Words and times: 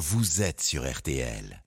vous 0.00 0.40
êtes 0.40 0.62
sur 0.62 0.90
RTL. 0.90 1.62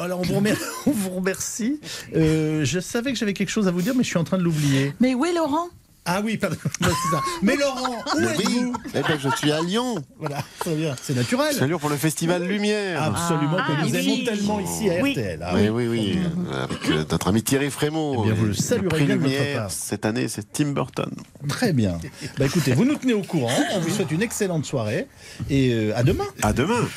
Alors, 0.00 0.20
on 0.20 0.22
vous 0.22 0.36
remercie. 0.36 0.64
on 0.86 0.90
vous 0.90 1.10
remercie. 1.10 1.80
Euh, 2.16 2.64
je 2.64 2.80
savais 2.80 3.12
que 3.12 3.18
j'avais 3.18 3.34
quelque 3.34 3.50
chose 3.50 3.68
à 3.68 3.70
vous 3.70 3.82
dire, 3.82 3.94
mais 3.94 4.02
je 4.02 4.08
suis 4.08 4.18
en 4.18 4.24
train 4.24 4.38
de 4.38 4.42
l'oublier. 4.42 4.94
Mais 4.98 5.14
où 5.14 5.24
est 5.26 5.34
Laurent? 5.34 5.68
Ah 6.10 6.20
oui, 6.24 6.36
pardon. 6.38 6.56
Non, 6.80 6.88
c'est 6.88 7.16
ça. 7.16 7.22
Mais 7.42 7.56
Laurent, 7.56 7.90
où 7.90 8.18
Mais 8.20 8.26
êtes-vous 8.28 8.72
oui, 8.72 8.72
eh 8.94 9.00
ben, 9.02 9.18
je 9.22 9.28
suis 9.36 9.52
à 9.52 9.60
Lyon. 9.60 9.96
Voilà, 10.18 10.38
très 10.58 10.74
bien. 10.74 10.96
C'est 11.02 11.14
naturel. 11.14 11.54
Salut 11.54 11.76
pour 11.78 11.90
le 11.90 11.96
festival 11.96 12.44
Lumière. 12.44 13.02
Absolument, 13.02 13.56
que 13.58 13.62
Ah, 13.68 13.82
nous 13.84 13.90
oui. 13.90 13.96
aimons 13.98 14.24
tellement 14.24 14.60
ici 14.60 14.88
à 14.90 15.02
Oui. 15.02 15.10
RTL. 15.12 15.40
Ah 15.42 15.52
oui, 15.54 15.68
oui, 15.68 15.86
oui. 15.88 16.18
Avec 16.52 16.88
euh, 16.90 17.04
notre 17.10 17.28
ami 17.28 17.42
Thierry 17.42 17.70
Frémaux. 17.70 18.22
Eh 18.22 18.26
bien, 18.26 18.34
vous 18.34 18.46
le 18.46 18.52
Et 18.52 18.60
saluerez 18.60 19.04
bien 19.04 19.16
Lumière, 19.16 19.62
part. 19.62 19.70
cette 19.70 20.06
année, 20.06 20.28
c'est 20.28 20.50
Tim 20.52 20.72
Burton. 20.72 21.10
Très 21.48 21.72
bien. 21.74 21.98
Bah 22.38 22.46
écoutez, 22.46 22.72
vous 22.72 22.84
nous 22.86 22.94
tenez 22.96 23.12
au 23.14 23.22
courant. 23.22 23.52
On 23.74 23.80
vous 23.80 23.90
souhaite 23.90 24.10
une 24.10 24.22
excellente 24.22 24.64
soirée. 24.64 25.08
Et 25.50 25.72
euh, 25.74 25.92
à 25.96 26.02
demain. 26.04 26.24
À 26.42 26.52
demain. 26.52 26.88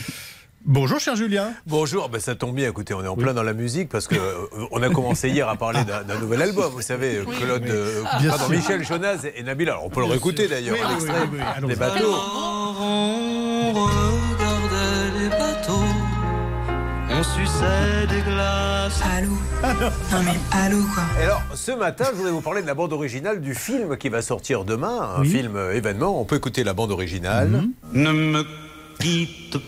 Bonjour, 0.64 1.00
cher 1.00 1.16
Julien. 1.16 1.54
Bonjour, 1.66 2.08
ben 2.10 2.22
ça 2.22 2.36
tombe 2.36 2.56
bien, 2.56 2.70
écoutez, 2.70 2.94
on 2.94 3.04
est 3.04 3.08
en 3.08 3.16
plein 3.16 3.34
dans 3.34 3.42
la 3.44 3.54
musique 3.54 3.90
parce 3.90 4.08
que 4.08 4.16
euh, 4.16 4.68
on 4.72 4.82
a 4.84 4.90
commencé 4.90 5.30
hier 5.30 5.50
à 5.50 5.56
parler 5.56 5.80
d'un 5.84 6.20
nouvel 6.20 6.42
album, 6.42 6.72
vous 6.72 6.82
savez, 6.84 7.22
Claude, 7.40 7.64
euh, 7.68 8.04
pardon. 8.04 8.50
Michel 8.50 8.84
Jonas 8.86 9.26
et 9.36 9.42
Nabila. 9.44 9.74
Alors 9.74 9.86
on 9.86 9.90
peut 9.90 10.02
le 10.02 10.06
réécouter 10.06 10.48
d'ailleurs, 10.48 10.78
des 11.68 11.76
bateaux. 11.76 12.14
On 12.80 13.72
regardait 13.74 15.20
les 15.20 15.30
bateaux, 15.30 15.84
on 17.10 17.24
suçait 17.24 18.08
des 18.08 18.22
glaces. 18.22 19.02
Allô 19.18 19.32
Non 19.64 20.24
mais 20.24 20.40
allô 20.52 20.78
quoi 20.94 21.04
Et 21.20 21.24
alors, 21.26 21.42
ce 21.56 21.72
matin, 21.72 22.06
je 22.12 22.16
voudrais 22.18 22.32
vous 22.32 22.42
parler 22.42 22.62
de 22.62 22.68
la 22.68 22.74
bande 22.76 22.94
originale 22.94 23.42
du 23.42 23.56
film 23.56 23.98
qui 23.98 24.10
va 24.10 24.22
sortir 24.22 24.64
demain, 24.64 25.16
un 25.18 25.22
Oui. 25.22 25.30
film 25.30 25.56
euh, 25.56 25.74
événement. 25.74 26.20
On 26.22 26.26
peut 26.26 26.36
écouter 26.36 26.64
la 26.64 26.74
bande 26.74 26.92
originale. 26.92 27.64
Ne 27.94 28.12
me 28.12 28.44
quitte 29.00 29.58
pas. 29.58 29.64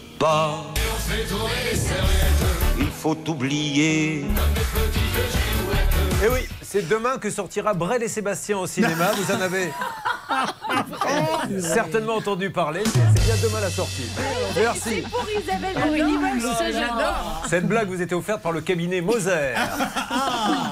Il 2.80 2.88
faut 2.88 3.18
oublier. 3.28 4.24
Eh 6.24 6.28
oui, 6.30 6.48
c'est 6.74 6.90
demain 6.90 7.20
que 7.20 7.30
sortira 7.30 7.76
Brel 7.76 8.02
et 8.02 8.08
Sébastien 8.08 8.58
au 8.58 8.66
cinéma. 8.66 9.12
Vous 9.12 9.32
en 9.32 9.40
avez 9.42 9.70
certainement 11.60 12.16
entendu 12.16 12.50
parler. 12.50 12.82
C'est 12.84 13.00
c'est 13.16 13.26
bien 13.26 13.36
demain 13.44 13.62
la 13.62 13.70
sortie. 13.70 14.10
Merci. 14.56 15.04
Pour 15.12 15.26
Isabelle. 15.30 15.78
Cette 17.48 17.68
blague 17.68 17.88
vous 17.90 18.02
était 18.02 18.16
offerte 18.16 18.42
par 18.42 18.52
le 18.52 18.62
cabinet 18.62 19.02
Moser. 19.02 19.54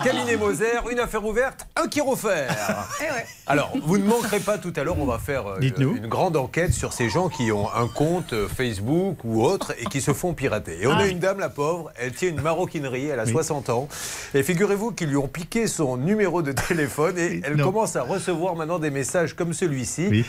cabinet 0.03 0.37
Moser, 0.37 0.79
une 0.91 0.99
affaire 0.99 1.23
ouverte, 1.23 1.67
un 1.75 1.87
qui 1.87 2.01
refaire. 2.01 2.49
Alors, 3.45 3.71
vous 3.83 3.97
ne 3.97 4.05
manquerez 4.05 4.39
pas 4.39 4.57
tout 4.57 4.73
à 4.75 4.83
l'heure, 4.83 4.97
on 4.97 5.05
va 5.05 5.19
faire 5.19 5.45
euh, 5.45 5.59
Dites-nous. 5.59 5.97
une 5.97 6.07
grande 6.07 6.35
enquête 6.35 6.73
sur 6.73 6.93
ces 6.93 7.09
gens 7.09 7.29
qui 7.29 7.51
ont 7.51 7.67
un 7.73 7.87
compte 7.87 8.33
euh, 8.33 8.47
Facebook 8.47 9.17
ou 9.23 9.43
autre 9.43 9.73
et 9.77 9.85
qui 9.85 10.01
se 10.01 10.13
font 10.13 10.33
pirater. 10.33 10.81
Et 10.81 10.87
on 10.87 10.97
a 10.97 11.05
une 11.07 11.19
dame, 11.19 11.39
la 11.39 11.49
pauvre, 11.49 11.91
elle 11.99 12.13
tient 12.13 12.29
une 12.29 12.41
maroquinerie, 12.41 13.07
elle 13.07 13.19
a 13.19 13.25
60 13.25 13.69
ans. 13.69 13.87
Et 14.33 14.43
figurez-vous 14.43 14.91
qu'ils 14.91 15.09
lui 15.09 15.17
ont 15.17 15.27
piqué 15.27 15.67
son 15.67 15.90
numéro 15.97 16.41
de 16.41 16.51
téléphone 16.51 17.17
et 17.17 17.41
elle 17.43 17.55
Non. 17.57 17.65
commence 17.65 17.95
à 17.95 18.03
recevoir 18.03 18.55
maintenant 18.55 18.79
des 18.79 18.91
messages 18.91 19.33
comme 19.35 19.53
celui-ci. 19.53 20.07
Oui. 20.09 20.25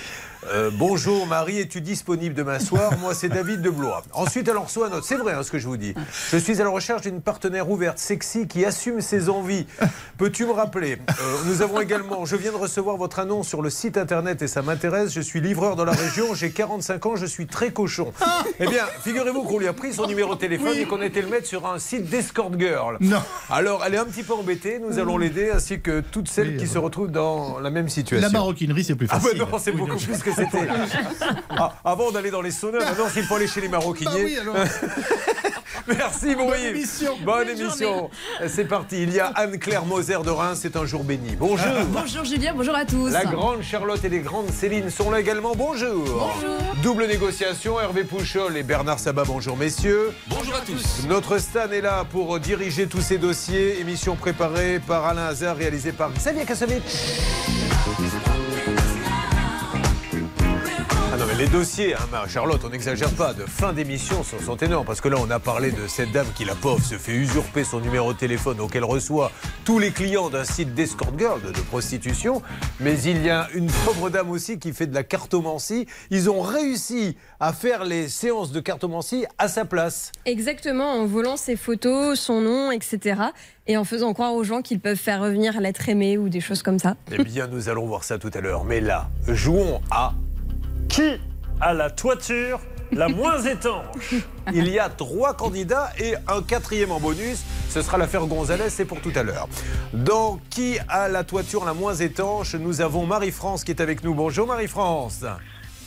Euh, 0.51 0.71
bonjour 0.75 1.25
Marie, 1.29 1.61
es-tu 1.61 1.81
disponible 1.81 2.35
demain 2.35 2.59
soir? 2.59 2.99
Moi 2.99 3.15
c'est 3.15 3.29
David 3.29 3.63
de 3.63 3.71
Blois. 3.71 4.03
Ensuite 4.13 4.49
elle 4.49 4.57
en 4.57 4.63
reçoit 4.65 4.89
un 4.89 4.93
autre. 4.93 5.05
C'est 5.07 5.17
vrai 5.17 5.35
hein, 5.35 5.43
ce 5.45 5.53
que 5.53 5.59
je 5.61 5.69
vous 5.69 5.77
dis. 5.77 5.95
Je 6.33 6.37
suis 6.37 6.61
à 6.61 6.65
la 6.65 6.71
recherche 6.71 7.03
d'une 7.03 7.21
partenaire 7.21 7.71
ouverte, 7.71 7.99
sexy, 7.99 8.49
qui 8.49 8.65
assume 8.65 9.01
ses 9.01 9.29
envies. 9.29 9.67
Peux-tu 10.19 10.45
me 10.47 10.51
rappeler? 10.51 10.99
Euh, 11.09 11.37
Nous 11.47 11.63
avons 11.63 11.81
également, 11.81 12.25
je 12.25 12.35
viens 12.35 12.51
de 12.51 12.57
recevoir 12.57 12.97
votre 12.97 13.21
annonce 13.21 13.47
sur 13.47 13.63
le 13.63 13.71
site 13.71 13.97
internet 13.97 14.43
et 14.43 14.49
ça 14.49 14.63
m'intéresse. 14.63 15.13
Je 15.15 15.21
suis 15.21 15.41
livreur 15.41 15.77
dans 15.77 15.85
la 15.85 15.93
région, 15.93 16.35
j'ai 16.35 16.51
45 16.51 17.07
ans, 17.07 17.15
je 17.17 17.27
suis 17.27 17.47
très 17.47 17.71
cochon. 17.71 18.13
Eh 18.59 18.67
bien, 18.67 18.83
figurez-vous 19.05 19.43
qu'on 19.45 19.61
lui 19.61 19.69
a 19.69 19.73
pris 19.73 19.93
son 19.93 20.07
numéro 20.09 20.35
de 20.35 20.41
téléphone 20.41 20.77
et 20.77 20.87
qu'on 20.87 21.03
été 21.03 21.23
le 21.23 21.29
mettre 21.29 21.47
sur 21.47 21.67
un 21.69 21.79
site 21.79 22.11
d'escort 22.11 22.51
girl. 22.59 22.97
Non. 23.01 23.23
Alors 23.49 23.85
elle 23.87 23.95
est 23.95 23.99
un 23.99 24.07
petit 24.07 24.25
peu 24.25 24.33
embêtée, 24.35 24.81
nous 24.81 24.99
allons 24.99 25.19
l'aider 25.19 25.51
ainsi 25.55 25.81
que 25.81 26.01
toutes 26.01 26.29
celles 26.29 26.49
Oui, 26.49 26.57
qui 26.57 26.65
euh, 26.65 26.69
se 26.69 26.79
retrouvent 26.79 27.13
dans 27.13 27.61
la 27.61 27.71
même 27.71 27.89
situation. 27.89 28.27
La 28.27 28.33
maroquinerie, 28.33 28.83
c'est 28.83 28.97
plus 28.97 29.07
Ah 29.11 29.21
facile. 29.21 29.39
bah 29.39 29.49
non, 29.53 29.59
c'est 29.59 29.71
Oui, 29.71 29.77
beaucoup 29.79 29.97
plus 29.99 30.19
que 30.19 30.32
c'était. 30.35 30.69
Ah, 31.51 31.75
avant 31.85 32.11
d'aller 32.11 32.31
dans 32.31 32.43
les 32.43 32.51
saunas, 32.51 32.81
maintenant 32.81 33.09
s'il 33.09 33.25
faut 33.25 33.37
aller 33.37 33.47
chez 33.49 33.61
les 33.61 33.69
Bah 33.69 33.79
maroquiniers. 33.79 34.25
oui, 34.25 34.39
alors. 34.39 34.57
Merci 35.89 36.37
mon 36.37 36.47
Bonne 36.47 36.61
Yves. 36.61 36.77
émission. 36.77 37.15
Bonne 37.25 37.49
émission. 37.49 38.09
C'est 38.47 38.67
parti. 38.67 39.03
Il 39.03 39.13
y 39.13 39.19
a 39.19 39.27
Anne-Claire 39.35 39.85
Moser 39.85 40.19
de 40.25 40.31
Reims, 40.31 40.59
c'est 40.63 40.77
un 40.77 40.85
jour 40.87 41.03
béni. 41.03 41.35
Bonjour. 41.35 41.67
Bonjour 41.89 42.25
Julien, 42.25 42.53
bonjour 42.55 42.75
à 42.77 42.85
tous. 42.85 43.11
La 43.11 43.25
grande 43.25 43.63
Charlotte 43.63 44.03
et 44.05 44.09
les 44.09 44.21
grandes 44.21 44.51
Céline 44.51 44.91
sont 44.91 45.11
là 45.11 45.19
également. 45.19 45.55
Bonjour. 45.57 46.05
Bonjour. 46.05 46.59
Double 46.83 47.07
négociation, 47.07 47.81
Hervé 47.81 48.05
Pouchol 48.05 48.57
et 48.57 48.63
Bernard 48.63 49.01
Sabat. 49.01 49.25
Bonjour 49.27 49.57
messieurs. 49.57 50.13
Bonjour 50.29 50.55
à 50.55 50.61
tous. 50.61 51.05
Notre 51.09 51.39
Stan 51.39 51.71
est 51.73 51.81
là 51.81 52.05
pour 52.09 52.39
diriger 52.39 52.87
tous 52.87 53.01
ces 53.01 53.19
dossiers. 53.19 53.81
Émission 53.81 54.15
préparée 54.15 54.81
par 54.87 55.05
Alain 55.07 55.27
Hazard, 55.27 55.57
réalisée 55.57 55.93
par 55.93 56.13
Xavier 56.13 56.45
Kassovitch. 56.45 56.83
Les 61.43 61.49
dossiers, 61.49 61.93
hein, 61.97 62.29
Charlotte, 62.29 62.61
on 62.65 62.69
n'exagère 62.69 63.11
pas, 63.11 63.35
de 63.35 63.43
fin 63.47 63.73
d'émission 63.73 64.23
sont, 64.23 64.39
sont 64.39 64.57
énormes. 64.59 64.87
Parce 64.87 65.01
que 65.01 65.09
là, 65.09 65.17
on 65.19 65.29
a 65.29 65.41
parlé 65.41 65.73
de 65.73 65.89
cette 65.89 66.13
dame 66.13 66.29
qui, 66.37 66.45
la 66.45 66.55
pauvre, 66.55 66.85
se 66.85 66.95
fait 66.95 67.11
usurper 67.11 67.65
son 67.65 67.81
numéro 67.81 68.13
de 68.13 68.19
téléphone 68.19 68.61
auquel 68.61 68.85
reçoit 68.85 69.33
tous 69.65 69.81
les 69.81 69.91
clients 69.91 70.31
d'un 70.31 70.45
site 70.45 70.73
d'escort 70.73 71.19
girl, 71.19 71.43
de, 71.43 71.51
de 71.51 71.61
prostitution. 71.63 72.43
Mais 72.79 72.97
il 73.03 73.27
y 73.27 73.29
a 73.29 73.49
une 73.55 73.67
pauvre 73.85 74.09
dame 74.09 74.31
aussi 74.31 74.61
qui 74.61 74.73
fait 74.73 74.87
de 74.87 74.95
la 74.95 75.03
cartomancie. 75.03 75.89
Ils 76.11 76.31
ont 76.31 76.43
réussi 76.43 77.17
à 77.41 77.53
faire 77.53 77.85
les 77.85 78.09
séances 78.09 78.53
de 78.53 78.61
cartomancie 78.61 79.27
à 79.37 79.49
sa 79.49 79.65
place. 79.65 80.13
Exactement, 80.27 80.93
en 80.93 81.07
volant 81.07 81.37
ses 81.37 81.57
photos, 81.57 82.21
son 82.21 82.41
nom, 82.41 82.71
etc. 82.71 83.21
Et 83.67 83.77
en 83.77 83.83
faisant 83.83 84.15
croire 84.15 84.35
aux 84.35 84.45
gens 84.45 84.63
qu'ils 84.63 84.79
peuvent 84.79 84.97
faire 84.97 85.21
revenir 85.21 85.61
l'être 85.61 85.89
aimé 85.89 86.19
ou 86.19 86.29
des 86.29 86.41
choses 86.41 86.63
comme 86.63 86.79
ça. 86.79 86.95
Eh 87.11 87.25
bien, 87.25 87.49
nous 87.49 87.69
allons 87.69 87.87
voir 87.87 88.05
ça 88.05 88.21
tout 88.21 88.31
à 88.33 88.41
l'heure. 88.41 88.63
Mais 88.63 88.81
là, 88.81 89.09
jouons 89.27 89.81
à 89.91 90.13
qui 90.89 91.19
a 91.63 91.73
la 91.73 91.91
toiture 91.91 92.61
la 92.91 93.09
moins 93.09 93.41
étanche 93.41 94.15
Il 94.53 94.69
y 94.69 94.79
a 94.79 94.89
trois 94.91 95.35
candidats 95.35 95.91
et 95.99 96.15
un 96.29 96.43
quatrième 96.43 96.91
en 96.91 97.01
bonus. 97.01 97.43
Ce 97.71 97.81
sera 97.81 97.97
l'affaire 97.97 98.27
Gonzalez, 98.27 98.69
c'est 98.69 98.85
pour 98.85 99.01
tout 99.01 99.13
à 99.15 99.23
l'heure. 99.23 99.49
Dans 99.95 100.41
qui 100.51 100.77
a 100.89 101.09
la 101.09 101.25
toiture 101.25 101.65
la 101.65 101.73
moins 101.73 101.95
étanche 101.95 102.55
Nous 102.57 102.81
avons 102.81 103.07
Marie-France 103.07 103.65
qui 103.65 103.71
est 103.71 103.81
avec 103.81 104.03
nous. 104.03 104.13
Bonjour 104.13 104.47
Marie-France. 104.47 105.25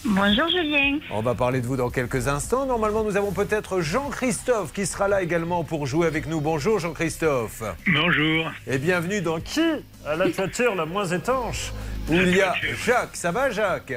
Bonjour 0.06 0.48
Julien. 0.48 1.00
On 1.12 1.22
va 1.22 1.36
parler 1.36 1.62
de 1.62 1.68
vous 1.68 1.76
dans 1.78 1.90
quelques 1.90 2.28
instants. 2.28 2.66
Normalement, 2.66 3.04
nous 3.04 3.18
avons 3.18 3.32
peut-être 3.32 3.82
Jean-Christophe 3.82 4.72
qui 4.72 4.86
sera 4.86 5.08
là 5.08 5.22
également 5.22 5.64
pour 5.64 5.88
jouer 5.88 6.08
avec 6.08 6.28
nous. 6.28 6.42
Bonjour 6.42 6.80
Jean-Christophe. 6.80 7.64
Bonjour. 7.88 8.52
Et 8.68 8.78
bienvenue 8.78 9.22
dans 9.22 9.40
Qui 9.40 9.62
a 10.06 10.16
la 10.16 10.30
toiture 10.30 10.76
la 10.76 10.86
moins 10.86 11.08
étanche 11.08 11.72
Où 12.10 12.14
il 12.14 12.36
y 12.36 12.42
a 12.42 12.54
Jacques. 12.86 13.16
Ça 13.16 13.32
va 13.32 13.50
Jacques? 13.50 13.94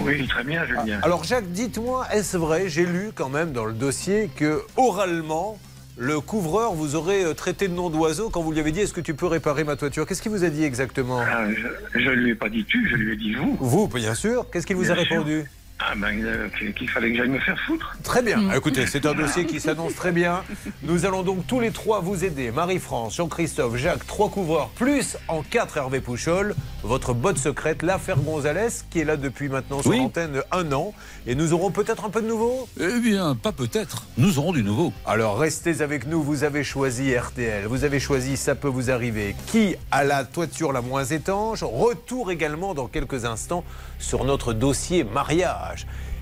Oui, 0.00 0.26
très 0.26 0.44
bien, 0.44 0.64
Julien. 0.66 0.98
Alors 1.02 1.24
Jacques, 1.24 1.50
dites-moi, 1.50 2.06
est-ce 2.12 2.36
vrai 2.36 2.68
J'ai 2.68 2.86
lu 2.86 3.10
quand 3.14 3.28
même 3.28 3.52
dans 3.52 3.64
le 3.64 3.72
dossier 3.72 4.30
que 4.34 4.62
oralement, 4.76 5.58
le 5.96 6.20
couvreur 6.20 6.72
vous 6.74 6.94
aurait 6.94 7.24
euh, 7.24 7.34
traité 7.34 7.68
de 7.68 7.72
nom 7.74 7.88
d'oiseau 7.88 8.28
quand 8.28 8.42
vous 8.42 8.52
lui 8.52 8.60
avez 8.60 8.72
dit 8.72 8.80
est-ce 8.80 8.92
que 8.92 9.00
tu 9.00 9.14
peux 9.14 9.26
réparer 9.26 9.64
ma 9.64 9.76
toiture? 9.76 10.06
Qu'est-ce 10.06 10.20
qu'il 10.22 10.32
vous 10.32 10.44
a 10.44 10.50
dit 10.50 10.64
exactement? 10.64 11.20
Ah, 11.20 11.46
je 11.94 11.98
ne 12.10 12.14
lui 12.14 12.30
ai 12.30 12.34
pas 12.34 12.48
dit 12.48 12.64
tu, 12.64 12.88
je 12.90 12.96
lui 12.96 13.14
ai 13.14 13.16
dit 13.16 13.34
vous. 13.34 13.56
Vous, 13.60 13.88
bien 13.88 14.14
sûr. 14.14 14.46
Qu'est-ce 14.50 14.66
qu'il 14.66 14.76
vous 14.76 14.90
a 14.90 14.94
sûr. 14.94 15.04
répondu? 15.08 15.44
Ah 15.78 15.92
ben, 15.94 16.24
euh, 16.24 16.48
qu'il 16.58 16.72
qu'il 16.72 16.88
fallait 16.88 17.10
que 17.10 17.18
j'aille 17.18 17.28
me 17.28 17.38
faire 17.38 17.58
foutre. 17.66 17.96
Très 18.02 18.22
bien. 18.22 18.50
Écoutez, 18.54 18.86
c'est 18.86 19.04
un 19.04 19.12
dossier 19.12 19.44
qui 19.44 19.60
s'annonce 19.60 19.94
très 19.94 20.10
bien. 20.10 20.42
Nous 20.82 21.04
allons 21.04 21.22
donc 21.22 21.46
tous 21.46 21.60
les 21.60 21.70
trois 21.70 22.00
vous 22.00 22.24
aider. 22.24 22.50
Marie-France, 22.50 23.16
Jean-Christophe, 23.16 23.76
Jacques, 23.76 24.06
trois 24.06 24.30
couvreurs, 24.30 24.70
plus 24.70 25.18
en 25.28 25.42
quatre 25.42 25.76
Hervé 25.76 26.00
Pouchol, 26.00 26.54
votre 26.82 27.12
botte 27.12 27.36
secrète, 27.36 27.82
l'affaire 27.82 28.16
Gonzalez, 28.18 28.68
qui 28.88 29.00
est 29.00 29.04
là 29.04 29.18
depuis 29.18 29.50
maintenant 29.50 29.82
sur 29.82 29.90
Oui. 29.90 29.98
l'antenne 29.98 30.40
un 30.50 30.72
an. 30.72 30.94
Et 31.26 31.34
nous 31.34 31.52
aurons 31.52 31.70
peut-être 31.70 32.06
un 32.06 32.10
peu 32.10 32.22
de 32.22 32.28
nouveau? 32.28 32.66
Eh 32.80 32.98
bien, 33.00 33.34
pas 33.34 33.52
peut-être. 33.52 34.04
Nous 34.16 34.38
aurons 34.38 34.52
du 34.52 34.62
nouveau. 34.62 34.94
Alors 35.04 35.38
restez 35.38 35.82
avec 35.82 36.06
nous, 36.06 36.22
vous 36.22 36.42
avez 36.44 36.64
choisi 36.64 37.14
RTL, 37.14 37.66
vous 37.66 37.84
avez 37.84 38.00
choisi 38.00 38.38
Ça 38.38 38.54
peut 38.54 38.68
vous 38.68 38.90
arriver. 38.90 39.36
Qui 39.48 39.76
a 39.90 40.04
la 40.04 40.24
toiture 40.24 40.72
la 40.72 40.80
moins 40.80 41.04
étanche? 41.04 41.62
Retour 41.62 42.30
également 42.30 42.72
dans 42.72 42.86
quelques 42.86 43.26
instants 43.26 43.62
sur 43.98 44.24
notre 44.24 44.54
dossier 44.54 45.04
mariage. 45.04 45.65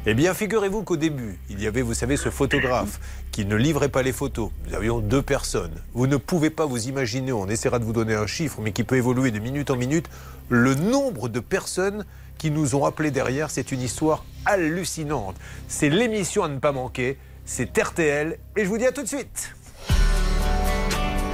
Eh 0.06 0.14
bien, 0.14 0.34
figurez-vous 0.34 0.82
qu'au 0.82 0.96
début, 0.96 1.38
il 1.48 1.62
y 1.62 1.66
avait, 1.66 1.80
vous 1.80 1.94
savez, 1.94 2.16
ce 2.18 2.28
photographe 2.28 3.00
qui 3.32 3.46
ne 3.46 3.56
livrait 3.56 3.88
pas 3.88 4.02
les 4.02 4.12
photos. 4.12 4.50
Nous 4.68 4.74
avions 4.74 4.98
deux 5.00 5.22
personnes. 5.22 5.74
Vous 5.94 6.06
ne 6.06 6.18
pouvez 6.18 6.50
pas 6.50 6.66
vous 6.66 6.88
imaginer, 6.88 7.32
on 7.32 7.48
essaiera 7.48 7.78
de 7.78 7.84
vous 7.84 7.94
donner 7.94 8.14
un 8.14 8.26
chiffre, 8.26 8.60
mais 8.60 8.72
qui 8.72 8.84
peut 8.84 8.96
évoluer 8.96 9.30
de 9.30 9.38
minute 9.38 9.70
en 9.70 9.76
minute, 9.76 10.10
le 10.50 10.74
nombre 10.74 11.28
de 11.28 11.40
personnes 11.40 12.04
qui 12.36 12.50
nous 12.50 12.74
ont 12.74 12.84
appelés 12.84 13.10
derrière. 13.10 13.50
C'est 13.50 13.72
une 13.72 13.80
histoire 13.80 14.24
hallucinante. 14.44 15.36
C'est 15.68 15.88
l'émission 15.88 16.44
à 16.44 16.48
ne 16.48 16.58
pas 16.58 16.72
manquer. 16.72 17.16
C'est 17.46 17.76
RTL. 17.78 18.38
Et 18.56 18.64
je 18.64 18.68
vous 18.68 18.78
dis 18.78 18.86
à 18.86 18.92
tout 18.92 19.02
de 19.02 19.08
suite. 19.08 19.54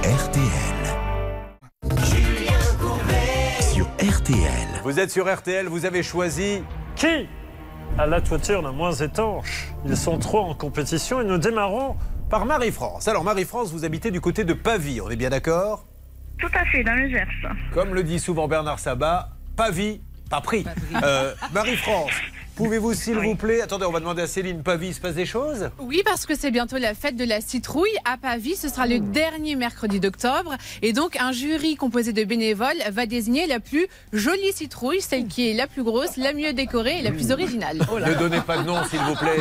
RTL. 0.03 0.71
Sur 3.73 3.85
RTL. 3.99 4.67
Vous 4.83 4.99
êtes 4.99 5.11
sur 5.11 5.33
RTL, 5.33 5.67
vous 5.67 5.85
avez 5.85 6.03
choisi 6.03 6.63
qui? 6.95 7.27
À 7.97 8.07
la 8.07 8.21
toiture 8.21 8.61
la 8.61 8.71
moins 8.71 8.93
étanche. 8.93 9.67
Ils 9.85 9.97
sont 9.97 10.17
trop 10.17 10.39
en 10.39 10.53
compétition 10.53 11.21
et 11.21 11.25
nous 11.25 11.37
démarrons 11.37 11.95
par 12.29 12.45
Marie-France. 12.45 13.07
Alors 13.07 13.23
Marie-France, 13.23 13.71
vous 13.71 13.85
habitez 13.85 14.11
du 14.11 14.21
côté 14.21 14.43
de 14.43 14.53
Pavie, 14.53 15.01
on 15.01 15.09
est 15.09 15.15
bien 15.15 15.29
d'accord? 15.29 15.85
Tout 16.39 16.49
à 16.53 16.65
fait, 16.65 16.83
dans 16.83 16.95
le 16.95 17.09
Gers. 17.09 17.27
Comme 17.73 17.93
le 17.93 18.03
dit 18.03 18.19
souvent 18.19 18.47
Bernard 18.47 18.79
Sabat, 18.79 19.29
Pavie, 19.55 20.01
pas 20.29 20.41
pris. 20.41 20.65
Euh, 21.03 21.33
Marie-France, 21.53 22.11
pouvez-vous 22.55 22.93
s'il 22.93 23.15
vous 23.15 23.35
plaît, 23.35 23.61
attendez, 23.61 23.85
on 23.85 23.91
va 23.91 23.99
demander 23.99 24.23
à 24.23 24.27
Céline 24.27 24.63
Pavie, 24.63 24.87
il 24.89 24.93
se 24.93 24.99
passe 24.99 25.15
des 25.15 25.25
choses 25.25 25.69
Oui, 25.79 26.01
parce 26.05 26.25
que 26.25 26.35
c'est 26.35 26.51
bientôt 26.51 26.77
la 26.77 26.93
fête 26.93 27.15
de 27.15 27.23
la 27.23 27.41
citrouille 27.41 27.95
à 28.05 28.17
Pavie. 28.17 28.55
Ce 28.55 28.69
sera 28.69 28.87
le 28.87 28.99
dernier 28.99 29.55
mercredi 29.55 29.99
d'octobre. 29.99 30.55
Et 30.81 30.93
donc, 30.93 31.17
un 31.19 31.31
jury 31.31 31.75
composé 31.75 32.13
de 32.13 32.23
bénévoles 32.23 32.77
va 32.91 33.05
désigner 33.05 33.47
la 33.47 33.59
plus 33.59 33.87
jolie 34.13 34.51
citrouille, 34.53 35.01
celle 35.01 35.27
qui 35.27 35.49
est 35.49 35.53
la 35.53 35.67
plus 35.67 35.83
grosse, 35.83 36.17
la 36.17 36.33
mieux 36.33 36.53
décorée 36.53 36.99
et 36.99 37.01
la 37.01 37.11
plus 37.11 37.31
originale. 37.31 37.77
Ne 37.77 38.13
donnez 38.13 38.41
pas 38.41 38.57
de 38.57 38.63
nom, 38.63 38.83
s'il 38.89 38.99
vous 38.99 39.15
plaît. 39.15 39.37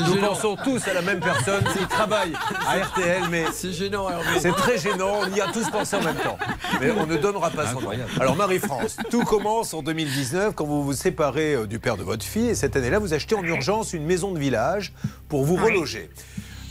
Nous 0.00 0.16
pensons 0.16 0.56
tous 0.62 0.86
à 0.88 0.94
la 0.94 1.02
même 1.02 1.20
personne 1.20 1.64
qui 1.76 1.84
travaille 1.86 2.32
à 2.66 2.78
RTL, 2.84 3.22
mais 3.30 3.44
C'est 3.52 3.72
gênant, 3.72 4.08
c'est 4.40 4.52
très 4.52 4.78
gênant. 4.78 5.20
On 5.22 5.34
y 5.34 5.40
a 5.40 5.46
tous 5.52 5.68
pensé 5.70 5.96
en 5.96 6.02
même 6.02 6.16
temps. 6.16 6.38
Mais 6.80 6.90
on 6.90 7.06
ne 7.06 7.16
donnera 7.16 7.50
pas 7.50 7.66
son 7.72 7.80
nom. 7.80 7.90
Alors, 8.20 8.36
Marie-France, 8.36 8.96
tout 9.10 9.24
commence 9.24 9.74
en 9.74 9.82
2019 9.82 10.54
quand 10.54 10.64
vous 10.64 10.82
vous 10.82 10.92
séparez 10.92 11.54
euh, 11.54 11.66
du 11.66 11.78
père 11.78 11.96
de 11.96 12.02
votre 12.02 12.24
fille. 12.24 12.53
Et 12.54 12.56
cette 12.56 12.76
année-là, 12.76 13.00
vous 13.00 13.14
achetez 13.14 13.34
en 13.34 13.42
urgence 13.42 13.94
une 13.94 14.06
maison 14.06 14.30
de 14.30 14.38
village 14.38 14.92
pour 15.28 15.42
vous 15.42 15.56
reloger. 15.56 16.08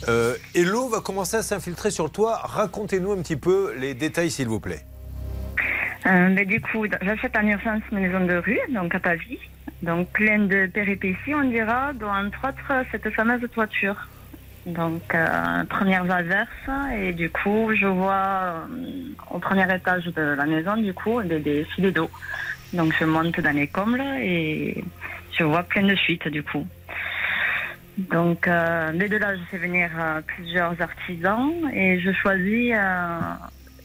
Euh, 0.08 0.34
et 0.54 0.64
l'eau 0.64 0.88
va 0.88 1.02
commencer 1.02 1.36
à 1.36 1.42
s'infiltrer 1.42 1.90
sur 1.90 2.04
le 2.04 2.10
toit. 2.10 2.40
Racontez-nous 2.42 3.12
un 3.12 3.18
petit 3.18 3.36
peu 3.36 3.74
les 3.76 3.92
détails, 3.92 4.30
s'il 4.30 4.48
vous 4.48 4.60
plaît. 4.60 4.80
Euh, 6.06 6.30
mais 6.34 6.46
du 6.46 6.58
coup, 6.62 6.86
j'achète 7.02 7.36
en 7.36 7.46
urgence 7.46 7.82
une 7.92 7.98
maison 7.98 8.24
de 8.24 8.36
rue, 8.36 8.58
donc 8.70 8.94
à 8.94 8.98
Pavie. 8.98 9.38
Donc 9.82 10.08
pleine 10.08 10.48
de 10.48 10.68
péripéties, 10.72 11.34
on 11.34 11.50
dira, 11.50 11.92
dont 11.92 12.08
entre 12.08 12.48
autres 12.48 12.86
cette 12.90 13.10
fameuse 13.10 13.46
toiture. 13.52 14.08
Donc 14.64 15.14
euh, 15.14 15.64
première 15.64 16.10
averse, 16.10 16.48
et 16.98 17.12
du 17.12 17.28
coup, 17.28 17.72
je 17.78 17.86
vois 17.86 18.14
euh, 18.14 18.54
au 19.32 19.38
premier 19.38 19.66
étage 19.74 20.06
de 20.06 20.22
la 20.22 20.46
maison, 20.46 20.78
du 20.78 20.94
coup, 20.94 21.22
des, 21.22 21.40
des 21.40 21.64
filets 21.74 21.92
d'eau. 21.92 22.08
Donc 22.72 22.94
je 22.98 23.04
monte 23.04 23.38
dans 23.38 23.54
les 23.54 23.66
combles 23.68 24.02
et 24.20 24.82
je 25.38 25.44
vois 25.44 25.62
plein 25.62 25.82
de 25.86 25.94
fuites, 25.96 26.28
du 26.28 26.42
coup. 26.42 26.66
Donc, 27.96 28.48
euh, 28.48 28.90
dès 28.94 29.08
de 29.08 29.16
là, 29.16 29.36
je 29.36 29.42
fais 29.50 29.58
venir 29.58 29.88
euh, 29.96 30.20
plusieurs 30.26 30.74
artisans 30.80 31.52
et 31.72 32.00
je 32.00 32.12
choisis 32.12 32.72
euh, 32.74 33.18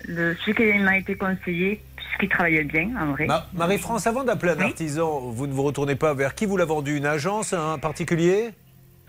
le, 0.08 0.36
celui 0.36 0.56
qui 0.56 0.80
m'a 0.80 0.98
été 0.98 1.16
conseillé, 1.16 1.80
puisqu'il 1.96 2.30
travaillait 2.30 2.64
bien, 2.64 2.90
en 3.00 3.12
vrai. 3.12 3.28
Ma- 3.28 3.46
Marie-France, 3.54 4.08
avant 4.08 4.24
d'appeler 4.24 4.54
un 4.54 4.62
artisan, 4.62 5.20
vous 5.20 5.46
ne 5.46 5.54
vous 5.54 5.62
retournez 5.64 5.96
pas 5.96 6.14
vers 6.16 6.34
qui? 6.34 6.48
Vous 6.48 6.58
l'a 6.58 6.66
vendu 6.66 6.98
Une 6.98 7.06
agence, 7.06 7.54
un 7.54 7.78
particulier? 7.78 8.50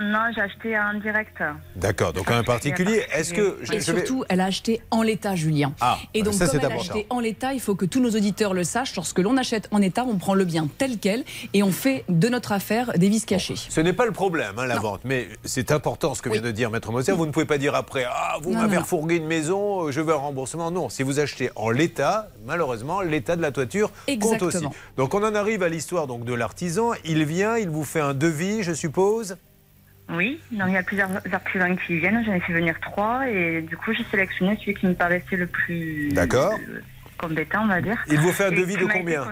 Non, 0.01 0.31
j'ai 0.35 0.41
acheté 0.41 0.79
en 0.79 0.99
direct. 0.99 1.43
D'accord, 1.77 2.13
donc 2.15 2.31
un 2.31 2.43
particulier. 2.43 3.03
Est-ce 3.13 3.35
que. 3.35 3.59
je- 3.63 3.73
Et 3.75 3.81
je 3.81 3.93
vais- 3.93 3.99
surtout, 4.07 4.25
elle 4.31 4.41
a 4.41 4.47
acheté 4.47 4.81
en 4.91 5.03
l'état, 5.03 5.35
Julien. 5.37 5.75
Ah, 5.81 5.99
et 6.15 6.23
donc, 6.23 6.33
ça, 6.35 6.47
comme 6.47 6.59
c'est 6.59 6.65
elle 6.67 6.73
a 6.73 6.75
acheté 6.77 7.07
en 7.11 7.21
l'état, 7.21 7.53
il 7.53 7.61
faut 7.61 7.75
que 7.75 7.85
tous 7.85 8.01
nos 8.01 8.11
auditeurs 8.11 8.55
le 8.55 8.65
sachent. 8.65 8.97
Lorsque 8.97 9.19
l'on 9.19 9.37
achète 9.37 9.69
en 9.73 9.83
état, 9.83 10.05
on 10.05 10.17
prend 10.17 10.33
le 10.35 10.45
bien 10.47 10.69
tel 10.79 10.99
quel 10.99 11.25
et 11.53 11.63
on 11.63 11.71
fait 11.71 12.05
de 12.09 12.29
notre 12.31 12.53
affaire 12.53 12.93
des 12.97 13.09
vis 13.11 13.27
cachées. 13.27 13.57
Ce 13.57 13.81
n'est 13.81 13.93
pas 13.93 14.07
le 14.07 14.13
problème, 14.13 14.59
hein, 14.59 14.67
la 14.67 14.79
vente, 14.79 15.03
mais 15.05 15.29
c'est 15.45 15.71
important 15.71 16.15
ce 16.15 16.23
que 16.23 16.31
vient 16.31 16.41
de 16.41 16.51
dire 16.51 16.71
Maître 16.71 16.91
Moser. 16.93 17.13
Vous 17.13 17.27
ne 17.27 17.31
pouvez 17.33 17.45
pas 17.47 17.59
dire 17.59 17.75
après 17.75 18.05
Ah, 18.09 18.37
vous 18.41 18.53
m'avez 18.53 18.79
refourgué 18.79 19.17
une 19.17 19.27
maison, 19.27 19.87
euh, 19.89 19.91
je 19.93 20.01
veux 20.01 20.15
un 20.15 20.17
remboursement. 20.17 20.71
Non, 20.71 20.89
si 20.89 21.03
vous 21.03 21.21
achetez 21.21 21.51
en 21.57 21.69
l'état, 21.71 22.29
malheureusement, 22.47 23.03
l'état 23.03 23.37
de 23.37 23.43
la 23.43 23.53
toiture 23.53 23.91
compte 24.07 24.43
aussi. 24.43 24.57
Exactement. 24.57 24.75
Donc 24.97 25.13
on 25.15 25.23
en 25.23 25.35
arrive 25.35 25.63
à 25.63 25.69
l'histoire 25.69 26.07
donc 26.07 26.25
de 26.25 26.33
l'artisan. 26.33 26.93
Il 27.05 27.25
vient, 27.25 27.59
il 27.59 27.69
vous 27.69 27.85
fait 27.85 28.01
un 28.01 28.15
devis, 28.15 28.63
je 28.63 28.73
suppose? 28.73 29.37
Oui, 30.13 30.41
donc 30.51 30.69
il 30.69 30.75
y 30.75 30.77
a 30.77 30.83
plusieurs 30.83 31.09
artisans 31.33 31.77
qui 31.87 31.99
viennent. 31.99 32.23
J'en 32.25 32.33
ai 32.35 32.41
fait 32.41 32.53
venir 32.53 32.79
trois 32.81 33.29
et 33.29 33.63
du 33.63 33.77
coup, 33.77 33.93
j'ai 33.93 34.05
sélectionné 34.11 34.57
celui 34.61 34.75
qui 34.75 34.87
me 34.87 34.95
paraissait 34.95 35.37
le 35.37 35.47
plus 35.47 36.09
D'accord. 36.13 36.59
compétent, 37.19 37.63
on 37.65 37.69
va 37.69 37.81
dire. 37.81 37.97
Il 38.09 38.19
vous 38.19 38.33
fait 38.33 38.45
un 38.45 38.51
Et 38.53 38.57
devis 38.57 38.77
de 38.77 38.87
combien? 38.87 39.25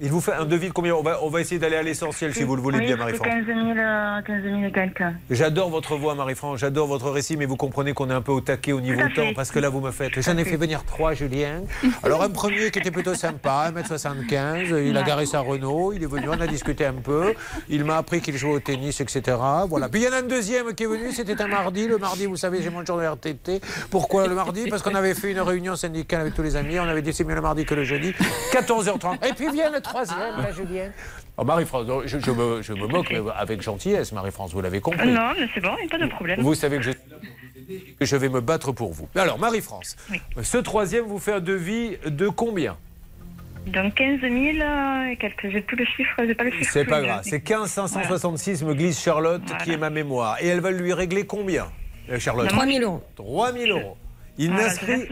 Il 0.00 0.10
vous 0.10 0.20
fait 0.20 0.32
un 0.32 0.44
devis 0.44 0.68
de 0.68 0.72
combien 0.72 0.94
on 0.94 1.02
va, 1.02 1.22
on 1.22 1.28
va 1.28 1.40
essayer 1.40 1.58
d'aller 1.58 1.76
à 1.76 1.82
l'essentiel 1.82 2.34
si 2.34 2.42
vous 2.42 2.56
le 2.56 2.62
voulez 2.62 2.78
oui, 2.78 2.86
bien, 2.86 2.96
Marie-France. 2.96 3.28
15 3.28 3.46
000, 3.46 3.58
euh, 3.58 4.22
15 4.22 4.42
000 4.42 4.64
et 4.64 4.72
quelques. 4.72 5.04
J'adore 5.30 5.70
votre 5.70 5.96
voix, 5.96 6.14
Marie-France, 6.14 6.58
j'adore 6.58 6.88
votre 6.88 7.10
récit, 7.10 7.36
mais 7.36 7.46
vous 7.46 7.56
comprenez 7.56 7.92
qu'on 7.92 8.10
est 8.10 8.14
un 8.14 8.20
peu 8.20 8.32
au 8.32 8.40
taquet 8.40 8.72
au 8.72 8.80
niveau 8.80 9.00
à 9.00 9.08
temps, 9.08 9.32
parce 9.34 9.50
que 9.50 9.60
là, 9.60 9.68
vous 9.68 9.80
me 9.80 9.92
faites. 9.92 10.20
J'en 10.20 10.36
ai 10.36 10.44
fait 10.44 10.56
venir 10.56 10.84
trois, 10.84 11.14
Julien. 11.14 11.62
Alors, 12.02 12.22
un 12.22 12.28
premier 12.28 12.70
qui 12.70 12.80
était 12.80 12.90
plutôt 12.90 13.14
sympa, 13.14 13.72
1m75, 13.72 14.84
il 14.84 14.96
a 14.96 15.02
garé 15.02 15.26
sa 15.26 15.40
Renault, 15.40 15.92
il 15.92 16.02
est 16.02 16.06
venu, 16.06 16.28
on 16.28 16.40
a 16.40 16.46
discuté 16.46 16.84
un 16.84 16.94
peu, 16.94 17.34
il 17.68 17.84
m'a 17.84 17.98
appris 17.98 18.20
qu'il 18.20 18.36
jouait 18.36 18.54
au 18.54 18.60
tennis, 18.60 19.00
etc. 19.00 19.38
Voilà. 19.68 19.88
Puis 19.88 20.02
il 20.02 20.04
y 20.04 20.08
en 20.08 20.12
a 20.12 20.18
un 20.18 20.22
deuxième 20.22 20.74
qui 20.74 20.82
est 20.82 20.88
venu, 20.88 21.12
c'était 21.12 21.40
un 21.40 21.46
mardi. 21.46 21.86
Le 21.86 21.98
mardi, 21.98 22.26
vous 22.26 22.36
savez, 22.36 22.62
j'ai 22.62 22.70
mon 22.70 22.84
jour 22.84 22.98
de 22.98 23.04
RTT. 23.04 23.60
Pourquoi 23.90 24.26
le 24.26 24.34
mardi? 24.34 24.68
Parce 24.68 24.82
qu'on 24.82 24.94
avait 24.94 25.14
fait 25.14 25.30
une 25.30 25.40
réunion 25.40 25.76
syndicale 25.76 26.22
avec 26.22 26.34
tous 26.34 26.42
les 26.42 26.56
amis, 26.56 26.78
on 26.80 26.84
avait 26.84 27.02
dit 27.02 27.12
c'est 27.12 27.24
mieux 27.24 27.34
le 27.34 27.40
mardi 27.40 27.64
que 27.64 27.74
le 27.74 27.84
jeudi, 27.84 28.12
14h30. 28.52 29.28
Et 29.28 29.32
puis 29.32 29.53
vient 29.54 29.70
le 29.70 29.80
troisième, 29.80 30.18
la 30.42 30.52
Julienne. 30.52 30.92
Oh, 31.36 31.44
Marie-France, 31.44 31.86
je, 32.06 32.18
je 32.18 32.30
me, 32.30 32.62
je 32.62 32.72
me 32.72 32.86
moque 32.86 33.10
mais 33.10 33.20
avec 33.36 33.60
gentillesse, 33.62 34.12
Marie-France, 34.12 34.52
vous 34.52 34.60
l'avez 34.60 34.80
compris. 34.80 35.08
Non, 35.08 35.32
mais 35.38 35.48
c'est 35.54 35.60
bon, 35.60 35.70
il 35.78 35.86
n'y 35.86 35.92
a 35.92 35.98
pas 35.98 36.04
de 36.04 36.10
problème. 36.10 36.40
Vous 36.40 36.54
savez 36.54 36.76
que 36.76 36.82
je, 36.82 36.90
que 36.92 38.04
je 38.04 38.16
vais 38.16 38.28
me 38.28 38.40
battre 38.40 38.72
pour 38.72 38.92
vous. 38.92 39.08
Alors, 39.16 39.38
Marie-France, 39.38 39.96
ce 40.42 40.58
troisième 40.58 41.06
vous 41.06 41.18
fait 41.18 41.32
un 41.32 41.40
devis 41.40 41.96
de 42.06 42.28
combien? 42.28 42.76
Donc 43.66 43.94
15 43.94 44.20
000 44.20 44.32
euh, 44.34 45.06
et 45.10 45.16
quelques. 45.16 45.48
J'ai 45.50 45.62
plus 45.62 45.76
le 45.76 45.86
chiffre, 45.86 46.12
j'ai 46.26 46.34
pas 46.34 46.44
le 46.44 46.50
chiffre. 46.50 46.70
C'est 46.70 46.84
pas 46.84 47.00
grave. 47.00 47.22
C'est 47.24 47.40
15 47.40 47.70
566, 47.70 48.62
me 48.62 48.74
glisse 48.74 49.02
Charlotte, 49.02 49.40
qui 49.64 49.72
est 49.72 49.78
ma 49.78 49.88
mémoire. 49.88 50.36
Et 50.42 50.48
elle 50.48 50.60
va 50.60 50.70
lui 50.70 50.92
régler 50.92 51.24
combien, 51.24 51.66
euh, 52.10 52.18
Charlotte? 52.18 52.48
3 52.48 52.66
000 52.66 52.84
euros. 52.84 53.02
3 53.16 53.52
000 53.54 53.78
euros. 53.78 53.96
Il 54.36 54.50
je 54.50 54.56
n'inscrit. 54.56 55.08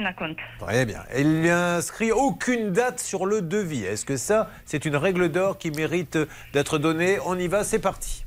Très 0.58 0.84
bien. 0.84 1.04
Il 1.16 1.42
n'inscrit 1.42 2.10
aucune 2.10 2.72
date 2.72 3.00
sur 3.00 3.26
le 3.26 3.40
devis. 3.40 3.84
Est-ce 3.84 4.04
que 4.04 4.16
ça, 4.16 4.50
c'est 4.64 4.84
une 4.84 4.96
règle 4.96 5.28
d'or 5.28 5.58
qui 5.58 5.70
mérite 5.70 6.18
d'être 6.52 6.78
donnée? 6.78 7.18
On 7.24 7.38
y 7.38 7.46
va, 7.48 7.62
c'est 7.62 7.78
parti. 7.78 8.24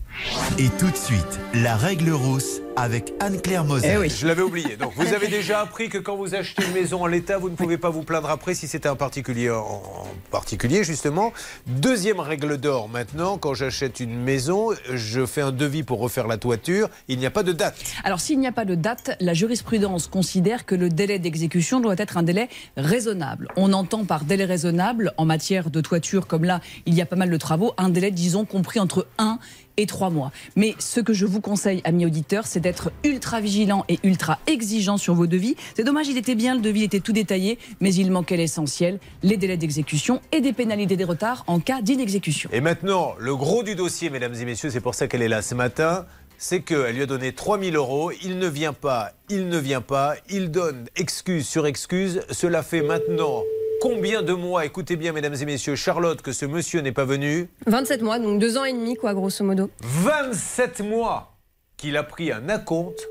Et 0.57 0.69
tout 0.79 0.89
de 0.89 0.95
suite, 0.95 1.39
la 1.53 1.75
règle 1.75 2.11
rousse 2.11 2.61
avec 2.75 3.13
Anne-Claire 3.19 3.65
Moser. 3.65 3.97
Eh 4.03 4.09
Je 4.09 4.27
l'avais 4.27 4.41
oublié. 4.41 4.77
Donc 4.77 4.93
vous 4.95 5.13
avez 5.13 5.27
déjà 5.27 5.61
appris 5.61 5.89
que 5.89 5.97
quand 5.97 6.15
vous 6.15 6.35
achetez 6.35 6.63
une 6.65 6.73
maison 6.73 7.03
en 7.03 7.07
l'état, 7.07 7.37
vous 7.37 7.49
ne 7.49 7.55
pouvez 7.55 7.77
pas 7.77 7.89
vous 7.89 8.03
plaindre 8.03 8.29
après 8.29 8.53
si 8.53 8.67
c'était 8.67 8.89
un 8.89 8.95
particulier 8.95 9.49
en 9.49 10.05
en 10.05 10.29
particulier, 10.31 10.83
justement. 10.83 11.33
Deuxième 11.67 12.19
règle 12.19 12.57
d'or 12.57 12.89
maintenant, 12.89 13.37
quand 13.37 13.53
j'achète 13.53 13.99
une 13.99 14.17
maison, 14.17 14.69
je 14.93 15.25
fais 15.25 15.41
un 15.41 15.51
devis 15.51 15.83
pour 15.83 15.99
refaire 15.99 16.27
la 16.27 16.37
toiture, 16.37 16.89
il 17.07 17.19
n'y 17.19 17.25
a 17.25 17.31
pas 17.31 17.43
de 17.43 17.51
date. 17.51 17.75
Alors, 18.03 18.19
s'il 18.19 18.39
n'y 18.39 18.47
a 18.47 18.51
pas 18.51 18.65
de 18.65 18.75
date, 18.75 19.15
la 19.19 19.33
jurisprudence 19.33 20.07
considère 20.07 20.65
que 20.65 20.75
le 20.75 20.89
délai 20.89 21.19
d'exécution 21.19 21.79
doit 21.79 21.95
être 21.97 22.17
un 22.17 22.23
délai 22.23 22.49
raisonnable. 22.77 23.47
On 23.55 23.73
entend 23.73 24.05
par 24.05 24.25
délai 24.25 24.45
raisonnable, 24.45 25.13
en 25.17 25.25
matière 25.25 25.69
de 25.69 25.81
toiture, 25.81 26.27
comme 26.27 26.43
là, 26.43 26.61
il 26.85 26.93
y 26.93 27.01
a 27.01 27.05
pas 27.05 27.15
mal 27.15 27.29
de 27.29 27.37
travaux, 27.37 27.73
un 27.77 27.89
délai, 27.89 28.11
disons, 28.11 28.45
compris 28.45 28.79
entre 28.79 29.07
1 29.17 29.39
et 29.77 29.85
3 29.85 30.09
mois. 30.09 30.31
Mais 30.55 30.75
ce 30.79 30.99
que 30.99 31.13
je 31.13 31.25
vous 31.25 31.41
conseille, 31.41 31.81
amis 31.83 32.05
auditeurs, 32.05 32.47
c'est 32.47 32.59
d'être 32.59 32.91
ultra 33.03 33.41
vigilant 33.41 33.85
et 33.89 33.99
ultra 34.03 34.39
exigeant 34.47 34.97
sur 34.97 35.13
vos 35.13 35.27
devis. 35.27 35.55
C'est 35.75 35.83
dommage, 35.83 36.07
il 36.07 36.17
était 36.17 36.35
bien, 36.35 36.55
le 36.55 36.61
devis 36.61 36.83
était 36.83 36.99
tout 36.99 37.13
détaillé, 37.13 37.59
mais 37.79 37.93
il 37.93 38.11
manquait 38.11 38.37
l'essentiel, 38.37 38.99
les 39.23 39.37
délais 39.37 39.57
d'exécution 39.57 40.21
et 40.31 40.41
des 40.41 40.53
pénalités 40.53 40.97
des 40.97 41.03
retards 41.03 41.43
en 41.47 41.59
cas 41.59 41.81
d'inexécution. 41.81 42.49
Et 42.53 42.61
maintenant, 42.61 43.15
le 43.19 43.35
gros 43.35 43.63
du 43.63 43.75
dossier, 43.75 44.09
mesdames 44.09 44.35
et 44.35 44.45
messieurs, 44.45 44.69
c'est 44.69 44.81
pour 44.81 44.95
ça 44.95 45.07
qu'elle 45.07 45.21
est 45.21 45.27
là 45.27 45.41
ce 45.41 45.55
matin. 45.55 46.05
C'est 46.37 46.59
qu'elle 46.59 46.95
lui 46.95 47.03
a 47.03 47.05
donné 47.05 47.31
3000 47.31 47.77
euros, 47.77 48.11
il 48.21 48.39
ne 48.39 48.47
vient 48.47 48.73
pas, 48.73 49.13
il 49.29 49.47
ne 49.47 49.57
vient 49.57 49.79
pas, 49.79 50.15
il 50.29 50.51
donne 50.51 50.85
excuse 50.97 51.47
sur 51.47 51.65
excuse. 51.65 52.23
Cela 52.29 52.61
fait 52.61 52.81
maintenant 52.81 53.41
combien 53.81 54.21
de 54.21 54.33
mois, 54.33 54.65
écoutez 54.65 54.95
bien 54.95 55.11
mesdames 55.11 55.35
et 55.39 55.45
messieurs, 55.45 55.75
Charlotte, 55.75 56.21
que 56.21 56.31
ce 56.31 56.45
monsieur 56.45 56.81
n'est 56.81 56.91
pas 56.91 57.05
venu 57.05 57.49
27 57.67 58.01
mois, 58.01 58.19
donc 58.19 58.39
deux 58.39 58.57
ans 58.57 58.65
et 58.65 58.73
demi, 58.73 58.95
quoi, 58.95 59.13
grosso 59.13 59.43
modo. 59.43 59.69
27 59.81 60.81
mois 60.81 61.35
qu'il 61.77 61.97
a 61.97 62.03
pris 62.03 62.31
un 62.31 62.49
acompte 62.49 63.07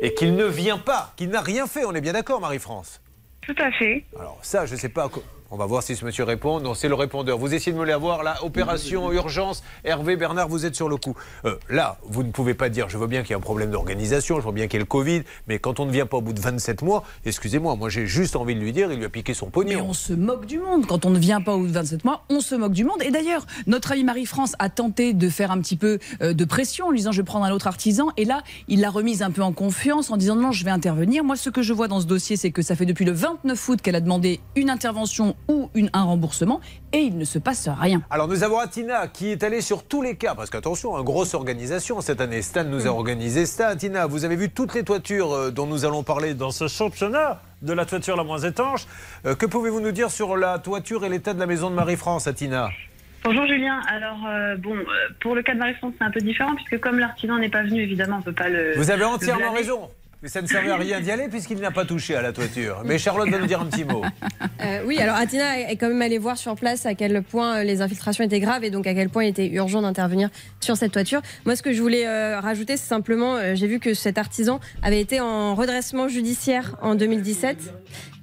et 0.00 0.14
qu'il 0.14 0.34
ne 0.34 0.44
vient 0.44 0.78
pas, 0.78 1.12
qu'il 1.16 1.30
n'a 1.30 1.40
rien 1.40 1.66
fait, 1.66 1.84
on 1.84 1.94
est 1.94 2.00
bien 2.00 2.12
d'accord 2.12 2.40
Marie-France? 2.40 3.00
Tout 3.46 3.54
à 3.58 3.70
fait. 3.72 4.04
Alors 4.18 4.38
ça, 4.42 4.66
je 4.66 4.74
ne 4.74 4.78
sais 4.78 4.88
pas. 4.88 5.10
On 5.54 5.58
va 5.58 5.66
voir 5.66 5.82
si 5.82 5.96
ce 5.96 6.06
monsieur 6.06 6.24
répond. 6.24 6.60
Non, 6.60 6.72
c'est 6.72 6.88
le 6.88 6.94
répondeur. 6.94 7.36
Vous 7.36 7.52
essayez 7.52 7.74
de 7.74 7.78
me 7.78 7.84
l'avoir 7.84 8.22
là. 8.22 8.42
Opération 8.42 9.12
urgence. 9.12 9.62
Hervé 9.84 10.16
Bernard, 10.16 10.48
vous 10.48 10.64
êtes 10.64 10.74
sur 10.74 10.88
le 10.88 10.96
coup. 10.96 11.14
Euh, 11.44 11.56
là, 11.68 11.98
vous 12.04 12.22
ne 12.22 12.30
pouvez 12.30 12.54
pas 12.54 12.70
dire. 12.70 12.88
Je 12.88 12.96
vois 12.96 13.06
bien 13.06 13.20
qu'il 13.20 13.32
y 13.32 13.34
a 13.34 13.36
un 13.36 13.40
problème 13.40 13.70
d'organisation. 13.70 14.36
Je 14.36 14.44
vois 14.44 14.52
bien 14.52 14.66
qu'il 14.66 14.78
y 14.78 14.80
a 14.80 14.80
le 14.80 14.86
Covid. 14.86 15.24
Mais 15.48 15.58
quand 15.58 15.78
on 15.78 15.84
ne 15.84 15.90
vient 15.90 16.06
pas 16.06 16.16
au 16.16 16.20
bout 16.22 16.32
de 16.32 16.40
27 16.40 16.80
mois, 16.80 17.04
excusez-moi, 17.26 17.76
moi 17.76 17.90
j'ai 17.90 18.06
juste 18.06 18.34
envie 18.34 18.54
de 18.54 18.60
lui 18.60 18.72
dire, 18.72 18.90
il 18.90 18.96
lui 18.96 19.04
a 19.04 19.10
piqué 19.10 19.34
son 19.34 19.44
Mais 19.44 19.52
pognon. 19.52 19.84
on 19.90 19.92
se 19.92 20.14
moque 20.14 20.46
du 20.46 20.58
monde. 20.58 20.86
Quand 20.86 21.04
on 21.04 21.10
ne 21.10 21.18
vient 21.18 21.42
pas 21.42 21.52
au 21.52 21.58
bout 21.58 21.66
de 21.66 21.72
27 21.72 22.02
mois, 22.06 22.24
on 22.30 22.40
se 22.40 22.54
moque 22.54 22.72
du 22.72 22.84
monde. 22.86 23.02
Et 23.02 23.10
d'ailleurs, 23.10 23.44
notre 23.66 23.92
amie 23.92 24.04
Marie-France 24.04 24.54
a 24.58 24.70
tenté 24.70 25.12
de 25.12 25.28
faire 25.28 25.50
un 25.50 25.60
petit 25.60 25.76
peu 25.76 25.98
euh, 26.22 26.32
de 26.32 26.44
pression 26.46 26.86
en 26.86 26.90
lui 26.92 27.00
disant 27.00 27.12
je 27.12 27.20
vais 27.20 27.26
prendre 27.26 27.44
un 27.44 27.52
autre 27.52 27.66
artisan. 27.66 28.06
Et 28.16 28.24
là, 28.24 28.42
il 28.68 28.80
l'a 28.80 28.88
remise 28.88 29.22
un 29.22 29.30
peu 29.30 29.42
en 29.42 29.52
confiance 29.52 30.10
en 30.10 30.16
disant 30.16 30.34
non, 30.34 30.50
je 30.50 30.64
vais 30.64 30.70
intervenir. 30.70 31.24
Moi, 31.24 31.36
ce 31.36 31.50
que 31.50 31.60
je 31.60 31.74
vois 31.74 31.88
dans 31.88 32.00
ce 32.00 32.06
dossier, 32.06 32.38
c'est 32.38 32.52
que 32.52 32.62
ça 32.62 32.74
fait 32.74 32.86
depuis 32.86 33.04
le 33.04 33.12
29 33.12 33.68
août 33.68 33.82
qu'elle 33.82 33.96
a 33.96 34.00
demandé 34.00 34.40
une 34.56 34.70
intervention 34.70 35.36
ou 35.48 35.70
une, 35.74 35.90
un 35.92 36.02
remboursement 36.02 36.60
et 36.92 36.98
il 36.98 37.18
ne 37.18 37.24
se 37.24 37.38
passe 37.38 37.68
rien. 37.68 38.02
Alors 38.10 38.28
nous 38.28 38.42
avons 38.44 38.58
Atina 38.58 39.08
qui 39.08 39.28
est 39.28 39.42
allée 39.42 39.60
sur 39.60 39.84
tous 39.84 40.02
les 40.02 40.16
cas, 40.16 40.34
parce 40.34 40.50
qu'attention, 40.50 40.96
une 40.98 41.04
grosse 41.04 41.34
organisation 41.34 42.00
cette 42.00 42.20
année. 42.20 42.42
Stan 42.42 42.64
nous 42.64 42.86
a 42.86 42.90
organisé 42.90 43.46
ça. 43.46 43.68
Atina, 43.68 44.06
vous 44.06 44.24
avez 44.24 44.36
vu 44.36 44.50
toutes 44.50 44.74
les 44.74 44.82
toitures 44.84 45.32
euh, 45.32 45.50
dont 45.50 45.66
nous 45.66 45.84
allons 45.84 46.02
parler 46.02 46.34
dans 46.34 46.50
ce 46.50 46.68
championnat 46.68 47.40
de 47.62 47.72
la 47.72 47.86
toiture 47.86 48.16
la 48.16 48.24
moins 48.24 48.38
étanche. 48.38 48.86
Euh, 49.24 49.34
que 49.34 49.46
pouvez-vous 49.46 49.80
nous 49.80 49.92
dire 49.92 50.10
sur 50.10 50.36
la 50.36 50.58
toiture 50.58 51.04
et 51.04 51.08
l'état 51.08 51.34
de 51.34 51.40
la 51.40 51.46
maison 51.46 51.70
de 51.70 51.74
Marie-France, 51.74 52.26
Atina 52.26 52.68
Bonjour 53.24 53.46
Julien. 53.46 53.80
Alors 53.88 54.18
euh, 54.26 54.56
bon, 54.56 54.74
euh, 54.74 54.84
pour 55.20 55.36
le 55.36 55.42
cas 55.42 55.54
de 55.54 55.60
Marie-France, 55.60 55.94
c'est 55.96 56.04
un 56.04 56.10
peu 56.10 56.20
différent 56.20 56.56
puisque 56.56 56.80
comme 56.80 56.98
l'artisan 56.98 57.38
n'est 57.38 57.48
pas 57.48 57.62
venu, 57.62 57.80
évidemment, 57.80 58.16
on 58.18 58.22
peut 58.22 58.32
pas 58.32 58.48
le. 58.48 58.74
Vous 58.76 58.90
avez 58.90 59.04
entièrement 59.04 59.52
raison. 59.52 59.88
Mais 60.22 60.28
ça 60.28 60.40
ne 60.40 60.46
servait 60.46 60.70
à 60.70 60.76
rien 60.76 61.00
d'y 61.00 61.10
aller 61.10 61.28
puisqu'il 61.28 61.58
n'a 61.58 61.72
pas 61.72 61.84
touché 61.84 62.14
à 62.14 62.22
la 62.22 62.32
toiture. 62.32 62.82
Mais 62.84 62.96
Charlotte 62.96 63.28
va 63.28 63.38
nous 63.38 63.46
dire 63.46 63.60
un 63.60 63.66
petit 63.66 63.84
mot. 63.84 64.02
Euh, 64.62 64.82
oui, 64.86 64.98
alors 64.98 65.16
Atina 65.16 65.58
est 65.58 65.76
quand 65.76 65.88
même 65.88 66.02
allée 66.02 66.18
voir 66.18 66.38
sur 66.38 66.54
place 66.54 66.86
à 66.86 66.94
quel 66.94 67.22
point 67.24 67.56
euh, 67.56 67.64
les 67.64 67.82
infiltrations 67.82 68.22
étaient 68.22 68.38
graves 68.38 68.62
et 68.62 68.70
donc 68.70 68.86
à 68.86 68.94
quel 68.94 69.08
point 69.08 69.24
il 69.24 69.28
était 69.28 69.48
urgent 69.48 69.82
d'intervenir 69.82 70.28
sur 70.60 70.76
cette 70.76 70.92
toiture. 70.92 71.20
Moi, 71.44 71.56
ce 71.56 71.62
que 71.64 71.72
je 71.72 71.82
voulais 71.82 72.06
euh, 72.06 72.38
rajouter, 72.38 72.76
c'est 72.76 72.86
simplement, 72.86 73.38
j'ai 73.54 73.66
vu 73.66 73.80
que 73.80 73.92
cet 73.94 74.18
artisan 74.18 74.60
avait 74.82 75.00
été 75.00 75.20
en 75.20 75.56
redressement 75.56 76.06
judiciaire 76.06 76.76
en 76.80 76.94
2017 76.94 77.72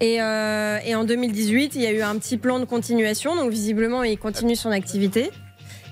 et, 0.01 0.21
euh, 0.21 0.79
et 0.85 0.95
en 0.95 1.03
2018, 1.03 1.75
il 1.75 1.81
y 1.81 1.85
a 1.85 1.91
eu 1.91 2.01
un 2.01 2.17
petit 2.17 2.37
plan 2.37 2.59
de 2.59 2.65
continuation, 2.65 3.35
donc 3.35 3.51
visiblement, 3.51 4.03
il 4.03 4.17
continue 4.17 4.55
son 4.55 4.71
activité. 4.71 5.29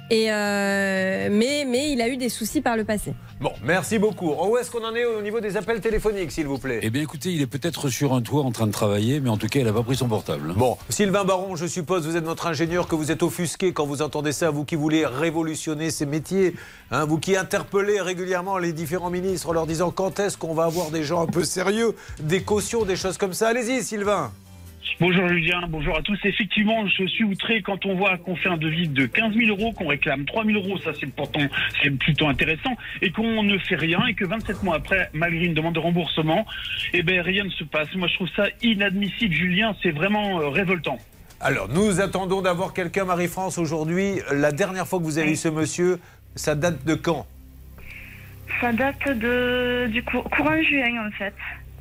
Et 0.09 0.31
euh, 0.31 1.27
mais, 1.31 1.65
mais 1.67 1.91
il 1.91 2.01
a 2.01 2.07
eu 2.07 2.15
des 2.15 2.29
soucis 2.29 2.61
par 2.61 2.77
le 2.77 2.85
passé. 2.85 3.13
Bon, 3.41 3.51
merci 3.63 3.99
beaucoup. 3.99 4.31
Où 4.31 4.57
est-ce 4.57 4.71
qu'on 4.71 4.83
en 4.83 4.95
est 4.95 5.05
au 5.05 5.21
niveau 5.21 5.39
des 5.39 5.57
appels 5.57 5.81
téléphoniques, 5.81 6.31
s'il 6.31 6.47
vous 6.47 6.57
plaît? 6.57 6.79
Eh 6.81 6.89
bien, 6.89 7.01
écoutez, 7.01 7.29
il 7.31 7.41
est 7.41 7.47
peut-être 7.47 7.89
sur 7.89 8.13
un 8.13 8.21
toit 8.21 8.43
en 8.43 8.51
train 8.51 8.67
de 8.67 8.71
travailler, 8.71 9.19
mais 9.19 9.29
en 9.29 9.37
tout 9.37 9.47
cas, 9.47 9.59
il 9.59 9.65
n'a 9.65 9.73
pas 9.73 9.83
pris 9.83 9.97
son 9.97 10.07
portable. 10.07 10.53
Bon, 10.55 10.77
Sylvain 10.89 11.23
Baron, 11.23 11.55
je 11.55 11.67
suppose, 11.67 12.07
vous 12.07 12.15
êtes 12.15 12.25
notre 12.25 12.47
ingénieur, 12.47 12.87
que 12.87 12.95
vous 12.95 13.11
êtes 13.11 13.21
offusqué 13.21 13.73
quand 13.73 13.85
vous 13.85 14.01
entendez 14.01 14.31
ça, 14.31 14.49
vous 14.49 14.65
qui 14.65 14.75
voulez 14.75 15.05
révolutionner 15.05 15.91
ces 15.91 16.05
métiers, 16.05 16.55
hein, 16.89 17.05
vous 17.05 17.19
qui 17.19 17.35
interpellez 17.35 18.01
régulièrement 18.01 18.57
les 18.57 18.73
différents 18.73 19.09
ministres 19.09 19.49
en 19.49 19.53
leur 19.53 19.67
disant 19.67 19.91
quand 19.91 20.19
est-ce 20.19 20.37
qu'on 20.37 20.53
va 20.53 20.63
avoir 20.63 20.89
des 20.89 21.03
gens 21.03 21.21
un 21.21 21.27
peu 21.27 21.43
sérieux, 21.43 21.95
des 22.19 22.41
cautions, 22.41 22.85
des 22.85 22.95
choses 22.95 23.17
comme 23.17 23.33
ça. 23.33 23.49
Allez-y, 23.49 23.83
Sylvain. 23.83 24.31
Bonjour 24.99 25.27
Julien, 25.27 25.61
bonjour 25.69 25.95
à 25.97 26.01
tous. 26.01 26.17
Effectivement, 26.23 26.87
je 26.87 27.05
suis 27.05 27.23
outré 27.23 27.61
quand 27.61 27.85
on 27.85 27.95
voit 27.95 28.17
qu'on 28.17 28.35
fait 28.35 28.49
un 28.49 28.57
devis 28.57 28.87
de 28.87 29.05
15 29.05 29.35
000 29.35 29.49
euros, 29.49 29.71
qu'on 29.71 29.87
réclame 29.87 30.25
3 30.25 30.43
000 30.45 30.57
euros, 30.57 30.77
ça 30.79 30.91
c'est 30.99 31.11
pourtant 31.13 31.41
c'est 31.83 31.91
plutôt 31.91 32.27
intéressant, 32.27 32.75
et 33.01 33.11
qu'on 33.11 33.43
ne 33.43 33.57
fait 33.59 33.75
rien 33.75 34.05
et 34.07 34.15
que 34.15 34.25
27 34.25 34.63
mois 34.63 34.75
après, 34.77 35.09
malgré 35.13 35.45
une 35.45 35.53
demande 35.53 35.75
de 35.75 35.79
remboursement, 35.79 36.45
eh 36.93 37.03
ben 37.03 37.21
rien 37.21 37.43
ne 37.43 37.49
se 37.51 37.63
passe. 37.63 37.93
Moi 37.95 38.07
je 38.07 38.15
trouve 38.15 38.29
ça 38.35 38.45
inadmissible, 38.63 39.33
Julien, 39.35 39.75
c'est 39.83 39.91
vraiment 39.91 40.39
euh, 40.41 40.49
révoltant. 40.49 40.97
Alors, 41.39 41.69
nous 41.69 42.01
attendons 42.01 42.41
d'avoir 42.41 42.73
quelqu'un, 42.73 43.05
Marie-France, 43.05 43.59
aujourd'hui. 43.59 44.13
La 44.33 44.51
dernière 44.51 44.87
fois 44.87 44.97
que 44.97 45.03
vous 45.03 45.19
avez 45.19 45.33
eu 45.33 45.35
ce 45.35 45.49
monsieur, 45.49 45.99
ça 46.35 46.55
date 46.55 46.83
de 46.83 46.95
quand? 46.95 47.27
Ça 48.59 48.73
date 48.73 49.07
de 49.19 49.85
du 49.91 50.01
cou- 50.01 50.23
courant 50.23 50.59
juin 50.63 51.05
en 51.07 51.11
fait. 51.11 51.35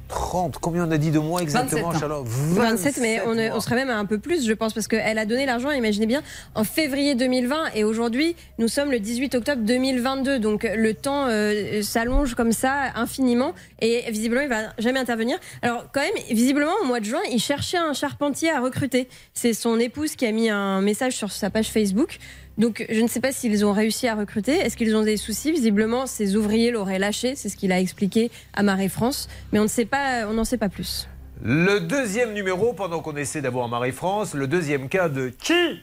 30, 0.09 0.59
combien 0.61 0.87
on 0.87 0.91
a 0.91 0.99
dit 0.99 1.11
de 1.11 1.19
mois 1.19 1.43
exactement, 1.43 1.91
27 1.91 1.97
ans. 1.97 2.01
Charlotte? 2.01 2.27
27, 2.27 2.99
mais 3.01 3.21
on, 3.53 3.61
serait 3.61 3.77
même 3.77 3.91
à 3.91 3.97
un 3.97 4.05
peu 4.05 4.19
plus, 4.19 4.47
je 4.47 4.53
pense, 4.53 4.73
parce 4.73 4.89
qu'elle 4.89 5.19
a 5.19 5.27
donné 5.27 5.47
l'argent, 5.47 5.71
imaginez 5.71 6.07
bien, 6.07 6.23
en 6.55 6.65
février 6.65 7.15
2020, 7.15 7.73
et 7.75 7.85
aujourd'hui, 7.85 8.37
nous 8.59 8.69
sommes 8.69 8.91
le 8.91 9.01
18 9.01 9.35
octobre 9.35 9.63
2022, 9.63 10.39
donc 10.39 10.65
le 10.65 10.95
temps 10.95 11.27
euh, 11.29 11.83
s'allonge 11.83 12.35
comme 12.35 12.53
ça 12.53 12.93
infiniment, 12.95 13.53
et 13.81 14.05
visiblement, 14.11 14.43
il 14.43 14.49
va 14.49 14.73
jamais 14.79 15.01
intervenir. 15.01 15.39
Alors, 15.63 15.87
quand 15.93 16.01
même, 16.01 16.13
visiblement, 16.31 16.73
au 16.83 16.87
mois 16.87 17.01
de 17.01 17.05
juin, 17.05 17.21
il 17.31 17.41
cherchait 17.41 17.79
un 17.79 17.93
charpentier 17.93 18.51
à 18.51 18.61
recruter. 18.61 19.09
C'est 19.35 19.53
son 19.53 19.79
épouse 19.79 20.17
qui 20.17 20.27
a 20.27 20.33
mis 20.33 20.49
un 20.51 20.81
message 20.81 21.15
sur 21.15 21.33
sa 21.33 21.51
page 21.51 21.69
Facebook. 21.69 22.19
Donc, 22.59 22.87
je 22.89 23.01
ne 23.01 23.07
sais 23.07 23.21
pas 23.21 23.33
s'ils 23.33 23.67
ont 23.67 23.73
réussi 23.73 24.09
à 24.09 24.15
recruter. 24.15 24.53
Est-ce 24.53 24.77
qu'ils 24.77 24.97
ont 24.97 25.03
des 25.03 25.17
soucis? 25.17 25.53
Visiblement, 25.53 26.07
ces 26.07 26.37
ouvriers 26.37 26.71
l'auraient 26.71 26.99
lâché. 26.99 27.37
C'est 27.37 27.49
ce 27.49 27.57
qu'il 27.57 27.71
a 27.71 27.81
expliqué 27.81 28.31
à 28.55 28.63
Marée 28.63 28.89
France. 28.89 29.29
Mais 29.53 29.59
on 29.59 29.65
ne 29.65 29.69
sait 29.69 29.85
pas, 29.85 30.27
on 30.29 30.33
n'en 30.33 30.45
sait 30.45 30.59
pas 30.59 30.69
plus. 30.69 31.09
Le 31.43 31.81
deuxième 31.81 32.33
numéro, 32.33 32.73
pendant 32.73 33.01
qu'on 33.01 33.15
essaie 33.17 33.43
d'avoir 33.43 33.69
Marie-France, 33.69 34.33
le 34.33 34.47
deuxième 34.47 34.89
cas 34.89 35.11
de 35.11 35.29
qui? 35.29 35.81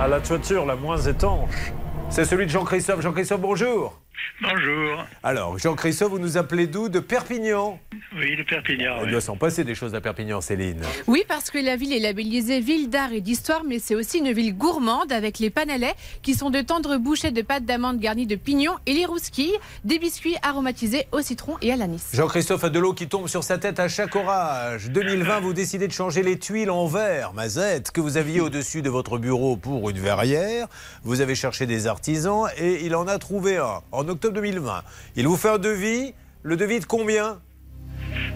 À 0.00 0.06
la 0.06 0.20
toiture 0.20 0.66
la 0.66 0.76
moins 0.76 1.00
étanche. 1.00 1.72
C'est 2.08 2.24
celui 2.24 2.46
de 2.46 2.50
Jean-Christophe. 2.50 3.00
Jean-Christophe, 3.00 3.40
bonjour. 3.40 4.00
Bonjour. 4.42 5.04
Alors, 5.22 5.58
Jean-Christophe, 5.58 6.10
vous 6.10 6.18
nous 6.18 6.36
appelez 6.36 6.66
d'où? 6.66 6.88
De 6.88 7.00
Perpignan 7.00 7.78
Oui, 8.16 8.36
de 8.36 8.42
Perpignan. 8.42 8.98
Il 9.04 9.10
doit 9.10 9.20
s'en 9.20 9.36
passer 9.36 9.64
des 9.64 9.74
choses 9.74 9.94
à 9.94 10.00
Perpignan, 10.00 10.40
Céline. 10.40 10.82
Oui, 11.06 11.24
parce 11.26 11.50
que 11.50 11.58
la 11.58 11.76
ville 11.76 11.92
est 11.92 12.00
labellisée 12.00 12.60
ville 12.60 12.90
d'art 12.90 13.12
et 13.12 13.20
d'histoire, 13.20 13.62
mais 13.64 13.78
c'est 13.78 13.94
aussi 13.94 14.18
une 14.18 14.32
ville 14.32 14.56
gourmande 14.56 15.10
avec 15.10 15.38
les 15.38 15.50
panalais 15.50 15.94
qui 16.22 16.34
sont 16.34 16.50
de 16.50 16.60
tendres 16.60 16.98
bouchées 16.98 17.30
de 17.30 17.42
pâte 17.42 17.64
d'amande 17.64 17.98
garnies 17.98 18.26
de 18.26 18.36
pignons 18.36 18.76
et 18.86 18.92
les 18.92 19.06
rousquilles, 19.06 19.56
des 19.84 19.98
biscuits 19.98 20.36
aromatisés 20.42 21.06
au 21.12 21.22
citron 21.22 21.56
et 21.62 21.72
à 21.72 21.76
l'anis. 21.76 22.04
Jean-Christophe 22.12 22.64
a 22.64 22.68
de 22.68 22.78
l'eau 22.78 22.92
qui 22.92 23.08
tombe 23.08 23.28
sur 23.28 23.42
sa 23.42 23.58
tête 23.58 23.80
à 23.80 23.88
chaque 23.88 24.14
orage. 24.16 24.90
2020, 24.90 25.40
vous 25.40 25.52
décidez 25.52 25.88
de 25.88 25.92
changer 25.92 26.22
les 26.22 26.38
tuiles 26.38 26.70
en 26.70 26.86
verre, 26.86 27.32
mazette, 27.32 27.90
que 27.90 28.00
vous 28.00 28.16
aviez 28.16 28.40
au-dessus 28.40 28.82
de 28.82 28.90
votre 28.90 29.18
bureau 29.18 29.56
pour 29.56 29.88
une 29.88 29.98
verrière. 29.98 30.66
Vous 31.04 31.20
avez 31.20 31.34
cherché 31.34 31.66
des 31.66 31.86
artisans 31.86 32.44
et 32.58 32.84
il 32.84 32.94
en 32.94 33.06
a 33.08 33.18
trouvé 33.18 33.56
un 33.56 33.80
en 33.92 34.05
octobre 34.08 34.34
2020. 34.34 34.82
Il 35.16 35.26
vous 35.26 35.36
fait 35.36 35.50
un 35.50 35.58
devis. 35.58 36.14
Le 36.42 36.56
devis 36.56 36.80
de 36.80 36.84
combien? 36.84 37.40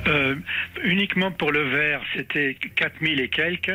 Euh, 0.07 0.35
uniquement 0.83 1.31
pour 1.31 1.53
le 1.53 1.63
verre, 1.69 2.01
c'était 2.17 2.57
4000 2.75 3.21
et 3.21 3.29
quelques. 3.29 3.71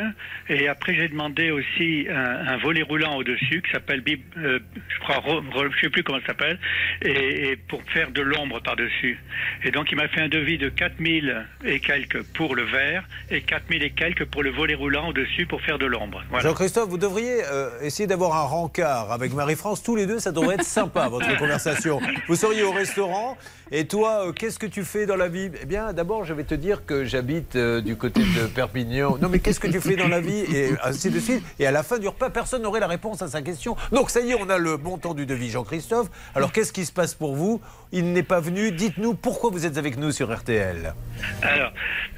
Et 0.48 0.66
après, 0.68 0.94
j'ai 0.94 1.08
demandé 1.08 1.50
aussi 1.52 2.06
un, 2.10 2.48
un 2.48 2.56
volet 2.56 2.82
roulant 2.82 3.16
au-dessus 3.16 3.62
qui 3.62 3.70
s'appelle, 3.70 4.02
euh, 4.36 4.58
je 4.88 4.98
crois, 5.00 5.16
ro- 5.18 5.40
ro- 5.52 5.64
je 5.70 5.80
sais 5.80 5.88
plus 5.88 6.02
comment 6.02 6.18
ça 6.20 6.26
s'appelle, 6.28 6.58
et, 7.02 7.50
et 7.50 7.56
pour 7.56 7.80
faire 7.92 8.10
de 8.10 8.22
l'ombre 8.22 8.60
par-dessus. 8.60 9.18
Et 9.64 9.70
donc, 9.70 9.92
il 9.92 9.96
m'a 9.96 10.08
fait 10.08 10.20
un 10.20 10.28
devis 10.28 10.58
de 10.58 10.68
4000 10.68 11.46
et 11.64 11.78
quelques 11.80 12.22
pour 12.34 12.56
le 12.56 12.64
verre 12.64 13.04
et 13.30 13.40
4000 13.42 13.82
et 13.84 13.90
quelques 13.90 14.24
pour 14.24 14.42
le 14.42 14.50
volet 14.50 14.74
roulant 14.74 15.08
au-dessus 15.08 15.46
pour 15.46 15.60
faire 15.62 15.78
de 15.78 15.86
l'ombre. 15.86 16.24
Voilà. 16.30 16.48
Jean-Christophe, 16.48 16.88
vous 16.88 16.98
devriez 16.98 17.44
euh, 17.44 17.70
essayer 17.82 18.06
d'avoir 18.08 18.34
un 18.36 18.44
rencard 18.46 19.12
avec 19.12 19.32
Marie-France. 19.32 19.82
Tous 19.82 19.94
les 19.96 20.06
deux, 20.06 20.18
ça 20.18 20.32
devrait 20.32 20.56
être 20.56 20.64
sympa, 20.64 21.08
votre 21.08 21.34
conversation. 21.38 22.00
Vous 22.26 22.36
seriez 22.36 22.62
au 22.64 22.72
restaurant. 22.72 23.38
Et 23.72 23.86
toi, 23.86 24.28
euh, 24.28 24.32
qu'est-ce 24.32 24.60
que 24.60 24.66
tu 24.66 24.84
fais 24.84 25.06
dans 25.06 25.16
la 25.16 25.26
vie? 25.28 25.50
Eh 25.60 25.66
bien, 25.66 25.92
d'abord, 25.92 26.24
je 26.24 26.32
vais 26.32 26.44
te 26.44 26.54
dire 26.54 26.86
que 26.86 27.04
j'habite 27.04 27.56
euh, 27.56 27.80
du 27.80 27.96
côté 27.96 28.20
de 28.20 28.46
Perpignan. 28.46 29.18
Non, 29.20 29.28
mais 29.28 29.40
qu'est-ce 29.40 29.58
que 29.58 29.66
tu 29.66 29.80
fais 29.80 29.96
dans 29.96 30.06
la 30.06 30.20
vie? 30.20 30.44
Et 30.54 30.70
ainsi 30.84 31.10
de 31.10 31.18
suite. 31.18 31.42
Et 31.58 31.66
à 31.66 31.72
la 31.72 31.82
fin 31.82 31.98
du 31.98 32.06
repas, 32.06 32.30
personne 32.30 32.62
n'aurait 32.62 32.78
la 32.78 32.86
réponse 32.86 33.22
à 33.22 33.28
sa 33.28 33.42
question. 33.42 33.76
Donc, 33.90 34.10
ça 34.10 34.20
y 34.20 34.30
est, 34.30 34.34
on 34.36 34.48
a 34.50 34.58
le 34.58 34.76
montant 34.76 35.14
du 35.14 35.26
devis, 35.26 35.50
Jean-Christophe. 35.50 36.08
Alors, 36.36 36.52
qu'est-ce 36.52 36.72
qui 36.72 36.84
se 36.84 36.92
passe 36.92 37.14
pour 37.14 37.34
vous? 37.34 37.60
Il 37.90 38.12
n'est 38.12 38.22
pas 38.22 38.38
venu. 38.38 38.70
Dites-nous 38.70 39.14
pourquoi 39.14 39.50
vous 39.50 39.66
êtes 39.66 39.78
avec 39.78 39.96
nous 39.96 40.12
sur 40.12 40.32
RTL. 40.32 40.94
Alors, 41.42 41.72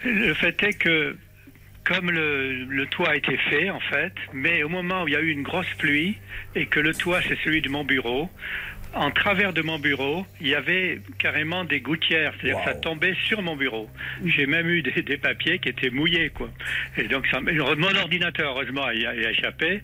le 0.04 0.34
fait 0.34 0.62
est 0.62 0.74
que 0.74 1.16
comme 1.84 2.10
le, 2.10 2.64
le 2.64 2.86
toit 2.88 3.08
a 3.08 3.16
été 3.16 3.38
fait, 3.48 3.70
en 3.70 3.80
fait, 3.80 4.12
mais 4.34 4.62
au 4.62 4.68
moment 4.68 5.04
où 5.04 5.08
il 5.08 5.14
y 5.14 5.16
a 5.16 5.20
eu 5.20 5.30
une 5.30 5.42
grosse 5.42 5.72
pluie 5.78 6.18
et 6.54 6.66
que 6.66 6.80
le 6.80 6.92
toit, 6.92 7.20
c'est 7.26 7.38
celui 7.42 7.62
de 7.62 7.70
mon 7.70 7.82
bureau, 7.82 8.28
en 8.94 9.10
travers 9.10 9.52
de 9.52 9.62
mon 9.62 9.78
bureau, 9.78 10.26
il 10.40 10.48
y 10.48 10.54
avait 10.54 11.00
carrément 11.18 11.64
des 11.64 11.80
gouttières, 11.80 12.32
c'est-à-dire 12.40 12.58
que 12.64 12.70
ça 12.70 12.74
tombait 12.74 13.14
sur 13.26 13.42
mon 13.42 13.56
bureau. 13.56 13.88
J'ai 14.24 14.46
même 14.46 14.68
eu 14.68 14.82
des, 14.82 15.02
des 15.02 15.16
papiers 15.16 15.58
qui 15.58 15.68
étaient 15.68 15.90
mouillés, 15.90 16.30
quoi. 16.30 16.50
Et 16.96 17.04
donc, 17.04 17.26
ça, 17.28 17.40
mon 17.40 17.94
ordinateur, 17.96 18.52
heureusement, 18.52 18.84
a, 18.84 18.90
a 18.90 19.30
échappé. 19.30 19.82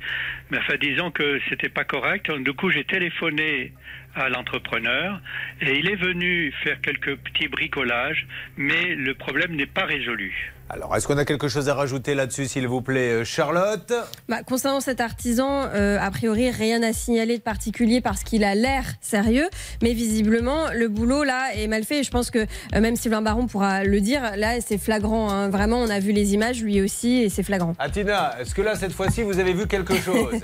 Mais 0.51 0.59
enfin, 0.59 0.75
disons 0.81 1.11
que 1.11 1.41
c'était 1.49 1.69
pas 1.69 1.85
correct. 1.85 2.27
Donc, 2.27 2.45
du 2.45 2.53
coup, 2.53 2.71
j'ai 2.71 2.85
téléphoné 2.85 3.73
à 4.15 4.29
l'entrepreneur 4.29 5.21
et 5.61 5.79
il 5.79 5.89
est 5.89 5.97
venu 5.97 6.53
faire 6.63 6.81
quelques 6.81 7.17
petits 7.17 7.49
bricolages, 7.49 8.27
mais 8.57 8.95
le 8.95 9.15
problème 9.15 9.57
n'est 9.57 9.67
pas 9.67 9.85
résolu. 9.85 10.54
Alors, 10.71 10.97
est-ce 10.97 11.07
qu'on 11.07 11.19
a 11.19 11.27
quelque 11.27 11.47
chose 11.47 11.69
à 11.69 11.75
rajouter 11.75 12.15
là-dessus, 12.15 12.47
s'il 12.47 12.67
vous 12.67 12.81
plaît, 12.81 13.11
euh, 13.21 13.25
Charlotte 13.25 13.93
Bah, 14.31 14.43
concernant 14.43 14.81
cet 14.81 15.01
artisan, 15.01 15.65
euh, 15.75 15.99
a 16.01 16.11
priori, 16.11 16.51
rien 16.51 16.83
à 16.83 16.93
signaler 16.95 17.37
de 17.37 17.43
particulier 17.43 18.01
parce 18.01 18.25
qu'il 18.25 18.43
a 18.45 18.55
l'air 18.55 18.83
sérieux, 19.03 19.47
mais 19.83 19.93
visiblement, 19.93 20.71
le 20.75 20.89
boulot 20.89 21.23
là 21.23 21.49
est 21.55 21.67
mal 21.67 21.85
fait. 21.85 22.01
Et 22.01 22.03
je 22.03 22.11
pense 22.11 22.31
que 22.31 22.39
euh, 22.39 22.81
même 22.81 22.97
Sylvain 22.97 23.21
Baron 23.21 23.47
pourra 23.47 23.85
le 23.85 24.01
dire, 24.01 24.23
là, 24.37 24.61
c'est 24.61 24.79
flagrant. 24.79 25.31
hein. 25.31 25.49
Vraiment, 25.51 25.77
on 25.79 25.91
a 25.91 26.01
vu 26.01 26.13
les 26.13 26.33
images, 26.33 26.63
lui 26.63 26.81
aussi, 26.81 27.23
et 27.23 27.29
c'est 27.29 27.43
flagrant. 27.43 27.75
Atina, 27.79 28.35
est-ce 28.41 28.55
que 28.55 28.63
là, 28.63 28.75
cette 28.75 28.93
fois-ci, 28.93 29.23
vous 29.23 29.39
avez 29.39 29.53
vu 29.53 29.67
quelque 29.67 29.95
chose 30.01 30.41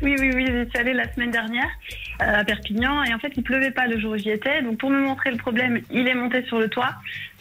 oui, 0.00 0.14
oui, 0.20 0.30
oui, 0.32 0.46
j'y 0.46 0.70
suis 0.70 0.78
allée 0.78 0.94
la 0.94 1.12
semaine 1.12 1.32
dernière 1.32 1.68
euh, 2.22 2.40
à 2.40 2.44
Perpignan 2.44 3.02
et 3.02 3.12
en 3.12 3.18
fait 3.18 3.32
il 3.36 3.42
pleuvait 3.42 3.72
pas 3.72 3.86
le 3.88 3.98
jour 3.98 4.12
où 4.12 4.16
j'y 4.16 4.30
étais. 4.30 4.62
Donc 4.62 4.78
pour 4.78 4.90
me 4.90 5.00
montrer 5.00 5.32
le 5.32 5.36
problème, 5.38 5.80
il 5.90 6.06
est 6.06 6.14
monté 6.14 6.44
sur 6.46 6.58
le 6.60 6.68
toit. 6.68 6.90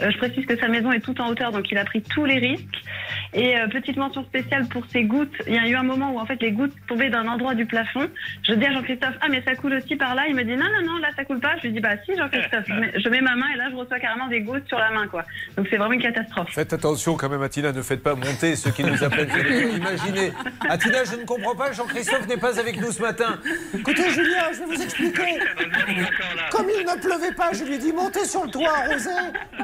Euh, 0.01 0.10
je 0.12 0.17
précise 0.17 0.46
que 0.46 0.57
sa 0.57 0.67
maison 0.67 0.91
est 0.91 1.00
tout 1.00 1.19
en 1.22 1.29
hauteur, 1.29 1.51
donc 1.51 1.66
donc 1.67 1.71
il 1.71 1.77
a 1.77 1.86
pris 1.86 2.01
tous 2.01 2.25
les 2.25 2.39
risques. 2.39 2.83
Et 3.33 3.57
euh, 3.57 3.67
petite 3.67 3.97
mention 3.97 4.24
spéciale 4.24 4.67
pour 4.67 4.83
ses 4.91 5.03
gouttes. 5.03 5.36
Il 5.47 5.53
y 5.53 5.57
a 5.57 5.67
eu 5.67 5.75
un 5.75 5.83
moment 5.83 6.12
où 6.12 6.19
en 6.19 6.25
fait 6.25 6.41
les 6.41 6.51
gouttes 6.51 6.74
tombaient 6.88 7.09
d'un 7.09 7.27
endroit 7.27 7.55
du 7.55 7.65
plafond. 7.65 8.07
Je 8.43 8.53
dis 8.53 8.65
à 8.65 8.71
Jean-Christophe, 8.71 9.15
ah 9.21 9.27
mais 9.29 9.41
ça 9.43 9.55
coule 9.55 9.74
aussi 9.74 9.95
par 9.95 10.15
là. 10.15 10.24
Il 10.29 10.36
me 10.36 10.43
dit 10.43 10.55
non 10.55 10.65
non 10.65 10.93
non 10.93 10.97
là 11.00 11.09
ça 11.15 11.25
coule 11.25 11.39
pas. 11.39 11.57
Je 11.57 11.63
lui 11.63 11.74
dis 11.74 11.79
bah 11.79 11.97
si 12.05 12.15
Jean-Christophe. 12.15 12.65
Je 12.67 13.09
mets, 13.09 13.21
ma 13.21 13.36
main 13.36 13.47
et 13.53 13.57
là 13.57 13.67
je 13.69 13.75
reçois 13.75 14.00
carrément 14.00 14.27
des 14.27 14.41
gouttes 14.41 14.67
sur 14.67 14.79
la 14.79 14.91
main 14.91 15.07
quoi. 15.07 15.25
Donc 15.57 15.67
c'est 15.69 15.77
vraiment 15.77 15.93
une 15.93 16.01
catastrophe. 16.01 16.50
Faites 16.51 16.71
attention 16.71 17.17
quand 17.17 17.29
même, 17.29 17.41
Attina, 17.41 17.74
ne 17.74 17.81
faites 17.81 18.01
pas 18.01 18.15
monter 18.15 18.55
ceux 18.55 18.71
qui 18.71 18.83
nous 18.83 19.03
appellent. 19.03 19.29
Imaginez. 19.75 20.31
Attina, 20.69 21.03
je 21.03 21.17
ne 21.17 21.25
comprends 21.25 21.55
pas, 21.55 21.74
Jean-Christophe 21.74 22.27
n'est 22.27 22.38
pas 22.38 22.59
avec 22.59 22.79
nous 22.79 22.91
ce 22.91 23.01
matin. 23.01 23.39
Écoutez, 23.74 24.09
Julien, 24.09 24.51
je 24.53 24.59
vais 24.59 24.65
vous 24.65 24.81
expliquer. 24.81 25.39
Comme 26.51 26.67
il 26.69 26.86
ne 26.86 27.01
pleuvait 27.01 27.33
pas, 27.33 27.51
je 27.51 27.65
lui 27.65 27.75
ai 27.75 27.77
dit 27.77 27.91
montez 27.91 28.25
sur 28.25 28.45
le 28.45 28.51
toit 28.51 28.69
arrosé. 28.69 29.09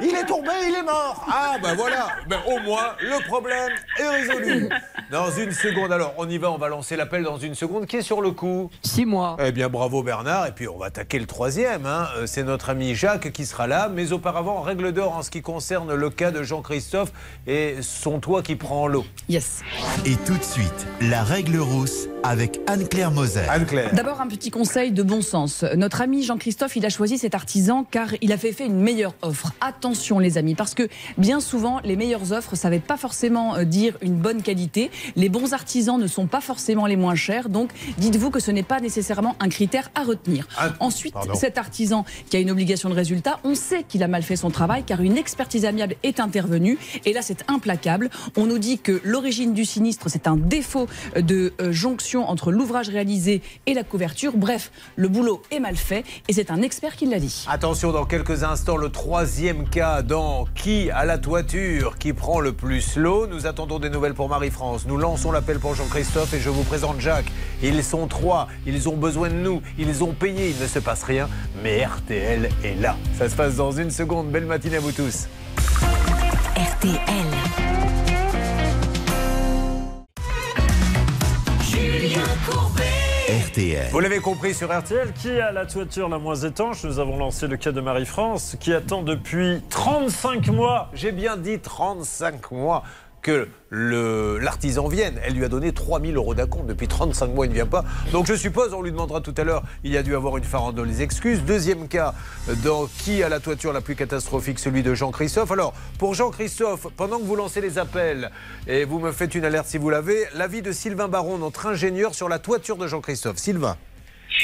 Il 0.02 0.14
est 0.14 0.26
tombé, 0.26 0.50
il 0.68 0.74
est 0.74 0.82
mort. 0.82 1.26
Ah, 1.30 1.56
ben 1.62 1.74
voilà. 1.74 1.93
Ben, 2.28 2.38
au 2.46 2.58
moins, 2.60 2.94
le 3.00 3.24
problème 3.26 3.72
est 3.98 4.08
résolu. 4.08 4.68
Dans 5.10 5.30
une 5.30 5.52
seconde, 5.52 5.92
alors 5.92 6.14
on 6.18 6.28
y 6.28 6.38
va, 6.38 6.50
on 6.50 6.58
va 6.58 6.68
lancer 6.68 6.96
l'appel 6.96 7.22
dans 7.22 7.38
une 7.38 7.54
seconde. 7.54 7.86
Qui 7.86 7.96
est 7.96 8.02
sur 8.02 8.20
le 8.22 8.30
coup 8.30 8.70
Six 8.82 9.04
mois. 9.06 9.36
Eh 9.44 9.52
bien, 9.52 9.68
bravo 9.68 10.02
Bernard. 10.02 10.46
Et 10.46 10.52
puis, 10.52 10.68
on 10.68 10.78
va 10.78 10.86
attaquer 10.86 11.18
le 11.18 11.26
troisième. 11.26 11.86
hein. 11.86 12.06
Euh, 12.16 12.26
C'est 12.26 12.42
notre 12.42 12.70
ami 12.70 12.94
Jacques 12.94 13.30
qui 13.32 13.46
sera 13.46 13.66
là. 13.66 13.88
Mais 13.92 14.12
auparavant, 14.12 14.60
règle 14.62 14.92
d'or 14.92 15.16
en 15.16 15.22
ce 15.22 15.30
qui 15.30 15.42
concerne 15.42 15.94
le 15.94 16.10
cas 16.10 16.30
de 16.30 16.42
Jean-Christophe 16.42 17.12
et 17.46 17.76
son 17.82 18.20
toit 18.20 18.42
qui 18.42 18.56
prend 18.56 18.86
l'eau. 18.86 19.04
Yes. 19.28 19.60
Et 20.06 20.16
tout 20.26 20.36
de 20.36 20.42
suite, 20.44 20.86
la 21.00 21.22
règle 21.22 21.58
rousse 21.58 22.08
avec 22.22 22.58
Anne-Claire 22.66 23.10
Moser. 23.10 23.42
Anne-Claire. 23.50 23.90
D'abord, 23.92 24.20
un 24.22 24.28
petit 24.28 24.50
conseil 24.50 24.92
de 24.92 25.02
bon 25.02 25.20
sens. 25.20 25.62
Notre 25.76 26.00
ami 26.00 26.22
Jean-Christophe, 26.22 26.76
il 26.76 26.86
a 26.86 26.88
choisi 26.88 27.18
cet 27.18 27.34
artisan 27.34 27.84
car 27.84 28.08
il 28.22 28.32
a 28.32 28.38
fait, 28.38 28.52
fait 28.52 28.64
une 28.66 28.80
meilleure 28.80 29.14
offre. 29.20 29.52
Attention, 29.60 30.18
les 30.18 30.38
amis, 30.38 30.54
parce 30.54 30.74
que 30.74 30.88
bien 31.18 31.40
souvent, 31.40 31.80
les 31.84 31.96
meilleures 31.96 32.32
offres, 32.32 32.54
ça 32.56 32.70
ne 32.70 32.74
veut 32.76 32.80
pas 32.80 32.96
forcément 32.96 33.56
euh, 33.56 33.64
dire 33.64 33.96
une 34.00 34.16
bonne 34.16 34.42
qualité. 34.42 34.90
Les 35.16 35.28
bons 35.28 35.52
artisans 35.52 36.00
ne 36.00 36.06
sont 36.06 36.26
pas 36.26 36.40
forcément 36.40 36.86
les 36.86 36.96
moins 36.96 37.14
chers. 37.14 37.48
Donc, 37.48 37.70
dites-vous 37.98 38.30
que 38.30 38.40
ce 38.40 38.50
n'est 38.50 38.62
pas 38.62 38.80
nécessairement 38.80 39.36
un 39.40 39.48
critère 39.48 39.90
à 39.94 40.02
retenir. 40.02 40.46
Ensuite, 40.80 41.14
pardon. 41.14 41.34
cet 41.34 41.58
artisan 41.58 42.04
qui 42.28 42.36
a 42.36 42.40
une 42.40 42.50
obligation 42.50 42.88
de 42.88 42.94
résultat, 42.94 43.38
on 43.44 43.54
sait 43.54 43.84
qu'il 43.84 44.02
a 44.02 44.08
mal 44.08 44.22
fait 44.22 44.36
son 44.36 44.50
travail 44.50 44.82
car 44.84 45.00
une 45.00 45.16
expertise 45.16 45.64
amiable 45.64 45.96
est 46.02 46.20
intervenue. 46.20 46.78
Et 47.04 47.12
là, 47.12 47.22
c'est 47.22 47.44
implacable. 47.48 48.10
On 48.36 48.46
nous 48.46 48.58
dit 48.58 48.78
que 48.78 49.00
l'origine 49.04 49.54
du 49.54 49.64
sinistre, 49.64 50.08
c'est 50.08 50.26
un 50.26 50.36
défaut 50.36 50.86
de 51.16 51.52
euh, 51.60 51.72
jonction 51.72 52.28
entre 52.28 52.52
l'ouvrage 52.52 52.88
réalisé 52.88 53.42
et 53.66 53.74
la 53.74 53.84
couverture. 53.84 54.36
Bref, 54.36 54.70
le 54.96 55.08
boulot 55.08 55.42
est 55.50 55.60
mal 55.60 55.76
fait 55.76 56.04
et 56.28 56.32
c'est 56.32 56.50
un 56.50 56.62
expert 56.62 56.96
qui 56.96 57.06
l'a 57.06 57.18
dit. 57.18 57.44
Attention, 57.48 57.92
dans 57.92 58.06
quelques 58.06 58.42
instants, 58.44 58.76
le 58.76 58.90
troisième 58.90 59.68
cas 59.68 60.02
dans 60.02 60.46
Qui 60.54 60.90
à 60.90 61.04
la 61.04 61.18
toiture? 61.18 61.73
Qui 61.98 62.12
prend 62.12 62.40
le 62.40 62.52
plus 62.52 62.96
l'eau. 62.96 63.26
Nous 63.26 63.46
attendons 63.46 63.78
des 63.78 63.90
nouvelles 63.90 64.14
pour 64.14 64.28
Marie-France. 64.28 64.86
Nous 64.86 64.96
lançons 64.96 65.32
l'appel 65.32 65.58
pour 65.58 65.74
Jean-Christophe 65.74 66.32
et 66.34 66.40
je 66.40 66.50
vous 66.50 66.62
présente 66.62 67.00
Jacques. 67.00 67.30
Ils 67.62 67.82
sont 67.82 68.06
trois, 68.06 68.48
ils 68.66 68.88
ont 68.88 68.96
besoin 68.96 69.28
de 69.28 69.34
nous, 69.34 69.62
ils 69.78 70.04
ont 70.04 70.12
payé, 70.12 70.50
il 70.50 70.62
ne 70.62 70.66
se 70.66 70.78
passe 70.78 71.02
rien, 71.02 71.28
mais 71.62 71.84
RTL 71.84 72.48
est 72.62 72.80
là. 72.80 72.96
Ça 73.18 73.28
se 73.28 73.34
passe 73.34 73.56
dans 73.56 73.72
une 73.72 73.90
seconde. 73.90 74.30
Belle 74.30 74.46
matinée 74.46 74.76
à 74.76 74.80
vous 74.80 74.92
tous. 74.92 75.26
RTL. 76.56 76.98
Julien 81.62 82.22
Courbet. 82.48 83.03
RTL. 83.28 83.88
Vous 83.90 84.00
l'avez 84.00 84.18
compris 84.18 84.52
sur 84.52 84.70
RTL. 84.70 85.14
Qui 85.14 85.30
a 85.40 85.50
la 85.50 85.64
toiture 85.64 86.10
la 86.10 86.18
moins 86.18 86.34
étanche? 86.36 86.84
Nous 86.84 86.98
avons 86.98 87.16
lancé 87.16 87.46
le 87.46 87.56
cas 87.56 87.72
de 87.72 87.80
Marie-France 87.80 88.58
qui 88.60 88.74
attend 88.74 89.00
depuis 89.02 89.62
35 89.70 90.48
mois. 90.48 90.90
J'ai 90.92 91.10
bien 91.10 91.38
dit 91.38 91.58
35 91.58 92.50
mois 92.50 92.82
que 93.24 93.48
l'artisan 93.72 94.86
vienne. 94.86 95.18
Elle 95.24 95.34
lui 95.34 95.44
a 95.44 95.48
donné 95.48 95.72
3000 95.72 96.14
euros 96.14 96.34
d'acompte. 96.34 96.66
Depuis 96.66 96.86
35 96.86 97.26
mois, 97.28 97.46
il 97.46 97.48
ne 97.48 97.54
vient 97.54 97.66
pas. 97.66 97.84
Donc 98.12 98.26
je 98.26 98.34
suppose, 98.34 98.72
on 98.72 98.82
lui 98.82 98.92
demandera 98.92 99.20
tout 99.20 99.34
à 99.36 99.42
l'heure, 99.42 99.64
il 99.82 99.90
y 99.90 99.96
a 99.96 100.04
dû 100.04 100.14
avoir 100.14 100.36
une 100.36 100.44
farandole 100.44 100.86
les 100.86 101.02
excuses. 101.02 101.42
Deuxième 101.42 101.88
cas, 101.88 102.14
dans 102.62 102.86
qui 102.86 103.22
a 103.22 103.28
la 103.28 103.40
toiture 103.40 103.72
la 103.72 103.80
plus 103.80 103.96
catastrophique 103.96 104.60
Celui 104.60 104.82
de 104.82 104.94
Jean-Christophe. 104.94 105.50
Alors, 105.50 105.72
pour 105.98 106.14
Jean-Christophe, 106.14 106.86
pendant 106.96 107.18
que 107.18 107.24
vous 107.24 107.36
lancez 107.36 107.60
les 107.62 107.78
appels, 107.78 108.30
et 108.68 108.84
vous 108.84 109.00
me 109.00 109.10
faites 109.10 109.34
une 109.34 109.44
alerte 109.44 109.66
si 109.66 109.78
vous 109.78 109.90
l'avez, 109.90 110.26
l'avis 110.34 110.62
de 110.62 110.70
Sylvain 110.70 111.08
Baron, 111.08 111.38
notre 111.38 111.66
ingénieur 111.66 112.14
sur 112.14 112.28
la 112.28 112.38
toiture 112.38 112.76
de 112.76 112.86
Jean-Christophe. 112.86 113.38
Sylvain. 113.38 113.76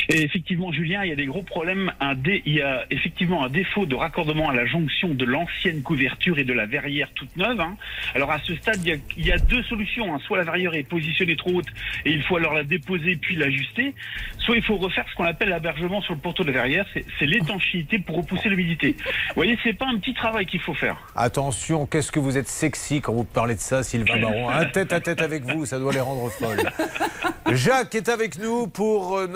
Et 0.08 0.22
effectivement, 0.22 0.72
Julien, 0.72 1.04
il 1.04 1.10
y 1.10 1.12
a 1.12 1.16
des 1.16 1.26
gros 1.26 1.42
problèmes. 1.42 1.92
Un 2.00 2.14
dé- 2.14 2.42
il 2.46 2.54
y 2.54 2.62
a 2.62 2.84
effectivement 2.90 3.44
un 3.44 3.48
défaut 3.48 3.86
de 3.86 3.94
raccordement 3.94 4.48
à 4.50 4.54
la 4.54 4.66
jonction 4.66 5.08
de 5.08 5.24
l'ancienne 5.24 5.82
couverture 5.82 6.38
et 6.38 6.44
de 6.44 6.52
la 6.52 6.66
verrière 6.66 7.08
toute 7.14 7.36
neuve. 7.36 7.60
hein. 7.60 7.76
Alors 8.14 8.30
à 8.30 8.38
ce 8.40 8.54
stade, 8.56 8.78
il 8.84 8.88
y 8.88 8.92
a, 8.92 8.96
il 9.16 9.26
y 9.26 9.32
a 9.32 9.38
deux 9.38 9.62
solutions. 9.64 10.14
hein. 10.14 10.18
Soit 10.26 10.38
la 10.38 10.44
verrière 10.44 10.74
est 10.74 10.82
positionnée 10.82 11.36
trop 11.36 11.50
haute 11.54 11.66
et 12.04 12.10
il 12.12 12.22
faut 12.22 12.36
alors 12.36 12.54
la 12.54 12.64
déposer 12.64 13.16
puis 13.16 13.36
l'ajuster. 13.36 13.94
Soit 14.38 14.56
il 14.56 14.62
faut 14.62 14.76
refaire 14.76 15.04
ce 15.10 15.14
qu'on 15.14 15.24
appelle 15.24 15.48
l'abergement 15.50 16.00
sur 16.02 16.14
le 16.14 16.20
poteau 16.20 16.42
de 16.42 16.48
la 16.48 16.54
verrière. 16.54 16.86
C'est 17.18 17.26
l'étanchéité 17.26 17.98
pour 17.98 18.16
repousser 18.16 18.48
l'humidité. 18.48 18.96
Vous 19.28 19.34
voyez, 19.36 19.58
c'est 19.62 19.72
pas 19.74 19.86
un 19.86 19.98
petit 19.98 20.14
travail 20.14 20.46
qu'il 20.46 20.60
faut 20.60 20.74
faire. 20.74 20.96
Attention, 21.14 21.86
qu'est-ce 21.86 22.10
que 22.12 22.20
vous 22.20 22.36
êtes 22.38 22.48
sexy 22.48 23.00
quand 23.00 23.12
vous 23.12 23.24
parlez 23.24 23.54
de 23.54 23.60
ça, 23.60 23.82
Sylvain 23.82 24.18
Baron. 24.20 24.48
Un 24.50 24.64
tête 24.66 24.92
à 24.92 25.00
tête 25.00 25.20
avec 25.22 25.44
vous, 25.44 25.66
ça 25.66 25.78
doit 25.78 25.92
les 25.92 26.00
rendre 26.00 26.30
folles. 26.30 26.62
Jacques 27.52 27.94
est 27.94 28.08
avec 28.08 28.38
nous 28.38 28.66
pour 28.66 29.16
euh, 29.18 29.26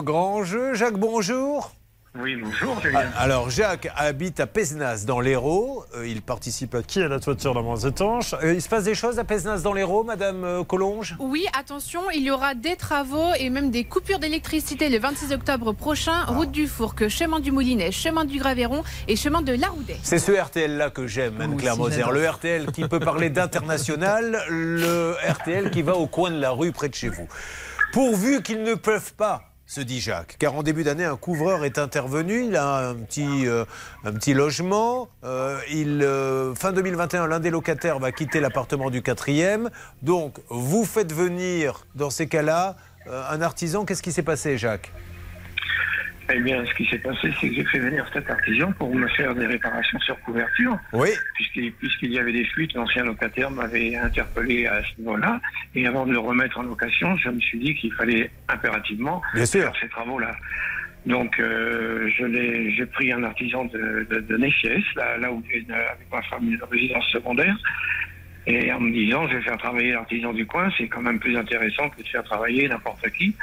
notre 0.00 0.12
grand 0.12 0.44
jeu. 0.44 0.74
Jacques, 0.74 0.98
bonjour. 0.98 1.72
Oui, 2.18 2.34
bonjour, 2.42 2.76
Ah, 2.92 3.02
Alors, 3.18 3.50
Jacques 3.50 3.88
habite 3.96 4.40
à 4.40 4.46
Pézenas, 4.48 5.04
dans 5.06 5.20
l'Hérault. 5.20 5.84
Euh, 5.94 6.08
il 6.08 6.22
participe 6.22 6.74
à 6.74 6.82
Qui 6.82 7.02
a 7.02 7.06
la 7.08 7.20
toiture 7.20 7.54
la 7.54 7.62
moins 7.62 7.76
étanche 7.76 8.34
Euh, 8.42 8.54
Il 8.54 8.60
se 8.62 8.68
passe 8.68 8.82
des 8.84 8.96
choses 8.96 9.20
à 9.20 9.24
Pézenas, 9.24 9.58
dans 9.58 9.72
l'Hérault, 9.72 10.02
Madame 10.02 10.42
euh, 10.42 10.64
Collonge? 10.64 11.14
Oui, 11.20 11.46
attention, 11.56 12.00
il 12.12 12.22
y 12.22 12.30
aura 12.32 12.54
des 12.54 12.74
travaux 12.74 13.32
et 13.38 13.48
même 13.50 13.70
des 13.70 13.84
coupures 13.84 14.18
d'électricité 14.18 14.88
le 14.88 14.98
26 14.98 15.32
octobre 15.32 15.72
prochain. 15.72 16.24
Ah. 16.26 16.32
Route 16.32 16.50
du 16.50 16.66
Fourc, 16.66 17.08
chemin 17.08 17.38
du 17.38 17.52
Moulinet, 17.52 17.92
chemin 17.92 18.24
du 18.24 18.38
Graveyron 18.38 18.82
et 19.06 19.14
chemin 19.14 19.42
de 19.42 19.52
Laroudet. 19.52 19.98
C'est 20.02 20.18
ce 20.18 20.32
RTL-là 20.32 20.90
que 20.90 21.06
j'aime, 21.06 21.40
Anne-Claire 21.40 21.78
aussi, 21.78 21.98
Moser. 22.00 22.10
Le 22.12 22.28
RTL 22.28 22.72
qui 22.72 22.88
peut 22.88 23.00
parler 23.00 23.30
d'international, 23.30 24.42
le 24.48 25.14
RTL 25.28 25.70
qui 25.70 25.82
va 25.82 25.94
au 25.94 26.06
coin 26.08 26.30
de 26.32 26.40
la 26.40 26.50
rue 26.50 26.72
près 26.72 26.88
de 26.88 26.94
chez 26.94 27.08
vous. 27.10 27.28
Pourvu 27.92 28.42
qu'ils 28.42 28.62
ne 28.62 28.74
peuvent 28.74 29.12
pas 29.14 29.49
se 29.70 29.80
dit 29.80 30.00
Jacques. 30.00 30.34
Car 30.40 30.56
en 30.56 30.64
début 30.64 30.82
d'année, 30.82 31.04
un 31.04 31.16
couvreur 31.16 31.64
est 31.64 31.78
intervenu, 31.78 32.46
il 32.46 32.56
a 32.56 32.88
un 32.88 32.96
petit, 32.96 33.46
euh, 33.46 33.64
logement. 34.34 35.08
Euh, 35.22 35.60
il, 35.70 36.02
euh, 36.02 36.56
fin 36.56 36.72
2021, 36.72 37.28
l'un 37.28 37.38
des 37.38 37.50
locataires 37.50 38.00
va 38.00 38.10
quitter 38.10 38.40
l'appartement 38.40 38.90
du 38.90 39.00
quatrième. 39.00 39.70
Donc, 40.02 40.40
vous 40.48 40.84
faites 40.84 41.12
venir, 41.12 41.86
dans 41.94 42.10
ces 42.10 42.26
cas-là, 42.26 42.76
un 43.06 43.40
artisan. 43.40 43.84
Qu'est-ce 43.84 44.02
qui 44.02 44.10
s'est 44.10 44.24
passé, 44.24 44.58
Jacques? 44.58 44.92
Eh 46.32 46.38
bien, 46.40 46.64
ce 46.64 46.74
qui 46.74 46.86
s'est 46.86 46.98
passé, 46.98 47.32
c'est 47.40 47.48
que 47.48 47.54
j'ai 47.54 47.64
fait 47.64 47.78
venir 47.80 48.06
cet 48.12 48.30
artisan 48.30 48.70
pour 48.72 48.94
me 48.94 49.08
faire 49.08 49.34
des 49.34 49.46
réparations 49.46 49.98
sur 50.00 50.20
couverture. 50.20 50.78
Oui. 50.92 51.08
Puisqu'il 51.34 52.12
y 52.12 52.18
avait 52.18 52.32
des 52.32 52.44
fuites, 52.44 52.72
l'ancien 52.74 53.04
locataire 53.04 53.50
m'avait 53.50 53.96
interpellé 53.96 54.66
à 54.66 54.80
ce 54.82 55.00
niveau-là. 55.00 55.40
Et 55.74 55.86
avant 55.86 56.06
de 56.06 56.12
le 56.12 56.18
remettre 56.18 56.58
en 56.58 56.62
location, 56.62 57.16
je 57.16 57.30
me 57.30 57.40
suis 57.40 57.58
dit 57.58 57.74
qu'il 57.74 57.92
fallait 57.94 58.30
impérativement 58.48 59.22
Bien 59.34 59.46
sûr. 59.46 59.62
faire 59.62 59.72
ces 59.80 59.88
travaux-là. 59.88 60.36
Donc, 61.06 61.40
euh, 61.40 62.08
j'ai 62.16 62.86
pris 62.86 63.10
un 63.10 63.24
artisan 63.24 63.64
de, 63.64 64.06
de, 64.10 64.36
là, 64.96 65.16
là 65.18 65.32
où 65.32 65.42
j'ai 65.50 65.60
une- 65.60 65.72
avec 65.72 66.06
ma 66.12 66.22
femme 66.22 66.44
une 66.52 66.60
résidence 66.70 67.08
secondaire. 67.08 67.56
Et 68.46 68.72
en 68.72 68.80
me 68.80 68.92
disant, 68.92 69.26
je 69.28 69.36
vais 69.36 69.42
faire 69.42 69.58
travailler 69.58 69.92
l'artisan 69.92 70.32
du 70.32 70.46
coin, 70.46 70.70
c'est 70.78 70.88
quand 70.88 71.02
même 71.02 71.18
plus 71.18 71.36
intéressant 71.36 71.88
que 71.90 72.02
de 72.02 72.06
faire 72.08 72.22
travailler 72.24 72.68
n'importe 72.68 73.08
qui. 73.10 73.34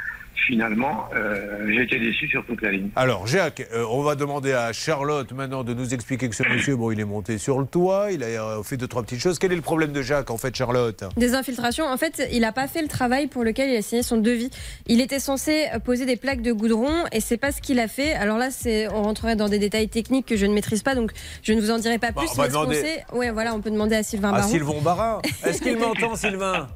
Finalement, 0.46 1.08
euh, 1.14 1.66
j'ai 1.68 1.82
été 1.82 1.98
déçu 1.98 2.26
sur 2.28 2.44
toute 2.46 2.62
la 2.62 2.70
ligne. 2.70 2.88
Alors, 2.96 3.26
Jacques, 3.26 3.66
euh, 3.74 3.84
on 3.90 4.02
va 4.02 4.14
demander 4.14 4.52
à 4.52 4.72
Charlotte 4.72 5.30
maintenant 5.32 5.62
de 5.64 5.74
nous 5.74 5.92
expliquer 5.92 6.28
que 6.28 6.34
ce 6.34 6.42
monsieur, 6.48 6.74
bon, 6.76 6.90
il 6.90 7.00
est 7.00 7.04
monté 7.04 7.36
sur 7.38 7.58
le 7.58 7.66
toit, 7.66 8.12
il 8.12 8.22
a 8.22 8.26
euh, 8.26 8.62
fait 8.62 8.76
deux, 8.76 8.86
trois 8.86 9.02
petites 9.02 9.20
choses. 9.20 9.38
Quel 9.38 9.52
est 9.52 9.56
le 9.56 9.62
problème 9.62 9.92
de 9.92 10.00
Jacques, 10.00 10.30
en 10.30 10.38
fait, 10.38 10.54
Charlotte? 10.56 11.04
Des 11.16 11.34
infiltrations. 11.34 11.84
En 11.86 11.96
fait, 11.98 12.26
il 12.32 12.40
n'a 12.40 12.52
pas 12.52 12.66
fait 12.68 12.80
le 12.82 12.88
travail 12.88 13.26
pour 13.26 13.44
lequel 13.44 13.68
il 13.70 13.76
a 13.76 13.82
signé 13.82 14.02
son 14.02 14.16
devis. 14.16 14.48
Il 14.86 15.00
était 15.02 15.18
censé 15.18 15.66
poser 15.84 16.06
des 16.06 16.16
plaques 16.16 16.40
de 16.42 16.52
goudron 16.52 16.92
et 17.12 17.20
c'est 17.20 17.36
pas 17.36 17.52
ce 17.52 17.60
qu'il 17.60 17.78
a 17.80 17.88
fait. 17.88 18.12
Alors 18.14 18.38
là, 18.38 18.50
c'est, 18.50 18.88
on 18.92 19.02
rentrerait 19.02 19.36
dans 19.36 19.48
des 19.48 19.58
détails 19.58 19.88
techniques 19.88 20.26
que 20.26 20.36
je 20.36 20.46
ne 20.46 20.54
maîtrise 20.54 20.82
pas, 20.82 20.94
donc 20.94 21.10
je 21.42 21.52
ne 21.52 21.60
vous 21.60 21.70
en 21.70 21.78
dirai 21.78 21.98
pas 21.98 22.12
Bah, 22.12 22.22
plus. 22.22 22.30
on 22.32 22.40
va 22.42 22.48
demander- 22.48 22.80
sait- 22.80 23.04
ouais, 23.12 23.30
voilà, 23.32 23.54
on 23.54 23.60
peut 23.60 23.70
demander 23.70 23.96
à 23.96 24.02
Sylvain 24.02 24.28
À 24.30 24.38
Baron. 24.38 24.48
Sylvain 24.48 24.80
Barin. 24.82 25.18
Est-ce 25.44 25.60
qu'il 25.60 25.76
m'entend, 25.78 26.14
Sylvain? 26.14 26.68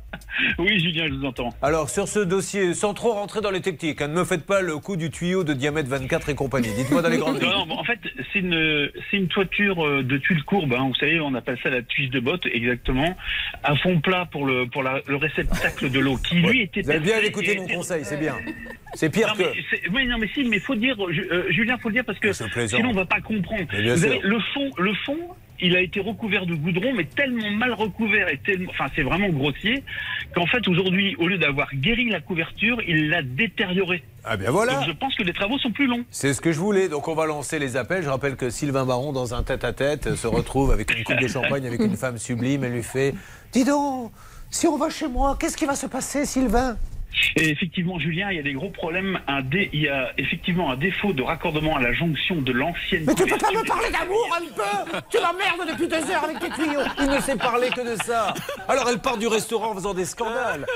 Oui, 0.59 0.79
Julien, 0.81 1.07
je 1.09 1.15
vous 1.15 1.25
entends. 1.25 1.51
Alors, 1.63 1.89
sur 1.89 2.09
ce 2.09 2.19
dossier, 2.19 2.75
sans 2.75 2.93
trop 2.95 3.13
rentrer 3.13 3.41
dans 3.41 3.51
les 3.53 3.61
techniques, 3.61 4.03
hein, 4.03 4.09
ne 4.09 4.15
me 4.15 4.25
faites 4.25 4.45
pas 4.45 4.61
le 4.61 4.77
coup 4.79 4.97
du 4.97 5.11
tuyau 5.11 5.45
de 5.45 5.53
diamètre 5.53 5.89
24 5.89 6.29
et 6.31 6.35
compagnie. 6.35 6.69
Dites-moi 6.77 7.03
dans 7.03 7.09
les 7.09 7.19
grandes 7.19 7.41
Non, 7.41 7.49
lignes. 7.51 7.69
non, 7.69 7.79
en 7.79 7.85
fait, 7.85 7.99
c'est 8.33 8.41
une, 8.41 8.91
une 9.13 9.29
toiture 9.29 9.87
euh, 9.87 10.03
de 10.03 10.17
tuiles 10.19 10.43
courbes. 10.45 10.73
hein. 10.75 10.87
Vous 10.89 10.95
savez, 10.97 11.21
on 11.21 11.35
appelle 11.35 11.59
ça 11.63 11.71
la 11.71 11.83
tuile 11.83 12.11
de 12.11 12.21
botte, 12.21 12.47
exactement. 12.47 13.17
À 13.63 13.77
fond 13.77 14.01
plat 14.01 14.27
pour 14.33 14.47
le, 14.47 14.67
pour 14.67 14.83
la- 14.83 15.01
le 15.07 15.17
réceptacle 15.17 15.91
de 15.91 16.01
l'eau, 16.01 16.17
qui 16.17 16.37
lui 16.37 16.63
était. 16.63 16.83
Vous 16.83 16.91
avez 16.91 17.01
bien 17.01 17.19
écouté 17.21 17.57
mon 17.57 17.69
conseil, 17.69 18.05
c'est 18.05 18.19
bien. 18.19 18.37
C'est 18.95 19.09
pire 19.09 19.29
Non, 19.29 19.45
que. 19.45 19.91
mais 19.91 20.05
non, 20.05 20.19
mais 20.19 20.29
si, 20.35 20.45
mais 20.45 20.59
faut 20.59 20.75
dire, 20.75 20.95
euh, 21.03 21.47
Julien, 21.49 21.79
faut 21.79 21.89
le 21.89 21.95
dire 21.95 22.05
parce 22.05 22.19
que 22.19 22.29
plaisant. 22.53 22.77
sinon 22.77 22.91
on 22.91 22.93
va 22.93 23.07
pas 23.07 23.23
comprendre. 23.23 23.65
Vous 23.73 24.05
avez 24.05 24.19
le 24.23 24.39
fond, 24.53 24.69
le 24.77 24.93
fond. 25.07 25.17
Il 25.63 25.77
a 25.77 25.81
été 25.81 26.01
recouvert 26.01 26.45
de 26.45 26.55
goudron, 26.55 26.93
mais 26.95 27.05
tellement 27.05 27.51
mal 27.51 27.73
recouvert 27.73 28.29
et 28.29 28.39
tellement, 28.39 28.71
enfin, 28.71 28.87
c'est 28.95 29.03
vraiment 29.03 29.29
grossier 29.29 29.83
qu'en 30.35 30.47
fait, 30.47 30.67
aujourd'hui, 30.69 31.17
au 31.19 31.29
lieu 31.29 31.39
d'avoir 31.39 31.75
guéri 31.75 32.09
la 32.11 32.21
couverture, 32.21 32.79
il 32.87 33.09
l'a 33.09 33.23
détérioré. 33.23 34.03
Ah 34.25 34.37
bien 34.37 34.51
voilà. 34.51 34.75
Donc 34.75 34.87
je 34.87 34.93
pense 34.93 35.15
que 35.15 35.23
les 35.23 35.33
travaux 35.33 35.59
sont 35.59 35.73
plus 35.73 35.87
longs. 35.87 36.05
C'est 36.11 36.35
ce 36.35 36.41
que 36.41 36.53
je 36.53 36.59
voulais. 36.59 36.89
Donc 36.89 37.09
on 37.09 37.15
va 37.15 37.27
lancer 37.27 37.59
les 37.59 37.77
appels. 37.77 38.03
Je 38.03 38.09
rappelle 38.09 38.37
que 38.37 38.51
Sylvain 38.51 38.85
Baron, 38.85 39.13
dans 39.13 39.35
un 39.35 39.43
tête-à-tête, 39.43 40.15
se 40.15 40.27
retrouve 40.27 40.71
avec 40.71 40.97
une 40.97 41.05
coupe 41.05 41.21
de 41.21 41.29
champagne 41.29 41.67
avec 41.67 41.81
une 41.81 41.97
femme 41.97 42.19
sublime 42.19 42.65
et 42.65 42.69
lui 42.69 42.83
fait 42.83 43.15
Dis 43.53 43.65
donc, 43.65 44.13
si 44.51 44.67
on 44.67 44.77
va 44.77 44.91
chez 44.91 45.09
moi, 45.09 45.37
qu'est-ce 45.39 45.57
qui 45.57 45.67
va 45.67 45.75
se 45.75 45.87
passer, 45.87 46.27
Sylvain? 46.27 46.77
Et 47.37 47.49
effectivement, 47.51 47.99
Julien, 47.99 48.31
il 48.31 48.37
y 48.37 48.41
a 48.41 48.43
des 48.43 48.53
gros 48.53 48.71
problèmes. 48.71 49.19
Un 49.27 49.43
dé- 49.43 49.71
il 49.73 49.81
y 49.83 49.89
a 49.89 50.13
effectivement 50.19 50.71
un 50.71 50.77
défaut 50.77 51.13
de 51.13 51.23
raccordement 51.23 51.77
à 51.77 51.81
la 51.81 51.93
jonction 51.93 52.37
de 52.43 52.53
l'ancienne. 52.53 53.05
Mais 53.07 53.15
tu 53.15 53.25
peux 53.25 53.37
pas 53.39 53.51
me 53.51 53.67
parler 53.67 53.91
d'amour 53.91 54.37
un 54.37 54.41
peu 54.55 54.99
Tu 55.11 55.19
m'emmerdes 55.19 55.69
depuis 55.71 55.89
deux 55.89 56.11
heures 56.11 56.25
avec 56.25 56.39
tes 56.41 56.51
tuyaux 56.51 56.81
Il 57.01 57.07
ne 57.11 57.21
sait 57.21 57.37
parler 57.37 57.69
que 57.71 57.81
de 57.81 58.03
ça. 58.03 58.35
Alors 58.69 58.89
elle 58.89 58.99
part 58.99 59.17
du 59.19 59.27
restaurant 59.27 59.71
en 59.73 59.75
faisant 59.75 59.95
des 59.95 60.05
scandales. 60.05 60.67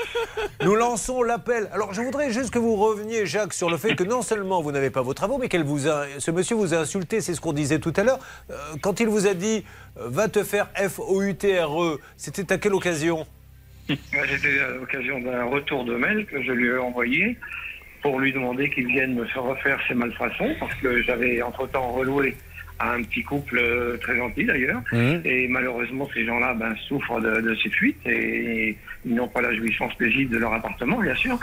Nous 0.63 0.75
lançons 0.75 1.21
l'appel. 1.23 1.69
Alors 1.73 1.93
je 1.93 2.01
voudrais 2.01 2.31
juste 2.31 2.51
que 2.51 2.59
vous 2.59 2.75
reveniez, 2.75 3.25
Jacques, 3.25 3.53
sur 3.53 3.69
le 3.69 3.77
fait 3.77 3.95
que 3.95 4.03
non 4.03 4.21
seulement 4.21 4.61
vous 4.61 4.71
n'avez 4.71 4.89
pas 4.89 5.01
vos 5.01 5.13
travaux, 5.13 5.37
mais 5.37 5.49
qu'elle 5.49 5.63
vous 5.63 5.87
a, 5.87 6.05
ce 6.19 6.31
monsieur 6.31 6.55
vous 6.55 6.73
a 6.73 6.77
insulté. 6.77 7.21
C'est 7.21 7.33
ce 7.33 7.41
qu'on 7.41 7.53
disait 7.53 7.79
tout 7.79 7.93
à 7.95 8.03
l'heure. 8.03 8.19
Euh, 8.51 8.55
quand 8.81 8.99
il 8.99 9.07
vous 9.07 9.27
a 9.27 9.33
dit 9.33 9.63
euh, 9.99 10.07
va 10.09 10.27
te 10.27 10.43
faire 10.43 10.67
F-O-U-T-R-E, 10.75 11.95
E, 11.95 11.99
c'était 12.17 12.51
à 12.53 12.57
quelle 12.57 12.73
occasion? 12.73 13.25
C'était 13.87 14.59
à 14.59 14.71
l'occasion 14.71 15.19
d'un 15.19 15.45
retour 15.45 15.85
de 15.85 15.95
mail 15.95 16.25
que 16.25 16.41
je 16.41 16.51
lui 16.51 16.67
ai 16.67 16.77
envoyé 16.77 17.37
pour 18.01 18.19
lui 18.19 18.31
demander 18.31 18.69
qu'il 18.69 18.87
vienne 18.87 19.15
me 19.15 19.25
faire 19.25 19.43
refaire 19.43 19.79
ses 19.87 19.93
malfaçons 19.93 20.55
parce 20.59 20.73
que 20.75 21.01
j'avais 21.01 21.41
entre-temps 21.41 21.91
reloué 21.91 22.35
à 22.79 22.93
un 22.93 23.01
petit 23.01 23.23
couple 23.23 23.57
euh, 23.57 23.97
très 23.97 24.15
gentil 24.17 24.45
d'ailleurs. 24.45 24.81
Mhm. 24.91 25.21
Et 25.25 25.47
malheureusement, 25.47 26.07
ces 26.13 26.25
gens-là 26.25 26.53
ben, 26.53 26.75
souffrent 26.87 27.19
de, 27.19 27.41
de 27.41 27.55
ces 27.55 27.69
fuites 27.69 28.05
et 28.05 28.77
ils 29.05 29.15
n'ont 29.15 29.27
pas 29.27 29.41
la 29.41 29.53
jouissance 29.55 29.93
paisible 29.95 30.33
de 30.33 30.37
leur 30.37 30.53
appartement, 30.53 30.99
bien 30.99 31.15
sûr. 31.15 31.39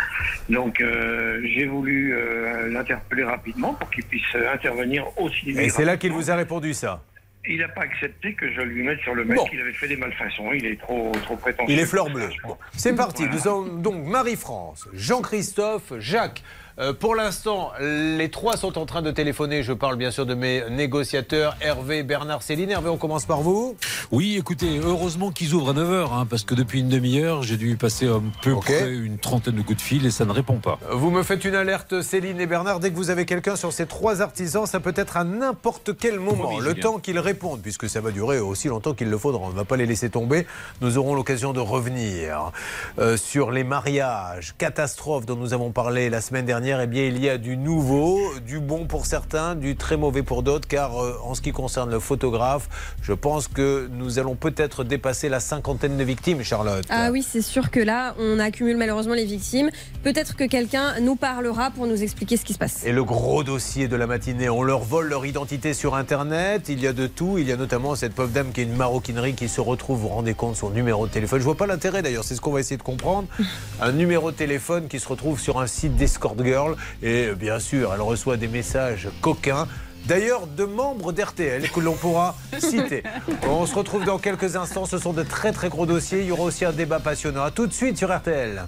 Donc, 0.49 0.81
euh, 0.81 1.41
j'ai 1.45 1.67
voulu 1.67 2.15
euh, 2.15 2.69
l'interpeller 2.69 3.25
rapidement 3.25 3.75
pour 3.75 3.91
qu'il 3.91 4.05
puisse 4.05 4.23
intervenir 4.53 5.07
aussi. 5.17 5.51
Et 5.51 5.69
c'est 5.71 5.85
là 5.85 5.97
qu'il 5.97 6.13
vous 6.13 6.31
a 6.31 6.37
répondu 6.37 6.73
ça? 6.73 7.03
Il 7.47 7.59
n'a 7.59 7.69
pas 7.69 7.83
accepté 7.83 8.33
que 8.35 8.51
je 8.53 8.61
lui 8.63 8.83
mette 8.83 9.01
sur 9.01 9.15
le 9.15 9.25
Bon. 9.25 9.45
qu'il 9.45 9.61
avait 9.61 9.73
fait 9.73 9.89
des 9.89 9.97
malfaçons. 9.97 10.51
Il 10.53 10.65
est 10.65 10.81
trop, 10.81 11.13
trop 11.25 11.37
prétentieux. 11.37 11.75
Il 11.75 11.79
est 11.79 11.85
fleur 11.87 12.09
bleue. 12.11 12.31
C'est 12.77 12.95
parti. 12.95 13.25
Voilà. 13.25 13.39
Nous 13.39 13.49
avons 13.49 13.63
donc 13.77 14.07
Marie-France, 14.07 14.89
Jean-Christophe, 14.95 15.93
Jacques. 15.99 16.43
Euh, 16.81 16.93
pour 16.93 17.15
l'instant, 17.15 17.71
les 17.81 18.31
trois 18.31 18.57
sont 18.57 18.79
en 18.79 18.87
train 18.87 19.01
de 19.01 19.13
téléphoner. 19.13 19.63
Je 19.63 19.73
parle 19.73 19.97
bien 19.97 20.11
sûr 20.11 20.27
de 20.27 20.35
mes 20.35 20.69
négociateurs, 20.71 21.57
Hervé, 21.61 22.03
Bernard, 22.03 22.43
Céline. 22.43 22.71
Hervé, 22.71 22.89
on 22.89 22.97
commence 22.97 23.27
par 23.27 23.43
vous. 23.43 23.77
Oui, 24.11 24.37
écoutez, 24.37 24.81
heureusement 24.83 25.31
qu'ils 25.31 25.55
ouvrent 25.55 25.71
à 25.71 25.75
9h, 25.75 26.27
parce 26.27 26.43
que 26.43 26.55
depuis 26.55 26.81
une 26.81 26.89
demi-heure, 26.89 27.45
j'ai 27.45 27.57
dû 27.57 27.77
passer 27.77 28.09
à 28.09 28.21
peu 28.43 28.57
près 28.57 28.93
une 28.93 29.19
trentaine 29.19 29.55
de 29.55 29.63
coups 29.63 29.79
de 29.79 29.83
fil 29.83 30.05
et 30.05 30.11
ça 30.11 30.25
ne 30.25 30.33
répond 30.33 30.57
pas. 30.57 30.81
Vous 30.91 31.11
me 31.11 31.23
faites 31.23 31.45
une 31.45 31.55
alerte, 31.55 32.03
Céline 32.03 32.41
et 32.41 32.47
Bernard. 32.47 32.81
Dès 32.81 32.91
que 32.91 32.97
vous 32.97 33.11
avez 33.11 33.25
quelqu'un 33.25 33.55
sur 33.55 33.73
ces 33.73 33.87
trois 33.87 34.21
artisans, 34.21 34.67
ça 34.67 34.81
peut 34.81 34.95
être 34.97 35.17
à 35.17 35.23
n'importe 35.23 35.97
quel 35.97 36.19
moment. 36.19 36.59
Le 36.59 36.75
temps 36.75 36.99
qu'ils 36.99 37.21
répondent, 37.21 37.61
puisque 37.63 37.89
ça 37.89 38.01
va 38.01 38.11
durer 38.11 38.41
aussi 38.41 38.67
longtemps 38.67 38.95
qu'il 38.95 39.11
le 39.11 39.19
faudra. 39.19 39.47
On 39.47 39.51
ne 39.51 39.57
va 39.57 39.65
pas 39.65 39.77
les 39.77 39.87
laisser 39.87 40.11
tomber. 40.11 40.45
Nous 40.81 40.99
aurons 40.99 41.15
l'occasion 41.15 41.53
de 41.53 41.61
revenir 41.61 42.51
euh, 42.99 43.17
sur 43.17 43.53
les 43.53 43.63
mariages, 43.63 44.55
catastrophes 44.59 45.25
dont 45.25 45.37
nous 45.37 45.55
avons 45.55 45.71
parlé 45.71 46.11
la 46.11 46.21
semaine 46.21 46.47
dernière. 46.47 46.64
Eh 46.67 46.87
bien, 46.87 47.05
il 47.05 47.23
y 47.23 47.29
a 47.29 47.37
du 47.37 47.59
nouveau, 47.59 48.19
du 48.47 48.59
bon 48.59 48.87
pour 48.87 49.05
certains, 49.05 49.55
du 49.55 49.77
très 49.77 49.99
mauvais 49.99 50.23
pour 50.23 50.43
d'autres, 50.43 50.67
car 50.67 50.99
euh, 50.99 51.19
en 51.23 51.35
ce 51.35 51.43
qui 51.43 51.53
concerne 51.53 51.91
le 51.91 52.01
photographe, 52.01 52.69
je 53.03 53.13
pense 53.13 53.49
que 53.49 53.89
nous 53.93 54.19
allons 54.19 54.35
peut-être 54.35 54.83
dépasser 54.83 55.29
la 55.29 55.41
cinquantaine 55.41 55.99
de 55.99 56.05
victimes, 56.05 56.43
Charlotte. 56.43 56.85
Ah 56.89 57.11
oui, 57.13 57.23
c'est 57.23 57.43
sûr 57.43 57.71
que 57.71 57.81
là, 57.81 58.15
on 58.19 58.39
accumule 58.39 58.79
malheureusement 58.79 59.13
les 59.13 59.27
victimes. 59.27 59.71
Peut-être 60.03 60.37
que 60.37 60.45
quelqu'un 60.45 61.01
nous 61.01 61.17
parlera 61.17 61.71
pour 61.71 61.87
nous 61.87 62.03
expliquer 62.03 62.39
ce 62.39 62.47
qui 62.47 62.55
se 62.55 62.59
passe. 62.59 62.83
Et 62.87 62.93
le 62.93 63.05
gros 63.05 63.45
dossier 63.45 63.87
de 63.87 63.97
la 63.97 64.07
matinée, 64.07 64.49
on 64.49 64.63
leur 64.63 64.81
vole 64.81 65.09
leur 65.09 65.27
identité 65.27 65.75
sur 65.75 65.95
Internet. 65.95 66.71
Il 66.71 66.81
y 66.81 66.87
a 66.87 66.95
de 66.95 67.07
tout. 67.07 67.37
Il 67.37 67.47
y 67.47 67.53
a 67.53 67.57
notamment 67.57 67.95
cette 67.95 68.15
pauvre 68.15 68.31
dame 68.31 68.53
qui 68.53 68.63
est 68.63 68.65
une 68.65 68.77
maroquinerie 68.77 69.35
qui 69.35 69.49
se 69.49 69.61
retrouve, 69.61 69.99
vous 69.99 70.09
vous 70.09 70.15
rendez 70.15 70.35
compte, 70.35 70.57
son 70.57 70.71
numéro 70.71 71.07
de 71.07 71.13
téléphone. 71.13 71.41
Je 71.41 71.45
vois 71.45 71.57
pas 71.57 71.67
l'intérêt 71.67 72.01
d'ailleurs, 72.01 72.25
c'est 72.25 72.35
ce 72.35 72.41
qu'on 72.41 72.53
va 72.53 72.61
essayer 72.61 72.79
de 72.79 72.83
comprendre. 72.83 73.29
Un 73.83 73.93
numéro 73.93 74.31
de 74.31 74.37
téléphone 74.37 74.89
qui 74.89 74.99
se 74.99 75.09
retrouve 75.09 75.41
sur 75.41 75.61
un 75.61 75.67
site 75.67 75.97
d'escort 75.97 76.35
girl. 76.55 76.77
Et 77.03 77.33
bien 77.35 77.59
sûr, 77.59 77.93
elle 77.95 78.01
reçoit 78.01 78.37
des 78.37 78.49
messages 78.49 79.09
coquins. 79.21 79.67
D'ailleurs, 80.07 80.47
de 80.47 80.65
membres 80.65 81.13
d'RTL 81.13 81.71
que 81.71 81.81
l'on 81.81 81.95
pourra 81.95 82.37
citer. 82.59 83.03
On 83.49 83.65
se 83.65 83.75
retrouve 83.75 84.05
dans 84.05 84.19
quelques 84.19 84.57
instants. 84.57 84.85
Ce 84.85 84.99
sont 84.99 85.15
de 85.15 85.23
très 85.23 85.53
très 85.53 85.71
gros 85.71 85.87
dossiers. 85.87 86.21
Il 86.21 86.27
y 86.27 86.33
aura 86.33 86.43
aussi 86.43 86.65
un 86.65 86.73
débat 86.73 87.01
passionnant. 87.01 87.43
À 87.43 87.51
tout 87.51 87.67
de 87.67 87.73
suite 87.73 87.97
sur 87.97 88.15
RTL. 88.15 88.67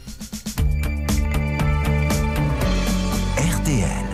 RTL. 3.39 4.06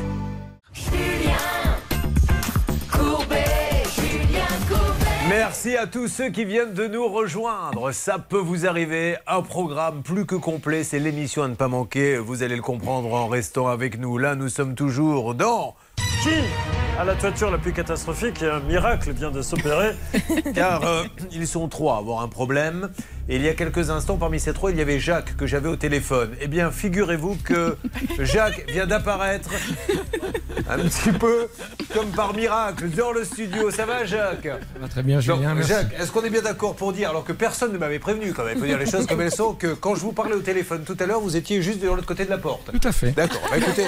Merci 5.28 5.76
à 5.76 5.86
tous 5.86 6.08
ceux 6.08 6.30
qui 6.30 6.44
viennent 6.44 6.74
de 6.74 6.88
nous 6.88 7.06
rejoindre. 7.06 7.92
Ça 7.92 8.18
peut 8.18 8.38
vous 8.38 8.66
arriver. 8.66 9.16
Un 9.28 9.42
programme 9.42 10.02
plus 10.02 10.26
que 10.26 10.34
complet. 10.34 10.82
C'est 10.82 10.98
l'émission 10.98 11.44
à 11.44 11.48
ne 11.48 11.54
pas 11.54 11.68
manquer. 11.68 12.18
Vous 12.18 12.42
allez 12.42 12.56
le 12.56 12.62
comprendre 12.62 13.14
en 13.14 13.28
restant 13.28 13.68
avec 13.68 13.98
nous. 13.98 14.18
Là, 14.18 14.34
nous 14.34 14.48
sommes 14.48 14.74
toujours 14.74 15.34
dans. 15.34 15.76
Qui 16.22 16.30
a 16.98 17.04
la 17.04 17.14
toiture 17.14 17.50
la 17.50 17.58
plus 17.58 17.72
catastrophique 17.72 18.42
et 18.42 18.48
un 18.48 18.60
miracle 18.60 19.12
vient 19.12 19.30
de 19.30 19.42
s'opérer 19.42 19.92
Car 20.54 20.84
euh, 20.84 21.04
ils 21.32 21.46
sont 21.46 21.68
trois 21.68 21.96
à 21.96 21.98
avoir 21.98 22.22
un 22.22 22.28
problème. 22.28 22.90
Et 23.28 23.36
il 23.36 23.42
y 23.42 23.48
a 23.48 23.54
quelques 23.54 23.90
instants, 23.90 24.16
parmi 24.16 24.40
ces 24.40 24.52
trois, 24.52 24.72
il 24.72 24.76
y 24.76 24.80
avait 24.80 24.98
Jacques 24.98 25.36
que 25.36 25.46
j'avais 25.46 25.68
au 25.68 25.76
téléphone. 25.76 26.30
Eh 26.40 26.48
bien, 26.48 26.70
figurez-vous 26.70 27.36
que 27.44 27.76
Jacques 28.18 28.68
vient 28.70 28.86
d'apparaître 28.86 29.50
un 30.68 30.78
petit 30.78 31.12
peu 31.12 31.48
comme 31.94 32.08
par 32.08 32.34
miracle 32.34 32.88
dans 32.90 33.12
le 33.12 33.24
studio. 33.24 33.70
Ça 33.70 33.86
va, 33.86 34.04
Jacques? 34.04 34.48
Très 34.90 35.02
bien, 35.02 35.20
Julien. 35.20 35.36
Donc, 35.36 35.56
merci. 35.56 35.72
Jacques, 35.72 35.94
est-ce 36.00 36.10
qu'on 36.10 36.22
est 36.24 36.30
bien 36.30 36.42
d'accord 36.42 36.74
pour 36.74 36.92
dire, 36.92 37.10
alors 37.10 37.24
que 37.24 37.32
personne 37.32 37.72
ne 37.72 37.78
m'avait 37.78 37.98
prévenu 37.98 38.32
quand 38.32 38.44
même, 38.44 38.56
il 38.56 38.60
faut 38.60 38.66
dire 38.66 38.78
les 38.78 38.90
choses 38.90 39.06
comme 39.06 39.20
elles 39.20 39.32
sont, 39.32 39.54
que 39.54 39.68
quand 39.68 39.94
je 39.94 40.00
vous 40.00 40.12
parlais 40.12 40.34
au 40.34 40.40
téléphone 40.40 40.82
tout 40.84 40.96
à 40.98 41.06
l'heure, 41.06 41.20
vous 41.20 41.36
étiez 41.36 41.62
juste 41.62 41.80
de 41.80 41.86
l'autre 41.86 42.06
côté 42.06 42.24
de 42.24 42.30
la 42.30 42.38
porte? 42.38 42.70
Tout 42.72 42.88
à 42.88 42.92
fait. 42.92 43.12
D'accord, 43.12 43.42
bah 43.50 43.58
écoutez, 43.58 43.86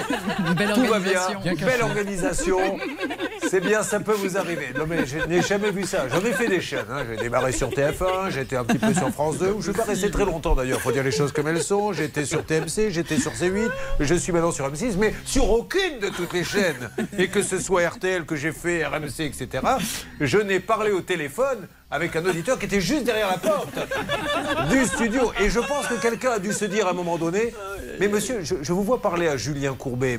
belle 0.57 0.73
tout 0.75 0.85
va 0.87 1.01
bien, 1.01 1.21
organisation. 1.21 1.41
Bien 1.41 1.55
caché. 1.55 1.65
belle 1.65 1.83
organisation, 1.83 2.04
c'est 3.49 3.61
bien, 3.61 3.83
ça 3.83 4.01
peut 4.01 4.13
vous 4.13 4.37
arriver. 4.37 4.69
Non 4.77 4.87
mais 4.87 5.07
je 5.07 5.19
n'ai 5.27 5.43
jamais 5.43 5.71
vu 5.71 5.85
ça, 5.85 6.07
j'en 6.09 6.21
ai 6.21 6.33
fait 6.33 6.49
des 6.49 6.61
chaînes, 6.61 6.87
hein. 6.91 7.05
j'ai 7.09 7.17
démarré 7.17 7.53
sur 7.53 7.71
TF1, 7.71 8.31
j'étais 8.31 8.57
un 8.57 8.65
petit 8.65 8.79
peu 8.79 8.95
sur 8.95 9.11
France 9.11 9.39
2, 9.39 9.47
où 9.47 9.63
je 9.63 9.69
ne 9.69 9.73
suis 9.75 9.83
pas 9.83 9.85
resté 9.85 10.11
très 10.11 10.25
longtemps 10.25 10.55
d'ailleurs, 10.55 10.81
faut 10.81 10.93
dire 10.93 11.03
les 11.03 11.11
choses 11.11 11.33
comme 11.33 11.49
elles 11.49 11.63
sont, 11.63 11.93
j'étais 11.93 12.25
sur 12.25 12.45
TMC, 12.45 12.91
j'étais 12.91 13.19
sur 13.19 13.33
C8, 13.33 13.71
je 14.01 14.15
suis 14.15 14.33
maintenant 14.33 14.53
sur 14.53 14.71
M6, 14.71 14.97
mais 14.99 15.15
sur 15.25 15.51
aucune 15.51 15.99
de 16.01 16.09
toutes 16.09 16.33
les 16.33 16.45
chaînes, 16.45 16.91
et 17.19 17.29
que 17.29 17.43
ce 17.43 17.59
soit 17.59 17.89
RTL 17.89 18.25
que 18.25 18.37
j'ai 18.37 18.53
fait, 18.53 18.85
RMC, 18.85 19.21
etc., 19.21 19.49
je 20.21 20.39
n'ai 20.39 20.61
parlé 20.61 20.91
au 20.91 21.01
téléphone 21.01 21.67
avec 21.91 22.17
un 22.17 22.25
auditeur 22.25 22.59
qui 22.59 22.67
était 22.67 22.81
juste 22.81 23.05
derrière 23.05 23.29
la 23.29 23.39
porte 23.39 23.79
du 24.69 24.85
studio. 24.85 25.33
Et 25.41 25.49
je 25.49 25.61
pense 25.61 25.87
que 25.87 25.95
quelqu'un 25.95 26.33
a 26.33 26.39
dû 26.39 26.53
se 26.53 26.65
dire 26.65 26.89
à 26.89 26.91
un 26.91 26.95
moment 26.95 27.19
donné, 27.19 27.55
mais 28.01 28.09
monsieur, 28.09 28.41
je 28.43 28.73
vous 28.73 28.83
vois 28.83 29.01
parler 29.01 29.29
à 29.29 29.37
Julien 29.37 29.75
Courbet. 29.75 30.19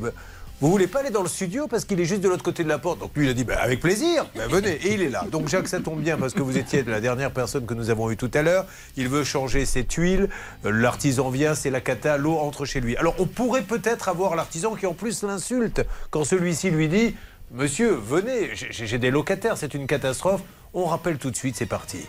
Vous 0.62 0.72
voulez 0.72 0.88
pas 0.88 1.02
aller 1.02 1.10
dans 1.10 1.22
le 1.22 1.28
studio 1.28 1.68
parce 1.68 1.84
qu'il 1.84 2.00
est 2.00 2.06
juste 2.06 2.22
de 2.22 2.30
l'autre 2.30 2.44
côté 2.44 2.64
de 2.64 2.70
la 2.70 2.80
porte 2.80 3.00
Donc 3.00 3.12
lui, 3.16 3.26
il 3.26 3.30
a 3.30 3.34
dit, 3.34 3.44
bah, 3.44 3.58
avec 3.60 3.82
plaisir, 3.82 4.26
bah, 4.36 4.48
venez. 4.48 4.74
Et 4.86 4.94
il 4.94 5.02
est 5.02 5.10
là. 5.10 5.26
Donc 5.30 5.50
Jacques, 5.50 5.68
ça 5.68 5.82
tombe 5.82 6.00
bien 6.00 6.18
parce 6.18 6.34
que 6.34 6.42
vous 6.42 6.58
étiez 6.58 6.82
la 6.84 7.02
dernière 7.02 7.32
personne 7.32 7.66
que 7.66 7.74
nous 7.74 7.90
avons 7.90 8.10
eue 8.10 8.16
tout 8.16 8.32
à 8.34 8.42
l'heure. 8.42 8.66
Il 8.96 9.10
veut 9.10 9.26
changer 9.26 9.66
ses 9.66 9.86
tuiles. 9.86 10.30
Euh, 10.66 10.72
L'artisan 10.72 11.30
vient, 11.30 11.56
c'est 11.56 11.70
la 11.70 11.82
cata, 11.82 12.18
l'eau 12.18 12.38
entre 12.38 12.64
chez 12.64 12.80
lui. 12.80 12.96
Alors 12.96 13.16
on 13.20 13.26
pourrait 13.26 13.64
peut-être 13.64 14.08
avoir 14.08 14.36
l'artisan 14.38 14.76
qui 14.76 14.86
en 14.86 14.94
plus 14.94 15.24
l'insulte 15.24 15.86
quand 16.10 16.24
celui-ci 16.24 16.72
lui 16.72 16.88
dit, 16.88 17.16
monsieur, 17.52 17.92
venez, 17.92 18.52
j'ai 18.54 18.98
des 18.98 19.12
locataires, 19.12 19.58
c'est 19.58 19.74
une 19.74 19.88
catastrophe. 19.88 20.42
On 20.74 20.86
rappelle 20.86 21.18
tout 21.18 21.32
de 21.32 21.36
suite, 21.36 21.58
c'est 21.58 21.66
parti. 21.66 22.00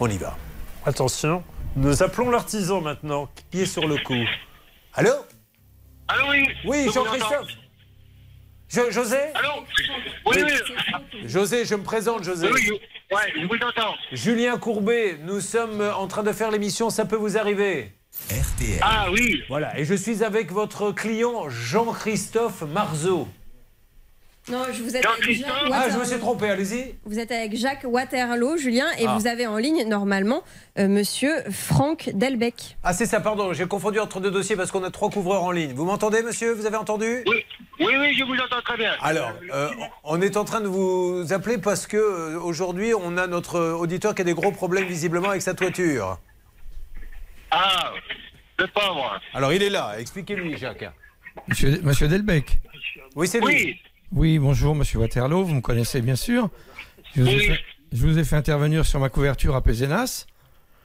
On 0.00 0.08
y 0.08 0.18
va. 0.18 0.36
Attention, 0.84 1.44
nous 1.76 2.02
appelons 2.02 2.30
l'artisan 2.30 2.80
maintenant, 2.80 3.28
qui 3.52 3.62
est 3.62 3.66
sur 3.66 3.86
le 3.86 3.98
coup. 3.98 4.14
Allô? 4.94 5.10
Allô, 6.08 6.24
oui 6.30 6.48
Oui, 6.66 6.90
Jean-Christophe 6.92 7.63
José 8.68 9.16
Allô 9.34 9.64
Oui, 10.26 10.36
oui. 10.42 11.28
José, 11.28 11.64
je 11.64 11.74
me 11.74 11.82
présente, 11.82 12.24
José. 12.24 12.48
Oui, 12.52 12.60
oui, 12.70 12.80
ouais, 13.12 13.32
je 13.40 13.46
vous 13.46 13.54
entends. 13.66 13.94
Julien 14.12 14.58
Courbet, 14.58 15.18
nous 15.22 15.40
sommes 15.40 15.80
en 15.80 16.06
train 16.08 16.22
de 16.22 16.32
faire 16.32 16.50
l'émission 16.50 16.90
Ça 16.90 17.04
peut 17.04 17.16
vous 17.16 17.36
arriver. 17.38 17.92
RTL. 18.30 18.78
Ah 18.82 19.08
oui. 19.12 19.42
Voilà, 19.48 19.78
et 19.78 19.84
je 19.84 19.94
suis 19.94 20.22
avec 20.24 20.52
votre 20.52 20.92
client 20.92 21.48
Jean-Christophe 21.48 22.62
Marceau. 22.62 23.28
Non, 24.50 24.62
je 24.72 24.82
vous 24.82 24.94
êtes 24.94 25.06
avec 25.06 25.30
Jacques 25.36 25.48
Ah, 25.50 25.60
je 25.62 25.66
me 25.66 25.70
Waterloo. 25.70 26.04
suis 26.04 26.18
trompé, 26.18 26.50
allez-y. 26.50 26.94
Vous 27.06 27.18
êtes 27.18 27.32
avec 27.32 27.56
Jacques 27.56 27.84
Waterloo, 27.84 28.58
Julien, 28.58 28.86
et 28.98 29.06
Ah. 29.08 29.16
vous 29.16 29.26
avez 29.26 29.46
en 29.46 29.56
ligne 29.56 29.88
normalement 29.88 30.42
euh, 30.78 30.86
Monsieur 30.86 31.32
Franck 31.50 32.10
Delbecq. 32.12 32.76
Ah, 32.82 32.92
c'est 32.92 33.06
ça, 33.06 33.20
pardon, 33.20 33.54
j'ai 33.54 33.66
confondu 33.66 34.00
entre 34.00 34.20
deux 34.20 34.30
dossiers 34.30 34.54
parce 34.54 34.70
qu'on 34.70 34.84
a 34.84 34.90
trois 34.90 35.08
couvreurs 35.08 35.44
en 35.44 35.50
ligne. 35.50 35.72
Vous 35.72 35.86
m'entendez, 35.86 36.22
monsieur? 36.22 36.52
Vous 36.52 36.66
avez 36.66 36.76
entendu? 36.76 37.22
Oui, 37.26 37.42
oui, 37.80 37.94
oui, 37.98 38.14
je 38.18 38.22
vous 38.24 38.34
entends 38.34 38.60
très 38.62 38.76
bien. 38.76 38.92
Alors, 39.00 39.32
euh, 39.54 39.70
on 40.04 40.20
est 40.20 40.36
en 40.36 40.44
train 40.44 40.60
de 40.60 40.68
vous 40.68 41.32
appeler 41.32 41.56
parce 41.56 41.86
que 41.86 41.96
euh, 41.96 42.38
aujourd'hui, 42.38 42.92
on 42.92 43.16
a 43.16 43.26
notre 43.26 43.58
auditeur 43.60 44.14
qui 44.14 44.20
a 44.20 44.24
des 44.26 44.34
gros 44.34 44.52
problèmes 44.52 44.84
visiblement 44.86 45.30
avec 45.30 45.40
sa 45.40 45.54
toiture. 45.54 46.18
Ah, 47.50 47.92
le 48.58 48.66
pauvre. 48.66 49.18
Alors, 49.32 49.54
il 49.54 49.62
est 49.62 49.70
là. 49.70 49.94
Expliquez-lui, 49.98 50.58
Jacques. 50.58 50.84
Monsieur, 51.48 51.80
monsieur 51.82 52.08
Delbecq. 52.08 52.58
Oui, 53.16 53.26
c'est 53.26 53.40
lui. 53.40 53.46
Oui, 53.46 53.80
oui, 54.12 54.38
bonjour 54.38 54.74
Monsieur 54.74 54.98
Waterloo, 54.98 55.44
vous 55.44 55.54
me 55.54 55.60
connaissez 55.60 56.00
bien 56.00 56.16
sûr. 56.16 56.48
Je 57.16 57.22
vous, 57.22 57.28
oui. 57.28 57.46
fait, 57.46 57.60
je 57.92 58.06
vous 58.06 58.18
ai 58.18 58.24
fait, 58.24 58.36
intervenir 58.36 58.84
sur 58.86 59.00
ma 59.00 59.08
couverture 59.08 59.54
à 59.54 59.62
Pézenas. 59.62 60.26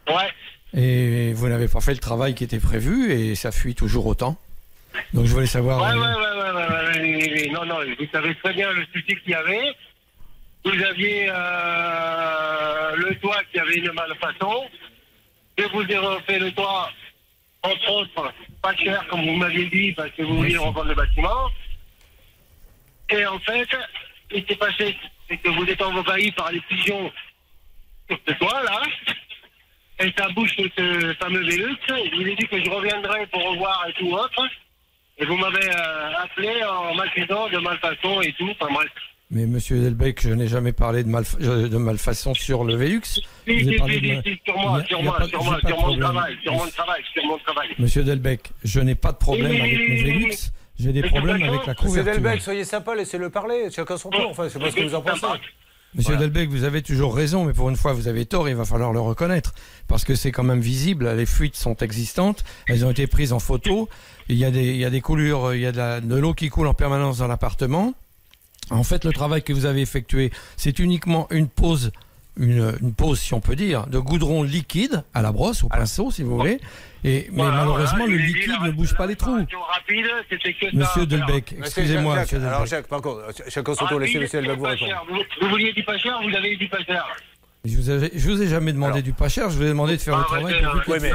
Ouais. 0.07 0.31
Et 0.73 1.33
vous 1.33 1.47
n'avez 1.47 1.67
pas 1.67 1.81
fait 1.81 1.93
le 1.93 1.99
travail 1.99 2.35
qui 2.35 2.43
était 2.43 2.59
prévu 2.59 3.11
et 3.11 3.35
ça 3.35 3.51
fuit 3.51 3.75
toujours 3.75 4.05
autant. 4.07 4.37
Donc 5.13 5.25
je 5.25 5.33
voulais 5.33 5.47
savoir. 5.47 5.81
Ouais, 5.81 5.89
euh... 5.89 6.01
ouais, 6.01 6.15
ouais, 6.15 6.41
ouais, 6.41 7.01
ouais, 7.01 7.43
ouais, 7.43 7.51
non, 7.51 7.65
non, 7.65 7.77
vous 7.99 8.07
savez 8.11 8.35
très 8.35 8.53
bien 8.53 8.71
le 8.71 8.85
souci 8.93 9.15
qu'il 9.21 9.31
y 9.31 9.35
avait. 9.35 9.73
Vous 10.65 10.83
aviez 10.83 11.29
euh, 11.29 12.95
le 12.95 13.15
toit 13.19 13.41
qui 13.51 13.59
avait 13.59 13.75
une 13.75 13.91
malfaçon. 13.91 14.65
Je 15.57 15.65
vous 15.65 15.83
ai 15.83 15.97
refait 15.97 16.39
le 16.39 16.51
toit, 16.51 16.89
entre 17.63 17.91
autres, 17.91 18.33
pas 18.61 18.75
cher 18.75 19.05
comme 19.09 19.25
vous 19.25 19.35
m'aviez 19.35 19.67
dit, 19.67 19.91
parce 19.93 20.09
que 20.11 20.23
vous 20.23 20.37
vouliez 20.37 20.57
reprendre 20.57 20.89
le 20.89 20.95
bâtiment. 20.95 21.49
Et 23.11 23.25
en 23.25 23.39
fait, 23.39 23.67
il 24.31 24.45
s'est 24.47 24.55
passé, 24.55 24.95
c'est 25.29 25.37
que 25.37 25.49
vous 25.49 25.65
êtes 25.65 25.81
envahi 25.81 26.31
par 26.33 26.51
les 26.51 26.61
pigeons 26.61 27.11
sur 28.09 28.19
ce 28.27 28.33
toit-là. 28.33 28.81
Et 30.01 30.13
ça 30.17 30.29
bouge 30.29 30.55
ce 30.55 31.13
fameux 31.19 31.43
Vélux. 31.43 31.75
Je 31.87 32.15
vous 32.15 32.27
ai 32.27 32.35
dit 32.35 32.47
que 32.47 32.63
je 32.63 32.69
reviendrai 32.69 33.25
pour 33.27 33.43
revoir 33.51 33.85
et 33.89 33.93
tout 33.93 34.11
autre. 34.11 34.47
Et 35.17 35.25
vous 35.25 35.35
m'avez 35.35 35.67
euh, 35.69 36.11
appelé 36.23 36.63
en 36.63 36.95
m'accusant 36.95 37.49
de 37.49 37.57
malfaçon 37.57 38.21
et 38.21 38.31
tout. 38.33 38.49
Enfin 38.51 38.73
bref. 38.73 38.89
Mais 39.31 39.45
monsieur 39.45 39.79
Delbecq, 39.79 40.21
je 40.23 40.29
n'ai 40.29 40.47
jamais 40.47 40.71
parlé 40.71 41.03
de, 41.03 41.09
malfa- 41.09 41.37
de 41.39 41.77
malfaçon 41.77 42.33
sur 42.33 42.63
le 42.63 42.75
Vélux. 42.75 43.01
Si, 43.05 43.21
si, 43.45 43.75
parlé 43.75 43.95
si, 43.95 44.01
de 44.01 44.21
si, 44.23 44.41
sur 44.45 44.57
moi, 44.57 44.83
sur 44.85 45.03
moi, 45.03 45.27
sur 45.27 45.43
moi, 45.43 45.59
de 45.61 45.67
sur 45.67 45.77
mon 45.81 45.97
travail, 45.99 46.37
sur 46.41 46.53
mon 46.53 46.67
travail, 46.69 47.03
sur 47.13 47.25
mon 47.25 47.37
travail. 47.39 47.69
Monsieur 47.77 48.03
Delbecq, 48.03 48.49
je 48.63 48.79
n'ai 48.79 48.95
pas 48.95 49.11
de 49.11 49.17
problème 49.17 49.51
avec 49.61 49.77
mes 49.77 50.03
oui. 50.03 50.35
J'ai 50.79 50.93
des 50.93 51.01
problèmes 51.03 51.43
avec 51.43 51.65
la 51.65 51.73
Monsieur 51.73 51.87
couverture. 51.87 52.13
Delbecq, 52.13 52.41
soyez 52.41 52.63
sympa, 52.63 52.95
laissez-le 52.95 53.29
parler. 53.29 53.69
Chacun 53.71 53.97
son 53.97 54.09
tour. 54.09 54.27
Enfin, 54.29 54.45
je 54.45 54.49
sais 54.49 54.59
pas 54.59 54.71
ce 54.71 54.75
que 54.75 54.83
vous 54.83 54.95
en 54.95 55.01
pensez. 55.01 55.25
Monsieur 55.95 56.17
Delbecq, 56.17 56.49
vous 56.49 56.65
avez 56.65 56.83
toujours 56.83 57.15
raison, 57.15 57.45
mais 57.45 57.53
pour 57.53 57.67
une 57.69 57.75
fois, 57.75 57.93
vous 57.93 58.07
avez 58.07 58.25
tort, 58.25 58.47
il 58.47 58.55
va 58.55 58.63
falloir 58.63 58.93
le 58.93 58.99
reconnaître. 58.99 59.53
Parce 59.87 60.03
que 60.03 60.13
c'est 60.13 60.31
quand 60.31 60.43
même 60.43 60.61
visible, 60.61 61.09
les 61.15 61.25
fuites 61.25 61.55
sont 61.55 61.75
existantes, 61.77 62.43
elles 62.67 62.85
ont 62.85 62.91
été 62.91 63.07
prises 63.07 63.33
en 63.33 63.39
photo, 63.39 63.89
il 64.27 64.37
y 64.37 64.45
a 64.45 64.51
des, 64.51 64.67
il 64.67 64.77
y 64.77 64.85
a 64.85 64.91
des 64.91 65.01
coulures, 65.01 65.55
il 65.55 65.61
y 65.61 65.65
a 65.65 65.99
de 65.99 66.15
l'eau 66.15 66.35
qui 66.35 66.49
coule 66.49 66.67
en 66.67 66.75
permanence 66.75 67.17
dans 67.17 67.27
l'appartement. 67.27 67.95
En 68.69 68.83
fait, 68.83 69.03
le 69.03 69.11
travail 69.11 69.41
que 69.41 69.51
vous 69.51 69.65
avez 69.65 69.81
effectué, 69.81 70.31
c'est 70.57 70.77
uniquement 70.77 71.27
une 71.31 71.47
pause, 71.47 71.91
une, 72.37 72.73
une 72.81 72.93
pause, 72.93 73.19
si 73.19 73.33
on 73.33 73.41
peut 73.41 73.55
dire, 73.55 73.87
de 73.87 73.99
goudron 73.99 74.43
liquide 74.43 75.03
à 75.13 75.21
la 75.21 75.31
brosse, 75.31 75.63
au 75.63 75.67
pinceau, 75.69 76.11
si 76.11 76.23
vous 76.23 76.37
voulez. 76.37 76.59
Et, 77.03 77.27
mais 77.31 77.43
malheureusement, 77.43 77.99
voilà, 77.99 78.13
le 78.13 78.17
liquide 78.17 78.51
la- 78.61 78.67
ne 78.67 78.71
bouge 78.71 78.93
pas 78.95 79.07
les 79.07 79.15
trous. 79.15 79.35
Rapide, 79.37 80.05
que. 80.29 80.75
Monsieur 80.75 81.05
Delbecq, 81.05 81.55
excusez-moi, 81.59 82.15
Jacques, 82.15 82.23
monsieur 82.23 82.39
Delbecq. 82.39 82.53
Alors, 82.55 82.65
Jacques, 82.65 82.87
par 82.87 83.01
contre, 83.01 83.21
chacun 83.47 83.73
son 83.73 83.87
tour, 83.87 83.99
laissez 83.99 84.19
monsieur 84.19 84.41
Delbecq 84.41 84.57
vous 84.57 84.63
pas 84.63 84.69
répondre. 84.71 85.05
Vous, 85.09 85.19
vous 85.41 85.49
vouliez 85.49 85.71
du 85.73 85.83
pas 85.83 85.97
cher, 85.97 86.19
vous 86.21 86.35
avez 86.35 86.55
dit 86.57 86.67
pas 86.67 86.83
cher. 86.83 87.05
Je 87.65 87.75
vous, 87.75 87.91
ai, 87.91 88.11
je 88.15 88.29
vous 88.29 88.41
ai 88.41 88.47
jamais 88.47 88.71
demandé 88.71 89.01
du 89.01 89.11
pas 89.11 89.27
cher, 89.27 89.49
je 89.49 89.57
vous 89.57 89.63
ai 89.63 89.67
demandé 89.67 89.97
de 89.97 90.01
faire 90.01 90.17
le 90.17 90.23
travail. 90.23 90.55
Oui, 90.87 90.97
mais 91.01 91.11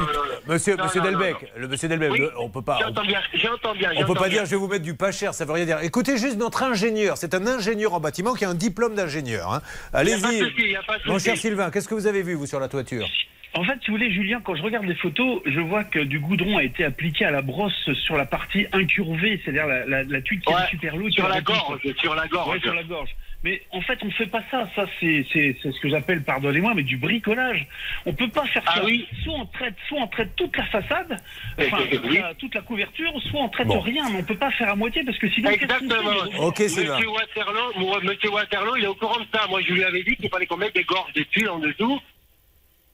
monsieur, 0.46 0.76
Non, 0.76 0.85
monsieur 0.85 1.00
Delbecq, 1.00 1.37
le 1.57 1.68
monsieur 1.68 1.88
Delbecq, 1.88 2.12
Oui. 2.12 2.18
le- 2.18 2.33
on 2.38 2.50
peut 2.50 2.61
pas. 2.61 2.78
J'entends 2.83 3.04
bien, 3.07 3.20
j'entends 3.33 3.74
bien. 3.74 3.90
On 3.96 4.04
peut 4.04 4.12
pas 4.12 4.28
bien. 4.28 4.38
dire 4.40 4.44
je 4.44 4.50
vais 4.50 4.57
vous 4.57 4.68
mettre 4.68 4.85
du 4.85 4.92
pas 4.94 5.11
cher, 5.11 5.33
ça 5.33 5.46
veut 5.46 5.52
rien 5.52 5.64
dire. 5.64 5.78
Écoutez 5.83 6.18
juste 6.18 6.37
notre 6.37 6.62
ingénieur, 6.62 7.16
c'est 7.16 7.33
un 7.35 7.46
ingénieur 7.46 7.94
en 7.94 8.00
bâtiment 8.00 8.35
qui 8.35 8.44
a 8.44 8.50
un 8.50 8.54
diplôme 8.54 8.94
d'ingénieur. 8.94 9.54
hein. 9.54 9.62
Allez-y, 9.94 10.42
mon 11.07 11.18
cher 11.18 11.35
Sylvain, 11.38 11.70
qu'est-ce 11.70 11.88
que 11.88 11.94
vous 11.94 12.07
avez 12.07 12.22
vu 12.22 12.35
vous 12.35 12.46
sur 12.46 12.61
la 12.61 12.68
toiture? 12.68 13.07
En 13.57 13.64
fait, 13.64 13.78
si 13.83 13.87
vous 13.90 13.96
voulez, 13.96 14.12
Julien, 14.12 14.40
quand 14.44 14.54
je 14.57 14.62
regarde 14.62 14.85
les 14.85 14.96
photos, 14.96 15.40
je 15.46 15.61
vois 15.61 15.85
que 15.85 16.00
du 16.00 16.18
goudron 16.18 16.59
a 16.59 16.64
été 16.64 16.85
appliqué 16.85 17.24
à 17.24 17.30
la 17.30 17.40
brosse 17.40 17.88
sur 18.04 18.16
la 18.16 18.26
partie 18.26 18.66
incurvée, 18.72 19.40
c'est-à-dire 19.44 19.66
la, 19.66 19.87
la, 19.87 20.02
la 20.02 20.20
tuile 20.20 20.40
qui 20.40 20.52
Ouais, 20.52 20.61
est 20.64 20.70
super 20.70 20.96
lourde. 20.96 21.12
sur 21.12 21.28
la 21.28 21.40
gorge, 21.40 21.78
sur 22.00 22.14
la 22.16 22.26
gorge. 22.26 22.48
Ouais, 22.54 22.61
sur 22.61 22.74
la 22.74 22.83
gorge. 22.83 23.11
Mais 23.44 23.61
en 23.72 23.83
fait, 23.83 23.98
on 24.02 24.07
ne 24.07 24.11
fait 24.11 24.26
pas 24.26 24.42
ça. 24.50 24.66
Ça, 24.74 24.87
c'est 24.98 25.26
c'est- 25.30 25.54
c'est 25.62 25.70
ce 25.70 25.78
que 25.78 25.90
j'appelle, 25.90 26.24
pardonnez-moi, 26.24 26.72
mais 26.74 26.83
du 26.83 26.96
bricolage. 26.96 27.66
On 28.07 28.14
peut 28.14 28.28
pas 28.28 28.46
faire 28.46 28.62
Ah 28.66 28.76
ça. 28.76 28.85
oui 28.85 29.07
Soit 29.22 29.35
on 29.35 29.44
traite, 29.46 29.74
soit 29.87 30.00
on 30.00 30.07
traite 30.09 30.35
toute 30.35 30.57
la 30.57 30.64
façade, 30.64 31.18
enfin 31.61 31.76
Eh, 31.90 31.96
toute, 31.96 32.07
oui. 32.11 32.18
la, 32.18 32.35
toute 32.35 32.54
la 32.54 32.62
couverture, 32.62 33.12
soit 33.30 33.40
on 33.42 33.48
traite 33.50 33.66
Bon. 33.66 33.80
rien. 33.80 34.09
Mais 34.11 34.20
on 34.20 34.24
peut 34.24 34.35
pas 34.38 34.50
faire 34.52 34.70
à 34.70 34.76
moitié 34.76 35.04
parce 35.04 35.18
que 35.18 35.28
sinon. 35.28 35.50
Exactement. 35.50 36.11
les 36.33 36.38
Ok, 36.38 36.57
Sylvain. 36.57 36.94
Monsieur 36.94 37.11
Waterloo, 37.11 38.00
Monsieur 38.02 38.30
Waterloo, 38.30 38.76
il 38.76 38.85
est 38.85 38.88
au 38.88 38.94
courant 38.94 39.20
de 39.20 39.26
ça. 39.33 39.46
Moi, 39.46 39.61
je 39.61 39.72
lui 39.74 39.85
avais 39.85 40.02
dit 40.02 40.16
qu'il 40.16 40.30
fallait 40.30 40.46
qu'on 40.46 40.57
mette 40.57 40.74
des 40.74 40.85
gorges 40.85 41.12
des 41.12 41.26
tuiles 41.26 41.50
en 41.50 41.59
dessous. 41.59 42.00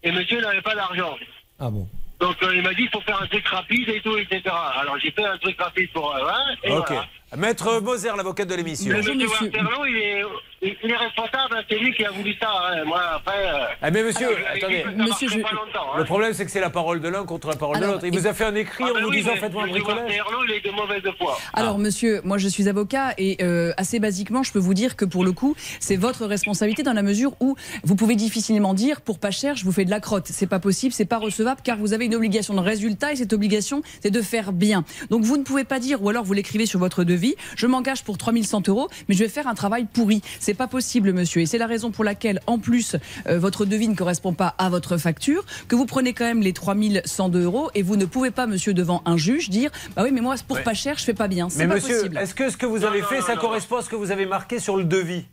Et 0.02 0.10
monsieur 0.10 0.40
n'avait 0.40 0.62
pas 0.62 0.74
d'argent. 0.74 1.16
Ah 1.60 1.70
bon 1.70 1.86
Donc, 2.18 2.42
euh, 2.42 2.56
il 2.56 2.62
m'a 2.62 2.70
dit 2.70 2.82
qu'il 2.82 2.90
faut 2.90 3.00
faire 3.02 3.22
un 3.22 3.26
truc 3.26 3.46
rapide 3.46 3.88
et 3.88 4.00
tout, 4.00 4.16
etc. 4.16 4.42
Alors, 4.80 4.98
j'ai 4.98 5.10
fait 5.12 5.24
un 5.24 5.38
truc 5.38 5.60
rapide 5.60 5.90
pour 5.92 6.14
euh, 6.14 6.26
hein, 6.28 6.56
et 6.64 6.72
Ok. 6.72 6.86
voilà. 6.88 7.06
Maître 7.36 7.80
Moser, 7.80 8.10
l'avocat 8.16 8.44
de 8.44 8.54
l'émission. 8.54 8.90
Mais 8.92 8.98
monsieur 9.02 9.46
Waterloo, 9.46 9.86
il 9.86 9.96
est, 9.96 10.22
il 10.62 10.76
il 10.82 10.90
est 10.90 10.96
responsable, 10.96 11.54
hein, 11.56 11.62
c'est 11.70 11.78
lui 11.78 11.92
qui 11.94 12.04
a 12.04 12.10
voulu 12.10 12.34
ça. 12.40 12.48
hein. 12.50 12.84
Moi, 12.84 13.00
après. 13.14 13.46
euh, 13.46 13.64
Ah 13.80 13.90
mais 13.92 14.02
monsieur, 14.02 14.28
je 14.30 14.58
dit 14.58 14.64
attendez. 14.64 14.82
ça 14.82 14.90
marcherait 14.90 15.40
pas 15.42 15.50
longtemps, 15.52 15.94
hein. 15.94 15.98
Le 15.98 16.04
problème 16.04 16.32
c'est 16.34 16.44
que 16.44 16.50
c'est 16.50 16.60
la 16.60 16.70
parole 16.70 17.00
de 17.00 17.08
l'un 17.08 17.24
contre 17.24 17.48
la 17.48 17.56
parole 17.56 17.78
de 17.80 17.86
l'autre. 17.86 18.04
Il 18.04 18.12
vous 18.18 18.26
a 18.26 18.34
fait 18.34 18.44
un 18.44 18.54
écrit 18.56 18.82
Ah 18.86 18.90
en 18.90 18.94
ben 18.94 19.02
vous 19.04 19.10
oui, 19.10 19.18
disant 19.18 19.36
faites-moi 19.36 19.62
un 19.62 19.66
monsieur 19.66 19.82
bricolage. 19.84 20.10
Waterloo, 20.18 20.44
il 20.48 20.50
est 20.54 20.60
de 20.66 20.70
mauvaise 20.72 21.02
foi. 21.18 21.38
Alors, 21.54 21.78
monsieur, 21.78 22.20
moi 22.24 22.36
je 22.36 22.48
suis 22.48 22.68
avocat 22.68 23.14
et 23.16 23.36
euh, 23.42 23.72
assez 23.76 24.00
basiquement, 24.00 24.42
je 24.42 24.50
peux 24.52 24.58
vous 24.58 24.74
dire 24.74 24.96
que 24.96 25.04
pour 25.04 25.24
le 25.24 25.30
coup, 25.32 25.54
c'est 25.78 25.96
votre 25.96 26.26
responsabilité 26.26 26.82
dans 26.82 26.92
la 26.94 27.02
mesure 27.02 27.32
où 27.40 27.54
vous 27.84 27.94
pouvez 27.94 28.16
difficilement 28.16 28.74
dire 28.74 29.00
pour 29.02 29.20
pas 29.20 29.30
cher, 29.30 29.54
je 29.56 29.64
vous 29.64 29.72
fais 29.72 29.84
de 29.84 29.90
la 29.90 30.00
crotte. 30.00 30.26
C'est 30.26 30.48
pas 30.48 30.58
possible, 30.58 30.92
c'est 30.92 31.04
pas 31.04 31.18
recevable 31.18 31.60
car 31.62 31.78
vous 31.78 31.92
avez 31.92 32.06
une 32.06 32.14
obligation 32.16 32.54
de 32.54 32.60
résultat 32.60 33.12
et 33.12 33.16
cette 33.16 33.32
obligation, 33.32 33.82
c'est 34.02 34.10
de 34.10 34.20
faire 34.20 34.52
bien. 34.52 34.84
Donc 35.10 35.22
vous 35.22 35.36
ne 35.36 35.44
pouvez 35.44 35.64
pas 35.64 35.78
dire, 35.78 36.02
ou 36.02 36.08
alors 36.08 36.24
vous 36.24 36.32
l'écrivez 36.32 36.66
sur 36.66 36.80
votre 36.80 37.04
devis, 37.04 37.19
je 37.56 37.66
m'engage 37.66 38.02
pour 38.04 38.18
3100 38.18 38.62
euros, 38.68 38.88
mais 39.08 39.14
je 39.14 39.20
vais 39.24 39.28
faire 39.28 39.46
un 39.46 39.54
travail 39.54 39.86
pourri. 39.92 40.22
C'est 40.38 40.54
pas 40.54 40.66
possible, 40.66 41.12
monsieur. 41.12 41.42
Et 41.42 41.46
c'est 41.46 41.58
la 41.58 41.66
raison 41.66 41.90
pour 41.90 42.04
laquelle, 42.04 42.40
en 42.46 42.58
plus, 42.58 42.96
euh, 43.26 43.38
votre 43.38 43.64
devis 43.64 43.88
ne 43.88 43.94
correspond 43.94 44.32
pas 44.32 44.54
à 44.58 44.68
votre 44.68 44.96
facture, 44.96 45.44
que 45.68 45.76
vous 45.76 45.86
prenez 45.86 46.12
quand 46.12 46.24
même 46.24 46.40
les 46.42 46.52
3102 46.52 47.42
euros 47.44 47.70
et 47.74 47.82
vous 47.82 47.96
ne 47.96 48.04
pouvez 48.04 48.30
pas, 48.30 48.46
monsieur, 48.46 48.74
devant 48.74 49.02
un 49.04 49.16
juge, 49.16 49.50
dire, 49.50 49.70
bah 49.96 50.02
oui, 50.04 50.10
mais 50.12 50.20
moi, 50.20 50.34
pour 50.46 50.56
Ouais. 50.56 50.62
pas 50.62 50.74
cher, 50.74 50.96
je 50.98 51.04
fais 51.04 51.14
pas 51.14 51.28
bien. 51.28 51.48
C'est 51.48 51.60
Mais 51.60 51.68
pas 51.68 51.74
monsieur, 51.74 51.96
possible. 51.96 52.18
est-ce 52.18 52.34
que 52.34 52.50
ce 52.50 52.56
que 52.56 52.66
vous 52.66 52.84
avez 52.84 53.02
fait, 53.02 53.20
ça 53.22 53.36
correspond 53.36 53.76
à 53.76 53.82
ce 53.82 53.88
que 53.88 53.96
vous 53.96 54.10
avez 54.10 54.26
marqué 54.26 54.58
sur 54.58 54.76
le 54.76 54.84
devis? 54.84 55.24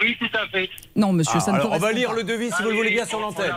Oui, 0.00 0.16
tout 0.18 0.36
à 0.36 0.46
fait. 0.48 0.68
Non, 0.96 1.12
monsieur, 1.12 1.36
Ah, 1.36 1.40
ça 1.40 1.52
ne 1.52 1.56
alors, 1.56 1.70
on 1.72 1.78
va 1.78 1.92
lire 1.92 2.10
pas. 2.10 2.16
le 2.16 2.24
devis 2.24 2.48
si 2.48 2.54
Ah 2.58 2.62
vous 2.64 2.70
le 2.70 2.76
voulez 2.76 2.90
bien 2.90 3.06
sur 3.06 3.20
l'antenne. 3.20 3.52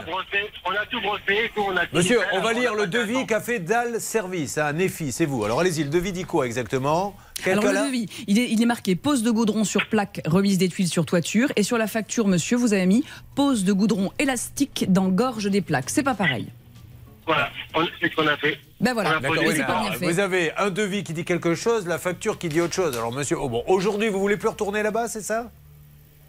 on 0.65 0.69
a 0.71 0.85
tout 0.85 1.01
brossé, 1.01 1.51
tout, 1.55 1.61
on 1.67 1.75
a 1.75 1.85
tout 1.87 1.95
Monsieur, 1.95 2.19
fait, 2.19 2.25
on 2.37 2.41
va 2.41 2.53
lire 2.53 2.75
le 2.75 2.85
devis 2.85 3.25
qu'a 3.25 3.41
fait 3.41 3.59
Dal 3.59 3.99
Service 3.99 4.57
à 4.59 4.71
Nefi, 4.71 5.11
c'est 5.11 5.25
vous. 5.25 5.43
Alors 5.43 5.59
allez-y, 5.59 5.83
le 5.83 5.89
devis 5.89 6.11
dit 6.11 6.25
quoi 6.25 6.45
exactement 6.45 7.15
Quel 7.43 7.53
Alors 7.57 7.65
le 7.73 7.87
devis, 7.87 8.05
il 8.27 8.37
est, 8.37 8.49
il 8.51 8.61
est 8.61 8.65
marqué 8.67 8.95
pose 8.95 9.23
de 9.23 9.31
goudron 9.31 9.63
sur 9.63 9.87
plaque, 9.87 10.21
remise 10.25 10.59
des 10.59 10.69
tuiles 10.69 10.87
sur 10.87 11.05
toiture, 11.07 11.51
et 11.55 11.63
sur 11.63 11.77
la 11.79 11.87
facture, 11.87 12.27
monsieur, 12.27 12.55
vous 12.55 12.71
avez 12.73 12.85
mis 12.85 13.03
pose 13.35 13.63
de 13.63 13.73
goudron 13.73 14.11
élastique 14.19 14.85
dans 14.89 15.07
gorge 15.09 15.49
des 15.49 15.61
plaques. 15.61 15.89
C'est 15.89 16.03
pas 16.03 16.13
pareil. 16.13 16.47
Voilà, 17.25 17.49
on- 17.73 17.83
c'est 17.99 18.09
ce 18.11 18.15
qu'on 18.15 18.27
a 18.27 18.37
fait. 18.37 18.57
Ben 18.79 18.93
voilà, 18.93 19.17
a 19.17 19.19
oui, 19.19 19.59
alors, 19.61 19.95
fait. 19.95 20.05
vous 20.05 20.19
avez 20.19 20.51
un 20.55 20.69
devis 20.69 21.03
qui 21.03 21.13
dit 21.13 21.25
quelque 21.25 21.55
chose, 21.55 21.87
la 21.87 21.97
facture 21.97 22.37
qui 22.37 22.47
dit 22.47 22.61
autre 22.61 22.75
chose. 22.75 22.95
Alors 22.95 23.11
monsieur, 23.11 23.37
oh 23.39 23.49
bon, 23.49 23.63
aujourd'hui 23.67 24.07
vous 24.07 24.19
voulez 24.19 24.37
plus 24.37 24.47
retourner 24.49 24.83
là-bas, 24.83 25.07
c'est 25.09 25.21
ça 25.23 25.51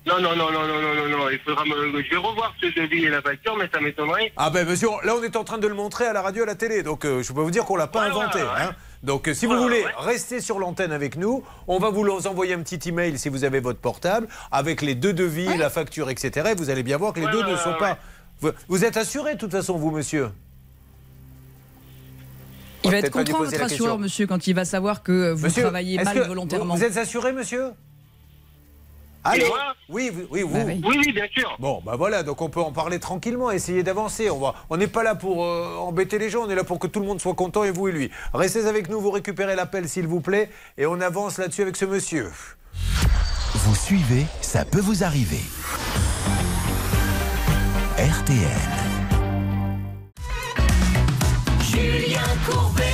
Non, 0.08 0.20
non, 0.22 0.34
non, 0.36 0.50
non, 0.50 0.66
non, 0.66 0.80
non, 0.82 0.94
non, 0.94 1.18
non, 1.18 1.28
il 1.30 1.38
faudra 1.40 1.64
me... 1.64 2.02
Je 2.02 2.10
vais 2.10 2.16
revoir 2.16 2.54
ce 2.60 2.66
devis 2.66 3.04
et 3.04 3.10
la 3.10 3.20
facture, 3.20 3.56
mais 3.58 3.68
ça 3.72 3.78
m'étonnerait. 3.80 4.32
Ah 4.36 4.48
ben 4.50 4.66
monsieur, 4.66 4.88
là 5.04 5.14
on 5.18 5.22
est 5.22 5.36
en 5.36 5.44
train 5.44 5.58
de 5.58 5.66
le 5.66 5.74
montrer 5.74 6.06
à 6.06 6.12
la 6.14 6.22
radio, 6.22 6.44
à 6.44 6.46
la 6.46 6.54
télé, 6.54 6.82
donc 6.82 7.04
euh, 7.04 7.22
je 7.22 7.32
peux 7.32 7.42
vous 7.42 7.50
dire 7.50 7.64
qu'on 7.64 7.76
l'a 7.76 7.86
pas 7.86 8.00
Ouais, 8.04 8.06
inventé. 8.10 8.38
ouais, 8.38 8.44
ouais. 8.44 8.50
hein. 8.62 8.74
Donc 9.02 9.28
euh, 9.28 9.34
si 9.34 9.46
vous 9.46 9.56
voulez 9.58 9.82
ouais. 9.84 9.92
rester 9.98 10.40
sur 10.40 10.58
l'antenne 10.58 10.92
avec 10.92 11.16
nous, 11.16 11.44
on 11.68 11.78
va 11.78 11.90
vous 11.90 12.08
envoyer 12.26 12.54
un 12.54 12.62
petit 12.62 12.88
email 12.88 13.18
si 13.18 13.28
vous 13.28 13.44
avez 13.44 13.60
votre 13.60 13.78
portable 13.80 14.26
avec 14.50 14.80
les 14.82 14.94
deux 14.94 15.12
devis, 15.12 15.56
la 15.56 15.68
facture, 15.70 16.08
etc. 16.10 16.48
Et 16.52 16.54
vous 16.54 16.70
allez 16.70 16.82
bien 16.82 16.96
voir 16.96 17.12
que 17.12 17.20
les 17.20 17.26
Ouais, 17.26 17.32
deux 17.32 17.42
ouais, 17.44 17.52
ne 17.52 17.56
sont 17.56 17.70
ouais, 17.72 17.78
pas. 17.78 17.98
Vous, 18.40 18.50
vous 18.68 18.84
êtes 18.84 18.96
assuré 18.96 19.34
de 19.34 19.38
toute 19.38 19.52
façon, 19.52 19.76
vous 19.76 19.90
monsieur 19.90 20.30
Il 22.84 22.90
va 22.90 22.98
être 22.98 23.10
content, 23.10 23.38
votre 23.38 23.62
assureur, 23.62 23.98
monsieur, 23.98 24.26
quand 24.26 24.46
il 24.46 24.54
va 24.54 24.64
savoir 24.64 25.02
que 25.02 25.12
euh, 25.12 25.34
vous 25.34 25.44
Monsieur, 25.46 25.62
travaillez 25.62 26.02
mal 26.02 26.14
que 26.14 26.26
volontairement. 26.26 26.74
Vous, 26.74 26.80
vous 26.80 26.86
êtes 26.86 26.96
assuré, 26.96 27.32
monsieur 27.32 27.72
Moi 29.24 29.74
Oui, 29.88 30.10
vous- 30.12 30.26
oui, 30.30 30.42
vous. 30.42 30.54
Bah 30.54 30.60
oui. 30.66 30.80
Oui, 30.86 30.96
oui, 31.04 31.12
bien 31.12 31.26
sûr. 31.36 31.54
Bon, 31.58 31.82
bah 31.84 31.96
voilà, 31.96 32.22
donc 32.22 32.40
on 32.40 32.48
peut 32.48 32.60
en 32.60 32.72
parler 32.72 32.98
tranquillement, 32.98 33.50
essayer 33.50 33.82
d'avancer. 33.82 34.30
On 34.30 34.38
va, 34.38 34.54
on 34.70 34.76
n'est 34.76 34.86
pas 34.86 35.02
là 35.02 35.14
pour 35.14 35.44
euh, 35.44 35.76
embêter 35.78 36.18
les 36.18 36.30
gens, 36.30 36.44
on 36.44 36.50
est 36.50 36.54
là 36.54 36.64
pour 36.64 36.78
que 36.78 36.86
tout 36.86 37.00
le 37.00 37.06
monde 37.06 37.20
soit 37.20 37.34
content, 37.34 37.64
et 37.64 37.70
vous 37.70 37.88
et 37.88 37.92
lui. 37.92 38.10
Restez 38.32 38.66
avec 38.66 38.88
nous, 38.88 39.00
vous 39.00 39.10
récupérez 39.10 39.54
l'appel 39.56 39.88
s'il 39.88 40.06
vous 40.06 40.20
plaît, 40.20 40.50
et 40.78 40.86
on 40.86 41.00
avance 41.00 41.38
là-dessus 41.38 41.62
avec 41.62 41.76
ce 41.76 41.84
monsieur. 41.84 42.30
Vous 43.54 43.74
suivez, 43.74 44.24
ça 44.40 44.64
peut 44.64 44.80
vous 44.80 45.04
arriver. 45.04 45.40
RTL. 47.98 48.38
Julien 51.60 52.20
Courbet. 52.48 52.84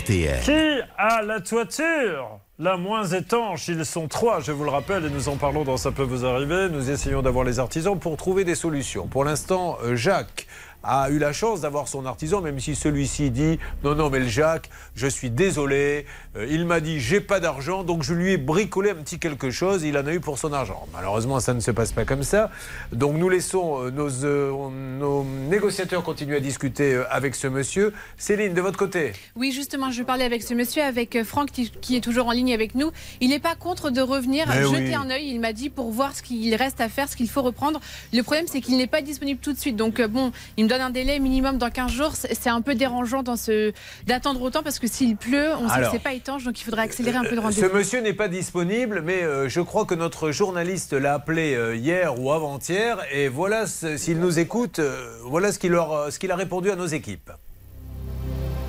RTL. 0.00 0.40
Qui 0.42 0.80
a 0.98 1.22
la 1.22 1.40
toiture? 1.40 2.40
La 2.60 2.76
moins 2.76 3.06
étanche 3.06 3.68
Ils 3.68 3.86
sont 3.86 4.06
trois, 4.06 4.40
je 4.40 4.52
vous 4.52 4.64
le 4.64 4.70
rappelle, 4.70 5.06
et 5.06 5.10
nous 5.10 5.30
en 5.30 5.36
parlons 5.36 5.64
dans 5.64 5.78
Ça 5.78 5.92
peut 5.92 6.02
vous 6.02 6.26
arriver. 6.26 6.68
Nous 6.70 6.90
essayons 6.90 7.22
d'avoir 7.22 7.44
les 7.44 7.58
artisans 7.58 7.98
pour 7.98 8.18
trouver 8.18 8.44
des 8.44 8.54
solutions. 8.54 9.06
Pour 9.06 9.24
l'instant, 9.24 9.78
euh, 9.82 9.96
Jacques 9.96 10.46
a 10.82 11.10
eu 11.10 11.18
la 11.18 11.32
chance 11.32 11.60
d'avoir 11.60 11.88
son 11.88 12.06
artisan, 12.06 12.40
même 12.40 12.58
si 12.60 12.74
celui-ci 12.74 13.30
dit 13.30 13.58
non, 13.84 13.94
non, 13.94 14.10
mais 14.10 14.20
le 14.20 14.28
Jacques, 14.28 14.70
je 14.94 15.06
suis 15.06 15.30
désolé, 15.30 16.06
euh, 16.36 16.46
il 16.50 16.64
m'a 16.66 16.80
dit 16.80 17.00
j'ai 17.00 17.20
pas 17.20 17.40
d'argent, 17.40 17.84
donc 17.84 18.02
je 18.02 18.14
lui 18.14 18.32
ai 18.32 18.36
bricolé 18.36 18.90
un 18.90 18.94
petit 18.94 19.18
quelque 19.18 19.50
chose, 19.50 19.82
il 19.82 19.96
en 19.98 20.06
a 20.06 20.12
eu 20.14 20.20
pour 20.20 20.38
son 20.38 20.52
argent. 20.52 20.86
Malheureusement, 20.92 21.40
ça 21.40 21.54
ne 21.54 21.60
se 21.60 21.70
passe 21.70 21.92
pas 21.92 22.04
comme 22.04 22.22
ça. 22.22 22.50
Donc 22.92 23.16
nous 23.16 23.28
laissons 23.28 23.82
euh, 23.84 23.90
nos, 23.90 24.24
euh, 24.24 24.50
nos 24.98 25.24
négociateurs 25.48 26.02
continuer 26.02 26.36
à 26.36 26.40
discuter 26.40 27.02
avec 27.10 27.34
ce 27.34 27.46
monsieur. 27.46 27.92
Céline, 28.16 28.54
de 28.54 28.60
votre 28.60 28.78
côté 28.78 29.12
Oui, 29.36 29.52
justement, 29.52 29.90
je 29.90 30.02
parlais 30.02 30.24
avec 30.24 30.42
ce 30.42 30.54
monsieur, 30.54 30.82
avec 30.82 31.22
Franck 31.24 31.50
qui- 31.50 31.96
est 31.96 32.00
toujours 32.00 32.28
en 32.28 32.32
ligne 32.32 32.54
avec 32.54 32.74
nous. 32.74 32.90
Il 33.20 33.30
n'est 33.30 33.38
pas 33.40 33.54
contre 33.54 33.90
de 33.90 34.00
revenir 34.00 34.46
Mais 34.48 34.62
jeter 34.62 34.76
oui. 34.78 34.94
un 34.94 35.10
œil. 35.10 35.28
Il 35.28 35.40
m'a 35.40 35.52
dit 35.52 35.68
pour 35.70 35.90
voir 35.90 36.14
ce 36.16 36.22
qu'il 36.22 36.54
reste 36.54 36.80
à 36.80 36.88
faire, 36.88 37.08
ce 37.08 37.16
qu'il 37.16 37.28
faut 37.28 37.42
reprendre. 37.42 37.80
Le 38.12 38.22
problème, 38.22 38.46
c'est 38.46 38.60
qu'il 38.60 38.76
n'est 38.76 38.86
pas 38.86 39.02
disponible 39.02 39.40
tout 39.42 39.52
de 39.52 39.58
suite. 39.58 39.76
Donc, 39.76 40.00
bon, 40.02 40.32
il 40.56 40.64
me 40.64 40.69
donne 40.70 40.80
un 40.80 40.90
délai 40.90 41.18
minimum 41.18 41.58
dans 41.58 41.68
15 41.68 41.90
jours. 41.92 42.12
C'est 42.14 42.48
un 42.48 42.62
peu 42.62 42.74
dérangeant 42.74 43.22
dans 43.22 43.36
ce... 43.36 43.72
d'attendre 44.06 44.40
autant 44.40 44.62
parce 44.62 44.78
que 44.78 44.86
s'il 44.86 45.16
pleut, 45.16 45.50
on 45.60 45.68
sait 45.68 45.74
Alors, 45.74 45.90
que 45.90 45.96
c'est 45.98 46.02
pas 46.02 46.12
étanche, 46.14 46.44
donc 46.44 46.60
il 46.60 46.64
faudrait 46.64 46.82
accélérer 46.82 47.16
un 47.16 47.24
peu 47.24 47.30
le 47.34 47.36
Ce 47.36 47.40
rendez-vous. 47.42 47.74
monsieur 47.76 48.00
n'est 48.00 48.12
pas 48.14 48.28
disponible, 48.28 49.02
mais 49.04 49.22
euh, 49.22 49.48
je 49.48 49.60
crois 49.60 49.84
que 49.84 49.94
notre 49.94 50.30
journaliste 50.30 50.92
l'a 50.92 51.14
appelé 51.14 51.54
euh, 51.54 51.74
hier 51.76 52.18
ou 52.20 52.30
avant-hier, 52.32 52.98
et 53.12 53.26
voilà, 53.28 53.66
ce- 53.66 53.96
s'il 53.96 54.20
nous 54.20 54.38
écoute, 54.38 54.78
euh, 54.78 55.08
voilà 55.24 55.50
ce 55.52 55.58
qu'il 55.58 55.72
leur, 55.72 55.92
euh, 55.92 56.10
ce 56.10 56.18
qu'il 56.20 56.30
a 56.30 56.36
répondu 56.36 56.70
à 56.70 56.76
nos 56.76 56.86
équipes. 56.86 57.30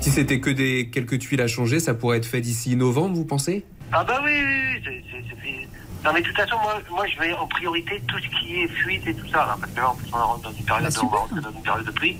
Si 0.00 0.10
c'était 0.10 0.40
que 0.40 0.50
des 0.50 0.90
quelques 0.92 1.20
tuiles 1.20 1.40
à 1.40 1.46
changer, 1.46 1.78
ça 1.78 1.94
pourrait 1.94 2.16
être 2.18 2.26
fait 2.26 2.40
d'ici 2.40 2.74
novembre, 2.74 3.14
vous 3.14 3.24
pensez? 3.24 3.64
Ah 3.92 4.02
bah 4.02 4.20
oui, 4.24 4.32
oui, 4.34 4.82
oui. 5.44 5.68
Non 6.04 6.12
mais 6.12 6.20
de 6.20 6.26
toute 6.26 6.36
façon, 6.36 6.56
moi, 6.62 6.80
moi 6.90 7.06
je 7.06 7.18
vais 7.20 7.32
en 7.34 7.46
priorité 7.46 8.02
tout 8.08 8.18
ce 8.18 8.28
qui 8.40 8.62
est 8.62 8.68
fuite 8.68 9.06
et 9.06 9.14
tout 9.14 9.26
ça. 9.28 9.38
Là, 9.46 9.56
parce 9.60 9.72
que 9.72 9.76
là, 9.80 9.90
en 9.90 9.94
plus, 9.94 10.08
on 10.12 10.16
rentre 10.16 10.42
dans 10.42 10.52
une 10.52 10.64
période, 10.64 10.92
Bah, 10.92 11.00
rentrer 11.18 11.40
dans 11.40 11.50
une 11.52 11.62
période 11.62 11.86
de 11.86 11.90
pluie. 11.92 12.16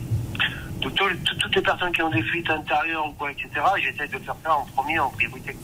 Donc 0.81 0.95
tout- 0.95 1.05
tout- 1.25 1.37
toutes 1.41 1.57
les 1.57 1.63
personnes 1.63 1.93
qui 1.93 2.03
ont 2.03 2.11
des 2.11 2.23
fuites 2.23 2.51
intérieures 2.51 3.07
ou 3.07 3.13
quoi, 3.13 3.31
etc., 3.31 3.49
j'essaie 3.81 4.09
de 4.09 4.19
faire 4.19 4.37
ça 4.45 4.55
en 4.57 4.65
premier, 4.67 4.99
en 4.99 5.11
priorité. 5.11 5.57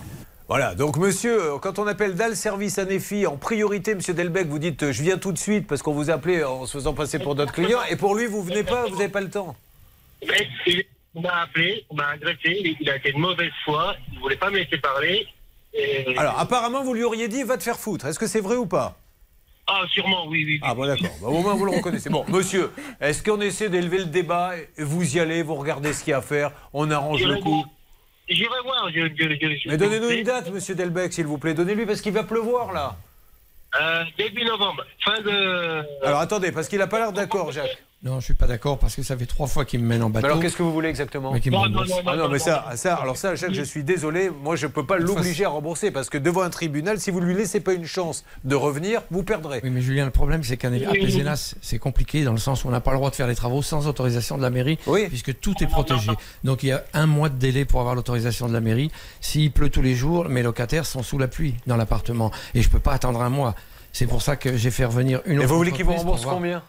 Voilà, 0.48 0.74
donc 0.74 0.96
monsieur, 0.96 1.42
euh, 1.54 1.58
quand 1.58 1.78
on 1.78 1.86
appelle 1.86 2.14
DAL 2.14 2.34
Service 2.34 2.78
à 2.78 2.84
Nefi, 2.86 3.26
en 3.26 3.36
priorité, 3.36 3.94
monsieur 3.94 4.14
Delbecq, 4.14 4.46
vous 4.48 4.58
dites 4.58 4.82
euh, 4.84 4.92
je 4.92 5.02
viens 5.02 5.18
tout 5.18 5.30
de 5.32 5.38
suite 5.38 5.66
parce 5.66 5.82
qu'on 5.82 5.92
vous 5.92 6.10
a 6.10 6.14
appelé 6.14 6.42
en 6.42 6.64
se 6.66 6.72
faisant 6.78 6.94
passer 6.94 7.18
pour 7.18 7.34
notre 7.34 7.52
client, 7.52 7.80
et 7.90 7.96
pour 7.96 8.14
lui, 8.14 8.26
vous 8.26 8.42
venez 8.42 8.62
pas, 8.64 8.86
vous 8.86 8.96
n'avez 8.96 9.10
pas 9.10 9.20
le 9.20 9.30
temps. 9.30 9.54
Mais 10.26 10.48
il 10.66 10.84
on 11.14 11.20
m'a 11.22 11.42
appelé, 11.42 11.84
on 11.90 11.96
m'a 11.96 12.08
agressé, 12.10 12.38
il- 12.64 12.76
il 12.80 12.88
a 12.90 12.96
été 12.96 13.12
de 13.12 13.18
mauvaise 13.18 13.50
foi, 13.64 13.94
il 14.12 14.18
voulait 14.20 14.36
pas 14.36 14.50
me 14.50 14.58
laisser 14.58 14.78
parler. 14.78 15.26
Alors, 16.16 16.38
apparemment, 16.38 16.82
vous 16.82 16.94
lui 16.94 17.04
auriez 17.04 17.28
dit 17.28 17.42
va 17.42 17.56
te 17.56 17.62
faire 17.62 17.78
foutre. 17.78 18.06
Est-ce 18.06 18.18
que 18.18 18.26
c'est 18.26 18.40
vrai 18.40 18.56
ou 18.56 18.66
pas? 18.66 18.96
Ah, 19.66 19.82
sûrement, 19.92 20.26
oui, 20.28 20.44
oui. 20.46 20.60
Ah 20.62 20.74
bon 20.74 20.86
d'accord, 20.86 21.10
Bah, 21.20 21.28
au 21.28 21.40
moins 21.42 21.54
vous 21.54 21.66
le 21.66 21.72
reconnaissez. 21.72 22.08
Bon, 22.08 22.24
monsieur, 22.28 22.70
est-ce 23.00 23.22
qu'on 23.22 23.40
essaie 23.42 23.68
d'élever 23.68 23.98
le 23.98 24.06
débat 24.06 24.52
Vous 24.78 25.16
y 25.16 25.20
allez, 25.20 25.42
vous 25.42 25.54
regardez 25.56 25.92
ce 25.92 26.02
qu'il 26.02 26.12
y 26.12 26.14
a 26.14 26.18
à 26.18 26.22
faire, 26.22 26.52
on 26.72 26.90
arrange 26.90 27.22
le 27.22 27.36
coup. 27.36 27.64
J'irai 28.30 28.60
voir. 28.62 28.88
Je, 28.90 29.08
je- 29.08 29.28
je- 29.40 29.56
je- 29.64 29.68
Mais 29.68 29.76
donnez-nous 29.76 30.08
une 30.10 30.22
date, 30.24 30.50
monsieur 30.50 30.74
Delbecq, 30.74 31.12
s'il 31.12 31.26
vous 31.26 31.38
plaît. 31.38 31.54
Donnez-lui 31.54 31.86
parce 31.86 32.00
qu'il 32.00 32.12
va 32.12 32.24
pleuvoir 32.24 32.72
là. 32.72 32.96
Euh, 33.80 34.04
début 34.16 34.44
novembre, 34.44 34.84
fin 35.04 35.20
de. 35.20 35.82
Alors 36.06 36.20
attendez, 36.20 36.50
parce 36.52 36.68
qu'il 36.68 36.78
n'a 36.78 36.86
pas 36.86 36.98
l'air 36.98 37.12
d'accord, 37.12 37.52
Jacques. 37.52 37.76
Non, 38.04 38.20
je 38.20 38.26
suis 38.26 38.34
pas 38.34 38.46
d'accord 38.46 38.78
parce 38.78 38.94
que 38.94 39.02
ça 39.02 39.16
fait 39.16 39.26
trois 39.26 39.48
fois 39.48 39.64
qu'il 39.64 39.80
me 39.80 39.86
mène 39.86 40.04
en 40.04 40.08
Mais 40.08 40.14
bateau. 40.14 40.26
alors 40.26 40.38
qu'est-ce 40.40 40.56
que 40.56 40.62
vous 40.62 40.72
voulez 40.72 40.88
exactement 40.88 41.32
Mais 41.32 41.40
qu'il 41.40 41.50
me 41.50 41.56
non, 41.56 41.62
rembourse. 41.64 41.90
ah 42.06 42.14
non, 42.14 42.28
mais 42.28 42.38
ça, 42.38 42.64
ça, 42.76 42.94
alors 42.94 43.16
ça, 43.16 43.34
Jacques, 43.34 43.52
je 43.54 43.62
suis 43.64 43.82
désolé, 43.82 44.30
moi 44.30 44.54
je 44.54 44.68
peux 44.68 44.86
pas 44.86 44.98
l'obliger 44.98 45.44
à 45.44 45.48
rembourser 45.48 45.90
parce 45.90 46.08
que 46.08 46.16
devant 46.16 46.42
un 46.42 46.50
tribunal, 46.50 47.00
si 47.00 47.10
vous 47.10 47.18
lui 47.18 47.34
laissez 47.34 47.58
pas 47.58 47.72
une 47.72 47.86
chance 47.86 48.24
de 48.44 48.54
revenir, 48.54 49.02
vous 49.10 49.24
perdrez. 49.24 49.60
Oui, 49.64 49.70
mais 49.70 49.80
Julien, 49.80 50.04
le 50.04 50.12
problème, 50.12 50.44
c'est 50.44 50.56
qu'à 50.56 50.70
Pézenas, 50.70 51.56
c'est 51.60 51.80
compliqué 51.80 52.22
dans 52.22 52.30
le 52.30 52.38
sens 52.38 52.62
où 52.64 52.68
on 52.68 52.70
n'a 52.70 52.80
pas 52.80 52.92
le 52.92 52.98
droit 52.98 53.10
de 53.10 53.16
faire 53.16 53.26
les 53.26 53.34
travaux 53.34 53.62
sans 53.62 53.88
autorisation 53.88 54.36
de 54.36 54.42
la 54.42 54.50
mairie, 54.50 54.78
puisque 55.08 55.36
tout 55.40 55.54
est 55.60 55.66
protégé. 55.66 56.12
Donc 56.44 56.62
il 56.62 56.68
y 56.68 56.72
a 56.72 56.84
un 56.94 57.06
mois 57.06 57.30
de 57.30 57.36
délai 57.36 57.64
pour 57.64 57.80
avoir 57.80 57.96
l'autorisation 57.96 58.46
de 58.46 58.52
la 58.52 58.60
mairie. 58.60 58.92
S'il 59.20 59.50
pleut 59.50 59.70
tous 59.70 59.82
les 59.82 59.96
jours, 59.96 60.28
mes 60.28 60.44
locataires 60.44 60.86
sont 60.86 61.02
sous 61.02 61.18
la 61.18 61.26
pluie 61.26 61.56
dans 61.66 61.76
l'appartement. 61.76 62.30
Et 62.54 62.62
je 62.62 62.68
peux 62.68 62.78
pas 62.78 62.92
attendre 62.92 63.20
un 63.22 63.28
mois. 63.28 63.56
C'est 63.92 64.06
pour 64.06 64.22
ça 64.22 64.36
que 64.36 64.56
j'ai 64.56 64.70
fait 64.70 64.84
revenir 64.84 65.20
une 65.26 65.34
Et 65.34 65.38
autre 65.38 65.48
vous 65.48 65.56
voulez 65.56 65.72
qu'il 65.72 65.84
vous 65.84 65.90
entreprise 65.94 66.04
pour 66.04 66.12
rembourse 66.12 66.22
voir- 66.22 66.34
combien? 66.36 66.62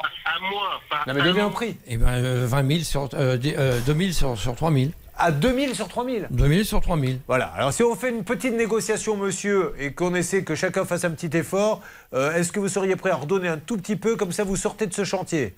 À 0.00 0.40
moi, 0.40 0.80
pas 0.90 1.04
Non 1.06 1.14
mais 1.14 1.22
donnez 1.22 1.40
un 1.40 1.50
prix. 1.50 1.76
Eh 1.86 1.96
ben, 1.96 2.08
euh, 2.08 2.46
20 2.46 2.68
000 2.68 2.80
sur, 2.84 3.08
euh, 3.14 3.38
euh, 3.44 3.80
2 3.86 3.94
000 3.94 4.12
sur, 4.12 4.36
sur 4.38 4.54
3 4.54 4.72
000. 4.72 4.90
À 5.18 5.32
2000 5.32 5.74
sur 5.74 5.88
3000 5.88 6.26
2000 6.30 6.66
sur 6.66 6.80
3000. 6.82 7.20
Voilà, 7.26 7.46
alors 7.46 7.72
si 7.72 7.82
on 7.82 7.94
fait 7.96 8.10
une 8.10 8.22
petite 8.22 8.52
négociation, 8.52 9.16
monsieur, 9.16 9.72
et 9.78 9.92
qu'on 9.94 10.14
essaie 10.14 10.44
que 10.44 10.54
chacun 10.54 10.84
fasse 10.84 11.04
un 11.04 11.10
petit 11.12 11.34
effort, 11.34 11.80
euh, 12.12 12.34
est-ce 12.34 12.52
que 12.52 12.60
vous 12.60 12.68
seriez 12.68 12.96
prêt 12.96 13.10
à 13.10 13.16
redonner 13.16 13.48
un 13.48 13.56
tout 13.56 13.78
petit 13.78 13.96
peu, 13.96 14.16
comme 14.16 14.32
ça 14.32 14.44
vous 14.44 14.56
sortez 14.56 14.86
de 14.86 14.92
ce 14.92 15.04
chantier? 15.04 15.54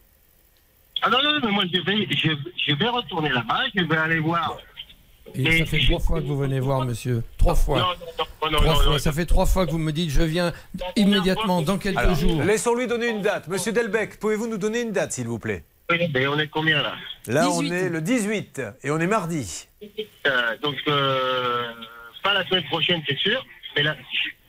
Ah 1.03 1.11
non, 1.11 1.18
non, 1.22 1.40
mais 1.42 1.51
moi 1.51 1.64
je 1.72 1.81
vais, 1.81 2.07
je, 2.11 2.31
je 2.68 2.74
vais 2.77 2.88
retourner 2.88 3.31
là-bas, 3.31 3.62
je 3.74 3.83
vais 3.83 3.96
aller 3.96 4.20
voir. 4.20 4.59
Et 5.34 5.58
ça 5.58 5.66
fait 5.66 5.80
trois 5.86 6.00
fois 6.00 6.20
que 6.20 6.26
vous 6.26 6.36
venez 6.36 6.60
voir, 6.60 6.84
monsieur. 6.84 7.22
Trois 7.36 7.54
fois. 7.54 7.78
Non, 7.78 7.84
non, 7.84 7.90
non, 7.90 8.50
non, 8.50 8.58
Trois 8.58 8.66
non, 8.74 8.74
fois. 8.80 8.92
non. 8.92 8.98
Ça 8.98 9.12
fait 9.12 9.26
trois 9.26 9.46
fois 9.46 9.66
que 9.66 9.70
vous 9.72 9.78
me 9.78 9.92
dites 9.92 10.10
je 10.10 10.22
viens 10.22 10.52
immédiatement 10.96 11.62
dans 11.62 11.78
quelques 11.78 11.98
Alors, 11.98 12.14
jours. 12.14 12.42
Laissons-lui 12.42 12.86
donner 12.86 13.08
une 13.08 13.22
date. 13.22 13.48
Monsieur 13.48 13.72
Delbecq, 13.72 14.18
pouvez-vous 14.18 14.46
nous 14.46 14.58
donner 14.58 14.80
une 14.82 14.92
date, 14.92 15.12
s'il 15.12 15.26
vous 15.28 15.38
plaît? 15.38 15.64
Oui, 15.90 15.98
mais 16.12 16.26
on 16.26 16.38
est 16.38 16.48
combien 16.48 16.82
là? 16.82 16.94
Là, 17.26 17.48
on 17.50 17.62
est 17.62 17.88
le 17.88 18.00
18 18.00 18.60
et 18.82 18.90
on 18.90 18.98
est 19.00 19.06
mardi. 19.06 19.66
Euh, 20.26 20.56
Donc, 20.62 20.74
euh, 20.88 21.64
pas 22.22 22.34
la 22.34 22.46
semaine 22.46 22.64
prochaine, 22.64 23.02
c'est 23.08 23.16
sûr, 23.18 23.44
mais 23.76 23.82
la- 23.82 23.96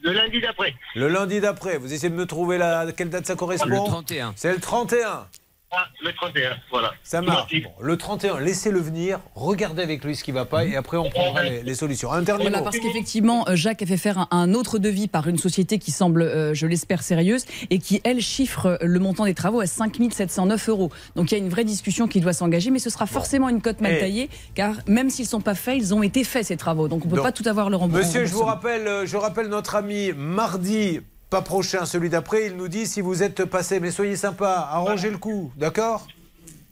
le 0.01 0.11
lundi 0.13 0.41
d'après. 0.41 0.73
Le 0.95 1.07
lundi 1.07 1.39
d'après, 1.39 1.77
vous 1.77 1.93
essayez 1.93 2.09
de 2.09 2.15
me 2.15 2.25
trouver 2.25 2.57
la, 2.57 2.79
à 2.79 2.91
quelle 2.91 3.09
date 3.09 3.25
ça 3.25 3.35
correspond? 3.35 3.67
Le 3.69 3.75
31. 3.77 4.33
C'est 4.35 4.51
le 4.53 4.59
31. 4.59 5.27
Ah, 5.71 5.85
le 6.03 6.11
31, 6.13 6.57
voilà. 6.71 6.91
Ça 7.03 7.21
marche. 7.21 7.53
Bon, 7.61 7.69
le 7.79 7.95
31, 7.95 8.39
laissez-le 8.39 8.79
venir, 8.79 9.19
regardez 9.35 9.83
avec 9.83 10.03
lui 10.03 10.15
ce 10.15 10.23
qui 10.23 10.31
va 10.31 10.45
pas 10.45 10.65
et 10.65 10.75
après 10.75 10.97
on 10.97 11.11
prendra 11.11 11.43
les, 11.43 11.61
les 11.61 11.75
solutions. 11.75 12.11
Un 12.11 12.23
dernier 12.23 12.45
Voilà, 12.45 12.57
mot. 12.59 12.63
parce 12.63 12.79
qu'effectivement, 12.79 13.47
euh, 13.47 13.55
Jacques 13.55 13.83
a 13.83 13.85
fait 13.85 13.97
faire 13.97 14.17
un, 14.17 14.27
un 14.31 14.53
autre 14.55 14.79
devis 14.79 15.07
par 15.07 15.27
une 15.27 15.37
société 15.37 15.77
qui 15.77 15.91
semble, 15.91 16.23
euh, 16.23 16.55
je 16.55 16.65
l'espère, 16.65 17.03
sérieuse 17.03 17.45
et 17.69 17.77
qui, 17.77 18.01
elle, 18.03 18.19
chiffre 18.19 18.65
euh, 18.65 18.77
le 18.81 18.99
montant 18.99 19.25
des 19.25 19.35
travaux 19.35 19.59
à 19.59 19.67
5 19.67 19.95
709 20.11 20.69
euros. 20.69 20.91
Donc 21.15 21.31
il 21.31 21.37
y 21.37 21.39
a 21.39 21.43
une 21.43 21.49
vraie 21.49 21.65
discussion 21.65 22.07
qui 22.07 22.19
doit 22.19 22.33
s'engager, 22.33 22.71
mais 22.71 22.79
ce 22.79 22.89
sera 22.89 23.05
forcément 23.05 23.47
une 23.47 23.61
cote 23.61 23.79
mal 23.81 23.93
Et- 23.93 23.99
taillée, 23.99 24.29
car 24.55 24.73
même 24.87 25.11
s'ils 25.11 25.25
ne 25.25 25.29
sont 25.29 25.41
pas 25.41 25.53
faits, 25.55 25.77
ils 25.77 25.93
ont 25.93 26.01
été 26.01 26.23
faits, 26.23 26.47
ces 26.47 26.57
travaux. 26.57 26.87
Donc 26.87 27.03
on 27.03 27.05
ne 27.05 27.11
peut 27.11 27.17
Donc, 27.17 27.25
pas 27.25 27.31
tout 27.31 27.47
avoir 27.47 27.69
le 27.69 27.75
remboursement. 27.75 28.07
Monsieur, 28.07 28.25
je 28.25 28.33
vous 28.33 28.43
rappelle, 28.43 29.05
je 29.05 29.17
rappelle 29.17 29.47
notre 29.49 29.75
ami 29.75 30.13
mardi, 30.15 31.01
pas 31.29 31.41
prochain, 31.41 31.85
celui 31.85 32.09
d'après, 32.09 32.47
il 32.47 32.55
nous 32.55 32.67
dit 32.67 32.87
si 32.87 33.01
vous 33.01 33.21
êtes 33.23 33.45
passé, 33.45 33.79
mais 33.79 33.91
soyez 33.91 34.15
sympa, 34.15 34.67
arrangez 34.71 35.09
le 35.09 35.17
coup, 35.17 35.51
d'accord? 35.55 36.07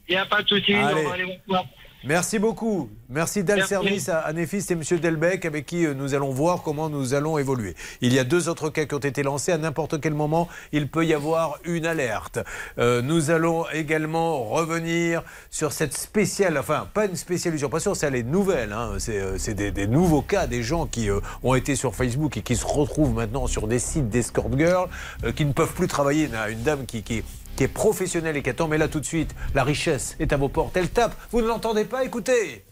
Il 0.08 0.12
n'y 0.12 0.20
a 0.20 0.26
pas 0.26 0.42
de 0.42 0.48
souci, 0.48 0.74
on 0.74 0.82
va 0.82 1.12
aller 1.12 1.40
voir. 1.46 1.64
Merci 2.04 2.38
beaucoup. 2.38 2.88
Merci 3.08 3.42
Dal. 3.42 3.66
Service 3.66 4.08
à, 4.08 4.32
Nefis 4.32 4.64
et 4.70 4.74
Monsieur 4.76 4.98
Delbecq 4.98 5.44
avec 5.44 5.66
qui 5.66 5.84
euh, 5.84 5.94
nous 5.94 6.14
allons 6.14 6.30
voir 6.30 6.62
comment 6.62 6.88
nous 6.88 7.14
allons 7.14 7.38
évoluer. 7.38 7.74
Il 8.00 8.12
y 8.12 8.18
a 8.20 8.24
deux 8.24 8.48
autres 8.48 8.70
cas 8.70 8.84
qui 8.84 8.94
ont 8.94 8.98
été 8.98 9.22
lancés. 9.24 9.50
À 9.50 9.58
n'importe 9.58 10.00
quel 10.00 10.14
moment, 10.14 10.48
il 10.72 10.88
peut 10.88 11.04
y 11.04 11.12
avoir 11.12 11.58
une 11.64 11.86
alerte. 11.86 12.38
Euh, 12.78 13.02
nous 13.02 13.30
allons 13.30 13.64
également 13.72 14.44
revenir 14.44 15.22
sur 15.50 15.72
cette 15.72 15.96
spéciale, 15.96 16.56
enfin 16.56 16.88
pas 16.94 17.06
une 17.06 17.16
spéciale 17.16 17.54
usurpation, 17.54 17.94
c'est 17.94 18.10
les 18.10 18.22
nouvelles. 18.22 18.72
hein. 18.72 18.92
C'est 18.98 19.18
euh, 19.18 19.36
c'est 19.38 19.54
des, 19.54 19.72
des 19.72 19.86
nouveaux 19.88 20.22
cas, 20.22 20.46
des 20.46 20.62
gens 20.62 20.86
qui 20.86 21.10
euh, 21.10 21.20
ont 21.42 21.54
été 21.56 21.74
sur 21.74 21.96
Facebook 21.96 22.36
et 22.36 22.42
qui 22.42 22.54
se 22.54 22.66
retrouvent 22.66 23.14
maintenant 23.14 23.46
sur 23.48 23.66
des 23.66 23.80
sites 23.80 24.08
d'escort 24.08 24.48
girl, 24.56 24.88
euh, 25.24 25.32
qui 25.32 25.44
ne 25.44 25.52
peuvent 25.52 25.74
plus 25.74 25.88
travailler. 25.88 26.24
Il 26.24 26.30
y 26.30 26.36
a 26.36 26.48
une 26.48 26.62
dame 26.62 26.86
qui, 26.86 27.02
qui 27.02 27.24
qui 27.58 27.64
est 27.64 27.68
professionnelle 27.68 28.36
et 28.36 28.42
qui 28.42 28.50
attend, 28.50 28.68
mais 28.68 28.78
là 28.78 28.86
tout 28.86 29.00
de 29.00 29.04
suite, 29.04 29.34
la 29.52 29.64
richesse 29.64 30.14
est 30.20 30.32
à 30.32 30.36
vos 30.36 30.48
portes. 30.48 30.76
Elle 30.76 30.90
tape, 30.90 31.16
vous 31.32 31.40
ne 31.42 31.48
l'entendez 31.48 31.84
pas, 31.84 32.04
écoutez. 32.04 32.64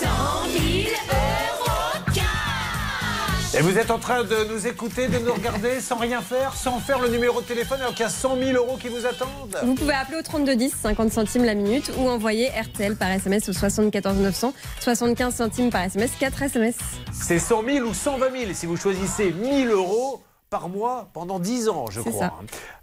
100 0.00 0.06
000 0.48 0.88
euros 1.10 2.04
cash 2.14 3.54
Et 3.58 3.60
vous 3.60 3.76
êtes 3.76 3.90
en 3.90 3.98
train 3.98 4.24
de 4.24 4.50
nous 4.50 4.66
écouter, 4.66 5.08
de 5.08 5.18
nous 5.18 5.34
regarder 5.34 5.82
sans 5.82 5.96
rien 5.96 6.22
faire, 6.22 6.54
sans 6.54 6.80
faire 6.80 6.98
le 6.98 7.10
numéro 7.10 7.42
de 7.42 7.46
téléphone 7.46 7.78
alors 7.78 7.92
qu'il 7.92 8.04
y 8.04 8.06
a 8.06 8.08
100 8.08 8.38
000 8.38 8.52
euros 8.52 8.78
qui 8.78 8.88
vous 8.88 9.04
attendent 9.04 9.58
Vous 9.64 9.74
pouvez 9.74 9.92
appeler 9.92 10.16
au 10.16 10.22
3210, 10.22 10.72
50 10.74 11.12
centimes 11.12 11.44
la 11.44 11.54
minute, 11.54 11.92
ou 11.98 12.08
envoyer 12.08 12.48
RTL 12.58 12.96
par 12.96 13.10
SMS 13.10 13.50
au 13.50 13.52
74 13.52 14.16
900, 14.16 14.54
75 14.80 15.34
centimes 15.34 15.68
par 15.68 15.82
SMS, 15.82 16.12
4 16.18 16.42
SMS. 16.44 16.76
C'est 17.12 17.38
100 17.38 17.64
000 17.66 17.86
ou 17.86 17.92
120 17.92 18.30
000. 18.30 18.52
Si 18.54 18.64
vous 18.64 18.78
choisissez 18.78 19.30
1000 19.30 19.68
euros, 19.68 20.22
par 20.52 20.68
mois 20.68 21.08
pendant 21.14 21.38
10 21.38 21.70
ans, 21.70 21.86
je 21.90 22.02
crois. 22.02 22.12
ça. 22.12 22.34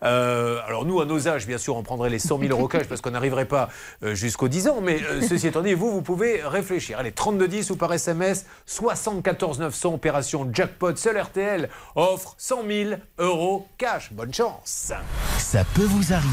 Euh, 0.04 0.60
alors 0.66 0.86
nous, 0.86 1.02
à 1.02 1.06
nos 1.06 1.28
âges, 1.28 1.46
bien 1.46 1.60
sûr, 1.60 1.76
on 1.78 1.84
prendrait 1.84 2.10
les 2.10 2.18
100 2.18 2.40
000 2.40 2.52
euros 2.52 2.68
cash 2.68 2.88
parce 2.88 3.00
qu'on 3.00 3.12
n'arriverait 3.12 3.46
pas 3.46 3.70
euh, 4.04 4.16
jusqu'aux 4.16 4.48
10 4.48 4.70
ans. 4.70 4.82
Mais 4.82 5.00
euh, 5.04 5.22
ceci 5.22 5.46
étant 5.46 5.62
dit, 5.62 5.76
vous, 5.76 5.92
vous 5.92 6.02
pouvez 6.02 6.42
réfléchir. 6.44 6.98
Allez, 6.98 7.12
3210 7.12 7.70
ou 7.70 7.76
par 7.76 7.94
SMS, 7.94 8.48
74 8.66 9.60
900 9.60 9.94
opération 9.94 10.50
jackpot. 10.52 10.96
Seul 10.96 11.22
RTL 11.22 11.70
offre 11.96 12.34
100 12.40 12.64
000 12.68 12.90
euros 13.20 13.68
cash. 13.78 14.12
Bonne 14.14 14.34
chance. 14.34 14.92
Ça 15.38 15.64
peut 15.76 15.84
vous 15.84 16.12
arriver. 16.12 16.28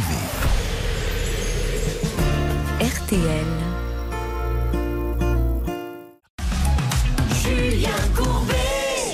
RTL. 2.80 3.46
Julien 7.42 7.90
Courbet. 8.16 8.55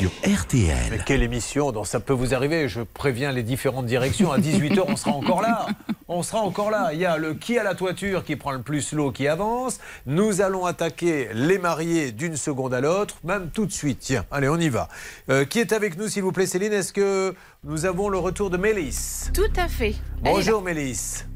Sur 0.03 0.11
RTL. 0.27 0.77
Mais 0.91 0.99
quelle 1.07 1.23
émission 1.23 1.71
dont 1.71 1.85
ça 1.85 2.01
peut 2.01 2.13
vous 2.13 2.35
arriver 2.35 2.69
Je 2.69 2.81
préviens 2.81 3.31
les 3.31 3.45
différentes 3.45 3.87
directions. 3.87 4.33
À 4.33 4.39
18h, 4.39 4.83
on 4.89 4.97
sera 4.97 5.13
encore 5.13 5.43
là. 5.43 5.69
On 6.09 6.25
sera 6.25 6.41
encore 6.41 6.73
là. 6.73 6.91
Il 6.93 6.99
y 6.99 7.07
a 7.07 7.19
le 7.19 7.35
qui 7.35 7.57
à 7.57 7.63
la 7.63 7.77
toiture 7.77 8.25
qui 8.25 8.35
prend 8.35 8.51
le 8.51 8.63
plus 8.63 8.95
l'eau 8.95 9.13
qui 9.13 9.29
avance. 9.29 9.79
Nous 10.07 10.41
allons 10.41 10.67
attaquer 10.67 11.29
les 11.35 11.57
mariés 11.59 12.11
d'une 12.11 12.37
seconde 12.37 12.75
à 12.75 12.81
l'autre, 12.81 13.15
même 13.23 13.51
tout 13.51 13.65
de 13.65 13.71
suite. 13.71 14.01
Tiens, 14.01 14.25
allez, 14.33 14.49
on 14.49 14.59
y 14.59 14.71
va. 14.71 14.89
Euh, 15.31 15.45
qui 15.45 15.61
est 15.61 15.73
avec 15.73 15.97
nous, 15.97 16.09
s'il 16.09 16.25
vous 16.25 16.33
plaît, 16.33 16.47
Céline? 16.47 16.73
Est-ce 16.73 16.93
que 16.93 17.37
nous 17.63 17.87
avons 17.87 18.09
le 18.09 18.19
retour 18.19 18.51
de 18.51 18.57
Mélisse? 18.57 19.31
Tout 19.33 19.53
à 19.57 19.69
fait. 19.69 19.95
Bonjour, 20.21 20.63
Mélisse. 20.63 21.27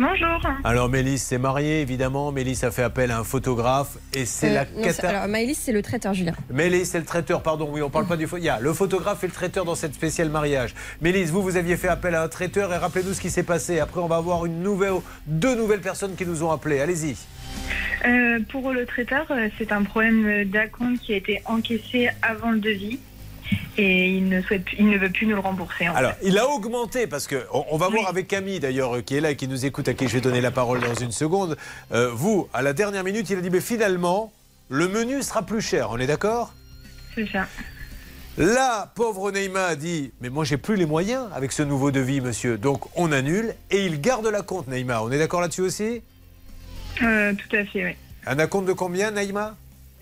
Bonjour. 0.00 0.40
Alors, 0.64 0.88
Mélisse 0.88 1.24
s'est 1.24 1.36
mariée, 1.36 1.82
évidemment. 1.82 2.32
Mélisse 2.32 2.64
a 2.64 2.70
fait 2.70 2.82
appel 2.82 3.10
à 3.10 3.18
un 3.18 3.24
photographe 3.24 3.98
et 4.14 4.24
c'est 4.24 4.48
Euh, 4.50 4.54
la 4.54 4.64
non, 4.64 4.82
cata. 4.82 5.10
Alors, 5.10 5.28
Maëlys, 5.28 5.58
c'est 5.58 5.72
le 5.72 5.82
traiteur, 5.82 6.14
Julien. 6.14 6.32
Mélisse, 6.50 6.92
c'est 6.92 6.98
le 7.00 7.04
traiteur, 7.04 7.42
pardon, 7.42 7.68
oui, 7.70 7.82
on 7.82 7.90
parle 7.90 8.06
pas 8.06 8.16
du. 8.16 8.26
Il 8.38 8.42
y 8.44 8.48
a 8.48 8.60
le 8.60 8.72
photographe 8.72 9.22
et 9.24 9.26
le 9.26 9.32
traiteur 9.34 9.66
dans 9.66 9.74
cette 9.74 9.92
spéciale 9.92 10.30
mariage. 10.30 10.74
Mélisse, 11.02 11.28
vous, 11.28 11.42
vous 11.42 11.58
aviez 11.58 11.76
fait 11.76 11.88
appel 11.88 12.14
à 12.14 12.22
un 12.22 12.28
traiteur 12.28 12.72
et 12.72 12.78
rappelez-nous 12.78 13.12
ce 13.12 13.20
qui 13.20 13.28
s'est 13.28 13.42
passé. 13.42 13.78
Après, 13.78 14.00
on 14.00 14.06
va 14.06 14.16
avoir 14.16 14.46
une 14.46 14.62
nouvelle, 14.62 14.94
deux 15.26 15.54
nouvelles 15.54 15.80
personnes 15.82 16.14
qui 16.14 16.24
nous 16.24 16.42
ont 16.42 16.50
appelés. 16.50 16.80
Allez-y. 16.80 17.16
Euh, 18.06 18.38
pour 18.50 18.70
le 18.72 18.86
traiteur, 18.86 19.26
euh, 19.30 19.48
c'est 19.58 19.70
un 19.70 19.82
problème 19.82 20.44
d'acompte 20.44 21.00
qui 21.02 21.12
a 21.12 21.16
été 21.16 21.42
encaissé 21.44 22.08
avant 22.22 22.52
le 22.52 22.58
devis 22.60 22.98
et 23.78 24.08
il 24.08 24.28
ne, 24.28 24.42
souhaite, 24.42 24.64
il 24.78 24.88
ne 24.88 24.98
veut 24.98 25.10
plus 25.10 25.26
nous 25.26 25.34
le 25.34 25.40
rembourser. 25.40 25.88
en 25.88 25.94
Alors, 25.94 26.12
fait. 26.12 26.26
il 26.26 26.38
a 26.38 26.48
augmenté 26.48 27.06
parce 27.06 27.26
que 27.26 27.46
on, 27.52 27.64
on 27.70 27.76
va 27.76 27.88
voir 27.88 28.08
avec 28.08 28.28
Camille 28.28 28.60
d'ailleurs 28.60 28.96
euh, 28.96 29.02
qui 29.02 29.16
est 29.16 29.20
là 29.20 29.30
et 29.30 29.36
qui 29.36 29.48
nous 29.48 29.64
écoute 29.66 29.88
à 29.88 29.94
qui 29.94 30.08
je 30.08 30.14
vais 30.14 30.20
donner 30.20 30.40
la 30.40 30.50
parole 30.50 30.80
dans 30.80 30.94
une 30.94 31.12
seconde. 31.12 31.56
Euh, 31.92 32.10
vous, 32.12 32.48
à 32.52 32.62
la 32.62 32.72
dernière 32.72 33.04
minute, 33.04 33.28
il 33.30 33.38
a 33.38 33.40
dit 33.40 33.50
mais 33.50 33.60
finalement, 33.60 34.32
le 34.68 34.88
menu 34.88 35.22
sera 35.22 35.42
plus 35.42 35.60
cher. 35.60 35.88
On 35.90 35.98
est 35.98 36.06
d'accord? 36.06 36.52
C'est 37.14 37.26
ça. 37.30 37.46
Là, 38.38 38.90
pauvre 38.94 39.30
Neymar 39.32 39.70
a 39.70 39.76
dit 39.76 40.12
Mais 40.20 40.28
moi, 40.30 40.44
j'ai 40.44 40.56
plus 40.56 40.76
les 40.76 40.86
moyens 40.86 41.26
avec 41.34 41.52
ce 41.52 41.62
nouveau 41.62 41.90
devis, 41.90 42.20
monsieur. 42.20 42.56
Donc, 42.56 42.84
on 42.96 43.12
annule 43.12 43.54
et 43.70 43.84
il 43.84 44.00
garde 44.00 44.26
la 44.26 44.42
compte, 44.42 44.68
Neymar. 44.68 45.04
On 45.04 45.10
est 45.10 45.18
d'accord 45.18 45.40
là-dessus 45.40 45.62
aussi? 45.62 46.02
Euh, 47.02 47.34
tout 47.34 47.56
à 47.56 47.64
fait, 47.64 47.84
oui. 47.84 47.92
Un 48.26 48.38
acompte 48.38 48.68
de 48.68 48.72
combien, 48.72 49.10
Neymar? 49.10 49.54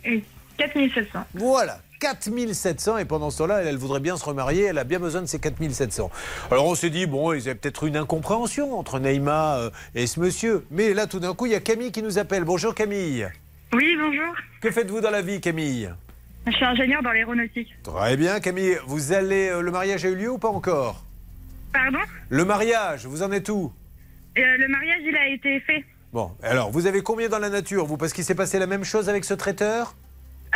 Et 0.05 0.22
4700. 0.59 1.24
Voilà. 1.34 1.80
4700 1.99 2.99
et 2.99 3.05
pendant 3.05 3.30
ce 3.30 3.38
temps-là, 3.38 3.61
elle, 3.62 3.68
elle 3.68 3.76
voudrait 3.76 4.01
bien 4.01 4.16
se 4.16 4.24
remarier, 4.24 4.64
elle 4.64 4.78
a 4.78 4.84
bien 4.84 4.99
besoin 4.99 5.20
de 5.22 5.26
ces 5.26 5.38
4700. 5.38 6.11
Alors 6.51 6.66
on 6.66 6.74
s'est 6.74 6.90
dit, 6.90 7.07
bon, 7.07 7.32
ils 7.32 7.42
avaient 7.49 7.55
peut-être 7.55 7.84
une 7.84 7.96
incompréhension 7.96 8.78
entre 8.78 8.99
Neymar 8.99 9.57
euh, 9.59 9.70
et 9.94 10.07
ce 10.07 10.20
monsieur. 10.20 10.64
Mais 10.70 10.94
là, 10.94 11.07
tout 11.07 11.20
d'un 11.20 11.34
coup, 11.34 11.46
il 11.46 11.53
y 11.53 11.55
a 11.57 11.61
Camille 11.61 11.92
qui 11.92 12.03
nous 12.03 12.18
appelle. 12.18 12.44
Bonjour 12.44 12.74
Camille. 12.74 13.28
Oui, 13.72 13.96
bonjour. 14.01 14.34
Que 14.61 14.70
faites-vous 14.70 15.01
dans 15.01 15.11
la 15.11 15.22
vie, 15.22 15.40
Camille? 15.40 15.90
Je 16.46 16.53
suis 16.53 16.64
ingénieur 16.64 17.03
dans 17.03 17.11
l'aéronautique. 17.12 17.74
Très 17.82 18.16
bien, 18.16 18.40
Camille. 18.40 18.78
Vous 18.86 19.12
allez, 19.12 19.49
euh, 19.49 19.61
le 19.61 19.70
mariage 19.70 20.05
a 20.05 20.09
eu 20.09 20.14
lieu 20.14 20.30
ou 20.30 20.38
pas 20.38 20.49
encore? 20.49 21.05
Pardon? 21.72 21.99
Le 22.30 22.44
mariage, 22.46 23.05
vous 23.07 23.22
en 23.22 23.30
êtes 23.32 23.51
où? 23.51 23.70
Euh, 24.38 24.57
Le 24.57 24.68
mariage, 24.68 25.01
il 25.05 25.14
a 25.16 25.28
été 25.28 25.61
fait. 25.61 25.84
Bon, 26.12 26.30
alors, 26.42 26.70
vous 26.70 26.86
avez 26.86 27.03
combien 27.03 27.28
dans 27.28 27.38
la 27.38 27.51
nature, 27.51 27.84
vous? 27.84 27.99
Parce 27.99 28.14
qu'il 28.14 28.24
s'est 28.24 28.34
passé 28.34 28.59
la 28.59 28.66
même 28.66 28.84
chose 28.84 29.11
avec 29.11 29.24
ce 29.26 29.34
traiteur? 29.34 29.94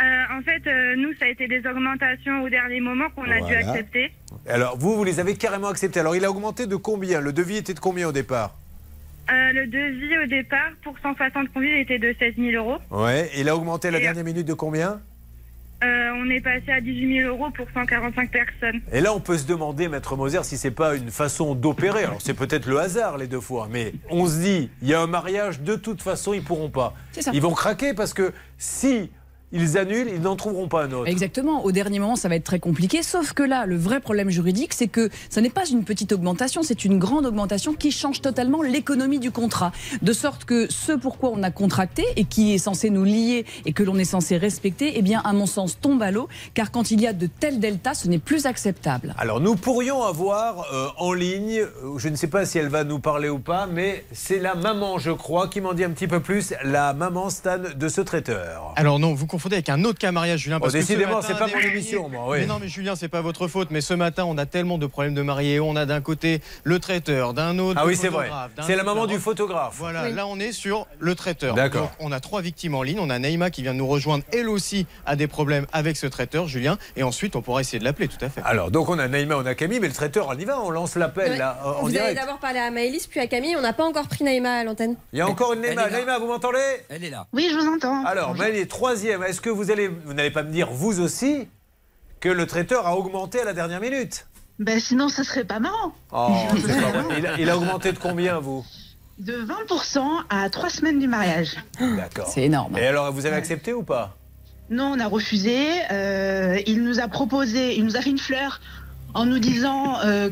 Euh, 0.01 0.37
en 0.37 0.41
fait, 0.41 0.65
euh, 0.67 0.95
nous, 0.97 1.13
ça 1.19 1.25
a 1.25 1.27
été 1.29 1.47
des 1.47 1.59
augmentations 1.67 2.41
au 2.41 2.49
dernier 2.49 2.79
moment 2.79 3.09
qu'on 3.15 3.29
a 3.29 3.41
dû 3.41 3.53
accepter. 3.53 4.11
Alors, 4.47 4.77
vous, 4.77 4.95
vous 4.95 5.03
les 5.03 5.19
avez 5.19 5.35
carrément 5.35 5.67
acceptés. 5.69 5.99
Alors, 5.99 6.15
il 6.15 6.25
a 6.25 6.31
augmenté 6.31 6.65
de 6.65 6.75
combien? 6.75 7.21
Le 7.21 7.31
devis 7.31 7.57
était 7.57 7.73
de 7.75 7.79
combien 7.79 8.07
au 8.07 8.11
départ? 8.11 8.55
Euh, 9.31 9.51
le 9.53 9.67
devis 9.67 10.17
au 10.17 10.25
départ 10.27 10.71
pour 10.83 10.97
160 10.99 11.53
convives 11.53 11.77
était 11.77 11.99
de 11.99 12.13
16 12.19 12.33
000 12.37 12.51
euros. 12.63 12.77
Ouais, 12.91 13.29
il 13.37 13.47
a 13.47 13.55
augmenté 13.55 13.87
à 13.87 13.91
la 13.91 13.99
Et- 13.99 14.01
dernière 14.01 14.23
minute 14.25 14.47
de 14.47 14.53
combien? 14.53 14.99
Euh, 15.83 16.11
on 16.15 16.29
est 16.29 16.39
passé 16.41 16.71
à 16.71 16.79
18 16.79 17.19
000 17.23 17.27
euros 17.35 17.49
pour 17.51 17.67
145 17.73 18.31
personnes. 18.31 18.79
Et 18.93 19.01
là, 19.01 19.13
on 19.13 19.19
peut 19.19 19.37
se 19.37 19.45
demander, 19.45 19.89
Maître 19.89 20.15
Moser, 20.15 20.43
si 20.43 20.57
c'est 20.57 20.71
pas 20.71 20.95
une 20.95 21.11
façon 21.11 21.55
d'opérer. 21.55 22.03
Alors, 22.05 22.21
c'est 22.21 22.33
peut-être 22.33 22.65
le 22.67 22.79
hasard 22.79 23.17
les 23.17 23.27
deux 23.27 23.41
fois, 23.41 23.67
mais 23.69 23.91
on 24.09 24.25
se 24.25 24.39
dit, 24.39 24.69
il 24.81 24.87
y 24.87 24.93
a 24.93 25.01
un 25.01 25.07
mariage, 25.07 25.59
de 25.59 25.75
toute 25.75 26.01
façon, 26.01 26.33
ils 26.33 26.41
pourront 26.43 26.69
pas. 26.69 26.93
C'est 27.11 27.21
ça. 27.21 27.31
Ils 27.33 27.41
vont 27.41 27.51
craquer 27.53 27.93
parce 27.93 28.13
que 28.13 28.31
si 28.57 29.11
ils 29.53 29.77
annulent, 29.77 30.09
ils 30.09 30.21
n'en 30.21 30.35
trouveront 30.35 30.67
pas 30.67 30.85
un 30.85 30.91
autre. 30.91 31.07
Exactement. 31.07 31.63
Au 31.63 31.71
dernier 31.71 31.99
moment, 31.99 32.15
ça 32.15 32.27
va 32.27 32.35
être 32.35 32.43
très 32.43 32.59
compliqué. 32.59 33.03
Sauf 33.03 33.33
que 33.33 33.43
là, 33.43 33.67
le 33.67 33.77
vrai 33.77 33.99
problème 33.99 34.31
juridique, 34.31 34.73
c'est 34.73 34.87
que 34.87 35.09
ça 35.29 35.41
n'est 35.41 35.51
pas 35.51 35.67
une 35.67 35.83
petite 35.83 36.11
augmentation, 36.11 36.63
c'est 36.63 36.85
une 36.85 36.97
grande 36.97 37.27
augmentation 37.27 37.73
qui 37.73 37.91
change 37.91 38.21
totalement 38.21 38.63
l'économie 38.63 39.19
du 39.19 39.29
contrat. 39.29 39.71
De 40.01 40.11
sorte 40.11 40.45
que 40.45 40.71
ce 40.71 40.91
pourquoi 40.91 41.29
on 41.31 41.43
a 41.43 41.51
contracté 41.51 42.03
et 42.15 42.25
qui 42.25 42.53
est 42.53 42.57
censé 42.57 42.89
nous 42.89 43.03
lier 43.03 43.45
et 43.65 43.73
que 43.73 43.83
l'on 43.83 43.97
est 43.97 44.05
censé 44.05 44.37
respecter, 44.37 44.93
eh 44.95 45.03
bien, 45.03 45.21
à 45.23 45.33
mon 45.33 45.45
sens, 45.45 45.79
tombe 45.79 46.01
à 46.01 46.09
l'eau. 46.09 46.27
Car 46.55 46.71
quand 46.71 46.89
il 46.89 46.99
y 46.99 47.05
a 47.05 47.13
de 47.13 47.27
tels 47.27 47.59
deltas, 47.59 47.93
ce 47.93 48.07
n'est 48.07 48.17
plus 48.17 48.47
acceptable. 48.47 49.13
Alors 49.19 49.39
nous 49.39 49.55
pourrions 49.55 50.01
avoir 50.01 50.65
euh, 50.73 50.87
en 50.97 51.13
ligne, 51.13 51.59
euh, 51.59 51.97
je 51.97 52.09
ne 52.09 52.15
sais 52.15 52.27
pas 52.27 52.45
si 52.45 52.57
elle 52.57 52.69
va 52.69 52.83
nous 52.83 52.99
parler 52.99 53.29
ou 53.29 53.39
pas, 53.39 53.67
mais 53.67 54.03
c'est 54.11 54.39
la 54.39 54.55
maman, 54.55 54.97
je 54.97 55.11
crois, 55.11 55.47
qui 55.47 55.61
m'en 55.61 55.73
dit 55.73 55.83
un 55.83 55.91
petit 55.91 56.07
peu 56.07 56.21
plus, 56.21 56.53
la 56.63 56.93
maman 56.93 57.29
Stan 57.29 57.59
de 57.75 57.87
ce 57.87 58.01
traiteur. 58.01 58.73
Alors 58.77 58.97
non, 58.97 59.13
vous 59.13 59.27
confondez 59.27 59.42
avec 59.51 59.67
un 59.69 59.83
autre 59.83 59.99
cas 59.99 60.11
mariage, 60.13 60.41
Julien. 60.41 60.59
Oh, 60.61 60.65
que 60.65 60.71
ce 60.71 60.77
décidément, 60.77 61.21
c'est 61.21 61.33
pas 61.37 61.47
des 61.47 61.51
mon 61.51 61.57
mariés- 61.57 61.69
émission, 61.71 62.07
moi, 62.07 62.23
oui. 62.27 62.37
Mais 62.41 62.45
non, 62.45 62.59
mais 62.61 62.67
Julien, 62.69 62.95
c'est 62.95 63.09
pas 63.09 63.21
votre 63.21 63.47
faute. 63.47 63.69
Mais 63.71 63.81
ce 63.81 63.93
matin, 63.93 64.23
on 64.25 64.37
a 64.37 64.45
tellement 64.45 64.77
de 64.77 64.85
problèmes 64.85 65.13
de 65.15 65.21
mariés. 65.21 65.59
On 65.59 65.75
a 65.75 65.85
d'un 65.85 65.99
côté 66.01 66.41
le 66.63 66.79
traiteur, 66.79 67.33
d'un 67.33 67.57
autre. 67.59 67.79
Ah 67.81 67.85
oui, 67.85 67.95
c'est 67.97 68.07
vrai. 68.09 68.29
C'est 68.65 68.75
la 68.75 68.83
maman 68.83 69.05
du 69.07 69.17
photographe. 69.19 69.75
Voilà, 69.77 70.03
Oui. 70.05 70.13
là 70.13 70.27
on 70.27 70.39
est 70.39 70.51
sur 70.51 70.87
le 70.99 71.15
traiteur. 71.15 71.55
D'accord. 71.55 71.91
On 71.99 72.11
a 72.11 72.19
trois 72.19 72.41
victimes 72.41 72.75
en 72.75 72.83
ligne. 72.83 72.99
On 72.99 73.09
a 73.09 73.19
Naïma 73.19 73.49
qui 73.49 73.61
vient 73.63 73.73
de 73.73 73.79
nous 73.79 73.87
rejoindre. 73.87 74.23
Elle 74.31 74.47
aussi 74.49 74.85
a 75.05 75.15
des 75.15 75.27
problèmes 75.27 75.65
avec 75.73 75.97
ce 75.97 76.07
traiteur, 76.07 76.47
Julien. 76.47 76.77
Et 76.95 77.03
ensuite, 77.03 77.35
on 77.35 77.41
pourra 77.41 77.61
essayer 77.61 77.79
de 77.79 77.83
l'appeler, 77.83 78.07
tout 78.07 78.23
à 78.23 78.29
fait. 78.29 78.41
Alors, 78.45 78.71
donc 78.71 78.89
on 78.89 78.99
a 78.99 79.07
Naïma, 79.07 79.35
on 79.37 79.45
a 79.45 79.55
Camille, 79.55 79.79
mais 79.79 79.87
le 79.87 79.93
traiteur, 79.93 80.27
on 80.29 80.37
y 80.37 80.45
va, 80.45 80.59
on 80.61 80.69
lance 80.69 80.95
l'appel 80.95 81.37
là, 81.37 81.59
en 81.65 81.71
Vous 81.81 81.87
avez 81.87 81.91
direct. 81.91 82.15
d'abord 82.19 82.37
parlé 82.39 82.59
à 82.59 82.69
Maëlys, 82.71 83.07
puis 83.07 83.19
à 83.19 83.27
Camille. 83.27 83.55
On 83.57 83.61
n'a 83.61 83.73
pas 83.73 83.83
encore 83.85 84.07
pris 84.07 84.23
Naïma 84.23 84.51
à 84.57 84.63
l'antenne. 84.63 84.95
Il 85.13 85.19
y 85.19 85.21
a 85.21 85.27
encore 85.27 85.53
une 85.53 85.61
Naïma. 85.61 85.89
Naïma, 85.89 86.19
vous 86.19 86.27
m'entendez? 86.27 86.57
Elle 86.89 87.03
est 87.03 87.09
là. 87.09 87.27
Oui, 87.33 87.47
je 87.51 87.57
vous 87.57 87.67
entends. 87.73 88.05
Alors, 88.05 88.35
Maëlie, 88.35 88.67
troisième, 88.67 89.23
est-ce 89.33 89.41
que 89.41 89.49
vous 89.49 89.71
allez, 89.71 89.87
vous 89.87 90.13
n'allez 90.13 90.29
pas 90.29 90.43
me 90.43 90.51
dire, 90.51 90.69
vous 90.69 91.01
aussi, 91.01 91.47
que 92.19 92.29
le 92.29 92.45
traiteur 92.45 92.85
a 92.85 92.95
augmenté 92.95 93.41
à 93.41 93.45
la 93.45 93.53
dernière 93.53 93.81
minute? 93.81 94.27
Ben 94.59 94.79
sinon, 94.79 95.09
ça 95.09 95.23
serait 95.23 95.43
pas 95.43 95.59
marrant. 95.59 95.91
Oh, 96.11 96.29
c'est 96.55 96.79
pas 96.79 97.01
vrai. 97.01 97.15
il, 97.17 97.25
a, 97.25 97.39
il 97.39 97.49
a 97.49 97.57
augmenté 97.57 97.91
de 97.93 97.97
combien, 97.97 98.37
vous? 98.37 98.63
De 99.17 99.33
20% 99.33 100.01
à 100.29 100.47
trois 100.51 100.69
semaines 100.69 100.99
du 100.99 101.07
mariage. 101.07 101.55
D'accord. 101.79 102.27
C'est 102.27 102.43
énorme. 102.43 102.77
Et 102.77 102.85
alors, 102.85 103.11
vous 103.11 103.25
avez 103.25 103.35
accepté 103.35 103.73
ou 103.73 103.81
pas? 103.81 104.15
Non, 104.69 104.93
on 104.95 104.99
a 104.99 105.07
refusé. 105.07 105.65
Euh, 105.91 106.59
il 106.67 106.83
nous 106.83 106.99
a 106.99 107.07
proposé, 107.07 107.75
il 107.75 107.85
nous 107.85 107.97
a 107.97 108.01
fait 108.01 108.11
une 108.11 108.19
fleur 108.19 108.61
en 109.15 109.25
nous 109.25 109.39
disant 109.39 109.99
euh, 110.05 110.29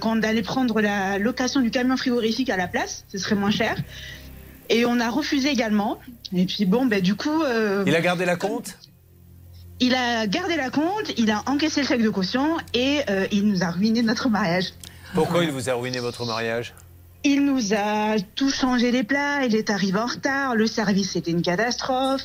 qu'on 0.00 0.22
allait 0.22 0.42
prendre 0.42 0.80
la 0.80 1.18
location 1.18 1.60
du 1.60 1.70
camion 1.70 1.98
frigorifique 1.98 2.48
à 2.48 2.56
la 2.56 2.66
place, 2.66 3.04
ce 3.08 3.18
serait 3.18 3.34
moins 3.34 3.50
cher. 3.50 3.76
Et 4.68 4.84
on 4.86 5.00
a 5.00 5.08
refusé 5.10 5.48
également. 5.48 5.98
Et 6.34 6.44
puis 6.44 6.66
bon, 6.66 6.86
ben 6.86 7.00
du 7.00 7.14
coup. 7.14 7.42
euh, 7.42 7.84
Il 7.86 7.94
a 7.94 8.00
gardé 8.00 8.24
la 8.24 8.36
compte? 8.36 8.76
Il 9.80 9.94
a 9.94 10.26
gardé 10.26 10.56
la 10.56 10.70
compte, 10.70 11.12
il 11.16 11.30
a 11.30 11.42
encaissé 11.46 11.82
le 11.82 11.86
chèque 11.86 12.02
de 12.02 12.10
caution 12.10 12.56
et 12.74 13.00
euh, 13.08 13.28
il 13.30 13.46
nous 13.46 13.62
a 13.62 13.70
ruiné 13.70 14.02
notre 14.02 14.28
mariage. 14.28 14.72
Pourquoi 15.14 15.44
il 15.44 15.52
vous 15.52 15.70
a 15.70 15.74
ruiné 15.74 16.00
votre 16.00 16.26
mariage? 16.26 16.74
Il 17.22 17.44
nous 17.44 17.72
a 17.74 18.16
tout 18.34 18.50
changé 18.50 18.90
les 18.90 19.04
plats, 19.04 19.44
il 19.44 19.54
est 19.54 19.70
arrivé 19.70 19.98
en 19.98 20.06
retard, 20.06 20.56
le 20.56 20.66
service 20.66 21.12
c'était 21.12 21.30
une 21.30 21.42
catastrophe, 21.42 22.22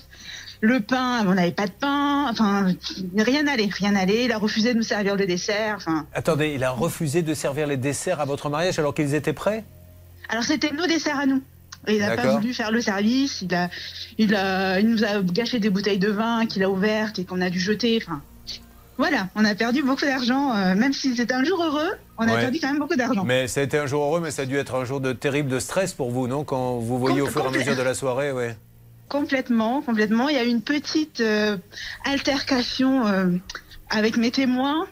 le 0.61 0.79
pain, 0.79 1.25
on 1.27 1.35
n'avait 1.35 1.51
pas 1.51 1.67
de 1.67 1.71
pain, 1.71 2.27
enfin 2.29 2.73
rien 3.17 3.43
n'allait, 3.43 3.69
rien 3.71 3.91
n'allait, 3.91 4.25
il 4.25 4.31
a 4.31 4.37
refusé 4.39 4.73
de 4.73 4.77
nous 4.77 4.83
servir 4.83 5.15
le 5.15 5.25
dessert, 5.27 5.75
enfin. 5.77 6.07
Attendez, 6.13 6.53
il 6.55 6.63
a 6.63 6.71
refusé 6.71 7.21
de 7.21 7.33
servir 7.35 7.67
les 7.67 7.77
desserts 7.77 8.19
à 8.19 8.25
votre 8.25 8.49
mariage 8.49 8.79
alors 8.79 8.95
qu'ils 8.95 9.13
étaient 9.13 9.33
prêts? 9.33 9.63
Alors 10.29 10.43
c'était 10.43 10.71
nos 10.71 10.87
desserts 10.87 11.19
à 11.19 11.25
nous. 11.27 11.41
Et 11.87 11.95
il 11.95 11.99
n'a 12.01 12.15
pas 12.15 12.27
voulu 12.37 12.53
faire 12.53 12.71
le 12.71 12.81
service, 12.81 13.41
il, 13.41 13.53
a, 13.53 13.69
il, 14.17 14.33
a, 14.35 14.79
il 14.79 14.87
nous 14.89 15.03
a 15.03 15.21
gâché 15.21 15.59
des 15.59 15.69
bouteilles 15.69 15.99
de 15.99 16.09
vin 16.09 16.45
qu'il 16.45 16.63
a 16.63 16.69
ouvertes 16.69 17.19
et 17.19 17.25
qu'on 17.25 17.41
a 17.41 17.49
dû 17.49 17.59
jeter, 17.59 17.99
enfin. 18.01 18.21
Voilà, 18.97 19.27
on 19.35 19.43
a 19.43 19.55
perdu 19.55 19.81
beaucoup 19.81 20.05
d'argent, 20.05 20.55
euh, 20.55 20.75
même 20.75 20.93
si 20.93 21.15
c'était 21.15 21.33
un 21.33 21.43
jour 21.43 21.61
heureux, 21.63 21.89
on 22.19 22.27
a 22.27 22.33
Ouais. 22.35 22.41
perdu 22.41 22.59
quand 22.61 22.67
même 22.67 22.79
beaucoup 22.79 22.95
d'argent. 22.95 23.23
Mais 23.25 23.47
ça 23.47 23.61
a 23.61 23.63
été 23.63 23.77
un 23.79 23.87
jour 23.87 24.03
heureux, 24.03 24.21
mais 24.21 24.29
ça 24.29 24.43
a 24.43 24.45
dû 24.45 24.55
être 24.55 24.75
un 24.75 24.85
jour 24.85 25.01
de 25.01 25.13
terrible 25.13 25.49
de 25.49 25.57
stress 25.59 25.93
pour 25.93 26.11
vous, 26.11 26.27
non? 26.27 26.43
Quand 26.43 26.77
vous 26.77 26.99
voyez 26.99 27.19
au 27.19 27.25
fur 27.27 27.43
et 27.43 27.47
à 27.47 27.51
mesure 27.51 27.75
de 27.75 27.81
la 27.81 27.95
soirée, 27.95 28.31
ouais. 28.31 28.55
Complètement, 29.09 29.81
complètement. 29.81 30.29
Il 30.29 30.35
y 30.35 30.39
a 30.39 30.43
eu 30.43 30.47
une 30.47 30.61
petite 30.61 31.21
euh, 31.21 31.57
altercation 32.05 33.05
euh, 33.07 33.25
avec 33.89 34.15
mes 34.17 34.31
témoins. 34.31 34.85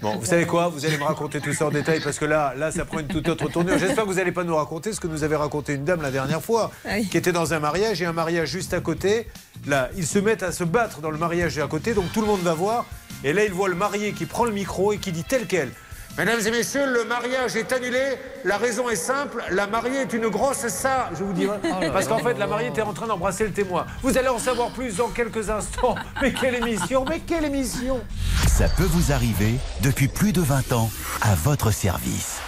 Bon, 0.00 0.16
vous 0.16 0.26
savez 0.26 0.46
quoi? 0.46 0.68
Vous 0.68 0.84
allez 0.84 0.98
me 0.98 1.04
raconter 1.04 1.40
tout 1.40 1.52
ça 1.52 1.66
en 1.66 1.70
détail 1.70 2.00
parce 2.00 2.18
que 2.18 2.24
là, 2.24 2.54
là, 2.56 2.70
ça 2.70 2.84
prend 2.84 2.98
une 3.00 3.06
toute 3.06 3.28
autre 3.28 3.48
tournure. 3.48 3.78
J'espère 3.78 4.04
que 4.04 4.08
vous 4.08 4.16
n'allez 4.16 4.32
pas 4.32 4.44
nous 4.44 4.56
raconter 4.56 4.92
ce 4.92 5.00
que 5.00 5.06
nous 5.06 5.24
avait 5.24 5.36
raconté 5.36 5.74
une 5.74 5.84
dame 5.84 6.02
la 6.02 6.10
dernière 6.10 6.42
fois, 6.42 6.70
qui 7.10 7.16
était 7.16 7.32
dans 7.32 7.54
un 7.54 7.58
mariage 7.58 8.00
et 8.02 8.06
un 8.06 8.12
mariage 8.12 8.48
juste 8.50 8.74
à 8.74 8.80
côté. 8.80 9.28
Là, 9.66 9.88
ils 9.96 10.06
se 10.06 10.18
mettent 10.18 10.42
à 10.42 10.52
se 10.52 10.64
battre 10.64 11.00
dans 11.00 11.10
le 11.10 11.18
mariage 11.18 11.58
à 11.58 11.66
côté, 11.66 11.94
donc 11.94 12.12
tout 12.12 12.20
le 12.20 12.26
monde 12.26 12.40
va 12.40 12.54
voir. 12.54 12.86
Et 13.24 13.32
là, 13.32 13.44
il 13.44 13.52
voit 13.52 13.68
le 13.68 13.74
marié 13.74 14.12
qui 14.12 14.26
prend 14.26 14.44
le 14.44 14.52
micro 14.52 14.92
et 14.92 14.98
qui 14.98 15.10
dit 15.12 15.24
tel 15.24 15.46
quel. 15.46 15.70
Mesdames 16.18 16.40
et 16.46 16.50
messieurs, 16.50 16.86
le 16.90 17.04
mariage 17.04 17.56
est 17.56 17.70
annulé. 17.72 18.00
La 18.44 18.56
raison 18.56 18.88
est 18.88 18.96
simple. 18.96 19.44
La 19.50 19.66
mariée 19.66 20.00
est 20.00 20.12
une 20.14 20.28
grosse 20.28 20.66
ça. 20.68 21.10
Je 21.12 21.22
vous 21.22 21.34
dis. 21.34 21.46
Oh 21.46 21.68
Parce 21.92 22.08
qu'en 22.08 22.18
fait, 22.18 22.38
la 22.38 22.46
mariée 22.46 22.68
était 22.68 22.80
en 22.80 22.94
train 22.94 23.06
d'embrasser 23.06 23.44
le 23.44 23.52
témoin. 23.52 23.84
Vous 24.02 24.16
allez 24.16 24.28
en 24.28 24.38
savoir 24.38 24.70
plus 24.70 24.96
dans 24.96 25.08
quelques 25.08 25.50
instants. 25.50 25.94
Mais 26.22 26.32
quelle 26.32 26.54
émission 26.54 27.04
Mais 27.06 27.20
quelle 27.20 27.44
émission 27.44 28.00
Ça 28.48 28.68
peut 28.68 28.88
vous 28.88 29.12
arriver 29.12 29.56
depuis 29.82 30.08
plus 30.08 30.32
de 30.32 30.40
20 30.40 30.72
ans 30.72 30.90
à 31.20 31.34
votre 31.34 31.70
service. 31.70 32.38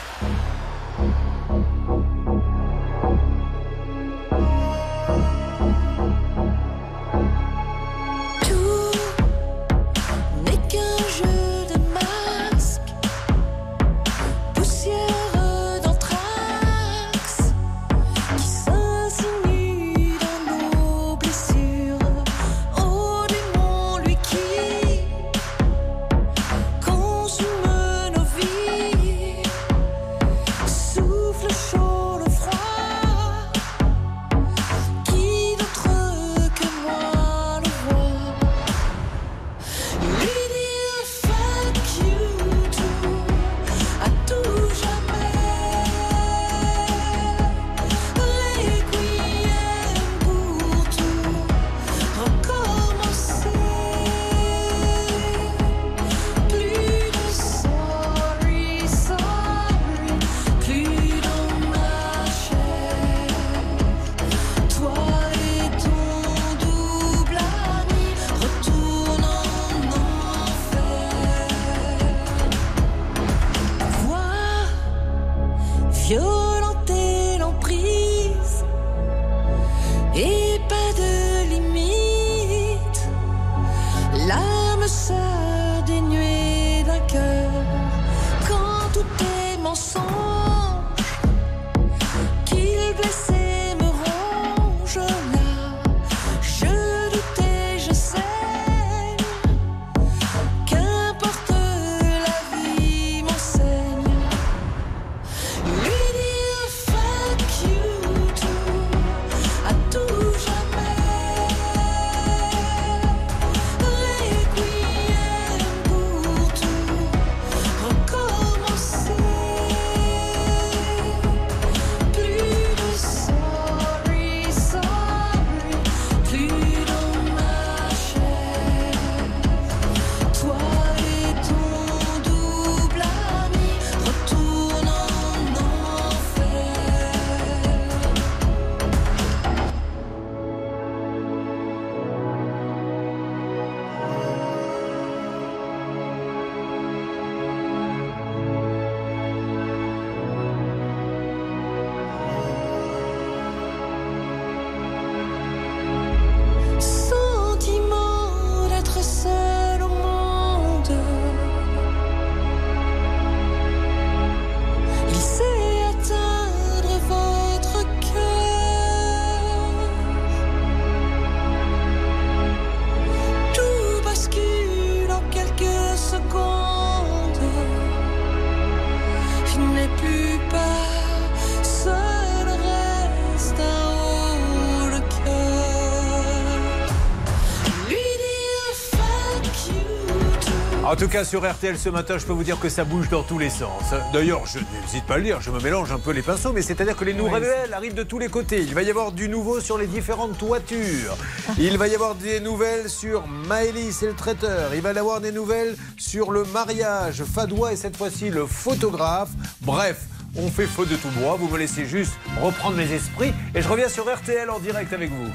Tout. 190.99 191.05
En 191.05 191.07
tout 191.07 191.12
cas, 191.12 191.24
sur 191.24 191.49
RTL 191.49 191.78
ce 191.78 191.88
matin, 191.88 192.18
je 192.18 192.26
peux 192.26 192.32
vous 192.32 192.44
dire 192.44 192.59
que 192.59 192.68
ça 192.68 192.84
bouge 192.84 193.09
dans 193.09 193.22
tous 193.22 193.38
les 193.38 193.51
sens. 193.51 193.94
D'ailleurs, 194.12 194.44
je 194.46 194.59
n'hésite 194.59 195.05
pas 195.07 195.14
à 195.14 195.18
le 195.18 195.24
dire, 195.24 195.40
je 195.40 195.51
me 195.51 195.61
mélange 195.61 195.92
un 195.92 195.99
peu 195.99 196.11
les 196.11 196.22
pinceaux, 196.22 196.53
mais 196.53 196.61
c'est-à-dire 196.61 196.96
que 196.96 197.05
les 197.05 197.14
nouvelles 197.14 197.72
arrivent 197.72 197.94
de 197.94 198.03
tous 198.03 198.18
les 198.18 198.28
côtés. 198.28 198.62
Il 198.62 198.74
va 198.74 198.82
y 198.82 198.90
avoir 198.90 199.12
du 199.12 199.28
nouveau 199.28 199.61
sur 199.61 199.78
les 199.78 199.86
différentes 199.86 200.36
toitures. 200.36 201.16
Il 201.59 201.78
va 201.78 201.88
y 201.88 201.94
avoir 201.94 202.14
des 202.16 202.40
nouvelles 202.40 202.90
sur 202.90 203.26
Maëlys 203.26 204.03
et 204.03 204.07
le 204.07 204.14
traiteur. 204.14 204.74
Il 204.74 204.80
va 204.80 204.92
y 204.92 204.99
avoir 204.99 205.20
des 205.20 205.32
nouvelles 205.32 205.76
sur 205.96 206.32
le 206.32 206.44
mariage. 206.44 207.22
Fadois 207.24 207.72
et 207.72 207.76
cette 207.76 207.96
fois-ci 207.96 208.30
le 208.30 208.46
photographe. 208.46 209.30
Bref. 209.62 209.99
On 210.36 210.49
fait 210.49 210.66
feu 210.66 210.84
de 210.84 210.94
tout 210.94 211.09
bois, 211.18 211.36
vous 211.40 211.49
me 211.49 211.57
laissez 211.57 211.86
juste 211.86 212.12
reprendre 212.42 212.76
mes 212.76 212.92
esprits 212.92 213.32
et 213.55 213.62
je 213.62 213.68
reviens 213.68 213.88
sur 213.88 214.05
RTL 214.05 214.49
en 214.51 214.59
direct 214.59 214.92
avec 214.92 215.11
vous. 215.11 215.30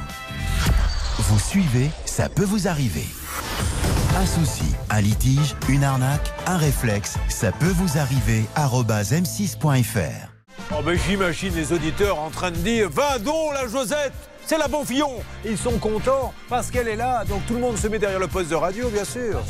Vous 1.18 1.40
suivez, 1.40 1.90
ça 2.06 2.30
peut 2.30 2.46
vous 2.46 2.68
arriver. 2.68 3.06
Un 4.16 4.26
souci, 4.28 4.73
un 4.94 5.02
litige, 5.02 5.56
une 5.70 5.84
arnaque, 5.84 6.32
un 6.46 6.58
réflexe, 6.58 7.16
ça 7.28 7.52
peut 7.52 7.74
vous 7.78 7.98
arriver. 7.98 8.46
arobase 8.56 9.12
m6.fr. 9.12 10.30
Oh 10.72 10.84
ben 10.86 10.98
j'imagine 11.08 11.54
les 11.56 11.74
auditeurs 11.74 12.20
en 12.20 12.30
train 12.30 12.52
de 12.52 12.58
dire 12.58 12.90
Va 12.92 13.18
donc 13.18 13.54
la 13.54 13.68
Josette 13.68 14.14
C'est 14.46 14.58
la 14.58 14.68
bon 14.68 14.84
Fillon 14.84 15.10
Ils 15.46 15.58
sont 15.58 15.78
contents 15.80 16.34
parce 16.50 16.70
qu'elle 16.70 16.90
est 16.90 16.98
là, 16.98 17.24
donc 17.24 17.46
tout 17.48 17.54
le 17.54 17.62
monde 17.62 17.78
se 17.78 17.88
met 17.88 17.98
derrière 17.98 18.20
le 18.20 18.28
poste 18.28 18.50
de 18.50 18.56
radio, 18.56 18.90
bien 18.90 19.06
sûr. 19.06 19.42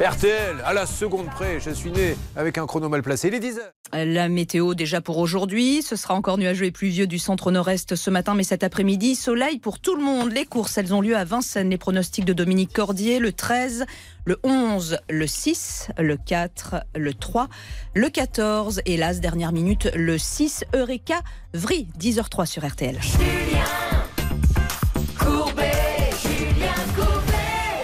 RTL, 0.00 0.56
à 0.64 0.72
la 0.72 0.86
seconde 0.86 1.26
près, 1.30 1.60
je 1.60 1.70
suis 1.70 1.92
né 1.92 2.16
avec 2.34 2.58
un 2.58 2.66
chrono 2.66 2.88
mal 2.88 3.02
placé. 3.02 3.28
Il 3.28 3.34
est 3.34 3.40
10 3.40 3.58
heures. 3.58 3.72
La 3.92 4.28
météo 4.28 4.74
déjà 4.74 5.00
pour 5.00 5.18
aujourd'hui, 5.18 5.82
ce 5.82 5.96
sera 5.96 6.14
encore 6.14 6.36
nuageux 6.36 6.66
et 6.66 6.70
pluvieux 6.70 7.06
du 7.06 7.18
centre 7.18 7.50
nord-est 7.50 7.94
ce 7.94 8.10
matin, 8.10 8.34
mais 8.34 8.42
cet 8.42 8.64
après-midi, 8.64 9.14
soleil 9.14 9.58
pour 9.60 9.78
tout 9.78 9.94
le 9.94 10.02
monde. 10.02 10.32
Les 10.32 10.44
courses, 10.44 10.76
elles 10.76 10.92
ont 10.92 11.00
lieu 11.00 11.16
à 11.16 11.24
Vincennes. 11.24 11.70
Les 11.70 11.78
pronostics 11.78 12.26
de 12.26 12.32
Dominique 12.32 12.72
Cordier, 12.74 13.18
le 13.18 13.32
13, 13.32 13.86
le 14.24 14.38
11, 14.42 14.98
le 15.08 15.26
6, 15.26 15.88
le 15.98 16.16
4, 16.16 16.84
le 16.94 17.14
3, 17.14 17.48
le 17.94 18.08
14 18.08 18.82
et 18.86 18.96
l'as, 18.96 19.20
dernière 19.20 19.52
minute, 19.52 19.90
le 19.94 20.18
6, 20.18 20.64
Eureka 20.74 21.20
Vry, 21.54 21.88
10h03 21.98 22.46
sur 22.46 22.66
RTL. 22.66 22.98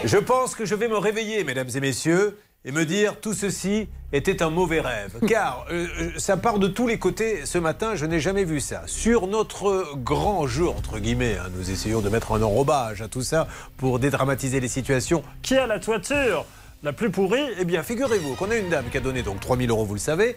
Je 0.05 0.19
pense 0.19 0.55
que 0.55 0.65
je 0.67 0.75
vais 0.75 0.89
me 0.89 0.99
réveiller, 0.99 1.45
mesdames 1.45 1.71
et 1.75 1.81
messieurs, 1.81 2.39
et 2.65 2.73
me 2.73 2.85
dire 2.85 3.21
tout 3.21 3.35
ceci 3.35 3.89
était 4.13 4.43
un 4.43 4.51
mauvais 4.51 4.81
rêve. 4.81 5.19
Car 5.29 5.67
euh, 5.71 5.87
euh, 6.01 6.11
ça 6.17 6.37
part 6.37 6.59
de 6.59 6.69
tous 6.69 6.87
les 6.87 6.99
côtés 6.99 7.45
ce 7.45 7.59
matin, 7.59 7.95
je 7.95 8.07
n'ai 8.07 8.21
jamais 8.21 8.45
vu 8.45 8.61
ça. 8.61 8.83
Sur 8.87 9.27
notre 9.27 9.95
grand 9.97 10.47
jeu, 10.47 10.69
entre 10.69 10.99
guillemets, 10.99 11.37
hein, 11.37 11.49
nous 11.57 11.71
essayons 11.71 12.01
de 12.01 12.09
mettre 12.09 12.33
un 12.33 12.43
enrobage 12.43 13.03
à 13.03 13.09
tout 13.09 13.23
ça 13.23 13.49
pour 13.77 13.99
dédramatiser 13.99 14.61
les 14.61 14.69
situations. 14.69 15.23
Qui 15.43 15.57
a 15.57 15.67
la 15.67 15.79
toiture 15.79 16.47
la 16.83 16.93
plus 16.93 17.11
pourrie? 17.11 17.45
Eh 17.59 17.65
bien, 17.65 17.83
figurez-vous 17.83 18.35
qu'on 18.35 18.51
a 18.51 18.57
une 18.57 18.69
dame 18.69 18.87
qui 18.91 18.97
a 18.97 19.01
donné 19.01 19.23
donc 19.23 19.41
3000 19.41 19.71
euros, 19.71 19.85
vous 19.85 19.95
le 19.95 20.01
savez, 20.01 20.37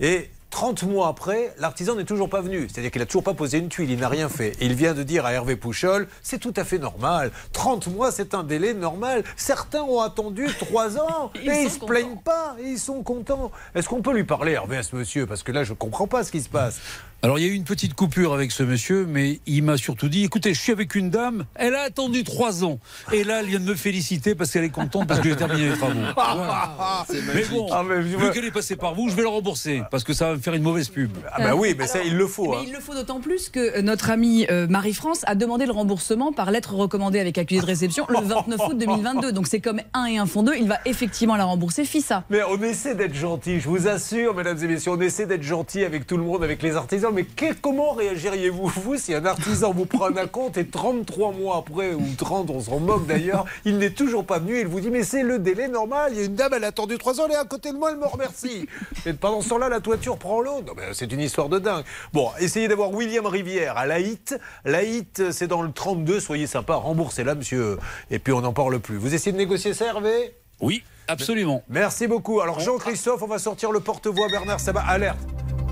et 0.00 0.30
30 0.50 0.84
mois 0.84 1.08
après, 1.08 1.54
l'artisan 1.58 1.94
n'est 1.94 2.04
toujours 2.04 2.30
pas 2.30 2.40
venu. 2.40 2.68
C'est-à-dire 2.68 2.90
qu'il 2.90 3.00
n'a 3.00 3.06
toujours 3.06 3.22
pas 3.22 3.34
posé 3.34 3.58
une 3.58 3.68
tuile, 3.68 3.90
il 3.90 3.98
n'a 4.00 4.08
rien 4.08 4.28
fait. 4.28 4.52
Et 4.60 4.66
il 4.66 4.74
vient 4.74 4.94
de 4.94 5.02
dire 5.02 5.26
à 5.26 5.32
Hervé 5.32 5.56
Pouchol, 5.56 6.08
c'est 6.22 6.38
tout 6.38 6.54
à 6.56 6.64
fait 6.64 6.78
normal. 6.78 7.30
30 7.52 7.88
mois, 7.88 8.10
c'est 8.10 8.34
un 8.34 8.42
délai 8.44 8.72
normal. 8.74 9.24
Certains 9.36 9.82
ont 9.82 10.00
attendu 10.00 10.46
3 10.58 10.98
ans 10.98 11.30
et 11.34 11.40
ils 11.44 11.64
sont 11.64 11.74
se 11.74 11.78
contents. 11.80 11.86
plaignent 11.86 12.16
pas, 12.24 12.56
et 12.60 12.64
ils 12.64 12.78
sont 12.78 13.02
contents. 13.02 13.52
Est-ce 13.74 13.88
qu'on 13.88 14.00
peut 14.02 14.14
lui 14.14 14.24
parler, 14.24 14.52
Hervé, 14.52 14.78
à 14.78 14.82
ce 14.82 14.96
monsieur? 14.96 15.26
Parce 15.26 15.42
que 15.42 15.52
là, 15.52 15.64
je 15.64 15.72
ne 15.72 15.76
comprends 15.76 16.06
pas 16.06 16.24
ce 16.24 16.32
qui 16.32 16.40
se 16.40 16.48
passe. 16.48 16.80
Alors 17.20 17.36
il 17.40 17.44
y 17.44 17.48
a 17.48 17.52
eu 17.52 17.56
une 17.56 17.64
petite 17.64 17.94
coupure 17.94 18.32
avec 18.32 18.52
ce 18.52 18.62
monsieur, 18.62 19.04
mais 19.04 19.40
il 19.44 19.64
m'a 19.64 19.76
surtout 19.76 20.08
dit 20.08 20.22
écoutez, 20.22 20.54
je 20.54 20.60
suis 20.60 20.70
avec 20.70 20.94
une 20.94 21.10
dame, 21.10 21.46
elle 21.56 21.74
a 21.74 21.80
attendu 21.80 22.22
trois 22.22 22.62
ans. 22.64 22.78
Et 23.12 23.24
là, 23.24 23.40
elle 23.40 23.46
vient 23.46 23.58
de 23.58 23.64
me 23.64 23.74
féliciter 23.74 24.36
parce 24.36 24.52
qu'elle 24.52 24.62
est 24.62 24.68
contente 24.70 25.08
parce 25.08 25.18
que 25.18 25.28
j'ai 25.28 25.34
terminé 25.34 25.70
les 25.70 25.76
travaux. 25.76 25.98
Voilà. 26.14 27.04
Mais 27.34 27.42
bon, 27.50 27.66
Ah, 27.72 27.82
mais 27.82 28.00
vu 28.02 28.14
vois- 28.14 28.30
qu'elle 28.30 28.44
est 28.44 28.52
passée 28.52 28.76
par 28.76 28.94
vous, 28.94 29.08
je 29.08 29.16
vais 29.16 29.24
la 29.24 29.30
rembourser 29.30 29.82
parce 29.90 30.04
que 30.04 30.12
ça 30.12 30.28
va 30.28 30.36
me 30.36 30.40
faire 30.40 30.54
une 30.54 30.62
mauvaise 30.62 30.90
pub. 30.90 31.10
Ah 31.32 31.38
bah 31.42 31.56
oui, 31.56 31.74
mais 31.76 31.88
ça, 31.88 32.04
il 32.04 32.16
le 32.16 32.28
faut. 32.28 32.50
Mais 32.52 32.56
hein. 32.58 32.62
il 32.68 32.72
le 32.72 32.78
faut 32.78 32.94
d'autant 32.94 33.18
plus 33.18 33.48
que 33.48 33.80
notre 33.80 34.10
amie 34.10 34.46
euh, 34.48 34.68
Marie-France 34.68 35.22
a 35.26 35.34
demandé 35.34 35.66
le 35.66 35.72
remboursement 35.72 36.32
par 36.32 36.52
lettre 36.52 36.74
recommandée 36.74 37.18
avec 37.18 37.36
accusé 37.36 37.60
de 37.60 37.66
réception 37.66 38.06
le 38.08 38.20
29 38.20 38.60
août 38.68 38.78
2022. 38.78 39.32
Donc 39.32 39.48
c'est 39.48 39.60
comme 39.60 39.80
un 39.92 40.04
et 40.06 40.18
un 40.18 40.26
font 40.26 40.44
deux. 40.44 40.54
Il 40.54 40.68
va 40.68 40.78
effectivement 40.84 41.34
la 41.34 41.44
rembourser. 41.46 41.84
FISA. 41.84 42.22
Mais 42.30 42.42
on 42.48 42.62
essaie 42.62 42.94
d'être 42.94 43.14
gentil, 43.14 43.58
je 43.60 43.68
vous 43.68 43.88
assure, 43.88 44.34
mesdames 44.34 44.62
et 44.62 44.66
messieurs, 44.68 44.92
on 44.92 45.00
essaie 45.00 45.26
d'être 45.26 45.42
gentil 45.42 45.82
avec 45.84 46.06
tout 46.06 46.16
le 46.16 46.22
monde, 46.22 46.44
avec 46.44 46.62
les 46.62 46.76
artisans. 46.76 47.07
Mais 47.12 47.24
que- 47.24 47.54
comment 47.54 47.92
réagiriez-vous, 47.92 48.66
vous, 48.66 48.96
si 48.96 49.14
un 49.14 49.24
artisan 49.24 49.72
vous 49.72 49.86
prend 49.86 50.14
un 50.16 50.26
compte 50.26 50.56
et 50.56 50.66
33 50.66 51.32
mois 51.32 51.56
après, 51.58 51.94
ou 51.94 52.04
30, 52.16 52.50
on 52.50 52.60
s'en 52.60 52.78
moque 52.80 53.06
d'ailleurs, 53.06 53.44
il 53.64 53.78
n'est 53.78 53.90
toujours 53.90 54.24
pas 54.24 54.38
venu, 54.38 54.60
il 54.60 54.66
vous 54.66 54.80
dit, 54.80 54.90
mais 54.90 55.02
c'est 55.02 55.22
le 55.22 55.38
délai 55.38 55.68
normal, 55.68 56.12
il 56.12 56.18
y 56.18 56.22
a 56.22 56.24
une 56.24 56.34
dame, 56.34 56.52
elle 56.54 56.64
a 56.64 56.68
attendu 56.68 56.98
3 56.98 57.20
ans, 57.20 57.24
elle 57.26 57.32
est 57.32 57.36
à 57.36 57.44
côté 57.44 57.72
de 57.72 57.76
moi, 57.78 57.90
elle 57.92 57.98
me 57.98 58.06
remercie. 58.06 58.66
Et 59.06 59.12
pendant 59.12 59.40
ce 59.40 59.48
temps-là, 59.50 59.68
la 59.68 59.80
toiture 59.80 60.18
prend 60.18 60.40
l'eau. 60.40 60.62
Non, 60.66 60.72
mais 60.76 60.82
c'est 60.92 61.10
une 61.12 61.20
histoire 61.20 61.48
de 61.48 61.58
dingue. 61.58 61.84
Bon, 62.12 62.30
essayez 62.40 62.68
d'avoir 62.68 62.90
William 62.92 63.26
Rivière 63.26 63.76
à 63.78 63.86
Laït. 63.86 64.38
Laït, 64.64 65.30
c'est 65.32 65.46
dans 65.46 65.62
le 65.62 65.72
32, 65.72 66.20
soyez 66.20 66.46
sympa, 66.46 66.74
remboursez-la, 66.74 67.34
monsieur. 67.34 67.78
Et 68.10 68.18
puis 68.18 68.32
on 68.32 68.40
n'en 68.40 68.52
parle 68.52 68.78
plus. 68.80 68.96
Vous 68.96 69.14
essayez 69.14 69.32
de 69.32 69.38
négocier 69.38 69.74
ça, 69.74 69.86
Hervé? 69.86 70.34
Oui, 70.60 70.82
absolument. 71.06 71.62
Merci 71.68 72.06
beaucoup. 72.08 72.40
Alors 72.40 72.60
Jean-Christophe, 72.60 73.22
on 73.22 73.26
va 73.28 73.38
sortir 73.38 73.70
le 73.70 73.80
porte-voix 73.80 74.28
Bernard 74.28 74.60
Sabat. 74.60 74.82
Alerte. 74.88 75.18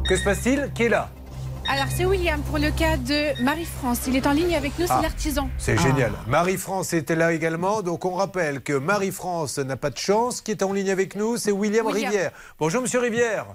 Que 0.09 0.17
se 0.17 0.23
passe-t-il? 0.23 0.71
Qui 0.75 0.85
est 0.85 0.89
là? 0.89 1.11
Alors 1.69 1.87
c'est 1.95 2.05
William 2.05 2.41
pour 2.43 2.59
le 2.59 2.71
cas 2.71 2.97
de 2.97 3.43
Marie-France. 3.43 4.03
Il 4.07 4.17
est 4.17 4.27
en 4.27 4.33
ligne 4.33 4.55
avec 4.55 4.79
nous, 4.79 4.87
c'est 4.87 4.93
Ah. 4.93 5.01
l'artisan. 5.03 5.49
C'est 5.59 5.77
génial. 5.79 6.13
Marie-France 6.29 6.93
était 6.93 7.17
là 7.17 7.33
également. 7.33 7.83
Donc 7.83 8.05
on 8.05 8.15
rappelle 8.15 8.61
que 8.63 8.73
Marie-France 8.73 9.59
n'a 9.59 9.77
pas 9.77 9.91
de 9.91 9.99
chance. 9.99 10.41
Qui 10.41 10.53
est 10.53 10.63
en 10.63 10.73
ligne 10.73 10.91
avec 10.91 11.17
nous 11.17 11.37
C'est 11.37 11.51
William, 11.53 11.87
William. 11.87 12.11
Rivière. 12.11 12.31
Bonjour 12.59 12.83
Monsieur 12.83 13.01
Rivière. 13.01 13.47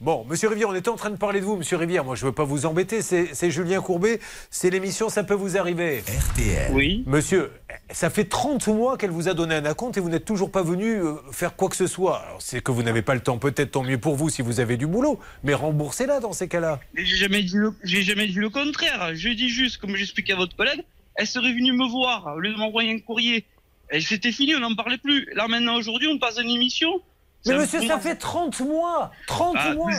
Bon, 0.00 0.24
Monsieur 0.24 0.48
Rivière, 0.48 0.70
on 0.70 0.74
était 0.74 0.88
en 0.88 0.96
train 0.96 1.10
de 1.10 1.16
parler 1.18 1.40
de 1.40 1.44
vous, 1.44 1.56
Monsieur 1.56 1.76
Rivière. 1.76 2.06
Moi, 2.06 2.16
je 2.16 2.24
ne 2.24 2.30
veux 2.30 2.34
pas 2.34 2.44
vous 2.44 2.64
embêter. 2.64 3.02
C'est 3.02 3.50
Julien 3.50 3.82
Courbet. 3.82 4.18
C'est 4.50 4.70
l'émission 4.70 5.10
Ça 5.10 5.24
peut 5.24 5.34
vous 5.34 5.58
arriver. 5.58 5.98
RTL. 5.98 6.72
Oui. 6.72 7.04
Monsieur, 7.06 7.52
ça 7.90 8.08
fait 8.08 8.24
30 8.24 8.68
mois 8.68 8.96
qu'elle 8.96 9.10
vous 9.10 9.28
a 9.28 9.34
donné 9.34 9.56
un 9.56 9.64
acompte 9.66 9.98
et 9.98 10.00
vous 10.00 10.08
n'êtes 10.08 10.24
toujours 10.24 10.50
pas 10.50 10.62
venu 10.62 10.94
euh, 10.94 11.16
faire 11.32 11.54
quoi 11.54 11.68
que 11.68 11.76
ce 11.76 11.86
soit. 11.86 12.22
Alors, 12.24 12.40
c'est 12.40 12.62
que 12.62 12.70
vous 12.70 12.82
n'avez 12.82 13.02
pas 13.02 13.14
le 13.14 13.20
temps, 13.20 13.36
peut-être 13.36 13.72
tant 13.72 13.82
mieux 13.82 13.98
pour 13.98 14.16
vous 14.16 14.30
si 14.30 14.40
vous 14.40 14.58
avez 14.58 14.78
du 14.78 14.86
boulot. 14.86 15.20
Mais 15.44 15.52
remboursez-la 15.52 16.20
dans 16.20 16.32
ces 16.32 16.48
cas-là. 16.48 16.80
Mais 16.94 17.04
J'ai 17.04 17.16
jamais 17.16 17.42
dit 17.42 17.56
le, 17.56 17.74
j'ai 17.84 18.02
jamais 18.02 18.26
dit 18.26 18.38
le 18.38 18.48
contraire. 18.48 19.10
Je 19.14 19.28
dis 19.28 19.50
juste, 19.50 19.76
comme 19.76 19.96
j'expliquais 19.96 20.32
à 20.32 20.36
votre 20.36 20.56
collègue, 20.56 20.82
elle 21.16 21.26
serait 21.26 21.52
venue 21.52 21.74
me 21.74 21.86
voir 21.86 22.36
au 22.36 22.40
lieu 22.40 22.54
de 22.54 22.56
m'envoyer 22.58 22.90
un 22.94 23.00
courrier. 23.00 23.44
Et 23.92 24.00
c'était 24.00 24.32
fini, 24.32 24.54
on 24.56 24.60
n'en 24.60 24.74
parlait 24.74 24.96
plus. 24.96 25.28
Là 25.34 25.46
maintenant 25.46 25.76
aujourd'hui, 25.76 26.08
on 26.08 26.18
passe 26.18 26.38
à 26.38 26.42
une 26.42 26.48
émission. 26.48 27.02
Mais 27.46 27.56
monsieur, 27.56 27.86
ça 27.86 27.98
fait 27.98 28.16
30 28.16 28.60
mois 28.60 29.10
30 29.26 29.56
Ah, 29.58 29.74
mois 29.74 29.90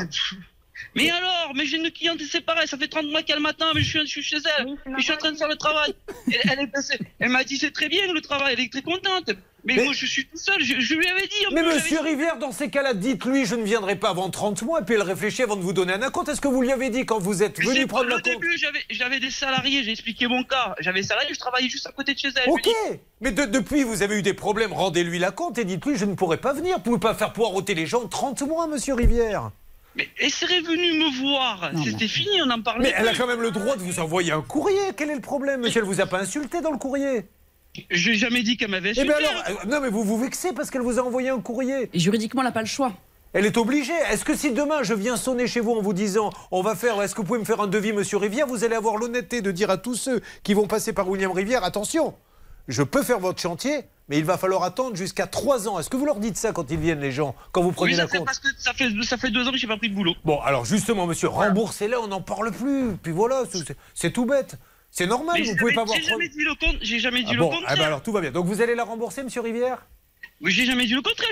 mais- 0.96 1.10
alors, 1.10 1.52
mais 1.56 1.66
j'ai 1.66 1.78
une 1.78 1.92
cliente, 1.92 2.20
c'est 2.30 2.42
pareil, 2.42 2.68
ça 2.68 2.78
fait 2.78 2.88
30 2.88 3.08
mois 3.08 3.24
qu'elle 3.24 3.40
m'attend, 3.40 3.74
mais 3.74 3.82
je 3.82 3.90
suis, 3.90 4.00
je 4.02 4.06
suis 4.06 4.24
chez 4.24 4.38
elle, 4.60 4.68
et 4.70 4.76
je 4.98 5.04
suis 5.04 5.14
en 5.14 5.18
train 5.18 5.32
de 5.32 5.38
faire 5.38 5.48
le 5.50 5.56
travail. 5.58 5.94
Elle, 7.20 7.30
m'a 7.30 7.44
dit 7.44 7.58
c'est 7.58 7.72
très 7.72 7.90
bien 7.90 8.12
le 8.14 8.22
travail, 8.22 8.54
elle 8.58 8.64
est 8.66 8.72
très 8.72 8.82
contente. 8.82 9.32
Mais, 9.64 9.76
Mais- 9.76 9.84
moi 9.84 9.94
je 9.94 10.08
suis 10.08 10.26
tout 10.26 10.38
seul, 10.38 10.60
je, 10.64 10.80
je 10.80 10.96
lui 10.96 11.08
avais 11.08 11.28
dit. 11.28 11.36
Mais 11.54 11.62
plus, 11.62 11.76
monsieur 11.76 12.00
Rivière, 12.02 12.38
dans 12.40 12.52
ces 12.52 12.72
cas-là, 12.72 12.96
dites-lui, 12.96 13.46
je 13.46 13.54
ne 13.54 13.64
viendrai 13.64 13.96
pas 13.96 14.10
avant 14.10 14.30
30 14.32 14.64
mois, 14.64 14.82
et 14.82 14.84
puis 14.84 14.96
elle 14.96 15.04
réfléchit 15.04 15.44
avant 15.44 15.56
de 15.56 15.62
vous 15.62 15.72
donner 15.74 15.94
un 15.94 16.02
acompte. 16.02 16.30
Est-ce 16.30 16.42
que 16.42 16.48
vous 16.48 16.62
lui 16.64 16.72
avez 16.72 16.90
dit 16.90 17.06
quand 17.06 17.20
vous 17.20 17.44
êtes 17.44 17.60
venu 17.62 17.86
prendre 17.86 18.06
le 18.06 18.16
compte 18.16 18.24
début, 18.24 18.58
j'avais, 18.58 18.80
j'avais 18.90 19.20
des 19.20 19.30
salariés, 19.30 19.84
j'ai 19.84 19.92
expliqué 19.92 20.26
mon 20.28 20.44
cas. 20.44 20.74
J'avais 20.80 21.02
des 21.02 21.08
salariés, 21.08 21.34
je 21.36 21.40
travaillais 21.40 21.70
juste 21.70 21.86
à 21.86 21.92
côté 21.92 22.16
de 22.16 22.20
chez 22.20 22.30
elle. 22.36 22.50
Ok, 22.50 22.68
mais 23.20 23.32
de- 23.32 23.46
depuis 23.46 23.84
vous 23.84 24.02
avez 24.02 24.18
eu 24.18 24.22
des 24.24 24.34
problèmes, 24.34 24.74
rendez-lui 24.74 25.20
la 25.20 25.30
compte 25.30 25.60
et 25.60 25.64
dites-lui, 25.66 25.96
je 25.96 26.06
ne 26.06 26.16
pourrai 26.16 26.38
pas 26.38 26.54
venir. 26.54 26.78
Vous 26.78 26.84
pouvez 26.84 27.00
pas 27.00 27.14
faire 27.14 27.32
poireauter 27.32 27.76
les 27.76 27.86
gens 27.86 28.08
30 28.08 28.42
mois, 28.42 28.66
monsieur 28.66 28.96
Rivière. 28.96 29.52
Mais 29.96 30.08
elle 30.20 30.30
serait 30.32 30.62
venue 30.62 30.94
me 31.00 31.22
voir, 31.22 31.72
c'était 31.84 32.08
fini, 32.08 32.42
on 32.46 32.50
en 32.50 32.62
parlait. 32.62 32.90
Mais 32.90 32.96
elle 32.98 33.08
a 33.10 33.14
quand 33.14 33.28
même 33.28 33.42
le 33.42 33.52
droit 33.52 33.76
de 33.76 33.82
vous 33.82 34.00
envoyer 34.00 34.32
un 34.32 34.42
courrier. 34.42 34.80
Quel 34.96 35.10
est 35.10 35.16
le 35.16 35.22
problème, 35.22 35.62
monsieur? 35.62 35.82
Elle 35.82 35.88
vous 35.88 36.00
a 36.00 36.06
pas 36.06 36.20
insulté 36.22 36.62
dans 36.62 36.72
le 36.72 36.78
courrier? 36.78 37.26
J'ai 37.90 38.16
jamais 38.16 38.42
dit 38.44 38.56
qu'elle 38.58 38.72
m'avait 38.72 38.90
Eh 38.96 39.00
insulté. 39.02 39.14
bien 39.20 39.30
alors, 39.30 39.44
euh, 39.64 39.68
non 39.70 39.80
mais 39.82 39.90
vous 39.90 40.04
vous 40.04 40.18
vexez 40.18 40.54
parce 40.54 40.70
qu'elle 40.72 40.82
vous 40.82 41.00
a 41.00 41.04
envoyé 41.04 41.30
un 41.30 41.40
courrier. 41.40 41.90
Et 41.94 42.00
juridiquement, 42.00 42.42
elle 42.42 42.48
n'a 42.48 42.52
pas 42.54 42.62
le 42.62 42.68
choix. 42.68 42.94
Elle 43.34 43.46
est 43.46 43.56
obligée. 43.58 43.94
Est-ce 44.12 44.26
que 44.26 44.36
si 44.36 44.52
demain 44.52 44.84
je 44.84 44.94
viens 44.94 45.16
sonner 45.16 45.48
chez 45.48 45.62
vous 45.62 45.72
en 45.72 45.82
vous 45.82 45.94
disant 45.94 46.32
on 46.52 46.62
va 46.62 46.76
faire, 46.76 47.02
est-ce 47.02 47.14
que 47.16 47.22
vous 47.22 47.28
pouvez 47.28 47.40
me 47.40 47.46
faire 47.46 47.62
un 47.62 47.68
devis, 47.68 47.94
monsieur 47.94 48.18
Rivière? 48.18 48.46
Vous 48.48 48.64
allez 48.66 48.76
avoir 48.76 48.98
l'honnêteté 48.98 49.42
de 49.42 49.52
dire 49.52 49.70
à 49.70 49.78
tous 49.78 49.96
ceux 49.96 50.22
qui 50.44 50.54
vont 50.54 50.68
passer 50.68 50.92
par 50.94 51.08
William 51.10 51.32
Rivière 51.32 51.64
attention, 51.64 52.14
je 52.68 52.84
peux 52.84 53.04
faire 53.04 53.20
votre 53.20 53.40
chantier, 53.42 53.82
mais 54.10 54.18
il 54.18 54.26
va 54.26 54.38
falloir 54.38 54.64
attendre 54.64 54.96
jusqu'à 54.96 55.28
3 55.28 55.68
ans. 55.68 55.80
Est-ce 55.80 55.90
que 55.90 55.98
vous 55.98 56.06
leur 56.06 56.20
dites 56.20 56.38
ça 56.38 56.52
quand 56.52 56.70
ils 56.72 56.78
viennent, 56.80 57.00
les 57.00 57.12
gens, 57.12 57.36
quand 57.52 57.62
vous 57.62 57.72
prenez 57.72 57.92
Oui, 57.92 57.98
la 57.98 58.04
ça 58.04 58.10
fait 58.10 58.18
compte 58.18 58.26
parce 58.28 58.40
que 58.40 58.48
ça 58.58 58.74
fait, 58.74 58.90
ça 59.04 59.18
fait 59.18 59.32
deux 59.32 59.48
ans 59.48 59.52
que 59.52 59.58
j'ai 59.58 59.68
pas 59.68 59.78
pris 59.78 59.90
de 59.90 59.96
boulot. 59.96 60.14
Bon, 60.26 60.40
alors 60.42 60.66
justement, 60.66 61.06
monsieur, 61.08 61.28
remboursez-la, 61.30 62.00
on 62.02 62.08
n'en 62.08 62.22
parle 62.22 62.52
plus. 62.52 62.98
Puis 63.02 63.12
voilà, 63.12 63.44
c'est- 63.94 64.12
tout 64.12 64.26
bête. 64.26 64.56
C'est 64.94 65.08
normal, 65.08 65.38
Mais 65.40 65.46
vous 65.50 65.56
pouvez 65.56 65.74
jamais- 65.74 65.76
pas 65.76 65.82
avoir. 65.84 65.98
J'ai 65.98 66.04
jamais 66.04 66.28
dit 66.30 66.44
le 66.44 66.56
compte, 66.56 66.76
j'ai 66.82 67.00
jamais 67.00 67.20
dit 67.24 67.30
Ah 67.30 67.34
le 67.36 67.40
bon, 67.40 67.50
contraire. 67.50 67.72
eh 67.74 67.80
ben 67.80 67.86
alors 67.86 68.04
tout 68.04 68.12
va 68.12 68.20
bien. 68.20 68.32
Donc 68.32 68.46
vous 68.46 68.62
allez 68.62 68.76
la 68.76 68.84
rembourser, 68.84 69.24
monsieur 69.24 69.40
Rivière? 69.42 69.86
Oui, 70.44 70.52
j'ai 70.52 70.66
jamais 70.66 70.88
dit 70.88 70.94
le 70.96 71.04
contraire. 71.04 71.30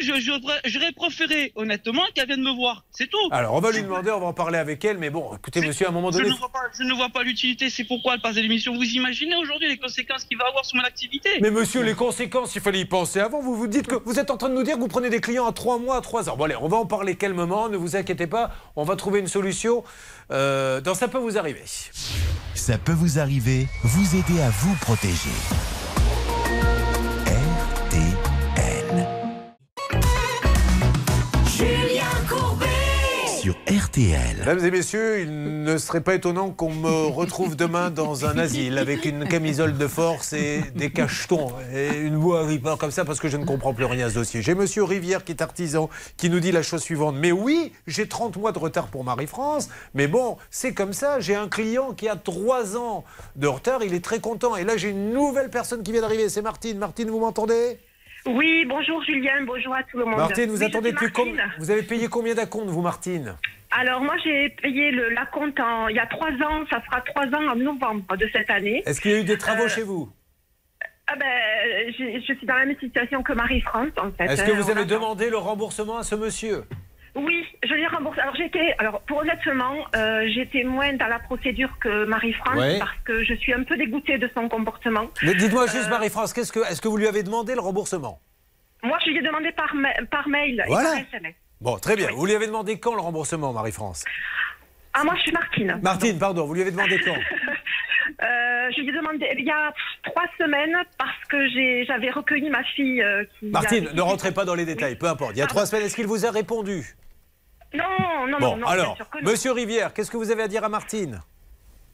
J'aurais 0.66 0.92
préféré, 0.92 1.52
honnêtement, 1.56 2.04
qu'elle 2.14 2.28
vienne 2.28 2.44
me 2.44 2.56
voir. 2.56 2.84
C'est 2.92 3.08
tout. 3.10 3.18
Alors 3.32 3.56
on 3.56 3.60
va 3.60 3.72
lui 3.72 3.82
demander, 3.82 4.12
on 4.12 4.20
va 4.20 4.28
en 4.28 4.34
parler 4.34 4.60
avec 4.60 4.86
elle, 4.86 5.00
mais 5.00 5.10
bon, 5.10 5.36
écoutez, 5.36 5.62
monsieur, 5.62 5.88
à 5.88 5.90
un 5.90 5.92
moment 5.92 6.12
Je 6.12 6.18
donné. 6.18 6.30
ne, 6.30 6.36
vois 6.36 6.50
pas, 6.50 6.60
je 6.78 6.84
ne 6.84 6.94
vois 6.94 7.10
pas 7.10 7.24
l'utilité. 7.24 7.72
C'est 7.72 7.86
pourquoi 7.86 8.14
elle 8.14 8.22
passe 8.22 8.38
à 8.38 8.42
l'émission. 8.42 8.76
Vous 8.76 8.84
imaginez 8.84 9.36
aujourd'hui 9.36 9.68
les 9.68 9.78
conséquences 9.78 10.26
qu'il 10.26 10.38
va 10.38 10.46
avoir 10.48 10.64
sur 10.64 10.78
mon 10.78 10.84
activité 10.84 11.30
Mais 11.42 11.50
monsieur, 11.50 11.82
les 11.82 11.96
conséquences, 11.96 12.54
il 12.56 12.62
fallait 12.62 12.82
y 12.82 12.86
penser 12.86 13.20
avant. 13.20 13.42
Vous 13.42 13.56
vous 13.56 13.68
dites 13.68 13.88
que 13.88 13.96
vous 13.96 14.20
êtes 14.20 14.30
en 14.30 14.38
train 14.38 14.50
de 14.50 14.54
nous 14.54 14.64
dire 14.64 14.76
que 14.76 14.80
vous 14.82 14.88
prenez 14.88 15.10
des 15.10 15.22
clients 15.22 15.48
à 15.48 15.54
3 15.54 15.80
mois, 15.80 15.98
à 15.98 16.02
3 16.02 16.30
ans. 16.30 16.38
Bon 16.38 16.44
allez, 16.44 16.56
on 16.56 16.68
va 16.68 16.78
en 16.78 16.86
parler 16.86 17.16
calmement, 17.16 17.68
ne 17.68 17.78
vous 17.78 17.96
inquiétez 17.96 18.28
pas, 18.28 18.52
on 18.76 18.84
va 18.84 18.96
trouver 18.96 19.20
une 19.22 19.28
solution. 19.28 19.84
Euh, 20.32 20.82
dans 20.82 20.94
ça 20.94 21.08
peut 21.08 21.18
vous 21.18 21.36
arriver. 21.40 21.64
Ça 22.54 22.78
peut 22.78 22.92
vous 22.94 23.18
arriver, 23.18 23.68
vous 23.84 24.16
aider 24.16 24.40
à 24.42 24.50
vous 24.52 24.76
protéger. 24.76 25.30
Sur 33.40 33.56
RTL. 33.70 34.36
Mesdames 34.40 34.66
et 34.66 34.70
messieurs, 34.72 35.22
il 35.22 35.64
ne 35.64 35.78
serait 35.78 36.02
pas 36.02 36.14
étonnant 36.16 36.50
qu'on 36.52 36.74
me 36.74 37.08
retrouve 37.08 37.56
demain 37.56 37.90
dans 37.90 38.26
un 38.26 38.38
asile 38.38 38.78
avec 38.78 39.06
une 39.06 39.30
camisole 39.30 39.78
de 39.78 39.88
force 39.88 40.34
et 40.34 40.62
des 40.76 40.92
cachetons 40.92 41.54
et 41.74 41.88
une 42.00 42.18
voix 42.18 42.46
ripant 42.46 42.76
comme 42.76 42.92
ça 42.92 43.06
parce 43.06 43.22
que 43.22 43.30
je 43.30 43.38
ne 43.38 43.46
comprends 43.46 43.74
plus 43.74 43.86
rien 43.86 44.08
à 44.08 44.10
ce 44.10 44.16
dossier. 44.16 44.42
J'ai 44.42 44.56
monsieur 44.56 44.84
Rivière 44.84 45.24
qui 45.24 45.32
est 45.32 45.42
artisan 45.42 45.90
qui 46.18 46.30
nous 46.30 46.42
dit 46.42 46.52
la 46.52 46.64
chose 46.64 46.82
suivante. 46.82 47.16
Mais 47.18 47.32
oui, 47.32 47.72
j'ai 47.88 48.10
30 48.10 48.36
mois 48.36 48.52
de 48.52 48.60
retard 48.60 48.88
pour 48.88 49.06
Marie-France, 49.06 49.70
mais 49.94 50.08
bon, 50.08 50.36
c'est 50.52 50.74
comme 50.74 50.92
ça. 50.92 51.22
J'ai 51.22 51.36
un 51.36 51.48
client 51.48 51.94
qui 51.94 52.10
a 52.10 52.18
3 52.18 52.76
ans 52.76 53.06
de 53.38 53.48
retard, 53.48 53.84
il 53.84 53.94
est 53.94 54.04
très 54.04 54.20
content. 54.20 54.58
Et 54.58 54.66
là, 54.66 54.76
j'ai 54.76 54.90
une 54.90 55.14
nouvelle 55.14 55.50
personne 55.50 55.82
qui 55.82 55.94
vient 55.94 56.02
d'arriver, 56.02 56.28
c'est 56.28 56.42
Martine. 56.42 56.78
Martine, 56.78 57.10
vous 57.10 57.20
m'entendez? 57.20 57.80
Oui, 58.26 58.66
bonjour 58.68 59.02
Julien, 59.04 59.44
bonjour 59.46 59.74
à 59.74 59.84
tout 59.84 59.98
le 59.98 60.06
monde. 60.06 60.18
Martine, 60.18 60.50
vous 60.50 60.60
Oui, 60.60 60.66
attendez 60.66 60.94
com- 60.94 61.10
Martine. 61.34 61.42
Vous 61.58 61.72
avez 61.72 61.84
payé 61.84 62.08
combien 62.08 62.36
d'acomptes, 62.36 62.68
vous, 62.70 62.82
Martine? 62.82 63.36
Alors 63.72 64.02
moi 64.02 64.16
j'ai 64.24 64.50
payé 64.50 64.92
le, 64.92 65.10
la 65.10 65.26
compte 65.28 65.60
en, 65.60 65.88
il 65.88 65.96
y 65.96 66.00
a 66.00 66.08
trois 66.08 66.32
ans, 66.32 66.66
ça 66.72 66.82
fera 66.82 67.02
trois 67.02 67.26
ans 67.28 67.48
en 67.52 67.56
novembre 67.56 68.18
de 68.18 68.28
cette 68.34 68.50
année. 68.50 68.82
Est-ce 68.86 69.00
qu'il 69.00 69.12
y 69.12 69.14
a 69.14 69.20
eu 69.20 69.24
des 69.24 69.38
travaux 69.38 69.66
Euh, 69.66 69.68
chez 69.70 69.84
vous? 69.84 70.10
Ah 71.08 71.16
ben, 71.16 71.26
je, 71.98 72.20
je 72.28 72.34
suis 72.34 72.46
dans 72.46 72.56
la 72.56 72.66
même 72.66 72.78
situation 72.80 73.24
que 73.24 73.34
Marie-France 73.34 73.92
en 73.98 74.12
fait. 74.12 74.26
Est-ce 74.26 74.44
que 74.44 74.52
hein, 74.52 74.60
vous 74.60 74.70
avez 74.72 74.86
demandé 74.86 75.30
le 75.30 75.38
remboursement 75.38 75.98
à 75.98 76.04
ce 76.04 76.16
monsieur? 76.16 76.64
Oui, 77.16 77.46
je 77.64 77.74
l'ai 77.74 77.88
remboursé. 77.88 78.22
Alors 78.22 78.36
j'étais, 78.36 78.76
alors 78.78 79.02
pour 79.02 79.18
honnêtement, 79.20 79.76
euh, 79.96 80.28
j'étais 80.34 80.64
moins 80.64 80.94
dans 80.94 81.08
la 81.08 81.20
procédure 81.20 81.70
que 81.80 82.06
Marie-France 82.06 82.56
Ouais. 82.58 82.80
parce 82.80 82.98
que 83.06 83.24
je 83.24 83.34
suis 83.36 83.54
un 83.54 83.64
peu 83.64 83.76
dégoûtée 83.78 84.18
de 84.18 84.30
son 84.36 84.48
comportement. 84.48 85.08
Mais 85.24 85.34
dites-moi 85.36 85.64
Euh, 85.64 85.68
juste, 85.72 85.90
Marie-France, 85.90 86.34
qu'est-ce 86.34 86.52
que, 86.52 86.60
est-ce 86.60 86.82
que 86.82 86.88
vous 86.88 86.98
lui 86.98 87.08
avez 87.08 87.24
demandé 87.24 87.54
le 87.56 87.62
remboursement? 87.62 88.20
Moi, 88.84 88.98
je 89.06 89.10
lui 89.12 89.18
ai 89.18 89.22
demandé 89.22 89.52
par, 89.52 89.74
ma- 89.76 89.94
par 90.10 90.28
mail 90.30 90.64
Voilà. 90.68 90.90
et 91.00 91.04
par 91.04 91.14
SMS. 91.14 91.36
Bon, 91.60 91.78
très 91.78 91.96
bien. 91.96 92.10
Vous 92.12 92.26
lui 92.26 92.34
avez 92.36 92.48
demandé 92.48 92.80
quand 92.80 92.96
le 92.96 93.02
remboursement, 93.02 93.52
Marie-France? 93.52 94.06
Ah, 94.94 95.04
moi, 95.04 95.14
je 95.18 95.22
suis 95.24 95.32
Martine. 95.32 95.80
Martine, 95.84 96.18
pardon, 96.18 96.46
vous 96.46 96.54
lui 96.54 96.62
avez 96.62 96.72
demandé 96.72 97.00
quand? 97.04 97.16
Euh, 98.22 98.72
je 98.76 98.82
lui 98.82 98.90
ai 98.90 98.92
demandé 98.92 99.26
il 99.38 99.46
y 99.46 99.52
a 99.52 99.74
trois 100.04 100.26
semaines 100.38 100.76
parce 100.98 101.18
que 101.30 101.38
j'avais 101.86 102.10
recueilli 102.10 102.50
ma 102.50 102.64
fille 102.64 103.02
euh, 103.02 103.24
qui. 103.40 103.46
Martine, 103.48 103.90
ne 103.94 104.02
rentrez 104.02 104.32
pas 104.32 104.46
dans 104.46 104.56
les 104.56 104.66
détails, 104.66 104.96
peu 104.96 105.08
importe. 105.08 105.32
Il 105.36 105.40
y 105.40 105.42
a 105.42 105.48
trois 105.48 105.66
semaines, 105.66 105.86
est-ce 105.86 105.96
qu'il 105.96 106.08
vous 106.08 106.26
a 106.26 106.32
répondu? 106.32 106.96
Non, 107.74 107.84
non, 108.28 108.38
Bon, 108.40 108.52
non, 108.56 108.58
non. 108.58 108.68
alors, 108.68 108.86
bien 108.88 108.96
sûr 108.96 109.10
que 109.10 109.18
non. 109.24 109.32
Monsieur 109.32 109.52
Rivière, 109.52 109.94
qu'est-ce 109.94 110.10
que 110.12 110.18
vous 110.18 110.32
avez 110.32 110.44
à 110.44 110.48
dire 110.48 110.64
à 110.64 110.70
Martine? 110.70 111.22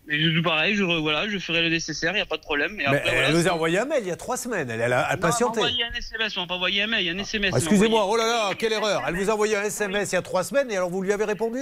Mais 0.07 0.19
je 0.21 0.39
pareil, 0.39 0.75
je, 0.75 0.83
voilà, 0.83 1.27
je 1.27 1.39
ferai 1.39 1.63
le 1.63 1.69
nécessaire, 1.69 2.11
il 2.11 2.17
n'y 2.17 2.21
a 2.21 2.25
pas 2.27 2.37
de 2.37 2.43
problème. 2.43 2.73
Et 2.73 2.77
Mais 2.77 2.85
après, 2.85 3.01
Elle 3.07 3.13
voilà, 3.15 3.31
nous 3.31 3.47
a 3.47 3.51
envoyé 3.53 3.79
un 3.79 3.85
mail 3.85 4.03
il 4.03 4.07
y 4.07 4.11
a 4.11 4.15
trois 4.15 4.37
semaines, 4.37 4.69
elle, 4.69 4.79
elle 4.79 4.93
a, 4.93 4.99
elle 4.99 5.03
a 5.03 5.07
Non, 5.07 5.13
elle 5.13 5.19
patienté. 5.19 5.59
envoyé 5.61 5.83
un 5.83 5.91
SMS, 5.93 6.37
on 6.37 6.45
pas 6.45 6.53
envoyé 6.53 6.83
un 6.83 6.87
mail, 6.87 7.01
il 7.01 7.07
y 7.07 7.09
a 7.09 7.13
un 7.13 7.17
SMS. 7.17 7.51
Ah, 7.53 7.57
Excusez-moi, 7.57 8.05
oh 8.07 8.15
là 8.15 8.27
là, 8.27 8.49
quelle 8.57 8.71
erreur 8.73 9.01
Elle 9.07 9.15
vous 9.15 9.29
a 9.31 9.33
envoyé 9.33 9.55
un 9.57 9.63
SMS 9.63 10.11
il 10.11 10.15
y 10.15 10.17
a 10.17 10.21
trois 10.21 10.43
semaines 10.43 10.69
et 10.71 10.77
alors 10.77 10.89
vous 10.91 11.01
lui 11.01 11.11
avez 11.11 11.25
répondu? 11.25 11.59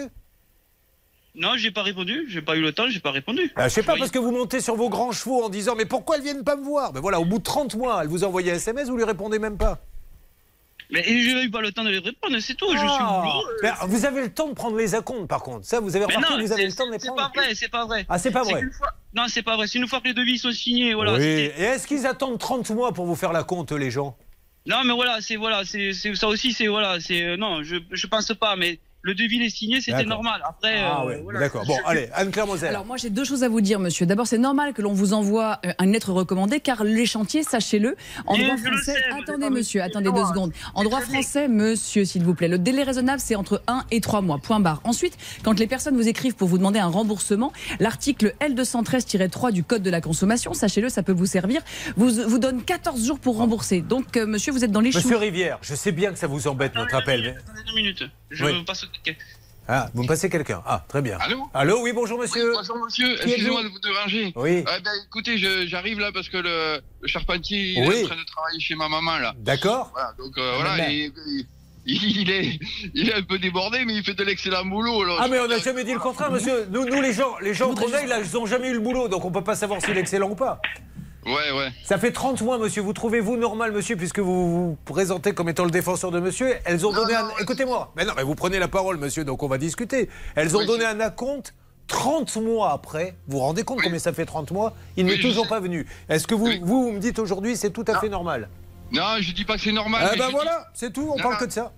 Non, 1.36 1.54
j'ai 1.58 1.72
pas 1.72 1.82
répondu, 1.82 2.26
j'ai 2.30 2.42
pas 2.44 2.56
eu 2.56 2.62
le 2.62 2.72
temps, 2.74 2.88
j'ai 2.90 3.00
pas 3.00 3.10
répondu. 3.12 3.52
Ah, 3.56 3.68
Je 3.68 3.74
sais 3.74 3.82
pas, 3.84 3.96
parce 3.98 4.12
que 4.12 4.20
vous 4.20 4.32
montez 4.32 4.62
sur 4.62 4.76
vos 4.76 4.90
grands 4.90 5.12
chevaux 5.12 5.44
en 5.44 5.50
disant 5.50 5.74
Mais 5.76 5.86
pourquoi 5.86 6.18
elles 6.18 6.22
viennent 6.24 6.44
pas 6.44 6.56
me 6.56 6.64
voir? 6.64 6.94
Ben 6.94 7.00
voilà, 7.00 7.20
au 7.20 7.26
bout 7.26 7.40
de 7.40 7.44
30 7.44 7.76
mois, 7.76 8.02
elle 8.04 8.08
vous 8.08 8.24
envoyé 8.24 8.52
un 8.52 8.56
SMS, 8.56 8.88
vous 8.90 8.98
lui 8.98 9.04
répondez 9.04 9.40
même 9.40 9.58
pas. 9.58 9.80
Mais 10.92 11.02
je 11.04 11.36
n'ai 11.36 11.44
eu 11.46 11.50
pas 11.50 11.62
le 11.62 11.72
temps 11.72 11.84
de 11.84 11.90
les 11.90 11.98
répondre, 11.98 12.38
c'est 12.40 12.54
tout, 12.54 12.68
je 12.72 12.78
suis 12.78 12.88
Ah. 12.88 13.24
boulot. 13.24 13.48
euh, 13.64 13.70
vous 13.88 14.06
avez 14.06 14.22
le 14.22 14.32
temps 14.32 14.48
de 14.48 14.54
prendre 14.54 14.78
les 14.78 14.94
acomptes, 14.94 15.28
par 15.28 15.42
contre. 15.42 15.66
Ça, 15.66 15.80
vous 15.80 15.96
avez 15.96 16.06
remarqué 16.06 16.22
non, 16.34 16.38
que 16.38 16.46
vous 16.46 16.52
avez 16.52 16.62
c'est- 16.64 16.68
le 16.68 16.74
temps 16.76 16.86
de 16.88 16.92
les 16.92 17.00
C'est 17.00 17.08
prendre. 17.08 17.32
pas 17.32 17.42
vrai, 17.42 17.56
c'est 17.56 17.70
pas 17.72 17.86
vrai. 17.86 18.06
Ah, 18.10 18.20
c'est 18.20 18.30
pas 18.32 18.44
vrai. 18.44 18.62
fois- 18.78 18.92
Non, 19.16 19.24
c'est 19.28 19.42
pas 19.42 19.56
vrai. 19.56 19.66
C'est 19.66 19.80
une 19.80 19.88
fois 19.88 20.02
que 20.02 20.08
les 20.10 20.14
devis 20.14 20.38
sont 20.38 20.52
signés, 20.52 20.94
voilà. 20.94 21.14
oui. 21.14 21.20
Et 21.24 21.46
est-ce 21.64 21.88
qu'ils 21.88 22.06
attendent 22.06 22.38
30 22.38 22.70
mois 22.70 22.92
pour 22.94 23.06
vous 23.08 23.16
faire 23.16 23.34
la 23.34 23.44
compte, 23.44 23.72
les 23.72 23.90
gens? 23.90 24.16
Non, 24.68 24.84
mais 24.86 24.94
voilà, 24.94 25.18
c'est 25.20 25.36
voilà, 25.36 25.64
c'est 25.66 25.94
c'est- 25.94 26.14
ça 26.14 26.28
aussi, 26.28 26.54
c'est 26.54 26.68
voilà, 26.68 27.00
c'est 27.00 27.24
euh, 27.24 27.38
non, 27.38 27.64
je 27.64 27.78
je 27.92 28.08
pense 28.08 28.32
pas, 28.40 28.56
mais 28.56 28.80
le 29.06 29.14
devis 29.16 29.42
est 29.44 29.50
signé, 29.50 29.82
c'était 29.82 30.06
normal. 30.06 30.42
Après, 30.48 30.80
Ah 30.80 31.02
euh, 31.04 31.08
ouais, 31.08 31.20
voilà. 31.22 31.40
d'accord. 31.42 31.66
Bon, 31.66 31.76
allez, 31.86 32.10
Anne-Claire 32.14 32.48
Moser. 32.48 32.68
Alors 32.68 32.86
moi 32.86 32.96
j'ai 32.98 33.10
deux 33.10 33.26
choses 33.26 33.44
à 33.44 33.50
vous 33.50 33.60
dire 33.62 33.80
monsieur. 33.80 34.06
D'abord 34.06 34.28
c'est 34.28 34.38
normal 34.38 34.74
que 34.74 34.82
l'on 34.82 34.94
vous 34.94 35.12
envoie 35.14 35.60
euh, 35.66 35.74
une 35.82 35.92
lettre 35.92 36.12
recommandée 36.14 36.62
car 36.62 36.84
les 36.86 37.06
chantiers, 37.06 37.44
sachez-le, 37.44 37.96
en 38.26 38.38
Mais 38.38 38.46
droit 38.46 38.58
français... 38.58 38.94
sais, 38.94 39.04
attendez 39.22 39.50
monsieur, 39.50 39.82
attendez 39.84 40.10
deux 40.12 40.26
secondes. 40.26 40.54
En 40.74 40.84
droit 40.84 41.02
français, 41.02 41.48
monsieur 41.50 42.06
s'il 42.06 42.24
vous 42.24 42.34
plaît, 42.34 42.48
le 42.48 42.58
délai 42.58 42.84
raisonnable 42.84 43.20
c'est 43.20 43.36
entre 43.36 43.62
1 43.68 43.84
et 43.92 44.00
3 44.02 44.22
mois, 44.22 44.38
point 44.40 44.60
barre. 44.62 44.80
Ensuite, 44.86 45.18
quand 45.44 45.60
les 45.60 45.68
personnes 45.68 45.96
vous 45.98 46.08
écrivent 46.08 46.36
pour 46.36 46.48
vous 46.48 46.58
demander 46.58 46.80
un 46.80 46.88
remboursement, 46.88 47.52
l'article 47.82 48.34
L213-3 48.40 49.52
du 49.52 49.64
Code 49.66 49.84
de 49.84 49.90
la 49.90 50.00
consommation, 50.02 50.54
sachez-le, 50.54 50.88
ça 50.90 51.04
peut 51.04 51.12
vous 51.12 51.26
servir, 51.26 51.62
vous, 51.98 52.10
vous 52.28 52.40
donne 52.40 52.64
14 52.64 53.06
jours 53.06 53.20
pour 53.20 53.38
rembourser. 53.38 53.82
Donc 53.82 54.16
euh, 54.18 54.26
monsieur, 54.26 54.54
vous 54.54 54.64
êtes 54.64 54.72
dans 54.72 54.80
les 54.80 54.92
choux. 54.92 55.00
Monsieur 55.00 55.18
Rivière, 55.18 55.60
je 55.62 55.76
sais 55.76 55.92
bien 55.92 56.12
que 56.14 56.18
ça 56.20 56.28
vous 56.28 56.48
embête, 56.48 56.74
notre 56.76 56.96
appel. 56.96 57.22
mais- 57.22 57.30
Attendez 57.38 57.62
deux 57.68 57.76
minutes. 57.76 58.04
Je 58.32 58.46
Oui. 58.46 58.64
passe. 58.66 58.86
Ah, 59.68 59.90
vous 59.94 60.04
me 60.04 60.08
passez 60.08 60.30
quelqu'un. 60.30 60.62
Ah, 60.66 60.84
très 60.90 61.02
bien. 61.02 61.18
Allô 61.22 61.48
Allô, 61.54 61.82
oui, 61.84 61.94
bonjour 61.94 62.20
monsieur. 62.20 62.52
Bonjour 62.54 62.78
monsieur, 62.84 63.14
excusez-moi 63.24 63.64
de 63.64 63.70
vous 63.70 63.80
déranger. 63.80 64.34
Oui. 64.36 64.58
Euh, 64.68 64.80
ben, 64.84 64.92
écoutez, 65.08 65.38
j'arrive 65.68 66.00
là 66.00 66.12
parce 66.14 66.28
que 66.28 66.36
le, 66.38 66.82
le 67.02 67.08
charpentier 67.08 67.74
il 67.78 67.88
Oui. 67.88 67.96
est 67.96 68.04
en 68.04 68.08
train 68.08 68.16
de 68.18 68.26
travailler 68.26 68.60
chez 68.60 68.76
ma 68.76 68.90
maman 68.90 69.20
là. 69.20 69.34
D'accord. 69.38 69.90
Voilà, 69.94 70.12
donc 70.18 70.38
euh, 70.38 70.52
Ah, 70.54 70.56
voilà, 70.62 70.92
et- 70.92 71.06
et- 71.06 71.46
il, 71.86 72.30
est, 72.30 72.60
il 72.94 73.10
est 73.10 73.14
un 73.14 73.24
peu 73.24 73.40
débordé, 73.40 73.84
mais 73.86 73.94
il 73.96 74.04
fait 74.04 74.14
de 74.14 74.24
l'excellent 74.24 74.66
boulot. 74.66 75.02
alors 75.04 75.20
Ah 75.22 75.28
mais 75.30 75.40
on 75.40 75.48
n'a 75.48 75.60
jamais 75.60 75.84
dit 75.86 75.94
le 75.94 76.00
contraire, 76.00 76.32
monsieur. 76.32 76.66
Nous, 76.70 76.86
nous 76.86 77.02
les 77.02 77.14
gens, 77.14 77.38
les 77.42 77.54
gens 77.54 77.74
qu'on 77.74 77.92
a, 77.94 78.06
là, 78.06 78.20
ils 78.20 78.34
n'ont 78.34 78.46
jamais 78.46 78.70
eu 78.70 78.74
le 78.74 78.80
boulot, 78.80 79.08
donc 79.08 79.24
on 79.24 79.32
peut 79.32 79.44
pas 79.44 79.56
savoir 79.56 79.82
s'il 79.82 79.98
est 79.98 80.02
excellent 80.02 80.30
ou 80.30 80.36
pas. 80.36 80.62
Ouais, 81.26 81.52
ouais. 81.58 81.72
Ça 81.84 81.98
fait 81.98 82.12
30 82.12 82.42
mois, 82.42 82.58
monsieur. 82.58 82.82
Vous 82.82 82.94
trouvez-vous 82.94 83.38
normal, 83.38 83.72
monsieur, 83.72 83.96
puisque 83.96 84.20
vous 84.20 84.52
vous 84.70 84.78
présentez 84.86 85.34
comme 85.34 85.50
étant 85.50 85.66
le 85.66 85.72
défenseur 85.72 86.12
de 86.12 86.20
monsieur 86.20 86.56
Elles 86.66 86.86
ont 86.86 86.92
donné 86.94 87.16
un... 87.16 87.30
Écoutez-moi. 87.40 87.92
Mais 87.96 88.06
non, 88.06 88.14
mais 88.16 88.24
vous 88.24 88.36
prenez 88.36 88.60
la 88.60 88.68
parole, 88.68 88.98
monsieur, 88.98 89.24
donc 89.24 89.42
on 89.44 89.48
va 89.48 89.58
discuter. 89.58 90.10
Elles 90.36 90.56
ont 90.56 90.60
Oui, 90.60 90.66
donné 90.68 90.86
un 90.86 91.00
acompte 91.00 91.54
30 91.88 92.36
mois 92.38 92.72
après. 92.72 93.16
Vous 93.28 93.38
vous 93.38 93.44
rendez 93.44 93.64
compte 93.64 93.82
combien 93.82 94.00
ça 94.00 94.14
fait 94.14 94.26
30 94.26 94.52
mois? 94.52 94.74
Il 94.98 95.06
Oui, 95.06 95.12
n'est 95.16 95.22
toujours 95.22 95.44
sais. 95.46 95.50
pas 95.50 95.60
venu. 95.60 95.86
Est-ce 96.10 96.28
que 96.28 96.36
vous, 96.36 96.50
vous, 96.62 96.84
vous 96.84 96.92
me 96.92 97.00
dites 97.00 97.20
aujourd'hui 97.20 97.56
c'est 97.58 97.72
tout 97.72 97.86
à 97.88 98.00
fait 98.00 98.10
normal? 98.10 98.50
Non, 98.92 99.18
je 99.20 99.32
dis 99.34 99.44
pas 99.46 99.56
que 99.56 99.62
c'est 99.62 99.72
normal. 99.72 100.08
Mais 100.12 100.18
ben 100.18 100.30
voilà, 100.32 100.68
c'est 100.74 100.94
tout, 100.94 101.10
on 101.12 101.18
Non, 101.18 101.24
parle 101.24 101.34
non. 101.34 101.40
que 101.40 101.46
de 101.46 101.52
ça. 101.52 101.72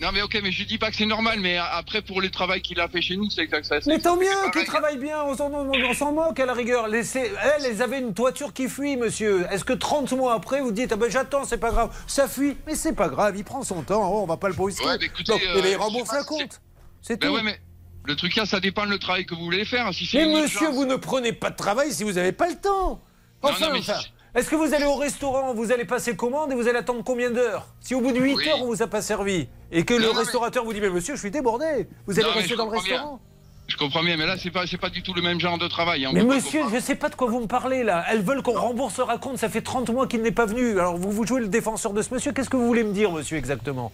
Non 0.00 0.12
mais 0.12 0.22
ok, 0.22 0.40
mais 0.42 0.50
je 0.50 0.64
dis 0.64 0.78
pas 0.78 0.90
que 0.90 0.96
c'est 0.96 1.04
normal, 1.04 1.40
mais 1.40 1.58
après 1.58 2.00
pour 2.00 2.22
le 2.22 2.30
travail 2.30 2.62
qu'il 2.62 2.80
a 2.80 2.88
fait 2.88 3.02
chez 3.02 3.16
nous, 3.16 3.28
c'est 3.28 3.46
que 3.46 3.62
ça. 3.62 3.80
Mais 3.86 3.98
tant 3.98 4.16
mieux 4.16 4.26
pareil. 4.30 4.50
qu'ils 4.52 4.64
travaillent 4.64 4.98
bien, 4.98 5.22
on 5.24 5.36
s'en, 5.36 6.12
moque 6.12 6.40
à 6.40 6.46
la 6.46 6.54
rigueur. 6.54 6.88
Laissez, 6.88 7.30
elles, 7.42 7.66
elles 7.66 7.82
avaient 7.82 8.00
une 8.00 8.14
toiture 8.14 8.54
qui 8.54 8.68
fuit, 8.68 8.96
monsieur. 8.96 9.46
Est-ce 9.50 9.64
que 9.64 9.74
30 9.74 10.12
mois 10.12 10.32
après, 10.34 10.62
vous 10.62 10.72
dites, 10.72 10.92
ah 10.92 10.96
ben 10.96 11.10
j'attends, 11.10 11.44
c'est 11.44 11.58
pas 11.58 11.70
grave, 11.70 11.94
ça 12.06 12.28
fuit, 12.28 12.56
mais 12.66 12.76
c'est 12.76 12.94
pas 12.94 13.08
grave, 13.08 13.36
il 13.36 13.44
prend 13.44 13.62
son 13.62 13.82
temps, 13.82 14.10
oh, 14.10 14.22
on 14.22 14.26
va 14.26 14.38
pas 14.38 14.48
le 14.48 14.54
brusquer. 14.54 14.86
Ouais, 14.86 14.96
mais 14.98 15.06
écoutez, 15.06 15.32
Donc, 15.32 15.42
euh, 15.42 15.76
rembourse 15.78 16.12
la 16.14 16.24
compte. 16.24 16.62
C'est 17.02 17.20
Ben 17.20 17.28
tout. 17.28 17.34
ouais, 17.34 17.42
mais 17.42 17.60
le 18.06 18.16
truc 18.16 18.34
là, 18.36 18.46
ça 18.46 18.60
dépend 18.60 18.86
le 18.86 18.98
travail 18.98 19.26
que 19.26 19.34
vous 19.34 19.44
voulez 19.44 19.66
faire. 19.66 19.92
Si 19.92 20.08
mais 20.14 20.24
monsieur, 20.26 20.62
urgence- 20.68 20.74
vous 20.76 20.86
ne 20.86 20.96
prenez 20.96 21.34
pas 21.34 21.50
de 21.50 21.56
travail 21.56 21.92
si 21.92 22.04
vous 22.04 22.12
n'avez 22.12 22.32
pas 22.32 22.48
le 22.48 22.56
temps. 22.56 23.02
Enfin, 23.42 23.66
non, 23.66 23.72
mais 23.74 23.78
enfin, 23.80 24.00
si- 24.00 24.12
est-ce 24.34 24.48
que 24.50 24.56
vous 24.56 24.72
allez 24.74 24.84
au 24.84 24.94
restaurant, 24.96 25.52
vous 25.54 25.72
allez 25.72 25.84
passer 25.84 26.14
commande 26.16 26.52
et 26.52 26.54
vous 26.54 26.68
allez 26.68 26.78
attendre 26.78 27.02
combien 27.04 27.30
d'heures 27.30 27.66
Si 27.80 27.94
au 27.94 28.00
bout 28.00 28.12
de 28.12 28.18
8 28.20 28.34
Oui. 28.36 28.48
heures, 28.48 28.62
on 28.62 28.66
vous 28.66 28.82
a 28.82 28.86
pas 28.86 29.02
servi 29.02 29.48
et 29.72 29.84
que 29.84 29.94
le 29.94 30.00
Non, 30.00 30.06
non, 30.08 30.12
mais- 30.14 30.18
restaurateur 30.20 30.64
vous 30.64 30.72
dit, 30.72 30.80
mais 30.80 30.90
monsieur, 30.90 31.14
je 31.14 31.20
suis 31.20 31.30
débordé, 31.30 31.86
vous 32.06 32.18
allez 32.18 32.28
Non, 32.28 32.34
rester 32.34 32.56
dans 32.56 32.66
le 32.66 32.70
bien. 32.72 32.80
restaurant 32.80 33.20
Je 33.68 33.76
comprends 33.76 34.02
bien, 34.02 34.16
mais 34.16 34.26
là, 34.26 34.36
c'est 34.36 34.50
pas, 34.50 34.66
c'est 34.66 34.78
pas 34.78 34.90
du 34.90 35.00
tout 35.02 35.14
le 35.14 35.22
même 35.22 35.38
genre 35.38 35.56
de 35.56 35.68
travail. 35.68 36.04
hein. 36.04 36.10
Mais 36.12 36.24
monsieur, 36.24 36.62
je 36.74 36.80
sais 36.80 36.96
pas 36.96 37.08
de 37.08 37.14
quoi 37.14 37.28
vous 37.28 37.38
me 37.40 37.46
parlez 37.46 37.84
là. 37.84 38.04
Elles 38.10 38.20
veulent 38.22 38.42
qu'on 38.42 38.58
rembourse 38.58 38.98
leur 38.98 39.20
compte. 39.20 39.38
Ça 39.38 39.48
fait 39.48 39.60
30 39.62 39.90
mois 39.90 40.08
qu'il 40.08 40.22
n'est 40.22 40.32
pas 40.32 40.44
venu. 40.46 40.72
Alors 40.80 40.96
vous 40.96 41.12
vous 41.12 41.24
jouez 41.24 41.40
le 41.40 41.46
défenseur 41.46 41.92
de 41.92 42.02
ce 42.02 42.12
monsieur. 42.12 42.32
Qu'est-ce 42.32 42.50
que 42.50 42.56
vous 42.56 42.66
voulez 42.66 42.82
me 42.82 42.92
dire, 42.92 43.12
monsieur, 43.12 43.36
exactement? 43.36 43.92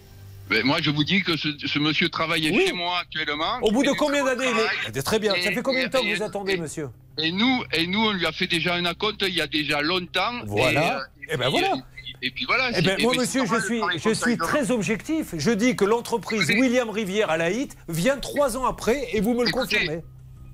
Mais 0.49 0.63
moi, 0.63 0.77
je 0.81 0.89
vous 0.91 1.03
dis 1.03 1.21
que 1.23 1.35
ce, 1.37 1.49
ce 1.65 1.79
monsieur 1.79 2.09
travaille 2.09 2.49
Oui. 2.51 2.67
chez 2.67 2.73
moi 2.73 2.99
actuellement. 2.99 3.59
Au 3.61 3.71
bout 3.71 3.83
de 3.83 3.91
combien 3.91 4.23
d'années 4.23 4.45
il 4.91 4.97
est- 4.97 5.01
Très 5.01 5.19
bien. 5.19 5.33
Ça 5.41 5.51
fait 5.51 5.61
combien 5.61 5.85
de 5.87 5.91
temps 5.91 6.01
que 6.01 6.15
vous 6.15 6.23
attendez, 6.23 6.53
et- 6.53 6.57
monsieur 6.57 6.89
Et 7.17 7.31
nous, 7.31 7.63
et 7.73 7.87
nous, 7.87 7.99
on 7.99 8.11
lui 8.13 8.25
a 8.25 8.31
fait 8.31 8.47
déjà 8.47 8.75
un 8.75 8.85
acompte 8.85 9.23
il 9.27 9.33
y 9.33 9.41
a 9.41 9.47
déjà 9.47 9.81
longtemps. 9.81 10.33
Voilà. 10.45 10.71
Et, 10.71 10.91
euh, 10.91 10.99
Eh 11.33 11.37
ben 11.37 11.49
puis, 11.51 11.59
voilà. 11.59 11.73
Et 12.21 12.31
puis 12.31 12.45
voilà. 12.45 12.71
Eh 12.73 13.01
et 13.01 13.03
moi, 13.03 13.13
monsieur, 13.17 13.43
je 13.45 13.59
suis, 13.61 13.81
je 13.97 14.13
suis 14.13 14.37
très 14.37 14.71
objectif. 14.71 15.35
Je 15.37 15.51
dis 15.51 15.75
que 15.75 15.85
l'entreprise 15.85 16.47
William 16.49 16.89
Rivière 16.89 17.29
à 17.29 17.37
la 17.37 17.51
HIT 17.51 17.75
vient 17.89 18.17
trois 18.17 18.55
ans 18.57 18.65
après 18.65 19.09
et 19.13 19.19
vous 19.21 19.33
me 19.33 19.43
le 19.45 19.51
confirmez. 19.51 19.99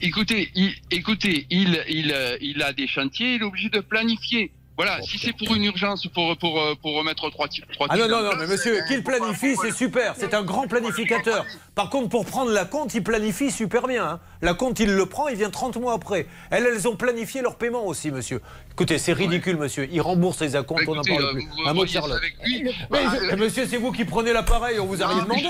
Écoutez, 0.02 0.50
il, 0.56 0.74
écoutez, 0.92 1.46
il, 1.50 1.82
il, 1.88 2.14
il 2.42 2.62
a 2.64 2.74
des 2.74 2.88
chantiers, 2.88 3.36
il 3.36 3.42
est 3.42 3.46
obligé 3.46 3.70
de 3.70 3.80
planifier. 3.80 4.52
Voilà, 4.76 5.00
si 5.04 5.20
c'est 5.20 5.34
pour 5.38 5.54
une 5.56 5.66
urgence, 5.66 6.08
pour, 6.08 6.36
pour, 6.38 6.60
euh, 6.60 6.74
pour 6.82 6.96
remettre 6.96 7.30
trois. 7.30 7.48
Trois 7.74 7.88
Ah 7.90 7.96
non, 7.96 8.08
non, 8.08 8.24
non, 8.24 8.32
mais 8.40 8.48
monsieur, 8.48 8.80
euh, 8.82 8.88
qu'il 8.88 9.04
planifie, 9.04 9.56
c'est 9.56 9.72
super. 9.72 10.16
C'est 10.18 10.34
un 10.34 10.42
grand 10.42 10.68
planificateur. 10.68 11.46
Par 11.76 11.92
contre, 11.92 12.10
pour 12.10 12.26
prendre 12.26 12.52
la 12.52 12.66
compte, 12.66 12.94
il 12.96 13.04
planifie 13.04 13.52
super 13.52 13.88
bien. 13.88 14.04
hein. 14.04 14.20
La 14.42 14.56
compte, 14.56 14.80
il 14.80 14.92
le 14.96 15.06
prend, 15.06 15.28
il 15.28 15.36
vient 15.38 15.52
30 15.52 15.78
mois 15.78 15.94
après. 15.94 16.26
Elles, 16.50 16.66
elles 16.66 16.88
ont 16.88 16.96
planifié 16.96 17.42
leur 17.44 17.56
paiement 17.58 17.86
aussi, 17.86 18.10
monsieur. 18.10 18.42
Écoutez, 18.76 18.98
c'est 18.98 19.14
ridicule, 19.14 19.58
monsieur. 19.58 19.88
Il 19.92 20.02
rembourse 20.02 20.42
les 20.42 20.56
acomptes, 20.56 20.82
on 20.88 20.96
n'en 20.96 21.04
parle 21.04 21.24
euh, 21.26 21.34
plus. 21.34 21.44
vous 21.44 21.68
Un 21.70 21.74
mot 21.74 21.84
de 21.86 21.90
Charlotte. 21.90 22.18
avec 22.18 22.34
lui. 22.44 22.64
Mais, 22.64 22.72
Bah, 22.90 22.98
je- 23.22 23.28
mais 23.28 23.36
monsieur, 23.36 23.68
c'est 23.70 23.78
vous 23.78 23.92
qui 23.92 24.04
prenez 24.04 24.34
l'appareil, 24.34 24.80
on 24.80 24.86
vous 24.88 25.02
a 25.04 25.08
rien 25.08 25.22
demandé. 25.24 25.44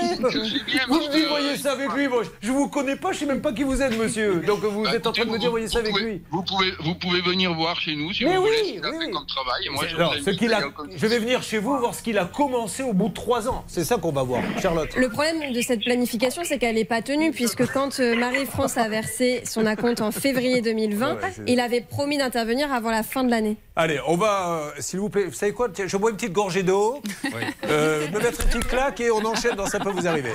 Vous 0.88 0.98
me 1.00 1.10
dites, 1.12 1.28
voyez 1.28 1.56
ça 1.56 1.72
avec 1.72 1.90
lui. 1.94 2.06
Moi, 2.08 2.22
je 2.42 2.50
vous 2.52 2.68
connais 2.68 2.96
pas, 2.96 3.12
je 3.12 3.20
sais 3.20 3.26
même 3.26 3.40
pas 3.40 3.52
qui 3.52 3.62
vous 3.62 3.80
êtes, 3.80 3.96
monsieur. 3.98 4.42
Donc 4.46 4.60
vous 4.60 4.86
êtes 4.86 5.06
en 5.06 5.12
train 5.12 5.24
de 5.24 5.30
me 5.30 5.38
dire, 5.38 5.50
voyez 5.50 5.68
ça 5.68 5.78
avec 5.78 5.96
lui. 5.98 6.20
Vous 6.30 6.42
pouvez, 6.42 6.72
vous 6.80 6.94
pouvez 6.96 7.22
venir 7.22 7.54
voir 7.54 7.80
chez 7.80 7.96
nous 7.96 8.12
si 8.12 8.24
Mais 8.24 8.36
vous 8.36 8.42
oui, 8.44 8.78
voulez, 8.78 9.10
comme 9.10 9.26
travail. 9.26 9.68
Moi, 9.72 9.84
je, 9.88 9.96
Alors, 9.96 10.14
ce 10.22 10.30
qu'il 10.30 10.52
a, 10.52 10.60
je 10.94 11.06
vais 11.06 11.18
venir 11.18 11.42
chez 11.42 11.58
vous 11.58 11.78
voir 11.78 11.94
ce 11.94 12.02
qu'il 12.02 12.18
a 12.18 12.26
commencé 12.26 12.82
au 12.82 12.92
bout 12.92 13.08
de 13.08 13.14
trois 13.14 13.48
ans. 13.48 13.64
C'est 13.66 13.84
ça 13.84 13.96
qu'on 13.96 14.12
va 14.12 14.22
voir, 14.22 14.42
Charlotte. 14.60 14.94
Le 14.96 15.08
problème 15.08 15.50
de 15.52 15.60
cette 15.62 15.80
planification, 15.82 16.42
c'est 16.44 16.58
qu'elle 16.58 16.74
n'est 16.74 16.84
pas 16.84 17.00
tenue, 17.00 17.30
puisque 17.30 17.66
quand 17.72 18.00
euh, 18.00 18.16
Marie-France 18.16 18.76
a 18.76 18.88
versé 18.88 19.42
son 19.46 19.64
acompte 19.64 20.02
en 20.02 20.10
février 20.10 20.60
2020, 20.60 21.14
Ouais, 21.14 21.20
je- 21.36 21.42
il 21.46 21.60
avait 21.60 21.80
promis 21.80 22.18
d'intervenir 22.18 22.72
avant 22.72 22.90
la 22.90 23.02
fin 23.14 23.22
de 23.22 23.30
l'année. 23.30 23.56
Allez, 23.76 24.00
on 24.08 24.16
va, 24.16 24.48
euh, 24.48 24.70
s'il 24.80 24.98
vous 24.98 25.08
plaît, 25.08 25.26
vous 25.26 25.32
savez 25.32 25.52
quoi 25.52 25.68
Tiens, 25.68 25.86
Je 25.86 25.96
bois 25.96 26.10
une 26.10 26.16
petite 26.16 26.32
gorgée 26.32 26.64
d'eau, 26.64 27.00
euh, 27.64 28.08
me 28.10 28.18
mettre 28.18 28.40
une 28.40 28.48
petite 28.48 28.66
claque 28.66 29.00
et 29.00 29.12
on 29.12 29.24
enchaîne 29.24 29.54
dans 29.54 29.66
Ça 29.66 29.78
peut 29.78 29.92
vous 29.92 30.08
arriver. 30.08 30.32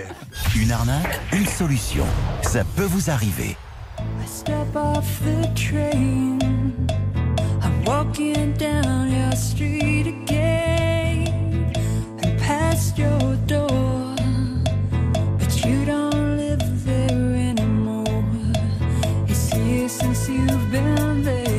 Une 0.56 0.72
arnaque, 0.72 1.20
une 1.34 1.46
solution. 1.46 2.06
Ça 2.42 2.64
peut 2.78 2.86
vous 2.86 3.10
arriver. 3.10 3.58
I 4.00 4.26
step 4.26 4.74
off 4.76 5.06
the 5.26 5.54
train. 5.56 6.40
I'm 7.62 7.84
walking 7.86 8.54
down 8.54 9.12
your 9.12 9.36
street 9.36 10.08
again 10.08 11.74
and 12.24 12.40
past 12.40 12.98
your 12.98 13.36
door. 13.46 14.16
But 15.38 15.66
you 15.66 15.84
don't 15.86 16.38
live 16.38 16.86
there 16.86 17.36
anymore. 17.52 18.24
It's 19.28 19.54
years 19.54 19.92
since 19.92 20.30
you've 20.30 20.72
been 20.72 21.24
there. 21.24 21.59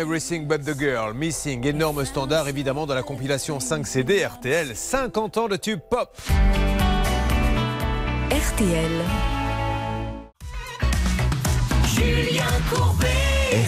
Everything 0.00 0.46
But 0.46 0.64
the 0.64 0.74
Girl, 0.74 1.12
Missing, 1.12 1.66
énorme 1.66 2.06
standard 2.06 2.48
évidemment 2.48 2.86
dans 2.86 2.94
la 2.94 3.02
compilation 3.02 3.60
5 3.60 3.86
CD 3.86 4.24
RTL, 4.24 4.74
50 4.74 5.36
ans 5.36 5.46
de 5.46 5.56
tube 5.56 5.80
pop. 5.90 6.16
RTL. 8.30 8.90
Julien 11.94 12.44
Courbet. 12.72 13.06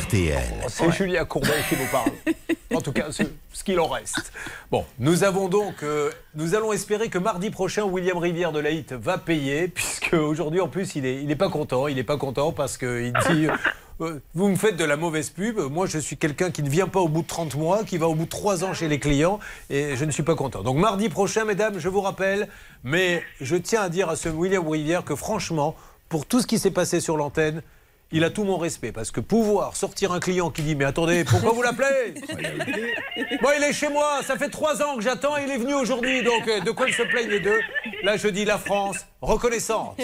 RTL. 0.05 0.64
C'est 0.68 0.93
Julien 0.93 1.26
Courbet 1.26 1.49
qui 1.68 1.76
nous 1.76 1.89
parle. 1.93 2.12
En 2.75 2.81
tout 2.81 2.93
cas, 2.93 3.09
ce, 3.11 3.64
qu'il 3.64 3.81
en 3.81 3.89
reste. 3.89 4.33
Bon, 4.70 4.85
nous 4.99 5.25
avons 5.25 5.49
donc, 5.49 5.83
euh, 5.83 6.11
nous 6.35 6.55
allons 6.55 6.73
espérer 6.73 7.09
que 7.09 7.18
mardi 7.18 7.51
prochain, 7.51 7.85
William 7.85 8.18
Rivière 8.18 8.53
de 8.53 8.61
Laït 8.61 8.93
va 8.93 9.18
payer, 9.18 9.68
puisque 9.75 10.14
aujourd'hui, 10.14 10.61
en 10.61 10.68
plus, 10.68 10.95
il 10.97 11.07
est, 11.07 11.23
il 11.23 11.37
pas 11.37 11.49
content. 11.49 11.89
Il 11.89 11.99
est 11.99 12.05
pas 12.05 12.16
content 12.16 12.53
parce 12.53 12.77
qu'il 12.77 13.12
dit. 13.29 13.49
euh, 14.01 14.20
vous 14.35 14.49
me 14.49 14.57
faites 14.57 14.77
de 14.77 14.85
la 14.85 14.97
mauvaise 14.97 15.31
pub. 15.31 15.59
Moi, 15.59 15.87
je 15.87 15.99
suis 15.99 16.16
quelqu'un 16.16 16.51
qui 16.51 16.62
ne 16.62 16.68
vient 16.68 16.89
pas 16.89 17.01
au 17.01 17.09
bout 17.09 17.23
de 17.23 17.27
30 17.27 17.55
mois, 17.57 17.85
qui 17.85 17.99
va 17.99 18.09
au 18.09 18.14
bout 18.14 18.25
de 18.25 18.31
3 18.31 18.64
ans 18.64 18.75
chez 18.75 18.89
les 18.89 18.99
clients, 18.99 19.39
et 19.70 19.97
je 19.97 20.05
ne 20.05 20.11
suis 20.11 20.23
pas 20.23 20.35
content. 20.35 20.62
Donc, 20.62 20.77
mardi 20.77 21.09
prochain, 21.09 21.45
mesdames, 21.45 21.79
je 21.79 21.89
vous 21.89 22.01
rappelle, 22.01 22.49
mais 22.85 23.23
je 23.41 23.57
tiens 23.57 23.83
à 23.83 23.89
dire 23.89 24.09
à 24.09 24.16
ce 24.16 24.29
William 24.29 24.66
Rivière 24.68 25.05
que 25.05 25.14
franchement, 25.14 25.77
pour 26.09 26.27
tout 26.27 26.41
ce 26.41 26.47
qui 26.47 26.59
s'est 26.59 26.70
passé 26.70 27.01
sur 27.01 27.16
l'antenne, 27.16 27.62
il 28.13 28.25
a 28.25 28.31
tout 28.31 28.45
mon 28.45 28.59
respect 28.59 28.93
parce 28.93 29.11
que 29.11 29.21
pouvoir 29.21 29.77
sortir 29.77 30.13
un 30.13 30.21
client 30.21 30.51
qui 30.51 30.63
dit 30.63 30.75
mais 30.75 30.85
attendez 30.85 31.25
pourquoi 31.25 31.53
vous 31.53 31.63
l'appelez 31.63 32.15
Moi 33.41 33.53
il 33.59 33.65
est 33.65 33.73
chez 33.73 33.89
moi 33.89 34.21
ça 34.27 34.37
fait 34.37 34.49
trois 34.51 34.83
ans 34.83 34.97
que 34.97 35.03
j'attends 35.03 35.37
et 35.39 35.45
il 35.45 35.51
est 35.51 35.59
venu 35.59 35.75
aujourd'hui 35.75 36.23
donc 36.23 36.47
euh, 36.49 36.61
de 36.61 36.71
quoi 36.71 36.89
ils 36.89 36.95
se 36.95 37.03
plaignent 37.03 37.31
les 37.31 37.41
deux 37.41 37.61
Là 38.03 38.17
je 38.17 38.29
dis 38.29 38.45
la 38.45 38.59
France 38.59 39.07
reconnaissante 39.21 39.99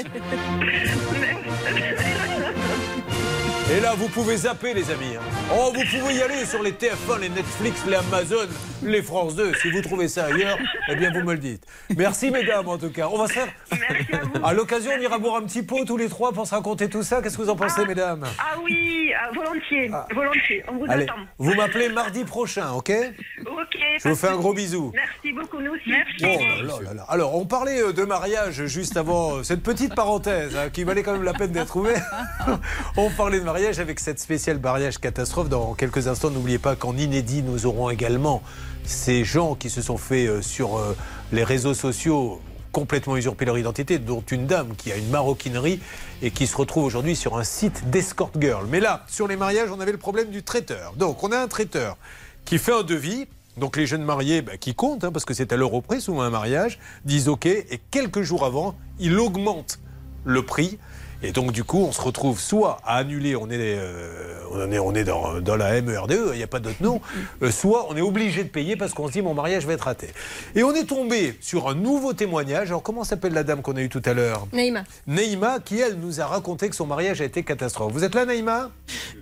et 3.71 3.81
là, 3.81 3.93
vous 3.95 4.09
pouvez 4.09 4.35
zapper, 4.39 4.73
les 4.73 4.91
amis. 4.91 5.17
hein. 5.17 5.38
Oh, 5.51 5.72
vous 5.74 5.82
pouvez 5.99 6.14
y 6.14 6.22
aller 6.22 6.44
sur 6.44 6.62
les 6.62 6.72
TF1, 6.72 7.20
les 7.20 7.30
Netflix, 7.30 7.82
les 7.86 7.94
Amazon, 7.96 8.46
les 8.82 9.03
France 9.03 9.34
2. 9.34 9.55
Si 9.55 9.70
vous 9.70 9.80
trouvez 9.80 10.07
ça 10.07 10.26
ailleurs, 10.26 10.59
eh 10.90 10.94
bien, 10.96 11.11
vous 11.11 11.24
me 11.26 11.32
le 11.32 11.38
dites. 11.38 11.64
Merci, 11.96 12.30
mesdames, 12.30 12.68
en 12.68 12.76
tout 12.76 12.90
cas. 12.90 13.09
On 13.11 13.16
va 13.16 13.26
se 13.28 13.32
faire. 13.32 13.49
À 14.44 14.53
l'occasion, 14.53 14.90
on 14.94 15.01
ira 15.01 15.18
boire 15.18 15.36
un 15.36 15.42
petit 15.44 15.62
pot 15.62 15.86
tous 15.86 15.96
les 15.96 16.11
trois 16.11 16.32
pour 16.32 16.46
se 16.46 16.55
raconter 16.55 16.90
tout 16.90 17.03
ça. 17.03 17.22
Qu'est-ce 17.22 17.38
que 17.38 17.42
vous 17.42 17.49
en 17.49 17.57
pensez, 17.57 17.86
mesdames 17.86 18.26
Ah 18.38 18.57
oui, 18.62 19.11
ah, 19.18 19.30
volontiers, 19.34 19.90
volontiers. 20.14 20.64
On 20.68 20.76
vous 20.76 20.84
Allez, 20.86 21.05
attend. 21.05 21.14
vous 21.38 21.55
m'appelez 21.55 21.88
mardi 21.88 22.24
prochain, 22.24 22.72
ok 22.72 22.92
Ok. 23.40 23.78
Je 24.05 24.09
vous 24.11 24.16
fais 24.16 24.28
un 24.28 24.36
gros 24.36 24.53
bisou. 24.53 24.92
Merci 24.94 25.32
beaucoup, 25.32 25.61
nous 25.61 25.72
aussi. 25.72 25.88
Merci. 25.88 26.24
Oh 26.24 26.62
là 26.62 26.74
là 26.84 26.94
là. 26.94 27.07
Alors, 27.09 27.34
on 27.34 27.46
parlait 27.46 27.80
euh, 27.82 27.92
de 27.92 28.05
mariage 28.05 28.66
juste 28.66 28.96
avant 28.99 29.36
euh, 29.36 29.42
cette 29.42 29.62
petite 29.62 29.94
parenthèse 29.94 30.55
hein, 30.57 30.68
qui 30.70 30.84
valait 30.84 31.03
quand 31.03 31.12
même 31.12 31.24
la 31.24 31.32
peine 31.32 31.53
d'être 31.53 31.74
ouverte. 31.76 32.03
on 32.99 33.11
parlait 33.11 33.40
de 33.40 33.44
mariage 33.44 33.78
avec 33.78 33.99
cette 33.99 34.20
spéciale 34.20 34.59
mariage 34.59 34.99
catastrophe. 34.99 35.38
Dans 35.45 35.74
quelques 35.74 36.09
instants, 36.09 36.30
n'oubliez 36.30 36.59
pas 36.59 36.74
qu'en 36.74 36.97
inédit, 36.97 37.43
nous 37.43 37.66
aurons 37.66 37.91
également 37.91 38.43
ces 38.84 39.22
gens 39.22 39.55
qui 39.55 39.70
se 39.70 39.82
sont 39.82 39.97
fait 39.97 40.26
euh, 40.26 40.43
sur 40.43 40.78
euh, 40.78 40.97
les 41.30 41.45
réseaux 41.45 41.74
sociaux 41.74 42.41
complètement 42.72 43.16
usurper 43.16 43.45
leur 43.45 43.57
identité, 43.57 43.99
dont 43.99 44.20
une 44.20 44.47
dame 44.47 44.74
qui 44.76 44.91
a 44.91 44.97
une 44.97 45.09
maroquinerie 45.11 45.80
et 46.22 46.32
qui 46.32 46.47
se 46.47 46.57
retrouve 46.57 46.84
aujourd'hui 46.84 47.14
sur 47.14 47.39
un 47.39 47.45
site 47.45 47.89
d'escort 47.89 48.32
girl. 48.39 48.66
Mais 48.68 48.80
là, 48.80 49.05
sur 49.07 49.28
les 49.28 49.36
mariages, 49.36 49.70
on 49.70 49.80
avait 49.80 49.93
le 49.93 49.99
problème 49.99 50.30
du 50.30 50.43
traiteur. 50.43 50.95
Donc, 50.97 51.22
on 51.22 51.30
a 51.30 51.39
un 51.39 51.49
traiteur 51.49 51.97
qui 52.45 52.59
fait 52.59 52.72
un 52.72 52.82
devis. 52.82 53.26
Donc 53.57 53.76
les 53.76 53.86
jeunes 53.86 54.05
mariés 54.05 54.43
bah, 54.43 54.57
qui 54.57 54.74
comptent, 54.74 55.03
hein, 55.05 55.11
parce 55.12 55.24
que 55.24 55.34
c'est 55.34 55.53
à 55.53 55.57
l'euro 55.57 55.80
près, 55.80 56.01
souvent 56.01 56.22
un 56.22 56.30
mariage, 56.30 56.78
disent 57.05 57.28
OK, 57.28 57.47
et 57.47 57.80
quelques 57.91 58.22
jours 58.22 58.45
avant, 58.45 58.76
il 59.01 59.18
augmente 59.18 59.80
le 60.24 60.43
prix. 60.45 60.78
Et 61.23 61.33
donc 61.33 61.51
du 61.51 61.64
coup, 61.64 61.79
on 61.79 61.93
se 61.93 62.01
retrouve 62.01 62.41
soit 62.41 62.79
à 62.85 62.97
annuler, 62.99 63.35
on 63.35 63.51
est, 63.51 63.57
euh, 63.59 64.39
on 64.53 64.71
est, 64.71 64.79
on 64.79 64.95
est 64.95 65.03
dans, 65.03 65.41
dans 65.41 65.57
la 65.57 65.81
MERDE, 65.83 66.31
il 66.33 66.37
n'y 66.37 66.45
a 66.45 66.47
pas 66.47 66.61
d'autre 66.61 66.81
nom, 66.81 67.01
euh, 67.43 67.51
soit 67.51 67.87
on 67.91 67.97
est 67.97 68.01
obligé 68.01 68.45
de 68.45 68.49
payer 68.49 68.77
parce 68.77 68.95
qu'on 68.95 69.09
se 69.09 69.12
dit 69.12 69.23
mon 69.23 69.35
mariage 69.35 69.66
va 69.66 69.73
être 69.73 69.83
raté. 69.83 70.09
Et 70.55 70.62
on 70.62 70.73
est 70.75 70.85
tombé 70.85 71.37
sur 71.41 71.69
un 71.69 71.75
nouveau 71.75 72.12
témoignage. 72.12 72.69
Alors 72.69 72.83
comment 72.85 73.03
s'appelle 73.03 73.33
la 73.33 73.43
dame 73.43 73.62
qu'on 73.62 73.77
a 73.77 73.81
eue 73.81 73.89
tout 73.89 74.03
à 74.05 74.14
l'heure? 74.14 74.47
Naïma. 74.53 74.85
Neïma, 75.09 75.59
qui 75.59 75.81
elle 75.81 75.99
nous 75.99 76.21
a 76.21 76.27
raconté 76.27 76.69
que 76.69 76.77
son 76.77 76.87
mariage 76.87 77.21
a 77.21 77.25
été 77.25 77.43
catastrophe. 77.43 77.93
Vous 77.93 78.05
êtes 78.05 78.14
là, 78.14 78.25
Neïma? 78.25 78.71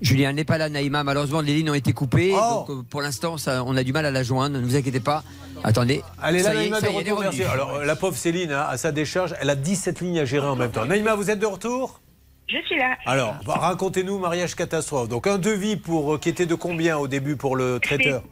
Julien 0.03 0.35
n'est 0.35 0.45
pas 0.45 0.59
là, 0.59 0.69
Naïma. 0.69 1.03
Malheureusement, 1.03 1.41
les 1.41 1.55
lignes 1.55 1.71
ont 1.71 1.75
été 1.75 1.93
coupées. 1.95 2.33
Donc, 2.33 2.71
euh, 2.71 2.83
pour 2.91 3.01
l'instant, 3.01 3.37
on 3.47 3.77
a 3.77 3.83
du 3.85 3.93
mal 3.93 4.05
à 4.05 4.11
la 4.11 4.23
joindre. 4.23 4.59
Ne 4.59 4.65
vous 4.65 4.77
inquiétez 4.77 5.01
pas. 5.01 5.25
Attendez. 5.67 6.03
Elle 6.27 6.37
est 6.37 6.43
là, 6.45 6.55
Naïma, 6.55 6.81
de 6.81 6.87
retour. 6.87 7.21
merci. 7.21 7.43
Alors, 7.43 7.75
euh, 7.75 7.85
la 7.85 7.97
pauvre 7.97 8.17
Céline, 8.17 8.53
hein, 8.53 8.65
à 8.69 8.77
sa 8.79 8.93
décharge, 8.93 9.35
elle 9.41 9.51
a 9.51 9.57
17 9.57 10.01
lignes 10.01 10.21
à 10.21 10.25
gérer 10.25 10.47
en 10.47 10.55
même 10.57 10.71
temps. 10.71 10.87
Naïma, 10.87 11.15
vous 11.17 11.29
êtes 11.31 11.41
de 11.41 11.47
retour? 11.47 12.01
Je 12.49 12.57
suis 12.67 12.79
là. 12.79 12.97
Alors, 13.05 13.35
bah, 13.45 13.55
racontez-nous 13.57 14.19
mariage 14.21 14.55
catastrophe. 14.55 15.09
Donc, 15.09 15.27
un 15.27 15.39
devis 15.39 15.75
pour 15.77 16.15
euh, 16.15 16.19
qui 16.19 16.29
était 16.29 16.47
de 16.47 16.55
combien 16.55 16.97
au 16.99 17.09
début 17.09 17.35
pour 17.37 17.57
le 17.57 17.81
traiteur? 17.81 18.23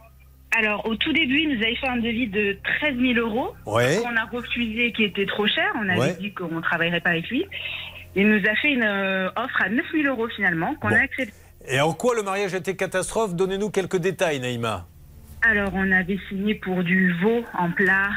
Alors, 0.57 0.87
au 0.87 0.95
tout 0.95 1.13
début, 1.13 1.41
il 1.43 1.49
nous 1.59 1.63
avait 1.65 1.75
fait 1.75 1.89
un 1.89 1.97
devis 1.97 2.29
de 2.29 2.57
13 2.81 2.97
000 2.97 3.15
euros. 3.27 3.53
Ouais. 3.67 4.01
Qu'on 4.01 4.17
a 4.17 4.25
refusé, 4.27 4.93
qui 4.93 5.03
était 5.03 5.27
trop 5.27 5.49
cher. 5.49 5.67
On 5.77 5.89
avait 5.89 5.99
Ouais. 5.99 6.17
dit 6.21 6.33
qu'on 6.33 6.47
ne 6.47 6.61
travaillerait 6.61 7.01
pas 7.01 7.11
avec 7.11 7.29
lui. 7.29 7.45
Il 8.15 8.29
nous 8.29 8.39
a 8.49 8.55
fait 8.63 8.71
une 8.73 8.85
euh, 8.85 9.27
offre 9.35 9.61
à 9.65 9.69
9 9.69 9.85
000 9.93 10.07
euros 10.07 10.29
finalement, 10.37 10.77
qu'on 10.81 10.91
Bon. 10.91 10.95
a 10.95 11.01
accepté. 11.01 11.33
Et 11.67 11.81
en 11.81 11.93
quoi 11.93 12.15
le 12.15 12.23
mariage 12.23 12.55
a 12.55 12.59
été 12.59 12.77
catastrophe? 12.77 13.35
Donnez-nous 13.35 13.71
quelques 13.71 13.97
détails, 13.97 14.39
Naïma. 14.39 14.87
Alors, 15.47 15.73
on 15.75 15.93
avait 15.93 16.19
signé 16.29 16.55
pour 16.55 16.83
du 16.83 17.13
veau 17.21 17.45
en 17.57 17.71
plat. 17.71 18.09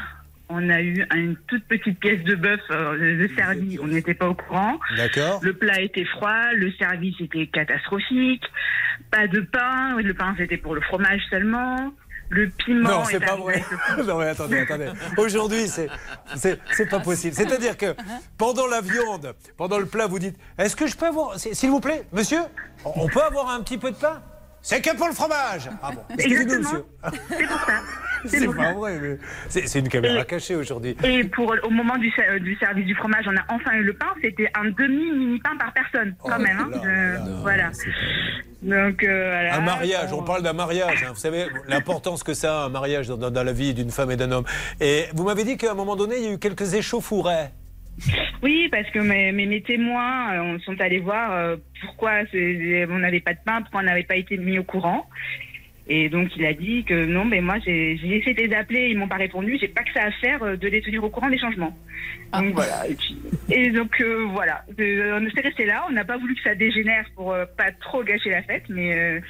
On 0.48 0.70
a 0.70 0.80
eu 0.80 1.06
une 1.14 1.36
toute 1.46 1.64
petite 1.64 2.00
pièce 2.00 2.24
de 2.24 2.34
bœuf 2.34 2.60
euh, 2.70 2.96
de 2.96 3.34
servi. 3.34 3.78
On 3.82 3.86
n'était 3.86 4.14
pas 4.14 4.28
au 4.28 4.34
courant. 4.34 4.78
D'accord. 4.96 5.40
Le 5.42 5.52
plat 5.52 5.78
était 5.82 6.06
froid, 6.06 6.52
le 6.54 6.72
service 6.72 7.20
était 7.20 7.46
catastrophique. 7.48 8.44
Pas 9.10 9.26
de 9.26 9.40
pain. 9.40 10.00
Le 10.00 10.14
pain, 10.14 10.34
c'était 10.38 10.56
pour 10.56 10.74
le 10.74 10.80
fromage 10.80 11.20
seulement. 11.28 11.92
Le 12.30 12.48
piment. 12.48 12.88
Non, 12.88 13.04
c'est 13.04 13.16
est 13.16 13.20
pas 13.20 13.36
vrai. 13.36 13.62
non, 14.06 14.18
mais 14.18 14.28
attendez, 14.28 14.60
attendez. 14.60 14.88
Aujourd'hui, 15.18 15.68
c'est, 15.68 15.88
c'est, 16.34 16.88
pas 16.88 17.00
possible. 17.00 17.34
C'est-à-dire 17.34 17.76
que 17.76 17.94
pendant 18.38 18.66
la 18.66 18.80
viande, 18.80 19.34
pendant 19.56 19.78
le 19.78 19.86
plat, 19.86 20.06
vous 20.06 20.18
dites 20.18 20.36
Est-ce 20.56 20.76
que 20.76 20.86
je 20.86 20.96
peux 20.96 21.06
avoir, 21.06 21.38
s'il 21.38 21.70
vous 21.70 21.80
plaît, 21.80 22.04
monsieur, 22.12 22.40
on 22.84 23.04
on 23.04 23.08
peut 23.08 23.22
avoir 23.22 23.50
un 23.50 23.62
petit 23.62 23.78
peu 23.78 23.90
de 23.90 23.96
pain? 23.96 24.22
C'est 24.62 24.80
que 24.80 24.94
pour 24.96 25.06
le 25.08 25.14
fromage 25.14 25.70
Ah 25.82 25.90
bon 25.92 26.02
Excusez-nous, 26.14 26.42
Exactement. 26.52 26.84
monsieur. 27.02 27.28
C'est 27.38 27.46
pour 27.46 27.60
ça. 27.60 27.72
C'est 28.26 28.46
pas 28.46 28.72
vrai. 28.72 28.98
mais 29.00 29.18
C'est, 29.48 29.78
une 29.78 29.88
caméra 29.88 30.24
cachée 30.24 30.56
aujourd'hui. 30.56 30.96
Et 31.04 31.22
pour 31.24 31.54
au 31.62 31.70
moment 31.70 31.96
du, 31.96 32.10
ser- 32.10 32.40
du 32.40 32.56
service 32.56 32.84
du 32.84 32.94
fromage, 32.96 33.24
on 33.28 33.36
a 33.36 33.44
enfin 33.54 33.72
eu 33.74 33.84
le 33.84 33.94
pain. 33.94 34.08
C'était 34.20 34.50
un 34.58 34.64
demi 34.70 35.12
mini 35.12 35.38
pain 35.40 35.56
par 35.56 35.72
personne, 35.72 36.16
Oh 36.24 36.28
quand 36.28 36.38
même. 36.40 36.58
hein. 36.58 36.70
Euh, 36.84 37.18
voilà. 37.42 37.70
Donc 38.60 39.04
euh, 39.04 39.30
voilà. 39.30 39.54
Un 39.54 39.60
mariage, 39.60 40.12
on 40.12 40.22
parle 40.24 40.42
d'un 40.42 40.52
mariage. 40.52 41.04
hein. 41.06 41.10
Vous 41.14 41.20
savez 41.20 41.46
l'importance 41.68 42.24
que 42.24 42.34
ça 42.34 42.62
a, 42.62 42.64
un 42.64 42.68
mariage 42.70 43.06
dans, 43.06 43.16
dans- 43.16 43.30
dans 43.30 43.44
la 43.44 43.52
vie 43.52 43.72
d'une 43.72 43.90
femme 43.92 44.10
et 44.10 44.16
d'un 44.16 44.32
homme. 44.32 44.44
Et 44.80 45.04
vous 45.14 45.22
m'avez 45.24 45.44
dit 45.44 45.56
qu'à 45.56 45.70
un 45.70 45.74
moment 45.74 45.94
donné, 45.94 46.16
il 46.18 46.24
y 46.24 46.26
a 46.26 46.32
eu 46.32 46.38
quelques 46.38 46.74
échauffourées. 46.74 47.50
Oui, 48.42 48.68
parce 48.70 48.88
que 48.90 49.00
mes, 49.00 49.32
mes, 49.32 49.60
témoins 49.62 50.34
euh, 50.34 50.40
on 50.40 50.60
sont 50.60 50.80
allés 50.80 51.00
voir 51.00 51.32
euh, 51.32 51.56
pourquoi 51.80 52.20
on 52.32 52.98
n'avait 52.98 53.20
pas 53.20 53.34
de 53.34 53.40
pain, 53.44 53.62
pourquoi 53.62 53.80
on 53.80 53.84
n'avait 53.84 54.04
pas 54.04 54.16
été 54.16 54.36
mis 54.36 54.58
au 54.58 54.64
courant. 54.64 55.08
Et 55.88 56.08
donc 56.08 56.28
il 56.36 56.44
a 56.44 56.52
dit 56.52 56.84
que 56.84 57.06
non, 57.06 57.24
mais 57.24 57.40
moi 57.40 57.56
j'ai 57.64 57.92
essayé 57.92 58.34
de 58.34 58.42
les 58.42 58.54
appeler, 58.54 58.88
ils 58.90 58.98
m'ont 58.98 59.08
pas 59.08 59.16
répondu, 59.16 59.56
j'ai 59.60 59.68
pas 59.68 59.82
que 59.82 59.92
ça 59.94 60.02
à 60.04 60.10
faire 60.12 60.42
euh, 60.42 60.56
de 60.56 60.68
les 60.68 60.82
tenir 60.82 61.02
au 61.02 61.08
courant 61.10 61.30
des 61.30 61.38
changements. 61.38 61.74
Donc 62.32 62.54
voilà. 62.54 62.86
Et, 62.88 62.94
puis- 62.94 63.16
et 63.50 63.70
donc 63.70 63.98
euh, 64.00 64.26
voilà, 64.32 64.62
Euh, 64.78 65.18
on 65.20 65.30
s'est 65.34 65.40
resté 65.40 65.64
là, 65.64 65.84
on 65.88 65.92
n'a 65.92 66.04
pas 66.04 66.18
voulu 66.18 66.34
que 66.34 66.42
ça 66.42 66.54
dégénère 66.54 67.06
pour 67.16 67.32
euh, 67.32 67.46
pas 67.56 67.70
trop 67.80 68.02
gâcher 68.04 68.28
la 68.30 68.42
fête, 68.42 68.64
mais 68.68 68.92
euh, 68.98 69.20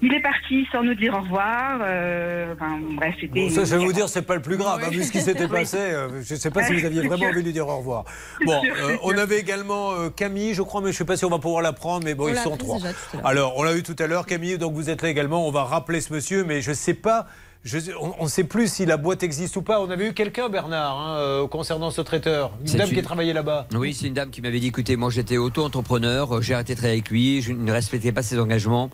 il 0.00 0.12
est 0.14 0.20
parti 0.22 0.66
sans 0.72 0.82
nous 0.82 0.94
dire 0.94 1.12
au 1.14 1.20
revoir. 1.20 1.80
euh, 1.82 2.54
enfin 2.54 2.78
bref, 2.96 3.14
c'était. 3.20 3.40
Bon, 3.40 3.50
ça, 3.50 3.64
je 3.64 3.76
vais 3.76 3.84
vous 3.84 3.92
dire, 3.92 4.08
c'est 4.08 4.26
pas 4.26 4.34
le 4.34 4.40
plus 4.42 4.56
grave. 4.56 4.80
hein, 4.82 4.88
vu 4.90 5.02
ce 5.02 5.12
qui 5.12 5.20
s'était 5.20 5.44
Oui. 5.50 5.50
passé, 5.50 5.76
euh, 5.78 6.22
je 6.22 6.34
ne 6.34 6.38
sais 6.38 6.50
pas 6.50 6.62
si 6.64 6.72
vous 6.74 6.84
aviez 6.86 7.02
vraiment 7.06 7.26
envie 7.30 7.40
de 7.40 7.46
lui 7.46 7.52
dire 7.52 7.68
au 7.68 7.76
revoir. 7.76 8.04
Bon, 8.46 8.62
euh, 8.64 8.96
on 9.02 9.16
avait 9.18 9.38
également 9.38 9.92
euh, 9.92 10.08
Camille, 10.08 10.54
je 10.54 10.62
crois, 10.62 10.80
mais 10.80 10.86
je 10.88 10.94
ne 10.94 10.98
sais 10.98 11.04
pas 11.04 11.16
si 11.18 11.26
on 11.26 11.30
va 11.30 11.38
pouvoir 11.38 11.60
la 11.62 11.74
prendre, 11.74 12.04
mais 12.06 12.14
bon, 12.14 12.24
On 12.24 12.28
ils 12.28 12.36
sont 12.36 12.56
trois. 12.56 12.78
déjà. 12.78 12.88
Alors, 13.24 13.58
on 13.58 13.62
l'a 13.62 13.76
eu 13.76 13.82
tout 13.82 13.96
à 13.98 14.06
l'heure, 14.06 14.24
Camille, 14.24 14.56
donc 14.56 14.72
vous 14.72 14.88
êtes 14.88 15.02
là 15.02 15.10
également. 15.10 15.46
On 15.46 15.50
va 15.50 15.64
rappeler 15.64 15.81
ce 16.00 16.12
monsieur, 16.12 16.44
mais 16.44 16.60
je 16.62 16.70
ne 16.70 16.74
sais 16.74 16.94
pas. 16.94 17.26
je- 17.64 17.78
on 18.18 18.24
ne 18.24 18.28
sait 18.28 18.42
plus 18.42 18.66
si 18.72 18.86
la 18.86 18.96
boîte 18.96 19.22
existe 19.22 19.54
ou 19.56 19.62
pas. 19.62 19.80
On 19.80 19.88
avait 19.88 20.08
eu 20.08 20.12
quelqu'un, 20.14 20.48
Bernard, 20.48 20.98
hein, 20.98 21.16
euh, 21.18 21.46
concernant 21.46 21.92
ce 21.92 22.00
traiteur. 22.00 22.50
Une 22.66 22.72
dame 22.72 22.88
une- 22.88 22.96
qui 22.96 23.02
travaillait 23.02 23.32
là-bas. 23.32 23.68
Oui, 23.74 23.94
c'est 23.94 24.08
une 24.08 24.14
dame 24.14 24.30
qui 24.30 24.40
m'avait 24.42 24.58
dit 24.58 24.66
écoutez, 24.66 24.96
moi 24.96 25.10
j'étais 25.10 25.36
auto-entrepreneur, 25.36 26.38
euh, 26.38 26.40
j'ai 26.40 26.54
arrêté 26.54 26.72
de 26.74 26.78
travailler 26.78 26.98
avec 26.98 27.10
lui, 27.10 27.40
je 27.40 27.52
ne 27.52 27.70
respectais 27.70 28.10
pas 28.10 28.22
ses 28.24 28.38
engagements. 28.40 28.90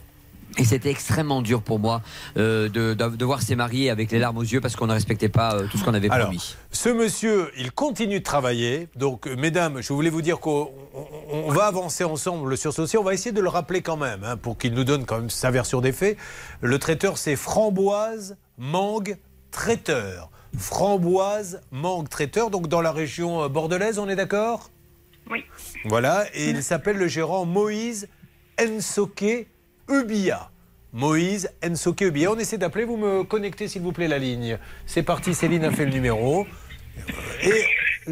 Et 0.57 0.65
c'était 0.65 0.91
extrêmement 0.91 1.43
dur 1.43 1.63
pour 1.63 1.79
moi 1.79 2.01
euh, 2.37 2.69
de, 2.69 2.95
de, 2.95 3.09
de 3.17 3.25
voir 3.25 3.43
ces 3.43 3.55
mariés 3.55 3.91
avec 3.91 4.11
les 4.11 4.19
larmes 4.19 4.39
aux 4.39 4.43
yeux 4.43 4.61
parce 4.61 4.75
qu'on 4.77 4.87
ne 4.87 4.93
respectait 4.93 5.29
pas 5.29 5.55
euh, 5.55 5.67
tout 5.71 5.79
ce 5.79 5.85
qu'on 5.85 5.95
avait 5.95 6.11
Alors, 6.11 6.27
promis. 6.29 6.57
ce 6.73 6.89
monsieur, 6.89 7.51
il 7.59 7.71
continue 7.71 8.19
de 8.21 8.25
travailler. 8.25 8.89
Donc, 8.97 9.27
euh, 9.29 9.37
mesdames, 9.37 9.81
je 9.81 9.93
voulais 9.93 10.11
vous 10.11 10.23
dire 10.23 10.41
qu'on 10.41 10.71
on- 10.95 11.45
on 11.49 11.53
va 11.53 11.67
avancer 11.67 12.03
ensemble 12.03 12.57
sur 12.57 12.73
ce 12.73 12.81
dossier. 12.83 12.99
On 12.99 13.05
va 13.05 13.15
essayer 13.15 13.33
de 13.33 13.41
le 13.41 13.49
rappeler 13.49 13.83
quand 13.83 13.97
même, 13.99 14.25
hein, 14.25 14.37
pour 14.37 14.57
qu'il 14.59 14.73
nous 14.73 14.85
donne 14.85 15.05
quand 15.05 15.19
même 15.19 15.31
sa 15.31 15.51
version 15.51 15.81
des 15.81 15.93
faits. 15.93 16.17
Le 16.61 16.79
traiteur, 16.79 17.19
c'est 17.19 17.37
Framboise 17.37 18.37
Mangue 18.57 19.17
Traiteur. 19.51 20.31
Framboise 20.57 21.61
Mangue 21.73 22.09
Traiteur, 22.09 22.51
donc 22.51 22.69
dans 22.69 22.81
la 22.81 22.91
région 22.93 23.49
bordelaise, 23.49 23.99
on 23.99 24.09
est 24.09 24.17
d'accord? 24.17 24.71
Oui. 25.31 25.45
Voilà, 25.85 26.25
et 26.35 26.49
il 26.51 26.63
s'appelle 26.63 26.97
le 26.97 27.07
gérant 27.07 27.45
Moïse 27.45 28.09
Ensoke 28.61 29.47
Ubia. 29.89 30.51
Moïse 30.93 31.51
Ensoke 31.65 32.01
Ubia. 32.03 32.33
On 32.33 32.39
essaie 32.39 32.59
d'appeler, 32.59 32.85
vous 32.85 32.97
me 32.97 33.25
connectez 33.25 33.69
s'il 33.69 33.83
vous 33.83 33.93
plaît 33.93 34.09
la 34.09 34.19
ligne. 34.19 34.59
C'est 34.87 35.03
parti, 35.03 35.35
Céline 35.35 35.65
a 35.65 35.71
fait 35.71 35.85
le 35.85 35.93
numéro. 35.93 36.47
Et 37.43 37.65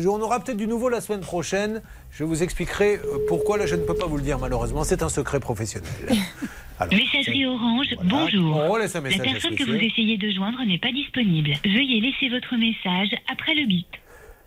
on 0.07 0.21
aura 0.21 0.41
peut-être 0.41 0.59
du 0.59 0.67
nouveau 0.67 0.89
la 0.89 1.01
semaine 1.01 1.21
prochaine. 1.21 1.83
Je 2.11 2.25
vous 2.25 2.43
expliquerai 2.43 2.97
euh, 2.97 3.19
pourquoi. 3.29 3.57
Là, 3.57 3.67
je 3.67 3.77
ne 3.77 3.83
peux 3.83 3.95
pas 3.95 4.07
vous 4.07 4.17
le 4.17 4.23
dire 4.23 4.39
malheureusement. 4.39 4.85
C'est 4.85 5.03
un 5.03 5.09
secret 5.09 5.41
professionnel. 5.41 5.91
Alors, 6.79 6.93
Messagerie 6.93 7.47
Orange, 7.47 7.97
bonjour. 8.05 8.57
On 8.57 8.73
relaisse 8.73 8.95
un 8.95 9.01
message 9.01 9.19
La 9.25 9.33
personne 9.33 9.55
que 9.55 9.65
vous 9.65 9.77
essayez 9.77 10.19
de 10.19 10.31
joindre 10.31 10.59
n'est 10.67 10.79
pas 10.79 10.93
disponible. 10.93 11.55
Veuillez 11.65 12.01
laisser 12.01 12.29
votre 12.29 12.55
message 12.57 13.17
après 13.33 13.55
le 13.55 13.67
bip. 13.67 13.87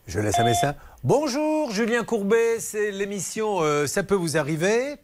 Je 0.06 0.20
laisse 0.20 0.38
un 0.40 0.44
message. 0.44 0.76
Bonjour, 1.04 1.72
Julien 1.72 2.04
Courbet, 2.04 2.60
c'est 2.60 2.92
l'émission 2.92 3.62
euh, 3.62 3.88
Ça 3.88 4.04
peut 4.04 4.16
vous 4.16 4.38
arriver. 4.38 4.96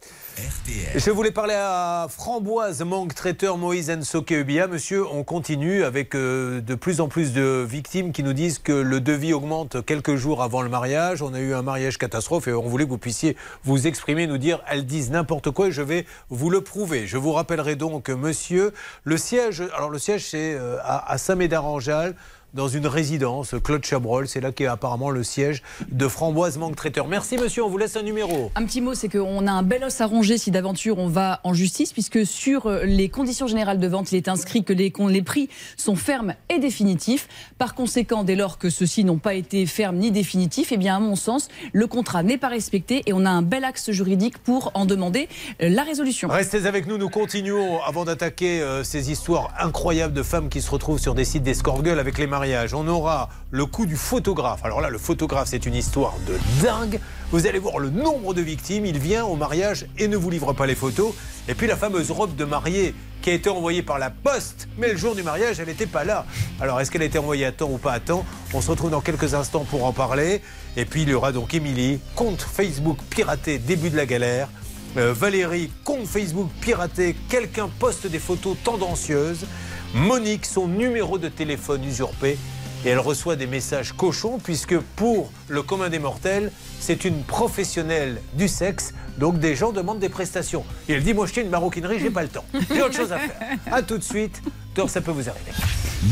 Je 0.96 1.10
voulais 1.10 1.30
parler 1.30 1.54
à 1.56 2.08
Framboise 2.10 2.82
Manque 2.82 3.14
Traiteur 3.14 3.56
Moïse 3.56 3.90
Nsoke 3.90 4.30
Ubia. 4.32 4.66
Monsieur, 4.66 5.06
on 5.06 5.24
continue 5.24 5.84
avec 5.84 6.14
euh, 6.14 6.60
de 6.60 6.74
plus 6.74 7.00
en 7.00 7.08
plus 7.08 7.32
de 7.32 7.64
victimes 7.66 8.12
qui 8.12 8.22
nous 8.22 8.32
disent 8.32 8.58
que 8.58 8.72
le 8.72 9.00
devis 9.00 9.32
augmente 9.32 9.84
quelques 9.84 10.16
jours 10.16 10.42
avant 10.42 10.62
le 10.62 10.68
mariage. 10.68 11.22
On 11.22 11.32
a 11.32 11.40
eu 11.40 11.54
un 11.54 11.62
mariage 11.62 11.96
catastrophe 11.96 12.48
et 12.48 12.52
on 12.52 12.68
voulait 12.68 12.84
que 12.84 12.90
vous 12.90 12.98
puissiez 12.98 13.36
vous 13.64 13.86
exprimer, 13.86 14.26
nous 14.26 14.38
dire 14.38 14.62
elles 14.68 14.84
disent 14.84 15.10
n'importe 15.10 15.50
quoi 15.50 15.68
et 15.68 15.72
je 15.72 15.82
vais 15.82 16.06
vous 16.28 16.50
le 16.50 16.60
prouver. 16.60 17.06
Je 17.06 17.16
vous 17.16 17.32
rappellerai 17.32 17.76
donc, 17.76 18.08
monsieur, 18.10 18.72
le 19.04 19.16
siège, 19.16 19.62
alors 19.74 19.90
le 19.90 19.98
siège 19.98 20.26
c'est 20.26 20.54
euh, 20.54 20.78
à 20.82 21.16
Saint-Médard-en-Jalles 21.18 22.14
dans 22.56 22.68
une 22.68 22.86
résidence, 22.86 23.54
Claude 23.62 23.84
Chabrol, 23.84 24.26
c'est 24.26 24.40
là 24.40 24.50
qu'est 24.50 24.66
apparemment 24.66 25.10
le 25.10 25.22
siège 25.22 25.62
de 25.90 26.08
Framboise 26.08 26.56
Manque 26.56 26.74
Traiteur. 26.74 27.06
Merci 27.06 27.36
monsieur, 27.36 27.62
on 27.62 27.68
vous 27.68 27.76
laisse 27.76 27.96
un 27.96 28.02
numéro. 28.02 28.50
Un 28.54 28.64
petit 28.64 28.80
mot, 28.80 28.94
c'est 28.94 29.10
qu'on 29.10 29.46
a 29.46 29.52
un 29.52 29.62
bel 29.62 29.84
os 29.84 30.00
à 30.00 30.06
ronger 30.06 30.38
si 30.38 30.50
d'aventure 30.50 30.98
on 30.98 31.08
va 31.08 31.40
en 31.44 31.52
justice, 31.52 31.92
puisque 31.92 32.24
sur 32.24 32.66
euh, 32.66 32.84
les 32.84 33.10
conditions 33.10 33.46
générales 33.46 33.78
de 33.78 33.86
vente, 33.86 34.10
il 34.10 34.16
est 34.16 34.28
inscrit 34.28 34.64
que 34.64 34.72
les, 34.72 34.90
prix 35.22 35.50
sont 35.76 35.96
fermes 35.96 36.34
et 36.48 36.58
définitifs. 36.58 37.28
Par 37.58 37.74
conséquent, 37.74 38.24
dès 38.24 38.36
lors 38.36 38.56
que 38.56 38.70
ceux-ci 38.70 39.04
n'ont 39.04 39.18
pas 39.18 39.34
été 39.34 39.66
fermes 39.66 39.96
ni 39.96 40.10
définitifs, 40.10 40.72
eh 40.72 40.78
bien, 40.78 40.96
à 40.96 41.00
mon 41.00 41.14
sens, 41.14 41.48
le 41.74 41.86
contrat 41.86 42.22
n'est 42.22 42.38
pas 42.38 42.48
respecté 42.48 43.02
et 43.04 43.12
on 43.12 43.26
a 43.26 43.30
un 43.30 43.42
bel 43.42 43.64
axe 43.64 43.90
juridique 43.90 44.38
pour 44.38 44.70
en 44.72 44.86
demander 44.86 45.28
euh, 45.60 45.68
la 45.68 45.82
résolution. 45.82 46.28
Restez 46.28 46.64
avec 46.64 46.86
nous, 46.86 46.96
nous 46.96 47.10
continuons 47.10 47.82
avant 47.82 48.06
d'attaquer 48.06 48.62
euh, 48.62 48.82
ces 48.82 49.10
histoires 49.10 49.52
incroyables 49.60 50.14
de 50.14 50.22
femmes 50.22 50.48
qui 50.48 50.62
se 50.62 50.70
retrouvent 50.70 51.00
sur 51.00 51.14
des 51.14 51.26
sites 51.26 51.42
d'escorgueul 51.42 51.98
avec 51.98 52.16
les 52.16 52.26
On 52.74 52.86
aura 52.86 53.28
le 53.50 53.66
coup 53.66 53.86
du 53.86 53.96
photographe. 53.96 54.64
Alors 54.64 54.80
là, 54.80 54.88
le 54.88 54.98
photographe, 54.98 55.48
c'est 55.50 55.66
une 55.66 55.74
histoire 55.74 56.14
de 56.26 56.38
dingue. 56.62 57.00
Vous 57.32 57.46
allez 57.46 57.58
voir 57.58 57.78
le 57.78 57.90
nombre 57.90 58.34
de 58.34 58.40
victimes. 58.40 58.86
Il 58.86 58.98
vient 58.98 59.24
au 59.24 59.34
mariage 59.34 59.86
et 59.98 60.06
ne 60.06 60.16
vous 60.16 60.30
livre 60.30 60.52
pas 60.52 60.66
les 60.66 60.76
photos. 60.76 61.12
Et 61.48 61.54
puis 61.54 61.66
la 61.66 61.76
fameuse 61.76 62.10
robe 62.10 62.36
de 62.36 62.44
mariée 62.44 62.94
qui 63.22 63.30
a 63.30 63.32
été 63.32 63.50
envoyée 63.50 63.82
par 63.82 63.98
la 63.98 64.10
poste, 64.10 64.68
mais 64.78 64.92
le 64.92 64.96
jour 64.96 65.16
du 65.16 65.24
mariage, 65.24 65.58
elle 65.58 65.66
n'était 65.66 65.86
pas 65.86 66.04
là. 66.04 66.24
Alors 66.60 66.80
est-ce 66.80 66.92
qu'elle 66.92 67.02
a 67.02 67.06
été 67.06 67.18
envoyée 67.18 67.44
à 67.44 67.50
temps 67.50 67.68
ou 67.68 67.78
pas 67.78 67.92
à 67.92 67.98
temps? 67.98 68.24
On 68.54 68.60
se 68.60 68.70
retrouve 68.70 68.90
dans 68.90 69.00
quelques 69.00 69.34
instants 69.34 69.64
pour 69.68 69.84
en 69.84 69.92
parler. 69.92 70.42
Et 70.76 70.84
puis 70.84 71.02
il 71.02 71.08
y 71.08 71.14
aura 71.14 71.32
donc 71.32 71.52
Émilie, 71.52 71.98
compte 72.14 72.40
Facebook 72.40 72.98
piraté, 73.10 73.58
début 73.58 73.90
de 73.90 73.96
la 73.96 74.06
galère. 74.06 74.48
Euh, 74.96 75.12
Valérie, 75.12 75.72
compte 75.82 76.06
Facebook 76.06 76.48
piraté, 76.60 77.16
quelqu'un 77.28 77.68
poste 77.80 78.06
des 78.06 78.20
photos 78.20 78.56
tendancieuses. 78.62 79.46
Monique, 79.94 80.46
son 80.46 80.68
numéro 80.68 81.18
de 81.18 81.28
téléphone 81.28 81.84
usurpé. 81.84 82.38
Et 82.84 82.90
elle 82.90 82.98
reçoit 83.00 83.36
des 83.36 83.46
messages 83.46 83.92
cochons, 83.92 84.38
puisque 84.42 84.78
pour 84.78 85.32
le 85.48 85.62
commun 85.62 85.88
des 85.88 85.98
mortels, 85.98 86.52
c'est 86.78 87.04
une 87.04 87.22
professionnelle 87.22 88.20
du 88.34 88.48
sexe. 88.48 88.94
Donc 89.18 89.38
des 89.38 89.56
gens 89.56 89.72
demandent 89.72 89.98
des 89.98 90.08
prestations. 90.08 90.64
Et 90.88 90.92
elle 90.92 91.02
dit 91.02 91.14
Moi, 91.14 91.26
je 91.26 91.32
tiens 91.32 91.42
une 91.42 91.50
maroquinerie, 91.50 91.98
j'ai 91.98 92.10
pas 92.10 92.22
le 92.22 92.28
temps. 92.28 92.44
J'ai 92.72 92.82
autre 92.82 92.94
chose 92.94 93.12
à 93.12 93.18
faire. 93.18 93.36
A 93.72 93.82
tout 93.82 93.98
de 93.98 94.04
suite. 94.04 94.42
Ça 94.86 95.00
peut 95.00 95.10
vous 95.10 95.28
arriver. 95.28 95.52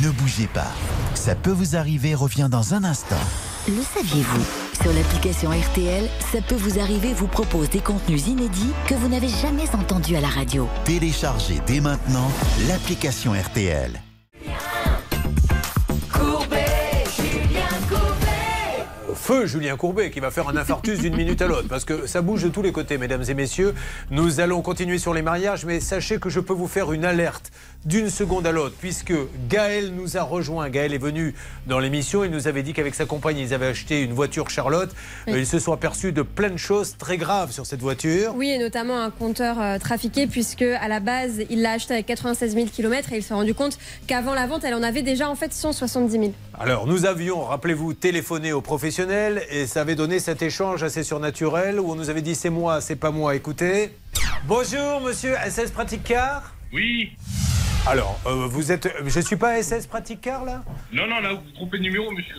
Ne 0.03 0.11
bougez 0.11 0.47
pas. 0.47 0.73
Ça 1.15 1.35
peut 1.35 1.51
vous 1.51 1.77
arriver 1.77 2.15
revient 2.15 2.49
dans 2.51 2.73
un 2.73 2.83
instant. 2.83 3.21
Le 3.69 3.83
saviez-vous? 3.83 4.45
Sur 4.83 4.93
l'application 4.95 5.51
RTL, 5.51 6.09
ça 6.33 6.41
peut 6.41 6.55
vous 6.55 6.79
arriver 6.81 7.13
vous 7.13 7.27
propose 7.29 7.69
des 7.69 7.81
contenus 7.81 8.27
inédits 8.27 8.73
que 8.89 8.95
vous 8.95 9.09
n'avez 9.09 9.29
jamais 9.29 9.69
entendus 9.75 10.17
à 10.17 10.21
la 10.23 10.29
radio. 10.29 10.67
Téléchargez 10.87 11.61
dès 11.67 11.81
maintenant 11.81 12.31
l'application 12.67 13.33
RTL. 13.35 14.01
Courbet, 16.11 17.05
Julien 17.17 17.69
Courbet. 17.89 19.15
Feu 19.15 19.47
Julien 19.47 19.77
Courbet 19.77 20.11
qui 20.11 20.21
va 20.21 20.31
faire 20.31 20.49
un 20.49 20.57
infarctus 20.57 20.99
d'une 21.01 21.17
minute 21.17 21.41
à 21.41 21.47
l'autre 21.47 21.69
parce 21.69 21.85
que 21.85 22.07
ça 22.07 22.21
bouge 22.23 22.43
de 22.43 22.49
tous 22.49 22.63
les 22.63 22.73
côtés, 22.73 22.99
mesdames 22.99 23.25
et 23.29 23.35
messieurs. 23.35 23.75
Nous 24.11 24.41
allons 24.41 24.61
continuer 24.63 24.99
sur 24.99 25.15
les 25.15 25.23
mariages, 25.23 25.65
mais 25.65 25.81
sachez 25.81 26.19
que 26.19 26.31
je 26.31 26.41
peux 26.41 26.55
vous 26.55 26.69
faire 26.69 26.93
une 26.93 27.05
alerte 27.05 27.51
d'une 27.85 28.11
seconde 28.11 28.47
à 28.47 28.53
l'autre 28.53 28.75
puisque 28.81 29.13
Gaël 29.49 29.93
nous 29.95 30.17
a 30.17 30.23
rejoint. 30.23 30.69
Gaël 30.71 30.95
est 30.95 30.99
venu 30.99 31.35
dans 31.67 31.79
l'émission. 31.79 32.25
Il 32.25 32.31
nous 32.31 32.49
avait 32.49 32.63
dit 32.63 32.73
qu'avec 32.73 32.95
sa 32.95 33.05
compagne, 33.05 33.39
ils 33.39 33.53
avaient 33.55 33.67
acheté 33.67 34.03
une 34.03 34.13
voiture 34.13 34.51
Charlotte. 34.51 34.91
Oui. 35.27 35.35
Euh, 35.35 35.39
Ils 35.41 35.47
se 35.47 35.59
sont 35.59 35.73
aperçus 35.73 36.13
de 36.13 36.23
plein 36.23 36.51
de 36.51 36.57
choses 36.57 36.97
très 36.97 37.17
graves 37.19 37.53
sur 37.53 37.67
cette 37.67 37.81
voiture. 37.81 38.33
Oui, 38.37 38.49
et 38.51 38.59
notamment 38.59 38.99
un 39.03 39.11
compteur 39.11 39.61
euh, 39.61 39.79
trafiqué, 39.79 40.27
puisque 40.27 40.63
à 40.63 40.89
la 40.89 41.01
base, 41.01 41.43
il 41.51 41.63
l'a 41.63 41.73
acheté 41.73 41.95
avec 41.95 42.07
96 42.07 42.55
000 42.55 42.67
km 42.73 43.13
et 43.13 43.19
il 43.19 43.23
s'est 43.23 43.35
rendu 43.35 43.55
compte 43.55 43.79
qu'avant 44.07 44.35
la 44.35 44.47
vente, 44.47 44.65
elle 44.65 44.75
en 44.75 44.83
avait 44.83 45.03
déjà 45.03 45.29
en 45.29 45.35
fait 45.35 45.53
170 45.53 46.13
000. 46.13 46.33
Alors, 46.59 46.87
nous 46.87 47.05
avions, 47.07 47.43
rappelez-vous, 47.43 47.95
téléphoné 47.95 48.53
aux 48.53 48.61
professionnels 48.63 49.43
et 49.51 49.67
ça 49.67 49.81
avait 49.83 49.95
donné 49.95 50.19
cet 50.21 50.43
échange 50.43 50.83
assez 50.83 51.03
surnaturel 51.03 51.81
où 51.81 51.91
on 51.91 51.95
nous 51.95 52.11
avait 52.11 52.23
dit 52.23 52.35
c'est 52.35 52.51
moi, 52.51 52.81
c'est 52.81 52.97
pas 52.97 53.11
moi. 53.11 53.35
Écoutez. 53.35 53.91
Bonjour, 54.47 55.01
monsieur 55.01 55.35
SS 55.49 55.71
Pratique 55.71 56.05
Car. 56.05 56.55
Oui. 56.73 57.13
Alors, 57.87 58.19
euh, 58.27 58.47
vous 58.49 58.73
êtes. 58.73 58.89
Je 59.05 59.21
suis 59.21 59.37
pas 59.37 59.63
SS 59.63 59.87
Pratique 59.87 60.23
Car 60.23 60.45
là? 60.45 60.63
Non, 60.91 61.07
non, 61.07 61.21
là, 61.21 61.35
vous 61.35 61.41
vous 61.41 61.53
trompez 61.53 61.77
de 61.77 61.83
numéro, 61.83 62.11
monsieur. 62.11 62.35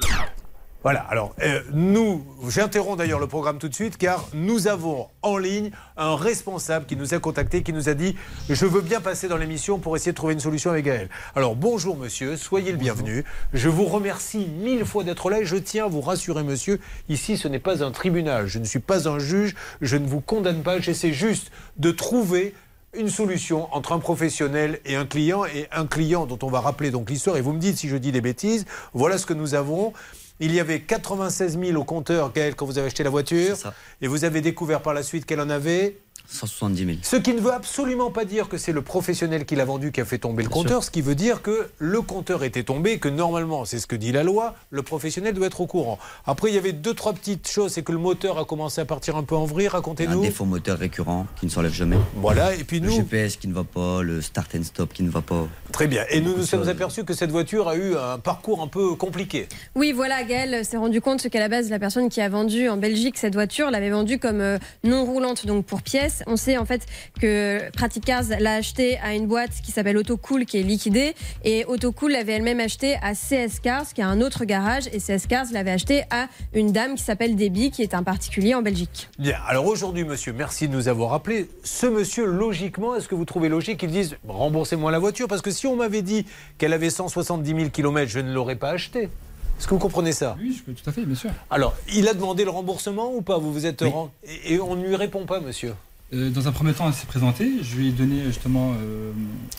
Voilà, 0.82 1.02
alors 1.10 1.36
euh, 1.41 1.62
nous, 1.74 2.24
j'interromps 2.48 2.98
d'ailleurs 2.98 3.20
le 3.20 3.26
programme 3.26 3.58
tout 3.58 3.68
de 3.68 3.74
suite 3.74 3.98
car 3.98 4.28
nous 4.36 4.68
avons 4.68 5.08
en 5.24 5.39
ligne 5.39 5.72
un 5.98 6.16
responsable 6.16 6.86
qui 6.86 6.96
nous 6.96 7.16
a 7.16 7.20
contacté, 7.20 7.64
qui 7.64 7.74
nous 7.74 7.89
a 7.89 7.96
dit 7.96 8.16
je 8.52 8.68
veux 8.68 8.82
bien 8.82 9.02
passer 9.02 9.28
dans 9.28 9.38
l'émission 9.38 9.80
pour 9.80 9.96
essayer 9.96 10.12
de 10.12 10.16
trouver 10.16 10.34
une 10.34 10.39
solution 10.39 10.70
avec 10.70 10.86
Gaël. 10.86 11.10
Alors 11.36 11.56
bonjour 11.56 11.98
monsieur, 11.98 12.38
soyez 12.38 12.72
le 12.72 12.78
bienvenu. 12.78 13.24
Je 13.52 13.68
vous 13.68 13.86
remercie 13.86 14.46
mille 14.46 14.86
fois 14.86 15.04
d'être 15.04 15.32
là 15.32 15.39
et 15.39 15.46
je 15.46 15.56
tiens 15.56 15.86
à 15.86 15.88
vous 15.88 16.02
rassurer 16.02 16.43
monsieur, 16.43 16.80
ici 17.10 17.36
ce 17.36 17.48
n'est 17.48 17.58
pas 17.58 17.84
un 17.84 17.89
tribunal, 17.89 18.46
je 18.46 18.60
ne 18.60 18.66
suis 18.66 18.78
pas 18.78 19.10
un 19.10 19.18
juge, 19.18 19.56
je 19.82 19.98
ne 19.98 20.06
vous 20.06 20.22
condamne 20.22 20.62
pas, 20.62 20.80
j'essaie 20.80 21.14
juste 21.14 21.52
de 21.78 21.89
trouver 21.89 22.54
une 22.98 23.10
solution 23.10 23.74
entre 23.74 23.91
un 23.91 24.00
professionnel 24.00 24.80
et 24.86 24.96
un 24.96 25.06
client, 25.06 25.46
et 25.46 25.68
un 25.72 25.86
client 25.86 26.26
dont 26.26 26.39
on 26.41 26.50
va 26.50 26.60
rappeler 26.60 26.91
donc 26.91 27.10
l'histoire, 27.10 27.38
et 27.38 27.41
vous 27.41 27.54
me 27.54 27.60
dites 27.60 27.78
si 27.78 27.89
je 27.89 27.98
dis 27.98 28.12
des 28.12 28.22
bêtises, 28.22 28.66
voilà 28.93 29.18
ce 29.18 29.26
que 29.26 29.34
nous 29.34 29.54
avons. 29.56 29.93
Il 30.39 30.54
y 30.54 30.60
avait 30.60 30.82
96 30.82 31.58
000 31.58 31.80
au 31.80 31.86
compteur, 31.86 32.34
Gaël, 32.34 32.56
quand 32.56 32.66
vous 32.66 32.78
avez 32.78 32.88
acheté 32.88 33.04
la 33.04 33.10
voiture, 33.10 33.56
et 34.02 34.08
vous 34.08 34.26
avez 34.26 34.41
découvert 34.41 34.82
par 34.82 34.93
la 34.93 35.02
suite 35.02 35.26
qu'elle 35.26 35.39
en 35.39 35.50
avait 35.50 35.98
170 36.30 36.86
000. 36.86 36.97
ce 37.01 37.15
qui 37.17 37.34
ne 37.34 37.39
veut 37.39 37.53
absolument 37.53 38.11
pas 38.11 38.26
dire 38.26 38.49
que 38.49 38.57
c'est 38.57 38.71
le 38.71 38.82
professionnel 38.82 39.45
qui 39.45 39.55
l'a 39.55 39.65
vendu 39.65 39.91
qui 39.91 40.01
a 40.01 40.05
fait 40.05 40.17
tomber 40.17 40.43
le 40.43 40.49
compteur, 40.49 40.84
ce 40.84 40.91
qui 40.91 41.01
veut 41.01 41.15
dire 41.15 41.41
que 41.41 41.69
le 41.80 42.01
compteur 42.01 42.43
était 42.43 42.63
tombé 42.63 42.91
et 42.93 42.99
que 42.99 43.09
normalement, 43.09 43.65
c'est 43.65 43.80
ce 43.80 43.88
que 43.88 43.95
dit 43.95 44.11
la 44.11 44.23
loi, 44.23 44.55
le 44.69 44.82
professionnel 44.84 45.34
doit 45.34 45.47
être 45.47 45.61
au 45.61 45.67
courant. 45.67 45.99
Après, 46.26 46.49
il 46.49 46.55
y 46.55 46.57
avait 46.57 46.73
deux, 46.73 46.93
trois 46.93 47.13
petites 47.13 47.47
choses, 47.49 47.71
c'est 47.73 47.84
que 47.84 47.91
le 47.91 47.97
moteur 47.97 48.38
a 48.39 48.45
commencé 48.45 48.82
à 48.82 48.86
partir 48.86 49.15
un 49.15 49.23
peu 49.23 49.36
en 49.36 49.45
vrille, 49.45 49.67
Un 49.67 49.71
racontez-nous. 49.71 50.21
défaut 50.21 50.45
moteur 50.45 50.78
récurrent 50.80 51.28
qui 51.39 51.45
ne 51.45 51.51
s'enlève 51.51 51.73
jamais. 51.73 51.97
Voilà, 52.15 52.53
et 52.55 52.63
puis 52.63 52.80
Le 52.80 52.88
nous- 52.89 52.95
GPS 52.95 53.38
qui 53.38 53.47
ne 53.47 53.53
va 53.53 53.63
pas, 53.63 54.01
le 54.01 54.21
start 54.21 54.55
and 54.55 54.63
stop 54.63 54.93
qui 54.93 55.03
ne 55.03 55.09
va 55.09 55.21
pas. 55.21 55.47
Très 55.71 55.88
bien. 55.88 56.03
Et 56.09 56.21
nous 56.21 56.36
nous 56.38 56.43
sommes 56.45 56.67
aperçus 56.69 57.03
que 57.03 57.13
cette 57.13 57.32
voiture 57.32 57.67
a 57.67 57.76
eu 57.76 57.95
un 57.95 58.19
parcours 58.19 58.61
un 58.61 58.67
peu 58.67 58.95
compliqué. 58.95 59.47
Oui, 59.76 59.91
voilà, 59.91 60.23
Gaël 60.23 60.63
s'est 60.65 60.78
rendu 60.78 61.01
compte 61.01 61.28
qu'à 61.30 61.39
la 61.39 61.49
base, 61.49 61.69
la 61.69 61.80
personne 61.80 62.09
qui 62.09 62.21
a 62.21 62.30
vendu 62.30 62.69
en 62.69 62.78
Belgique 62.78 63.17
cette 63.17 63.34
voiture 63.36 63.71
l'avait 63.71 63.89
vendue 63.89 64.19
comme 64.19 64.41
euh, 64.41 64.57
non 64.84 65.05
roulante, 65.05 65.45
donc 65.45 65.65
pour 65.65 65.82
pièces. 65.82 66.14
On 66.28 66.36
sait 66.38 66.57
en 66.57 66.66
fait 66.66 66.86
que 67.22 67.70
Praticars 67.72 68.24
l'a 68.39 68.55
acheté 68.55 68.97
à 68.99 69.13
une 69.16 69.28
boîte 69.28 69.51
qui 69.63 69.72
s'appelle 69.72 69.97
Autocool 69.97 70.45
qui 70.45 70.57
est 70.59 70.63
liquidée 70.63 71.13
et 71.43 71.66
Autocool 71.66 72.11
l'avait 72.11 72.34
elle-même 72.34 72.59
acheté 72.59 72.95
à 73.01 73.13
CS 73.13 73.59
Cars 73.61 73.93
qui 73.93 74.01
a 74.01 74.07
un 74.07 74.22
autre 74.22 74.45
garage 74.45 74.84
et 74.93 74.99
CS 74.99 75.28
Cars 75.28 75.45
l'avait 75.51 75.72
acheté 75.72 76.03
à 76.09 76.28
une 76.53 76.72
dame 76.72 76.95
qui 76.95 77.03
s'appelle 77.03 77.36
Debbie 77.36 77.72
qui 77.72 77.82
est 77.82 77.93
un 77.93 78.03
particulier 78.03 78.55
en 78.55 78.61
Belgique. 78.61 79.09
Bien, 79.20 79.38
alors 79.47 79.66
aujourd'hui, 79.66 80.03
monsieur, 80.03 80.34
merci 80.34 80.68
de 80.68 80.74
nous 80.74 80.88
avoir 80.88 81.13
appelé. 81.13 81.49
Ce 81.63 81.86
monsieur, 81.86 82.26
logiquement, 82.26 82.95
est-ce 82.95 83.07
que 83.07 83.16
vous 83.16 83.26
trouvez 83.26 83.49
logique 83.49 83.80
qu'il 83.80 83.91
dise 83.91 84.16
remboursez-moi 84.28 84.91
la 84.91 84.99
voiture? 84.99 85.28
Parce 85.28 85.41
que 85.41 85.51
si 85.51 85.68
on 85.68 85.76
m'avait 85.76 86.01
dit 86.01 86.26
qu'elle 86.57 86.74
avait 86.74 86.89
170 86.89 87.49
000 87.55 87.70
km, 87.70 88.09
je 88.09 88.20
ne 88.20 88.34
l'aurais 88.34 88.55
pas 88.55 88.70
acheté. 88.72 89.09
Est-ce 89.57 89.68
que 89.68 89.74
vous 89.74 89.80
comprenez 89.80 90.11
ça? 90.11 90.36
Oui, 90.39 90.53
je- 90.68 90.72
tout 90.74 90.89
à 90.89 90.91
fait, 90.91 91.05
bien 91.05 91.16
sûr. 91.16 91.30
Alors, 91.49 91.74
il 91.93 92.07
a 92.09 92.13
demandé 92.13 92.43
le 92.43 92.49
remboursement 92.49 93.13
ou 93.13 93.22
pas? 93.22 93.38
Vous 93.38 93.53
vous 93.53 93.66
êtes 93.66 93.82
et, 93.84 94.53
et 94.55 94.59
on 94.59 94.76
ne 94.76 94.86
lui 94.86 94.95
répond 94.97 95.26
pas, 95.26 95.39
monsieur. 95.39 95.74
Euh, 96.14 96.30
dans 96.30 96.47
un 96.47 96.51
premier 96.51 96.74
temps, 96.74 96.88
elle 96.88 96.93
s'est 96.93 97.08
présentée. 97.08 97.51
Je 97.62 97.76
lui 97.76 97.89
ai 97.89 97.91
donné 97.91 98.24
justement 98.26 98.74
euh, 98.80 99.12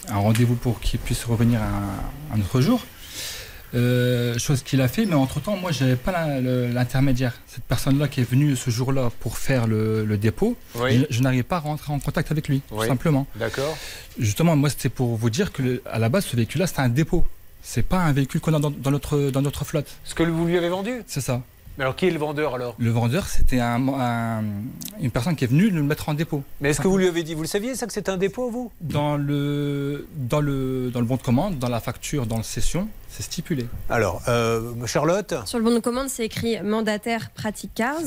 un 0.09 0.17
rendez-vous 0.19 0.55
pour 0.55 0.81
qu'il 0.81 1.01
puisse 1.01 1.25
revenir 1.25 1.61
un, 1.61 2.35
un 2.37 2.41
autre 2.41 2.61
jour. 2.61 2.81
Euh, 3.75 4.39
chose 4.39 4.63
qu'il 4.63 4.81
a 4.81 4.87
fait, 4.89 5.07
mais 5.07 5.15
entre-temps, 5.17 5.57
moi, 5.57 5.73
je 5.73 5.83
n'avais 5.85 5.97
pas 5.97 6.39
l'intermédiaire. 6.41 7.35
Cette 7.49 7.65
personne-là 7.65 8.07
qui 8.09 8.21
est 8.21 8.31
venue 8.31 8.55
ce 8.57 8.71
jour-là 8.71 9.11
pour 9.21 9.37
faire 9.39 9.67
le, 9.67 10.05
le 10.05 10.17
dépôt, 10.17 10.57
Oui. 10.77 11.05
je, 11.11 11.17
je 11.17 11.21
n'arrivais 11.23 11.43
pas 11.43 11.57
à 11.57 11.61
rentrer 11.61 11.93
en 11.93 11.99
contact 11.99 12.31
avec 12.31 12.49
lui, 12.49 12.63
tout 12.69 12.83
simplement. 12.85 13.27
D'accord. 13.35 13.77
Justement, 14.19 14.55
moi, 14.57 14.71
c'était 14.71 14.89
pour 14.89 15.17
vous 15.17 15.31
dire 15.31 15.53
que 15.53 15.63
le- 15.63 15.83
à 15.85 15.99
la 15.99 16.09
base, 16.09 16.27
ce 16.27 16.37
véhicule-là, 16.37 16.69
c'était 16.69 16.81
un 16.81 16.89
dépôt. 16.89 17.27
C'est 17.61 17.83
pas 17.83 17.99
un 17.99 18.13
véhicule 18.13 18.41
qu'on 18.41 18.55
a 18.55 18.61
dans, 18.61 18.71
dans 18.71 18.93
notre, 18.93 19.31
dans 19.31 19.43
notre 19.43 19.65
flotte. 19.65 19.89
Ce 20.05 20.15
que 20.15 20.23
vous 20.23 20.47
lui 20.47 20.57
avez 20.57 20.69
vendu? 20.69 21.03
C'est 21.09 21.21
ça. 21.21 21.43
Mais 21.79 21.85
alors, 21.85 21.95
qui 21.97 22.07
est 22.07 22.11
le 22.11 22.19
vendeur 22.19 22.55
alors? 22.55 22.75
Le 22.79 22.91
vendeur, 22.91 23.27
c'était 23.27 23.61
un- 23.61 23.89
un- 23.89 24.45
une 25.01 25.11
personne 25.11 25.37
qui 25.37 25.45
est 25.45 25.49
venue 25.49 25.71
nous 25.71 25.77
le 25.77 25.83
mettre 25.83 26.09
en 26.09 26.15
dépôt. 26.15 26.43
Mais 26.61 26.71
est-ce 26.71 26.81
que 26.81 26.89
vous 26.89 26.97
lui 26.97 27.07
avez 27.07 27.23
dit 27.23 27.35
Vous 27.35 27.43
le 27.43 27.49
saviez, 27.49 27.75
ça, 27.75 27.87
que 27.87 27.93
c'était 27.93 28.11
un 28.11 28.17
dépôt, 28.17 28.51
vous? 28.51 28.71
Dans 28.81 29.17
le, 29.17 30.07
dans, 30.17 30.41
le, 30.41 30.91
dans 30.91 31.01
le 31.01 31.07
bon 31.07 31.17
de 31.17 31.23
commande, 31.23 31.59
dans 31.59 31.69
la 31.69 31.81
facture, 31.81 32.25
dans 32.27 32.39
le 32.39 32.43
session, 32.43 32.89
c'est 33.11 33.23
stipulé. 33.23 33.67
Alors, 33.91 34.23
euh, 34.29 34.73
Charlotte? 34.87 35.35
Sur 35.45 35.59
le 35.59 35.65
bon 35.65 35.75
de 35.75 35.81
commande, 35.81 36.09
c'est 36.09 36.25
écrit 36.25 36.61
mandataire 36.63 37.31
Praticars. 37.31 38.01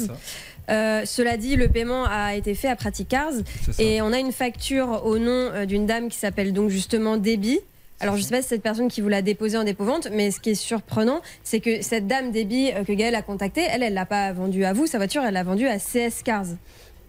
Euh, 0.69 1.03
cela 1.05 1.35
dit, 1.37 1.55
le 1.55 1.67
paiement 1.67 2.05
a 2.05 2.35
été 2.35 2.53
fait 2.53 2.67
à 2.69 2.75
Praticars 2.75 3.33
et 3.79 4.01
on 4.03 4.11
a 4.13 4.19
une 4.19 4.31
facture 4.31 5.03
au 5.05 5.17
nom 5.17 5.25
euh, 5.51 5.65
d'une 5.65 5.87
dame 5.87 6.09
qui 6.09 6.17
s'appelle 6.17 6.53
donc 6.53 6.69
justement 6.69 7.17
Debbie. 7.17 7.59
Alors 7.99 8.15
je 8.15 8.21
sais 8.21 8.29
pas 8.29 8.41
si 8.41 8.43
c'est 8.43 8.55
cette 8.55 8.63
personne 8.63 8.87
qui 8.87 9.01
vous 9.01 9.09
l'a 9.09 9.21
déposée 9.21 9.57
en 9.57 9.63
dépôt-vente, 9.63 10.07
mais 10.11 10.31
ce 10.31 10.39
qui 10.39 10.51
est 10.51 10.55
surprenant, 10.55 11.21
c'est 11.43 11.59
que 11.59 11.81
cette 11.81 12.07
dame 12.07 12.31
Debbie 12.31 12.71
euh, 12.73 12.83
que 12.83 12.93
Gaëlle 12.93 13.15
a 13.15 13.21
contactée, 13.21 13.65
elle, 13.69 13.83
elle 13.83 13.93
l'a 13.93 14.05
pas 14.05 14.31
vendue 14.31 14.63
à 14.63 14.73
vous, 14.73 14.87
sa 14.87 14.97
voiture, 14.97 15.21
elle 15.23 15.33
l'a 15.33 15.43
vendue 15.43 15.67
à 15.67 15.77
CS 15.77 16.23
Cars. 16.23 16.45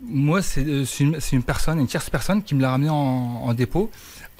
Moi, 0.02 0.42
c'est 0.42 0.64
euh, 0.64 0.84
c'est 0.84 1.04
une, 1.32 1.42
personne, 1.42 1.78
une 1.78 1.86
tierce 1.86 2.10
personne 2.10 2.42
qui 2.42 2.54
me 2.54 2.62
l'a 2.62 2.70
ramené 2.70 2.90
en, 2.90 2.94
en 2.96 3.54
dépôt 3.54 3.90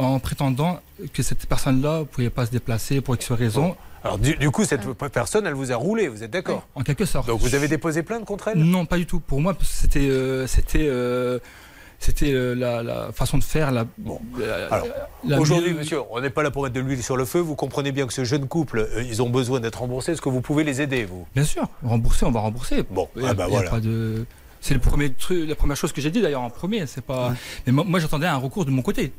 en 0.00 0.18
prétendant 0.18 0.80
que 1.12 1.22
cette 1.22 1.46
personne-là 1.46 2.00
ne 2.00 2.04
pouvait 2.04 2.30
pas 2.30 2.46
se 2.46 2.50
déplacer 2.50 3.00
pour 3.00 3.14
X 3.14 3.32
raison. 3.32 3.76
Alors, 4.02 4.18
du, 4.18 4.34
du 4.36 4.50
coup, 4.50 4.64
cette 4.64 4.86
personne, 5.12 5.46
elle 5.46 5.54
vous 5.54 5.72
a 5.72 5.76
roulé, 5.76 6.08
vous 6.08 6.22
êtes 6.22 6.30
d'accord 6.30 6.66
En 6.74 6.82
quelque 6.82 7.04
sorte. 7.04 7.26
Donc, 7.26 7.40
vous 7.40 7.54
avez 7.54 7.68
déposé 7.68 8.02
plainte 8.02 8.24
contre 8.24 8.48
elle? 8.48 8.58
Non, 8.58 8.86
pas 8.86 8.96
du 8.96 9.04
tout. 9.04 9.20
Pour 9.20 9.42
moi, 9.42 9.54
c'était 9.62 10.08
euh, 10.08 10.46
c'était 10.46 10.86
euh, 10.88 11.38
c'était 12.00 12.32
euh, 12.32 12.54
la, 12.54 12.82
la 12.82 13.12
façon 13.12 13.38
de 13.38 13.44
faire. 13.44 13.70
La, 13.70 13.84
la- 14.38 14.82
la 15.26 15.38
Aujourd'hui, 15.38 15.74
monsieur, 15.74 16.00
on 16.10 16.20
n'est 16.20 16.30
pas 16.30 16.42
là 16.42 16.50
pour 16.50 16.62
mettre 16.62 16.74
de 16.74 16.80
l'huile 16.80 17.02
sur 17.02 17.16
le 17.16 17.24
feu. 17.24 17.38
Vous 17.38 17.54
comprenez 17.54 17.92
bien 17.92 18.06
que 18.06 18.12
ce 18.12 18.24
jeune 18.24 18.48
couple, 18.48 18.78
euh, 18.80 19.02
ils 19.02 19.22
ont 19.22 19.28
besoin 19.30 19.60
d'être 19.60 19.80
remboursés. 19.80 20.12
Est-ce 20.12 20.22
que 20.22 20.30
vous 20.30 20.40
pouvez 20.40 20.64
les 20.64 20.80
aider, 20.80 21.04
vous? 21.04 21.26
Bien 21.34 21.44
sûr, 21.44 21.68
rembourser, 21.84 22.24
on 22.26 22.30
va 22.32 22.40
rembourser. 22.40 22.82
Bon, 22.90 23.08
Il 23.16 23.24
ah 23.26 23.34
bah 23.34 23.44
il 23.48 23.52
voilà. 23.52 23.70
pas 23.70 23.80
de- 23.80 24.24
C'est 24.62 24.74
le 24.74 24.80
premier 24.80 25.10
truc, 25.12 25.48
la 25.48 25.54
première 25.54 25.76
chose 25.76 25.92
que 25.92 26.00
j'ai 26.00 26.10
dit 26.10 26.20
d'ailleurs 26.22 26.42
en 26.42 26.50
premier. 26.50 26.86
C'est 26.86 27.04
pas. 27.04 27.34
Mais 27.66 27.72
moi, 27.72 27.84
moi, 27.86 28.00
j'attendais 28.00 28.26
un 28.26 28.36
recours 28.38 28.64
de 28.64 28.70
mon 28.70 28.82
côté. 28.82 29.12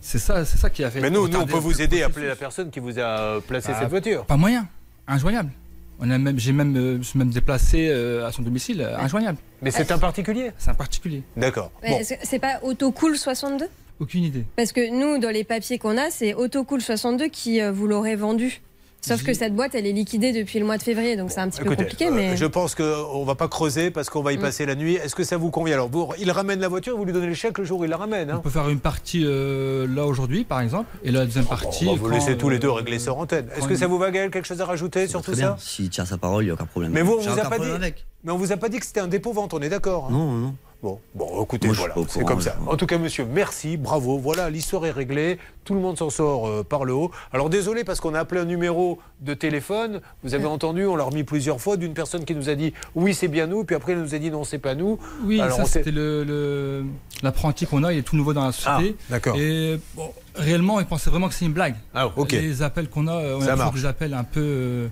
C'est 0.00 0.18
ça, 0.18 0.44
c'est 0.44 0.58
ça 0.58 0.68
qui 0.70 0.84
a 0.84 0.90
fait. 0.90 1.00
Mais 1.00 1.10
nous, 1.10 1.26
nous, 1.28 1.38
on 1.38 1.46
peut 1.46 1.56
vous 1.58 1.80
aider 1.82 2.02
à 2.02 2.06
appeler 2.06 2.26
la 2.28 2.36
personne 2.36 2.70
qui 2.70 2.80
vous 2.80 2.98
a 2.98 3.40
placé 3.40 3.70
Ah, 3.74 3.80
cette 3.80 3.88
voiture. 3.90 4.24
Pas 4.24 4.36
moyen, 4.36 4.68
injoignable. 5.08 5.50
On 5.98 6.10
a 6.10 6.18
même, 6.18 6.38
j'ai 6.38 6.52
même, 6.52 6.76
euh, 6.76 6.98
je 6.98 7.02
suis 7.04 7.18
même 7.18 7.30
déplacé 7.30 7.88
euh, 7.88 8.26
à 8.26 8.32
son 8.32 8.42
domicile, 8.42 8.82
euh, 8.82 8.98
injoignable. 8.98 9.38
Mais 9.62 9.70
c'est 9.70 9.90
un 9.90 9.98
particulier? 9.98 10.52
C'est 10.58 10.70
un 10.70 10.74
particulier. 10.74 11.22
D'accord. 11.36 11.70
Que 11.82 11.88
C'est 12.22 12.38
pas 12.38 12.60
Autocool 12.62 13.16
62 13.16 13.66
Aucune 13.98 14.24
idée. 14.24 14.44
Parce 14.56 14.72
que 14.72 14.90
nous, 14.90 15.18
dans 15.18 15.30
les 15.30 15.44
papiers 15.44 15.78
qu'on 15.78 15.96
a, 15.96 16.10
c'est 16.10 16.34
Autocool 16.34 16.82
62 16.82 17.28
qui 17.28 17.60
vous 17.60 17.86
l'aurait 17.86 18.16
vendu. 18.16 18.60
Sauf 19.02 19.22
que 19.22 19.34
cette 19.34 19.54
boîte, 19.54 19.76
elle 19.76 19.86
est 19.86 19.92
liquidée 19.92 20.32
depuis 20.32 20.58
le 20.58 20.64
mois 20.66 20.78
de 20.78 20.82
février, 20.82 21.16
donc 21.16 21.30
c'est 21.30 21.38
un 21.38 21.48
petit 21.48 21.60
peu 21.62 21.76
compliqué. 21.76 22.06
euh, 22.08 22.10
mais... 22.12 22.36
je 22.36 22.44
pense 22.44 22.74
qu'on 22.74 23.20
ne 23.20 23.24
va 23.24 23.36
pas 23.36 23.46
creuser 23.46 23.92
parce 23.92 24.10
qu'on 24.10 24.22
va 24.22 24.32
y 24.32 24.36
Mm. 24.36 24.40
passer 24.40 24.66
la 24.66 24.74
nuit. 24.74 24.94
Est-ce 24.94 25.14
que 25.14 25.22
ça 25.22 25.36
vous 25.36 25.50
convient 25.52 25.74
Alors, 25.74 25.88
vous, 25.88 26.08
il 26.18 26.28
ramène 26.32 26.58
la 26.58 26.66
voiture, 26.66 26.96
vous 26.96 27.04
lui 27.04 27.12
donnez 27.12 27.28
le 27.28 27.34
chèque 27.34 27.58
le 27.58 27.64
jour 27.64 27.78
où 27.80 27.84
il 27.84 27.90
la 27.90 27.96
ramène. 27.98 28.30
hein 28.30 28.36
On 28.38 28.40
peut 28.40 28.50
faire 28.50 28.68
une 28.68 28.80
partie 28.80 29.22
euh, 29.24 29.86
là 29.88 30.06
aujourd'hui, 30.06 30.42
par 30.44 30.60
exemple, 30.60 30.88
et 31.04 31.12
la 31.12 31.24
deuxième 31.24 31.44
partie. 31.44 31.86
On 31.86 31.92
va 31.94 32.00
vous 32.00 32.08
quand, 32.08 32.14
laisser 32.14 32.36
tous 32.36 32.48
les 32.48 32.58
deux 32.58 32.66
euh, 32.68 32.72
régler 32.72 32.98
sur 32.98 33.16
antenne. 33.16 33.46
Est-ce 33.56 33.68
que 33.68 33.76
ça 33.76 33.86
vous 33.86 33.98
va, 33.98 34.10
Gaël 34.10 34.30
Quelque 34.30 34.46
chose 34.48 34.60
à 34.60 34.64
rajouter 34.66 35.06
sur 35.06 35.22
tout 35.22 35.30
bien. 35.32 35.50
ça? 35.50 35.56
S'il 35.60 35.88
tient 35.88 36.04
sa 36.04 36.18
parole, 36.18 36.42
il 36.42 36.46
n'y 36.46 36.50
a 36.50 36.54
aucun 36.54 36.66
problème. 36.66 36.90
Mais 36.92 37.02
vous, 37.02 37.12
on 37.12 37.20
vous 37.20 37.38
a 37.40 37.44
pas 37.48 37.58
dit. 37.60 37.70
avec. 37.70 38.04
Mais 38.24 38.32
on 38.32 38.38
vous 38.38 38.50
a 38.50 38.56
pas 38.56 38.68
dit 38.68 38.80
que 38.80 38.86
c'était 38.86 38.98
un 39.00 39.06
dépôt-vente, 39.06 39.54
on 39.54 39.60
est 39.60 39.68
d'accord 39.68 40.06
hein 40.06 40.12
Non, 40.12 40.32
non. 40.32 40.54
Bon, 40.82 41.00
bon, 41.14 41.42
écoutez, 41.42 41.68
Moi, 41.68 41.76
voilà, 41.78 41.94
c'est 42.08 42.22
comme 42.24 42.40
ça. 42.40 42.56
En 42.66 42.76
tout 42.76 42.86
cas, 42.86 42.98
monsieur, 42.98 43.24
merci, 43.24 43.76
bravo. 43.76 44.18
Voilà, 44.18 44.50
l'histoire 44.50 44.84
est 44.86 44.90
réglée. 44.90 45.38
Tout 45.64 45.74
le 45.74 45.80
monde 45.80 45.96
s'en 45.98 46.10
sort 46.10 46.46
euh, 46.46 46.62
par 46.62 46.84
le 46.84 46.92
haut. 46.92 47.10
Alors, 47.32 47.48
désolé 47.50 47.82
parce 47.82 47.98
qu'on 47.98 48.14
a 48.14 48.20
appelé 48.20 48.42
un 48.42 48.44
numéro 48.44 48.98
de 49.20 49.34
téléphone. 49.34 50.00
Vous 50.22 50.34
avez 50.34 50.44
entendu, 50.44 50.84
on 50.86 50.94
l'a 50.94 51.04
remis 51.04 51.24
plusieurs 51.24 51.60
fois 51.60 51.76
d'une 51.76 51.94
personne 51.94 52.24
qui 52.24 52.34
nous 52.34 52.48
a 52.50 52.54
dit 52.54 52.72
oui, 52.94 53.14
c'est 53.14 53.26
bien 53.28 53.46
nous. 53.46 53.64
Puis 53.64 53.74
après, 53.74 53.92
elle 53.92 54.00
nous 54.02 54.14
a 54.14 54.18
dit 54.18 54.30
non, 54.30 54.44
c'est 54.44 54.58
pas 54.58 54.74
nous. 54.74 54.98
Oui, 55.24 55.40
Alors, 55.40 55.56
ça 55.56 55.64
c'était 55.64 55.90
le- 55.90 56.22
le- 56.24 56.84
l'apprenti 57.22 57.66
qu'on 57.66 57.82
a, 57.82 57.92
il 57.92 57.98
est 58.00 58.02
tout 58.02 58.16
nouveau 58.16 58.34
dans 58.34 58.44
la 58.44 58.52
société. 58.52 58.96
Ah, 58.98 59.02
d'accord. 59.10 59.36
Et 59.38 59.80
bon, 59.96 60.10
réellement, 60.34 60.78
il 60.78 60.86
pensait 60.86 61.10
vraiment 61.10 61.28
que 61.28 61.34
c'est 61.34 61.46
une 61.46 61.52
blague. 61.52 61.74
Ah, 61.94 62.06
ok. 62.14 62.32
Les 62.32 62.62
appels 62.62 62.88
qu'on 62.90 63.06
a, 63.08 63.14
euh, 63.14 63.36
on 63.38 63.40
Ça 63.40 63.54
a 63.54 63.56
toujours 63.56 63.72
des 63.72 63.86
appels 63.86 64.14
un 64.14 64.24
peu 64.24 64.40
euh, 64.42 64.88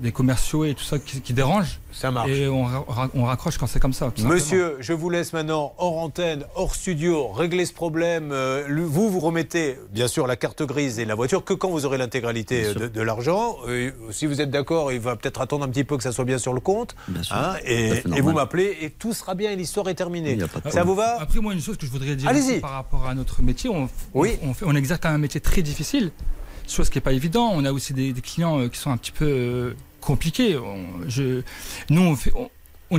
des 0.00 0.12
commerciaux 0.12 0.64
et 0.64 0.74
tout 0.74 0.82
ça 0.82 0.98
qui, 0.98 1.20
qui 1.20 1.32
dérangent. 1.32 1.78
Ça 1.92 2.10
marche. 2.10 2.30
Et 2.30 2.48
on, 2.48 2.64
ra- 2.64 2.84
ra- 2.88 3.10
on 3.14 3.24
raccroche 3.24 3.58
quand 3.58 3.66
c'est 3.66 3.78
comme 3.78 3.92
ça. 3.92 4.06
simplement. 4.06 4.30
Monsieur, 4.30 4.76
je 4.80 4.92
vous 4.92 5.10
laisse 5.10 5.32
maintenant 5.32 5.74
hors 5.78 5.98
antenne, 5.98 6.44
hors 6.54 6.74
studio, 6.74 7.28
régler 7.28 7.66
ce 7.66 7.72
problème. 7.74 8.30
Euh, 8.32 8.64
vous, 8.86 9.10
vous 9.10 9.20
remettez 9.20 9.78
bien 9.92 10.08
sûr 10.08 10.26
la 10.26 10.36
carte 10.36 10.62
grise 10.62 10.98
et 10.98 11.04
la 11.04 11.14
voiture 11.14 11.44
que 11.44 11.52
quand 11.54 11.68
vous 11.70 11.84
aurez 11.84 11.98
l'intégralité 11.98 12.72
de, 12.74 12.88
de 12.88 13.00
l'argent. 13.02 13.56
Euh, 13.68 13.90
si 14.10 14.26
vous 14.26 14.40
êtes 14.40 14.50
d'accord, 14.50 14.90
il 14.92 15.00
va 15.00 15.16
peut-être 15.16 15.40
attendre 15.40 15.64
un 15.64 15.68
petit 15.68 15.84
peu 15.84 15.96
que 15.96 16.02
ça 16.02 16.12
soit 16.12 16.24
bien 16.24 16.38
sur 16.38 16.54
le 16.54 16.60
compte. 16.60 16.96
sûr. 17.22 17.36
Hein, 17.36 17.56
et, 17.64 18.02
vous 18.20 18.32
m'appelez 18.32 18.76
et 18.80 18.90
tout 18.90 19.12
sera 19.12 19.34
bien 19.34 19.50
et 19.50 19.56
l'histoire 19.56 19.88
est 19.88 19.94
terminée. 19.94 20.38
Ça 20.70 20.82
vous 20.84 20.94
va? 20.94 21.20
Après, 21.20 21.38
moi, 21.40 21.52
une 21.52 21.60
chose 21.60 21.76
que 21.76 21.86
je 21.86 21.90
voudrais 21.90 22.16
dire 22.16 22.30
par 22.60 22.70
rapport 22.72 23.06
à 23.06 23.14
notre 23.14 23.42
métier, 23.42 23.68
on, 23.70 23.88
Oui. 24.14 24.38
on, 24.42 24.54
fait- 24.54 24.64
on 24.66 24.74
exerce 24.74 25.00
un 25.04 25.18
métier 25.18 25.40
très 25.40 25.62
difficile, 25.62 26.10
chose 26.74 26.90
qui 26.90 26.98
n'est 26.98 27.02
pas 27.02 27.12
évident. 27.12 27.50
On 27.54 27.64
a 27.64 27.72
aussi 27.72 27.92
des, 27.92 28.12
des 28.12 28.20
clients 28.20 28.58
euh, 28.60 28.68
qui 28.68 28.78
sont 28.78 28.90
un 28.90 28.96
petit 28.96 29.12
peu 29.12 29.24
euh, 29.26 29.74
compliqués. 30.00 30.56
On- 30.56 31.08
je, 31.08 31.42
nous, 31.90 32.02
on 32.02 32.16
fait. 32.16 32.32
on- 32.36 32.50
on 32.94 32.98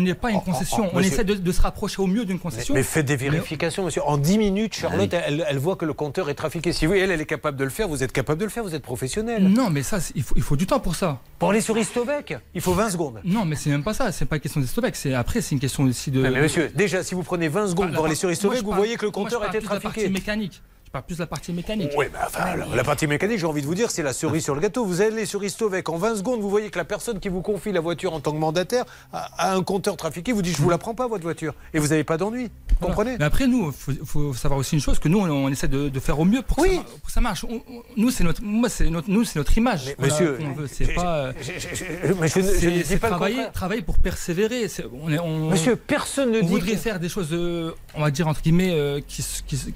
n'est 0.00 0.14
pas, 0.14 0.30
une 0.30 0.36
oh, 0.38 0.42
oh, 0.46 0.50
concession. 0.50 0.86
oh, 0.86 0.90
on 0.94 1.00
essaie 1.00 1.22
de, 1.22 1.34
de 1.34 1.52
se 1.52 1.60
rapprocher 1.60 2.00
au 2.00 2.06
mieux 2.06 2.24
d'une 2.24 2.38
concession. 2.38 2.72
Mais 2.72 2.82
faites 2.82 3.04
des 3.04 3.16
vérifications, 3.16 3.84
monsieur. 3.84 4.00
En 4.06 4.16
10 4.16 4.38
minutes, 4.38 4.74
Charlotte, 4.74 5.12
elle, 5.12 5.44
elle 5.46 5.58
voit 5.58 5.76
que 5.76 5.84
le 5.84 5.92
compteur 5.92 6.30
est 6.30 6.34
trafiqué. 6.34 6.72
Si 6.72 6.86
vous, 6.86 6.94
elle, 6.94 7.10
elle 7.10 7.20
est 7.20 7.26
capable 7.26 7.58
de 7.58 7.64
le 7.64 7.68
faire, 7.68 7.86
vous 7.86 8.02
êtes 8.02 8.10
capable 8.10 8.40
de 8.40 8.44
le 8.46 8.50
faire, 8.50 8.64
vous 8.64 8.74
êtes 8.74 8.82
professionnel. 8.82 9.42
Non, 9.46 9.68
mais 9.68 9.82
ça, 9.82 10.00
c'est- 10.00 10.14
il 10.16 10.22
faut, 10.22 10.34
il 10.34 10.40
faut 10.42 10.56
du 10.56 10.66
temps 10.66 10.80
pour 10.80 10.94
ça. 10.96 11.20
Pour 11.38 11.50
aller 11.50 11.60
sur 11.60 11.76
Istovec, 11.76 12.34
il 12.54 12.62
faut 12.62 12.72
20 12.72 12.88
secondes. 12.88 13.20
Non, 13.22 13.44
mais 13.44 13.56
c'est 13.56 13.68
même 13.68 13.84
pas 13.84 13.92
ça. 13.92 14.12
C'est 14.12 14.24
pas 14.24 14.36
une 14.36 14.40
question 14.42 14.62
d'Estovec. 14.62 14.96
C'est 14.96 15.12
après, 15.12 15.42
c'est 15.42 15.54
une 15.54 15.60
question 15.60 15.82
aussi 15.84 16.10
de. 16.10 16.22
Mais, 16.22 16.30
mais 16.30 16.40
monsieur, 16.40 16.70
déjà, 16.74 17.02
si 17.04 17.14
vous 17.14 17.22
prenez 17.22 17.48
20 17.48 17.68
secondes 17.68 17.90
Ah, 17.92 17.96
pour 17.96 18.06
aller 18.06 18.14
sur 18.14 18.30
Istovec, 18.30 18.62
moi, 18.62 18.62
vous 18.62 18.68
parle- 18.70 18.78
voyez 18.80 18.96
que 18.96 19.04
le 19.04 19.10
moi, 19.14 19.24
je 19.28 19.34
compteur 19.34 19.40
parle 19.40 19.54
était 19.56 19.62
trafiqué. 19.66 19.88
partie 20.04 20.08
mécanique. 20.08 20.62
Parle 20.94 21.06
plus 21.06 21.16
de 21.16 21.22
la 21.22 21.26
partie 21.26 21.52
mécanique. 21.52 21.90
Oui, 21.98 22.06
mais 22.12 22.20
enfin, 22.24 22.54
la, 22.54 22.66
la 22.76 22.84
partie 22.84 23.08
mécanique, 23.08 23.40
j'ai 23.40 23.46
envie 23.46 23.62
de 23.62 23.66
vous 23.66 23.74
dire, 23.74 23.90
c'est 23.90 24.04
la 24.04 24.12
cerise 24.12 24.44
sur 24.44 24.54
le 24.54 24.60
gâteau. 24.60 24.84
Vous 24.84 25.00
allez 25.00 25.26
sur 25.26 25.42
Istovec, 25.42 25.88
en 25.88 25.96
20 25.96 26.14
secondes, 26.18 26.40
vous 26.40 26.48
voyez 26.48 26.70
que 26.70 26.78
la 26.78 26.84
personne 26.84 27.18
qui 27.18 27.28
vous 27.28 27.42
confie 27.42 27.72
la 27.72 27.80
voiture 27.80 28.12
en 28.14 28.20
tant 28.20 28.30
que 28.30 28.36
mandataire 28.36 28.84
a, 29.12 29.28
a 29.38 29.56
un 29.56 29.62
compteur 29.64 29.96
trafiqué, 29.96 30.30
vous 30.30 30.40
dit 30.40 30.52
je 30.52 30.62
vous 30.62 30.70
la 30.70 30.78
prends 30.78 30.94
pas 30.94 31.08
votre 31.08 31.24
voiture. 31.24 31.52
Et 31.72 31.80
vous 31.80 31.88
n'avez 31.88 32.04
pas 32.04 32.16
d'ennui. 32.16 32.48
Vous 32.78 32.86
comprenez 32.86 33.16
Mais 33.18 33.24
après, 33.24 33.48
nous, 33.48 33.66
il 33.66 33.72
faut, 33.72 34.04
faut 34.04 34.34
savoir 34.34 34.60
aussi 34.60 34.76
une 34.76 34.80
chose 34.80 35.00
que 35.00 35.08
nous, 35.08 35.18
on, 35.18 35.28
on 35.28 35.48
essaie 35.48 35.66
de, 35.66 35.88
de 35.88 35.98
faire 35.98 36.20
au 36.20 36.24
mieux 36.24 36.42
pour, 36.42 36.58
que, 36.58 36.70
ça, 36.70 36.82
pour 36.84 37.06
que 37.06 37.12
ça 37.12 37.20
marche. 37.20 37.42
On- 37.42 37.54
on- 37.68 37.82
nous, 37.96 38.10
c'est 38.12 38.22
notre, 38.22 38.40
moi, 38.44 38.68
c'est 38.68 38.88
notre, 38.88 39.10
nous, 39.10 39.24
c'est 39.24 39.40
notre 39.40 39.58
image. 39.58 39.88
a- 39.88 40.00
monsieur, 40.00 40.38
c'est 40.70 40.94
pas. 40.94 41.32
mais 42.20 42.28
c'est- 42.28 42.98
travailler, 43.00 43.46
travailler 43.52 43.82
pour 43.82 43.98
persévérer. 43.98 44.68
on 45.02 45.10
est- 45.12 45.18
on- 45.18 45.50
Monsieur, 45.50 45.74
personne 45.74 46.30
ne 46.30 46.38
on 46.38 46.42
dit 46.42 46.46
voudrait 46.52 46.70
que- 46.72 46.76
faire 46.76 47.00
des 47.00 47.08
choses, 47.08 47.30
euh, 47.32 47.72
on 47.96 48.00
va 48.02 48.12
dire 48.12 48.28
entre 48.28 48.42
guillemets, 48.42 48.70
euh, 48.72 49.00
qui 49.04 49.22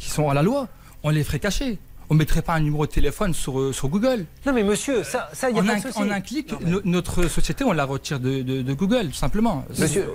sont 0.09 0.31
à 0.31 0.35
la 0.35 0.43
loi. 0.45 0.69
On 1.03 1.11
les 1.11 1.25
ferait 1.25 1.39
cacher. 1.39 1.79
On 2.11 2.15
mettrait 2.15 2.43
pas 2.43 2.55
un 2.55 2.61
numéro 2.61 2.87
de 2.87 2.91
téléphone 2.91 3.35
sur, 3.35 3.59
euh, 3.61 3.73
sur 3.73 3.89
Google. 3.89 4.25
Non 4.47 4.53
mais 4.53 4.63
monsieur, 4.63 5.03
ça, 5.05 5.29
ça 5.33 5.51
y 5.51 5.59
a 5.59 5.63
en 5.63 5.67
pas 5.67 5.73
un, 5.73 5.77
de 5.77 5.81
souci. 5.83 5.99
En 5.99 6.11
un 6.11 6.21
clic, 6.21 6.53
no- 6.65 6.81
notre 6.85 7.29
société, 7.29 7.65
on 7.65 7.73
la 7.73 7.85
retire 7.85 8.19
de, 8.21 8.43
de- 8.43 8.63
de 8.63 8.73
Google, 8.73 9.09
tout 9.09 9.15
simplement. 9.15 9.65
Monsieur, 9.79 10.07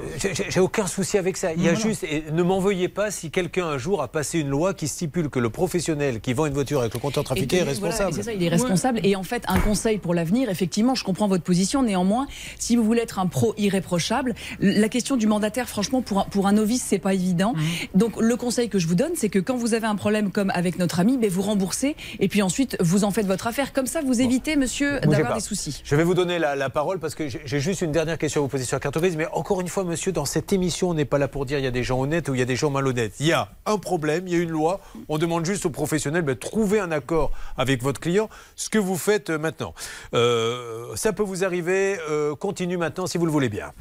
j'ai- 0.49 0.60
aucun 0.60 0.88
souci 0.88 1.18
avec 1.18 1.38
ça. 1.38 1.53
Il 1.53 1.61
y 1.64 1.70
a 1.70 1.76
juste, 1.76 2.03
et 2.03 2.24
ne 2.32 2.41
m'en 2.44 2.60
veuillez 2.60 2.88
pas 2.90 3.11
si 3.11 3.30
quelqu'un 3.32 3.68
un 3.68 3.78
jour 3.78 4.02
a 4.02 4.07
passé 4.07 4.40
une 4.40 4.49
loi 4.49 4.74
qui 4.74 4.88
stipule 4.88 5.30
que 5.30 5.40
le 5.40 5.49
professionnel 5.49 6.20
qui 6.22 6.34
vend 6.34 6.45
une 6.48 6.53
voiture 6.53 6.80
avec 6.82 6.94
le 6.94 6.99
compteur 6.99 7.24
trafiqué 7.24 7.57
est 7.57 7.60
que, 7.60 7.64
voilà, 7.65 7.70
responsable. 7.95 8.14
c'est 8.14 8.24
ça, 8.24 8.34
il 8.34 8.44
est 8.44 8.49
responsable. 8.49 8.99
Et 9.03 9.15
en 9.15 9.24
fait, 9.24 9.44
un 9.48 9.60
conseil 9.60 9.98
pour 9.99 10.14
l'avenir, 10.14 10.49
effectivement, 10.49 10.95
je 10.95 11.03
comprends 11.03 11.28
votre 11.28 11.44
position. 11.44 11.84
Néanmoins, 11.84 12.28
si 12.57 12.76
vous 12.76 12.84
voulez 12.84 13.02
être 13.02 13.20
un 13.20 13.28
pro 13.28 13.53
irréprochable, 13.57 14.34
la 14.60 14.90
question 14.90 15.15
du 15.18 15.28
mandataire, 15.28 15.68
franchement, 15.70 16.02
pour 16.02 16.20
un, 16.22 16.24
pour 16.24 16.48
un 16.48 16.53
novice, 16.53 16.84
c'est 16.88 16.99
pas 16.99 17.14
évident. 17.14 17.53
Donc, 17.94 18.20
le 18.20 18.36
conseil 18.36 18.70
que 18.70 18.80
je 18.80 18.88
vous 18.88 18.95
donne, 18.95 19.11
c'est 19.15 19.30
que 19.30 19.40
quand 19.40 19.56
vous 19.57 19.74
avez 19.74 19.88
un 19.88 19.95
problème 19.95 20.32
comme 20.32 20.49
avec 20.52 20.80
notre 20.80 20.99
ami, 20.99 21.18
ben, 21.18 21.30
vous 21.30 21.41
remboursez 21.41 21.82
et 22.19 22.27
puis 22.27 22.41
ensuite, 22.41 22.77
vous 22.80 23.03
en 23.03 23.11
faites 23.11 23.26
votre 23.27 23.47
affaire. 23.47 23.73
Comme 23.73 23.88
ça, 23.88 24.01
vous 24.01 24.22
évitez, 24.22 24.55
monsieur, 24.55 24.99
d'avoir 24.99 25.35
des 25.35 25.39
soucis. 25.41 25.81
Je 25.84 25.95
vais 25.95 26.03
vous 26.03 26.14
donner 26.14 26.39
la, 26.39 26.55
la 26.55 26.69
parole 26.69 26.99
parce 26.99 27.15
que 27.15 27.27
j'ai 27.27 27.60
juste 27.60 27.81
une 27.81 27.91
dernière 27.91 28.18
question 28.18 28.41
à 28.41 28.43
vous 28.43 28.47
poser 28.49 28.65
sur 28.65 28.76
la 28.76 28.80
carte 28.80 28.97
grise. 28.97 29.15
Mais 29.18 29.27
encore 29.34 29.61
une 29.61 29.68
fois, 29.68 29.84
monsieur, 29.84 30.11
dans 30.11 30.26
cette 30.26 30.53
émission, 30.53 30.89
on 30.89 30.93
n'est 30.93 31.05
pas 31.05 31.18
là 31.18 31.27
pour 31.27 31.45
dire 31.45 31.60
il 31.60 31.64
y 31.64 31.68
a 31.68 31.72
des 31.72 31.84
gens 31.84 31.99
honnêtes 31.99 32.30
ou 32.30 32.35
il 32.35 32.39
y 32.39 32.43
a 32.43 32.45
des 32.45 32.55
gens 32.55 32.69
malhonnêtes. 32.69 33.14
Il 33.19 33.27
y 33.27 33.34
a 33.34 33.49
un 33.65 33.77
problème, 33.77 34.27
il 34.27 34.34
y 34.34 34.35
a 34.35 34.39
une 34.39 34.49
loi. 34.49 34.80
On 35.10 35.18
demande 35.18 35.45
juste 35.45 35.65
aux 35.65 35.69
professionnels 35.69 36.26
de 36.26 36.34
trouver 36.34 36.80
un 36.80 36.91
accord 36.91 37.31
avec 37.57 37.81
votre 37.84 37.99
client. 37.99 38.30
Ce 38.55 38.69
que 38.69 38.77
vous 38.80 38.97
faites 38.97 39.30
euh, 39.30 39.38
maintenant. 39.38 39.73
Euh, 40.14 40.95
ça 40.95 41.14
peut 41.14 41.23
vous 41.23 41.43
arriver. 41.43 41.97
euh, 42.10 42.35
continue 42.35 42.77
maintenant 42.77 43.07
si 43.07 43.18
vous 43.18 43.26
le 43.26 43.31
voulez 43.31 43.49
bien. 43.49 43.72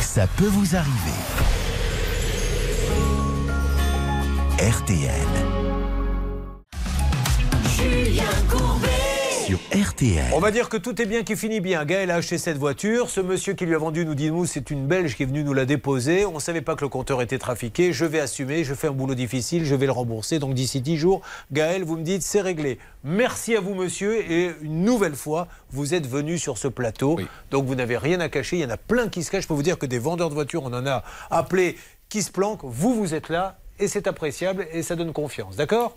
Ça 0.00 0.26
peut 0.36 0.46
vous 0.46 0.76
arriver. 0.76 1.18
RTL. 4.58 5.51
Julien 8.22 8.48
Courbet. 8.48 8.88
Sur 9.46 9.58
RTL. 9.72 10.32
On 10.32 10.38
va 10.38 10.50
dire 10.50 10.68
que 10.68 10.76
tout 10.76 11.00
est 11.02 11.06
bien 11.06 11.24
qui 11.24 11.34
finit 11.34 11.60
bien. 11.60 11.84
Gaël 11.84 12.10
a 12.10 12.16
acheté 12.16 12.38
cette 12.38 12.56
voiture. 12.56 13.10
Ce 13.10 13.20
monsieur 13.20 13.54
qui 13.54 13.66
lui 13.66 13.74
a 13.74 13.78
vendu 13.78 14.04
nous 14.04 14.14
dit 14.14 14.30
nous, 14.30 14.46
c'est 14.46 14.70
une 14.70 14.86
Belge 14.86 15.16
qui 15.16 15.24
est 15.24 15.26
venue 15.26 15.42
nous 15.42 15.52
la 15.52 15.64
déposer. 15.64 16.24
On 16.24 16.34
ne 16.34 16.38
savait 16.38 16.60
pas 16.60 16.76
que 16.76 16.82
le 16.84 16.88
compteur 16.88 17.20
était 17.20 17.38
trafiqué. 17.38 17.92
Je 17.92 18.04
vais 18.04 18.20
assumer. 18.20 18.62
Je 18.64 18.74
fais 18.74 18.86
un 18.86 18.92
boulot 18.92 19.14
difficile. 19.14 19.64
Je 19.64 19.74
vais 19.74 19.86
le 19.86 19.92
rembourser. 19.92 20.38
Donc 20.38 20.54
d'ici 20.54 20.80
10 20.80 20.96
jours, 20.98 21.22
Gaël, 21.50 21.82
vous 21.82 21.96
me 21.96 22.04
dites 22.04 22.22
c'est 22.22 22.40
réglé. 22.40 22.78
Merci 23.02 23.56
à 23.56 23.60
vous, 23.60 23.74
monsieur. 23.74 24.30
Et 24.30 24.52
une 24.62 24.84
nouvelle 24.84 25.16
fois, 25.16 25.48
vous 25.70 25.94
êtes 25.94 26.06
venu 26.06 26.38
sur 26.38 26.58
ce 26.58 26.68
plateau. 26.68 27.18
Donc 27.50 27.66
vous 27.66 27.74
n'avez 27.74 27.96
rien 27.96 28.20
à 28.20 28.28
cacher. 28.28 28.58
Il 28.58 28.62
y 28.62 28.66
en 28.66 28.70
a 28.70 28.76
plein 28.76 29.08
qui 29.08 29.24
se 29.24 29.30
cachent. 29.30 29.42
Je 29.42 29.48
peux 29.48 29.54
vous 29.54 29.62
dire 29.62 29.78
que 29.78 29.86
des 29.86 29.98
vendeurs 29.98 30.28
de 30.28 30.34
voitures, 30.34 30.62
on 30.62 30.72
en 30.72 30.86
a 30.86 31.02
appelé 31.30 31.76
qui 32.08 32.22
se 32.22 32.30
planquent. 32.30 32.62
Vous, 32.62 32.94
vous 32.94 33.14
êtes 33.14 33.28
là. 33.28 33.58
Et 33.82 33.88
c'est 33.88 34.06
appréciable 34.06 34.68
et 34.72 34.84
ça 34.84 34.94
donne 34.94 35.12
confiance, 35.12 35.56
d'accord? 35.56 35.96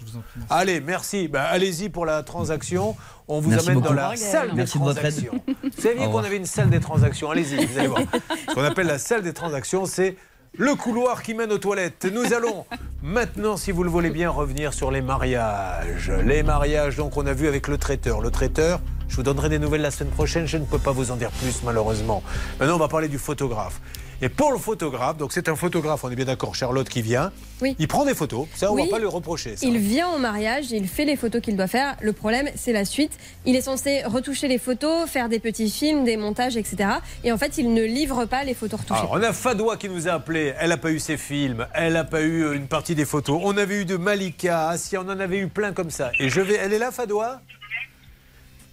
Allez, 0.49 0.81
merci. 0.81 1.27
Ben, 1.27 1.41
Allez-y 1.43 1.89
pour 1.89 2.07
la 2.07 2.23
transaction. 2.23 2.95
On 3.27 3.39
vous 3.39 3.51
Merci 3.51 3.67
amène 3.67 3.75
beaucoup. 3.83 3.93
dans 3.93 4.09
la 4.09 4.15
salle 4.15 4.55
des 4.55 4.65
transactions. 4.65 5.39
Vous 5.63 5.69
saviez 5.81 6.05
qu'on 6.07 6.17
avait 6.17 6.37
une 6.37 6.47
salle 6.47 6.71
des 6.71 6.79
transactions 6.79 7.29
Allez-y, 7.29 7.63
vous 7.63 7.77
allez 7.77 7.87
voir. 7.87 8.01
Ce 8.49 8.55
qu'on 8.55 8.63
appelle 8.63 8.87
la 8.87 8.97
salle 8.97 9.21
des 9.21 9.33
transactions, 9.33 9.85
c'est 9.85 10.15
le 10.57 10.73
couloir 10.73 11.21
qui 11.21 11.35
mène 11.35 11.51
aux 11.51 11.59
toilettes. 11.59 12.07
Nous 12.11 12.33
allons 12.33 12.65
maintenant, 13.03 13.55
si 13.55 13.71
vous 13.71 13.83
le 13.83 13.91
voulez 13.91 14.09
bien, 14.09 14.31
revenir 14.31 14.73
sur 14.73 14.89
les 14.89 15.01
mariages. 15.01 16.11
Les 16.25 16.41
mariages, 16.41 16.95
donc, 16.95 17.15
on 17.17 17.25
a 17.27 17.33
vu 17.33 17.47
avec 17.47 17.67
le 17.67 17.77
traiteur. 17.77 18.19
Le 18.19 18.31
traiteur, 18.31 18.81
je 19.09 19.15
vous 19.15 19.23
donnerai 19.23 19.49
des 19.49 19.59
nouvelles 19.59 19.81
la 19.83 19.91
semaine 19.91 20.11
prochaine. 20.11 20.47
Je 20.47 20.57
ne 20.57 20.65
peux 20.65 20.79
pas 20.79 20.91
vous 20.91 21.11
en 21.11 21.17
dire 21.17 21.29
plus, 21.29 21.61
malheureusement. 21.63 22.23
Maintenant, 22.59 22.77
on 22.77 22.79
va 22.79 22.87
parler 22.87 23.09
du 23.09 23.19
photographe. 23.19 23.79
Et 24.21 24.29
pour 24.29 24.51
le 24.51 24.57
photographe, 24.57 25.17
donc 25.17 25.33
c'est 25.33 25.49
un 25.49 25.55
photographe, 25.55 26.03
on 26.03 26.09
est 26.09 26.15
bien 26.15 26.25
d'accord, 26.25 26.55
Charlotte 26.55 26.87
qui 26.87 27.01
vient. 27.01 27.31
Oui. 27.61 27.75
Il 27.79 27.87
prend 27.87 28.05
des 28.05 28.15
photos, 28.15 28.47
ça 28.55 28.71
on 28.71 28.75
Oui. 28.75 28.83
va 28.85 28.89
pas 28.95 28.99
le 28.99 29.07
reprocher. 29.07 29.55
ça. 29.57 29.65
Il 29.67 29.77
vient 29.77 30.09
au 30.11 30.17
mariage, 30.19 30.71
il 30.71 30.87
fait 30.87 31.05
les 31.05 31.15
photos 31.15 31.41
qu'il 31.41 31.55
doit 31.57 31.67
faire. 31.67 31.95
Le 32.01 32.13
problème, 32.13 32.49
c'est 32.55 32.73
la 32.73 32.85
suite. 32.85 33.11
Il 33.45 33.55
est 33.55 33.61
censé 33.61 34.03
retoucher 34.03 34.47
les 34.47 34.57
photos, 34.57 35.09
faire 35.09 35.29
des 35.29 35.39
petits 35.39 35.69
films, 35.69 36.03
des 36.05 36.17
montages, 36.17 36.55
etc. 36.57 36.89
Et 37.23 37.31
en 37.31 37.37
fait, 37.37 37.57
il 37.57 37.73
ne 37.73 37.83
livre 37.83 38.25
pas 38.25 38.43
les 38.43 38.53
photos 38.53 38.79
retouchées. 38.81 38.99
Alors, 38.99 39.11
on 39.13 39.21
a 39.23 39.33
Fadoua 39.33 39.77
qui 39.77 39.89
nous 39.89 40.07
a 40.07 40.11
appelé. 40.13 40.53
Elle 40.59 40.69
n'a 40.69 40.77
pas 40.77 40.91
eu 40.91 40.99
ses 40.99 41.17
films. 41.17 41.67
Elle 41.73 41.93
n'a 41.93 42.03
pas 42.05 42.21
eu 42.21 42.43
euh, 42.43 42.53
une 42.53 42.67
partie 42.67 42.95
des 42.95 43.05
photos. 43.05 43.39
On 43.43 43.57
avait 43.57 43.81
eu 43.81 43.85
de 43.85 43.97
Malika, 43.97 44.69
Assia, 44.69 45.01
on 45.05 45.09
en 45.09 45.19
avait 45.19 45.39
eu 45.39 45.47
plein 45.47 45.73
comme 45.73 45.91
ça. 45.91 46.11
Et 46.19 46.29
je 46.29 46.41
vais. 46.41 46.55
Elle 46.55 46.73
est 46.73 46.79
là, 46.79 46.91
Fadoua 46.91 47.41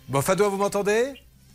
Bon, 0.09 0.21
Fadoua, 0.21 0.49
vous 0.49 0.57
m'entendez? 0.57 1.05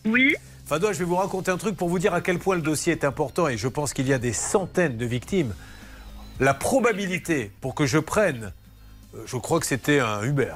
Oui. 0.06 0.36
Fadoua, 0.68 0.92
je 0.92 1.00
vais 1.00 1.06
vous 1.06 1.16
raconter 1.16 1.50
un 1.50 1.56
truc 1.56 1.78
pour 1.78 1.88
vous 1.88 1.98
dire 1.98 2.14
à 2.14 2.20
quel 2.20 2.40
point 2.40 2.58
le 2.58 2.62
dossier 2.62 2.92
est 2.92 3.06
important. 3.06 3.48
Et 3.48 3.56
je 3.56 3.70
pense 3.70 3.94
qu'il 3.94 4.06
y 4.06 4.12
a 4.12 4.18
des 4.18 4.34
centaines 4.34 4.98
de 4.98 5.06
victimes. 5.06 5.54
La 6.42 6.54
probabilité 6.54 7.54
pour 7.62 7.74
que 7.74 7.86
je 7.86 7.98
prenne, 7.98 8.52
euh, 9.16 9.24
je 9.26 9.38
crois 9.38 9.62
que 9.62 9.66
c'était 9.66 10.02
un 10.02 10.22
Uber, 10.24 10.56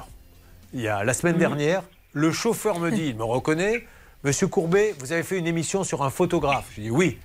il 0.74 0.82
y 0.82 0.88
a 0.88 1.02
la 1.02 1.14
semaine 1.14 1.38
dernière, 1.38 1.82
le 2.12 2.30
chauffeur 2.30 2.78
me 2.78 2.90
dit, 2.90 3.06
il 3.06 3.16
me 3.16 3.24
reconnaît, 3.24 3.86
Monsieur 4.22 4.48
Courbet, 4.48 4.94
vous 4.98 5.12
avez 5.12 5.22
fait 5.22 5.38
une 5.38 5.46
émission 5.46 5.82
sur 5.82 6.02
un 6.02 6.10
photographe. 6.10 6.66
Je 6.76 6.82
dis 6.82 6.90
oui. 6.90 7.18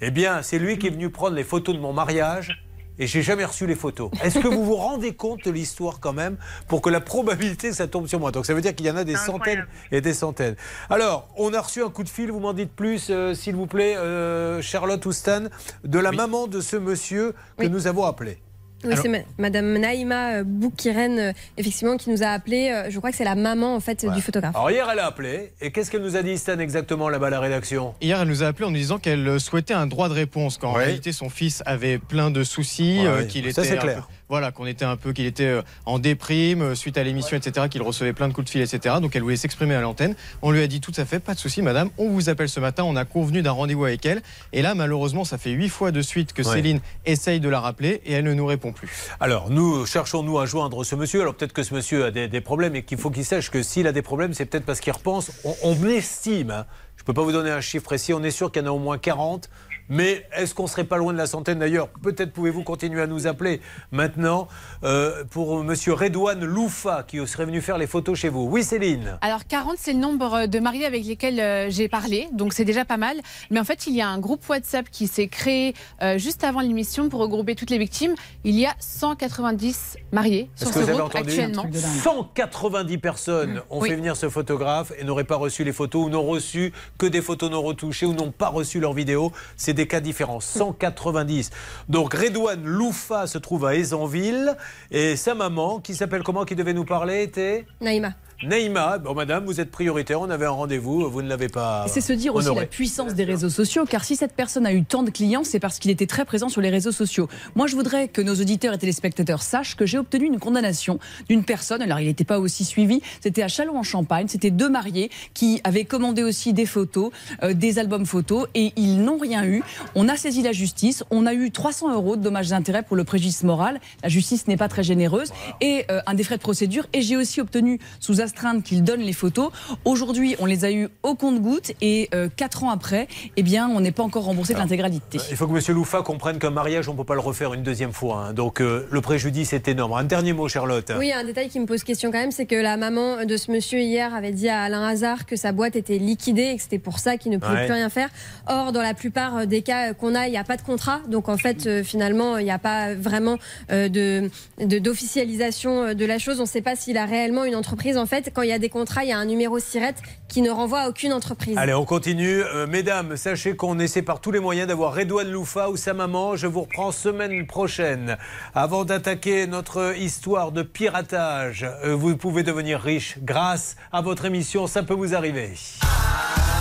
Eh 0.00 0.10
bien, 0.10 0.40
c'est 0.40 0.58
lui 0.58 0.78
qui 0.78 0.86
est 0.86 0.90
venu 0.90 1.10
prendre 1.10 1.36
les 1.36 1.44
photos 1.44 1.74
de 1.74 1.80
mon 1.80 1.92
mariage 1.92 2.64
et 3.00 3.06
j'ai 3.06 3.22
jamais 3.22 3.44
reçu 3.44 3.66
les 3.66 3.74
photos. 3.74 4.10
Est-ce 4.22 4.38
que 4.38 4.46
vous 4.46 4.62
vous 4.62 4.76
rendez 4.76 5.14
compte 5.14 5.44
de 5.44 5.50
l'histoire 5.50 5.98
quand 6.00 6.12
même 6.12 6.36
pour 6.68 6.82
que 6.82 6.90
la 6.90 7.00
probabilité 7.00 7.70
que 7.70 7.74
ça 7.74 7.88
tombe 7.88 8.06
sur 8.06 8.20
moi? 8.20 8.30
Donc 8.30 8.44
ça 8.46 8.54
veut 8.54 8.60
dire 8.60 8.74
qu'il 8.74 8.86
y 8.86 8.90
en 8.90 8.96
a 8.96 9.04
des 9.04 9.16
centaines 9.16 9.66
et 9.90 10.02
des 10.02 10.12
centaines. 10.12 10.54
Alors, 10.90 11.28
on 11.36 11.52
a 11.54 11.60
reçu 11.60 11.82
un 11.82 11.88
coup 11.88 12.04
de 12.04 12.10
fil, 12.10 12.30
vous 12.30 12.40
m'en 12.40 12.52
dites 12.52 12.72
plus, 12.72 13.08
euh, 13.08 13.34
s'il 13.34 13.56
vous 13.56 13.66
plaît, 13.66 13.96
euh, 13.96 14.60
Charlotte 14.60 15.04
ou 15.06 15.12
Stan, 15.12 15.44
de 15.82 15.98
la 15.98 16.12
maman 16.12 16.46
de 16.46 16.60
ce 16.60 16.76
monsieur 16.76 17.34
que 17.56 17.66
nous 17.66 17.86
avons 17.86 18.04
appelé. 18.04 18.38
Oui, 18.84 18.94
c'est 19.00 19.08
ma- 19.08 19.18
Madame 19.38 19.76
Naïma 19.78 20.36
euh, 20.36 20.44
Boukiren, 20.44 21.18
euh, 21.18 21.32
effectivement, 21.58 21.96
qui 21.96 22.10
nous 22.10 22.22
a 22.22 22.28
appelé. 22.28 22.70
euh, 22.72 22.90
Je 22.90 22.98
crois 22.98 23.10
que 23.10 23.16
c'est 23.16 23.24
la 23.24 23.34
maman, 23.34 23.74
en 23.74 23.80
fait, 23.80 24.06
du 24.06 24.22
photographe. 24.22 24.54
Alors 24.56 24.70
hier, 24.70 24.88
elle 24.90 24.98
a 24.98 25.06
appelé. 25.06 25.52
Et 25.60 25.70
qu'est-ce 25.70 25.90
qu'elle 25.90 26.02
nous 26.02 26.16
a 26.16 26.22
dit, 26.22 26.38
Stan, 26.38 26.58
exactement 26.58 27.08
là-bas 27.08 27.26
à 27.26 27.30
la 27.30 27.40
rédaction? 27.40 27.94
Hier, 28.00 28.20
elle 28.20 28.28
nous 28.28 28.42
a 28.42 28.46
appelé 28.46 28.66
en 28.66 28.70
nous 28.70 28.76
disant 28.78 28.98
qu'elle 28.98 29.38
souhaitait 29.38 29.74
un 29.74 29.86
droit 29.86 30.08
de 30.08 30.14
réponse, 30.14 30.56
qu'en 30.58 30.74
Ouais. 30.74 30.84
réalité 30.84 31.12
son 31.12 31.28
fils 31.28 31.62
avait 31.66 31.98
plein 31.98 32.30
de 32.30 32.42
soucis, 32.44 33.00
Ouais, 33.02 33.06
euh, 33.06 33.24
qu'il 33.24 33.44
Ça, 33.52 33.62
était 33.62 33.70
c'est 33.72 33.78
un 33.78 33.80
clair. 33.82 33.96
peu- 34.08 34.14
voilà, 34.30 34.52
qu'on 34.52 34.64
était 34.64 34.84
un 34.84 34.96
peu, 34.96 35.12
qu'il 35.12 35.26
était 35.26 35.44
euh, 35.44 35.62
en 35.86 35.98
déprime 35.98 36.62
euh, 36.62 36.74
suite 36.76 36.96
à 36.96 37.02
l'émission, 37.02 37.36
etc., 37.36 37.66
qu'il 37.68 37.82
recevait 37.82 38.12
plein 38.12 38.28
de 38.28 38.32
coups 38.32 38.44
de 38.44 38.50
fil, 38.50 38.60
etc. 38.60 38.94
Donc 39.02 39.16
elle 39.16 39.22
voulait 39.22 39.36
s'exprimer 39.36 39.74
à 39.74 39.80
l'antenne. 39.80 40.14
On 40.40 40.52
lui 40.52 40.62
a 40.62 40.68
dit 40.68 40.80
tout 40.80 40.92
à 40.96 41.04
fait, 41.04 41.18
pas 41.18 41.34
de 41.34 41.40
souci, 41.40 41.62
madame. 41.62 41.90
On 41.98 42.08
vous 42.10 42.28
appelle 42.28 42.48
ce 42.48 42.60
matin. 42.60 42.84
On 42.84 42.94
a 42.94 43.04
convenu 43.04 43.42
d'un 43.42 43.50
rendez-vous 43.50 43.84
avec 43.86 44.06
elle. 44.06 44.22
Et 44.52 44.62
là, 44.62 44.76
malheureusement, 44.76 45.24
ça 45.24 45.36
fait 45.36 45.50
huit 45.50 45.68
fois 45.68 45.90
de 45.90 46.00
suite 46.00 46.32
que 46.32 46.40
Ouais. 46.42 46.54
Céline 46.56 46.80
essaye 47.06 47.40
de 47.40 47.48
la 47.48 47.60
rappeler 47.60 48.00
et 48.06 48.12
elle 48.12 48.24
ne 48.24 48.32
nous 48.32 48.46
répond 48.46 48.72
plus. 48.72 48.88
Alors, 49.18 49.50
nous 49.50 49.84
cherchons, 49.84 50.22
nous, 50.22 50.38
à 50.38 50.46
joindre 50.46 50.84
ce 50.84 50.94
monsieur. 50.94 51.20
Alors, 51.22 51.34
peut-être 51.34 51.52
que 51.52 51.64
ce 51.64 51.74
monsieur 51.74 52.04
a 52.06 52.10
des, 52.12 52.28
des 52.28 52.40
problèmes 52.40 52.76
et 52.76 52.82
qu'il 52.84 52.98
faut 52.98 53.10
qu'il 53.10 53.24
sache 53.24 53.50
que 53.50 53.62
s'il 53.64 53.86
a 53.88 53.92
des 53.92 54.00
problèmes, 54.02 54.32
c'est 54.32 54.46
peut-être 54.46 54.64
parce 54.64 54.78
qu'il 54.80 54.92
repense. 54.92 55.32
On, 55.44 55.54
on 55.64 55.88
estime, 55.88 56.50
hein. 56.50 56.66
je 56.96 57.02
ne 57.02 57.06
peux 57.06 57.14
pas 57.14 57.22
vous 57.22 57.32
donner 57.32 57.50
un 57.50 57.60
chiffre 57.60 57.84
précis, 57.84 58.14
on 58.14 58.22
est 58.22 58.30
sûr 58.30 58.50
qu'il 58.52 58.62
y 58.62 58.64
en 58.64 58.68
a 58.68 58.72
au 58.72 58.78
moins 58.78 58.96
40. 58.96 59.50
Mais 59.90 60.24
est-ce 60.36 60.54
qu'on 60.54 60.68
serait 60.68 60.84
pas 60.84 60.96
loin 60.96 61.12
de 61.12 61.18
la 61.18 61.26
centaine 61.26 61.58
d'ailleurs 61.58 61.88
Peut-être 61.88 62.32
pouvez-vous 62.32 62.62
continuer 62.62 63.02
à 63.02 63.06
nous 63.08 63.26
appeler 63.26 63.60
maintenant 63.90 64.46
euh, 64.84 65.24
pour 65.30 65.64
monsieur 65.64 65.92
Redouane 65.94 66.44
Loufa 66.44 67.02
qui 67.06 67.18
serait 67.26 67.44
venu 67.44 67.60
faire 67.60 67.76
les 67.76 67.88
photos 67.88 68.16
chez 68.16 68.28
vous. 68.28 68.46
Oui, 68.48 68.62
Céline 68.62 69.18
Alors 69.20 69.46
40, 69.48 69.74
c'est 69.78 69.92
le 69.92 69.98
nombre 69.98 70.46
de 70.46 70.58
mariés 70.60 70.86
avec 70.86 71.04
lesquels 71.04 71.40
euh, 71.40 71.70
j'ai 71.70 71.88
parlé, 71.88 72.28
donc 72.32 72.52
c'est 72.52 72.64
déjà 72.64 72.84
pas 72.84 72.96
mal. 72.98 73.16
Mais 73.50 73.58
en 73.58 73.64
fait, 73.64 73.88
il 73.88 73.94
y 73.96 74.00
a 74.00 74.08
un 74.08 74.18
groupe 74.20 74.48
WhatsApp 74.48 74.88
qui 74.90 75.08
s'est 75.08 75.26
créé 75.26 75.74
euh, 76.02 76.18
juste 76.18 76.44
avant 76.44 76.60
l'émission 76.60 77.08
pour 77.08 77.18
regrouper 77.20 77.56
toutes 77.56 77.70
les 77.70 77.78
victimes. 77.78 78.14
Il 78.44 78.56
y 78.58 78.66
a 78.66 78.74
190 78.78 79.96
mariés 80.12 80.48
sur 80.54 80.68
ce 80.68 80.72
que 80.74 80.78
vous 80.78 80.84
avez 80.88 80.98
groupe 80.98 81.14
entendu 81.16 81.30
actuellement. 81.30 81.66
190 82.02 82.98
personnes 82.98 83.62
ont 83.70 83.80
Oui. 83.80 83.88
fait 83.88 83.96
venir 83.96 84.14
ce 84.16 84.28
photographe 84.28 84.92
et 84.98 85.04
n'auraient 85.04 85.24
pas 85.24 85.36
reçu 85.36 85.64
les 85.64 85.72
photos 85.72 86.06
ou 86.06 86.10
n'ont 86.10 86.22
reçu 86.26 86.72
que 86.96 87.06
des 87.06 87.22
photos 87.22 87.50
non 87.50 87.60
retouchées 87.62 88.06
ou 88.06 88.12
n'ont 88.14 88.30
pas 88.30 88.48
reçu 88.48 88.78
leurs 88.78 88.92
vidéos. 88.92 89.32
C'est 89.56 89.79
des 89.80 89.86
cas 89.86 90.00
différents. 90.00 90.40
190. 90.40 91.50
Donc 91.88 92.12
Redouane 92.12 92.64
Loufa 92.64 93.26
se 93.26 93.38
trouve 93.38 93.64
à 93.64 93.74
Aisanville 93.74 94.54
et 94.90 95.16
sa 95.16 95.34
maman, 95.34 95.80
qui 95.80 95.94
s'appelle 95.94 96.22
comment, 96.22 96.44
qui 96.44 96.54
devait 96.54 96.74
nous 96.74 96.84
parler, 96.84 97.22
était 97.22 97.66
Naïma. 97.80 98.12
Naïma. 98.42 98.96
Bon, 98.96 99.14
madame, 99.14 99.44
vous 99.44 99.60
êtes 99.60 99.70
prioritaire. 99.70 100.18
On 100.20 100.30
avait 100.30 100.46
un 100.46 100.50
rendez-vous. 100.50 101.10
Vous 101.10 101.20
ne 101.20 101.28
l'avez 101.28 101.48
pas. 101.48 101.84
C'est 101.88 102.00
se 102.00 102.14
dire 102.14 102.34
aussi 102.34 102.54
la 102.54 102.64
puissance 102.64 103.14
des 103.14 103.24
réseaux 103.24 103.50
sociaux, 103.50 103.84
car 103.84 104.02
si 104.02 104.16
cette 104.16 104.34
personne 104.34 104.64
a 104.64 104.72
eu 104.72 104.82
tant 104.82 105.02
de 105.02 105.10
clients, 105.10 105.44
c'est 105.44 105.60
parce 105.60 105.78
qu'il 105.78 105.90
était 105.90 106.06
très 106.06 106.24
présent 106.24 106.48
sur 106.48 106.62
les 106.62 106.70
réseaux 106.70 106.92
sociaux. 106.92 107.28
Moi, 107.54 107.66
je 107.66 107.76
voudrais 107.76 108.08
que 108.08 108.22
nos 108.22 108.34
auditeurs 108.34 108.72
et 108.72 108.78
téléspectateurs 108.78 109.42
sachent 109.42 109.76
que 109.76 109.84
j'ai 109.84 109.98
obtenu 109.98 110.26
une 110.26 110.38
condamnation 110.38 110.98
d'une 111.28 111.44
personne, 111.44 111.82
alors 111.82 112.00
il 112.00 112.06
n'était 112.06 112.24
pas 112.24 112.38
aussi 112.38 112.64
suivi, 112.64 113.02
c'était 113.20 113.42
à 113.42 113.48
Châlons-en-Champagne, 113.48 114.26
c'était 114.28 114.50
deux 114.50 114.70
mariés 114.70 115.10
qui 115.34 115.60
avaient 115.64 115.84
commandé 115.84 116.22
aussi 116.22 116.52
des 116.54 116.66
photos, 116.66 117.10
euh, 117.42 117.52
des 117.52 117.78
albums 117.78 118.06
photos, 118.06 118.48
et 118.54 118.72
ils 118.76 119.02
n'ont 119.02 119.18
rien 119.18 119.44
eu. 119.44 119.62
On 119.94 120.08
a 120.08 120.16
saisi 120.16 120.42
la 120.42 120.52
justice, 120.52 121.04
on 121.10 121.26
a 121.26 121.34
eu 121.34 121.50
300 121.50 121.92
euros 121.92 122.16
de 122.16 122.22
dommages 122.22 122.48
d'intérêt 122.48 122.82
pour 122.82 122.96
le 122.96 123.04
préjudice 123.04 123.42
moral. 123.42 123.80
La 124.02 124.08
justice 124.08 124.48
n'est 124.48 124.56
pas 124.56 124.68
très 124.68 124.82
généreuse, 124.82 125.32
et 125.60 125.84
euh, 125.90 126.00
un 126.06 126.14
des 126.14 126.24
frais 126.24 126.36
de 126.36 126.42
procédure, 126.42 126.86
et 126.94 127.02
j'ai 127.02 127.16
aussi 127.16 127.40
obtenu 127.40 127.78
sous 127.98 128.20
astreinte 128.30 128.62
qu'il 128.62 128.82
donne 128.84 129.00
les 129.00 129.12
photos. 129.12 129.50
Aujourd'hui, 129.84 130.36
on 130.38 130.46
les 130.46 130.64
a 130.64 130.70
eu 130.70 130.88
au 131.02 131.14
compte-gouttes 131.16 131.72
et 131.80 132.08
euh, 132.14 132.28
quatre 132.34 132.62
ans 132.64 132.70
après, 132.70 133.08
eh 133.36 133.42
bien, 133.42 133.68
on 133.68 133.80
n'est 133.80 133.90
pas 133.92 134.02
encore 134.04 134.24
remboursé 134.24 134.54
de 134.54 134.58
l'intégralité. 134.58 135.18
Il 135.30 135.36
faut 135.36 135.48
que 135.48 135.56
M. 135.56 135.74
Loufa 135.74 136.02
comprenne 136.02 136.38
qu'un 136.38 136.50
mariage, 136.50 136.88
on 136.88 136.92
ne 136.92 136.96
peut 136.96 137.04
pas 137.04 137.14
le 137.14 137.20
refaire 137.20 137.52
une 137.54 137.62
deuxième 137.64 137.92
fois. 137.92 138.26
hein. 138.28 138.32
Donc 138.32 138.60
euh, 138.60 138.86
le 138.90 139.00
préjudice 139.00 139.52
est 139.52 139.66
énorme. 139.68 139.92
Un 139.94 140.04
dernier 140.04 140.32
mot, 140.32 140.48
Charlotte. 140.48 140.92
Oui, 140.98 141.10
un 141.12 141.24
détail 141.24 141.48
qui 141.48 141.58
me 141.58 141.66
pose 141.66 141.82
question 141.82 142.12
quand 142.12 142.18
même, 142.18 142.30
c'est 142.30 142.46
que 142.46 142.54
la 142.54 142.76
maman 142.76 143.24
de 143.24 143.36
ce 143.36 143.50
monsieur 143.50 143.80
hier 143.80 144.14
avait 144.14 144.32
dit 144.32 144.48
à 144.48 144.62
Alain 144.62 144.86
Hazard 144.86 145.26
que 145.26 145.34
sa 145.36 145.50
boîte 145.52 145.74
était 145.76 145.98
liquidée 145.98 146.50
et 146.52 146.56
que 146.56 146.62
c'était 146.62 146.78
pour 146.78 146.98
ça 147.00 147.16
qu'il 147.16 147.32
ne 147.32 147.38
pouvait 147.38 147.50
Ouais. 147.50 147.64
plus 147.66 147.74
rien 147.74 147.88
faire. 147.90 148.08
Or, 148.46 148.70
dans 148.70 148.82
la 148.82 148.94
plupart 148.94 149.46
des 149.46 149.62
cas 149.62 149.92
qu'on 149.92 150.14
a, 150.14 150.28
il 150.28 150.30
n'y 150.30 150.38
a 150.38 150.44
pas 150.44 150.56
de 150.56 150.62
contrat. 150.62 151.00
Donc, 151.08 151.28
en 151.28 151.36
fait, 151.36 151.66
euh, 151.66 151.82
finalement, 151.82 152.38
il 152.38 152.44
n'y 152.44 152.50
a 152.52 152.58
pas 152.60 152.94
vraiment 152.94 153.36
euh, 153.72 153.88
de 153.88 154.30
de- 154.64 154.78
d'officialisation 154.78 155.82
euh, 155.82 155.94
de 155.94 156.04
la 156.04 156.18
chose. 156.18 156.38
On 156.38 156.44
ne 156.44 156.48
sait 156.48 156.60
pas 156.62 156.76
s'il 156.76 156.96
a 156.96 157.06
réellement 157.06 157.44
une 157.44 157.56
entreprise. 157.56 157.96
En 157.96 158.06
fait, 158.06 158.19
quand 158.28 158.42
il 158.42 158.50
y 158.50 158.52
a 158.52 158.58
des 158.58 158.68
contrats, 158.68 159.04
il 159.04 159.08
y 159.08 159.12
a 159.12 159.18
un 159.18 159.24
numéro 159.24 159.58
SIRET 159.58 159.94
qui 160.28 160.42
ne 160.42 160.50
renvoie 160.50 160.80
à 160.80 160.88
aucune 160.88 161.12
entreprise. 161.12 161.56
Allez, 161.56 161.74
on 161.74 161.84
continue. 161.84 162.42
Euh, 162.42 162.66
mesdames, 162.66 163.16
sachez 163.16 163.56
qu'on 163.56 163.78
essaie 163.78 164.02
par 164.02 164.20
tous 164.20 164.30
les 164.30 164.40
moyens 164.40 164.68
d'avoir 164.68 164.94
Redouane 164.94 165.30
Loufa 165.30 165.70
ou 165.70 165.76
sa 165.76 165.94
maman. 165.94 166.36
Je 166.36 166.46
vous 166.46 166.62
reprends 166.62 166.92
semaine 166.92 167.46
prochaine. 167.46 168.16
Avant 168.54 168.84
d'attaquer 168.84 169.46
notre 169.46 169.96
histoire 169.96 170.52
de 170.52 170.62
piratage, 170.62 171.66
euh, 171.84 171.94
vous 171.94 172.16
pouvez 172.16 172.42
devenir 172.42 172.80
riche 172.80 173.18
grâce 173.22 173.76
à 173.92 174.00
votre 174.02 174.24
émission. 174.24 174.66
Ça 174.66 174.82
peut 174.82 174.94
vous 174.94 175.14
arriver. 175.14 175.54
100 175.56 176.59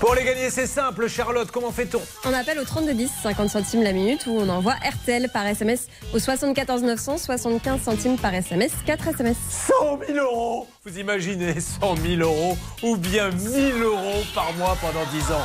Pour 0.00 0.14
les 0.14 0.24
gagner, 0.24 0.48
c'est 0.48 0.66
simple. 0.66 1.08
Charlotte, 1.08 1.50
comment 1.50 1.70
fait-on 1.70 2.00
On 2.24 2.32
appelle 2.32 2.58
au 2.58 2.64
3210, 2.64 3.10
50 3.22 3.50
centimes 3.50 3.82
la 3.82 3.92
minute, 3.92 4.24
ou 4.26 4.30
on 4.30 4.48
envoie 4.48 4.72
RTL 4.72 5.28
par 5.28 5.46
SMS 5.46 5.88
au 6.14 6.18
74 6.18 6.82
900, 6.82 7.18
75 7.18 7.82
centimes 7.82 8.16
par 8.16 8.34
SMS, 8.34 8.72
4 8.86 9.08
SMS. 9.08 9.36
100 9.68 9.98
000 10.08 10.18
euros 10.18 10.66
Vous 10.86 10.98
imaginez 10.98 11.60
100 11.60 11.96
000 11.96 12.22
euros 12.22 12.56
ou 12.82 12.96
bien 12.96 13.30
1000 13.30 13.82
euros 13.82 14.22
par 14.34 14.50
mois 14.54 14.78
pendant 14.80 15.04
10 15.12 15.32
ans 15.32 15.44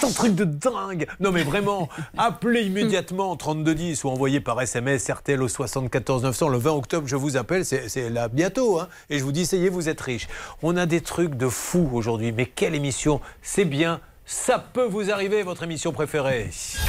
C'est 0.00 0.06
un 0.06 0.10
truc 0.12 0.34
de 0.34 0.44
dingue 0.44 1.06
Non 1.20 1.30
mais 1.30 1.42
vraiment, 1.42 1.90
appelez 2.16 2.62
immédiatement 2.62 3.36
3210 3.36 4.02
ou 4.04 4.08
envoyez 4.08 4.40
par 4.40 4.58
SMS 4.62 5.10
RTL 5.10 5.42
au 5.42 5.48
74 5.48 6.22
900. 6.22 6.48
Le 6.48 6.56
20 6.56 6.70
octobre, 6.70 7.06
je 7.06 7.16
vous 7.16 7.36
appelle, 7.36 7.66
c'est 7.66 8.08
là 8.08 8.28
bientôt. 8.28 8.80
hein, 8.80 8.88
et 9.10 9.18
je 9.18 9.24
vous 9.24 9.32
dis, 9.32 9.44
ça 9.44 9.58
y 9.58 9.66
est, 9.66 9.68
vous 9.68 9.90
êtes 9.90 10.00
riche. 10.00 10.26
On 10.62 10.78
a 10.78 10.86
des 10.86 11.02
trucs 11.02 11.34
de 11.34 11.48
fou 11.50 11.90
aujourd'hui. 11.92 12.32
Mais 12.32 12.46
quelle 12.46 12.74
émission 12.74 13.20
C'est 13.42 13.66
bien, 13.66 14.00
ça 14.24 14.58
peut 14.58 14.86
vous 14.86 15.10
arriver, 15.10 15.42
votre 15.42 15.64
émission 15.64 15.92
préférée. 15.92 16.48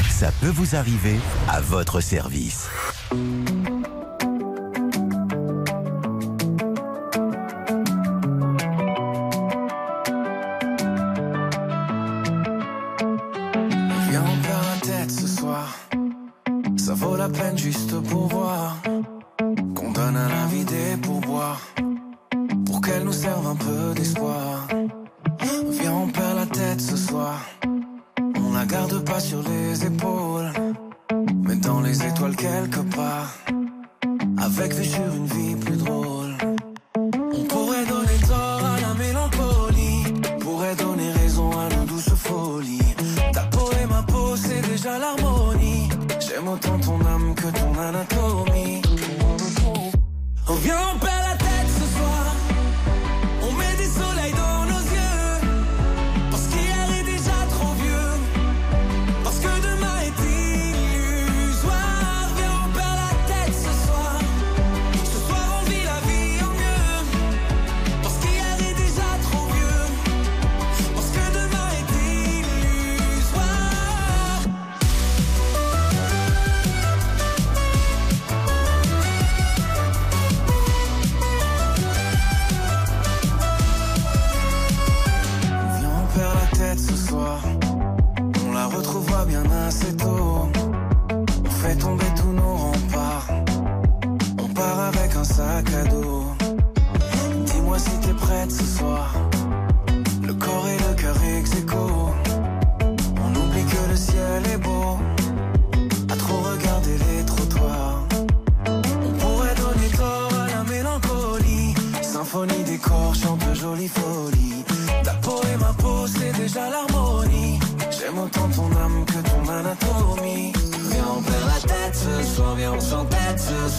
Ça 0.09 0.31
peut 0.39 0.47
vous 0.47 0.77
arriver 0.77 1.17
à 1.49 1.59
votre 1.59 1.99
service. 1.99 2.69
Vaut 17.03 17.17
la 17.17 17.29
peine 17.29 17.57
juste 17.57 17.99
pour 18.09 18.27
voir. 18.27 18.77
Qu'on 19.75 19.91
donne 19.91 20.17
à 20.17 20.27
la 20.27 20.45
vie 20.51 20.65
des 20.65 20.97
pourboires. 21.01 21.61
Pour 22.65 22.81
qu'elle 22.81 23.03
nous 23.03 23.19
serve 23.25 23.45
un 23.47 23.55
peu 23.55 23.93
d'espoir. 23.95 24.67
Viens, 25.69 25.93
on 25.93 26.07
perd 26.07 26.35
la 26.35 26.45
tête 26.45 26.81
ce 26.81 26.97
soir. 26.97 27.39
On 28.43 28.53
la 28.53 28.65
garde 28.65 29.03
pas 29.03 29.19
sur 29.19 29.41
les 29.43 29.85
épaules. 29.85 30.51
Mais 31.45 31.55
dans 31.57 31.81
les 31.81 31.97
étoiles 32.05 32.35
quelque 32.35 32.81
part. 32.95 33.29
Avec 34.37 34.73
vue 34.73 34.85
sur 34.85 35.09
une 35.19 35.25
vie 35.25 35.55
plus 35.55 35.77
drôle. 35.77 36.33
On 37.37 37.43
pourrait 37.51 37.85
On 50.63 50.65
vient, 50.65 51.12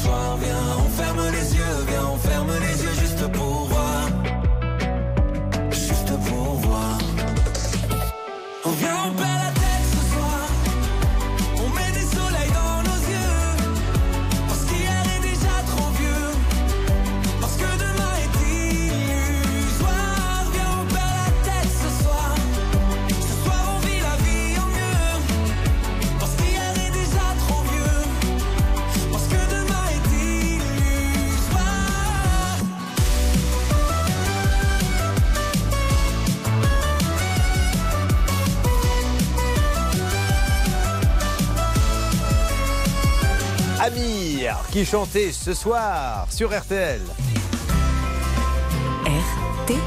soir. 0.05 0.37
Viens, 0.41 0.77
on 0.79 0.89
ferme 0.91 1.23
les 1.33 1.55
yeux, 1.57 1.64
qui 44.75 44.85
chantait 44.85 45.31
ce 45.31 45.55
soir 45.55 46.27
sur 46.31 46.49
RTL. 46.49 47.01
RTL. 49.07 49.79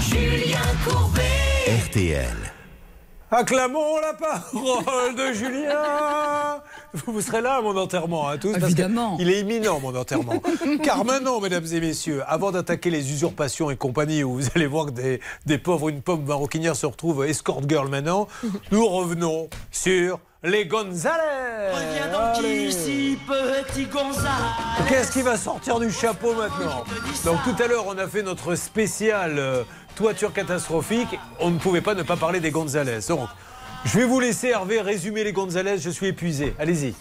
Julien 0.00 0.58
Courbet. 0.84 1.22
RTL. 1.86 2.36
Acclamons 3.30 4.00
la 4.00 4.14
parole 4.14 5.14
de 5.14 5.32
Julien 5.32 6.60
Vous 7.06 7.20
serez 7.20 7.40
là 7.40 7.58
à 7.58 7.60
mon 7.60 7.76
enterrement, 7.76 8.28
hein, 8.28 8.36
tous 8.36 8.50
parce 8.50 8.64
Évidemment. 8.64 9.16
Il 9.20 9.30
est 9.30 9.38
imminent, 9.38 9.78
mon 9.78 9.94
enterrement. 9.94 10.42
Car 10.82 11.04
maintenant, 11.04 11.40
mesdames 11.40 11.66
et 11.72 11.80
messieurs, 11.80 12.24
avant 12.26 12.50
d'attaquer 12.50 12.90
les 12.90 13.12
usurpations 13.12 13.70
et 13.70 13.76
compagnie, 13.76 14.24
où 14.24 14.34
vous 14.34 14.48
allez 14.56 14.66
voir 14.66 14.86
que 14.86 14.90
des, 14.90 15.20
des 15.46 15.58
pauvres, 15.58 15.88
une 15.88 16.02
pomme 16.02 16.24
maroquinière 16.24 16.74
se 16.74 16.86
retrouve 16.86 17.24
escort 17.24 17.60
girl 17.68 17.88
maintenant, 17.88 18.26
nous 18.72 18.84
revenons 18.84 19.48
sur 19.70 20.18
les 20.42 20.66
Gonzales 20.66 21.20
Reviens 21.72 22.08
donc 22.12 22.44
ici, 22.44 23.18
petit 23.26 23.84
Gonzales. 23.84 24.30
Qu'est-ce 24.88 25.12
qui 25.12 25.22
va 25.22 25.36
sortir 25.36 25.78
du 25.78 25.90
chapeau 25.90 26.34
maintenant 26.34 26.84
Donc 27.24 27.38
tout 27.44 27.62
à 27.62 27.66
l'heure, 27.66 27.84
on 27.86 27.98
a 27.98 28.08
fait 28.08 28.22
notre 28.22 28.54
spécial 28.54 29.38
euh, 29.38 29.62
toiture 29.94 30.32
catastrophique. 30.32 31.18
On 31.38 31.50
ne 31.50 31.58
pouvait 31.58 31.82
pas 31.82 31.94
ne 31.94 32.02
pas 32.02 32.16
parler 32.16 32.40
des 32.40 32.50
Gonzales. 32.50 33.00
Donc, 33.08 33.28
Je 33.84 33.98
vais 33.98 34.04
vous 34.04 34.18
laisser, 34.18 34.48
Hervé, 34.48 34.80
résumer 34.80 35.22
les 35.24 35.32
Gonzalez. 35.32 35.78
Je 35.78 35.90
suis 35.90 36.06
épuisé. 36.06 36.54
Allez-y. 36.58 36.94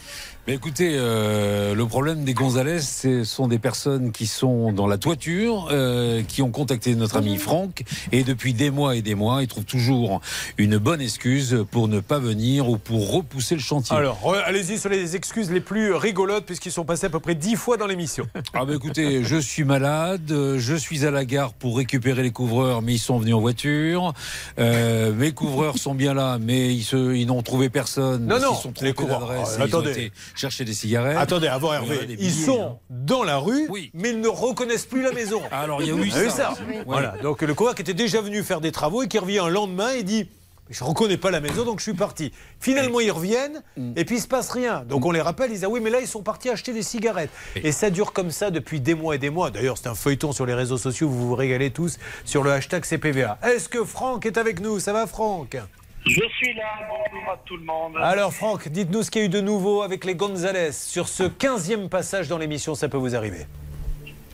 Mais 0.48 0.56
écoutez, 0.56 0.94
euh, 0.96 1.76
le 1.76 1.86
problème 1.86 2.24
des 2.24 2.34
Gonzalez, 2.34 2.80
ce 2.80 3.24
sont 3.24 3.48
des 3.48 3.60
personnes 3.60 4.12
qui 4.12 4.26
sont 4.26 4.72
dans 4.72 4.88
la 4.88 4.98
toiture, 4.98 5.68
euh, 5.72 6.24
qui 6.28 6.42
ont 6.42 6.50
contacté 6.50 6.96
notre 6.96 7.18
ami 7.18 7.38
Franck, 7.38 7.84
et 8.12 8.24
depuis 8.24 8.56
des 8.56 8.72
mois 8.72 8.96
et 8.96 9.04
des 9.04 9.14
mois, 9.14 9.44
ils 9.44 9.48
trouvent 9.48 9.66
toujours 9.66 10.22
une 10.58 10.78
bonne 10.80 11.02
excuse 11.02 11.66
pour 11.70 11.88
ne 11.88 12.00
pas 12.00 12.18
venir 12.18 12.68
ou 12.68 12.78
pour 12.78 13.12
repousser 13.12 13.54
le 13.54 13.62
chantier. 13.62 13.96
Alors, 13.96 14.34
allez-y 14.46 14.80
sur 14.80 14.90
les 14.90 15.16
excuses 15.16 15.52
les 15.52 15.60
plus 15.60 15.94
rigolotes, 15.94 16.46
puisqu'ils 16.46 16.72
sont 16.72 16.86
passés 16.86 17.06
à 17.06 17.10
peu 17.10 17.20
près 17.20 17.36
dix 17.36 17.56
fois 17.56 17.78
dans 17.78 17.88
l'émission. 17.88 18.28
Ah 18.56 18.66
bah 18.66 18.74
écoutez, 18.76 19.24
je 19.24 19.38
suis 19.38 19.64
malade, 19.64 20.32
euh, 20.32 20.58
je 20.58 20.76
suis 20.76 21.06
à 21.06 21.12
la 21.12 21.24
gare 21.24 21.54
pour 21.54 21.78
récupérer 21.78 22.24
les 22.24 22.32
couvreurs, 22.32 22.82
mais 22.82 22.94
ils 22.94 23.00
sont 23.00 23.20
venus 23.20 23.36
en 23.36 23.40
voiture. 23.40 24.14
Euh, 24.58 25.14
mes 25.14 25.32
couvreurs 25.32 25.78
sont 25.78 25.94
bien 25.94 26.14
là, 26.14 26.40
mais 26.42 26.74
ils, 26.74 26.84
se, 26.84 27.14
ils 27.16 27.28
n'ont 27.28 27.42
trouvé 27.44 27.70
personne. 27.70 28.26
Non, 28.26 28.40
non, 28.40 28.54
qu'ils 28.54 28.62
sont 28.64 28.74
les 28.82 28.94
couvreurs. 28.94 29.32
ils 29.34 29.62
ont 29.62 29.66
attendez. 29.66 29.92
été 29.92 30.12
chercher 30.36 30.66
des 30.66 30.74
cigarettes. 30.74 31.18
Attendez, 31.18 31.48
avant 31.48 31.74
Hervé, 31.74 32.18
ils 32.20 32.32
sont 32.32 32.62
hein. 32.62 32.78
dans 32.90 33.24
la 33.24 33.38
rue, 33.38 33.70
mais 33.94 34.12
ils 34.12 34.22
ne 34.22 34.28
reconnaissent 34.28 34.86
plus 34.86 35.02
la 35.02 35.12
maison. 35.12 35.42
Alors, 35.52 35.82
il 35.82 35.88
y 35.88 35.92
a 35.92 36.24
eu 36.26 36.30
ça. 36.30 36.54
Oui. 36.68 36.76
Voilà, 36.86 37.16
donc 37.22 37.42
le 37.42 37.54
qui 37.54 37.82
était 37.82 37.94
déjà 37.94 38.22
venu 38.22 38.44
faire 38.44 38.62
des 38.62 38.72
travaux 38.72 39.04
et 39.04 39.08
qui 39.08 39.20
revient 39.20 39.40
un 39.40 39.50
lendemain 39.50 39.90
et 39.92 40.04
dit 40.04 40.28
je 40.70 40.84
reconnais 40.84 41.18
pas 41.18 41.32
la 41.32 41.42
maison, 41.42 41.66
donc 41.66 41.80
je 41.80 41.84
suis 41.84 41.94
parti. 41.94 42.32
Finalement, 42.60 43.00
ils 43.00 43.12
reviennent 43.12 43.64
et 43.96 44.06
puis 44.06 44.18
il 44.18 44.22
se 44.22 44.28
passe 44.28 44.52
rien. 44.52 44.84
Donc 44.88 45.06
on 45.06 45.12
les 45.12 45.22
rappelle, 45.22 45.50
ils 45.50 45.56
disent 45.56 45.64
ah 45.64 45.70
oui, 45.70 45.80
mais 45.80 45.90
là 45.90 46.00
ils 46.00 46.08
sont 46.08 46.22
partis 46.22 46.50
acheter 46.50 46.74
des 46.74 46.84
cigarettes. 46.84 47.32
Et 47.56 47.72
ça 47.72 47.90
dure 47.90 48.14
comme 48.14 48.32
ça 48.32 48.52
depuis 48.52 48.80
des 48.80 48.94
mois 48.94 49.16
et 49.16 49.18
des 49.18 49.32
mois. 49.32 49.50
D'ailleurs, 49.50 49.78
c'est 49.78 49.90
un 49.90 49.96
feuilleton 49.96 50.32
sur 50.32 50.46
les 50.46 50.54
réseaux 50.54 50.78
sociaux. 50.78 51.10
Vous 51.10 51.28
vous 51.30 51.36
régalez 51.36 51.72
tous 51.72 51.98
sur 52.24 52.44
le 52.44 52.52
hashtag 52.52 52.86
CPVA. 52.86 53.40
Est-ce 53.44 53.68
que 53.68 53.84
Franck 53.84 54.26
est 54.26 54.38
avec 54.38 54.60
nous? 54.60 54.80
Ça 54.80 54.94
va, 54.94 55.08
Franck? 55.08 55.58
Je 56.06 56.22
suis 56.38 56.54
là, 56.54 56.88
bonjour 56.90 57.30
à 57.30 57.38
tout 57.46 57.58
le 57.58 57.64
monde. 57.64 57.98
Alors 57.98 58.34
Franck, 58.34 58.70
dites-nous 58.70 59.04
ce 59.04 59.12
qu'il 59.12 59.22
y 59.22 59.24
a 59.26 59.28
eu 59.28 59.30
de 59.30 59.42
nouveau 59.42 59.82
avec 59.82 60.06
les 60.06 60.16
Gonzalez 60.16 60.72
sur 60.72 61.08
ce 61.08 61.24
15e 61.24 61.90
passage 61.90 62.28
dans 62.28 62.38
l'émission. 62.38 62.74
Ça 62.74 62.90
peut 62.90 62.98
vous 62.98 63.16
arriver. 63.16 63.46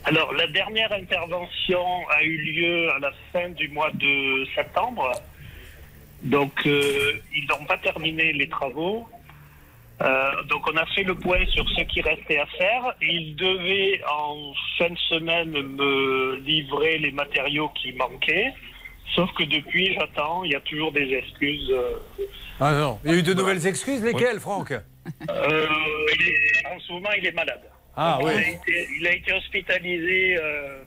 Alors, 0.04 0.32
la 0.34 0.46
dernière 0.46 0.92
intervention 0.92 1.84
a 2.10 2.22
eu 2.22 2.36
lieu 2.36 2.90
à 2.92 3.00
la 3.00 3.10
fin 3.32 3.48
du 3.48 3.68
mois 3.68 3.90
de 3.92 4.46
septembre. 4.54 5.10
Donc, 6.22 6.64
euh, 6.64 7.14
ils 7.34 7.44
n'ont 7.48 7.64
pas 7.64 7.76
terminé 7.78 8.32
les 8.32 8.48
travaux. 8.48 9.08
Euh, 10.00 10.42
donc, 10.44 10.62
on 10.72 10.76
a 10.76 10.86
fait 10.86 11.02
le 11.02 11.16
point 11.16 11.44
sur 11.46 11.68
ce 11.70 11.82
qui 11.82 12.02
restait 12.02 12.38
à 12.38 12.46
faire. 12.46 12.94
Ils 13.02 13.34
devaient, 13.34 14.00
en 14.08 14.52
fin 14.78 14.90
de 14.90 14.98
semaine, 15.08 15.50
me 15.50 16.36
livrer 16.36 16.98
les 16.98 17.10
matériaux 17.10 17.70
qui 17.70 17.92
manquaient. 17.94 18.54
Sauf 19.14 19.30
que 19.34 19.44
depuis, 19.44 19.94
j'attends. 19.94 20.44
Il 20.44 20.52
y 20.52 20.54
a 20.56 20.60
toujours 20.60 20.92
des 20.92 21.12
excuses. 21.14 21.70
euh, 21.70 22.24
Ah 22.60 22.72
non, 22.72 22.98
il 23.04 23.10
y 23.10 23.14
a 23.14 23.18
eu 23.18 23.22
de 23.22 23.34
nouvelles 23.34 23.66
excuses. 23.66 24.02
Lesquelles, 24.02 24.40
Franck? 24.40 24.72
Euh, 24.72 25.66
il 26.18 26.28
est- 26.28 26.66
en 26.74 26.78
ce 26.80 26.92
moment, 26.92 27.10
il 27.16 27.24
est 27.26 27.32
malade. 27.32 27.62
Ah, 27.96 28.18
il, 28.20 28.26
oui. 28.26 28.32
a 28.34 28.40
été, 28.48 28.88
il 29.00 29.06
a 29.06 29.12
été 29.14 29.32
hospitalisé 29.32 30.36
euh, 30.36 30.82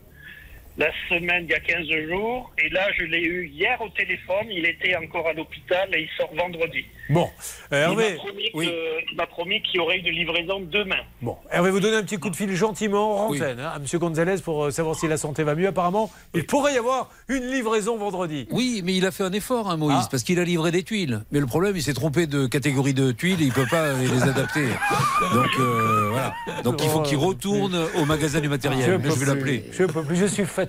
la 0.79 0.89
semaine 1.09 1.43
il 1.47 1.51
y 1.51 1.53
a 1.53 1.59
15 1.59 1.85
jours. 2.09 2.51
Et 2.57 2.69
là, 2.69 2.87
je 2.97 3.03
l'ai 3.03 3.21
eu 3.21 3.47
hier 3.49 3.79
au 3.81 3.89
téléphone. 3.89 4.47
Il 4.49 4.65
était 4.65 4.95
encore 4.95 5.27
à 5.27 5.33
l'hôpital 5.33 5.89
et 5.93 6.01
il 6.01 6.09
sort 6.17 6.33
vendredi. 6.35 6.85
Bon, 7.09 7.27
euh, 7.73 7.85
Il 7.87 7.91
Hervé, 7.91 8.11
m'a 8.11 8.15
promis 8.17 8.51
que- 8.51 9.11
il 9.11 9.15
m'a 9.17 9.25
promis 9.27 9.61
qu'il 9.63 9.75
y 9.75 9.79
aurait 9.79 9.97
une 9.97 10.09
livraison 10.09 10.59
demain. 10.61 11.01
Bon, 11.21 11.35
Hervé, 11.51 11.69
vous 11.71 11.79
donner 11.79 11.97
un 11.97 12.03
petit 12.03 12.17
coup 12.17 12.29
de 12.29 12.35
fil 12.35 12.55
gentiment 12.55 13.25
en 13.25 13.29
antenne 13.33 13.59
hein, 13.59 13.73
à 13.75 13.77
M. 13.77 13.99
Gonzalez 13.99 14.35
pour 14.43 14.65
euh, 14.65 14.71
savoir 14.71 14.95
si 14.95 15.07
la 15.07 15.17
santé 15.17 15.43
va 15.43 15.53
mieux. 15.55 15.67
Apparemment, 15.67 16.09
il 16.33 16.45
pourrait 16.45 16.75
y 16.75 16.77
avoir 16.77 17.09
une 17.27 17.51
livraison 17.51 17.97
vendredi. 17.97 18.47
Oui, 18.51 18.81
mais 18.85 18.93
il 18.93 19.05
a 19.05 19.11
fait 19.11 19.23
un 19.23 19.33
effort, 19.33 19.69
hein, 19.69 19.75
Moïse, 19.77 19.97
Ah. 20.03 20.07
parce 20.09 20.23
qu'il 20.23 20.39
a 20.39 20.43
livré 20.43 20.71
des 20.71 20.83
tuiles. 20.83 21.21
Mais 21.31 21.39
le 21.39 21.45
problème, 21.47 21.75
il 21.75 21.81
s'est 21.83 21.93
trompé 21.93 22.25
de 22.27 22.45
catégorie 22.47 22.93
de 22.93 23.11
tuiles, 23.11 23.41
il 23.41 23.47
ne 23.49 23.53
peut 23.53 23.67
pas 23.69 23.81
euh, 23.87 23.97
les 24.01 24.23
adapter. 24.23 24.67
Donc 25.33 25.49
euh, 25.59 26.09
voilà. 26.11 26.33
Donc 26.63 26.81
il 26.83 26.89
faut 26.89 27.01
qu'il 27.01 27.17
retourne 27.17 27.75
au 27.95 28.05
magasin 28.05 28.39
du 28.39 28.47
matériel. 28.49 28.97
Mais 28.97 29.09
peux 29.09 29.15
je 29.15 29.19
vais 29.19 29.25
l'appeler. 29.25 29.63
Je 29.71 29.83
peux 29.85 30.03
plus, 30.03 30.15
je 30.15 30.25
suis 30.25 30.45
fatigué. 30.45 30.68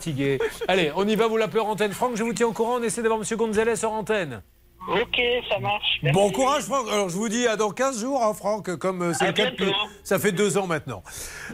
Allez, 0.69 0.93
on 0.97 1.07
y 1.07 1.17
va, 1.17 1.27
vous 1.27 1.37
l'appelez 1.37 1.61
en 1.61 1.71
antenne. 1.71 1.93
Franck, 1.93 2.17
je 2.17 2.23
vous 2.23 2.33
tiens 2.33 2.47
au 2.47 2.53
courant, 2.53 2.77
on 2.81 2.83
essaie 2.83 3.03
d'avoir 3.03 3.21
M. 3.21 3.37
Gonzalez 3.37 3.85
en 3.85 3.99
antenne. 3.99 4.43
Ok, 4.89 5.21
ça 5.49 5.59
marche. 5.59 6.01
Bon 6.15 6.33
courage, 6.33 6.63
Franck. 6.63 6.89
Alors, 6.91 7.11
je 7.11 7.15
vous 7.15 7.29
dis 7.29 7.47
à 7.47 7.57
dans 7.57 7.71
15 7.71 8.01
jours, 8.01 8.25
hein, 8.25 8.33
Franck, 8.33 8.75
comme 8.77 9.03
euh, 9.03 9.13
c'est 9.13 9.27
le 9.27 9.33
cas 9.33 9.51
depuis. 9.51 9.71
Ça 10.05 10.19
fait 10.19 10.33
deux 10.33 10.57
ans 10.57 10.67
maintenant. 10.67 11.03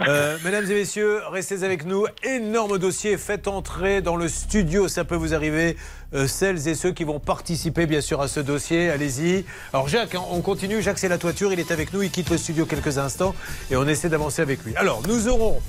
Euh, 0.06 0.38
mesdames 0.44 0.64
et 0.70 0.74
messieurs, 0.74 1.20
restez 1.30 1.64
avec 1.64 1.84
nous. 1.84 2.06
Énorme 2.22 2.78
dossier. 2.78 3.18
Faites 3.18 3.48
entrer 3.48 4.00
dans 4.00 4.14
le 4.14 4.28
studio, 4.28 4.86
ça 4.86 5.04
peut 5.04 5.16
vous 5.16 5.34
arriver. 5.34 5.76
euh, 6.14 6.28
celles 6.28 6.68
et 6.68 6.76
ceux 6.76 6.92
qui 6.92 7.02
vont 7.02 7.18
participer, 7.18 7.86
bien 7.86 8.00
sûr, 8.00 8.20
à 8.20 8.28
ce 8.28 8.38
dossier. 8.38 8.90
Allez-y. 8.90 9.44
Alors, 9.72 9.88
Jacques, 9.88 10.14
hein, 10.14 10.22
on 10.30 10.40
continue. 10.40 10.80
Jacques, 10.80 10.98
c'est 11.00 11.08
la 11.08 11.18
toiture. 11.18 11.52
Il 11.52 11.58
est 11.58 11.72
avec 11.72 11.92
nous. 11.92 12.02
Il 12.02 12.12
quitte 12.12 12.30
le 12.30 12.38
studio 12.38 12.64
quelques 12.64 12.96
instants 12.96 13.34
et 13.72 13.76
on 13.76 13.86
essaie 13.88 14.08
d'avancer 14.08 14.40
avec 14.40 14.64
lui. 14.64 14.76
Alors, 14.76 15.02
nous 15.08 15.26
aurons. 15.26 15.60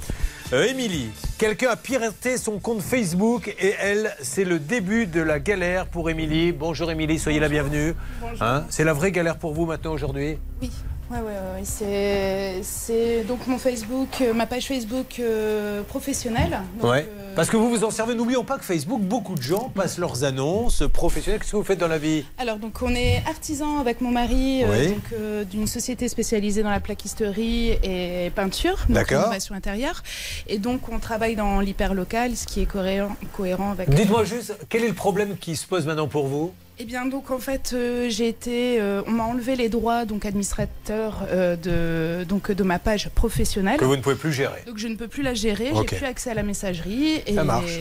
Euh, 0.53 0.63
Émilie, 0.63 1.09
quelqu'un 1.37 1.71
a 1.71 1.75
piraté 1.75 2.37
son 2.37 2.57
compte 2.59 2.81
Facebook 2.81 3.53
et 3.59 3.73
elle, 3.81 4.15
c'est 4.21 4.45
le 4.45 4.59
début 4.59 5.05
de 5.05 5.19
la 5.19 5.41
galère 5.41 5.87
pour 5.87 6.09
Émilie. 6.09 6.53
Bonjour 6.53 6.89
Émilie, 6.89 7.19
soyez 7.19 7.41
la 7.41 7.49
bienvenue. 7.49 7.93
Bonjour. 8.21 8.41
Hein, 8.41 8.65
c'est 8.69 8.85
la 8.85 8.93
vraie 8.93 9.11
galère 9.11 9.39
pour 9.39 9.53
vous 9.53 9.65
maintenant 9.65 9.91
aujourd'hui? 9.91 10.37
Oui, 10.61 10.71
ouais, 11.11 11.17
ouais, 11.19 11.23
ouais. 11.23 12.61
C'est, 12.63 13.23
donc 13.27 13.45
mon 13.47 13.57
Facebook, 13.57 14.09
euh, 14.21 14.33
ma 14.33 14.45
page 14.45 14.67
Facebook 14.67 15.19
euh, 15.19 15.81
professionnelle. 15.83 16.59
Donc, 16.81 16.91
Ouais. 16.91 17.07
Parce 17.35 17.49
que 17.49 17.57
vous 17.57 17.69
vous 17.69 17.83
en 17.83 17.91
servez, 17.91 18.15
n'oublions 18.15 18.43
pas 18.43 18.57
que 18.57 18.63
Facebook, 18.65 18.99
beaucoup 18.99 19.35
de 19.35 19.41
gens 19.43 19.69
passent 19.75 19.99
leurs 19.99 20.23
annonces 20.23 20.83
professionnelles. 20.91 21.39
Qu'est-ce 21.39 21.51
que 21.51 21.57
vous 21.57 21.63
faites 21.63 21.79
dans 21.79 21.87
la 21.87 21.99
vie? 21.99 22.25
Alors 22.39 22.57
donc 22.57 22.81
on 22.81 22.93
est 22.95 23.21
artisan 23.27 23.79
avec 23.79 24.01
mon 24.01 24.09
mari 24.09 24.63
euh, 24.63 24.67
Oui. 24.89 24.95
euh, 25.13 25.43
d'une 25.43 25.67
société 25.67 26.07
spécialisée 26.09 26.63
dans 26.63 26.71
la 26.71 26.79
plaquisterie 26.79 27.77
et 27.83 28.31
peinture, 28.35 28.85
donc 28.89 29.05
rénovation 29.07 29.53
intérieure. 29.53 30.01
Et 30.47 30.57
donc 30.57 30.89
on 30.91 30.97
travaille 30.99 31.35
dans 31.35 31.59
l'hyperlocal, 31.59 32.35
ce 32.35 32.47
qui 32.47 32.61
est 32.61 32.65
cohérent, 32.65 33.15
cohérent 33.33 33.71
avec. 33.71 33.89
Dites-moi 33.91 34.23
juste, 34.23 34.57
quel 34.69 34.83
est 34.83 34.87
le 34.87 34.93
problème 34.95 35.37
qui 35.37 35.55
se 35.55 35.67
pose 35.67 35.85
maintenant 35.85 36.07
pour 36.07 36.25
vous? 36.27 36.53
Eh 36.79 36.85
bien 36.85 37.07
donc 37.07 37.31
en 37.31 37.39
fait 37.39 37.71
euh, 37.73 38.07
j'ai 38.07 38.27
été, 38.27 38.79
euh, 38.79 39.01
on 39.07 39.11
m'a 39.11 39.23
enlevé 39.23 39.55
les 39.55 39.67
droits 39.67 40.05
donc 40.05 40.25
administrateur 40.25 41.25
euh, 41.31 41.55
de 41.55 42.23
donc 42.23 42.51
de 42.51 42.63
ma 42.63 42.77
page 42.77 43.09
professionnelle. 43.09 43.79
Que 43.79 43.85
vous 43.85 43.95
ne 43.95 44.01
pouvez 44.01 44.15
plus 44.15 44.31
gérer. 44.31 44.61
Donc 44.67 44.77
je 44.77 44.87
ne 44.87 44.95
peux 44.95 45.07
plus 45.07 45.23
la 45.23 45.33
gérer, 45.33 45.71
j'ai 45.75 45.97
plus 45.97 46.05
accès 46.05 46.29
à 46.29 46.33
la 46.35 46.43
messagerie. 46.43 47.23
Et 47.25 47.33
Ça 47.33 47.43
marche. 47.43 47.79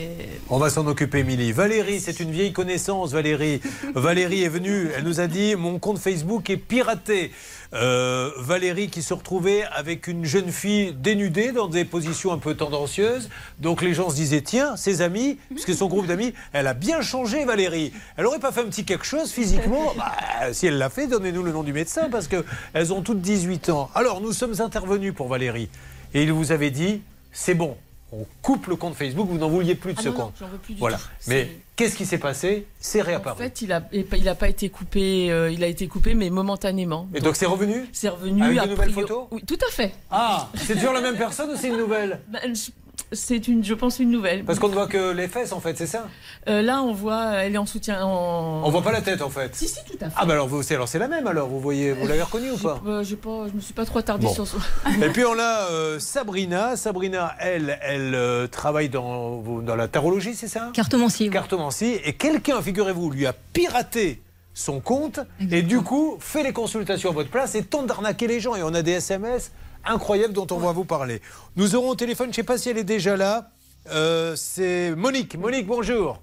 On 0.49 0.57
va 0.57 0.71
s'en 0.71 0.87
occuper, 0.87 1.19
Émilie. 1.19 1.51
Valérie, 1.51 1.99
c'est 1.99 2.19
une 2.19 2.31
vieille 2.31 2.53
connaissance, 2.53 3.11
Valérie. 3.11 3.61
Valérie 3.93 4.43
est 4.43 4.49
venue, 4.49 4.89
elle 4.97 5.03
nous 5.03 5.19
a 5.19 5.27
dit 5.27 5.55
mon 5.55 5.77
compte 5.77 5.99
Facebook 5.99 6.49
est 6.49 6.57
piraté. 6.57 7.31
Euh, 7.73 8.31
Valérie 8.37 8.89
qui 8.89 9.01
se 9.01 9.13
retrouvait 9.13 9.63
avec 9.75 10.07
une 10.07 10.23
jeune 10.25 10.51
fille 10.51 10.93
dénudée 10.93 11.51
dans 11.51 11.67
des 11.67 11.83
positions 11.85 12.31
un 12.31 12.37
peu 12.37 12.55
tendancieuses. 12.55 13.29
Donc 13.59 13.81
les 13.81 13.93
gens 13.93 14.09
se 14.09 14.15
disaient 14.15 14.41
tiens, 14.41 14.77
ses 14.77 15.01
amis, 15.01 15.37
puisque 15.49 15.73
son 15.73 15.87
groupe 15.87 16.07
d'amis, 16.07 16.33
elle 16.53 16.67
a 16.67 16.73
bien 16.73 17.01
changé, 17.01 17.43
Valérie. 17.45 17.91
Elle 18.15 18.25
aurait 18.25 18.39
pas 18.39 18.51
fait 18.51 18.61
un 18.61 18.65
petit 18.69 18.85
quelque 18.85 19.05
chose 19.05 19.31
physiquement? 19.31 19.93
Bah, 19.97 20.53
Si 20.53 20.67
elle 20.67 20.77
l'a 20.77 20.89
fait, 20.89 21.07
donnez-nous 21.07 21.43
le 21.43 21.51
nom 21.51 21.63
du 21.63 21.73
médecin 21.73 22.09
parce 22.09 22.27
que 22.27 22.45
elles 22.73 22.93
ont 22.93 23.01
toutes 23.01 23.21
18 23.21 23.69
ans. 23.69 23.89
Alors 23.95 24.21
nous 24.21 24.31
sommes 24.31 24.61
intervenus 24.61 25.13
pour 25.13 25.27
Valérie 25.27 25.69
et 26.13 26.23
il 26.23 26.31
vous 26.31 26.51
avait 26.51 26.71
dit 26.71 27.01
c'est 27.33 27.53
bon. 27.55 27.75
On 28.13 28.25
coupe 28.41 28.67
le 28.67 28.77
compte 28.77 28.95
Facebook, 28.95 29.27
vous 29.29 29.37
n'en 29.37 29.49
vouliez 29.49 29.75
plus 29.75 29.93
de 29.93 29.99
Ah 29.99 30.03
ce 30.03 30.09
non, 30.09 30.15
compte. 30.15 30.35
veux 30.39 30.57
plus 30.59 30.73
du 30.75 30.79
voilà. 30.79 30.95
tout. 30.97 31.03
Mais 31.27 31.49
qu'est-ce 31.77 31.95
qui 31.95 32.05
s'est 32.05 32.17
passé? 32.17 32.67
C'est 32.81 33.01
En 33.01 33.05
réapparu. 33.05 33.37
fait, 33.41 33.61
il 33.61 33.71
a, 33.71 33.81
il 33.93 34.27
a 34.27 34.35
pas 34.35 34.49
été 34.49 34.67
coupé, 34.69 35.31
euh, 35.31 35.49
il 35.49 35.63
a 35.63 35.67
été 35.67 35.87
coupé, 35.87 36.13
mais 36.15 36.29
momentanément. 36.29 37.07
Et 37.15 37.21
donc 37.21 37.37
c'est 37.37 37.45
revenu? 37.45 37.87
C'est 37.93 38.09
revenu. 38.09 38.43
Avec 38.43 38.61
de 38.63 38.69
nouvelles 38.71 38.89
priori- 38.91 39.07
photos 39.07 39.27
Oui, 39.31 39.43
tout 39.47 39.57
à 39.65 39.71
fait. 39.71 39.93
Ah, 40.11 40.49
c'est 40.55 40.75
toujours 40.75 40.91
la 40.93 41.01
même 41.01 41.15
personne 41.15 41.49
ou 41.51 41.55
c'est 41.55 41.69
une 41.69 41.77
nouvelle? 41.77 42.19
Ben, 42.27 42.53
je- 42.53 42.71
C'est 43.13 43.47
une, 43.47 43.63
je 43.63 43.73
pense, 43.73 43.99
une 43.99 44.11
nouvelle. 44.11 44.43
Parce 44.43 44.59
qu'on 44.59 44.67
ne 44.67 44.73
voit 44.73 44.87
que 44.87 45.11
les 45.11 45.27
fesses 45.29 45.53
en 45.53 45.59
fait, 45.61 45.77
c'est 45.77 45.87
ça 45.87 46.07
Euh, 46.49 46.61
là, 46.61 46.81
on 46.81 46.91
voit, 46.93 47.35
elle 47.35 47.55
est 47.55 47.57
en 47.57 47.65
soutien. 47.65 48.03
En... 48.03 48.63
On 48.65 48.69
voit 48.69 48.81
pas 48.81 48.91
la 48.91 49.01
tête 49.01 49.21
en 49.21 49.29
fait. 49.29 49.55
Si, 49.55 49.67
si, 49.67 49.79
tout 49.85 49.97
à 50.01 50.09
fait. 50.09 50.15
Ah 50.17 50.25
bah 50.25 50.33
alors 50.33 50.47
vous, 50.47 50.61
c'est 50.61 50.75
alors 50.75 50.87
c'est 50.89 50.99
la 50.99 51.07
même 51.07 51.25
alors. 51.25 51.47
Vous 51.47 51.59
voyez, 51.61 51.93
vous 51.93 52.05
l'avez 52.05 52.21
reconnue 52.21 52.51
ou 52.51 52.57
pas 52.57 52.81
Euh, 52.85 53.03
j'ai 53.03 53.15
pas, 53.15 53.47
je 53.49 53.53
me 53.53 53.61
suis 53.61 53.73
pas 53.73 53.85
trop 53.85 53.99
attardée 53.99 54.25
Bon. 54.27 54.33
sur 54.33 54.45
ça. 54.47 54.57
Et 55.01 55.09
puis 55.09 55.23
on 55.23 55.39
a 55.39 55.69
euh, 55.71 55.99
Sabrina. 55.99 56.75
Sabrina, 56.75 57.33
elle, 57.39 57.79
elle 57.81 58.13
euh, 58.13 58.47
travaille 58.47 58.89
dans, 58.89 59.41
dans 59.61 59.75
la 59.75 59.87
tarologie, 59.87 60.35
c'est 60.35 60.47
ça 60.49 60.71
Cartomancie. 60.73 61.29
Cartomancie. 61.29 61.99
Et 62.03 62.13
quelqu'un, 62.13 62.61
figurez-vous, 62.61 63.09
lui 63.11 63.25
a 63.25 63.33
piraté 63.53 64.21
son 64.53 64.79
compte 64.79 65.19
et 65.51 65.61
du 65.61 65.81
coup 65.81 66.17
fait 66.19 66.41
les 66.41 66.51
consultations 66.51 67.11
à 67.11 67.13
votre 67.13 67.29
place 67.29 67.53
et 67.55 67.63
tente 67.63 67.85
d'arnaquer 67.87 68.27
les 68.27 68.39
gens. 68.39 68.55
Et 68.55 68.63
on 68.63 68.73
a 68.73 68.81
des 68.81 68.93
SMS 68.93 69.51
incroyables 69.85 70.33
dont 70.33 70.47
on 70.51 70.57
va 70.57 70.71
vous 70.71 70.85
parler. 70.85 71.21
Nous 71.55 71.75
aurons 71.75 71.89
au 71.89 71.95
téléphone, 71.95 72.27
je 72.27 72.31
ne 72.31 72.35
sais 72.35 72.43
pas 72.43 72.57
si 72.57 72.69
elle 72.69 72.77
est 72.77 72.83
déjà 72.83 73.17
là, 73.17 73.49
euh, 73.91 74.35
c'est 74.35 74.93
Monique. 74.95 75.37
Monique, 75.37 75.67
bonjour. 75.67 76.21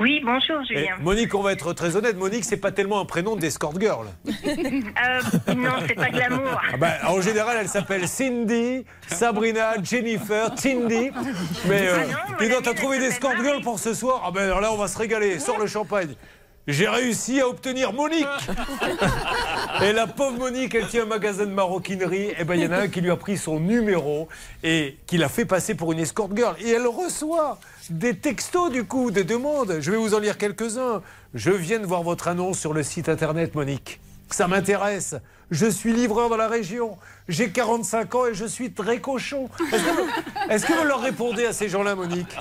Oui, 0.00 0.20
bonjour 0.24 0.60
Et 0.62 0.74
Julien. 0.74 0.96
Monique, 1.00 1.32
on 1.36 1.42
va 1.42 1.52
être 1.52 1.72
très 1.72 1.94
honnête, 1.94 2.16
Monique, 2.16 2.44
c'est 2.44 2.56
pas 2.56 2.72
tellement 2.72 2.98
un 2.98 3.04
prénom 3.04 3.36
d'escort 3.36 3.78
girl. 3.80 4.08
Euh, 4.46 5.54
non, 5.54 5.70
c'est 5.86 5.94
pas 5.94 6.10
glamour. 6.10 6.60
Ah 6.72 6.76
bah, 6.76 6.92
en 7.06 7.20
général, 7.20 7.56
elle 7.60 7.68
s'appelle 7.68 8.08
Cindy, 8.08 8.84
Sabrina, 9.06 9.74
Jennifer, 9.82 10.50
Cindy. 10.58 11.10
Mais 11.66 11.88
euh, 11.88 11.96
Ah 12.00 12.32
non, 12.40 12.48
donc, 12.48 12.62
t'as 12.62 12.74
trouvé 12.74 12.96
elle 12.96 13.02
des 13.02 13.10
s'appelle 13.10 13.30
escort 13.32 13.44
girls 13.44 13.62
pour 13.62 13.78
ce 13.78 13.94
soir? 13.94 14.22
Ah 14.26 14.30
ben 14.32 14.42
alors 14.42 14.60
là, 14.60 14.72
on 14.72 14.76
va 14.76 14.88
se 14.88 14.98
régaler. 14.98 15.38
Sors 15.38 15.58
le 15.58 15.66
champagne. 15.66 16.14
J'ai 16.66 16.88
réussi 16.88 17.40
à 17.40 17.48
obtenir 17.48 17.92
Monique. 17.92 18.26
et 19.82 19.92
la 19.92 20.06
pauvre 20.06 20.38
Monique, 20.38 20.74
elle 20.74 20.86
tient 20.88 21.02
un 21.02 21.06
magasin 21.06 21.44
de 21.44 21.50
maroquinerie. 21.50 22.32
Et 22.38 22.44
ben 22.44 22.54
il 22.54 22.62
y 22.62 22.66
en 22.66 22.72
a 22.72 22.78
un 22.78 22.88
qui 22.88 23.00
lui 23.00 23.10
a 23.10 23.16
pris 23.16 23.36
son 23.36 23.60
numéro 23.60 24.28
et 24.62 24.96
qui 25.06 25.18
l'a 25.18 25.28
fait 25.28 25.44
passer 25.44 25.74
pour 25.74 25.92
une 25.92 25.98
escort 25.98 26.34
girl. 26.34 26.54
Et 26.60 26.70
elle 26.70 26.86
reçoit 26.86 27.58
des 27.90 28.16
textos 28.16 28.70
du 28.72 28.84
coup, 28.84 29.10
des 29.10 29.24
demandes. 29.24 29.76
Je 29.80 29.90
vais 29.90 29.96
vous 29.98 30.14
en 30.14 30.18
lire 30.20 30.38
quelques-uns. 30.38 31.02
Je 31.34 31.50
viens 31.50 31.78
de 31.80 31.86
voir 31.86 32.02
votre 32.02 32.28
annonce 32.28 32.58
sur 32.58 32.72
le 32.72 32.82
site 32.82 33.08
internet, 33.08 33.54
Monique. 33.54 34.00
Ça 34.30 34.48
m'intéresse. 34.48 35.16
Je 35.50 35.66
suis 35.66 35.92
livreur 35.92 36.30
dans 36.30 36.38
la 36.38 36.48
région. 36.48 36.96
J'ai 37.28 37.50
45 37.50 38.14
ans 38.14 38.26
et 38.26 38.34
je 38.34 38.46
suis 38.46 38.72
très 38.72 39.00
cochon. 39.00 39.50
Est-ce 39.72 39.84
que, 39.84 39.90
vous- 39.90 40.50
est-ce 40.50 40.66
que 40.66 40.72
vous 40.72 40.84
leur 40.84 41.02
répondez 41.02 41.44
à 41.44 41.52
ces 41.52 41.68
gens-là, 41.68 41.94
Monique? 41.94 42.34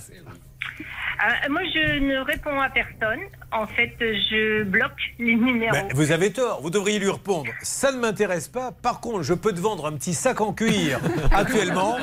Euh, 0.80 1.50
moi, 1.50 1.62
je 1.74 2.00
ne 2.00 2.18
réponds 2.26 2.60
à 2.60 2.70
personne. 2.70 3.20
En 3.56 3.68
fait, 3.68 3.94
je 4.00 4.64
bloque 4.64 5.14
les 5.20 5.36
numéros. 5.36 5.72
Ben, 5.72 5.88
vous 5.94 6.12
avez 6.12 6.32
tort, 6.32 6.60
vous 6.64 6.72
devriez 6.72 6.98
lui 6.98 7.12
répondre. 7.12 7.52
Ça 7.62 7.92
ne 7.92 7.98
m'intéresse 7.98 8.48
pas. 8.48 8.72
Par 8.72 9.00
contre, 9.00 9.22
je 9.22 9.36
peux 9.36 9.54
te 9.54 9.60
vendre 9.60 9.86
un 9.86 9.92
petit 9.94 10.16
sac 10.16 10.42
en 10.42 10.54
cuir 10.54 11.00
actuellement 11.32 11.98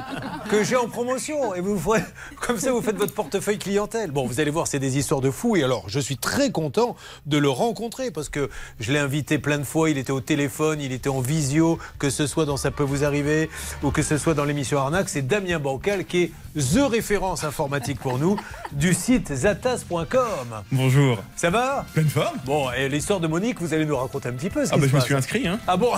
que 0.49 0.63
j'ai 0.63 0.77
en 0.77 0.89
promotion. 0.89 1.53
Et 1.57 1.61
vous 1.61 1.77
ferez, 1.77 2.03
comme 2.41 2.59
ça, 2.59 2.71
vous 2.71 2.81
faites 2.81 2.97
votre 2.97 3.15
portefeuille 3.15 3.59
clientèle. 3.59 4.13
Bon, 4.13 4.27
vous 4.27 4.39
allez 4.39 4.53
voir, 4.53 4.69
c'est 4.69 4.79
des 4.79 4.97
histoires 4.97 5.21
de 5.21 5.33
fous. 5.33 5.57
Et 5.57 5.65
alors, 5.65 5.89
je 5.89 5.99
suis 5.99 6.17
très 6.17 6.53
content 6.53 6.95
de 7.27 7.39
le 7.39 7.49
rencontrer 7.49 8.13
parce 8.13 8.29
que 8.29 8.49
je 8.79 8.93
l'ai 8.93 9.01
invité 9.01 9.39
plein 9.39 9.59
de 9.59 9.65
fois. 9.65 9.91
Il 9.91 9.99
était 9.99 10.13
au 10.13 10.21
téléphone, 10.21 10.81
il 10.81 10.93
était 10.93 11.11
en 11.11 11.21
visio, 11.21 11.81
que 11.99 12.11
ce 12.11 12.29
soit 12.29 12.45
dans 12.45 12.57
Ça 12.57 12.71
peut 12.71 12.85
vous 12.85 13.05
arriver 13.05 13.51
ou 13.83 13.91
que 13.91 14.03
ce 14.03 14.19
soit 14.19 14.35
dans 14.35 14.45
l'émission 14.45 14.79
Arnaque. 14.79 15.09
C'est 15.09 15.27
Damien 15.27 15.59
Bancal 15.59 16.05
qui 16.05 16.23
est 16.23 16.31
the 16.57 16.89
référence 16.89 17.43
informatique 17.43 17.99
pour 17.99 18.19
nous 18.19 18.37
du 18.73 18.95
site 18.95 19.35
zatas.com. 19.35 20.63
Bonjour. 20.71 21.19
Ça 21.41 21.49
va 21.49 21.87
Pleine 21.95 22.07
forme 22.07 22.37
Bon, 22.45 22.71
et 22.71 22.91
l'histoire 22.91 23.19
de 23.19 23.27
Monique, 23.27 23.63
vous 23.63 23.73
allez 23.73 23.87
nous 23.87 23.97
raconter 23.97 24.29
un 24.29 24.33
petit 24.33 24.51
peu 24.51 24.67
ce 24.67 24.75
Ah 24.75 24.77
bah 24.77 24.83
se 24.83 24.89
je 24.89 24.95
me 24.97 25.01
suis 25.01 25.15
inscrit 25.15 25.49
hein. 25.49 25.59
Ah 25.67 25.75
bon 25.79 25.93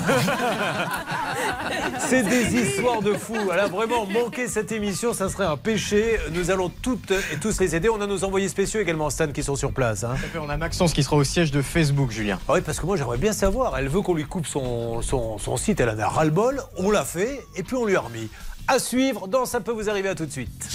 C'est 1.98 2.22
des 2.22 2.54
histoires 2.54 3.02
de 3.02 3.14
fous. 3.14 3.50
Alors 3.50 3.68
vraiment, 3.70 4.06
manquer 4.06 4.46
cette 4.46 4.70
émission, 4.70 5.12
ça 5.12 5.28
serait 5.28 5.44
un 5.44 5.56
péché. 5.56 6.20
Nous 6.30 6.52
allons 6.52 6.68
toutes 6.68 7.10
et 7.10 7.38
tous 7.40 7.58
les 7.58 7.74
aider. 7.74 7.88
On 7.88 8.00
a 8.00 8.06
nos 8.06 8.22
envoyés 8.22 8.48
spéciaux 8.48 8.78
également, 8.80 9.10
Stan, 9.10 9.26
qui 9.32 9.42
sont 9.42 9.56
sur 9.56 9.72
place. 9.72 10.04
hein. 10.04 10.14
On 10.40 10.48
a 10.48 10.56
Maxence 10.56 10.92
qui 10.92 11.02
sera 11.02 11.16
au 11.16 11.24
siège 11.24 11.50
de 11.50 11.60
Facebook, 11.60 12.12
Julien. 12.12 12.38
Ah 12.48 12.52
oui, 12.52 12.60
parce 12.60 12.78
que 12.78 12.86
moi 12.86 12.96
j'aimerais 12.96 13.18
bien 13.18 13.32
savoir. 13.32 13.76
Elle 13.76 13.88
veut 13.88 14.00
qu'on 14.02 14.14
lui 14.14 14.24
coupe 14.24 14.46
son, 14.46 15.02
son, 15.02 15.38
son 15.38 15.56
site, 15.56 15.80
elle 15.80 15.90
en 15.90 15.98
a 15.98 16.06
ras-le-bol. 16.08 16.62
On 16.76 16.92
l'a 16.92 17.04
fait 17.04 17.44
et 17.56 17.64
puis 17.64 17.74
on 17.74 17.84
lui 17.84 17.96
a 17.96 18.00
remis. 18.00 18.30
À 18.68 18.78
suivre 18.78 19.26
dans 19.26 19.44
Ça 19.44 19.60
peut 19.60 19.72
vous 19.72 19.90
arriver 19.90 20.08
à 20.10 20.14
tout 20.14 20.24
de 20.26 20.30
suite. 20.30 20.68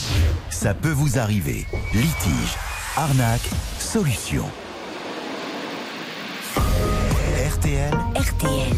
Ça 0.50 0.74
peut 0.74 0.92
vous 0.92 1.18
arriver. 1.20 1.66
Litige, 1.94 2.58
arnaque, 2.98 3.50
solution. 3.88 4.44
RTL. 6.58 7.94
RTL. 8.16 8.76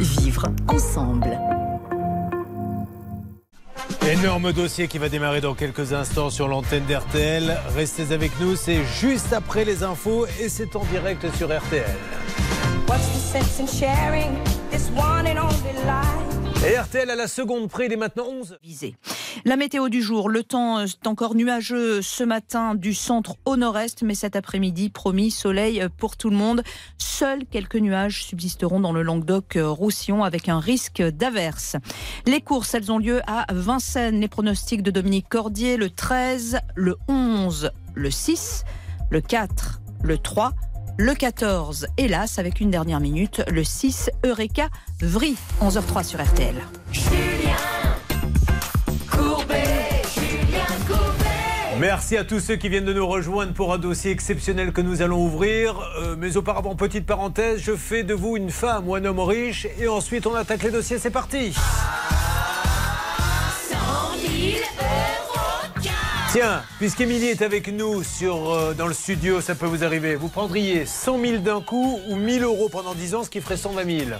Vivre 0.00 0.48
ensemble. 0.66 1.38
Énorme 4.02 4.52
dossier 4.52 4.88
qui 4.88 4.98
va 4.98 5.08
démarrer 5.08 5.40
dans 5.40 5.54
quelques 5.54 5.92
instants 5.92 6.30
sur 6.30 6.48
l'antenne 6.48 6.84
d'RTL. 6.86 7.56
Restez 7.76 8.12
avec 8.12 8.32
nous, 8.40 8.56
c'est 8.56 8.84
juste 9.00 9.32
après 9.32 9.64
les 9.64 9.84
infos 9.84 10.26
et 10.40 10.48
c'est 10.48 10.74
en 10.74 10.84
direct 10.86 11.24
sur 11.36 11.46
RTL. 11.46 11.84
What's 12.88 13.06
the 13.06 13.38
sense 13.38 13.60
in 13.60 13.66
sharing 13.68 14.38
this 14.72 14.90
one 14.96 15.28
and 15.28 15.38
only 15.38 15.72
life? 15.86 16.45
RTL 16.66 17.08
à 17.08 17.14
la 17.14 17.28
seconde 17.28 17.68
près, 17.70 17.88
maintenant 17.96 18.26
11. 18.28 18.58
La 19.44 19.56
météo 19.56 19.88
du 19.88 20.02
jour, 20.02 20.28
le 20.28 20.42
temps 20.42 20.80
est 20.80 21.06
encore 21.06 21.36
nuageux 21.36 22.02
ce 22.02 22.24
matin 22.24 22.74
du 22.74 22.92
centre 22.92 23.36
au 23.44 23.56
nord-est, 23.56 24.02
mais 24.02 24.16
cet 24.16 24.34
après-midi, 24.34 24.90
promis, 24.90 25.30
soleil 25.30 25.86
pour 25.96 26.16
tout 26.16 26.28
le 26.28 26.36
monde. 26.36 26.64
Seuls 26.98 27.44
quelques 27.48 27.76
nuages 27.76 28.24
subsisteront 28.24 28.80
dans 28.80 28.92
le 28.92 29.02
Languedoc-Roussillon 29.02 30.24
avec 30.24 30.48
un 30.48 30.58
risque 30.58 31.02
d'averse. 31.02 31.76
Les 32.26 32.40
courses, 32.40 32.74
elles 32.74 32.90
ont 32.90 32.98
lieu 32.98 33.20
à 33.28 33.46
Vincennes. 33.52 34.20
Les 34.20 34.28
pronostics 34.28 34.82
de 34.82 34.90
Dominique 34.90 35.28
Cordier, 35.28 35.76
le 35.76 35.88
13, 35.88 36.58
le 36.74 36.96
11, 37.06 37.70
le 37.94 38.10
6, 38.10 38.64
le 39.10 39.20
4, 39.20 39.82
le 40.02 40.18
3, 40.18 40.52
le 40.98 41.14
14, 41.14 41.88
hélas, 41.98 42.38
avec 42.38 42.60
une 42.60 42.70
dernière 42.70 43.00
minute, 43.00 43.42
le 43.50 43.64
6, 43.64 44.10
Eureka 44.24 44.68
Vry, 45.00 45.36
11h03 45.60 46.04
sur 46.04 46.22
RTL. 46.22 46.54
Merci 51.78 52.16
à 52.16 52.24
tous 52.24 52.40
ceux 52.40 52.56
qui 52.56 52.70
viennent 52.70 52.86
de 52.86 52.94
nous 52.94 53.06
rejoindre 53.06 53.52
pour 53.52 53.74
un 53.74 53.78
dossier 53.78 54.10
exceptionnel 54.10 54.72
que 54.72 54.80
nous 54.80 55.02
allons 55.02 55.22
ouvrir. 55.22 55.78
Euh, 56.00 56.16
mais 56.18 56.38
auparavant, 56.38 56.74
petite 56.74 57.04
parenthèse, 57.04 57.60
je 57.60 57.76
fais 57.76 58.02
de 58.02 58.14
vous 58.14 58.38
une 58.38 58.50
femme 58.50 58.88
ou 58.88 58.94
un 58.94 59.04
homme 59.04 59.20
riche 59.20 59.66
et 59.78 59.88
ensuite 59.88 60.26
on 60.26 60.34
attaque 60.34 60.62
les 60.62 60.70
dossiers. 60.70 60.98
C'est 60.98 61.10
parti. 61.10 61.54
Tiens, 66.36 66.62
puisqu'Émilie 66.76 67.28
est 67.28 67.40
avec 67.40 67.72
nous 67.72 68.02
sur, 68.02 68.50
euh, 68.50 68.74
dans 68.74 68.86
le 68.86 68.92
studio, 68.92 69.40
ça 69.40 69.54
peut 69.54 69.64
vous 69.64 69.84
arriver. 69.84 70.16
Vous 70.16 70.28
prendriez 70.28 70.84
100 70.84 71.18
000 71.18 71.38
d'un 71.38 71.62
coup 71.62 71.98
ou 72.10 72.16
1000 72.16 72.42
euros 72.42 72.68
pendant 72.68 72.92
10 72.92 73.14
ans, 73.14 73.24
ce 73.24 73.30
qui 73.30 73.40
ferait 73.40 73.56
120 73.56 74.00
000 74.00 74.10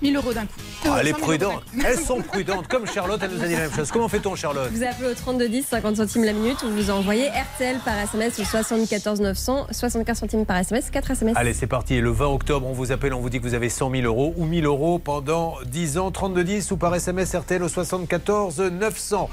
1000 0.00 0.16
euros 0.16 0.32
d'un 0.32 0.46
coup. 0.46 0.58
Ah, 0.86 0.96
Elle 1.00 1.08
est 1.08 1.10
100 1.10 1.18
000 1.18 1.20
euros 1.20 1.26
prudente. 1.26 1.62
Elles 1.84 1.98
sont 1.98 2.22
prudentes. 2.22 2.66
Comme 2.66 2.86
Charlotte, 2.86 3.20
elle 3.22 3.32
nous 3.32 3.44
a 3.44 3.46
dit 3.46 3.52
la 3.52 3.60
même 3.60 3.74
chose. 3.74 3.90
Comment 3.90 4.08
fait-on, 4.08 4.34
Charlotte? 4.36 4.70
Vous 4.72 4.82
appelez 4.82 5.10
au 5.10 5.14
3210, 5.14 5.66
50 5.66 5.96
centimes 5.96 6.24
la 6.24 6.32
minute, 6.32 6.62
ou 6.62 6.70
vous 6.70 6.90
envoyez 6.90 7.28
RTL 7.28 7.76
par 7.84 7.98
SMS 7.98 8.38
au 8.38 8.44
74 8.44 9.20
900, 9.20 9.66
75 9.70 10.18
centimes 10.18 10.46
par 10.46 10.56
SMS, 10.56 10.88
4 10.88 11.10
SMS. 11.10 11.36
Allez, 11.36 11.52
c'est 11.52 11.66
parti. 11.66 12.00
Le 12.00 12.10
20 12.10 12.24
octobre, 12.28 12.66
on 12.66 12.72
vous 12.72 12.90
appelle, 12.90 13.12
on 13.12 13.20
vous 13.20 13.28
dit 13.28 13.38
que 13.38 13.46
vous 13.46 13.52
avez 13.52 13.68
100 13.68 13.90
000 13.90 14.04
euros 14.04 14.32
ou 14.38 14.46
1000 14.46 14.64
euros 14.64 14.98
pendant 14.98 15.56
10 15.66 15.98
ans, 15.98 16.10
3210 16.10 16.70
ou 16.70 16.78
par 16.78 16.94
SMS 16.94 17.34
RTL 17.34 17.62
au 17.62 17.68
74 17.68 18.60
900. 18.60 19.28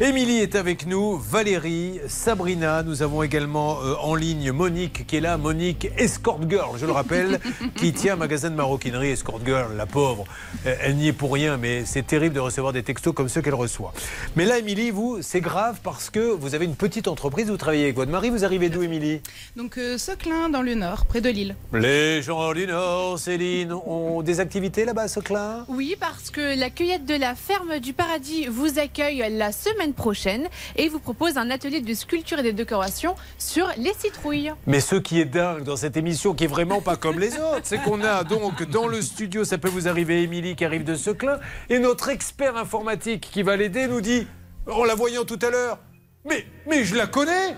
Émilie 0.00 0.38
est 0.38 0.54
avec 0.54 0.86
nous, 0.86 1.18
Valérie, 1.18 1.98
Sabrina. 2.06 2.84
Nous 2.84 3.02
avons 3.02 3.24
également 3.24 3.82
euh, 3.82 3.96
en 4.00 4.14
ligne 4.14 4.52
Monique 4.52 5.04
qui 5.08 5.16
est 5.16 5.20
là. 5.20 5.36
Monique, 5.36 5.88
escort 5.96 6.38
girl, 6.48 6.78
je 6.78 6.86
le 6.86 6.92
rappelle, 6.92 7.40
qui 7.74 7.92
tient 7.92 8.12
un 8.12 8.16
magasin 8.16 8.48
de 8.48 8.54
maroquinerie. 8.54 9.10
Escort 9.10 9.40
girl, 9.44 9.76
la 9.76 9.86
pauvre. 9.86 10.24
Euh, 10.66 10.76
Elle 10.80 10.98
n'y 10.98 11.08
est 11.08 11.12
pour 11.12 11.32
rien, 11.32 11.56
mais 11.56 11.84
c'est 11.84 12.06
terrible 12.06 12.36
de 12.36 12.38
recevoir 12.40 12.72
des 12.72 12.84
textos 12.84 13.12
comme 13.12 13.28
ceux 13.28 13.42
qu'elle 13.42 13.56
reçoit. 13.56 13.92
Mais 14.36 14.44
là, 14.44 14.58
Émilie, 14.58 14.92
vous, 14.92 15.18
c'est 15.20 15.40
grave 15.40 15.80
parce 15.82 16.10
que 16.10 16.20
vous 16.20 16.54
avez 16.54 16.66
une 16.66 16.76
petite 16.76 17.08
entreprise, 17.08 17.48
vous 17.50 17.56
travaillez 17.56 17.82
avec 17.82 17.96
votre 17.96 18.12
mari. 18.12 18.30
Vous 18.30 18.44
arrivez 18.44 18.68
d'où, 18.68 18.84
Émilie? 18.84 19.20
Donc 19.56 19.78
euh, 19.78 19.98
Seclin 19.98 20.48
dans 20.48 20.62
le 20.62 20.76
nord, 20.76 21.06
près 21.06 21.20
de 21.20 21.28
Lille. 21.28 21.56
Les 21.72 22.22
gens 22.22 22.52
du 22.52 22.68
Nord, 22.68 23.18
Céline, 23.18 23.72
ont 23.72 24.22
des 24.22 24.38
activités 24.38 24.84
là-bas 24.84 25.02
à 25.02 25.08
Seclin 25.08 25.64
Oui, 25.66 25.96
parce 25.98 26.30
que 26.30 26.56
la 26.56 26.70
cueillette 26.70 27.04
de 27.04 27.16
la 27.16 27.34
ferme 27.34 27.80
du 27.80 27.94
paradis 27.94 28.46
vous 28.46 28.78
accueille 28.78 29.24
la 29.36 29.50
semaine 29.50 29.87
prochaine 29.92 30.48
et 30.76 30.88
vous 30.88 30.98
propose 30.98 31.36
un 31.36 31.50
atelier 31.50 31.80
de 31.80 31.94
sculpture 31.94 32.38
et 32.38 32.42
de 32.42 32.50
décoration 32.50 33.14
sur 33.38 33.68
les 33.76 33.92
citrouilles. 33.94 34.52
Mais 34.66 34.80
ce 34.80 34.96
qui 34.96 35.20
est 35.20 35.24
dingue 35.24 35.64
dans 35.64 35.76
cette 35.76 35.96
émission, 35.96 36.34
qui 36.34 36.44
est 36.44 36.48
vraiment 36.48 36.80
pas 36.80 36.96
comme 36.96 37.18
les 37.18 37.32
autres, 37.38 37.62
c'est 37.64 37.82
qu'on 37.82 38.02
a 38.02 38.24
donc 38.24 38.68
dans 38.70 38.86
le 38.86 39.02
studio, 39.02 39.44
ça 39.44 39.58
peut 39.58 39.68
vous 39.68 39.88
arriver, 39.88 40.22
Émilie 40.22 40.56
qui 40.56 40.64
arrive 40.64 40.84
de 40.84 40.94
Seclin, 40.94 41.38
et 41.70 41.78
notre 41.78 42.08
expert 42.08 42.56
informatique 42.56 43.28
qui 43.30 43.42
va 43.42 43.56
l'aider 43.56 43.86
nous 43.86 44.00
dit, 44.00 44.26
en 44.66 44.84
la 44.84 44.94
voyant 44.94 45.24
tout 45.24 45.38
à 45.42 45.50
l'heure, 45.50 45.78
mais, 46.24 46.46
mais 46.66 46.84
je 46.84 46.94
la 46.94 47.06
connais 47.06 47.54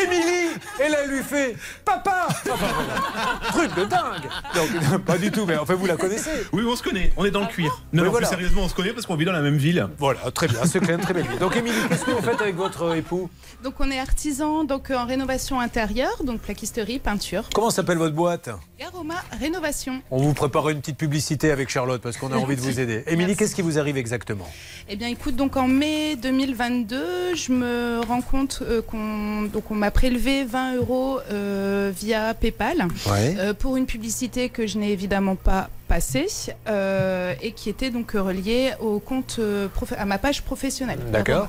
Émilie 0.00 0.50
Et 0.84 0.88
là, 0.88 0.98
elle 1.04 1.10
lui 1.10 1.22
fait 1.22 1.56
Papa. 1.84 2.28
Truc 3.52 3.74
de 3.74 3.84
dingue 3.84 4.28
Donc, 4.54 5.04
pas 5.04 5.18
du 5.18 5.30
tout, 5.30 5.46
mais 5.46 5.56
enfin, 5.56 5.74
vous 5.74 5.86
la 5.86 5.96
connaissez 5.96 6.46
Oui, 6.52 6.62
on 6.66 6.76
se 6.76 6.82
connaît, 6.82 7.12
on 7.16 7.24
est 7.24 7.30
dans 7.30 7.40
le 7.40 7.46
cuir. 7.46 7.82
Non, 7.92 8.04
non, 8.04 8.10
voilà. 8.10 8.28
plus 8.28 8.36
sérieusement, 8.36 8.62
on 8.62 8.68
se 8.68 8.74
connaît 8.74 8.92
parce 8.92 9.06
qu'on 9.06 9.16
vit 9.16 9.24
dans 9.24 9.32
la 9.32 9.40
même 9.40 9.56
ville. 9.56 9.88
Voilà, 9.98 10.30
très 10.30 10.46
bien, 10.46 10.64
Seclin, 10.66 10.98
très 10.98 11.14
belle 11.14 11.26
ville. 11.26 11.38
Donc, 11.38 11.56
Émilie, 11.56 11.76
qu'est-ce 11.88 12.04
que 12.04 12.10
vous 12.12 12.22
faites 12.22 12.40
avec 12.40 12.56
votre 12.56 12.94
époux? 12.94 13.28
Donc 13.62 13.74
on 13.78 13.90
est 13.90 13.98
artisan 13.98 14.64
donc 14.64 14.90
en 14.90 15.04
rénovation 15.04 15.60
intérieure, 15.60 16.22
donc 16.24 16.40
plaquisterie, 16.40 16.98
peinture. 16.98 17.44
Comment 17.54 17.70
s'appelle 17.70 17.98
votre 17.98 18.14
boîte? 18.14 18.48
Garoma 18.78 19.16
Rénovation. 19.38 20.00
On 20.10 20.22
vous 20.22 20.32
prépare 20.32 20.70
une 20.70 20.80
petite 20.80 20.96
publicité 20.96 21.50
avec 21.50 21.68
Charlotte 21.68 22.00
parce 22.00 22.16
qu'on 22.16 22.32
a 22.32 22.36
envie 22.36 22.56
de 22.56 22.60
vous 22.62 22.80
aider. 22.80 23.04
Émilie, 23.06 23.36
qu'est-ce 23.36 23.54
qui 23.54 23.60
vous 23.60 23.78
arrive 23.78 23.98
exactement? 23.98 24.48
Eh 24.88 24.96
bien, 24.96 25.08
écoute, 25.08 25.36
donc 25.36 25.58
en 25.58 25.68
mai 25.68 26.16
2022, 26.16 27.34
je 27.34 27.52
me 27.52 27.69
rends 28.06 28.20
compte 28.22 28.60
euh, 28.62 28.82
qu'on 28.82 29.42
donc 29.42 29.70
on 29.70 29.74
m'a 29.74 29.90
prélevé 29.90 30.44
20 30.44 30.76
euros 30.76 31.18
euh, 31.30 31.90
via 31.94 32.34
PayPal 32.34 32.86
Ouais. 33.06 33.36
euh, 33.38 33.54
pour 33.54 33.76
une 33.76 33.86
publicité 33.86 34.48
que 34.48 34.66
je 34.66 34.78
n'ai 34.78 34.92
évidemment 34.92 35.36
pas 35.36 35.68
passée 35.88 36.26
euh, 36.68 37.34
et 37.42 37.52
qui 37.52 37.68
était 37.68 37.90
donc 37.90 38.12
reliée 38.12 38.72
au 38.80 38.98
compte 39.00 39.36
euh, 39.38 39.68
à 39.96 40.04
ma 40.04 40.18
page 40.18 40.42
professionnelle. 40.42 41.00
D'accord. 41.12 41.48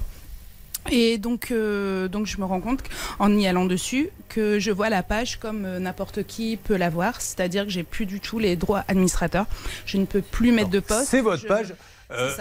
Et 0.92 1.20
donc, 1.20 1.52
euh, 1.52 2.08
donc 2.08 2.26
je 2.26 2.40
me 2.40 2.46
rends 2.46 2.60
compte 2.60 2.80
en 3.20 3.32
y 3.38 3.46
allant 3.48 3.66
dessus 3.66 4.10
que 4.30 4.58
je 4.58 4.72
vois 4.72 4.90
la 4.90 5.04
page 5.04 5.38
comme 5.38 5.64
euh, 5.66 5.78
n'importe 5.78 6.24
qui 6.24 6.58
peut 6.58 6.76
la 6.76 6.90
voir, 6.90 7.22
c'est-à-dire 7.22 7.66
que 7.66 7.70
j'ai 7.70 7.84
plus 7.84 8.08
du 8.08 8.20
tout 8.20 8.40
les 8.40 8.56
droits 8.56 8.84
administrateurs. 8.88 9.46
Je 9.86 9.98
ne 9.98 10.06
peux 10.06 10.22
plus 10.24 10.52
mettre 10.52 10.72
de 10.72 10.80
poste. 10.80 11.06
C'est 11.08 11.22
votre 11.22 11.44
Je- 11.44 11.48
page. 11.48 11.74
euh, 12.10 12.32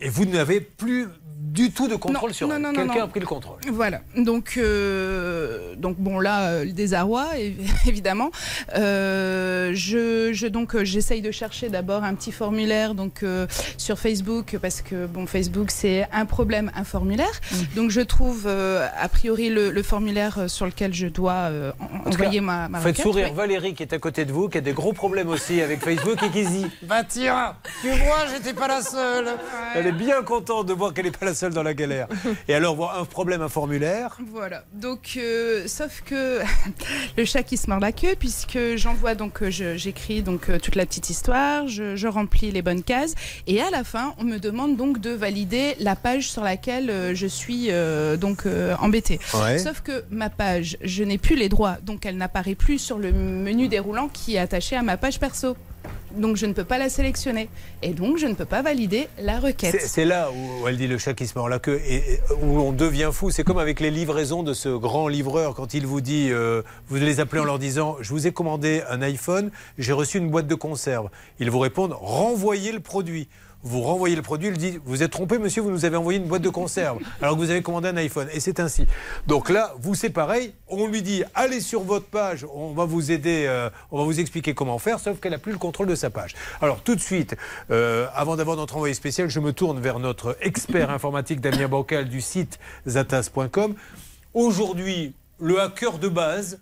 et 0.00 0.08
vous 0.08 0.26
n'avez 0.26 0.60
plus 0.60 1.08
du 1.40 1.70
tout 1.70 1.86
de 1.88 1.94
contrôle 1.96 2.30
Non, 2.30 2.34
sur 2.34 2.48
non, 2.48 2.56
elle. 2.56 2.62
Quelqu'un 2.76 2.94
non. 2.98 3.04
a 3.04 3.08
pris 3.08 3.20
le 3.20 3.26
contrôle. 3.26 3.58
Voilà. 3.72 4.00
Donc, 4.16 4.54
euh, 4.56 5.74
donc 5.76 5.96
bon, 5.98 6.18
là, 6.18 6.48
euh, 6.48 6.64
le 6.64 6.72
désarroi, 6.72 7.26
évi- 7.36 7.70
évidemment. 7.88 8.30
Euh, 8.74 9.70
je, 9.74 10.32
je- 10.32 10.46
donc, 10.46 10.82
j'essaye 10.82 11.20
de 11.22 11.30
chercher 11.30 11.68
d'abord 11.68 12.04
un 12.04 12.14
petit 12.14 12.32
formulaire 12.32 12.94
donc 12.94 13.22
euh, 13.22 13.46
sur 13.76 13.98
Facebook 13.98 14.56
parce 14.60 14.82
que 14.82 15.06
bon, 15.06 15.26
Facebook, 15.26 15.70
c'est 15.70 16.06
un 16.12 16.26
problème, 16.26 16.70
un 16.74 16.84
formulaire. 16.84 17.26
Mm. 17.52 17.56
Donc, 17.76 17.90
je 17.90 18.00
trouve 18.00 18.44
euh, 18.46 18.86
a 19.00 19.08
priori 19.08 19.48
le, 19.50 19.70
le 19.70 19.82
formulaire 19.82 20.48
sur 20.50 20.66
lequel 20.66 20.92
je 20.94 21.06
dois 21.06 21.32
euh, 21.32 21.72
en- 21.80 21.84
En 21.84 22.10
tout 22.10 22.14
envoyer 22.20 22.38
cas, 22.40 22.44
ma, 22.44 22.68
ma 22.68 22.78
Faites 22.80 22.88
requête. 22.96 23.02
sourire 23.02 23.28
Oui. 23.30 23.36
Valérie 23.36 23.74
qui 23.74 23.82
est 23.82 23.92
à 23.92 23.98
côté 23.98 24.24
de 24.24 24.32
vous, 24.32 24.48
qui 24.48 24.58
a 24.58 24.60
des 24.60 24.72
gros 24.72 24.92
problèmes 24.92 25.28
aussi 25.28 25.60
avec 25.62 25.80
Facebook 25.82 26.22
et 26.22 26.30
qui 26.30 26.44
se 26.44 26.50
dit 26.50 26.66
Bah 26.82 27.04
tiens, 27.08 27.54
tu 27.82 27.88
vois, 27.90 28.26
j'étais 28.32 28.54
pas 28.54 28.68
la 28.68 28.82
seule. 28.82 29.28
Elle 29.74 29.86
est 29.86 29.92
bien 29.92 30.22
contente 30.22 30.66
de 30.66 30.72
voir 30.72 30.92
qu'elle 30.94 31.04
n'est 31.04 31.10
pas 31.10 31.26
la 31.26 31.27
seule 31.34 31.52
dans 31.52 31.62
la 31.62 31.74
galère. 31.74 32.08
Et 32.48 32.54
alors, 32.54 32.92
un 32.98 33.04
problème, 33.04 33.42
un 33.42 33.48
formulaire. 33.48 34.16
Voilà. 34.30 34.64
Donc, 34.74 35.14
euh, 35.16 35.66
sauf 35.66 36.02
que 36.04 36.40
le 37.16 37.24
chat 37.24 37.42
qui 37.42 37.56
se 37.56 37.68
mord 37.68 37.80
la 37.80 37.92
queue, 37.92 38.14
puisque 38.18 38.58
j'envoie 38.76 39.14
donc, 39.14 39.42
euh, 39.42 39.50
j'écris 39.50 40.22
donc 40.22 40.48
euh, 40.48 40.58
toute 40.58 40.74
la 40.74 40.86
petite 40.86 41.10
histoire, 41.10 41.68
je, 41.68 41.96
je 41.96 42.08
remplis 42.08 42.50
les 42.50 42.62
bonnes 42.62 42.82
cases, 42.82 43.14
et 43.46 43.60
à 43.60 43.70
la 43.70 43.84
fin, 43.84 44.14
on 44.18 44.24
me 44.24 44.38
demande 44.38 44.76
donc 44.76 45.00
de 45.00 45.10
valider 45.10 45.74
la 45.80 45.96
page 45.96 46.30
sur 46.30 46.42
laquelle 46.42 47.14
je 47.14 47.26
suis 47.26 47.68
euh, 47.70 48.16
donc 48.16 48.46
euh, 48.46 48.74
embêtée. 48.80 49.18
Ouais. 49.34 49.58
Sauf 49.58 49.80
que 49.80 50.04
ma 50.10 50.30
page, 50.30 50.76
je 50.82 51.04
n'ai 51.04 51.18
plus 51.18 51.36
les 51.36 51.48
droits, 51.48 51.76
donc 51.82 52.06
elle 52.06 52.16
n'apparaît 52.16 52.54
plus 52.54 52.78
sur 52.78 52.98
le 52.98 53.12
menu 53.12 53.68
déroulant 53.68 54.08
qui 54.08 54.36
est 54.36 54.38
attaché 54.38 54.76
à 54.76 54.82
ma 54.82 54.96
page 54.96 55.18
perso. 55.18 55.56
Donc 56.12 56.36
je 56.36 56.46
ne 56.46 56.52
peux 56.52 56.64
pas 56.64 56.78
la 56.78 56.88
sélectionner. 56.88 57.48
Et 57.82 57.90
donc 57.90 58.18
je 58.18 58.26
ne 58.26 58.34
peux 58.34 58.44
pas 58.44 58.62
valider 58.62 59.08
la 59.20 59.38
requête. 59.40 59.80
C'est 59.80 60.04
là 60.04 60.30
où 60.30 60.66
elle 60.68 60.76
dit 60.76 60.86
le 60.86 60.98
chat 60.98 61.14
qui 61.14 61.26
se 61.26 61.38
mord 61.38 61.48
où 62.42 62.58
on 62.60 62.72
devient 62.72 63.10
fou. 63.12 63.30
C'est 63.30 63.44
comme 63.44 63.58
avec 63.58 63.80
les 63.80 63.90
livraisons 63.90 64.42
de 64.42 64.54
ce 64.54 64.68
grand 64.68 65.08
livreur 65.08 65.54
quand 65.54 65.74
il 65.74 65.86
vous 65.86 66.00
dit, 66.00 66.28
euh, 66.30 66.62
vous 66.88 66.96
les 66.96 67.20
appelez 67.20 67.40
en 67.40 67.44
leur 67.44 67.58
disant, 67.58 67.96
je 68.00 68.10
vous 68.10 68.26
ai 68.26 68.32
commandé 68.32 68.82
un 68.88 69.02
iPhone, 69.02 69.50
j'ai 69.78 69.92
reçu 69.92 70.18
une 70.18 70.30
boîte 70.30 70.46
de 70.46 70.54
conserve. 70.54 71.08
Ils 71.40 71.50
vous 71.50 71.58
répondent, 71.58 71.94
renvoyez 71.98 72.72
le 72.72 72.80
produit. 72.80 73.28
Vous 73.68 73.82
renvoyez 73.82 74.16
le 74.16 74.22
produit, 74.22 74.48
il 74.48 74.56
dit 74.56 74.80
Vous 74.86 75.02
êtes 75.02 75.10
trompé, 75.10 75.36
monsieur, 75.38 75.60
vous 75.60 75.70
nous 75.70 75.84
avez 75.84 75.98
envoyé 75.98 76.18
une 76.18 76.24
boîte 76.24 76.40
de 76.40 76.48
conserve, 76.48 77.00
alors 77.20 77.34
que 77.34 77.40
vous 77.40 77.50
avez 77.50 77.60
commandé 77.60 77.88
un 77.88 77.96
iPhone. 77.98 78.26
Et 78.32 78.40
c'est 78.40 78.60
ainsi. 78.60 78.86
Donc 79.26 79.50
là, 79.50 79.74
vous, 79.78 79.94
c'est 79.94 80.08
pareil. 80.08 80.54
On 80.68 80.86
lui 80.86 81.02
dit 81.02 81.22
Allez 81.34 81.60
sur 81.60 81.82
votre 81.82 82.06
page, 82.06 82.46
on 82.54 82.72
va 82.72 82.86
vous 82.86 83.12
aider, 83.12 83.44
euh, 83.46 83.68
on 83.90 83.98
va 83.98 84.04
vous 84.04 84.20
expliquer 84.20 84.54
comment 84.54 84.78
faire, 84.78 84.98
sauf 84.98 85.20
qu'elle 85.20 85.32
n'a 85.32 85.38
plus 85.38 85.52
le 85.52 85.58
contrôle 85.58 85.86
de 85.86 85.94
sa 85.94 86.08
page. 86.08 86.34
Alors, 86.62 86.80
tout 86.80 86.94
de 86.94 87.00
suite, 87.00 87.36
euh, 87.70 88.06
avant 88.14 88.36
d'avoir 88.36 88.56
notre 88.56 88.76
envoyé 88.76 88.94
spécial, 88.94 89.28
je 89.28 89.38
me 89.38 89.52
tourne 89.52 89.80
vers 89.80 89.98
notre 89.98 90.38
expert 90.40 90.88
informatique 90.98 91.42
Damien 91.42 91.68
Bancal 91.68 92.08
du 92.08 92.22
site 92.22 92.58
zatas.com. 92.86 93.74
Aujourd'hui, 94.32 95.12
le 95.40 95.60
hacker 95.60 95.98
de 95.98 96.08
base 96.08 96.58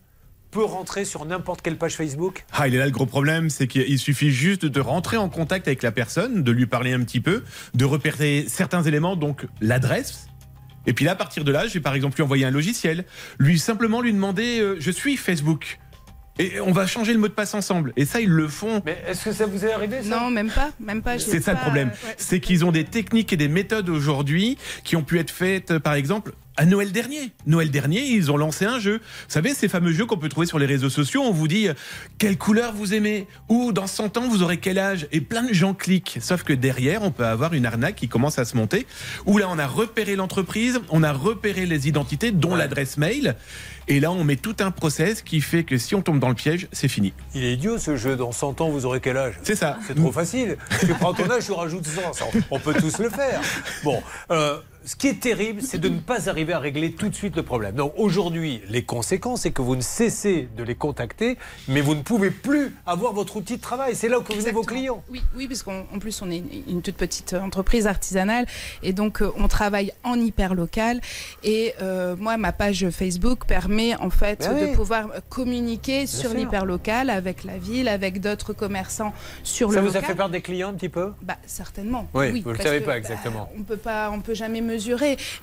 peut 0.51 0.65
rentrer 0.65 1.05
sur 1.05 1.25
n'importe 1.25 1.63
quelle 1.63 1.77
page 1.77 1.97
Facebook 1.97 2.45
Ah, 2.53 2.69
il 2.69 2.75
est 2.75 2.79
là 2.79 2.87
le 2.87 2.93
gros 2.93 3.07
problème, 3.07 3.51
c'est 3.51 3.67
qu'il 3.67 3.99
suffit 3.99 4.31
juste 4.31 4.65
de 4.65 4.81
rentrer 4.81 5.17
en 5.17 5.29
contact 5.29 5.67
avec 5.69 5.83
la 5.83 5.93
personne, 5.93 6.43
de 6.43 6.53
lui 6.53 6.67
parler 6.67 6.93
un 6.93 7.01
petit 7.01 7.21
peu, 7.21 7.43
de 7.75 7.85
repérer 7.85 8.45
certains 8.49 8.83
éléments, 8.83 9.17
donc 9.17 9.47
l'adresse. 9.61 10.29
Et 10.87 10.93
puis 10.93 11.05
là, 11.05 11.13
à 11.13 11.17
partir 11.17 11.45
de 11.45 11.53
là, 11.53 11.67
je 11.67 11.75
vais 11.75 11.81
par 11.81 11.95
exemple 11.95 12.17
lui 12.17 12.23
envoyer 12.23 12.45
un 12.45 12.51
logiciel, 12.51 13.05
lui 13.39 13.59
simplement 13.59 14.01
lui 14.01 14.13
demander 14.13 14.61
euh, 14.61 14.77
je 14.79 14.91
suis 14.91 15.17
Facebook. 15.17 15.81
Et 16.39 16.61
on 16.61 16.73
va 16.73 16.87
changer 16.87 17.13
le 17.13 17.19
mot 17.19 17.29
de 17.29 17.33
passe 17.33 17.55
ensemble. 17.55 17.93
Et 17.97 18.05
ça, 18.05 18.21
ils 18.21 18.29
le 18.29 18.49
font. 18.49 18.83
Mais 18.85 18.99
est-ce 19.07 19.25
que 19.25 19.33
ça 19.33 19.47
vous 19.47 19.65
est 19.65 19.73
arrivé 19.73 20.03
ça? 20.03 20.21
Non, 20.21 20.31
même 20.31 20.51
pas, 20.51 20.71
même 20.81 21.03
pas. 21.03 21.19
C'est 21.19 21.41
ça 21.41 21.53
le 21.53 21.59
problème. 21.59 21.89
ouais. 21.89 22.15
C'est 22.19 22.41
qu'ils 22.41 22.65
ont 22.65 22.73
des 22.73 22.85
techniques 22.85 23.33
et 23.33 23.37
des 23.37 23.49
méthodes 23.49 23.89
aujourd'hui 23.89 24.59
qui 24.85 24.97
ont 24.97 25.03
pu 25.03 25.19
être 25.19 25.31
faites, 25.31 25.71
euh, 25.71 25.81
par 25.81 25.95
exemple, 25.95 26.33
à 26.59 26.65
Noël 26.65 26.91
dernier. 26.91 27.33
Noël 27.47 27.71
dernier, 27.71 28.03
ils 28.03 28.31
ont 28.33 28.37
lancé 28.37 28.65
un 28.65 28.79
jeu. 28.79 28.95
Vous 28.99 29.01
savez, 29.29 29.53
ces 29.53 29.69
fameux 29.69 29.93
jeux 29.93 30.07
qu'on 30.07 30.17
peut 30.17 30.29
trouver 30.31 30.47
sur 30.47 30.59
les 30.59 30.67
réseaux 30.67 30.89
sociaux. 30.89 31.23
On 31.23 31.31
vous 31.31 31.49
dit 31.49 31.69
euh, 31.69 31.75
quelle 32.19 32.39
couleur 32.39 32.73
vous 32.73 32.95
aimez? 32.95 33.27
Ou 33.49 33.73
dans 33.73 33.87
100 33.87 34.17
ans 34.17 34.29
vous 34.29 34.43
aurez 34.43 34.57
quel 34.59 34.79
âge? 34.79 35.07
Et 35.13 35.21
plein 35.21 35.43
de 35.43 35.53
gens 35.53 35.75
cliquent. 35.75 36.19
Sauf 36.21 36.45
que 36.45 36.53
derrière, 36.55 37.03
on 37.03 37.11
peut 37.11 37.27
avoir 37.27 37.53
une 37.53 37.67
arnaque 37.67 37.97
qui 37.97 38.09
commence 38.09 38.39
à 38.39 38.45
se 38.45 38.57
monter. 38.57 38.87
Où 39.27 39.37
là, 39.39 39.49
on 39.51 39.59
a 39.59 39.67
repéré 39.67 40.17
l'entreprise, 40.17 40.81
on 40.89 41.03
a 41.03 41.13
repéré 41.13 41.67
les 41.67 41.89
identités, 41.89 42.31
dont 42.31 42.55
l'adresse 42.55 42.97
mail. 42.97 43.37
Et 43.89 44.01
là, 44.01 44.11
on 44.11 44.25
met 44.25 44.37
tout 44.37 44.57
un 44.61 44.73
process 44.73 45.23
qui 45.23 45.41
fait 45.41 45.63
que 45.63 45.79
si 45.79 45.95
on 45.95 46.03
tombe 46.03 46.19
dans 46.19 46.29
le 46.29 46.35
piège, 46.35 46.67
c'est 46.73 46.89
fini. 46.89 47.13
Il 47.35 47.45
est 47.45 47.53
idiot 47.55 47.79
ce 47.79 47.97
jeu. 47.97 48.17
Dans 48.17 48.33
100 48.33 48.61
ans, 48.61 48.69
vous 48.69 48.85
aurez 48.85 49.01
quel 49.01 49.17
âge? 49.17 49.39
C'est 49.45 49.55
ça. 49.55 49.79
C'est 49.87 49.95
trop 49.95 50.11
facile. 50.11 50.57
Tu 50.81 50.89
prends 50.95 51.15
ton 51.15 51.31
âge, 51.31 51.47
tu 51.47 51.53
rajoutes 51.53 51.87
100. 51.87 52.01
On 52.51 52.59
peut 52.59 52.75
tous 52.75 52.99
le 52.99 53.11
faire. 53.11 53.41
Bon, 53.85 54.03
euh, 54.33 54.59
ce 54.87 54.95
qui 54.95 55.09
est 55.09 55.19
terrible, 55.21 55.63
c'est 55.63 55.79
de 55.79 55.89
ne 55.89 55.99
pas 55.99 56.29
arriver 56.31 56.53
à 56.53 56.61
régler 56.61 56.93
tout 56.93 57.09
de 57.09 57.15
suite 57.15 57.35
le 57.35 57.43
problème. 57.43 57.75
Donc 57.75 57.93
aujourd'hui, 57.97 58.63
les 58.69 58.85
conséquences, 58.85 59.41
c'est 59.41 59.51
que 59.51 59.61
vous 59.61 59.75
ne 59.75 59.81
cessez 59.81 60.49
de 60.57 60.63
les 60.63 60.77
contacter, 60.77 61.37
mais 61.67 61.81
vous 61.81 61.97
ne 61.97 62.03
pouvez 62.03 62.31
plus 62.31 62.73
avoir 62.87 63.13
votre 63.13 63.37
outil 63.37 63.57
de 63.57 63.61
travail. 63.61 63.97
C'est 63.97 64.09
là 64.09 64.21
que 64.21 64.33
vous 64.33 64.43
avez 64.43 64.53
vos 64.53 64.63
clients. 64.63 65.03
Oui, 65.11 65.23
oui 65.35 65.49
parce 65.49 65.65
qu'en 65.65 65.81
en 65.93 65.99
plus, 65.99 66.23
on 66.23 66.31
est 66.31 66.41
une, 66.69 66.83
toute 66.83 66.95
petite 66.95 67.35
entreprise 67.35 67.89
artisanale 67.89 68.47
et 68.85 68.93
donc 68.93 69.23
euh, 69.23 69.33
on 69.37 69.49
travaille 69.49 69.93
en 70.05 70.15
hyper 70.15 70.55
local. 70.55 71.01
Et 71.43 71.75
euh, 71.83 72.15
moi, 72.17 72.37
ma 72.37 72.53
page 72.53 72.89
Facebook 72.91 73.45
permet 73.45 73.97
en 73.97 74.11
fait 74.11 74.39
Ben 74.49 74.61
de 74.61 74.65
oui. 74.67 74.73
pouvoir 74.77 75.09
communiquer 75.29 76.07
sur 76.07 76.33
l'hyper 76.33 76.65
local 76.65 77.11
avec 77.11 77.43
la 77.43 77.59
ville, 77.59 77.89
avec 77.89 78.21
d'autres 78.21 78.53
commerçants 78.53 79.13
sur 79.43 79.73
Ça 79.73 79.81
le 79.81 79.87
vous 79.89 79.89
a 79.89 79.95
local. 79.95 80.11
fait 80.11 80.15
perdre 80.15 80.33
des 80.33 80.43
clients 80.43 80.69
un 80.69 80.75
petit 80.75 80.89
peu? 80.89 81.13
Bah, 81.23 81.39
certainement. 81.45 82.07
Oui, 82.15 82.41
vous 82.41 82.51
le 82.51 82.57
parce 82.57 82.69
savez 82.69 82.79
que, 82.81 82.85
pas 82.85 82.93
bah, 82.93 82.99
exactement. 82.99 83.51
on 83.59 83.65
peut 83.65 83.77
pas, 83.77 84.11
on 84.13 84.21
peut 84.21 84.35
jamais 84.35 84.61
mesurer, 84.61 84.76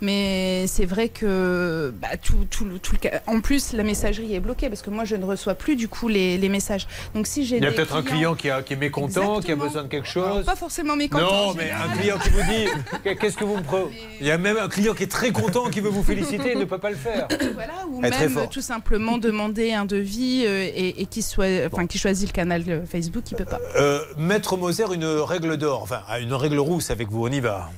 mais 0.02 0.66
c'est 0.68 0.86
vrai 0.86 1.10
que 1.10 1.94
bah, 2.00 2.10
tout, 2.22 2.46
tout, 2.50 2.66
tout 2.82 2.96
le 3.04 3.10
En 3.28 3.42
plus, 3.42 3.74
la 3.74 3.84
messagerie 3.84 4.36
est 4.36 4.40
bloquée 4.40 4.70
parce 4.70 4.82
que 4.82 4.90
moi, 4.90 5.04
je 5.06 5.16
ne 5.16 5.26
reçois 5.26 5.56
plus 5.56 5.76
du 5.76 5.88
coup 5.88 6.08
les, 6.08 6.38
les 6.38 6.50
messages. 6.50 6.88
Donc 7.14 7.28
si 7.28 7.46
j'ai 7.46 7.58
Il 7.58 7.64
y 7.64 7.68
a 7.68 7.72
peut-être 7.72 7.96
un 7.96 8.04
client 8.04 8.36
qui, 8.36 8.50
a- 8.50 8.62
qui 8.62 8.74
est 8.74 8.78
mécontent, 8.78 9.40
qui 9.40 9.52
a 9.52 9.56
besoin 9.56 9.84
de 9.84 9.88
quelque 9.88 10.08
chose. 10.08 10.46
pas 10.46 10.56
forcément 10.56 10.96
mécontent. 10.96 11.48
Non, 11.48 11.54
mais 11.54 11.72
un 11.72 11.96
client 11.98 12.18
qui 12.20 12.30
vous 12.30 12.42
dit 12.42 13.16
qu'est-ce 13.20 13.38
que 13.38 13.44
vous 13.46 13.58
me 13.58 13.64
pre... 13.64 13.90
Il 14.20 14.28
y 14.28 14.32
a 14.32 14.38
même 14.38 14.58
un 14.58 14.70
client 14.70 14.94
qui 14.94 15.04
est 15.04 15.12
très 15.12 15.32
content, 15.32 15.70
qui 15.70 15.80
veut 15.80 15.90
vous 15.90 16.04
féliciter, 16.04 16.52
il 16.54 16.60
ne 16.60 16.66
peut 16.66 16.78
pas 16.78 16.90
le 16.90 16.96
faire. 16.96 17.28
Voilà, 17.54 17.74
ou 17.90 18.02
même 18.02 18.48
tout 18.50 18.62
simplement 18.62 19.18
demander 19.18 19.74
un 19.74 19.86
devis 19.86 20.44
euh, 20.46 20.64
et, 20.64 21.02
et 21.02 21.06
qui 21.06 21.22
soit, 21.22 21.68
enfin, 21.72 21.86
qui 21.88 21.98
choisit 21.98 22.28
le 22.30 22.34
canal 22.34 22.64
euh, 22.68 22.82
Facebook, 22.86 23.24
il 23.32 23.36
peut 23.38 23.46
pas. 23.46 23.60
Euh, 23.76 24.00
Maître 24.18 24.58
Moser, 24.58 24.86
une 24.94 25.06
règle 25.06 25.58
d'or, 25.58 25.82
enfin 25.84 26.02
une 26.20 26.34
règle 26.34 26.58
rousse 26.60 26.90
avec 26.90 27.10
vous, 27.10 27.26
on 27.28 27.32
y 27.32 27.40
va. 27.40 27.70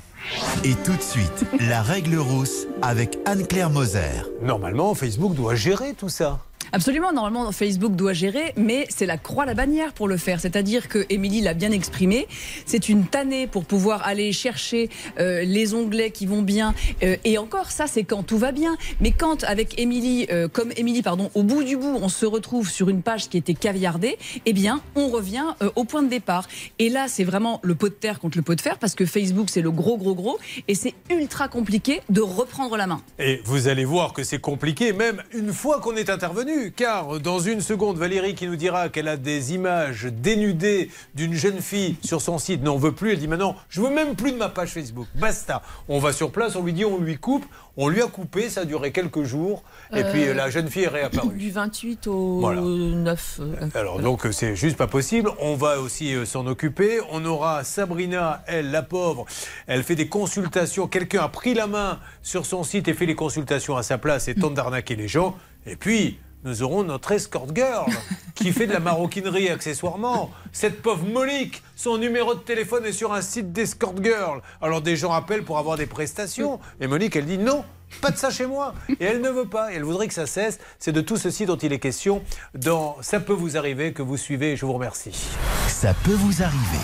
Et 0.64 0.74
tout 0.84 0.96
de 0.96 1.02
suite, 1.02 1.46
la 1.60 1.82
règle 1.82 2.18
rousse 2.18 2.68
avec 2.82 3.18
Anne-Claire 3.26 3.70
Moser. 3.70 4.24
Normalement, 4.42 4.96
Facebook 4.96 5.34
doit 5.36 5.56
gérer 5.56 5.94
tout 5.94 6.10
ça. 6.10 6.40
Absolument, 6.72 7.14
normalement 7.14 7.52
Facebook 7.52 7.96
doit 7.96 8.14
gérer, 8.14 8.54
mais 8.58 8.86
c'est 8.90 9.06
la 9.06 9.18
croix 9.18 9.44
à 9.44 9.46
la 9.46 9.54
bannière 9.54 9.94
pour 9.94 10.08
le 10.08 10.18
faire. 10.18 10.40
C'est-à-dire 10.40 10.88
que 10.88 11.06
Émilie 11.10 11.42
l'a 11.42 11.54
bien 11.54 11.72
exprimé, 11.72 12.28
c'est 12.66 12.90
une 12.90 13.06
tannée 13.06 13.48
pour 13.48 13.66
pouvoir 13.66 14.06
aller 14.06 14.32
chercher 14.32 14.90
euh, 15.20 15.44
les 15.44 15.74
onglets 15.74 16.12
qui 16.12 16.26
vont 16.26 16.42
bien. 16.42 16.74
Euh, 17.04 17.18
et 17.24 17.38
encore, 17.38 17.72
ça 17.72 17.88
c'est 17.88 18.04
quand 18.04 18.24
tout 18.24 18.38
va 18.38 18.52
bien. 18.52 18.78
Mais 19.00 19.12
quand 19.12 19.44
avec 19.44 19.80
Émilie, 19.80 20.28
euh, 20.32 20.48
comme 20.48 20.72
Émilie, 20.76 21.02
pardon, 21.02 21.30
au 21.36 21.44
bout 21.44 21.64
du 21.64 21.78
bout, 21.78 21.98
on 22.02 22.10
se 22.10 22.26
retrouve 22.26 22.70
sur 22.70 22.90
une 22.90 23.02
page 23.02 23.30
qui 23.30 23.38
était 23.38 23.54
caviardée, 23.54 24.18
eh 24.46 24.54
bien, 24.54 24.82
on 24.96 25.10
revient 25.10 25.46
au 25.76 25.84
point 25.84 26.04
de 26.04 26.10
départ. 26.10 26.48
Et 26.80 26.90
là, 26.90 27.08
c'est 27.08 27.24
vraiment 27.24 27.60
le 27.64 27.76
pot 27.76 27.90
de 27.90 27.94
terre 27.94 28.20
contre 28.20 28.38
le 28.38 28.44
pot 28.44 28.56
de 28.56 28.62
fer, 28.62 28.78
parce 28.78 28.96
que 28.96 29.06
Facebook 29.06 29.50
c'est 29.50 29.62
le 29.62 29.72
gros, 29.72 29.98
gros, 29.98 30.16
gros, 30.16 30.38
et 30.68 30.76
c'est 30.76 30.94
ultra 31.10 31.48
compliqué 31.48 32.02
de 32.10 32.22
reprendre 32.22 32.78
la 32.78 32.88
main. 32.88 33.02
Et 33.20 33.42
vous 33.46 33.68
allez 33.68 33.86
voir 33.86 34.14
que 34.14 34.24
c'est 34.24 34.40
compliqué, 34.40 34.94
même 34.94 35.22
une 35.34 35.54
fois 35.54 35.80
qu'on 35.80 35.96
est 35.96 36.10
intervenu, 36.10 36.55
car 36.76 37.20
dans 37.20 37.40
une 37.40 37.62
seconde, 37.62 37.98
Valérie 37.98 38.36
qui 38.36 38.48
nous 38.48 38.56
dira 38.56 38.90
qu'elle 38.90 39.08
a 39.08 39.18
des 39.18 39.54
images 39.54 40.06
dénudées 40.06 40.90
d'une 41.14 41.34
jeune 41.34 41.62
fille 41.62 41.96
sur 42.04 42.22
son 42.22 42.38
site 42.38 42.64
n'en 42.64 42.78
veut 42.78 42.92
plus. 42.92 43.12
Elle 43.14 43.20
dit 43.20 43.28
maintenant, 43.28 43.56
je 43.70 43.82
veux 43.82 43.90
même 43.90 44.16
plus 44.16 44.32
de 44.32 44.38
ma 44.38 44.50
page 44.50 44.70
Facebook. 44.70 45.08
Basta. 45.16 45.62
On 45.88 46.00
va 46.00 46.14
sur 46.14 46.32
place, 46.32 46.56
on 46.56 46.64
lui 46.64 46.74
dit, 46.74 46.86
on 46.86 46.98
lui 47.00 47.18
coupe. 47.18 47.46
On 47.78 47.90
lui 47.90 48.02
a 48.02 48.08
coupé, 48.08 48.50
ça 48.50 48.62
a 48.62 48.66
duré 48.66 48.94
quelques 48.94 49.24
jours. 49.24 49.62
Et 49.94 49.98
Euh, 50.04 50.12
puis 50.12 50.34
la 50.34 50.50
jeune 50.50 50.70
fille 50.70 50.84
est 50.84 50.88
réapparue. 50.88 51.36
Du 51.36 51.52
28 51.52 52.08
au 52.08 52.40
Voilà. 52.40 52.62
9. 52.62 53.40
euh, 53.42 53.70
Alors 53.76 54.00
donc 54.00 54.26
euh, 54.26 54.32
c'est 54.32 54.56
juste 54.56 54.78
pas 54.78 54.88
possible. 54.88 55.30
On 55.42 55.56
va 55.56 55.80
aussi 55.82 56.14
euh, 56.16 56.24
s'en 56.26 56.48
occuper. 56.48 57.00
On 57.12 57.26
aura 57.26 57.66
Sabrina, 57.66 58.44
elle, 58.48 58.72
la 58.72 58.82
pauvre, 58.82 59.26
elle 59.68 59.84
fait 59.84 59.96
des 59.96 60.08
consultations. 60.08 60.88
Quelqu'un 60.88 61.24
a 61.24 61.28
pris 61.28 61.54
la 61.54 61.68
main 61.68 62.00
sur 62.24 62.46
son 62.46 62.64
site 62.64 62.88
et 62.88 62.94
fait 62.94 63.06
les 63.06 63.16
consultations 63.16 63.76
à 63.76 63.84
sa 63.84 63.98
place 63.98 64.30
et 64.30 64.36
tente 64.36 64.54
d'arnaquer 64.54 64.96
les 64.96 65.10
gens. 65.10 65.36
Et 65.66 65.76
puis 65.76 66.18
nous 66.46 66.62
aurons 66.62 66.84
notre 66.84 67.12
escort 67.12 67.48
girl 67.54 67.92
qui 68.36 68.54
fait 68.54 68.68
de 68.68 68.74
la 68.74 68.80
maroquinerie 68.80 69.50
accessoirement. 69.50 70.32
Cette 70.52 70.82
pauvre 70.82 71.04
Monique, 71.06 71.64
son 71.76 71.98
numéro 71.98 72.36
de 72.36 72.40
téléphone 72.40 72.86
est 72.86 72.92
sur 72.92 73.14
un 73.14 73.22
site 73.22 73.52
d'escort 73.52 73.96
girl. 74.02 74.42
Alors 74.62 74.82
des 74.82 74.96
gens 74.96 75.12
appellent 75.12 75.44
pour 75.44 75.58
avoir 75.58 75.76
des 75.76 75.88
prestations. 75.88 76.60
Et 76.80 76.88
Monique, 76.88 77.16
elle 77.16 77.26
dit 77.26 77.40
non. 77.40 77.66
Pas 78.02 78.12
de 78.12 78.18
ça 78.18 78.30
chez 78.30 78.46
moi. 78.46 78.74
Et 79.00 79.06
elle 79.06 79.22
ne 79.22 79.30
veut 79.30 79.48
pas. 79.48 79.72
Et 79.72 79.76
elle 79.76 79.84
voudrait 79.84 80.08
que 80.08 80.14
ça 80.14 80.28
cesse. 80.28 80.60
C'est 80.80 80.92
de 80.92 81.02
tout 81.02 81.18
ceci 81.18 81.46
dont 81.46 81.56
il 81.56 81.74
est 81.74 81.80
question 81.80 82.24
dans 82.54 82.98
Ça 83.02 83.20
peut 83.20 83.34
vous 83.34 83.58
arriver 83.58 83.94
que 83.94 84.02
vous 84.02 84.18
suivez. 84.18 84.56
Je 84.56 84.66
vous 84.66 84.74
remercie. 84.74 85.30
Ça 85.68 85.94
peut 86.04 86.14
vous 86.14 86.44
arriver. 86.44 86.80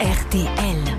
RTL. 0.00 0.89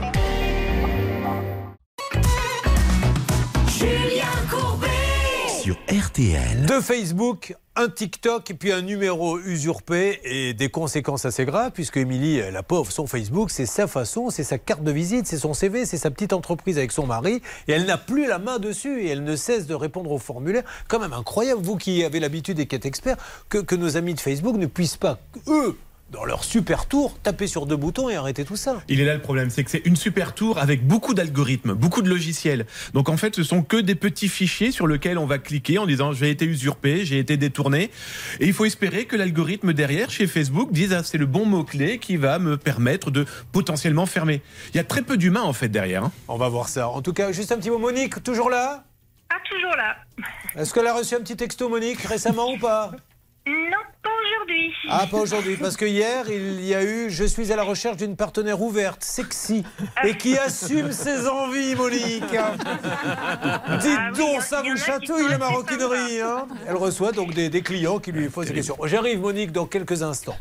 Sur 5.61 5.77
RTL. 5.87 6.65
De 6.65 6.81
Facebook, 6.81 7.55
un 7.75 7.87
TikTok 7.87 8.49
et 8.49 8.53
puis 8.55 8.71
un 8.71 8.81
numéro 8.81 9.37
usurpé 9.37 10.19
et 10.23 10.55
des 10.55 10.69
conséquences 10.69 11.25
assez 11.25 11.45
graves 11.45 11.69
puisque 11.71 11.97
Émilie, 11.97 12.41
la 12.51 12.63
pauvre, 12.63 12.91
son 12.91 13.05
Facebook, 13.05 13.51
c'est 13.51 13.67
sa 13.67 13.85
façon, 13.85 14.31
c'est 14.31 14.43
sa 14.43 14.57
carte 14.57 14.83
de 14.83 14.91
visite, 14.91 15.27
c'est 15.27 15.37
son 15.37 15.53
CV, 15.53 15.85
c'est 15.85 15.97
sa 15.97 16.09
petite 16.09 16.33
entreprise 16.33 16.79
avec 16.79 16.91
son 16.91 17.05
mari 17.05 17.43
et 17.67 17.73
elle 17.73 17.85
n'a 17.85 17.99
plus 17.99 18.25
la 18.25 18.39
main 18.39 18.57
dessus 18.57 19.03
et 19.03 19.09
elle 19.09 19.23
ne 19.23 19.35
cesse 19.35 19.67
de 19.67 19.75
répondre 19.75 20.11
aux 20.11 20.17
formulaires. 20.17 20.63
Quand 20.87 20.97
même 20.97 21.13
incroyable, 21.13 21.61
vous 21.61 21.77
qui 21.77 22.03
avez 22.03 22.19
l'habitude 22.19 22.59
et 22.59 22.65
qui 22.65 22.75
êtes 22.75 22.87
expert, 22.87 23.17
que 23.47 23.75
nos 23.75 23.97
amis 23.97 24.15
de 24.15 24.19
Facebook 24.19 24.55
ne 24.55 24.65
puissent 24.65 24.97
pas, 24.97 25.19
eux, 25.47 25.77
dans 26.11 26.25
leur 26.25 26.43
super 26.43 26.85
tour, 26.87 27.17
taper 27.23 27.47
sur 27.47 27.65
deux 27.65 27.77
boutons 27.77 28.09
et 28.09 28.15
arrêter 28.15 28.43
tout 28.43 28.57
ça. 28.57 28.81
Il 28.89 28.99
est 28.99 29.05
là 29.05 29.13
le 29.15 29.21
problème, 29.21 29.49
c'est 29.49 29.63
que 29.63 29.71
c'est 29.71 29.81
une 29.85 29.95
super 29.95 30.35
tour 30.35 30.57
avec 30.57 30.85
beaucoup 30.85 31.13
d'algorithmes, 31.13 31.73
beaucoup 31.73 32.01
de 32.01 32.09
logiciels. 32.09 32.65
Donc 32.93 33.07
en 33.09 33.15
fait, 33.17 33.35
ce 33.35 33.43
sont 33.43 33.63
que 33.63 33.77
des 33.77 33.95
petits 33.95 34.27
fichiers 34.27 34.71
sur 34.71 34.87
lesquels 34.87 35.17
on 35.17 35.25
va 35.25 35.37
cliquer 35.37 35.77
en 35.77 35.85
disant 35.85 36.11
j'ai 36.11 36.29
été 36.29 36.45
usurpé, 36.45 37.05
j'ai 37.05 37.17
été 37.17 37.37
détourné. 37.37 37.91
Et 38.39 38.47
il 38.47 38.53
faut 38.53 38.65
espérer 38.65 39.05
que 39.05 39.15
l'algorithme 39.15 39.73
derrière, 39.73 40.09
chez 40.09 40.27
Facebook, 40.27 40.71
dise 40.71 40.93
ah, 40.93 41.03
c'est 41.03 41.17
le 41.17 41.25
bon 41.25 41.45
mot-clé 41.45 41.97
qui 41.97 42.17
va 42.17 42.39
me 42.39 42.57
permettre 42.57 43.09
de 43.09 43.25
potentiellement 43.53 44.05
fermer. 44.05 44.41
Il 44.73 44.77
y 44.77 44.79
a 44.79 44.83
très 44.83 45.01
peu 45.03 45.15
d'humains 45.15 45.43
en 45.43 45.53
fait 45.53 45.69
derrière. 45.69 46.03
hein. 46.03 46.11
On 46.27 46.37
va 46.37 46.49
voir 46.49 46.67
ça. 46.67 46.89
En 46.89 47.01
tout 47.01 47.13
cas, 47.13 47.31
juste 47.31 47.51
un 47.51 47.57
petit 47.57 47.69
mot. 47.69 47.79
Monique, 47.79 48.21
toujours 48.21 48.49
là? 48.49 48.83
Ah, 49.29 49.37
toujours 49.49 49.75
là. 49.77 49.95
Est-ce 50.55 50.73
qu'elle 50.73 50.87
a 50.87 50.93
reçu 50.93 51.15
un 51.15 51.19
petit 51.21 51.37
texto, 51.37 51.69
Monique, 51.69 52.01
récemment 52.01 52.51
ou 52.51 52.57
pas? 52.59 52.91
Non, 53.47 53.53
pas 54.03 54.09
aujourd'hui. 54.09 54.73
Ah, 54.89 55.05
pas 55.09 55.17
aujourd'hui, 55.17 55.57
parce 55.57 55.77
que 55.77 55.85
hier, 55.85 56.25
il 56.29 56.65
y 56.65 56.73
a 56.73 56.83
eu 56.83 57.09
Je 57.09 57.23
suis 57.23 57.51
à 57.51 57.55
la 57.55 57.63
recherche 57.63 57.97
d'une 57.97 58.15
partenaire 58.15 58.61
ouverte, 58.61 59.03
sexy, 59.03 59.63
et 60.03 60.17
qui 60.17 60.37
assume 60.37 60.91
ses 60.91 61.27
envies, 61.27 61.75
Monique. 61.75 62.23
Dites 63.81 64.17
donc, 64.17 64.41
ça 64.41 64.61
vous 64.63 64.75
chatouille, 64.77 65.27
la 65.29 65.37
maroquinerie. 65.37 66.21
hein 66.21 66.47
Elle 66.67 66.75
reçoit 66.75 67.11
donc 67.11 67.33
des, 67.33 67.49
des 67.49 67.61
clients 67.61 67.99
qui 67.99 68.11
lui 68.11 68.29
posent 68.29 68.47
des 68.47 68.53
questions. 68.53 68.77
J'arrive, 68.85 69.19
Monique, 69.19 69.51
dans 69.51 69.65
quelques 69.65 70.01
instants. 70.03 70.37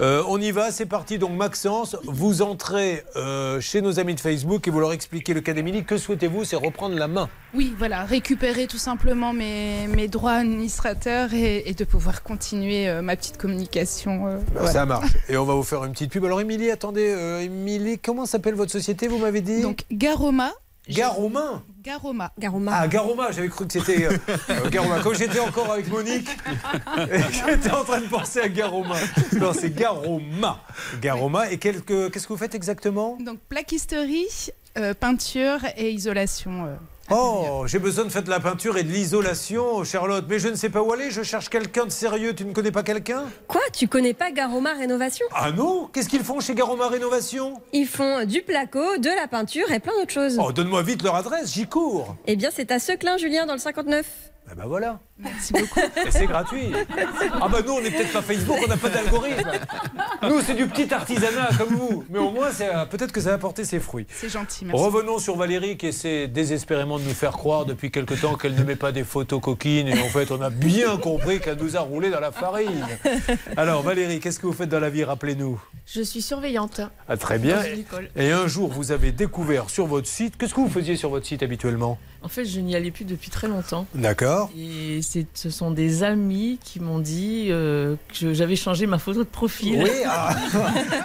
Euh, 0.00 0.22
on 0.28 0.40
y 0.40 0.50
va, 0.50 0.70
c'est 0.70 0.86
parti. 0.86 1.18
Donc, 1.18 1.32
Maxence, 1.32 1.96
vous 2.04 2.42
entrez 2.42 3.04
euh, 3.16 3.60
chez 3.60 3.82
nos 3.82 3.98
amis 4.00 4.14
de 4.14 4.20
Facebook 4.20 4.66
et 4.66 4.70
vous 4.70 4.80
leur 4.80 4.92
expliquez 4.92 5.34
le 5.34 5.40
cas 5.40 5.52
d'Émilie. 5.52 5.84
Que 5.84 5.98
souhaitez-vous? 5.98 6.44
C'est 6.44 6.56
reprendre 6.56 6.96
la 6.96 7.08
main. 7.08 7.28
Oui, 7.54 7.74
voilà, 7.78 8.04
récupérer 8.04 8.66
tout 8.66 8.78
simplement 8.78 9.32
mes, 9.34 9.86
mes 9.88 10.08
droits 10.08 10.32
administrateurs 10.32 11.34
et, 11.34 11.68
et 11.68 11.74
de 11.74 11.84
pouvoir 11.84 12.22
continuer 12.22 12.88
euh, 12.88 13.01
ma 13.02 13.16
petite 13.16 13.36
communication. 13.38 14.26
euh, 14.28 14.36
Ben, 14.36 14.42
voilà. 14.54 14.72
Ça 14.72 14.86
marche. 14.86 15.10
Et 15.28 15.36
on 15.36 15.44
va 15.44 15.54
vous 15.54 15.62
faire 15.62 15.84
une 15.84 15.92
petite 15.92 16.10
pub. 16.10 16.24
Alors, 16.24 16.40
Émilie, 16.40 16.70
attendez, 16.70 17.08
euh, 17.08 17.40
Émilie, 17.42 17.98
comment 17.98 18.26
s'appelle 18.26 18.54
votre 18.54 18.72
société, 18.72 19.08
vous 19.08 19.18
m'avez 19.18 19.40
dit? 19.40 19.60
Donc, 19.62 19.84
Garoma. 19.90 20.52
Garoma? 20.88 21.62
Garoma. 21.80 22.32
Garoma. 22.38 22.72
Ah, 22.74 22.88
Garoma, 22.88 23.30
j'avais 23.30 23.48
cru 23.48 23.66
que 23.68 23.72
c'était 23.72 24.04
euh, 24.06 24.16
euh, 24.50 24.68
Garoma. 24.68 25.00
Comme 25.00 25.14
j'étais 25.14 25.38
encore 25.38 25.70
avec 25.72 25.88
Monique, 25.88 26.28
j'étais 27.46 27.70
en 27.70 27.84
train 27.84 28.00
de 28.00 28.06
penser 28.06 28.40
à 28.40 28.48
Garoma. 28.48 28.96
Non, 29.38 29.52
c'est 29.52 29.74
Garoma. 29.74 30.60
Garoma. 31.00 31.50
Et 31.52 31.58
qu'est-ce 31.58 31.80
que 31.82 32.28
vous 32.28 32.36
faites 32.36 32.54
exactement? 32.56 33.16
Donc, 33.20 33.38
plaquisterie, 33.48 34.26
euh, 34.78 34.92
peinture 34.94 35.58
et 35.76 35.90
isolation. 35.92 36.66
euh. 36.66 36.74
Oh, 37.10 37.64
j'ai 37.66 37.78
besoin 37.78 38.04
de 38.04 38.10
faire 38.10 38.22
de 38.22 38.30
la 38.30 38.40
peinture 38.40 38.76
et 38.78 38.84
de 38.84 38.90
l'isolation, 38.90 39.84
Charlotte. 39.84 40.24
Mais 40.28 40.38
je 40.38 40.48
ne 40.48 40.54
sais 40.54 40.70
pas 40.70 40.80
où 40.82 40.92
aller. 40.92 41.10
Je 41.10 41.22
cherche 41.22 41.48
quelqu'un 41.50 41.84
de 41.84 41.90
sérieux. 41.90 42.34
Tu 42.34 42.44
ne 42.44 42.52
connais 42.52 42.70
pas 42.70 42.82
quelqu'un? 42.82 43.24
Quoi? 43.48 43.60
Tu 43.72 43.88
connais 43.88 44.14
pas 44.14 44.30
Garoma 44.30 44.72
Rénovation? 44.72 45.26
Ah 45.32 45.50
non? 45.50 45.88
Qu'est-ce 45.92 46.08
qu'ils 46.08 46.24
font 46.24 46.40
chez 46.40 46.54
Garoma 46.54 46.88
Rénovation? 46.88 47.60
Ils 47.72 47.86
font 47.86 48.24
du 48.24 48.42
placo, 48.42 48.96
de 48.98 49.10
la 49.10 49.28
peinture 49.28 49.70
et 49.72 49.80
plein 49.80 49.92
d'autres 49.98 50.12
choses. 50.12 50.38
Oh, 50.42 50.52
donne-moi 50.52 50.82
vite 50.82 51.02
leur 51.02 51.16
adresse, 51.16 51.52
j'y 51.52 51.66
cours. 51.66 52.16
Eh 52.26 52.36
bien, 52.36 52.50
c'est 52.54 52.70
à 52.70 52.78
Seclin, 52.78 53.16
Julien, 53.18 53.46
dans 53.46 53.54
le 53.54 53.58
59. 53.58 54.06
Bah 54.56 54.64
voilà. 54.66 55.00
Merci 55.18 55.52
beaucoup. 55.52 55.80
Et 56.06 56.10
c'est 56.10 56.26
gratuit. 56.26 56.72
Ah 57.40 57.48
bah 57.48 57.58
nous, 57.66 57.72
on 57.72 57.80
n'est 57.80 57.90
peut-être 57.90 58.12
pas 58.12 58.22
Facebook, 58.22 58.58
on 58.62 58.68
n'a 58.68 58.76
pas 58.76 58.90
d'algorithme. 58.90 59.50
Nous, 60.22 60.40
c'est 60.42 60.54
du 60.54 60.66
petit 60.66 60.92
artisanat 60.92 61.50
comme 61.56 61.74
vous. 61.74 62.04
Mais 62.10 62.18
au 62.18 62.30
moins, 62.30 62.50
c'est, 62.52 62.68
euh, 62.74 62.84
peut-être 62.84 63.12
que 63.12 63.20
ça 63.20 63.30
va 63.30 63.38
porter 63.38 63.64
ses 63.64 63.80
fruits. 63.80 64.06
C'est 64.10 64.28
gentil, 64.28 64.64
merci. 64.66 64.82
Revenons 64.82 65.18
sur 65.18 65.36
Valérie 65.36 65.76
qui 65.76 65.86
essaie 65.86 66.28
désespérément 66.28 66.98
de 66.98 67.04
nous 67.04 67.14
faire 67.14 67.32
croire 67.32 67.64
depuis 67.64 67.90
quelque 67.90 68.14
temps 68.14 68.34
qu'elle 68.34 68.54
ne 68.54 68.62
met 68.62 68.76
pas 68.76 68.92
des 68.92 69.04
photos 69.04 69.40
coquines. 69.40 69.88
Et 69.88 69.98
en 70.00 70.08
fait, 70.08 70.30
on 70.30 70.40
a 70.42 70.50
bien 70.50 70.96
compris 70.98 71.40
qu'elle 71.40 71.58
nous 71.58 71.76
a 71.76 71.80
roulé 71.80 72.10
dans 72.10 72.20
la 72.20 72.32
farine. 72.32 72.86
Alors 73.56 73.82
Valérie, 73.82 74.20
qu'est-ce 74.20 74.38
que 74.38 74.46
vous 74.46 74.52
faites 74.52 74.68
dans 74.68 74.80
la 74.80 74.90
vie 74.90 75.04
Rappelez-nous? 75.04 75.60
Je 75.86 76.02
suis 76.02 76.22
surveillante. 76.22 76.80
Ah, 77.08 77.16
très 77.16 77.38
bien. 77.38 77.58
Et 78.16 78.30
un 78.30 78.46
jour, 78.46 78.70
vous 78.70 78.92
avez 78.92 79.12
découvert 79.12 79.70
sur 79.70 79.86
votre 79.86 80.08
site. 80.08 80.36
Qu'est-ce 80.36 80.54
que 80.54 80.60
vous 80.60 80.68
faisiez 80.68 80.96
sur 80.96 81.10
votre 81.10 81.26
site 81.26 81.42
habituellement? 81.42 81.98
En 82.24 82.28
fait, 82.28 82.44
je 82.44 82.60
n'y 82.60 82.76
allais 82.76 82.90
plus 82.90 83.04
depuis 83.04 83.30
très 83.30 83.48
longtemps. 83.48 83.86
D'accord. 83.94 84.50
Et 84.56 85.00
c'est- 85.02 85.26
ce 85.34 85.50
sont 85.50 85.70
des 85.72 86.02
amis 86.04 86.58
qui 86.64 86.78
m'ont 86.80 86.98
dit 87.00 87.48
euh, 87.50 87.96
que 88.18 88.32
j'avais 88.32 88.56
changé 88.56 88.86
ma 88.86 88.98
photo 88.98 89.20
de 89.24 89.28
profil. 89.28 89.80
Oui, 89.82 89.90
ah. 90.06 90.34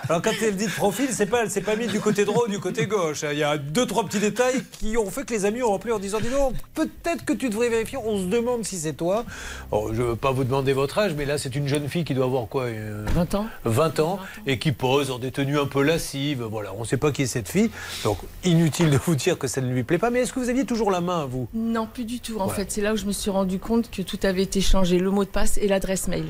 alors 0.09 0.21
quand 0.21 0.31
elle 0.41 0.55
dit 0.55 0.67
de 0.67 0.71
profil, 0.71 1.07
c'est 1.11 1.25
pas, 1.25 1.49
s'est 1.49 1.61
pas 1.61 1.75
mis 1.75 1.87
du 1.87 1.99
côté 1.99 2.23
droit 2.25 2.45
ou 2.47 2.51
du 2.51 2.59
côté 2.59 2.85
gauche. 2.85 3.23
Il 3.31 3.37
y 3.37 3.43
a 3.43 3.57
deux, 3.57 3.85
trois 3.87 4.05
petits 4.05 4.19
détails 4.19 4.63
qui 4.73 4.95
ont 4.97 5.09
fait 5.09 5.25
que 5.25 5.33
les 5.33 5.45
amis 5.45 5.63
ont 5.63 5.73
appelé 5.73 5.93
en 5.93 5.99
disant 5.99 6.19
Dis 6.21 6.29
donc, 6.29 6.53
peut-être 6.75 7.25
que 7.25 7.33
tu 7.33 7.49
devrais 7.49 7.69
vérifier. 7.69 7.97
On 7.97 8.17
se 8.19 8.25
demande 8.27 8.63
si 8.63 8.77
c'est 8.77 8.93
toi. 8.93 9.25
Je 9.71 10.01
veux 10.01 10.15
pas 10.15 10.31
vous 10.31 10.43
demander 10.43 10.73
votre 10.73 10.97
âge, 10.99 11.13
mais 11.17 11.25
là, 11.25 11.37
c'est 11.37 11.55
une 11.55 11.67
jeune 11.67 11.89
fille 11.89 12.03
qui 12.03 12.13
doit 12.13 12.25
avoir 12.25 12.47
quoi 12.47 12.67
20 13.15 13.35
ans. 13.35 13.47
20 13.65 13.99
ans 13.99 14.19
et 14.45 14.59
qui 14.59 14.71
pose 14.71 15.07
dans 15.07 15.19
des 15.19 15.31
tenues 15.31 15.59
un 15.59 15.65
peu 15.65 15.81
lascives. 15.81 16.43
Voilà, 16.43 16.73
on 16.77 16.81
ne 16.81 16.85
sait 16.85 16.97
pas 16.97 17.11
qui 17.11 17.23
est 17.23 17.27
cette 17.27 17.49
fille. 17.49 17.71
Donc, 18.03 18.19
inutile 18.43 18.89
de 18.91 18.97
vous 18.97 19.15
dire 19.15 19.37
que 19.37 19.47
ça 19.47 19.61
ne 19.61 19.71
lui 19.73 19.83
plaît 19.83 19.97
pas. 19.97 20.09
Mais 20.11 20.19
est-ce 20.19 20.33
que 20.33 20.39
vous 20.39 20.49
aviez 20.49 20.65
toujours 20.65 20.91
la 20.91 21.01
main, 21.07 21.25
vous 21.25 21.47
Non, 21.53 21.87
plus 21.91 22.03
du 22.05 22.19
tout. 22.19 22.35
En 22.35 22.45
Voilà. 22.45 22.53
fait, 22.53 22.71
c'est 22.71 22.81
là 22.81 22.93
où 22.93 22.97
je 22.97 23.05
me 23.05 23.11
suis 23.11 23.29
rendu 23.31 23.59
compte 23.59 23.89
que 23.89 24.01
tout 24.01 24.19
avait 24.23 24.43
été 24.43 24.61
changé, 24.61 24.99
le 24.99 25.09
mot 25.09 25.23
de 25.23 25.29
passe 25.29 25.57
et 25.57 25.67
l'adresse 25.67 26.07
mail. 26.07 26.25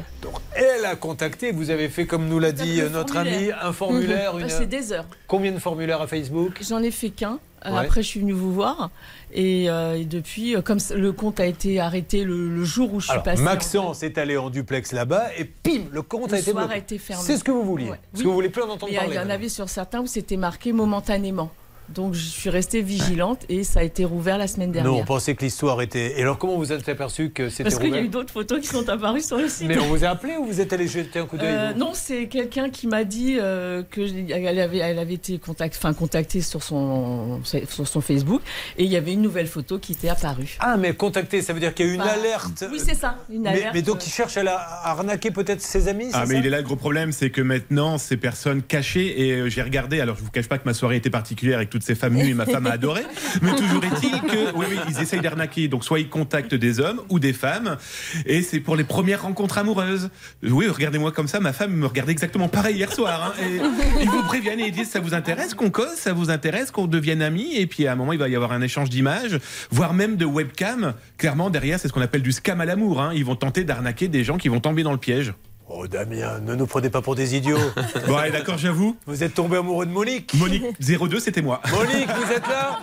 Elle 0.56 0.86
a 0.86 0.96
contacté, 0.96 1.52
vous 1.52 1.70
avez 1.70 1.90
fait 1.90 2.06
comme 2.06 2.28
nous 2.28 2.40
l'a 2.40 2.52
dit 2.52 2.80
euh, 2.82 2.90
notre 2.90 3.18
ami, 3.18 3.50
un 3.62 3.74
formulaire. 3.74 4.34
Mhm. 4.36 4.42
une- 4.42 4.50
c'est 4.50 4.66
des 4.68 4.94
heures. 4.94 5.06
Combien 5.28 5.52
de 5.52 5.60
formulaires 5.60 6.02
à 6.02 6.08
Facebook 6.08 6.60
J'en 6.68 6.82
ai 6.82 6.92
fait 6.92 7.10
qu'un. 7.10 7.40
Euh, 7.66 7.72
Ouais. 7.72 7.80
Après, 7.80 8.04
je 8.04 8.08
suis 8.08 8.20
venue 8.20 8.34
vous 8.34 8.54
voir. 8.54 8.92
Et, 9.34 9.68
euh, 9.70 9.96
et 9.98 10.06
depuis, 10.06 10.56
comme 10.64 10.78
le 10.96 11.12
compte 11.12 11.40
a 11.40 11.46
été 11.48 11.80
arrêté 11.80 12.24
le, 12.24 12.50
le 12.50 12.64
jour 12.64 12.94
où 12.94 13.00
je 13.00 13.06
suis 13.06 13.12
Alors, 13.12 13.24
passée. 13.24 13.42
en 13.42 13.46
Maxence 13.46 14.04
est 14.04 14.18
allé 14.20 14.38
en 14.38 14.50
duplex 14.52 14.94
là-bas 14.94 15.30
et 15.38 15.44
pim, 15.44 15.82
le 15.92 16.02
compte 16.04 16.30
Le 16.32 16.36
a 16.38 16.40
été 16.40 16.56
a 16.56 16.78
été 16.78 16.98
fermé. 17.00 17.24
C'est 17.26 17.36
ce 17.36 17.44
que 17.44 17.52
vous 17.52 17.64
vouliez. 17.64 17.86
Ouais. 17.90 18.00
Parce 18.12 18.20
Oui. 18.20 18.24
que 18.24 18.28
vous 18.28 18.34
voulez 18.36 18.50
plus 18.50 18.62
en 18.62 18.70
entendre 18.70 18.94
parler. 18.94 19.10
il 19.12 19.16
y 19.16 19.20
en 19.20 19.30
avait 19.30 19.50
sur 19.50 19.68
certains 19.70 20.00
où 20.02 20.08
c'était 20.08 20.38
marqué 20.38 20.72
momentanément. 20.72 21.52
Donc 21.90 22.14
je 22.14 22.20
suis 22.26 22.50
restée 22.50 22.82
vigilante 22.82 23.46
et 23.50 23.64
ça 23.64 23.80
a 23.80 23.84
été 23.84 24.04
rouvert 24.06 24.38
la 24.38 24.48
semaine 24.48 24.72
dernière. 24.72 24.92
Non, 24.92 25.00
on 25.00 25.06
pensait 25.06 25.36
que 25.36 25.44
l'histoire 25.46 25.82
était. 25.82 26.20
Et 26.20 26.22
alors, 26.22 26.38
comment 26.38 26.58
vous 26.58 26.72
êtes 26.74 26.88
aperçu 26.90 27.30
que 27.30 27.50
c'était 27.50 27.64
Parce 27.64 27.80
qu'il 27.80 27.90
y 27.94 27.98
a 27.98 28.02
eu 28.02 28.10
d'autres 28.10 28.34
photos 28.34 28.60
qui 28.60 28.68
sont 28.68 28.88
apparues 28.90 29.22
sur 29.22 29.38
le 29.38 29.48
site. 29.48 29.68
Mais 29.68 29.78
on 29.78 29.88
vous 29.88 30.04
a 30.04 30.10
appelé 30.10 30.36
ou 30.38 30.46
vous 30.46 30.60
êtes 30.60 30.74
allé 30.74 30.88
jeter 30.88 31.20
un 31.20 31.26
coup 31.26 31.38
d'œil 31.38 31.48
Euh, 31.50 31.74
non, 31.74 31.92
c'est 31.94 32.28
quelqu'un 32.28 32.70
qui 32.70 32.88
m'a 32.88 33.04
dit 33.04 33.38
euh, 33.40 33.84
que 33.90 34.02
elle 34.02 34.60
avait, 34.60 34.78
elle 34.80 35.00
avait 35.00 35.14
été 35.14 35.38
contact, 35.40 35.76
enfin, 35.78 35.94
contactée 35.94 36.42
sur 36.42 36.62
son, 36.64 37.42
sur 37.44 37.88
son 37.88 38.02
Facebook 38.02 38.42
et 38.78 38.84
il 38.84 38.92
y 38.92 38.96
avait 38.98 39.14
une 39.14 39.22
nouvelle 39.22 39.48
photo 39.48 39.80
qui 39.80 39.94
était 39.94 40.10
apparue. 40.10 40.58
Ah, 40.60 40.76
mais 40.78 40.94
contacter, 40.94 41.42
ça 41.42 41.54
veut 41.54 41.60
dire 41.60 41.74
qu'il 41.74 41.86
y 41.86 41.90
a 41.90 41.92
eu 41.94 41.96
une 41.96 42.02
Bah, 42.02 42.12
alerte. 42.20 42.66
Oui, 42.72 42.80
c'est 42.84 42.96
ça, 42.96 43.18
une 43.32 43.44
Mais, 43.44 43.50
alerte. 43.50 43.72
mais 43.74 43.82
donc, 43.82 44.06
il 44.06 44.12
cherche 44.12 44.36
à, 44.38 44.44
la- 44.44 44.58
à 44.58 44.92
arnaquer 44.92 45.32
peut-être 45.32 45.62
ses 45.62 45.88
amis 45.88 46.10
Ah 46.14 46.26
mais 46.28 46.34
ça 46.36 46.40
il 46.42 46.46
est 46.46 46.50
là 46.50 46.58
le 46.58 46.64
gros 46.64 46.76
problème, 46.76 47.12
c'est 47.12 47.30
que 47.30 47.42
maintenant 47.42 47.98
ces 47.98 48.18
personnes 48.18 48.62
cachées 48.62 49.28
et 49.28 49.32
euh, 49.34 49.50
j'ai 49.50 49.62
regardé. 49.62 50.00
Alors 50.02 50.16
je 50.18 50.24
vous 50.24 50.32
cache 50.32 50.48
pas 50.48 50.58
que 50.58 50.66
ma 50.66 50.74
soirée 50.74 50.98
était 50.98 51.10
particulière 51.10 51.58
avec 51.58 51.70
toutes 51.78 51.86
ces 51.86 51.94
femmes 51.94 52.16
nues 52.16 52.30
et 52.30 52.34
ma 52.34 52.48
femme 52.48 52.66
a 52.66 52.72
adoré. 52.72 53.04
Mais 53.44 53.52
toujours 53.56 53.84
est-il 53.84 54.20
que 54.22 54.56
oui, 54.56 54.66
oui, 54.68 54.78
ils 54.90 55.00
essayent 55.00 55.22
d'arnaquer. 55.22 55.68
Donc 55.68 55.84
soit 55.84 56.00
ils 56.00 56.10
contactent 56.10 56.56
des 56.56 56.80
hommes 56.80 57.02
ou 57.10 57.20
des 57.20 57.34
femmes 57.34 57.78
et 58.26 58.42
c'est 58.42 58.60
pour 58.60 58.76
les 58.76 58.84
premières 58.84 59.22
rencontres 59.22 59.60
amoureuses. 59.60 60.10
Oui, 60.42 60.68
regardez-moi 60.68 61.12
comme 61.12 61.28
ça, 61.28 61.40
ma 61.40 61.54
femme 61.54 61.72
me 61.74 61.86
regardait 61.86 62.14
exactement 62.14 62.48
pareil 62.48 62.78
hier 62.78 62.92
soir. 62.92 63.32
hein. 63.38 63.44
Et 63.44 64.02
ils 64.02 64.10
vous 64.10 64.24
préviennent 64.24 64.60
et 64.60 64.68
ils 64.70 64.72
disent 64.74 64.90
ça 64.90 65.00
vous 65.00 65.14
intéresse 65.14 65.54
qu'on 65.54 65.70
cause, 65.70 65.96
ça 65.98 66.14
vous 66.14 66.32
intéresse 66.32 66.72
qu'on 66.72 66.88
devienne 66.88 67.22
amis? 67.22 67.56
Et 67.56 67.68
puis 67.68 67.86
à 67.86 67.92
un 67.92 67.96
moment 67.96 68.14
il 68.14 68.20
va 68.20 68.28
y 68.28 68.36
avoir 68.36 68.54
un 68.54 68.62
échange 68.62 68.90
d'images, 68.90 69.38
voire 69.70 69.94
même 69.94 70.16
de 70.16 70.26
webcam. 70.26 70.96
Clairement 71.20 71.52
derrière 71.52 71.80
c'est 71.80 71.88
ce 71.90 71.94
qu'on 71.94 72.02
appelle 72.02 72.24
du 72.24 72.32
scam 72.32 72.60
à 72.60 72.66
l'amour. 72.66 73.02
hein. 73.02 73.12
Ils 73.14 73.26
vont 73.26 73.36
tenter 73.36 73.64
d'arnaquer 73.64 74.08
des 74.08 74.24
gens 74.24 74.38
qui 74.38 74.48
vont 74.50 74.60
tomber 74.60 74.82
dans 74.82 74.94
le 74.94 74.98
piège. 74.98 75.34
Oh, 75.70 75.86
Damien, 75.86 76.40
ne 76.40 76.56
nous 76.56 76.66
prenez 76.66 76.90
pas 76.90 77.02
pour 77.02 77.16
des 77.16 77.36
idiots. 77.36 77.58
Bon, 78.08 78.16
allez, 78.16 78.32
d'accord, 78.32 78.58
j'avoue. 78.58 78.96
Vous 79.06 79.24
êtes 79.24 79.34
tombé 79.34 79.58
amoureux 79.58 79.86
de 79.86 79.92
Monique 79.92 80.34
Monique 80.36 80.64
02, 80.80 81.20
c'était 81.20 81.42
moi. 81.42 81.62
Monique, 81.72 82.08
vous 82.10 82.32
êtes 82.32 82.48
là 82.48 82.80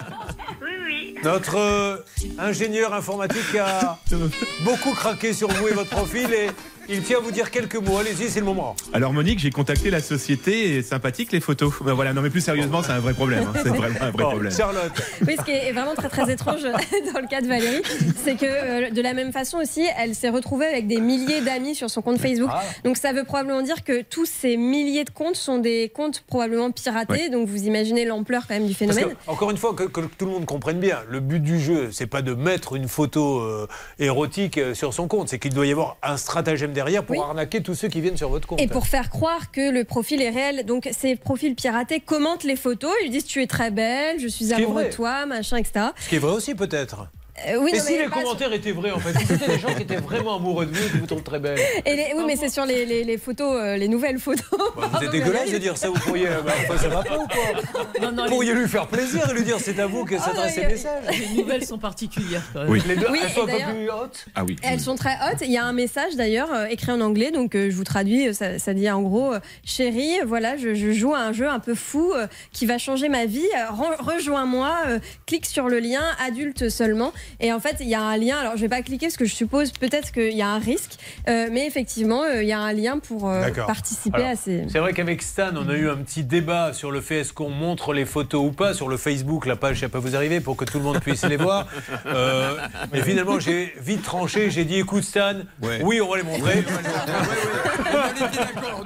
Oui, 0.61 0.69
oui. 0.87 1.15
Notre 1.25 1.57
euh, 1.57 1.97
ingénieur 2.39 2.93
informatique 2.93 3.55
a 3.59 3.99
beaucoup 4.65 4.93
craqué 4.93 5.33
sur 5.33 5.49
vous 5.49 5.69
et 5.69 5.73
votre 5.73 5.89
profil 5.89 6.31
et 6.35 6.51
il 6.89 7.03
tient 7.03 7.19
à 7.19 7.21
vous 7.21 7.31
dire 7.31 7.51
quelques 7.51 7.77
mots. 7.77 7.99
Allez-y, 7.99 8.29
c'est 8.29 8.41
le 8.41 8.47
moment. 8.47 8.75
Alors 8.93 9.13
Monique, 9.13 9.39
j'ai 9.39 9.51
contacté 9.51 9.91
la 9.91 10.01
société 10.01 10.83
sympathique 10.83 11.33
les 11.33 11.41
photos. 11.41 11.73
Ben 11.83 11.93
voilà, 11.95 12.13
non 12.13 12.23
mais 12.23 12.31
plus 12.31 12.41
sérieusement, 12.41 12.83
c'est 12.83 12.93
un 12.93 12.99
vrai 13.01 13.15
problème. 13.15 13.45
hein. 13.49 13.61
C'est 13.63 13.69
vraiment 13.71 13.97
un 14.01 14.11
vrai 14.11 14.23
Bon, 14.25 14.31
problème. 14.31 14.53
Charlotte. 14.53 14.93
Oui, 15.27 15.37
ce 15.39 15.45
qui 15.45 15.51
est 15.53 15.73
vraiment 15.73 15.95
très 15.95 16.09
très 16.09 16.31
étrange 16.33 16.63
dans 17.15 17.21
le 17.21 17.27
cas 17.29 17.41
de 17.41 17.47
Valérie, 17.47 17.83
c'est 18.25 18.37
que 18.37 18.45
euh, 18.47 18.91
de 18.91 19.01
la 19.03 19.15
même 19.15 19.33
façon 19.33 19.59
aussi, 19.59 19.85
elle 19.99 20.15
s'est 20.15 20.29
retrouvée 20.29 20.67
avec 20.67 20.87
des 20.87 21.01
milliers 21.01 21.41
d'amis 21.41 21.75
sur 21.75 21.91
son 21.91 22.03
compte 22.03 22.19
Facebook. 22.19 22.51
Ah. 22.53 22.63
Donc 22.85 22.97
ça 22.97 23.13
veut 23.13 23.25
probablement 23.25 23.63
dire 23.63 23.85
que 23.85 24.03
tous 24.03 24.27
ces 24.27 24.57
milliers 24.57 25.05
de 25.05 25.11
comptes 25.11 25.37
sont 25.37 25.59
des 25.59 25.91
comptes 25.95 26.23
probablement 26.27 26.71
piratés. 26.71 27.13
Ouais. 27.13 27.29
Donc 27.31 27.49
vous 27.49 27.65
imaginez 27.65 28.05
l'ampleur 28.05 28.47
quand 28.47 28.55
même 28.55 28.67
du 28.67 28.75
Parce 28.75 28.93
phénomène. 28.95 29.17
que, 29.27 29.31
encore 29.31 29.51
une 29.51 29.57
fois, 29.57 29.75
que, 29.75 29.85
que 29.85 30.01
tout 30.01 30.27
le 30.27 30.33
monde 30.33 30.47
comprenne 30.47 30.79
bien, 30.81 30.99
le 31.09 31.21
but 31.21 31.41
du 31.41 31.59
jeu, 31.61 31.89
c'est 31.93 32.07
pas 32.07 32.23
de 32.23 32.35
mettre 32.35 32.75
une 32.77 32.89
photo 32.89 33.41
euh, 33.41 33.67
érotique 33.99 34.59
euh, 34.59 34.75
sur 34.75 34.93
son 34.93 35.09
compte, 35.09 35.29
c'est 35.29 35.39
qu'il 35.39 35.55
doit 35.55 35.67
y 35.67 35.73
avoir 35.73 35.97
un 36.03 36.17
stratagème 36.17 36.73
derrière 36.75 37.03
pour 37.05 37.17
Oui. 37.17 37.23
arnaquer 37.23 37.63
tous 37.63 37.75
ceux 37.75 37.89
qui 37.89 38.03
viennent 38.03 38.19
sur 38.19 38.29
votre 38.29 38.47
compte. 38.47 38.61
Et 38.61 38.67
pour 38.67 38.87
faire 38.87 39.09
croire 39.09 39.51
que 39.51 39.71
le 39.71 39.85
profil 39.85 40.21
est 40.21 40.29
réel, 40.29 40.67
donc 40.67 40.89
ces 40.93 41.17
profils 41.17 41.55
piratés 41.55 42.01
commentent 42.01 42.45
les 42.45 42.57
photos, 42.57 42.93
ils 43.05 43.11
disent 43.11 43.25
tu 43.25 43.43
es 43.43 43.47
très 43.47 43.71
belle, 43.71 44.21
je 44.21 44.29
suis 44.29 44.53
amoureux 44.53 44.85
de 44.85 44.91
toi, 44.91 45.25
machin, 45.25 45.57
etc. 45.57 45.87
Ce 45.99 46.09
qui 46.11 46.17
est 46.17 46.19
vrai 46.19 46.33
aussi 46.33 46.55
peut-être. 46.55 47.07
Euh, 47.49 47.57
oui, 47.61 47.73
et 47.75 47.79
non, 47.79 47.85
si 47.85 47.93
mais 47.97 48.05
les 48.05 48.09
commentaires 48.09 48.53
étaient 48.53 48.71
vrais 48.71 48.93
en 48.93 49.01
fait 49.01 49.19
Si 49.19 49.27
c'était 49.27 49.49
des 49.49 49.59
gens 49.59 49.75
qui 49.75 49.83
étaient 49.83 49.97
vraiment 49.97 50.37
amoureux 50.37 50.67
de 50.67 50.73
vous 50.73 50.87
et 50.87 50.91
qui 50.91 50.99
vous 50.99 51.07
trouvent 51.07 51.23
très 51.25 51.41
belle. 51.41 51.59
Et 51.85 51.97
les- 51.97 52.13
oui, 52.17 52.23
mais 52.27 52.37
c'est 52.37 52.49
sur 52.49 52.65
les, 52.65 52.87
les- 52.87 53.03
les 53.03 53.19
photos, 53.19 53.57
euh, 53.61 53.77
les 53.77 53.89
nouvelles 53.89 54.21
photos. 54.21 54.45
Bah, 54.77 54.89
vous 54.93 55.05
êtes 55.05 55.11
dégueulasse 55.11 55.51
de 55.51 55.59
dire 55.59 55.77
ça, 55.77 55.89
vous 55.89 55.99
pourriez. 55.99 56.29
euh, 56.29 56.43
bah, 56.43 56.53
enfin, 56.69 56.79
ça 56.81 56.89
va 56.89 57.03
pas 57.03 57.19
ou 57.19 57.27
quoi 57.27 58.05
Vous 58.11 58.25
pourriez 58.29 58.55
lui 58.55 58.69
faire 58.69 58.87
plaisir 58.87 59.29
et 59.29 59.35
lui 59.35 59.43
dire 59.43 59.59
c'est 59.59 59.79
à 59.81 59.87
vous 59.87 60.05
que 60.05 60.17
s'adressent 60.17 60.55
ces 60.55 60.67
messages. 60.67 61.05
Les 61.11 61.43
nouvelles 61.43 61.65
sont 61.67 61.79
particulières. 61.79 62.43
quand 62.53 62.61
même. 62.63 62.71
Oui. 62.71 62.81
Les 62.87 62.95
deux, 62.97 63.07
Oui, 63.11 63.19
elles 63.23 63.31
sont 63.31 63.43
un 63.43 63.47
peu 63.47 63.75
plus 63.75 63.91
hautes 63.91 64.27
Ah 64.37 64.45
oui. 64.45 64.57
Elles 64.63 64.81
sont 64.81 64.95
très 64.95 65.15
hautes. 65.15 65.41
Il 65.43 65.51
y 65.51 65.59
a 65.59 65.65
un 65.65 65.73
message 65.73 66.15
d'ailleurs 66.15 66.53
euh, 66.55 66.67
écrit 66.67 66.93
en 66.93 67.01
anglais, 67.01 67.33
donc 67.33 67.57
euh, 67.57 67.69
je 67.69 67.75
vous 67.75 67.85
traduis. 67.85 68.33
Ça, 68.33 68.61
ça 68.61 68.75
dit 68.75 68.89
en 68.89 69.03
gros, 69.03 69.33
euh, 69.35 69.41
chérie, 69.65 70.19
voilà, 70.25 70.57
je, 70.57 70.75
je 70.75 70.93
joue 70.93 71.15
à 71.15 71.19
un 71.19 71.33
jeu 71.33 71.49
un 71.49 71.59
peu 71.59 71.75
fou 71.75 72.13
euh, 72.15 72.27
qui 72.53 72.65
va 72.65 72.79
changer 72.79 73.09
ma 73.09 73.27
vie. 73.27 73.43
Euh, 73.57 73.71
ren- 73.73 73.97
Rejoins-moi, 73.99 74.73
euh, 74.87 74.99
clique 75.27 75.47
sur 75.47 75.69
le 75.69 75.81
lien, 75.81 76.03
adulte 76.25 76.69
seulement. 76.69 77.13
Et 77.41 77.53
en 77.53 77.61
fait, 77.61 77.77
il 77.81 77.89
y 77.89 77.95
a 77.95 78.03
un 78.03 78.17
lien. 78.17 78.39
Alors 78.39 78.57
je 78.57 78.63
vais 78.63 78.69
pas 78.69 78.83
cliquer 78.83 79.07
parce 79.07 79.17
que 79.17 79.25
je 79.25 79.35
suppose 79.35 79.73
peut-être 79.73 80.13
qu'il 80.13 80.35
y 80.35 80.43
a 80.43 80.49
un 80.49 80.59
risque, 80.59 80.99
euh, 81.29 81.49
mais 81.51 81.67
effectivement, 81.67 82.23
euh, 82.23 82.43
il 82.43 82.49
y 82.49 82.53
a 82.53 82.59
un 82.59 82.73
lien 82.73 82.99
pour 82.99 83.29
euh, 83.29 83.51
participer 83.67 84.19
Alors, 84.19 84.31
à 84.31 84.37
ces. 84.37 84.65
C'est 84.69 84.79
vrai 84.79 84.93
qu'avec 84.93 85.23
Stan, 85.23 85.51
on 85.57 85.69
a 85.69 85.75
eu 85.75 85.89
un 85.89 85.97
petit 85.97 86.25
débat 86.25 86.73
sur 86.73 86.91
le 86.91 87.01
fait 87.01 87.21
est-ce 87.21 87.33
qu'on 87.33 87.51
montre 87.51 87.93
les 87.93 88.05
photos 88.05 88.45
ou 88.45 88.53
pas 88.53 88.75
sur 88.75 88.89
le 88.89 88.97
Facebook, 88.97 89.47
la 89.47 89.57
page, 89.57 89.81
ça 89.81 89.89
peut 89.89 89.99
vous 89.99 90.17
arriver 90.17 90.41
pour 90.41 90.57
que 90.57 90.65
tout 90.65 90.79
le 90.79 90.85
monde 90.85 91.01
puisse 91.01 91.25
les 91.25 91.37
voir. 91.37 91.67
Euh, 92.07 92.57
mais 92.93 93.03
finalement, 93.03 93.41
j'ai 93.41 93.75
vite 93.81 94.03
tranché, 94.03 94.51
j'ai 94.51 94.65
dit 94.65 94.79
écoute 94.79 95.05
Stan, 95.05 95.35
oui, 95.83 96.01
on 96.01 96.11
va 96.11 96.17
les 96.19 96.23
montrer. 96.23 96.65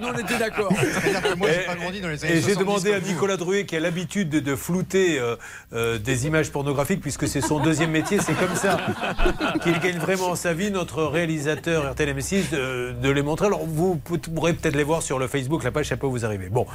Nous, 0.01 0.07
on 0.07 0.19
était 0.19 0.39
d'accord. 0.39 0.73
Moi, 1.37 1.49
j'ai 1.53 1.67
pas 1.67 1.75
grandi 1.75 2.01
dans 2.01 2.09
les 2.09 2.25
années 2.25 2.35
Et 2.35 2.37
j'ai 2.37 2.55
70 2.55 2.59
demandé 2.59 2.93
à. 2.95 3.01
Nicolas 3.01 3.37
Druet, 3.37 3.65
qui 3.67 3.77
a 3.77 3.81
l'habitude 3.81 4.29
de, 4.29 4.41
de 4.41 4.57
flouter 4.57 5.19
euh, 5.19 5.37
euh, 5.73 5.99
des 5.99 6.27
images 6.27 6.51
pornographiques, 6.51 7.01
puisque 7.01 7.27
c'est 7.27 7.41
son 7.41 7.61
deuxième 7.61 7.91
métier, 7.91 8.21
c'est 8.29 8.35
comme 8.35 8.57
ça 8.57 8.77
qu'il 9.63 9.79
gagne 9.81 9.97
vraiment 9.97 10.35
sa 10.35 10.53
vie, 10.53 10.71
notre 10.71 11.05
réalisateur 11.05 11.91
RTL 11.93 12.15
M6, 12.15 12.51
de, 12.51 13.09
les 13.09 13.23
montrer. 13.23 13.47
Alors 13.47 13.65
vous 13.65 13.97
pourrez 13.97 14.53
peut-être 14.53 14.77
les 14.77 14.85
voir 14.85 15.03
sur 15.03 15.19
le 15.19 15.29
Facebook, 15.29 15.65
la 15.65 15.71
page, 15.71 15.89
ça 15.89 15.97
peut 15.97 16.07
vous 16.07 16.25
arriver. 16.25 16.49
Bon, 16.51 16.67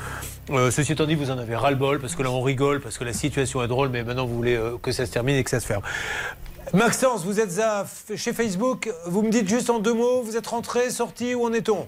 Euh, 0.49 0.71
ceci 0.71 0.93
étant 0.93 1.05
dit, 1.05 1.15
vous 1.15 1.31
en 1.31 1.37
avez 1.37 1.55
ras-le-bol, 1.55 1.99
parce 1.99 2.15
que 2.15 2.23
là 2.23 2.31
on 2.31 2.41
rigole, 2.41 2.81
parce 2.81 2.97
que 2.97 3.03
la 3.03 3.13
situation 3.13 3.63
est 3.63 3.67
drôle, 3.67 3.89
mais 3.89 4.03
maintenant 4.03 4.25
vous 4.25 4.35
voulez 4.35 4.55
euh, 4.55 4.77
que 4.81 4.91
ça 4.91 5.05
se 5.05 5.11
termine 5.11 5.35
et 5.35 5.43
que 5.43 5.49
ça 5.49 5.59
se 5.59 5.65
ferme. 5.65 5.83
Maxence, 6.73 7.23
vous 7.23 7.39
êtes 7.39 7.61
chez 8.15 8.33
Facebook, 8.33 8.91
vous 9.05 9.21
me 9.21 9.29
dites 9.29 9.47
juste 9.47 9.69
en 9.69 9.79
deux 9.79 9.93
mots, 9.93 10.23
vous 10.23 10.37
êtes 10.37 10.47
rentré, 10.47 10.89
sorti, 10.89 11.35
où 11.35 11.45
en 11.45 11.53
est-on? 11.53 11.87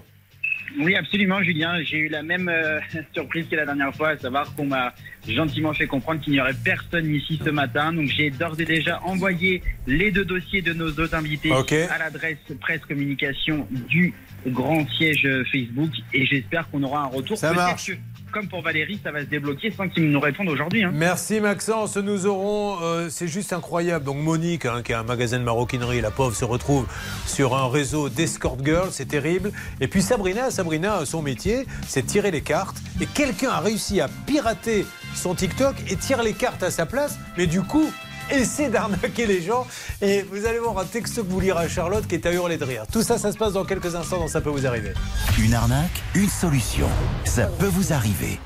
Oui, 0.78 0.94
absolument, 0.94 1.42
Julien. 1.42 1.82
J'ai 1.82 1.98
eu 1.98 2.08
la 2.08 2.22
même 2.22 2.48
euh, 2.48 2.80
surprise 3.14 3.46
que 3.48 3.56
la 3.56 3.64
dernière 3.64 3.94
fois, 3.94 4.10
à 4.10 4.18
savoir 4.18 4.54
qu'on 4.54 4.66
m'a 4.66 4.94
gentiment 5.28 5.72
fait 5.72 5.86
comprendre 5.86 6.20
qu'il 6.20 6.32
n'y 6.32 6.40
aurait 6.40 6.54
personne 6.64 7.12
ici 7.14 7.40
ce 7.44 7.50
matin. 7.50 7.92
Donc, 7.92 8.08
j'ai 8.08 8.30
d'ores 8.30 8.60
et 8.60 8.64
déjà 8.64 9.00
envoyé 9.02 9.62
les 9.86 10.10
deux 10.10 10.24
dossiers 10.24 10.62
de 10.62 10.72
nos 10.72 10.90
deux 10.90 11.14
invités 11.14 11.52
à 11.52 11.98
l'adresse 11.98 12.38
presse 12.60 12.80
communication 12.82 13.66
du 13.70 14.14
grand 14.46 14.88
siège 14.90 15.28
Facebook 15.50 15.90
et 16.12 16.26
j'espère 16.26 16.68
qu'on 16.70 16.82
aura 16.82 17.02
un 17.02 17.06
retour. 17.06 17.36
Ça 17.36 17.52
marche. 17.52 17.86
que, 17.86 17.96
comme 18.36 18.48
pour 18.48 18.60
Valérie, 18.60 19.00
ça 19.02 19.10
va 19.12 19.20
se 19.20 19.30
débloquer 19.30 19.70
sans 19.70 19.88
qu'ils 19.88 20.10
nous 20.10 20.20
répondent 20.20 20.50
aujourd'hui. 20.50 20.84
hein. 20.84 20.90
Merci 20.92 21.40
Maxence, 21.40 21.96
nous 21.96 22.26
aurons, 22.26 22.76
euh, 22.82 23.08
c'est 23.08 23.28
juste 23.28 23.54
incroyable. 23.54 24.04
Donc 24.04 24.18
Monique, 24.18 24.66
hein, 24.66 24.82
qui 24.84 24.92
a 24.92 25.00
un 25.00 25.04
magasin 25.04 25.38
de 25.38 25.44
maroquinerie, 25.44 26.02
la 26.02 26.10
pauvre 26.10 26.36
se 26.36 26.44
retrouve 26.44 26.86
sur 27.24 27.56
un 27.56 27.70
réseau 27.70 28.10
d'escort 28.10 28.58
girls, 28.62 28.90
c'est 28.90 29.08
terrible. 29.08 29.52
Et 29.80 29.88
puis 29.88 30.02
Sabrina, 30.02 30.50
Sabrina, 30.50 31.06
son 31.06 31.22
métier, 31.22 31.64
c'est 31.86 32.04
tirer 32.04 32.30
les 32.30 32.42
cartes. 32.42 32.76
Et 33.00 33.06
quelqu'un 33.06 33.48
a 33.48 33.60
réussi 33.60 34.02
à 34.02 34.08
pirater 34.26 34.84
son 35.14 35.34
TikTok 35.34 35.74
et 35.90 35.96
tire 35.96 36.22
les 36.22 36.34
cartes 36.34 36.62
à 36.62 36.70
sa 36.70 36.84
place. 36.84 37.18
Mais 37.38 37.46
du 37.46 37.62
coup, 37.62 37.90
essaie 38.30 38.68
d'arnaquer 38.68 39.26
les 39.26 39.42
gens. 39.42 39.66
Et 40.02 40.22
vous 40.22 40.46
allez 40.46 40.58
voir 40.58 40.78
un 40.78 40.84
texte 40.84 41.16
que 41.16 41.20
vous 41.20 41.40
lira 41.40 41.68
Charlotte 41.68 42.06
qui 42.06 42.14
est 42.14 42.26
à 42.26 42.32
hurler 42.32 42.56
de 42.56 42.64
rire. 42.64 42.84
Tout 42.90 43.02
ça, 43.02 43.18
ça 43.18 43.32
se 43.32 43.38
passe 43.38 43.52
dans 43.52 43.64
quelques 43.64 43.94
instants 43.94 44.18
dans 44.18 44.28
Ça 44.28 44.40
peut 44.40 44.50
vous 44.50 44.66
arriver. 44.66 44.92
Une 45.38 45.54
arnaque, 45.54 46.02
une 46.14 46.28
solution. 46.28 46.88
Ça 47.24 47.46
peut 47.46 47.66
vous 47.66 47.92
arriver. 47.92 48.38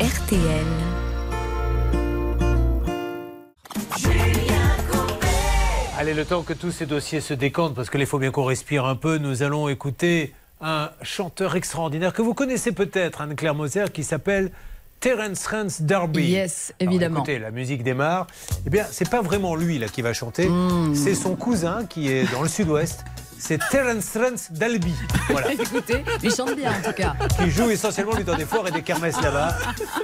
RTL. 0.00 0.66
Allez, 5.98 6.14
le 6.14 6.24
temps 6.24 6.42
que 6.42 6.52
tous 6.52 6.70
ces 6.70 6.86
dossiers 6.86 7.20
se 7.20 7.34
décantent, 7.34 7.74
parce 7.74 7.90
qu'il 7.90 8.06
faut 8.06 8.20
bien 8.20 8.30
qu'on 8.30 8.44
respire 8.44 8.84
un 8.84 8.94
peu, 8.94 9.18
nous 9.18 9.42
allons 9.42 9.68
écouter 9.68 10.32
un 10.60 10.90
chanteur 11.02 11.56
extraordinaire 11.56 12.12
que 12.12 12.22
vous 12.22 12.34
connaissez 12.34 12.70
peut-être, 12.70 13.20
Anne-Claire 13.20 13.56
Moser, 13.56 13.86
qui 13.92 14.04
s'appelle 14.04 14.52
Terence 15.00 15.46
Rance 15.46 15.82
Darby. 15.82 16.24
Yes, 16.24 16.72
Alors, 16.80 16.92
évidemment. 16.92 17.16
écoutez, 17.20 17.38
la 17.38 17.50
musique 17.50 17.82
démarre. 17.82 18.26
Eh 18.66 18.70
bien, 18.70 18.84
c'est 18.90 19.08
pas 19.08 19.22
vraiment 19.22 19.54
lui 19.54 19.78
là 19.78 19.86
qui 19.88 20.02
va 20.02 20.12
chanter, 20.12 20.48
Hmm. 20.48 20.94
c'est 20.94 21.14
son 21.14 21.36
cousin 21.36 21.86
qui 21.88 22.10
est 22.10 22.30
dans 22.32 22.42
le 22.42 22.48
sud-ouest. 22.48 23.04
C'est 23.40 23.60
Terence 23.70 24.16
Rance 24.16 24.50
Dalby. 24.50 24.92
Voilà. 25.30 25.52
Écoutez, 25.52 26.02
il 26.24 26.34
chante 26.34 26.56
bien 26.56 26.72
en 26.72 26.82
tout 26.88 26.92
cas. 26.92 27.14
qui 27.38 27.48
joue 27.52 27.70
essentiellement 27.70 28.16
lui 28.16 28.24
dans 28.24 28.34
des 28.36 28.44
foires 28.44 28.66
et 28.66 28.72
des 28.72 28.82
kermesses 28.82 29.20
là-bas, 29.22 29.56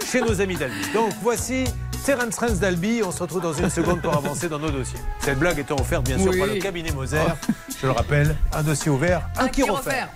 chez 0.09 0.21
nos 0.21 0.41
amis 0.41 0.55
d'Albi. 0.57 0.77
Donc 0.95 1.11
voici 1.21 1.65
Terence 2.05 2.39
Rance 2.39 2.61
d'Albi. 2.61 3.03
On 3.05 3.11
se 3.11 3.21
retrouve 3.25 3.43
dans 3.43 3.53
une 3.53 3.71
seconde 3.71 4.01
pour 4.03 4.16
avancer 4.16 4.49
dans 4.49 4.61
nos 4.61 4.71
dossiers. 4.71 5.01
Cette 5.19 5.41
blague 5.41 5.59
étant 5.59 5.75
offerte 5.81 6.07
bien 6.07 6.16
sûr 6.16 6.31
Oui. 6.31 6.39
par 6.39 6.47
le 6.47 6.55
cabinet 6.61 6.93
Moser. 6.93 7.19
Je 7.83 7.87
le 7.87 7.93
rappelle, 7.93 8.37
un 8.53 8.62
dossier 8.62 8.89
ouvert, 8.93 9.29
un, 9.37 9.49
qui 9.49 9.65
refaire. 9.65 10.09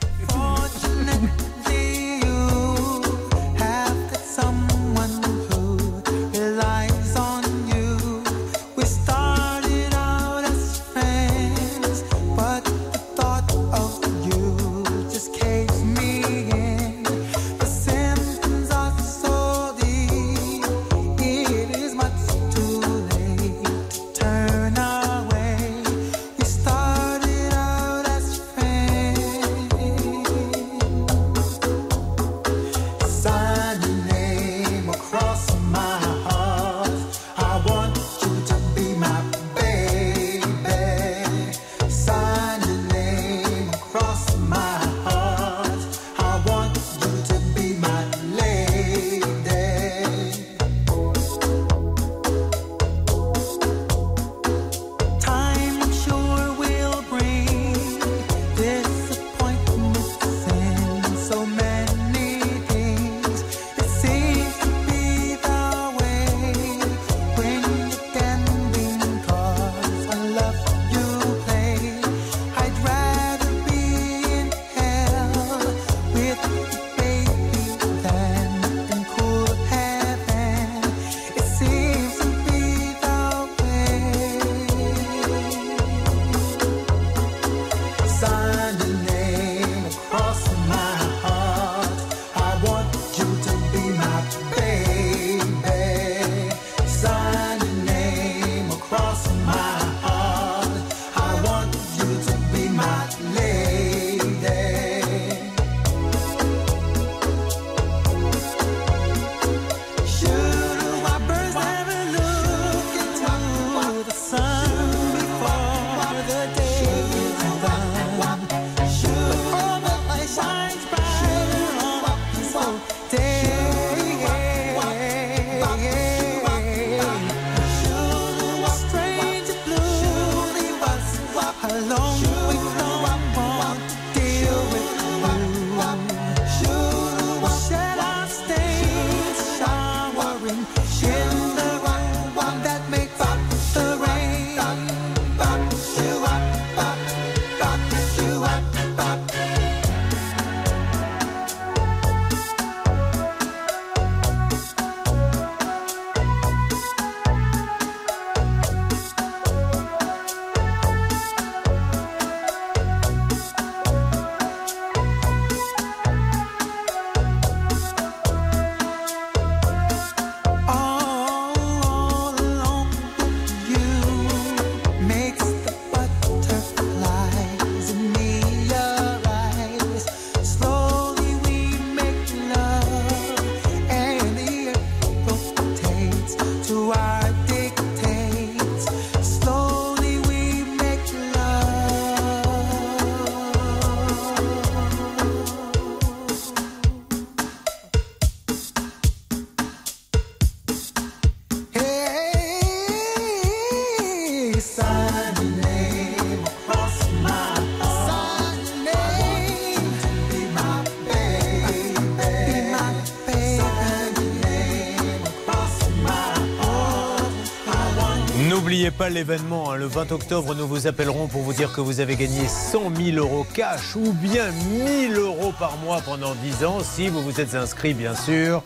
Pas 219.08 219.14
l'événement. 219.14 219.72
hein. 219.72 219.76
Le 219.76 219.86
20 219.86 220.12
octobre, 220.12 220.54
nous 220.54 220.66
vous 220.66 220.86
appellerons 220.86 221.28
pour 221.28 221.40
vous 221.42 221.52
dire 221.54 221.72
que 221.72 221.80
vous 221.80 222.00
avez 222.00 222.16
gagné 222.16 222.46
100 222.46 222.94
000 222.94 223.16
euros 223.16 223.46
cash 223.54 223.96
ou 223.96 224.12
bien 224.12 224.50
1000 224.70 225.16
euros 225.16 225.52
par 225.58 225.76
mois 225.78 226.00
pendant 226.04 226.34
10 226.34 226.64
ans 226.64 226.78
si 226.82 227.08
vous 227.08 227.22
vous 227.22 227.40
êtes 227.40 227.54
inscrit, 227.54 227.94
bien 227.94 228.14
sûr, 228.14 228.62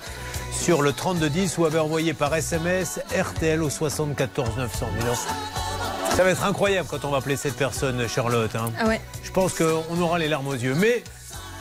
sur 0.52 0.82
le 0.82 0.92
3210 0.92 1.58
ou 1.58 1.64
avez 1.66 1.78
envoyé 1.78 2.12
par 2.12 2.34
SMS 2.34 3.00
RTL 3.16 3.62
au 3.62 3.70
74 3.70 4.56
900. 4.56 4.86
Mais 4.98 5.04
non, 5.04 5.14
Ça 6.16 6.24
va 6.24 6.30
être 6.30 6.44
incroyable 6.44 6.88
quand 6.90 7.04
on 7.04 7.10
va 7.10 7.18
appeler 7.18 7.36
cette 7.36 7.56
personne, 7.56 8.06
Charlotte. 8.08 8.54
hein. 8.56 8.70
Ah 8.80 8.86
ouais. 8.88 9.00
Je 9.22 9.30
pense 9.30 9.54
qu'on 9.54 10.00
aura 10.00 10.18
les 10.18 10.28
larmes 10.28 10.48
aux 10.48 10.54
yeux. 10.54 10.74
Mais 10.74 11.04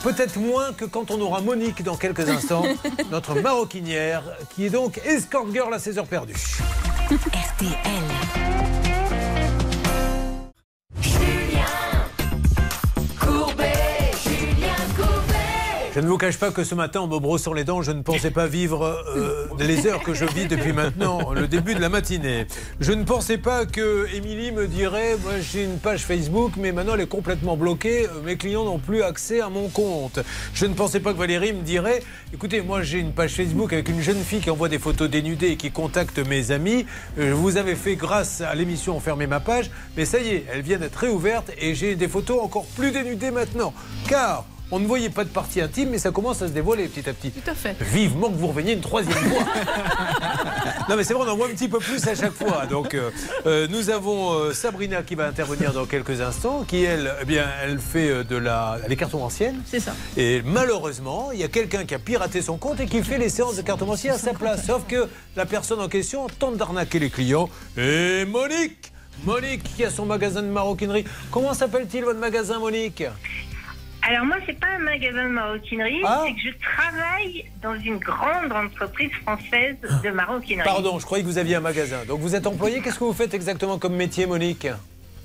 peut-être 0.02 0.38
moins 0.38 0.72
que 0.72 0.84
quand 0.84 1.10
on 1.12 1.20
aura 1.20 1.40
Monique 1.40 1.84
dans 1.84 1.96
quelques 1.96 2.28
instants, 2.28 2.64
notre 3.12 3.34
maroquinière, 3.36 4.24
qui 4.56 4.66
est 4.66 4.70
donc 4.70 5.00
escort 5.06 5.46
girl 5.52 5.72
à 5.72 5.78
16 5.78 5.98
heures 5.98 6.06
perdues. 6.06 6.34
RTL. 7.12 8.81
Je 15.94 16.00
ne 16.00 16.06
vous 16.08 16.16
cache 16.16 16.38
pas 16.38 16.50
que 16.50 16.64
ce 16.64 16.74
matin, 16.74 17.00
en 17.00 17.06
me 17.06 17.18
brossant 17.18 17.52
les 17.52 17.64
dents, 17.64 17.82
je 17.82 17.92
ne 17.92 18.00
pensais 18.00 18.30
pas 18.30 18.46
vivre 18.46 18.82
euh, 19.14 19.46
les 19.58 19.86
heures 19.86 20.02
que 20.02 20.14
je 20.14 20.24
vis 20.24 20.46
depuis 20.46 20.72
maintenant, 20.72 21.32
le 21.34 21.46
début 21.46 21.74
de 21.74 21.80
la 21.80 21.90
matinée. 21.90 22.46
Je 22.80 22.92
ne 22.92 23.04
pensais 23.04 23.36
pas 23.36 23.66
que 23.66 24.06
Émilie 24.14 24.52
me 24.52 24.66
dirait 24.66 25.18
Moi, 25.22 25.32
j'ai 25.40 25.64
une 25.64 25.76
page 25.78 26.04
Facebook, 26.06 26.52
mais 26.56 26.72
maintenant 26.72 26.94
elle 26.94 27.02
est 27.02 27.06
complètement 27.06 27.58
bloquée. 27.58 28.06
euh, 28.06 28.22
Mes 28.24 28.38
clients 28.38 28.64
n'ont 28.64 28.78
plus 28.78 29.02
accès 29.02 29.42
à 29.42 29.50
mon 29.50 29.68
compte. 29.68 30.18
Je 30.54 30.64
ne 30.64 30.72
pensais 30.72 30.98
pas 30.98 31.12
que 31.12 31.18
Valérie 31.18 31.52
me 31.52 31.60
dirait 31.62 32.02
Écoutez, 32.32 32.62
moi, 32.62 32.80
j'ai 32.82 32.98
une 32.98 33.12
page 33.12 33.32
Facebook 33.34 33.74
avec 33.74 33.90
une 33.90 34.00
jeune 34.00 34.22
fille 34.22 34.40
qui 34.40 34.48
envoie 34.48 34.70
des 34.70 34.78
photos 34.78 35.10
dénudées 35.10 35.48
et 35.48 35.56
qui 35.58 35.70
contacte 35.70 36.18
mes 36.20 36.52
amis. 36.52 36.86
Euh, 37.18 37.34
Vous 37.34 37.58
avez 37.58 37.74
fait, 37.76 37.96
grâce 37.96 38.40
à 38.40 38.54
l'émission, 38.54 38.96
enfermer 38.96 39.26
ma 39.26 39.40
page, 39.40 39.70
mais 39.94 40.06
ça 40.06 40.20
y 40.20 40.28
est, 40.28 40.46
elle 40.54 40.62
vient 40.62 40.78
d'être 40.78 40.96
réouverte 40.96 41.50
et 41.60 41.74
j'ai 41.74 41.96
des 41.96 42.08
photos 42.08 42.40
encore 42.42 42.64
plus 42.76 42.92
dénudées 42.92 43.30
maintenant. 43.30 43.74
Car. 44.08 44.46
On 44.74 44.80
ne 44.80 44.86
voyait 44.86 45.10
pas 45.10 45.24
de 45.24 45.28
partie 45.28 45.60
intime, 45.60 45.90
mais 45.90 45.98
ça 45.98 46.10
commence 46.10 46.40
à 46.40 46.48
se 46.48 46.52
dévoiler 46.52 46.88
petit 46.88 47.06
à 47.06 47.12
petit. 47.12 47.30
Tout 47.30 47.50
à 47.50 47.54
fait. 47.54 47.76
Vivement 47.78 48.30
que 48.30 48.36
vous 48.36 48.46
reveniez 48.46 48.72
une 48.72 48.80
troisième 48.80 49.18
fois. 49.18 49.44
non, 50.88 50.96
mais 50.96 51.04
c'est 51.04 51.12
vrai, 51.12 51.24
on 51.28 51.30
en 51.30 51.36
voit 51.36 51.48
un 51.48 51.50
petit 51.50 51.68
peu 51.68 51.78
plus 51.78 52.08
à 52.08 52.14
chaque 52.14 52.32
fois. 52.32 52.64
Donc, 52.64 52.94
euh, 52.94 53.10
euh, 53.44 53.68
nous 53.68 53.90
avons 53.90 54.32
euh, 54.32 54.54
Sabrina 54.54 55.02
qui 55.02 55.14
va 55.14 55.26
intervenir 55.26 55.74
dans 55.74 55.84
quelques 55.84 56.22
instants, 56.22 56.64
qui 56.66 56.84
elle, 56.84 57.12
eh 57.20 57.26
bien, 57.26 57.44
elle 57.62 57.80
fait 57.80 58.24
de 58.24 58.36
la, 58.36 58.78
les 58.88 58.96
cartomanciennes. 58.96 59.60
C'est 59.66 59.80
ça. 59.80 59.92
Et 60.16 60.40
malheureusement, 60.42 61.32
il 61.32 61.40
y 61.40 61.44
a 61.44 61.48
quelqu'un 61.48 61.84
qui 61.84 61.94
a 61.94 61.98
piraté 61.98 62.40
son 62.40 62.56
compte 62.56 62.80
et 62.80 62.86
qui 62.86 63.02
fait 63.02 63.18
les 63.18 63.28
séances 63.28 63.56
de 63.56 63.62
cartomancie 63.62 64.08
à 64.08 64.16
sa 64.16 64.32
place. 64.32 64.64
Sauf 64.64 64.86
que 64.88 65.06
la 65.36 65.44
personne 65.44 65.80
en 65.80 65.88
question 65.88 66.26
tente 66.38 66.56
d'arnaquer 66.56 66.98
les 66.98 67.10
clients. 67.10 67.50
Et 67.76 68.24
Monique 68.24 68.90
Monique 69.24 69.62
qui 69.76 69.84
a 69.84 69.90
son 69.90 70.06
magasin 70.06 70.40
de 70.42 70.48
maroquinerie. 70.48 71.04
Comment 71.30 71.52
s'appelle-t-il 71.52 72.04
votre 72.04 72.18
magasin, 72.18 72.58
Monique? 72.58 73.04
Alors 74.08 74.24
moi, 74.26 74.36
c'est 74.46 74.58
pas 74.58 74.66
un 74.76 74.78
magasin 74.80 75.24
de 75.24 75.32
maroquinerie, 75.32 76.02
Ah. 76.04 76.24
c'est 76.26 76.32
que 76.34 76.40
je 76.40 76.50
travaille 76.60 77.44
dans 77.62 77.74
une 77.80 77.98
grande 77.98 78.52
entreprise 78.52 79.10
française 79.22 79.76
de 80.02 80.10
maroquinerie. 80.10 80.64
Pardon, 80.66 80.98
je 80.98 81.04
croyais 81.04 81.22
que 81.22 81.28
vous 81.28 81.38
aviez 81.38 81.54
un 81.56 81.60
magasin. 81.60 81.98
Donc 82.06 82.20
vous 82.20 82.34
êtes 82.34 82.46
employé. 82.46 82.80
Qu'est-ce 82.80 82.98
que 82.98 83.04
vous 83.04 83.12
faites 83.12 83.34
exactement 83.34 83.78
comme 83.78 83.94
métier, 83.94 84.26
Monique? 84.26 84.66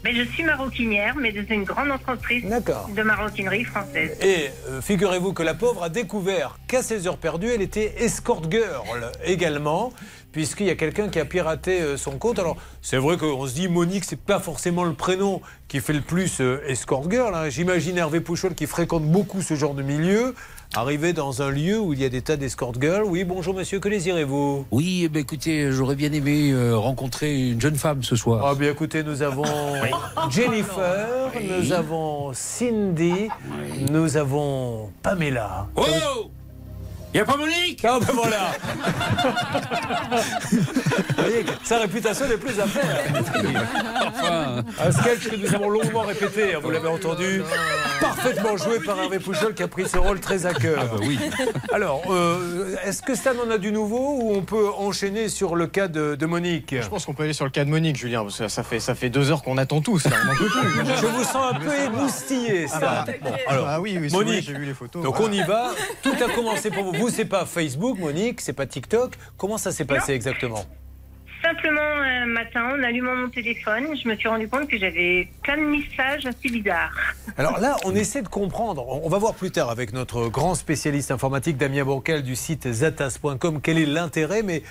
Mais 0.03 0.13
je 0.13 0.21
suis 0.31 0.43
maroquinière, 0.43 1.15
mais 1.15 1.31
dans 1.31 1.43
une 1.49 1.63
grande 1.63 1.89
entreprise 1.89 2.45
de 2.45 3.01
maroquinerie 3.01 3.63
française. 3.63 4.15
Et 4.21 4.49
euh, 4.69 4.79
figurez-vous 4.79 5.33
que 5.33 5.41
la 5.41 5.55
pauvre 5.55 5.83
a 5.83 5.89
découvert 5.89 6.59
qu'à 6.67 6.83
ses 6.83 7.07
heures 7.07 7.17
perdues, 7.17 7.49
elle 7.49 7.63
était 7.63 7.95
escort 7.97 8.43
girl 8.49 9.11
également, 9.25 9.91
puisqu'il 10.31 10.67
y 10.67 10.69
a 10.69 10.75
quelqu'un 10.75 11.09
qui 11.09 11.19
a 11.19 11.25
piraté 11.25 11.81
euh, 11.81 11.97
son 11.97 12.11
compte. 12.17 12.39
Alors, 12.39 12.57
c'est 12.81 12.97
vrai 12.97 13.17
qu'on 13.17 13.45
se 13.47 13.53
dit 13.53 13.67
Monique, 13.67 14.03
c'est 14.05 14.19
pas 14.19 14.39
forcément 14.39 14.83
le 14.83 14.93
prénom 14.93 15.41
qui 15.67 15.79
fait 15.79 15.93
le 15.93 16.01
plus 16.01 16.39
euh, 16.41 16.61
escort 16.67 17.09
girl. 17.09 17.33
hein. 17.33 17.49
J'imagine 17.49 17.97
Hervé 17.97 18.19
Pouchol 18.21 18.53
qui 18.55 18.67
fréquente 18.67 19.03
beaucoup 19.03 19.41
ce 19.41 19.55
genre 19.55 19.73
de 19.73 19.83
milieu. 19.83 20.35
Arriver 20.75 21.13
dans 21.13 21.41
un 21.41 21.49
lieu 21.49 21.79
où 21.79 21.93
il 21.93 22.01
y 22.01 22.05
a 22.05 22.09
des 22.09 22.21
tas 22.21 22.35
d'escort 22.35 22.73
girls. 22.79 23.05
Oui, 23.05 23.23
bonjour 23.23 23.53
monsieur, 23.53 23.79
que 23.79 23.87
désirez-vous? 23.87 24.65
Oui, 24.71 25.03
eh 25.05 25.09
ben, 25.09 25.21
écoutez, 25.21 25.71
j'aurais 25.71 25.95
bien 25.95 26.11
aimé 26.11 26.51
euh, 26.51 26.75
rencontrer 26.77 27.51
une 27.51 27.61
jeune 27.61 27.75
femme 27.77 28.03
ce 28.03 28.17
soir. 28.17 28.45
Ah 28.45 28.53
bien 28.53 28.71
écoutez, 28.71 29.01
nous 29.03 29.21
avons 29.21 29.45
Jennifer, 30.29 31.07
nous 31.41 31.71
avons 31.71 32.33
Cindy, 32.33 33.29
nous 33.91 34.17
avons 34.17 34.91
Pamela. 35.01 35.67
Oh 35.77 35.83
Il 37.17 37.21
n'y 37.23 37.29
a 37.29 37.33
pas 37.33 37.37
Monique 37.37 37.81
Ah 37.83 37.97
ben 37.99 38.13
voilà 38.13 38.51
Vous 40.51 41.23
voyez, 41.23 41.45
sa 41.63 41.79
réputation 41.79 42.27
n'est 42.27 42.37
plus 42.37 42.59
à 42.59 42.67
faire. 42.67 43.03
Un 44.79 44.91
sketch 44.91 45.27
que 45.29 45.35
nous 45.35 45.55
avons 45.55 45.69
longuement 45.69 46.01
répété, 46.01 46.53
hein, 46.53 46.59
vous 46.61 46.69
l'avez 46.69 46.87
entendu, 46.87 47.41
parfaitement 47.99 48.55
joué 48.55 48.79
par 48.85 48.99
Hervé 48.99 49.17
Pouchol 49.17 49.55
qui 49.55 49.63
a 49.63 49.67
pris 49.67 49.89
ce 49.89 49.97
rôle 49.97 50.19
très 50.19 50.45
à 50.45 50.53
cœur. 50.53 50.77
Ah 50.83 50.85
bah 50.95 50.99
oui. 51.07 51.17
Alors, 51.73 52.03
euh, 52.11 52.75
est-ce 52.85 53.01
que 53.01 53.15
Stan 53.15 53.31
en 53.43 53.49
a 53.49 53.57
du 53.57 53.71
nouveau 53.71 54.19
ou 54.21 54.35
on 54.35 54.43
peut 54.43 54.69
enchaîner 54.77 55.27
sur 55.27 55.55
le 55.55 55.65
cas 55.65 55.87
de, 55.87 56.13
de 56.13 56.25
Monique? 56.27 56.75
Je 56.79 56.87
pense 56.87 57.05
qu'on 57.05 57.15
peut 57.15 57.23
aller 57.23 57.33
sur 57.33 57.45
le 57.45 57.51
cas 57.51 57.65
de 57.65 57.71
Monique, 57.71 57.95
Julien, 57.97 58.21
parce 58.21 58.37
que 58.37 58.47
ça 58.47 58.61
fait, 58.61 58.79
ça 58.79 58.93
fait 58.93 59.09
deux 59.09 59.31
heures 59.31 59.41
qu'on 59.41 59.57
attend 59.57 59.81
tous. 59.81 60.05
là, 60.05 60.17
on 60.31 60.35
peut 60.35 60.45
plus. 60.45 60.85
Je 61.01 61.05
vous 61.07 61.23
sens 61.23 61.53
un 61.55 61.59
peu 61.59 61.73
émoustillé, 61.83 62.67
Stan. 62.67 62.77
Ah 62.83 63.05
bah, 63.07 63.13
Bon, 63.23 63.31
alors, 63.47 63.67
ah 63.67 63.81
oui, 63.81 63.97
oui, 63.99 64.11
Monique, 64.11 64.45
j'ai 64.45 64.53
vu 64.53 64.65
les 64.65 64.75
photos. 64.75 65.01
donc 65.01 65.19
on 65.19 65.31
y 65.31 65.41
va. 65.41 65.71
Tout 66.03 66.13
a 66.23 66.31
commencé 66.31 66.69
pour 66.69 66.93
vous. 66.93 67.06
Vous, 67.07 67.13
c'est 67.13 67.23
pas 67.23 67.45
Facebook, 67.45 67.97
Monique, 67.99 68.41
c'est 68.41 68.51
pas 68.51 68.65
TikTok. 68.65 69.13
Comment 69.37 69.57
ça 69.57 69.71
s'est 69.71 69.85
passé 69.85 70.11
exactement? 70.11 70.65
Simplement, 71.41 71.79
un 71.79 72.25
matin, 72.25 72.75
en 72.77 72.83
allumant 72.83 73.15
mon 73.15 73.29
téléphone, 73.29 73.95
je 73.95 74.09
me 74.09 74.15
suis 74.17 74.27
rendu 74.27 74.49
compte 74.49 74.67
que 74.67 74.77
j'avais 74.77 75.29
plein 75.41 75.55
de 75.55 75.61
messages 75.61 76.25
assez 76.25 76.49
bizarres. 76.49 76.91
Alors 77.37 77.61
là, 77.61 77.77
on 77.85 77.95
essaie 77.95 78.21
de 78.21 78.27
comprendre. 78.27 78.85
On 78.85 79.07
va 79.07 79.19
voir 79.19 79.35
plus 79.35 79.51
tard 79.51 79.69
avec 79.69 79.93
notre 79.93 80.27
grand 80.27 80.53
spécialiste 80.53 81.09
informatique 81.09 81.55
Damien 81.55 81.85
Bourcal 81.85 82.23
du 82.23 82.35
site 82.35 82.69
zatas.com 82.69 83.61
quel 83.63 83.77
est 83.77 83.85
l'intérêt, 83.85 84.43
mais 84.43 84.63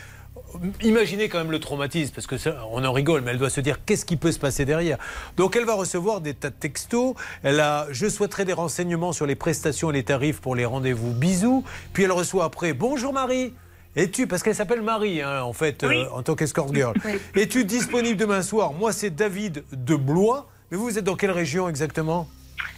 imaginez 0.82 1.28
quand 1.28 1.38
même 1.38 1.50
le 1.50 1.60
traumatisme, 1.60 2.14
parce 2.14 2.26
que 2.26 2.38
ça, 2.38 2.64
on 2.70 2.84
en 2.84 2.92
rigole, 2.92 3.22
mais 3.22 3.30
elle 3.32 3.38
doit 3.38 3.50
se 3.50 3.60
dire 3.60 3.78
qu'est-ce 3.84 4.04
qui 4.04 4.16
peut 4.16 4.32
se 4.32 4.38
passer 4.38 4.64
derrière? 4.64 4.98
Donc 5.36 5.56
elle 5.56 5.64
va 5.64 5.74
recevoir 5.74 6.20
des 6.20 6.34
tas 6.34 6.50
de 6.50 6.54
textos. 6.54 7.14
Elle 7.42 7.60
a 7.60 7.86
je 7.90 8.08
souhaiterais 8.08 8.44
des 8.44 8.52
renseignements 8.52 9.12
sur 9.12 9.26
les 9.26 9.34
prestations 9.34 9.90
et 9.90 9.94
les 9.94 10.04
tarifs 10.04 10.40
pour 10.40 10.54
les 10.56 10.64
rendez-vous. 10.64 11.12
Bisous. 11.12 11.64
Puis 11.92 12.04
elle 12.04 12.12
reçoit 12.12 12.44
après 12.44 12.72
bonjour 12.72 13.12
Marie. 13.12 13.52
Es-tu, 13.94 14.26
parce 14.26 14.42
qu'elle 14.42 14.54
s'appelle 14.54 14.82
Marie, 14.82 15.22
hein, 15.22 15.42
en 15.42 15.54
fait, 15.54 15.82
euh, 15.82 16.04
en 16.12 16.22
tant 16.22 16.34
qu'escort 16.34 16.72
girl. 16.74 16.92
Es-tu 17.34 17.64
disponible 17.64 18.18
demain 18.18 18.42
soir? 18.42 18.74
Moi, 18.74 18.92
c'est 18.92 19.08
David 19.08 19.64
de 19.72 19.94
Blois. 19.96 20.50
Mais 20.70 20.76
vous, 20.76 20.84
vous 20.84 20.98
êtes 20.98 21.04
dans 21.04 21.16
quelle 21.16 21.30
région 21.30 21.66
exactement? 21.66 22.28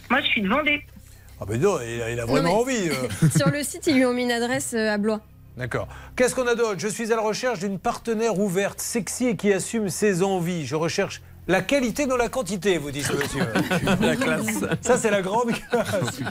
Moi, 0.09 0.21
je 0.21 0.27
suis 0.27 0.41
de 0.41 0.47
Vendée. 0.47 0.81
Ah 1.41 1.45
ben 1.45 1.59
non, 1.59 1.77
il 1.81 2.01
a, 2.01 2.09
il 2.11 2.19
a 2.21 2.25
vraiment 2.25 2.49
Non, 2.49 2.59
envie. 2.61 2.89
euh. 2.89 3.27
Sur 3.37 3.49
le 3.49 3.63
site, 3.63 3.87
ils 3.87 3.95
lui 3.95 4.05
ont 4.05 4.13
mis 4.13 4.23
une 4.23 4.31
adresse 4.31 4.73
euh, 4.73 4.93
à 4.93 4.97
Blois. 4.97 5.19
D'accord. 5.59 5.89
Qu'est-ce 6.15 6.33
qu'on 6.35 6.47
a 6.47 6.55
d'autre? 6.55 6.79
Je 6.79 6.87
suis 6.87 7.11
à 7.11 7.17
la 7.17 7.21
recherche 7.21 7.59
d'une 7.59 7.79
partenaire 7.79 8.39
ouverte, 8.39 8.79
sexy 8.79 9.27
et 9.27 9.35
qui 9.35 9.51
assume 9.51 9.89
ses 9.89 10.23
envies. 10.23 10.65
Je 10.65 10.75
recherche 10.77 11.21
la 11.49 11.61
qualité 11.61 12.05
dans 12.05 12.15
la 12.15 12.29
quantité, 12.29 12.77
vous 12.77 12.91
dites 12.91 13.11
monsieur. 13.13 13.43
La 14.01 14.15
classe. 14.15 14.63
Ça, 14.81 14.97
c'est 14.97 15.11
la 15.11 15.21
grande 15.21 15.51
classe. 15.51 16.21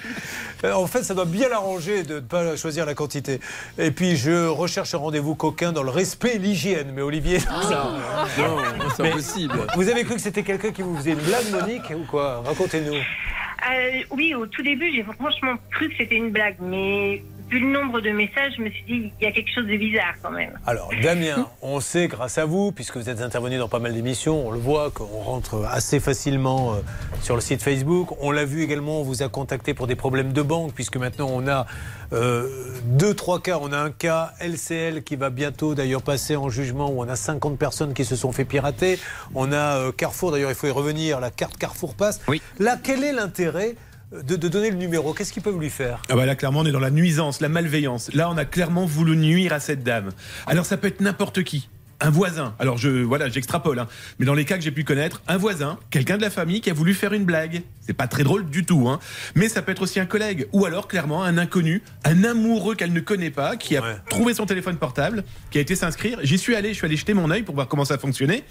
Euh, 0.64 0.72
En 0.72 0.86
fait, 0.86 1.02
ça 1.02 1.12
doit 1.12 1.24
bien 1.26 1.48
l'arranger 1.48 2.04
de 2.04 2.14
ne 2.14 2.20
pas 2.20 2.56
choisir 2.56 2.86
la 2.86 2.94
quantité. 2.94 3.40
Et 3.78 3.90
puis, 3.90 4.16
je 4.16 4.46
recherche 4.46 4.94
un 4.94 4.98
rendez-vous 4.98 5.34
coquin 5.34 5.72
dans 5.72 5.82
le 5.82 5.90
respect 5.90 6.36
et 6.36 6.38
l'hygiène. 6.38 6.92
Mais 6.94 7.02
Olivier, 7.02 7.40
ça. 7.40 7.90
Non, 8.38 8.58
c'est 8.96 9.08
impossible. 9.08 9.54
Vous 9.74 9.88
avez 9.90 10.04
cru 10.04 10.14
que 10.14 10.20
c'était 10.22 10.44
quelqu'un 10.44 10.70
qui 10.70 10.80
vous 10.82 10.96
faisait 10.96 11.12
une 11.12 11.18
blague, 11.20 11.50
Monique, 11.50 11.90
ou 11.90 12.06
quoi? 12.08 12.42
Racontez-nous. 12.46 12.94
Euh, 12.94 14.00
oui, 14.12 14.34
au 14.36 14.46
tout 14.46 14.62
début, 14.62 14.90
j'ai 14.94 15.02
franchement 15.02 15.56
cru 15.72 15.88
que 15.88 15.96
c'était 15.98 16.14
une 16.16 16.30
blague, 16.30 16.56
mais 16.60 17.24
vu 17.50 17.60
le 17.60 17.66
nombre 17.68 18.00
de 18.00 18.10
messages, 18.10 18.54
je 18.56 18.62
me 18.62 18.70
suis 18.70 18.84
dit, 18.84 19.12
il 19.20 19.24
y 19.24 19.26
a 19.26 19.32
quelque 19.32 19.50
chose 19.54 19.66
de 19.66 19.76
bizarre 19.76 20.14
quand 20.22 20.30
même. 20.30 20.58
Alors, 20.66 20.90
Damien, 21.02 21.48
on 21.62 21.80
sait 21.80 22.08
grâce 22.08 22.38
à 22.38 22.44
vous, 22.44 22.72
puisque 22.72 22.96
vous 22.96 23.08
êtes 23.08 23.20
intervenu 23.20 23.58
dans 23.58 23.68
pas 23.68 23.78
mal 23.78 23.94
d'émissions, 23.94 24.46
on 24.46 24.50
le 24.50 24.58
voit 24.58 24.90
qu'on 24.90 25.06
rentre 25.06 25.64
assez 25.64 26.00
facilement 26.00 26.74
euh, 26.74 26.78
sur 27.22 27.34
le 27.34 27.40
site 27.40 27.62
Facebook. 27.62 28.10
On 28.20 28.30
l'a 28.30 28.44
vu 28.44 28.62
également, 28.62 29.00
on 29.00 29.02
vous 29.02 29.22
a 29.22 29.28
contacté 29.28 29.74
pour 29.74 29.86
des 29.86 29.96
problèmes 29.96 30.32
de 30.32 30.42
banque, 30.42 30.72
puisque 30.74 30.96
maintenant 30.96 31.28
on 31.30 31.46
a 31.48 31.66
euh, 32.12 32.48
deux, 32.84 33.14
trois 33.14 33.40
cas. 33.40 33.58
On 33.60 33.72
a 33.72 33.78
un 33.78 33.90
cas 33.90 34.32
LCL 34.40 35.02
qui 35.02 35.16
va 35.16 35.30
bientôt 35.30 35.74
d'ailleurs 35.74 36.02
passer 36.02 36.36
en 36.36 36.48
jugement, 36.48 36.90
où 36.90 37.02
on 37.02 37.08
a 37.08 37.16
50 37.16 37.58
personnes 37.58 37.94
qui 37.94 38.04
se 38.04 38.16
sont 38.16 38.32
fait 38.32 38.44
pirater. 38.44 38.98
On 39.34 39.52
a 39.52 39.78
euh, 39.78 39.92
Carrefour, 39.92 40.32
d'ailleurs 40.32 40.50
il 40.50 40.56
faut 40.56 40.66
y 40.66 40.72
revenir, 40.72 41.20
la 41.20 41.30
carte 41.30 41.56
Carrefour 41.56 41.94
passe. 41.94 42.20
Là, 42.58 42.76
quel 42.82 43.04
est 43.04 43.12
l'intérêt 43.12 43.74
de, 44.12 44.36
de 44.36 44.48
donner 44.48 44.70
le 44.70 44.76
numéro 44.76 45.12
Qu'est-ce 45.12 45.32
qu'ils 45.32 45.42
peuvent 45.42 45.58
lui 45.58 45.70
faire 45.70 46.02
Ah 46.08 46.16
bah 46.16 46.26
là, 46.26 46.34
clairement, 46.34 46.60
on 46.60 46.66
est 46.66 46.72
dans 46.72 46.80
la 46.80 46.90
nuisance, 46.90 47.40
la 47.40 47.48
malveillance. 47.48 48.10
Là, 48.14 48.30
on 48.30 48.36
a 48.36 48.44
clairement 48.44 48.86
voulu 48.86 49.16
nuire 49.16 49.52
à 49.52 49.60
cette 49.60 49.82
dame. 49.82 50.10
Alors, 50.46 50.66
ça 50.66 50.76
peut 50.76 50.88
être 50.88 51.00
n'importe 51.00 51.42
qui. 51.42 51.68
Un 52.00 52.10
voisin. 52.10 52.54
Alors, 52.60 52.78
je, 52.78 52.88
voilà, 52.88 53.28
j'extrapole, 53.28 53.80
hein. 53.80 53.88
Mais 54.20 54.26
dans 54.26 54.34
les 54.34 54.44
cas 54.44 54.56
que 54.56 54.62
j'ai 54.62 54.70
pu 54.70 54.84
connaître, 54.84 55.20
un 55.26 55.36
voisin, 55.36 55.80
quelqu'un 55.90 56.16
de 56.16 56.22
la 56.22 56.30
famille 56.30 56.60
qui 56.60 56.70
a 56.70 56.72
voulu 56.72 56.94
faire 56.94 57.12
une 57.12 57.24
blague. 57.24 57.62
C'est 57.80 57.92
pas 57.92 58.06
très 58.06 58.22
drôle 58.22 58.48
du 58.48 58.64
tout, 58.64 58.88
hein. 58.88 59.00
Mais 59.34 59.48
ça 59.48 59.62
peut 59.62 59.72
être 59.72 59.82
aussi 59.82 59.98
un 59.98 60.06
collègue. 60.06 60.46
Ou 60.52 60.64
alors, 60.64 60.86
clairement, 60.86 61.24
un 61.24 61.36
inconnu, 61.38 61.82
un 62.04 62.22
amoureux 62.22 62.76
qu'elle 62.76 62.92
ne 62.92 63.00
connaît 63.00 63.32
pas, 63.32 63.56
qui 63.56 63.76
a 63.76 63.82
trouvé 64.08 64.32
son 64.32 64.46
téléphone 64.46 64.76
portable, 64.76 65.24
qui 65.50 65.58
a 65.58 65.60
été 65.60 65.74
s'inscrire. 65.74 66.20
J'y 66.22 66.38
suis 66.38 66.54
allé, 66.54 66.68
je 66.68 66.74
suis 66.74 66.86
allé 66.86 66.96
jeter 66.96 67.14
mon 67.14 67.32
œil 67.32 67.42
pour 67.42 67.56
voir 67.56 67.66
comment 67.66 67.84
ça 67.84 67.98
fonctionnait. 67.98 68.44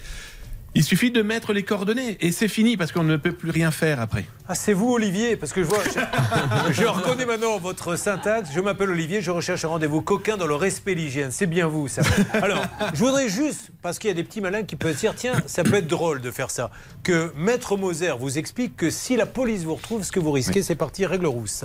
Il 0.74 0.84
suffit 0.84 1.10
de 1.10 1.22
mettre 1.22 1.52
les 1.52 1.62
coordonnées 1.62 2.18
et 2.20 2.30
c'est 2.30 2.46
fini 2.48 2.76
parce 2.76 2.92
qu'on 2.92 3.02
ne 3.02 3.16
peut 3.16 3.32
plus 3.32 3.50
rien 3.50 3.70
faire 3.70 4.00
après. 4.00 4.26
Ah, 4.46 4.54
c'est 4.54 4.74
vous, 4.74 4.92
Olivier, 4.92 5.36
parce 5.36 5.52
que 5.52 5.62
je 5.62 5.68
vois. 5.68 5.82
Je, 5.84 6.72
je 6.82 6.86
reconnais 6.86 7.24
maintenant 7.26 7.58
votre 7.58 7.96
syntaxe. 7.96 8.50
Je 8.54 8.60
m'appelle 8.60 8.90
Olivier, 8.90 9.22
je 9.22 9.30
recherche 9.30 9.64
un 9.64 9.68
rendez-vous 9.68 10.02
coquin 10.02 10.36
dans 10.36 10.46
le 10.46 10.54
respect 10.54 10.94
l'hygiène. 10.94 11.30
C'est 11.30 11.46
bien 11.46 11.66
vous, 11.66 11.88
ça. 11.88 12.02
Alors, 12.34 12.62
je 12.92 12.98
voudrais 12.98 13.28
juste, 13.28 13.70
parce 13.82 13.98
qu'il 13.98 14.08
y 14.08 14.10
a 14.10 14.14
des 14.14 14.24
petits 14.24 14.40
malins 14.40 14.62
qui 14.62 14.76
peuvent 14.76 14.94
se 14.94 15.00
dire 15.00 15.14
tiens, 15.14 15.34
ça 15.46 15.64
peut 15.64 15.74
être 15.74 15.88
drôle 15.88 16.20
de 16.20 16.30
faire 16.30 16.50
ça, 16.50 16.70
que 17.02 17.32
Maître 17.36 17.76
Moser 17.76 18.14
vous 18.18 18.38
explique 18.38 18.76
que 18.76 18.90
si 18.90 19.16
la 19.16 19.26
police 19.26 19.64
vous 19.64 19.74
retrouve, 19.74 20.04
ce 20.04 20.12
que 20.12 20.20
vous 20.20 20.32
risquez, 20.32 20.62
c'est 20.62 20.74
parti 20.76 21.06
règle 21.06 21.26
rousse. 21.26 21.64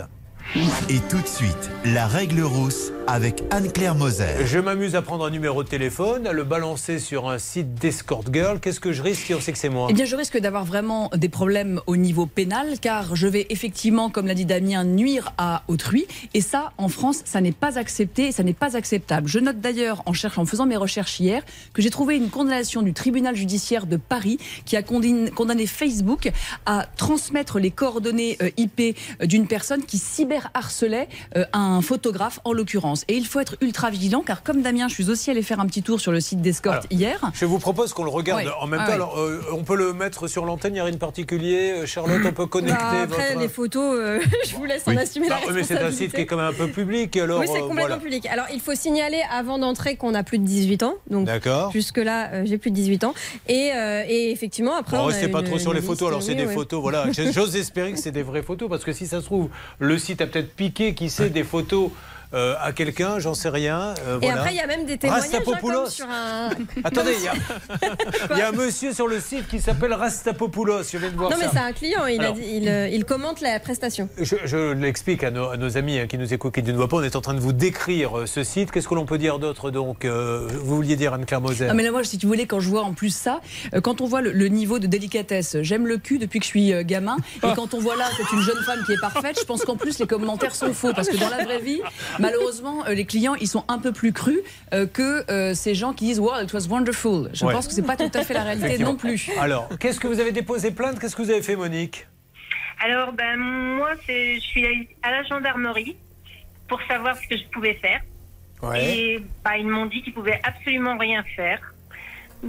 Et 0.89 0.99
tout 1.09 1.21
de 1.21 1.27
suite, 1.27 1.69
la 1.85 2.05
règle 2.07 2.41
rousse 2.41 2.91
avec 3.07 3.43
Anne-Claire 3.51 3.95
Moser. 3.95 4.45
Je 4.45 4.59
m'amuse 4.59 4.95
à 4.95 5.01
prendre 5.01 5.25
un 5.25 5.29
numéro 5.29 5.63
de 5.63 5.67
téléphone, 5.67 6.27
à 6.27 6.31
le 6.31 6.43
balancer 6.43 6.99
sur 6.99 7.29
un 7.29 7.37
site 7.37 7.75
d'escort 7.75 8.23
girl. 8.31 8.59
Qu'est-ce 8.59 8.79
que 8.79 8.93
je 8.93 9.01
risque 9.01 9.25
si 9.25 9.33
on 9.33 9.41
sait 9.41 9.51
que 9.51 9.57
c'est 9.57 9.69
moi? 9.69 9.87
Eh 9.89 9.93
bien, 9.93 10.05
je 10.05 10.15
risque 10.15 10.37
d'avoir 10.37 10.65
vraiment 10.65 11.09
des 11.15 11.29
problèmes 11.29 11.81
au 11.87 11.97
niveau 11.97 12.25
pénal, 12.25 12.79
car 12.79 13.15
je 13.15 13.27
vais 13.27 13.47
effectivement, 13.49 14.09
comme 14.09 14.27
l'a 14.27 14.33
dit 14.33 14.45
Damien, 14.45 14.83
nuire 14.83 15.33
à 15.37 15.63
autrui. 15.67 16.05
Et 16.33 16.41
ça, 16.41 16.71
en 16.77 16.87
France, 16.87 17.21
ça 17.25 17.41
n'est 17.41 17.51
pas 17.51 17.77
accepté, 17.77 18.27
et 18.27 18.31
ça 18.31 18.43
n'est 18.43 18.53
pas 18.53 18.77
acceptable. 18.77 19.27
Je 19.27 19.39
note 19.39 19.59
d'ailleurs, 19.59 20.03
en, 20.05 20.13
cherchant, 20.13 20.43
en 20.43 20.45
faisant 20.45 20.65
mes 20.65 20.77
recherches 20.77 21.19
hier, 21.19 21.43
que 21.73 21.81
j'ai 21.81 21.89
trouvé 21.89 22.15
une 22.15 22.29
condamnation 22.29 22.81
du 22.81 22.93
tribunal 22.93 23.35
judiciaire 23.35 23.85
de 23.85 23.97
Paris 23.97 24.37
qui 24.65 24.77
a 24.77 24.83
condamné, 24.83 25.67
Facebook 25.67 26.31
à 26.65 26.85
transmettre 26.97 27.59
les 27.59 27.71
coordonnées 27.71 28.37
euh, 28.41 28.49
IP 28.57 28.97
d'une 29.23 29.47
personne 29.47 29.83
qui 29.83 29.97
cyberharcelait 29.97 31.07
euh, 31.37 31.45
un 31.53 31.81
photographe, 31.81 32.39
en 32.43 32.53
l'occurrence. 32.53 32.92
Et 33.07 33.15
il 33.15 33.25
faut 33.25 33.39
être 33.39 33.55
ultra 33.61 33.89
vigilant, 33.89 34.21
car 34.21 34.43
comme 34.43 34.61
Damien, 34.61 34.87
je 34.87 34.93
suis 34.93 35.09
aussi 35.09 35.31
allé 35.31 35.41
faire 35.41 35.59
un 35.59 35.65
petit 35.65 35.81
tour 35.83 35.99
sur 35.99 36.11
le 36.11 36.19
site 36.19 36.41
d'Escort 36.41 36.73
Alors, 36.73 36.85
hier. 36.91 37.19
Je 37.33 37.45
vous 37.45 37.59
propose 37.59 37.93
qu'on 37.93 38.03
le 38.03 38.09
regarde 38.09 38.43
Ouais. 38.45 38.51
en 38.59 38.67
même 38.67 38.79
Ah 38.81 38.85
temps. 38.85 38.89
ouais. 38.89 38.95
Alors, 38.95 39.19
euh, 39.19 39.41
on 39.51 39.63
peut 39.63 39.75
le 39.75 39.93
mettre 39.93 40.27
sur 40.27 40.45
l'antenne, 40.45 40.71
il 40.71 40.75
n'y 40.75 40.79
a 40.79 40.83
rien 40.83 40.93
de 40.93 40.97
particulier. 40.97 41.71
Euh, 41.71 41.85
Charlotte, 41.85 42.21
on 42.25 42.31
peut 42.33 42.45
connecter 42.45 42.77
Bah, 42.79 43.01
après, 43.03 43.29
votre... 43.29 43.39
les 43.41 43.49
photos, 43.49 43.95
euh, 43.99 44.19
je 44.47 44.55
vous 44.55 44.65
laisse 44.65 44.87
en 44.87 44.95
assumer 44.97 45.29
Bah, 45.29 45.39
la 45.47 45.53
mais 45.53 45.63
c'est 45.63 45.77
un 45.79 45.91
site 45.91 46.13
qui 46.13 46.21
est 46.21 46.25
quand 46.25 46.37
même 46.37 46.45
un 46.47 46.53
peu 46.53 46.67
public. 46.67 47.15
Alors, 47.17 47.39
oui, 47.39 47.47
c'est 47.47 47.57
euh, 47.57 47.61
complètement 47.67 47.81
voilà. 47.81 47.97
public. 47.97 48.25
Alors, 48.27 48.45
il 48.53 48.59
faut 48.59 48.75
signaler 48.75 49.21
avant 49.31 49.57
d'entrer 49.57 49.95
qu'on 49.95 50.13
a 50.13 50.23
plus 50.23 50.39
de 50.39 50.45
18 50.45 50.83
ans. 50.83 50.95
Donc, 51.09 51.25
D'accord. 51.25 51.71
jusque-là, 51.71 52.29
euh, 52.33 52.43
j'ai 52.45 52.57
plus 52.57 52.71
de 52.71 52.75
18 52.75 53.03
ans. 53.03 53.13
Et, 53.47 53.71
euh, 53.73 54.03
et 54.07 54.31
effectivement, 54.31 54.75
après. 54.75 54.97
Bon, 54.97 55.03
on 55.03 55.07
restez 55.07 55.27
pas 55.27 55.39
une- 55.39 55.45
trop 55.45 55.59
sur 55.59 55.73
les 55.73 55.81
photos, 55.81 56.07
alors 56.09 56.21
c'est 56.23 56.35
des 56.35 56.45
ouais. 56.45 56.53
photos, 56.53 56.81
voilà. 56.81 57.05
J'ose 57.33 57.55
espérer 57.55 57.91
que 57.93 57.99
c'est 57.99 58.11
des 58.11 58.23
vraies 58.23 58.41
photos, 58.43 58.69
parce 58.69 58.83
que 58.83 58.91
si 58.93 59.07
ça 59.07 59.19
se 59.21 59.25
trouve, 59.25 59.49
le 59.79 59.97
site 59.97 60.21
a 60.21 60.27
peut-être 60.27 60.53
piqué, 60.55 60.93
qui 60.93 61.09
sait, 61.09 61.29
des 61.29 61.43
photos 61.43 61.89
euh, 62.33 62.55
à 62.61 62.71
quelqu'un, 62.71 63.19
j'en 63.19 63.33
sais 63.33 63.49
rien. 63.49 63.93
euh, 64.07 64.17
Et 64.17 64.25
voilà. 64.25 64.41
après, 64.41 64.53
il 64.53 64.57
y 64.57 64.59
a 64.61 64.67
même 64.67 64.85
des 64.85 64.97
témoignages 64.97 65.27
hein, 65.33 65.37
Rastapopoulos. 65.37 65.89
sur 65.89 66.07
un. 66.09 66.49
Attendez, 66.83 67.15
il 67.17 67.23
y, 67.23 67.27
a... 67.27 67.33
il 68.31 68.37
y 68.37 68.41
a 68.41 68.49
un 68.49 68.51
monsieur 68.51 68.93
sur 68.93 69.07
le 69.07 69.19
site 69.19 69.47
qui 69.47 69.59
s'appelle 69.61 69.93
Rastapopoulos, 69.93 70.83
je 70.91 70.97
viens 70.97 71.09
de 71.11 71.15
voir 71.15 71.29
Non, 71.31 71.37
mais 71.39 71.47
c'est 71.51 71.59
un 71.59 71.71
client, 71.73 72.05
il, 72.07 72.19
a 72.21 72.23
Alors, 72.23 72.35
dit- 72.35 72.43
il, 72.61 72.67
euh, 72.69 72.87
il 72.89 73.05
commente 73.05 73.41
la 73.41 73.59
prestation. 73.59 74.09
Je, 74.17 74.35
je 74.45 74.73
l'explique 74.73 75.23
à 75.23 75.31
nos, 75.31 75.49
à 75.49 75.57
nos 75.57 75.77
amis 75.77 75.99
hein, 75.99 76.07
qui 76.07 76.17
nous 76.17 76.33
écoutent, 76.33 76.53
qui 76.53 76.63
ne 76.63 76.71
nous 76.71 76.77
voient 76.77 76.87
pas. 76.87 76.97
On 76.97 77.03
est 77.03 77.15
en 77.15 77.21
train 77.21 77.33
de 77.33 77.39
vous 77.39 77.53
décrire 77.53 78.23
ce 78.25 78.43
site. 78.43 78.71
Qu'est-ce 78.71 78.87
que 78.87 78.95
l'on 78.95 79.05
peut 79.05 79.17
dire 79.17 79.39
d'autre 79.39 79.71
donc 79.71 80.05
euh, 80.05 80.47
Vous 80.63 80.75
vouliez 80.75 80.95
dire 80.95 81.13
Anne-Claire 81.13 81.41
Moser 81.41 81.67
Ah 81.69 81.73
mais 81.73 81.83
là 81.83 81.91
moi 81.91 82.03
si 82.03 82.17
tu 82.17 82.25
voulais 82.27 82.45
quand 82.45 82.59
je 82.59 82.69
vois 82.69 82.83
en 82.83 82.93
plus 82.93 83.15
ça 83.15 83.41
euh, 83.73 83.81
quand 83.81 84.01
on 84.01 84.05
voit 84.05 84.21
le, 84.21 84.31
le 84.31 84.47
niveau 84.47 84.79
de 84.79 84.87
délicatesse 84.87 85.57
j'aime 85.61 85.87
le 85.87 85.97
cul 85.97 86.17
depuis 86.19 86.39
que 86.39 86.45
je 86.45 86.49
suis 86.49 86.73
euh, 86.73 86.83
gamin 86.83 87.17
et 87.43 87.47
quand 87.55 87.73
on 87.73 87.79
voit 87.79 87.95
là 87.95 88.05
c'est 88.17 88.35
une 88.35 88.41
jeune 88.41 88.61
femme 88.65 88.79
qui 88.85 88.93
est 88.93 88.99
parfaite 89.01 89.37
je 89.39 89.45
pense 89.45 89.63
qu'en 89.65 89.75
plus 89.75 89.99
les 89.99 90.07
commentaires 90.07 90.55
sont 90.55 90.73
faux 90.73 90.93
parce 90.93 91.09
que 91.09 91.17
dans 91.17 91.29
la 91.29 91.43
vraie 91.43 91.59
vie 91.59 91.81
malheureusement 92.23 92.85
euh, 92.87 92.93
les 92.93 93.05
clients 93.05 93.35
ils 93.35 93.47
sont 93.47 93.63
un 93.67 93.77
peu 93.79 93.91
plus 93.91 94.11
crus 94.13 94.39
euh, 94.73 94.85
que 94.87 95.29
euh, 95.31 95.53
ces 95.53 95.75
gens 95.75 95.93
qui 95.93 96.05
disent 96.05 96.19
wow 96.19 96.41
it 96.41 96.51
was 96.53 96.67
wonderful 96.69 97.29
je 97.33 97.45
Ouais. 97.45 97.53
pense 97.53 97.67
que 97.67 97.73
c'est 97.73 97.81
pas 97.83 97.95
tout 97.97 98.11
à 98.13 98.23
fait 98.23 98.33
la 98.33 98.43
réalité 98.43 98.77
non 98.83 98.95
plus 98.95 99.29
Alors, 99.39 99.69
qu'est-ce 99.79 99.99
que 99.99 100.07
vous 100.07 100.19
avez 100.19 100.31
déposé 100.31 100.71
plainte? 100.71 100.99
Qu'est-ce 100.99 101.15
que 101.15 101.21
vous 101.21 101.29
avez 101.31 101.41
fait, 101.43 101.55
Monique? 101.55 102.07
Alors, 102.83 103.13
ben, 103.13 103.37
moi, 103.37 103.91
je 104.07 104.39
suis 104.39 104.65
allée 104.65 104.89
à 105.03 105.11
la 105.11 105.23
gendarmerie 105.23 105.95
pour 106.67 106.79
savoir 106.87 107.15
ce 107.15 107.27
que 107.27 107.37
je 107.37 107.43
pouvais 107.53 107.75
faire. 107.75 108.01
Et 108.75 109.19
bah, 109.43 109.57
ils 109.57 109.67
m'ont 109.67 109.85
dit 109.85 110.01
qu'ils 110.01 110.13
pouvaient 110.13 110.39
absolument 110.43 110.97
rien 110.97 111.23
faire. 111.35 111.59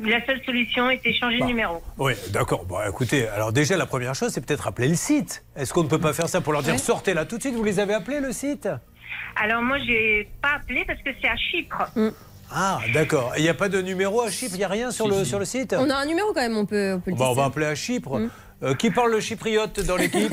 La 0.02 0.24
seule 0.26 0.40
solution 0.44 0.90
était 0.90 1.12
changer 1.12 1.38
de 1.38 1.44
numéro. 1.44 1.80
Oui, 1.98 2.14
d'accord. 2.30 2.64
Bon, 2.64 2.78
écoutez, 2.88 3.28
alors 3.28 3.52
déjà, 3.52 3.76
la 3.76 3.86
première 3.86 4.14
chose, 4.16 4.32
c'est 4.32 4.40
peut-être 4.44 4.66
appeler 4.66 4.88
le 4.88 4.96
site. 4.96 5.44
Est-ce 5.56 5.72
qu'on 5.72 5.84
ne 5.84 5.88
peut 5.88 5.98
pas 6.00 6.12
faire 6.12 6.28
ça 6.28 6.40
pour 6.40 6.52
leur 6.52 6.62
dire 6.62 6.72
Ouais. 6.72 6.78
sortez 6.78 7.14
là 7.14 7.24
tout 7.26 7.36
de 7.36 7.42
suite 7.42 7.54
Vous 7.54 7.62
les 7.62 7.78
avez 7.78 7.94
appelés, 7.94 8.18
le 8.20 8.32
site? 8.32 8.68
Alors, 9.42 9.62
moi, 9.62 9.78
j'ai 9.86 10.28
pas 10.42 10.54
appelé 10.56 10.84
parce 10.86 11.00
que 11.02 11.10
c'est 11.20 11.28
à 11.28 11.36
Chypre. 11.36 11.82
Ah, 12.52 12.78
d'accord. 12.92 13.32
Il 13.36 13.42
n'y 13.42 13.48
a 13.48 13.54
pas 13.54 13.68
de 13.68 13.80
numéro 13.82 14.20
à 14.22 14.30
Chypre? 14.30 14.52
Il 14.54 14.58
n'y 14.58 14.64
a 14.64 14.68
rien 14.68 14.90
sur, 14.90 15.08
le, 15.08 15.24
sur 15.24 15.38
le 15.38 15.44
site? 15.44 15.74
On 15.78 15.90
a 15.90 15.96
un 15.96 16.06
numéro 16.06 16.28
quand 16.32 16.40
même, 16.42 16.56
on 16.56 16.66
peut, 16.66 16.92
on 16.96 17.00
peut 17.00 17.10
le 17.10 17.16
Bah, 17.16 17.24
on 17.30 17.32
dire. 17.34 17.42
va 17.42 17.46
appeler 17.46 17.66
à 17.66 17.74
Chypre. 17.74 18.20
Euh, 18.62 18.74
qui 18.74 18.90
parle 18.90 19.10
le 19.10 19.20
chypriote 19.20 19.80
dans 19.80 19.96
l'équipe? 19.96 20.32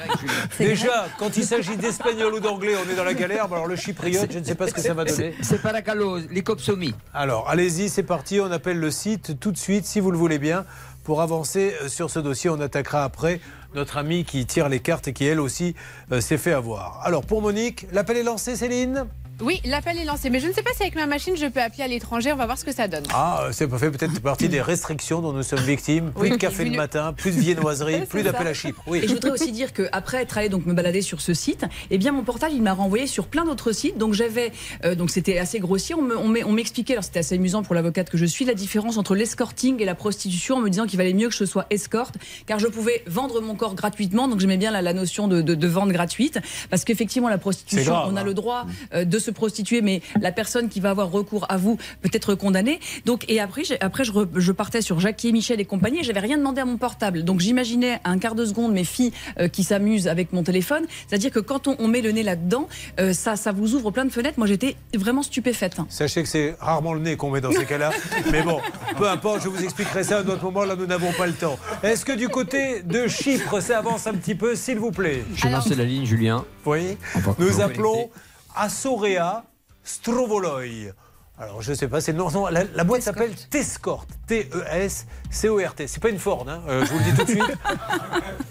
Déjà, 0.58 1.08
quand 1.18 1.36
il 1.36 1.44
s'agit 1.44 1.76
d'espagnol 1.76 2.34
ou 2.34 2.40
d'anglais, 2.40 2.74
on 2.76 2.90
est 2.90 2.94
dans 2.94 3.04
la 3.04 3.12
galère. 3.12 3.52
Alors 3.52 3.66
le 3.66 3.76
chypriote, 3.76 4.32
je 4.32 4.38
ne 4.38 4.44
sais 4.44 4.54
pas 4.54 4.68
ce 4.68 4.72
que 4.72 4.80
ça 4.80 4.94
va 4.94 5.04
donner. 5.04 5.34
C'est 5.42 5.60
pas 5.60 5.72
la 5.72 5.82
calo, 5.82 6.18
les 6.30 6.42
copsomies. 6.42 6.94
Alors, 7.12 7.50
allez-y, 7.50 7.88
c'est 7.88 8.04
parti. 8.04 8.40
On 8.40 8.50
appelle 8.52 8.78
le 8.78 8.90
site 8.90 9.38
tout 9.40 9.50
de 9.52 9.58
suite, 9.58 9.84
si 9.84 10.00
vous 10.00 10.10
le 10.10 10.16
voulez 10.18 10.38
bien. 10.38 10.64
Pour 11.04 11.20
avancer 11.22 11.74
euh, 11.82 11.88
sur 11.88 12.10
ce 12.10 12.18
dossier, 12.18 12.50
on 12.50 12.60
attaquera 12.60 13.04
après 13.04 13.40
notre 13.76 13.98
amie 13.98 14.24
qui 14.24 14.44
tire 14.46 14.68
les 14.68 14.80
cartes 14.80 15.06
et 15.06 15.12
qui, 15.12 15.24
elle 15.26 15.38
aussi, 15.38 15.76
euh, 16.10 16.20
s'est 16.20 16.38
fait 16.38 16.52
avoir. 16.52 17.00
Alors, 17.04 17.24
pour 17.24 17.42
Monique, 17.42 17.86
l'appel 17.92 18.16
est 18.16 18.22
lancé, 18.24 18.56
Céline 18.56 19.06
Oui, 19.42 19.60
l'appel 19.66 19.98
est 19.98 20.04
lancé. 20.04 20.30
Mais 20.30 20.40
je 20.40 20.46
ne 20.48 20.52
sais 20.54 20.62
pas 20.62 20.70
si 20.74 20.82
avec 20.82 20.94
ma 20.94 21.06
machine, 21.06 21.36
je 21.36 21.46
peux 21.46 21.60
appeler 21.60 21.84
à 21.84 21.88
l'étranger. 21.88 22.32
On 22.32 22.36
va 22.36 22.46
voir 22.46 22.56
ce 22.58 22.64
que 22.64 22.72
ça 22.72 22.88
donne. 22.88 23.04
Ah, 23.12 23.48
c'est 23.52 23.68
fait 23.76 23.90
peut-être 23.90 24.20
partie 24.22 24.48
des 24.48 24.62
restrictions 24.62 25.20
dont 25.20 25.32
nous 25.34 25.42
sommes 25.42 25.58
victimes. 25.60 26.12
Plus 26.12 26.22
Oui. 26.22 26.30
de 26.30 26.36
café 26.36 26.64
le 26.64 26.70
Une- 26.70 26.76
matin, 26.76 27.12
plus 27.12 27.32
de 27.36 27.40
viennoiserie, 27.40 28.06
plus 28.08 28.22
d'appel 28.22 28.46
à 28.46 28.54
Chypre. 28.54 28.82
Oui. 28.86 29.00
Et 29.02 29.08
je 29.08 29.12
voudrais 29.12 29.32
aussi 29.32 29.52
dire 29.52 29.74
qu'après 29.74 30.22
être 30.22 30.38
allé 30.38 30.48
donc 30.48 30.64
me 30.64 30.72
balader 30.72 31.02
sur 31.02 31.20
ce 31.20 31.34
site, 31.34 31.66
eh 31.90 31.98
bien 31.98 32.12
mon 32.12 32.22
portal 32.24 32.52
il 32.54 32.62
m'a 32.62 32.72
renvoyé 32.72 33.06
sur 33.06 33.26
plein 33.26 33.44
d'autres 33.44 33.72
sites. 33.72 33.98
Donc 33.98 34.14
j'avais 34.14 34.52
euh, 34.84 34.94
donc 34.94 35.10
c'était 35.10 35.38
assez 35.38 35.58
grossier. 35.58 35.94
On 35.94 36.52
m'expliquait, 36.52 36.94
alors 36.94 37.04
c'était 37.04 37.18
assez 37.18 37.34
amusant 37.34 37.62
pour 37.62 37.74
l'avocate 37.74 38.08
que 38.08 38.16
je 38.16 38.24
suis, 38.24 38.46
la 38.46 38.54
différence 38.54 38.96
entre 38.96 39.14
l'escorting 39.14 39.82
et 39.82 39.84
la 39.84 39.94
prostitution, 39.94 40.56
en 40.56 40.60
me 40.60 40.70
disant 40.70 40.86
qu'il 40.86 40.96
valait 40.96 41.12
mieux 41.12 41.28
que 41.28 41.34
je 41.34 41.44
sois 41.44 41.66
escorte, 41.68 42.14
car 42.46 42.58
je 42.58 42.68
pouvais 42.68 43.02
vendre 43.06 43.42
mon 43.42 43.54
corps 43.54 43.74
gratuitement. 43.74 44.28
Donc 44.28 44.40
j'aimais 44.40 44.56
bien 44.56 44.70
la, 44.70 44.80
la 44.80 44.94
notion 44.94 45.28
de, 45.28 45.42
de, 45.42 45.54
de 45.54 45.68
vente 45.68 45.90
gratuite, 45.90 46.38
parce 46.70 46.84
qu'effectivement 46.84 47.28
la 47.28 47.38
prostitution, 47.38 47.92
grave, 47.92 48.08
on 48.10 48.16
a 48.16 48.22
hein. 48.22 48.24
le 48.24 48.32
droit 48.32 48.64
euh, 48.94 49.04
de 49.04 49.18
se 49.18 49.25
prostituer, 49.30 49.80
mais 49.82 50.00
la 50.20 50.32
personne 50.32 50.68
qui 50.68 50.80
va 50.80 50.90
avoir 50.90 51.10
recours 51.10 51.46
à 51.48 51.56
vous 51.56 51.76
peut 52.02 52.10
être 52.12 52.34
condamnée. 52.34 52.80
Donc 53.04 53.24
et 53.28 53.40
après, 53.40 53.62
après 53.80 54.04
je, 54.04 54.12
re- 54.12 54.28
je 54.34 54.52
partais 54.52 54.80
sur 54.82 55.00
Jackie 55.00 55.28
et 55.28 55.32
Michel 55.32 55.60
et 55.60 55.64
compagnie. 55.64 56.00
et 56.00 56.02
J'avais 56.04 56.20
rien 56.20 56.38
demandé 56.38 56.60
à 56.60 56.64
mon 56.64 56.76
portable, 56.76 57.22
donc 57.24 57.40
j'imaginais 57.40 58.00
un 58.04 58.18
quart 58.18 58.34
de 58.34 58.44
seconde 58.44 58.72
mes 58.72 58.84
filles 58.84 59.12
euh, 59.38 59.48
qui 59.48 59.64
s'amusent 59.64 60.08
avec 60.08 60.32
mon 60.32 60.42
téléphone. 60.42 60.84
C'est-à-dire 61.08 61.30
que 61.30 61.40
quand 61.40 61.68
on, 61.68 61.76
on 61.78 61.88
met 61.88 62.00
le 62.02 62.12
nez 62.12 62.22
là-dedans, 62.22 62.68
euh, 63.00 63.12
ça, 63.12 63.36
ça 63.36 63.52
vous 63.52 63.74
ouvre 63.74 63.90
plein 63.90 64.04
de 64.04 64.10
fenêtres. 64.12 64.38
Moi, 64.38 64.46
j'étais 64.46 64.76
vraiment 64.94 65.22
stupéfaite. 65.22 65.76
Sachez 65.88 66.22
que 66.22 66.28
c'est 66.28 66.56
rarement 66.60 66.94
le 66.94 67.00
nez 67.00 67.16
qu'on 67.16 67.30
met 67.30 67.40
dans 67.40 67.52
ces 67.52 67.64
cas-là. 67.64 67.90
Mais 68.32 68.42
bon, 68.42 68.60
peu 68.98 69.08
importe, 69.08 69.42
je 69.42 69.48
vous 69.48 69.62
expliquerai 69.62 70.04
ça 70.04 70.18
à 70.18 70.20
un 70.22 70.26
autre 70.28 70.44
moment. 70.44 70.64
Là, 70.64 70.76
nous 70.76 70.86
n'avons 70.86 71.12
pas 71.12 71.26
le 71.26 71.32
temps. 71.32 71.58
Est-ce 71.82 72.04
que 72.04 72.12
du 72.12 72.28
côté 72.28 72.82
de 72.82 73.06
Chypre, 73.08 73.60
ça 73.62 73.78
avance 73.78 74.06
un 74.06 74.14
petit 74.14 74.34
peu, 74.34 74.54
s'il 74.56 74.78
vous 74.78 74.90
plaît? 74.92 75.24
Je 75.34 75.48
lance 75.48 75.68
la 75.68 75.84
ligne, 75.84 76.04
Julien. 76.04 76.44
Oui. 76.64 76.96
Nous 77.38 77.60
appelons 77.60 78.10
Assorea 78.56 79.44
Strovoloi. 79.84 80.92
Alors, 81.38 81.60
je 81.60 81.70
ne 81.70 81.76
sais 81.76 81.86
pas, 81.88 82.00
c'est 82.00 82.14
non, 82.14 82.30
non, 82.30 82.46
la, 82.46 82.64
la 82.64 82.84
boîte 82.84 83.02
s'appelle 83.02 83.34
Tescort. 83.50 84.06
T-E-S-C-O-R-T. 84.26 85.86
C'est 85.86 86.02
pas 86.02 86.08
une 86.10 86.18
Ford, 86.18 86.46
hein, 86.48 86.60
euh, 86.68 86.84
je 86.84 86.92
vous 86.92 86.98
le 86.98 87.04
dis 87.04 87.16
tout 87.16 87.24
de 87.24 87.30
suite. 87.30 87.58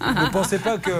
ne 0.00 0.30
pensez 0.30 0.58
pas 0.58 0.78
que. 0.78 0.90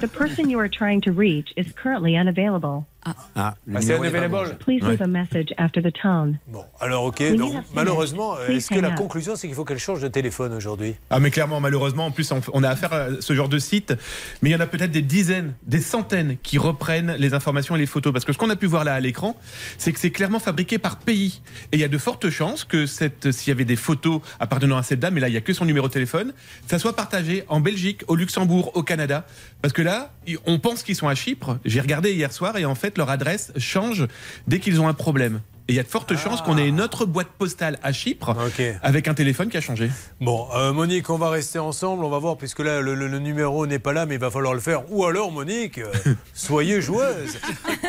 The 0.00 0.06
person 0.06 0.48
you 0.48 0.58
are 0.58 0.70
trying 0.70 1.00
to 1.02 1.12
reach 1.12 1.52
is 1.56 1.72
currently 1.74 2.16
unavailable. 2.16 2.84
Ah, 3.04 3.14
Ah, 3.34 3.54
c'est 3.80 3.96
unavailable. 3.96 4.56
Please 4.60 4.80
leave 4.80 5.02
a 5.02 5.08
message 5.08 5.52
after 5.58 5.82
the 5.82 5.92
tone. 5.92 6.38
Bon, 6.46 6.64
alors 6.80 7.04
ok. 7.04 7.34
Donc, 7.34 7.54
malheureusement, 7.74 8.38
est-ce 8.48 8.68
que 8.68 8.78
la 8.78 8.92
conclusion, 8.92 9.34
c'est 9.34 9.48
qu'il 9.48 9.56
faut 9.56 9.64
qu'elle 9.64 9.78
change 9.78 10.00
de 10.00 10.08
téléphone 10.08 10.52
aujourd'hui? 10.52 10.94
Ah 11.10 11.18
mais 11.18 11.30
clairement, 11.30 11.60
malheureusement, 11.60 12.06
en 12.06 12.10
plus 12.12 12.32
on, 12.52 12.62
a 12.62 12.68
affaire 12.68 12.92
à 12.92 13.06
ce 13.20 13.34
genre 13.34 13.48
de 13.48 13.58
site, 13.58 13.94
mais 14.40 14.50
il 14.50 14.52
y 14.52 14.56
en 14.56 14.60
a 14.60 14.66
peut-être 14.66 14.92
des 14.92 15.02
dizaines, 15.02 15.54
des 15.64 15.80
centaines 15.80 16.36
qui 16.42 16.58
reprennent 16.58 17.16
les 17.18 17.34
informations 17.34 17.74
et 17.74 17.78
les 17.80 17.86
photos. 17.86 18.12
Parce 18.12 18.24
que 18.24 18.32
ce 18.32 18.38
qu'on 18.38 18.50
a 18.50 18.56
pu 18.56 18.66
voir 18.66 18.84
là 18.84 18.94
à 18.94 19.00
l'écran, 19.00 19.36
c'est 19.78 19.92
que 19.92 19.98
c'est 19.98 20.12
clairement 20.12 20.38
fabriqué 20.38 20.78
par 20.78 20.98
pays. 20.98 21.42
Et 21.72 21.76
il 21.76 21.80
y 21.80 21.84
a 21.84 21.88
de 21.88 21.98
fortes 21.98 22.30
chances 22.30 22.62
que 22.62 22.86
s'il 22.86 23.48
y 23.48 23.50
avait 23.50 23.64
des 23.64 23.76
photos 23.76 24.20
appartenant 24.40 24.76
à 24.76 24.82
cette 24.82 25.00
dame, 25.00 25.16
et 25.16 25.20
là 25.20 25.28
il 25.28 25.32
n'y 25.32 25.38
a 25.38 25.40
que 25.40 25.52
son 25.52 25.64
numéro 25.64 25.88
de 25.88 25.92
téléphone, 25.92 26.32
ça 26.66 26.78
soit 26.78 26.96
partagé 26.96 27.44
en 27.48 27.60
Belgique, 27.60 28.02
au 28.08 28.16
Luxembourg, 28.16 28.72
au 28.74 28.82
Canada. 28.82 29.26
Parce 29.60 29.72
que 29.72 29.82
là, 29.82 30.12
on 30.46 30.58
pense 30.58 30.82
qu'ils 30.82 30.96
sont 30.96 31.08
à 31.08 31.14
Chypre. 31.14 31.58
J'ai 31.64 31.80
regardé 31.80 32.12
hier 32.12 32.32
soir 32.32 32.56
et 32.56 32.64
en 32.64 32.74
fait 32.74 32.98
leur 32.98 33.10
adresse 33.10 33.52
change 33.56 34.06
dès 34.46 34.58
qu'ils 34.58 34.80
ont 34.80 34.88
un 34.88 34.94
problème. 34.94 35.40
Et 35.68 35.74
il 35.74 35.76
y 35.76 35.78
a 35.78 35.84
de 35.84 35.88
fortes 35.88 36.16
chances 36.16 36.42
qu'on 36.42 36.58
ait 36.58 36.66
une 36.66 36.80
autre 36.80 37.06
boîte 37.06 37.28
postale 37.38 37.78
à 37.84 37.92
Chypre 37.92 38.30
Ok. 38.30 38.62
avec 38.82 39.06
un 39.06 39.14
téléphone 39.14 39.48
qui 39.48 39.56
a 39.56 39.60
changé. 39.60 39.90
Bon, 40.20 40.48
euh, 40.56 40.72
Monique, 40.72 41.08
on 41.08 41.18
va 41.18 41.30
rester 41.30 41.60
ensemble, 41.60 42.04
on 42.04 42.10
va 42.10 42.18
voir, 42.18 42.36
puisque 42.36 42.58
là, 42.58 42.80
le, 42.80 42.94
le- 42.96 43.06
le 43.06 43.18
numéro 43.20 43.64
n'est 43.66 43.78
pas 43.78 43.92
là, 43.92 44.04
mais 44.04 44.14
il 44.16 44.20
va 44.20 44.30
falloir 44.30 44.54
le 44.54 44.60
faire. 44.60 44.82
Ou 44.90 45.04
alors, 45.04 45.30
Monique, 45.30 45.78
euh, 45.78 45.86
soyez 46.34 46.80
joueuse. 46.82 47.38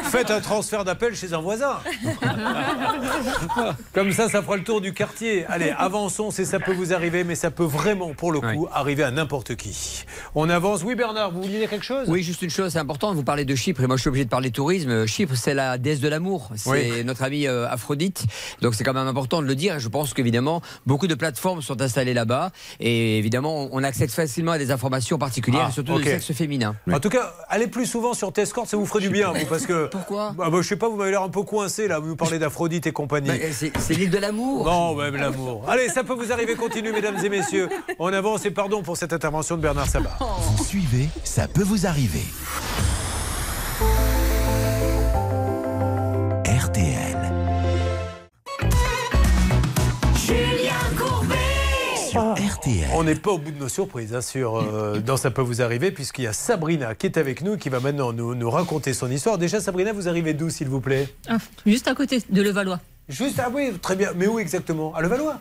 Faites 0.04 0.30
un 0.30 0.40
transfert 0.40 0.86
d'appel 0.86 1.16
chez 1.16 1.34
un 1.34 1.40
voisin. 1.42 1.78
Comme 3.94 4.12
ça, 4.12 4.30
ça 4.30 4.42
fera 4.42 4.58
le 4.58 4.64
tour 4.64 4.82
du 4.82 4.94
quartier. 4.94 5.46
Allez, 5.48 5.74
avançons, 5.78 6.32
c'est 6.32 6.46
ça 6.46 6.60
peut 6.60 6.74
vous 6.74 6.94
arriver, 6.94 7.24
mais 7.24 7.36
ça 7.36 7.52
peut 7.52 7.64
vraiment, 7.64 8.14
pour 8.14 8.32
le 8.32 8.40
coup, 8.40 8.68
arriver 8.72 9.04
à 9.04 9.12
n'importe 9.12 9.56
qui. 9.56 10.04
On 10.36 10.50
avance. 10.50 10.84
Oui, 10.84 10.96
Bernard, 10.96 11.32
vous 11.32 11.42
vouliez 11.42 11.60
dire 11.60 11.70
quelque 11.70 11.86
chose? 11.86 12.08
Oui, 12.08 12.24
juste 12.24 12.42
une 12.42 12.50
chose, 12.50 12.72
c'est 12.74 12.80
important, 12.80 13.14
vous 13.14 13.24
parlez 13.24 13.46
de 13.46 13.56
Chypre, 13.56 13.82
et 13.84 13.88
moi 13.88 13.96
je 13.98 14.02
suis 14.02 14.10
obligé 14.10 14.26
de 14.26 14.30
parler 14.30 14.52
tourisme. 14.52 15.06
Chypre, 15.06 15.36
c'est 15.36 15.54
la 15.54 15.78
déesse 15.78 16.00
de 16.00 16.08
l'amour, 16.08 16.50
c'est 16.56 16.70
Oui. 16.70 17.04
notre 17.04 17.24
amie 17.24 17.48
euh, 17.48 17.63
Aphrodite, 17.70 18.26
donc 18.62 18.76
c'est 18.76 18.84
quand 18.84 18.94
même 18.94 19.08
important 19.08 19.42
de 19.42 19.48
le 19.48 19.56
dire. 19.56 19.80
Je 19.80 19.90
pense 19.90 20.14
qu'évidemment, 20.14 20.62
beaucoup 20.86 21.08
de 21.08 21.16
plateformes 21.16 21.62
sont 21.62 21.82
installées 21.82 22.14
là-bas, 22.14 22.52
et 22.80 23.18
évidemment, 23.18 23.70
on 23.72 23.84
accède 23.84 24.12
facilement 24.12 24.54
à 24.54 24.58
des 24.58 24.72
informations 24.72 25.18
particulières, 25.18 25.66
Ah, 25.66 25.70
et 25.70 25.74
surtout 25.74 25.98
du 25.98 26.04
sexe 26.04 26.34
féminin. 26.34 26.76
En 26.92 27.00
tout 27.00 27.10
cas, 27.10 27.34
allez 27.50 27.68
plus 27.68 27.86
souvent 27.86 28.14
sur 28.14 28.32
Tescort, 28.32 28.68
ça 28.68 28.78
vous 28.78 28.86
ferait 28.86 29.02
du 29.02 29.10
bien, 29.10 29.32
vous, 29.32 29.46
parce 29.46 29.66
que. 29.66 29.88
Pourquoi 29.92 30.34
bah, 30.38 30.50
bah, 30.50 30.58
Je 30.62 30.68
sais 30.68 30.76
pas, 30.76 30.90
vous 30.90 30.96
m'avez 30.96 31.12
l'air 31.12 31.22
un 31.24 31.30
peu 31.30 31.44
coincé 31.44 31.88
là, 31.88 32.00
vous 32.00 32.08
nous 32.08 32.16
parlez 32.16 32.40
d'Aphrodite 32.40 32.88
et 32.88 32.92
compagnie. 32.92 33.28
Bah, 33.28 33.36
c'est 33.52 33.72
c'est 33.80 33.94
l'île 33.94 34.10
de 34.10 34.18
l'amour. 34.18 34.66
Non, 34.66 34.96
même 34.96 35.16
l'amour. 35.16 35.66
Allez, 35.68 35.90
ça 35.90 36.04
peut 36.04 36.14
vous 36.14 36.32
arriver, 36.32 36.56
continue, 36.56 36.92
mesdames 36.92 37.18
et 37.24 37.30
messieurs. 37.30 37.70
On 38.00 38.12
avance 38.14 38.46
et 38.46 38.52
pardon 38.52 38.82
pour 38.82 38.98
cette 38.98 39.14
intervention 39.14 39.58
de 39.58 39.62
Bernard 39.62 39.88
Sabat. 39.88 40.18
Vous 40.58 40.64
suivez, 40.64 41.10
ça 41.24 41.48
peut 41.48 41.64
vous 41.64 41.86
arriver. 41.86 42.24
RTL. 46.46 47.03
RTL. 52.64 52.90
On 52.94 53.04
n'est 53.04 53.16
pas 53.16 53.32
au 53.32 53.38
bout 53.38 53.52
de 53.52 53.60
nos 53.60 53.70
surprises 53.70 54.14
hein, 54.14 54.22
sur, 54.22 54.56
euh, 54.58 55.00
dans 55.00 55.18
Ça 55.18 55.32
peut 55.32 55.42
vous 55.42 55.62
arriver, 55.62 55.92
puisqu'il 55.92 56.24
y 56.24 56.28
a 56.28 56.34
Sabrina 56.34 56.96
qui 56.96 57.08
est 57.08 57.18
avec 57.18 57.42
nous, 57.42 57.58
qui 57.58 57.70
va 57.70 57.80
maintenant 57.80 58.14
nous, 58.14 58.36
nous 58.36 58.50
raconter 58.50 58.94
son 58.94 59.12
histoire. 59.12 59.38
Déjà, 59.38 59.60
Sabrina, 59.60 59.92
vous 59.92 60.08
arrivez 60.08 60.34
d'où, 60.34 60.50
s'il 60.50 60.70
vous 60.70 60.82
plaît? 60.82 61.08
Ah, 61.28 61.38
Juste 61.66 61.88
à 61.88 61.96
côté 61.96 62.22
de 62.30 62.42
Levallois. 62.42 62.80
Juste, 63.10 63.40
ah 63.44 63.50
oui, 63.54 63.72
très 63.82 63.96
bien. 63.96 64.10
Mais 64.16 64.28
où 64.28 64.40
exactement? 64.40 64.94
À 64.96 65.02
Levallois? 65.02 65.40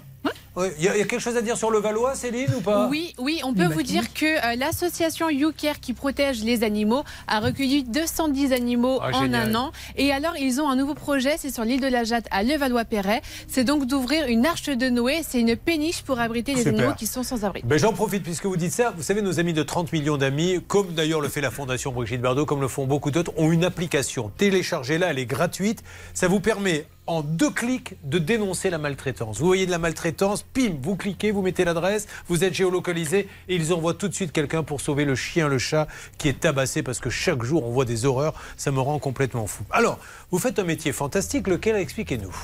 Ouais, 0.55 0.71
Il 0.79 0.85
y, 0.85 0.89
a 0.89 0.95
il 0.95 0.99
y 0.99 1.03
a 1.03 1.07
quelque 1.07 1.19
chose 1.23 1.39
à 1.39 1.41
dire 1.41 1.57
sur 1.57 1.71
le 1.71 1.79
Valois, 1.79 2.15
Céline, 2.15 2.51
ou 2.55 2.61
pas? 2.61 2.87
Oui, 2.87 3.15
oui, 3.19 3.41
on 3.43 3.55
peut 3.55 3.69
vous 3.69 3.83
dire 3.83 4.13
que 4.13 4.27
euh, 4.27 4.55
l'association 4.57 5.31
YouCare 5.31 5.81
qui 5.81 5.95
protège 5.95 6.45
les 6.45 6.63
animaux 6.63 7.05
a 7.27 7.41
recueilli 7.41 7.85
210 7.85 8.53
animaux 8.53 8.99
Ah, 9.01 9.09
en 9.15 9.23
génial. 9.23 9.49
un 9.49 9.55
an. 9.55 9.73
Et 9.97 10.13
alors, 10.13 10.37
ils 10.37 10.61
ont 10.61 10.69
un 10.69 10.77
nouveau 10.77 10.93
projet, 10.93 11.37
c'est 11.39 11.51
sur 11.51 11.65
l'île 11.65 11.81
de 11.81 11.87
la 11.87 12.05
Jatte 12.05 12.27
à 12.31 12.43
Levallois-Perret. 12.43 13.23
C'est 13.49 13.65
donc 13.65 13.87
d'ouvrir 13.87 14.27
une 14.27 14.45
arche 14.45 14.65
de 14.69 14.91
Noé. 14.91 15.23
C'est 15.27 15.41
une 15.41 15.57
péniche 15.57 16.03
pour 16.03 16.21
abriter 16.21 16.53
les 16.53 16.65
Super. 16.65 16.75
animaux 16.81 16.95
qui 16.99 17.07
sont 17.07 17.23
sans 17.23 17.47
abri. 17.47 17.63
Ben, 17.65 17.79
J'en 17.79 17.95
profite 17.95 18.23
puisque 18.23 18.45
vous 18.45 18.59
dites 18.59 18.73
ça. 18.73 18.93
Vous 18.95 19.03
savez, 19.03 19.23
nos 19.23 19.41
amis 19.41 19.55
de 19.55 19.63
30 19.63 19.91
millions 19.95 20.19
d'amis, 20.19 20.61
comme 20.69 20.93
d'ailleurs 20.93 21.23
le 21.23 21.31
fait 21.31 21.41
la 21.41 21.51
Fondation 21.51 21.93
Brigitte 21.93 22.21
Bardot, 22.21 22.45
comme 22.45 22.61
le 22.61 22.69
font 22.69 22.87
beaucoup 22.87 23.11
d'autres, 23.11 23.33
ont 23.39 23.51
une 23.51 23.65
application. 23.65 24.31
Téléchargez-la, 24.37 25.07
elle 25.13 25.19
est 25.19 25.25
gratuite. 25.25 25.83
Ça 26.13 26.29
vous 26.29 26.41
permet 26.41 26.85
en 27.07 27.23
deux 27.23 27.51
clics 27.51 27.95
de 28.05 28.19
dénoncer 28.19 28.71
la 28.71 28.79
maltraitance. 28.79 29.39
Vous 29.39 29.47
voyez 29.47 29.67
de 29.67 29.71
la 29.73 29.79
maltraitance, 29.79 30.45
pim, 30.45 30.75
vous 30.81 30.95
cliquez, 30.95 31.33
vous 31.33 31.43
mettez 31.43 31.65
l'adresse, 31.65 32.07
vous 32.29 32.45
êtes 32.45 32.55
géolocalisé 32.55 33.29
et 33.49 33.57
ils 33.57 33.73
envoient 33.73 33.95
tout 33.95 34.09
de 34.09 34.15
suite 34.15 34.31
quelqu'un 34.31 34.63
pour 34.63 34.81
sauver 34.81 35.05
le 35.05 35.17
chien, 35.17 35.49
le 35.49 35.59
chat 35.59 35.89
qui 36.17 36.29
est 36.29 36.39
tabassé 36.41 36.83
parce 36.83 37.01
que 37.01 37.11
chaque 37.11 37.43
jour 37.43 37.67
on 37.67 37.73
voit 37.73 37.85
des 37.85 38.05
horreurs. 38.05 38.35
Ça 38.57 38.71
me 38.71 38.81
rend 38.81 38.99
complètement 39.01 39.47
fou. 39.49 39.65
Alors, 39.71 39.99
vous 40.31 40.39
faites 40.39 40.59
un 40.61 40.65
métier 40.65 40.93
fantastique, 40.93 41.49
lequel 41.49 41.75
expliquez-nous? 41.77 42.35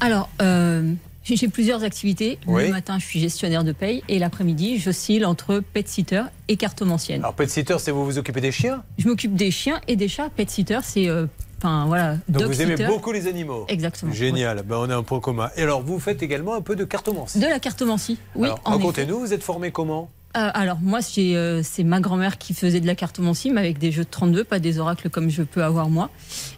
Alors, 0.00 0.30
euh, 0.40 0.94
j'ai 1.24 1.48
plusieurs 1.48 1.84
activités. 1.84 2.38
Oui. 2.46 2.64
Le 2.64 2.70
matin, 2.70 2.98
je 2.98 3.04
suis 3.04 3.20
gestionnaire 3.20 3.62
de 3.62 3.72
paye 3.72 4.02
et 4.08 4.18
l'après-midi, 4.18 4.78
j'oscille 4.78 5.26
entre 5.26 5.60
pet 5.60 5.86
sitter 5.86 6.22
et 6.48 6.56
cartomancienne. 6.56 7.20
Alors, 7.20 7.34
pet 7.34 7.48
sitter, 7.48 7.76
c'est 7.78 7.90
vous 7.90 8.06
vous 8.06 8.18
occupez 8.18 8.40
des 8.40 8.52
chiens? 8.52 8.82
Je 8.96 9.06
m'occupe 9.06 9.36
des 9.36 9.50
chiens 9.50 9.80
et 9.86 9.96
des 9.96 10.08
chats. 10.08 10.30
Pet 10.34 10.48
sitter, 10.48 10.80
c'est. 10.82 11.08
euh, 11.08 11.26
Enfin, 11.62 11.84
voilà. 11.86 12.16
Donc 12.28 12.42
vous 12.42 12.60
aimez 12.60 12.76
sitter. 12.76 12.88
beaucoup 12.88 13.12
les 13.12 13.28
animaux 13.28 13.66
Exactement. 13.68 14.12
Génial, 14.12 14.64
ben, 14.66 14.78
on 14.78 14.90
a 14.90 14.96
un 14.96 15.04
point 15.04 15.20
commun. 15.20 15.48
Et 15.56 15.62
alors, 15.62 15.80
vous 15.80 16.00
faites 16.00 16.20
également 16.20 16.54
un 16.54 16.60
peu 16.60 16.74
de 16.74 16.84
cartomancie. 16.84 17.38
De 17.38 17.46
la 17.46 17.60
cartomancie, 17.60 18.18
oui. 18.34 18.48
racontez-nous, 18.64 19.20
vous 19.20 19.32
êtes 19.32 19.44
formé 19.44 19.70
comment? 19.70 20.10
Euh, 20.36 20.50
alors, 20.54 20.78
moi, 20.80 20.98
euh, 21.18 21.60
c'est 21.62 21.84
ma 21.84 22.00
grand-mère 22.00 22.36
qui 22.38 22.52
faisait 22.52 22.80
de 22.80 22.86
la 22.86 22.96
cartomancie, 22.96 23.52
mais 23.52 23.60
avec 23.60 23.78
des 23.78 23.92
jeux 23.92 24.02
de 24.02 24.10
32, 24.10 24.42
pas 24.42 24.58
des 24.58 24.80
oracles 24.80 25.08
comme 25.08 25.30
je 25.30 25.44
peux 25.44 25.62
avoir 25.62 25.88
moi. 25.88 26.10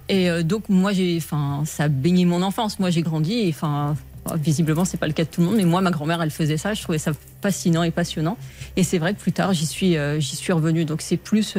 Et 0.08 0.30
euh, 0.30 0.42
donc, 0.42 0.70
moi, 0.70 0.94
j'ai, 0.94 1.18
enfin, 1.18 1.64
ça 1.66 1.84
a 1.84 1.88
baigné 1.88 2.24
mon 2.24 2.40
enfance. 2.40 2.78
Moi, 2.78 2.88
j'ai 2.88 3.02
grandi 3.02 3.40
et, 3.40 3.48
enfin, 3.50 3.96
visiblement, 4.36 4.86
c'est 4.86 4.96
pas 4.96 5.08
le 5.08 5.12
cas 5.12 5.24
de 5.24 5.28
tout 5.28 5.42
le 5.42 5.48
monde, 5.48 5.56
mais 5.56 5.64
moi, 5.64 5.82
ma 5.82 5.90
grand-mère, 5.90 6.22
elle 6.22 6.30
faisait 6.30 6.56
ça. 6.56 6.72
Je 6.72 6.82
trouvais 6.82 6.96
ça 6.96 7.12
fascinant 7.42 7.82
et 7.82 7.90
passionnant. 7.90 8.38
Et 8.76 8.84
c'est 8.84 8.98
vrai 8.98 9.12
que 9.12 9.20
plus 9.20 9.32
tard, 9.32 9.52
j'y 9.52 9.66
suis, 9.66 9.98
j'y 10.18 10.36
suis 10.36 10.52
revenue. 10.54 10.86
Donc, 10.86 11.02
c'est 11.02 11.18
plus 11.18 11.58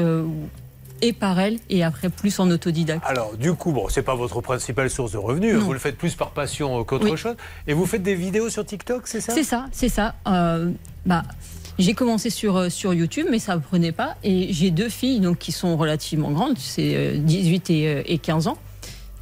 et 1.02 1.14
par 1.14 1.40
elle 1.40 1.60
et 1.70 1.84
après 1.84 2.10
plus 2.10 2.40
en 2.40 2.50
autodidacte. 2.50 3.04
Alors, 3.06 3.36
du 3.38 3.54
coup, 3.54 3.72
bon, 3.72 3.88
c'est 3.90 4.02
pas 4.02 4.16
votre 4.16 4.42
principale 4.42 4.90
source 4.90 5.12
de 5.12 5.18
revenus, 5.18 5.56
hein, 5.56 5.60
Non. 5.60 5.66
vous 5.66 5.74
le 5.74 5.80
faites 5.80 5.98
plus 5.98 6.16
par 6.16 6.32
passion 6.32 6.84
qu'autre 6.84 7.10
Oui. 7.10 7.18
chose. 7.18 7.36
Et 7.68 7.74
vous 7.74 7.86
faites 7.86 8.04
des 8.04 8.16
vidéos 8.16 8.50
sur 8.50 8.66
TikTok, 8.66 9.08
c'est 9.08 9.22
ça? 9.22 9.34
C'est 9.34 9.44
ça, 9.44 9.66
c'est 9.72 9.90
ça. 9.90 10.16
Euh, 10.28 10.72
bah, 11.06 11.24
j'ai 11.78 11.94
commencé 11.94 12.30
sur, 12.30 12.56
euh, 12.56 12.70
sur 12.70 12.94
YouTube, 12.94 13.28
mais 13.30 13.40
ça 13.40 13.56
ne 13.56 13.60
prenait 13.62 13.92
pas. 13.92 14.16
Et 14.24 14.54
j'ai 14.54 14.72
deux 14.72 14.90
filles 14.90 15.20
donc, 15.20 15.38
qui 15.40 15.52
sont 15.52 15.76
relativement 15.78 16.32
grandes, 16.32 16.58
c'est 16.58 16.94
euh, 16.96 17.18
18 17.18 17.70
et, 17.70 17.88
euh, 17.88 18.02
et 18.06 18.18
15 18.18 18.48
ans. 18.48 18.58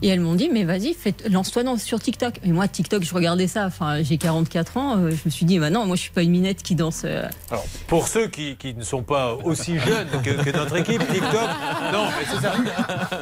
Et 0.02 0.08
elles 0.10 0.20
m'ont 0.20 0.36
dit, 0.36 0.50
mais 0.52 0.66
vas-y, 0.66 0.96
lance-toi 1.30 1.64
dans- 1.64 1.78
sur 1.78 2.00
TikTok. 2.00 2.34
Et 2.44 2.52
moi, 2.52 2.68
TikTok, 2.68 3.04
je 3.04 3.14
regardais 3.14 3.48
ça. 3.48 3.66
Enfin, 3.68 4.02
j'ai 4.04 4.18
44 4.18 4.76
ans. 4.78 4.98
euh, 4.98 5.12
je 5.12 5.18
me 5.26 5.30
suis 5.30 5.46
dit, 5.46 5.60
bah 5.60 5.70
non, 5.70 5.86
moi, 5.86 5.96
je 5.96 6.02
suis 6.02 6.12
pas 6.12 6.24
une 6.24 6.32
minette 6.32 6.62
qui 6.62 6.76
danse. 6.76 7.04
euh, 7.06 7.26
Alors, 7.50 7.66
pour 7.88 8.08
ceux 8.10 8.28
qui, 8.28 8.58
qui 8.58 8.74
ne 8.74 8.84
sont 8.84 9.04
pas 9.04 9.36
aussi 9.46 9.78
jeunes 9.80 10.08
que, 10.24 10.32
que 10.44 10.58
notre 10.58 10.76
équipe, 10.76 11.00
TikTok, 11.08 11.50
non, 11.94 12.06
mais 12.18 12.26
c'est 12.30 12.42
ça. 12.42 12.54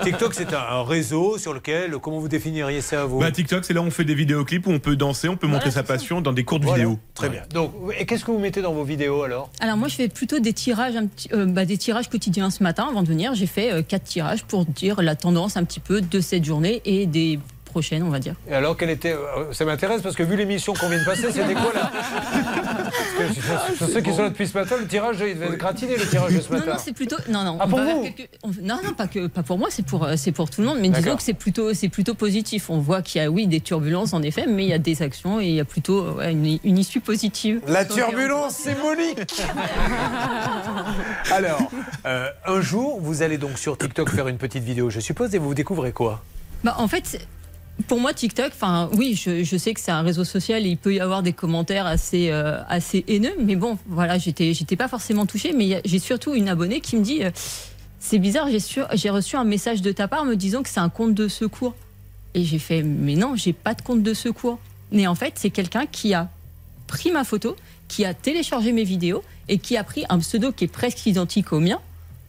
TikTok, 0.04 0.34
c'est 0.34 0.54
un, 0.54 0.60
un 0.60 0.84
réseau 0.84 1.38
sur 1.38 1.54
lequel, 1.54 1.92
comment 2.02 2.20
vous 2.20 2.28
définiriez 2.30 2.82
ça, 2.82 3.06
vous? 3.06 3.20
Bah, 3.20 3.32
TikTok, 3.32 3.64
c'est 3.64 3.74
là 3.74 3.82
où 3.82 3.86
on 3.86 3.92
fait 3.92 4.06
des 4.06 4.16
vidéoclips 4.16 4.66
où 4.66 4.72
on 4.72 4.80
peut 4.80 4.96
danser, 4.96 5.30
on 5.30 5.38
peut 5.38 5.48
montrer 5.48 5.70
sa 5.72 5.84
passion 5.84 6.22
dans 6.22 6.34
des 6.34 6.44
courtes 6.44 6.64
Voilà, 6.64 6.78
vidéos. 6.84 7.00
Très 7.14 7.30
bien. 7.30 7.44
Donc, 7.54 7.74
et 8.00 8.06
qu'est-ce 8.08 8.26
que 8.26 8.32
vous 8.32 8.40
mettez 8.40 8.62
dans 8.64 8.74
vos 8.74 8.84
vidéos 8.84 9.22
alors? 9.24 9.52
Alors 9.60 9.78
moi, 9.78 9.88
je 9.88 9.96
fais 9.96 10.08
plutôt 10.08 10.40
des 10.40 10.54
tirages, 10.54 10.96
un 10.96 11.06
petit- 11.06 11.30
euh, 11.34 11.46
bah, 11.46 11.66
des 11.66 11.78
tirages 11.78 12.10
quotidiens. 12.10 12.50
Ce 12.50 12.64
matin, 12.64 12.88
avant 12.90 13.04
de 13.04 13.08
venir, 13.08 13.36
j'ai 13.36 13.46
fait 13.48 13.72
euh, 13.72 13.82
quatre 13.84 14.06
tirages 14.06 14.46
pour 14.46 14.66
dire 14.66 15.02
la 15.04 15.16
tendance 15.16 15.58
un 15.58 15.64
petit 15.64 15.80
peu 15.80 16.02
de 16.02 16.20
cette 16.22 16.44
journée 16.46 16.71
et 16.86 17.08
des 17.08 17.40
prochaines, 17.66 18.04
on 18.04 18.10
va 18.10 18.20
dire. 18.20 18.36
Et 18.50 18.54
alors, 18.54 18.76
quelle 18.76 18.90
était. 18.90 19.14
euh, 19.14 19.54
Ça 19.54 19.64
m'intéresse 19.64 20.02
parce 20.02 20.16
que 20.18 20.24
vu 20.24 20.36
l'émission 20.36 20.74
qu'on 20.74 20.90
vient 20.90 21.00
de 21.00 21.06
passer, 21.06 21.32
c'était 21.32 21.54
quoi 21.54 21.72
là 21.74 21.90
Pour 23.80 23.88
ceux 23.88 24.02
qui 24.02 24.14
sont 24.14 24.24
là 24.24 24.30
depuis 24.30 24.46
ce 24.46 24.58
matin, 24.58 24.76
le 24.78 24.86
tirage, 24.88 25.16
il 25.26 25.36
devait 25.36 25.46
être 25.46 25.56
gratiné 25.58 25.96
le 25.96 26.06
tirage 26.06 26.34
de 26.36 26.42
ce 26.42 26.52
Non, 26.52 26.60
matin. 26.60 26.72
non, 26.74 26.78
c'est 26.84 26.92
plutôt. 26.92 27.16
Non, 27.30 27.46
non. 27.46 27.58
Ah, 27.62 27.68
pour 27.68 27.80
vous 27.80 28.02
quelques- 28.04 28.30
Non, 28.62 28.80
non, 28.84 28.92
pas 28.92 29.08
que 29.08 29.28
pas 29.28 29.42
pour 29.44 29.58
moi, 29.58 29.70
c'est 29.72 29.86
pour 29.86 30.04
euh, 30.04 30.16
c'est 30.18 30.34
pour 30.34 30.50
tout 30.50 30.60
le 30.60 30.68
monde. 30.68 30.80
Mais 30.82 30.90
disons 30.90 31.16
que 31.16 31.24
c'est 31.24 31.34
plutôt 31.34 31.74
c'est 31.74 31.88
plutôt 31.88 32.14
positif. 32.14 32.70
On 32.70 32.80
voit 32.80 33.02
qu'il 33.02 33.22
y 33.22 33.26
a 33.26 33.32
oui 33.32 33.48
des 33.48 33.62
turbulences 33.62 34.12
en 34.14 34.22
effet, 34.22 34.48
mais 34.50 34.66
il 34.66 34.70
y 34.70 34.74
a 34.74 34.78
des 34.78 35.02
actions 35.02 35.40
et 35.40 35.46
il 35.48 35.56
y 35.56 35.62
a 35.62 35.66
plutôt 35.66 36.08
euh, 36.08 36.14
ouais, 36.16 36.34
une, 36.34 36.60
une 36.66 36.78
issue 36.78 37.00
positive. 37.00 37.62
La 37.68 37.86
turbulence, 37.86 38.56
c'est 38.56 38.76
Monique 38.84 39.18
Alors, 41.32 41.72
euh, 42.06 42.28
un 42.46 42.60
jour, 42.60 43.00
vous 43.02 43.22
allez 43.22 43.38
donc 43.38 43.58
sur 43.58 43.78
TikTok 43.78 44.10
faire 44.10 44.28
une 44.28 44.38
petite 44.38 44.64
vidéo, 44.64 44.90
je 44.90 45.00
suppose, 45.00 45.34
et 45.36 45.38
vous 45.38 45.54
découvrez 45.54 45.94
quoi? 45.94 46.22
Bah, 46.64 46.76
en 46.78 46.88
fait, 46.88 47.28
pour 47.88 48.00
moi, 48.00 48.14
TikTok, 48.14 48.52
enfin, 48.54 48.90
oui, 48.94 49.16
je, 49.16 49.44
je 49.44 49.58
sais 49.58 49.74
que 49.74 49.80
c'est 49.80 49.92
un 49.92 50.02
réseau 50.02 50.24
social 50.24 50.66
et 50.66 50.70
il 50.70 50.78
peut 50.78 50.94
y 50.94 51.00
avoir 51.00 51.24
des 51.24 51.34
commentaires 51.34 51.86
assez, 51.86 52.30
euh, 52.30 52.62
assez 52.68 53.04
haineux, 53.08 53.34
mais 53.40 53.56
bon, 53.56 53.78
voilà, 53.88 54.18
j'étais, 54.18 54.54
j'étais 54.54 54.76
pas 54.76 54.88
forcément 54.88 55.26
touchée, 55.26 55.54
mais 55.54 55.82
j'ai 55.86 56.00
surtout 56.00 56.34
une 56.34 56.50
abonnée 56.50 56.82
qui 56.82 56.98
me 56.98 57.04
dit, 57.04 57.24
euh, 57.24 57.32
c'est 58.00 58.20
bizarre, 58.20 58.48
j'ai 58.94 59.10
reçu 59.10 59.36
un 59.36 59.44
message 59.44 59.82
de 59.82 59.92
ta 59.92 60.08
part 60.08 60.26
me 60.26 60.36
disant 60.36 60.64
que 60.64 60.70
c'est 60.70 60.80
un 60.80 60.90
compte 60.90 61.14
de 61.14 61.28
secours. 61.28 61.76
Et 62.34 62.44
j'ai 62.44 62.60
fait, 62.60 62.82
mais 62.82 63.16
non, 63.16 63.36
j'ai 63.36 63.54
pas 63.54 63.74
de 63.74 63.82
compte 63.82 64.04
de 64.04 64.14
secours. 64.14 64.60
Mais 64.92 65.06
en 65.08 65.16
fait, 65.16 65.34
c'est 65.36 65.50
quelqu'un 65.50 65.86
qui 65.86 66.14
a 66.14 66.30
pris 66.88 67.12
ma 67.12 67.24
photo, 67.24 67.56
qui 67.88 68.06
a 68.06 68.14
téléchargé 68.14 68.72
mes 68.72 68.84
vidéos 68.84 69.24
et 69.48 69.58
qui 69.58 69.78
a 69.78 69.84
pris 69.84 70.06
un 70.10 70.20
pseudo 70.20 70.52
qui 70.52 70.66
est 70.66 70.68
presque 70.68 71.06
identique 71.06 71.54
au 71.54 71.60
mien 71.60 71.80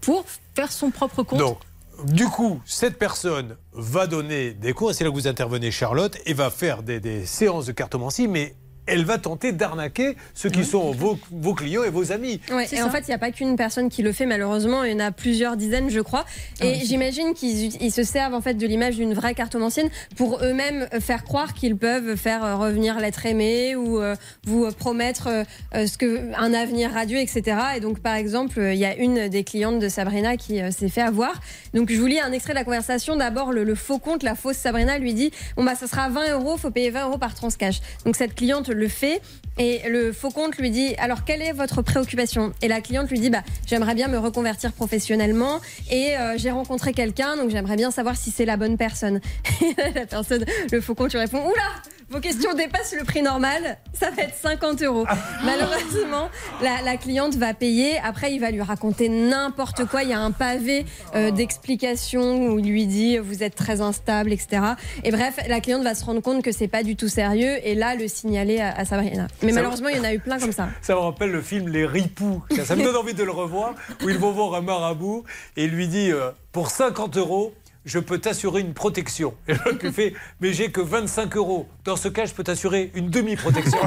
pour 0.01 0.25
faire 0.55 0.73
son 0.73 0.91
propre 0.91 1.23
compte. 1.23 1.39
Donc, 1.39 1.59
du 2.05 2.27
coup, 2.27 2.61
cette 2.65 2.99
personne 2.99 3.57
va 3.73 4.07
donner 4.07 4.53
des 4.53 4.73
cours, 4.73 4.91
et 4.91 4.95
c'est 4.95 5.05
là 5.05 5.11
que 5.11 5.15
vous 5.15 5.29
intervenez, 5.29 5.71
Charlotte, 5.71 6.17
et 6.27 6.35
va 6.35 6.51
faire 6.51 6.83
des, 6.83 7.01
des 7.01 7.27
séances 7.27 7.67
de 7.67 7.73
cartomancie, 7.73 8.29
mais 8.29 8.55
elle 8.87 9.05
va 9.05 9.19
tenter 9.19 9.53
d'arnaquer 9.53 10.17
ceux 10.35 10.51
qui 10.51 10.65
sont 10.65 10.91
vos, 10.91 11.19
vos 11.31 11.55
clients 11.55 11.85
et 11.85 11.91
vos 11.91 12.13
amis. 12.13 12.41
Ouais, 12.51 12.67
et 12.73 12.83
en 12.83 12.91
fait, 12.91 13.01
il 13.01 13.09
n'y 13.09 13.15
a 13.15 13.19
pas 13.19 13.31
qu'une 13.31 13.57
personne 13.57 13.89
qui 13.89 14.03
le 14.03 14.13
fait, 14.13 14.27
malheureusement. 14.27 14.85
Il 14.85 14.93
y 14.93 14.95
en 14.95 15.01
a 15.01 15.13
plusieurs 15.13 15.57
dizaines, 15.57 15.91
je 15.91 16.01
crois. 16.01 16.25
Et 16.61 16.75
j'imagine 16.85 17.35
qu'ils 17.35 17.93
se 17.93 18.03
servent 18.03 18.35
en 18.35 18.41
fait 18.41 18.55
de 18.55 18.67
l'image 18.67 18.97
d'une 18.97 19.15
vraie 19.15 19.35
cartomancienne 19.35 19.89
pour 20.17 20.41
eux-mêmes 20.43 20.89
euh, 20.93 21.01
faire 21.01 21.25
croire 21.25 21.55
qu'ils 21.55 21.77
peuvent 21.77 22.17
faire 22.17 22.45
euh, 22.45 22.57
revenir 22.57 22.99
l'être 22.99 23.25
aimé 23.27 23.77
ou 23.77 24.01
euh, 24.01 24.17
vous 24.47 24.71
promettre 24.73 25.29
euh, 25.75 25.87
ce 25.87 25.97
que, 25.97 26.33
un 26.37 26.53
avenir 26.53 26.93
radieux, 26.93 27.19
etc. 27.19 27.57
Et 27.77 27.81
donc, 27.81 28.01
par 28.01 28.15
exemple, 28.15 28.59
il 28.61 28.79
y 28.79 28.85
a 28.85 28.97
une 28.97 29.29
des 29.29 29.45
clientes 29.45 29.79
de 29.79 29.89
Sabrina 29.89 30.37
qui 30.37 30.61
euh, 30.61 30.71
s'est 30.71 30.89
fait 30.89 31.01
avoir. 31.01 31.41
Donc, 31.75 31.91
je 31.91 31.99
vous 31.99 32.07
lis 32.07 32.21
un 32.21 32.33
extrait 32.33 32.53
de 32.53 32.59
la 32.59 32.65
conversation. 32.65 33.17
D'abord, 33.17 33.53
le, 33.53 33.65
le 33.65 33.75
faux 33.75 33.99
compte, 33.99 34.23
la 34.23 34.35
fausse 34.35 34.57
Sabrina 34.57 34.99
lui 34.99 35.15
dit 35.15 35.31
Bon, 35.57 35.65
bah, 35.65 35.75
ça 35.75 35.87
sera 35.87 36.09
20 36.09 36.33
euros, 36.33 36.57
faut 36.57 36.71
payer 36.71 36.91
20 36.91 37.09
euros 37.09 37.19
par 37.19 37.35
transcash. 37.35 37.81
Donc, 38.05 38.17
cette 38.17 38.35
cliente 38.35 38.69
le 38.83 38.89
fait 38.89 39.23
et 39.59 39.89
le 39.89 40.13
faux 40.13 40.31
compte 40.31 40.57
lui 40.57 40.71
dit 40.71 40.95
Alors, 40.99 41.25
quelle 41.25 41.41
est 41.41 41.53
votre 41.53 41.83
préoccupation? 41.83 42.53
Et 42.63 42.69
la 42.69 42.81
cliente 42.81 43.09
lui 43.11 43.21
dit 43.21 43.31
bah, 43.31 43.43
J'aimerais 43.67 43.95
bien 43.95 44.09
me 44.09 44.19
reconvertir 44.19 44.73
professionnellement 44.73 45.61
et 45.91 46.17
euh, 46.17 46.35
j'ai 46.37 46.51
rencontré 46.51 46.93
quelqu'un, 46.93 47.37
donc 47.37 47.51
j'aimerais 47.51 47.77
bien 47.77 47.91
savoir 47.91 48.17
si 48.17 48.31
c'est 48.31 48.45
la 48.45 48.57
bonne 48.57 48.77
personne. 48.77 49.21
Et 49.63 49.75
la 49.95 50.07
personne, 50.07 50.45
le 50.73 50.81
faux 50.81 50.95
compte 50.95 51.13
lui 51.13 51.21
répond 51.21 51.39
Oula 51.39 51.83
vos 52.13 52.21
questions 52.21 52.53
dépassent 52.55 52.95
le 52.99 53.05
prix 53.05 53.23
normal, 53.23 53.79
ça 53.95 54.11
va 54.11 54.23
être 54.25 54.35
50 54.37 54.83
euros. 54.83 55.07
Malheureusement, 55.45 56.29
la, 56.63 56.83
la 56.83 56.97
cliente 56.97 57.35
va 57.37 57.55
payer. 57.55 57.99
Après, 58.05 58.33
il 58.35 58.39
va 58.41 58.51
lui 58.51 58.61
raconter 58.61 59.09
n'importe 59.09 59.87
quoi. 59.87 60.03
Il 60.03 60.11
y 60.11 60.13
a 60.13 60.21
un 60.21 60.31
pavé 60.31 60.85
euh, 61.15 61.31
d'explications 61.31 62.49
où 62.49 62.59
il 62.59 62.67
lui 62.67 62.87
dit 62.87 63.19
vous 63.19 63.43
êtes 63.43 63.55
très 63.55 63.81
instable, 63.81 64.33
etc. 64.33 64.63
Et 65.05 65.11
bref, 65.11 65.37
la 65.49 65.61
cliente 65.61 65.83
va 65.83 65.95
se 65.95 66.05
rendre 66.05 66.21
compte 66.21 66.43
que 66.43 66.53
c'est 66.53 66.69
pas 66.69 66.83
du 66.83 66.97
tout 66.97 67.09
sérieux 67.09 67.57
et 67.67 67.75
là 67.75 67.95
le 67.95 68.09
signaler 68.09 68.61
à, 68.61 68.73
à 68.75 68.85
Sabrina. 68.85 69.27
Mais 69.43 69.49
Ça- 69.51 69.55
malheureusement, 69.57 69.89
il 69.89 69.97
y 69.97 70.01
en 70.01 70.05
a 70.05 70.13
eu 70.13 70.19
plein 70.21 70.39
comme 70.39 70.53
ça. 70.53 70.69
Ça 70.83 70.95
me 70.95 71.01
rappelle 71.01 71.31
le 71.31 71.41
film 71.43 71.69
Les 71.69 71.87
Ripoux. 71.87 72.43
Ça, 72.55 72.65
ça 72.65 72.77
me 72.77 72.85
donne 72.85 72.97
envie 72.97 73.15
de 73.15 73.25
le 73.25 73.31
revoir, 73.31 73.75
où 74.05 74.09
ils 74.11 74.19
vont 74.19 74.33
voir 74.33 74.55
un 74.55 74.61
marabout 74.61 75.25
et 75.57 75.65
il 75.65 75.71
lui 75.71 75.89
dit 75.89 76.11
euh, 76.11 76.31
Pour 76.53 76.71
50 76.71 77.17
euros, 77.17 77.55
je 77.85 77.99
peux 77.99 78.19
t'assurer 78.19 78.61
une 78.61 78.75
protection. 78.75 79.35
Et 79.49 79.55
l'autre 79.55 79.79
lui 79.83 79.93
fait 79.93 80.15
Mais 80.41 80.53
j'ai 80.53 80.71
que 80.71 80.81
25 80.81 81.37
euros. 81.37 81.69
Dans 81.85 81.97
ce 81.97 82.09
cas, 82.09 82.27
je 82.27 82.33
peux 82.33 82.45
t'assurer 82.45 82.91
une 82.95 83.11
demi-protection. 83.11 83.79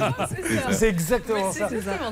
c'est 0.70 0.88
exactement 0.88 1.52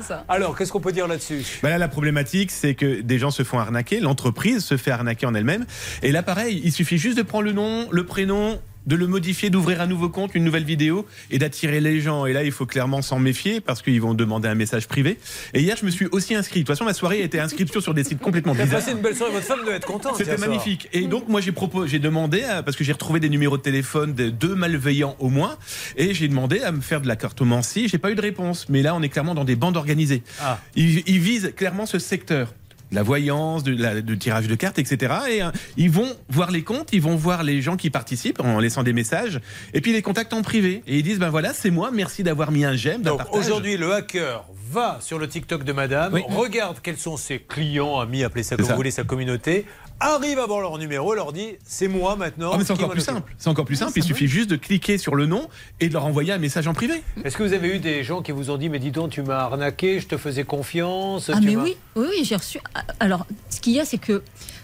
ça. 0.01 0.25
Alors, 0.27 0.57
qu'est-ce 0.57 0.71
qu'on 0.71 0.79
peut 0.79 0.91
dire 0.91 1.07
là-dessus? 1.07 1.59
Bah 1.61 1.69
là, 1.69 1.77
la 1.77 1.87
problématique, 1.87 2.51
c'est 2.51 2.73
que 2.73 3.01
des 3.01 3.19
gens 3.19 3.31
se 3.31 3.43
font 3.43 3.59
arnaquer, 3.59 3.99
l'entreprise 3.99 4.63
se 4.63 4.77
fait 4.77 4.91
arnaquer 4.91 5.25
en 5.25 5.35
elle-même. 5.35 5.65
Et 6.01 6.11
là, 6.11 6.23
pareil, 6.23 6.61
il 6.63 6.71
suffit 6.71 6.97
juste 6.97 7.17
de 7.17 7.23
prendre 7.23 7.45
le 7.45 7.51
nom, 7.51 7.87
le 7.91 8.05
prénom, 8.05 8.59
de 8.85 8.95
le 8.95 9.07
modifier, 9.07 9.49
d'ouvrir 9.49 9.81
un 9.81 9.87
nouveau 9.87 10.09
compte, 10.09 10.33
une 10.33 10.43
nouvelle 10.43 10.63
vidéo 10.63 11.05
et 11.31 11.37
d'attirer 11.37 11.79
les 11.79 11.99
gens. 12.01 12.25
Et 12.25 12.33
là, 12.33 12.43
il 12.43 12.51
faut 12.51 12.65
clairement 12.65 13.01
s'en 13.01 13.19
méfier 13.19 13.61
parce 13.61 13.81
qu'ils 13.81 14.01
vont 14.01 14.13
demander 14.13 14.47
un 14.47 14.55
message 14.55 14.87
privé. 14.87 15.19
Et 15.53 15.61
hier, 15.61 15.75
je 15.79 15.85
me 15.85 15.91
suis 15.91 16.07
aussi 16.11 16.33
inscrit. 16.35 16.61
De 16.61 16.65
toute 16.65 16.75
façon, 16.75 16.85
ma 16.85 16.93
soirée 16.93 17.21
était 17.21 17.39
inscription 17.39 17.81
sur 17.81 17.93
des 17.93 18.03
sites 18.03 18.19
complètement 18.19 18.53
bizarres. 18.53 18.79
passé 18.79 18.91
une 18.91 19.01
belle 19.01 19.15
soirée, 19.15 19.33
votre 19.33 19.45
femme 19.45 19.63
doit 19.63 19.75
être 19.75 19.85
contente. 19.85 20.15
C'était 20.17 20.37
magnifique. 20.37 20.89
Et 20.93 21.01
donc, 21.07 21.27
moi, 21.27 21.41
j'ai 21.41 21.51
proposé, 21.51 21.87
j'ai 21.89 21.99
demandé, 21.99 22.43
à- 22.43 22.63
parce 22.63 22.75
que 22.77 22.83
j'ai 22.83 22.93
retrouvé 22.93 23.19
des 23.19 23.29
numéros 23.29 23.57
de 23.57 23.61
téléphone 23.61 24.13
de 24.13 24.29
deux 24.29 24.55
malveillants 24.55 25.15
au 25.19 25.29
moins, 25.29 25.57
et 25.95 26.13
j'ai 26.13 26.27
demandé 26.27 26.61
à 26.61 26.71
me 26.71 26.81
faire 26.81 27.01
de 27.01 27.07
la 27.07 27.15
cartomancie. 27.15 27.87
J'ai 27.89 27.97
pas 27.99 28.11
eu 28.11 28.15
de 28.15 28.21
réponse. 28.21 28.67
Mais 28.69 28.81
là, 28.81 28.95
on 28.95 29.01
est 29.01 29.09
clairement 29.09 29.35
dans 29.35 29.45
des 29.45 29.55
bandes 29.55 29.77
organisées. 29.77 30.23
Ah. 30.41 30.59
Ils, 30.75 31.03
ils 31.07 31.19
visent 31.19 31.53
clairement 31.55 31.85
ce 31.85 31.99
secteur. 31.99 32.53
De 32.91 32.95
La 32.95 33.03
voyance, 33.03 33.63
de, 33.63 33.75
la, 33.75 34.01
de 34.01 34.15
tirage 34.15 34.47
de 34.47 34.55
cartes, 34.55 34.79
etc. 34.79 35.13
Et 35.29 35.43
euh, 35.43 35.51
ils 35.77 35.91
vont 35.91 36.09
voir 36.29 36.51
les 36.51 36.63
comptes, 36.63 36.89
ils 36.93 37.01
vont 37.01 37.15
voir 37.15 37.43
les 37.43 37.61
gens 37.61 37.77
qui 37.77 37.89
participent 37.89 38.39
en 38.39 38.59
laissant 38.59 38.83
des 38.83 38.93
messages, 38.93 39.39
et 39.73 39.81
puis 39.81 39.91
ils 39.91 39.95
les 39.95 40.01
contactent 40.01 40.33
en 40.33 40.41
privé. 40.41 40.83
Et 40.87 40.97
ils 40.97 41.03
disent, 41.03 41.19
ben 41.19 41.29
voilà, 41.29 41.53
c'est 41.53 41.71
moi, 41.71 41.91
merci 41.91 42.23
d'avoir 42.23 42.51
mis 42.51 42.65
un 42.65 42.75
j'aime, 42.75 43.01
d'un 43.01 43.11
Donc 43.11 43.19
partage. 43.19 43.39
aujourd'hui, 43.39 43.77
le 43.77 43.93
hacker 43.93 44.45
va 44.71 44.99
sur 45.01 45.17
le 45.17 45.27
TikTok 45.27 45.63
de 45.63 45.73
madame, 45.73 46.13
regarde 46.29 46.77
quels 46.81 46.97
sont 46.97 47.17
ses 47.17 47.39
clients, 47.39 47.99
amis, 47.99 48.23
appelez 48.23 48.43
ça 48.43 48.55
comme 48.55 48.65
ça. 48.65 48.73
vous 48.73 48.77
voulez, 48.77 48.91
sa 48.91 49.03
communauté, 49.03 49.65
arrive 49.99 50.39
à 50.39 50.45
voir 50.45 50.61
leur 50.61 50.77
numéro, 50.77 51.13
leur 51.13 51.33
dit 51.33 51.55
c'est 51.65 51.87
moi 51.87 52.15
maintenant. 52.15 52.51
Ah, 52.53 52.57
mais 52.57 52.63
c'est 52.63 52.73
encore 52.73 52.89
plus 52.91 53.01
simple. 53.01 53.33
C'est 53.37 53.49
encore 53.49 53.65
plus 53.65 53.75
simple. 53.75 53.91
Il 53.95 54.03
suffit 54.03 54.27
juste 54.27 54.49
de 54.49 54.55
cliquer 54.55 54.97
sur 54.97 55.15
le 55.15 55.25
nom 55.25 55.47
et 55.79 55.89
de 55.89 55.93
leur 55.93 56.05
envoyer 56.05 56.31
un 56.33 56.37
message 56.37 56.67
en 56.67 56.73
privé. 56.73 57.01
Est-ce 57.23 57.37
que 57.37 57.43
vous 57.43 57.53
avez 57.53 57.75
eu 57.75 57.79
des 57.79 58.03
gens 58.03 58.21
qui 58.21 58.31
vous 58.31 58.49
ont 58.49 58.57
dit 58.57 58.69
mais 58.69 58.79
dis 58.79 58.91
donc 58.91 59.11
tu 59.11 59.21
m'as 59.21 59.39
arnaqué, 59.39 59.99
je 59.99 60.07
te 60.07 60.17
faisais 60.17 60.43
confiance 60.43 61.29
Ah 61.33 61.39
tu 61.39 61.47
mais 61.47 61.55
oui, 61.55 61.75
oui, 61.95 62.05
oui, 62.09 62.23
j'ai 62.23 62.35
reçu. 62.35 62.59
Alors, 62.99 63.25
ce 63.49 63.59
qu'il 63.59 63.73
y 63.73 63.79
a, 63.79 63.85
c'est 63.85 63.97
que 63.97 64.21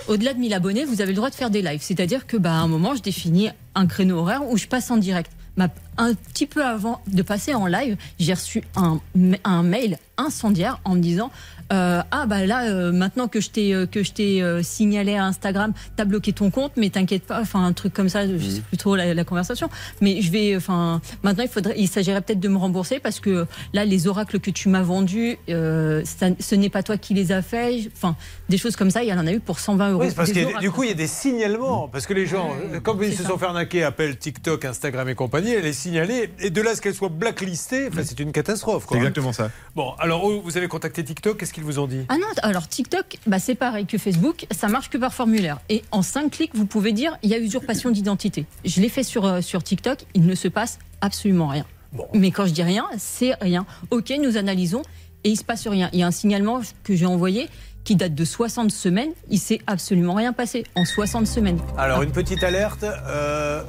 au-delà 0.07 0.33
de 0.33 0.39
1000 0.39 0.53
abonnés, 0.53 0.85
vous 0.85 1.01
avez 1.01 1.11
le 1.11 1.15
droit 1.15 1.29
de 1.29 1.35
faire 1.35 1.49
des 1.49 1.61
lives. 1.61 1.81
C'est-à-dire 1.81 2.27
que, 2.27 2.37
bah, 2.37 2.51
à 2.51 2.57
un 2.57 2.67
moment, 2.67 2.95
je 2.95 3.01
définis 3.01 3.49
un 3.73 3.87
créneau 3.87 4.19
horaire 4.19 4.41
où 4.47 4.57
je 4.57 4.67
passe 4.67 4.91
en 4.91 4.97
direct. 4.97 5.31
Ma- 5.57 5.69
un 5.97 6.13
petit 6.13 6.45
peu 6.47 6.63
avant 6.65 7.01
de 7.07 7.21
passer 7.21 7.53
en 7.55 7.65
live, 7.65 7.95
j'ai 8.19 8.33
reçu 8.33 8.61
un, 8.75 8.99
un 9.45 9.63
mail 9.63 9.97
incendiaire 10.17 10.79
en 10.83 10.95
me 10.95 10.99
disant 10.99 11.31
euh, 11.73 12.01
ah 12.11 12.25
bah 12.27 12.45
là 12.45 12.69
euh, 12.69 12.91
maintenant 12.91 13.27
que 13.27 13.39
je 13.41 13.49
t'ai 13.49 13.73
euh, 13.73 13.85
que 13.85 14.03
je 14.03 14.11
t'ai 14.11 14.41
euh, 14.41 14.61
signalé 14.63 15.15
à 15.15 15.25
Instagram, 15.25 15.73
t'as 15.95 16.05
bloqué 16.05 16.31
ton 16.33 16.51
compte, 16.51 16.73
mais 16.77 16.89
t'inquiète 16.89 17.23
pas, 17.23 17.41
enfin 17.41 17.63
un 17.65 17.73
truc 17.73 17.93
comme 17.93 18.09
ça, 18.09 18.27
je 18.27 18.37
sais 18.37 18.61
plus 18.61 18.77
trop 18.77 18.95
la, 18.95 19.13
la 19.13 19.23
conversation, 19.23 19.69
mais 20.01 20.21
je 20.21 20.31
vais, 20.31 20.55
enfin 20.55 21.01
maintenant 21.23 21.43
il 21.43 21.49
faudrait, 21.49 21.75
il 21.77 21.87
s'agirait 21.87 22.21
peut-être 22.21 22.39
de 22.39 22.47
me 22.49 22.57
rembourser 22.57 22.99
parce 22.99 23.19
que 23.19 23.45
là 23.73 23.85
les 23.85 24.07
oracles 24.07 24.39
que 24.39 24.51
tu 24.51 24.69
m'as 24.69 24.83
vendus, 24.83 25.37
euh, 25.49 26.01
ça- 26.05 26.27
ce 26.39 26.55
n'est 26.55 26.69
pas 26.69 26.83
toi 26.83 26.97
qui 26.97 27.13
les 27.13 27.31
as 27.31 27.41
faits, 27.41 27.89
enfin 27.95 28.15
des 28.49 28.57
choses 28.57 28.75
comme 28.75 28.91
ça, 28.91 29.03
il 29.03 29.09
y 29.09 29.13
en 29.13 29.25
a 29.25 29.31
eu 29.31 29.39
pour 29.39 29.59
120 29.59 29.91
euros. 29.91 30.03
Oui, 30.03 30.11
parce 30.15 30.31
que 30.31 30.59
du 30.59 30.69
coup, 30.71 30.83
il 30.83 30.89
y 30.89 30.91
a 30.91 30.95
des 30.95 31.07
signalements. 31.07 31.87
Parce 31.87 32.05
que 32.05 32.13
les 32.13 32.27
gens, 32.27 32.51
euh, 32.73 32.79
comme 32.79 33.01
ils 33.01 33.15
se 33.15 33.23
sont 33.23 33.37
fait 33.37 33.45
arnaquer, 33.45 33.83
appellent 33.83 34.17
TikTok, 34.17 34.65
Instagram 34.65 35.09
et 35.09 35.15
compagnie, 35.15 35.51
elle 35.51 35.65
est 35.65 35.73
signalée. 35.73 36.29
Et 36.39 36.49
de 36.51 36.61
là, 36.61 36.75
ce 36.75 36.81
qu'elle 36.81 36.93
soit 36.93 37.09
blacklistée, 37.09 37.87
enfin, 37.87 38.01
c'est 38.05 38.19
une 38.19 38.31
catastrophe. 38.31 38.85
quoi. 38.85 38.97
Exactement 38.97 39.33
ça. 39.33 39.49
Bon, 39.75 39.93
alors, 39.99 40.29
vous 40.29 40.57
avez 40.57 40.67
contacté 40.67 41.03
TikTok, 41.03 41.37
qu'est-ce 41.39 41.53
qu'ils 41.55 41.63
vous 41.63 41.79
ont 41.79 41.87
dit? 41.87 42.05
Ah 42.09 42.17
non, 42.17 42.27
alors 42.43 42.67
TikTok, 42.67 43.17
bah 43.25 43.39
c'est 43.39 43.55
pareil 43.55 43.85
que 43.85 43.97
Facebook, 43.97 44.45
ça 44.51 44.67
marche 44.67 44.89
que 44.89 44.97
par 44.97 45.13
formulaire. 45.13 45.59
Et 45.69 45.83
en 45.91 46.01
5 46.01 46.29
clics, 46.29 46.51
vous 46.53 46.65
pouvez 46.65 46.91
dire 46.91 47.17
il 47.23 47.29
y 47.29 47.33
a 47.33 47.39
usurpation 47.39 47.89
d'identité. 47.89 48.45
Je 48.65 48.81
l'ai 48.81 48.89
fait 48.89 49.03
sur, 49.03 49.25
euh, 49.25 49.41
sur 49.41 49.63
TikTok, 49.63 49.99
il 50.13 50.25
ne 50.25 50.35
se 50.35 50.47
passe 50.47 50.77
absolument 51.01 51.47
rien. 51.47 51.65
Mais 52.13 52.31
quand 52.31 52.45
je 52.45 52.51
dis 52.51 52.63
rien, 52.63 52.85
c'est 52.97 53.33
rien. 53.41 53.65
Ok, 53.89 54.13
nous 54.21 54.35
analysons 54.37 54.81
et 55.23 55.29
il 55.29 55.37
se 55.37 55.43
passe 55.45 55.65
rien. 55.67 55.89
Il 55.93 55.99
y 55.99 56.03
a 56.03 56.07
un 56.07 56.11
signalement 56.11 56.59
que 56.83 56.93
j'ai 56.95 57.05
envoyé 57.05 57.47
qui 57.85 57.95
date 57.95 58.15
de 58.15 58.25
60 58.25 58.71
semaines, 58.71 59.11
il 59.29 59.39
s'est 59.39 59.61
absolument 59.67 60.15
rien 60.15 60.33
passé 60.33 60.65
en 60.75 60.83
60 60.85 61.25
semaines. 61.27 61.59
Alors, 61.77 62.01
une 62.01 62.11
petite 62.11 62.43
alerte. 62.43 62.83
euh, 62.83 63.63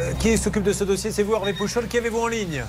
euh, 0.00 0.12
qui 0.20 0.36
s'occupe 0.38 0.62
de 0.64 0.72
ce 0.72 0.84
dossier? 0.84 1.10
C'est 1.12 1.22
vous, 1.22 1.34
Hervé 1.34 1.52
Pouchol. 1.52 1.86
Qui 1.86 1.98
avez-vous 1.98 2.18
en 2.18 2.26
ligne? 2.26 2.62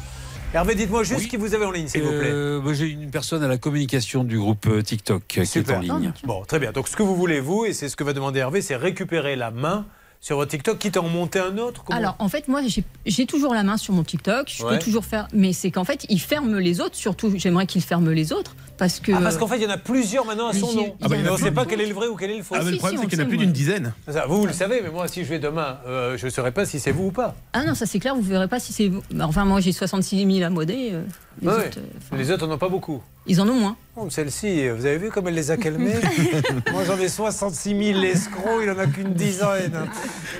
Hervé, 0.53 0.75
dites-moi 0.75 1.03
juste 1.03 1.27
qui 1.29 1.37
vous 1.37 1.55
avez 1.55 1.65
en 1.65 1.71
ligne, 1.71 1.87
s'il 1.87 2.03
vous 2.03 2.09
plaît. 2.11 2.29
Euh, 2.31 2.61
moi, 2.61 2.73
J'ai 2.73 2.85
une 2.87 3.09
personne 3.09 3.41
à 3.43 3.47
la 3.47 3.57
communication 3.57 4.23
du 4.23 4.37
groupe 4.37 4.67
euh, 4.67 4.81
TikTok 4.83 5.23
qui 5.27 5.39
est 5.39 5.71
en 5.71 5.79
ligne. 5.79 6.13
Bon, 6.25 6.43
très 6.45 6.59
bien. 6.59 6.71
Donc, 6.71 6.87
ce 6.87 6.95
que 6.95 7.01
vous 7.01 7.15
voulez, 7.15 7.39
vous, 7.39 7.65
et 7.65 7.73
c'est 7.73 7.89
ce 7.89 7.95
que 7.95 8.03
va 8.03 8.13
demander 8.13 8.39
Hervé, 8.39 8.61
c'est 8.61 8.75
récupérer 8.75 9.35
la 9.35 9.49
main 9.49 9.85
sur 10.19 10.37
votre 10.37 10.51
TikTok, 10.51 10.77
quitte 10.79 10.95
à 10.95 11.01
en 11.01 11.09
monter 11.09 11.39
un 11.39 11.57
autre. 11.57 11.83
Comment- 11.83 11.97
Alors 11.97 12.15
en 12.19 12.29
fait 12.29 12.47
moi 12.47 12.61
j'ai- 12.65 12.85
j'ai 13.05 13.25
toujours 13.25 13.53
la 13.53 13.61
main 13.63 13.75
sur 13.75 13.93
mon 13.93 14.03
TikTok, 14.05 14.49
je 14.55 14.63
Ouais. 14.63 14.77
peux 14.77 14.79
toujours 14.81 15.03
faire, 15.03 15.27
mais 15.33 15.51
c'est 15.51 15.69
qu'en 15.69 15.83
fait 15.83 16.05
il 16.07 16.17
ferme 16.21 16.59
les 16.59 16.79
autres, 16.79 16.95
surtout 16.95 17.33
j'aimerais 17.35 17.65
qu'il 17.67 17.81
ferme 17.81 18.09
les 18.09 18.31
autres 18.31 18.55
parce 18.77 18.99
que. 18.99 19.11
Ah, 19.13 19.19
parce 19.21 19.37
qu'en 19.37 19.47
fait, 19.47 19.57
il 19.57 19.63
y 19.63 19.67
en 19.67 19.69
a 19.69 19.77
plusieurs 19.77 20.25
maintenant 20.25 20.47
à 20.47 20.53
son 20.53 20.73
nom. 20.73 20.95
Ah 21.01 21.07
bah, 21.07 21.15
il 21.15 21.19
y 21.19 21.21
en 21.21 21.23
mais 21.23 21.29
a 21.29 21.31
on 21.33 21.37
ne 21.37 21.41
sait 21.41 21.51
pas 21.51 21.65
quel 21.65 21.81
est 21.81 21.85
le 21.85 21.93
vrai 21.93 22.07
ou 22.07 22.15
quel 22.15 22.31
est 22.31 22.37
le 22.37 22.43
faux. 22.43 22.55
Ah, 22.57 22.61
mais 22.63 22.71
le 22.71 22.77
problème, 22.77 22.99
c'est 23.01 23.07
qu'il 23.07 23.19
y 23.19 23.21
en 23.21 23.25
a 23.25 23.27
plus 23.27 23.37
d'une 23.37 23.51
dizaine. 23.51 23.93
Ça, 24.07 24.25
vous, 24.27 24.41
vous 24.41 24.47
le 24.47 24.53
savez, 24.53 24.81
mais 24.83 24.89
moi, 24.89 25.07
si 25.07 25.23
je 25.23 25.29
vais 25.29 25.39
demain, 25.39 25.77
euh, 25.87 26.17
je 26.17 26.25
ne 26.25 26.31
saurais 26.31 26.51
pas 26.51 26.65
si 26.65 26.79
c'est 26.79 26.91
vous 26.91 27.05
ou 27.07 27.11
pas. 27.11 27.35
Ah 27.53 27.63
non, 27.65 27.75
ça 27.75 27.85
c'est 27.85 27.99
clair, 27.99 28.15
vous 28.15 28.21
verrez 28.21 28.47
pas 28.47 28.59
si 28.59 28.73
c'est 28.73 28.87
vous. 28.87 29.01
Bah, 29.11 29.25
Enfin, 29.27 29.45
moi 29.45 29.59
j'ai 29.61 29.71
66 29.71 30.25
000 30.39 30.45
abonnés. 30.45 30.91
euh, 30.93 31.03
les, 31.41 31.47
autres, 31.47 31.79
euh, 32.13 32.17
les 32.17 32.31
autres 32.31 32.47
n'en 32.47 32.55
ont 32.55 32.57
pas 32.57 32.69
beaucoup. 32.69 33.01
ils 33.27 33.39
en 33.41 33.47
ont 33.49 33.53
moins. 33.53 33.75
Oh, 33.95 34.07
Celle-ci, 34.09 34.69
vous 34.69 34.87
avez 34.87 34.97
vu 34.97 35.09
comme 35.11 35.27
elle 35.27 35.35
les 35.35 35.51
a 35.51 35.57
calmés 35.57 35.93
Moi 36.71 36.83
j'en 36.83 36.97
ai 36.97 37.07
66 37.07 37.93
000 37.93 38.01
escrocs, 38.03 38.61
il 38.63 38.69
en 38.71 38.79
a 38.79 38.87
qu'une 38.87 39.13
dizaine. 39.13 39.87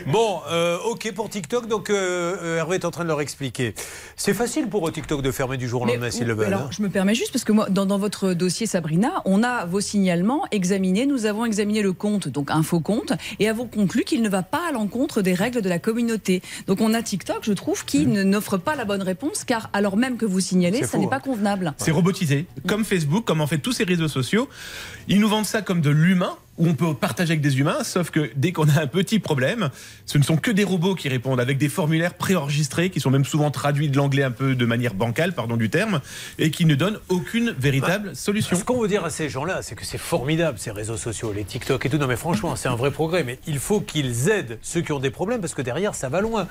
Bon, 0.07 0.39
euh, 0.51 0.77
ok 0.89 1.11
pour 1.13 1.29
TikTok, 1.29 1.67
donc 1.67 1.91
euh, 1.91 2.35
euh, 2.41 2.57
Hervé 2.57 2.77
est 2.77 2.85
en 2.85 2.89
train 2.89 3.03
de 3.03 3.09
leur 3.09 3.21
expliquer. 3.21 3.75
C'est 4.15 4.33
facile 4.33 4.69
pour 4.69 4.87
eux 4.87 4.91
TikTok 4.91 5.21
de 5.21 5.31
fermer 5.31 5.57
du 5.57 5.67
jour 5.67 5.83
au 5.83 5.85
lendemain 5.85 6.09
s'ils 6.09 6.25
le 6.25 6.33
veulent. 6.33 6.47
Alors, 6.47 6.61
hein. 6.61 6.69
je 6.71 6.81
me 6.81 6.89
permets 6.89 7.13
juste 7.13 7.31
parce 7.31 7.43
que 7.43 7.51
moi, 7.51 7.67
dans, 7.69 7.85
dans 7.85 7.99
votre 7.99 8.33
dossier, 8.33 8.65
Sabrina, 8.65 9.21
on 9.25 9.43
a 9.43 9.65
vos 9.65 9.81
signalements 9.81 10.45
examinés. 10.51 11.05
Nous 11.05 11.27
avons 11.27 11.45
examiné 11.45 11.83
le 11.83 11.93
compte, 11.93 12.27
donc 12.27 12.49
un 12.49 12.63
faux 12.63 12.79
compte, 12.79 13.13
et 13.39 13.47
avons 13.49 13.67
conclu 13.67 14.03
qu'il 14.03 14.23
ne 14.23 14.29
va 14.29 14.41
pas 14.41 14.69
à 14.69 14.71
l'encontre 14.71 15.21
des 15.21 15.35
règles 15.35 15.61
de 15.61 15.69
la 15.69 15.77
communauté. 15.79 16.41
Donc, 16.65 16.81
on 16.81 16.93
a 16.95 17.03
TikTok, 17.03 17.39
je 17.43 17.53
trouve, 17.53 17.85
qui 17.85 18.07
ne- 18.07 18.23
n'offre 18.23 18.57
pas 18.57 18.75
la 18.75 18.85
bonne 18.85 19.03
réponse, 19.03 19.43
car 19.43 19.69
alors 19.73 19.95
même 19.95 20.17
que 20.17 20.25
vous 20.25 20.39
signalez, 20.39 20.82
C'est 20.85 20.91
ça 20.91 20.97
n'est 20.97 21.05
hein. 21.05 21.09
pas 21.09 21.19
convenable. 21.19 21.73
C'est 21.77 21.91
robotisé. 21.91 22.45
Comme 22.67 22.85
Facebook, 22.85 23.25
comme 23.25 23.41
en 23.41 23.47
fait 23.47 23.57
tous 23.57 23.73
ces 23.73 23.83
réseaux 23.83 24.07
sociaux. 24.07 24.49
Ils 25.07 25.19
nous 25.19 25.27
vendent 25.27 25.45
ça 25.45 25.61
comme 25.61 25.81
de 25.81 25.89
l'humain, 25.89 26.37
où 26.57 26.67
on 26.67 26.75
peut 26.75 26.93
partager 26.93 27.31
avec 27.31 27.41
des 27.41 27.59
humains, 27.59 27.83
sauf 27.83 28.11
que 28.11 28.29
dès 28.35 28.51
qu'on 28.51 28.69
a 28.69 28.81
un 28.81 28.87
petit 28.87 29.19
problème, 29.19 29.69
ce 30.05 30.17
ne 30.17 30.23
sont 30.23 30.37
que 30.37 30.51
des 30.51 30.63
robots 30.63 30.95
qui 30.95 31.09
répondent 31.09 31.39
avec 31.39 31.57
des 31.57 31.69
formulaires 31.69 32.13
préenregistrés, 32.13 32.89
qui 32.89 32.99
sont 32.99 33.09
même 33.09 33.25
souvent 33.25 33.49
traduits 33.51 33.89
de 33.89 33.97
l'anglais 33.97 34.23
un 34.23 34.31
peu 34.31 34.55
de 34.55 34.65
manière 34.65 34.93
bancale, 34.93 35.33
pardon 35.33 35.57
du 35.57 35.69
terme, 35.69 35.99
et 36.37 36.51
qui 36.51 36.65
ne 36.65 36.75
donnent 36.75 36.99
aucune 37.09 37.51
véritable 37.51 38.15
solution. 38.15 38.55
Ce 38.55 38.63
qu'on 38.63 38.81
veut 38.81 38.87
dire 38.87 39.03
à 39.03 39.09
ces 39.09 39.29
gens-là, 39.29 39.61
c'est 39.61 39.75
que 39.75 39.85
c'est 39.85 39.97
formidable 39.97 40.59
ces 40.59 40.71
réseaux 40.71 40.97
sociaux, 40.97 41.33
les 41.33 41.43
TikTok 41.43 41.85
et 41.85 41.89
tout. 41.89 41.97
Non 41.97 42.07
mais 42.07 42.17
franchement, 42.17 42.55
c'est 42.55 42.69
un 42.69 42.75
vrai 42.75 42.91
progrès. 42.91 43.23
Mais 43.23 43.39
il 43.47 43.59
faut 43.59 43.81
qu'ils 43.81 44.29
aident 44.29 44.59
ceux 44.61 44.81
qui 44.81 44.91
ont 44.91 44.99
des 44.99 45.11
problèmes 45.11 45.41
parce 45.41 45.53
que 45.53 45.61
derrière, 45.61 45.95
ça 45.95 46.09
va 46.09 46.21
loin. 46.21 46.47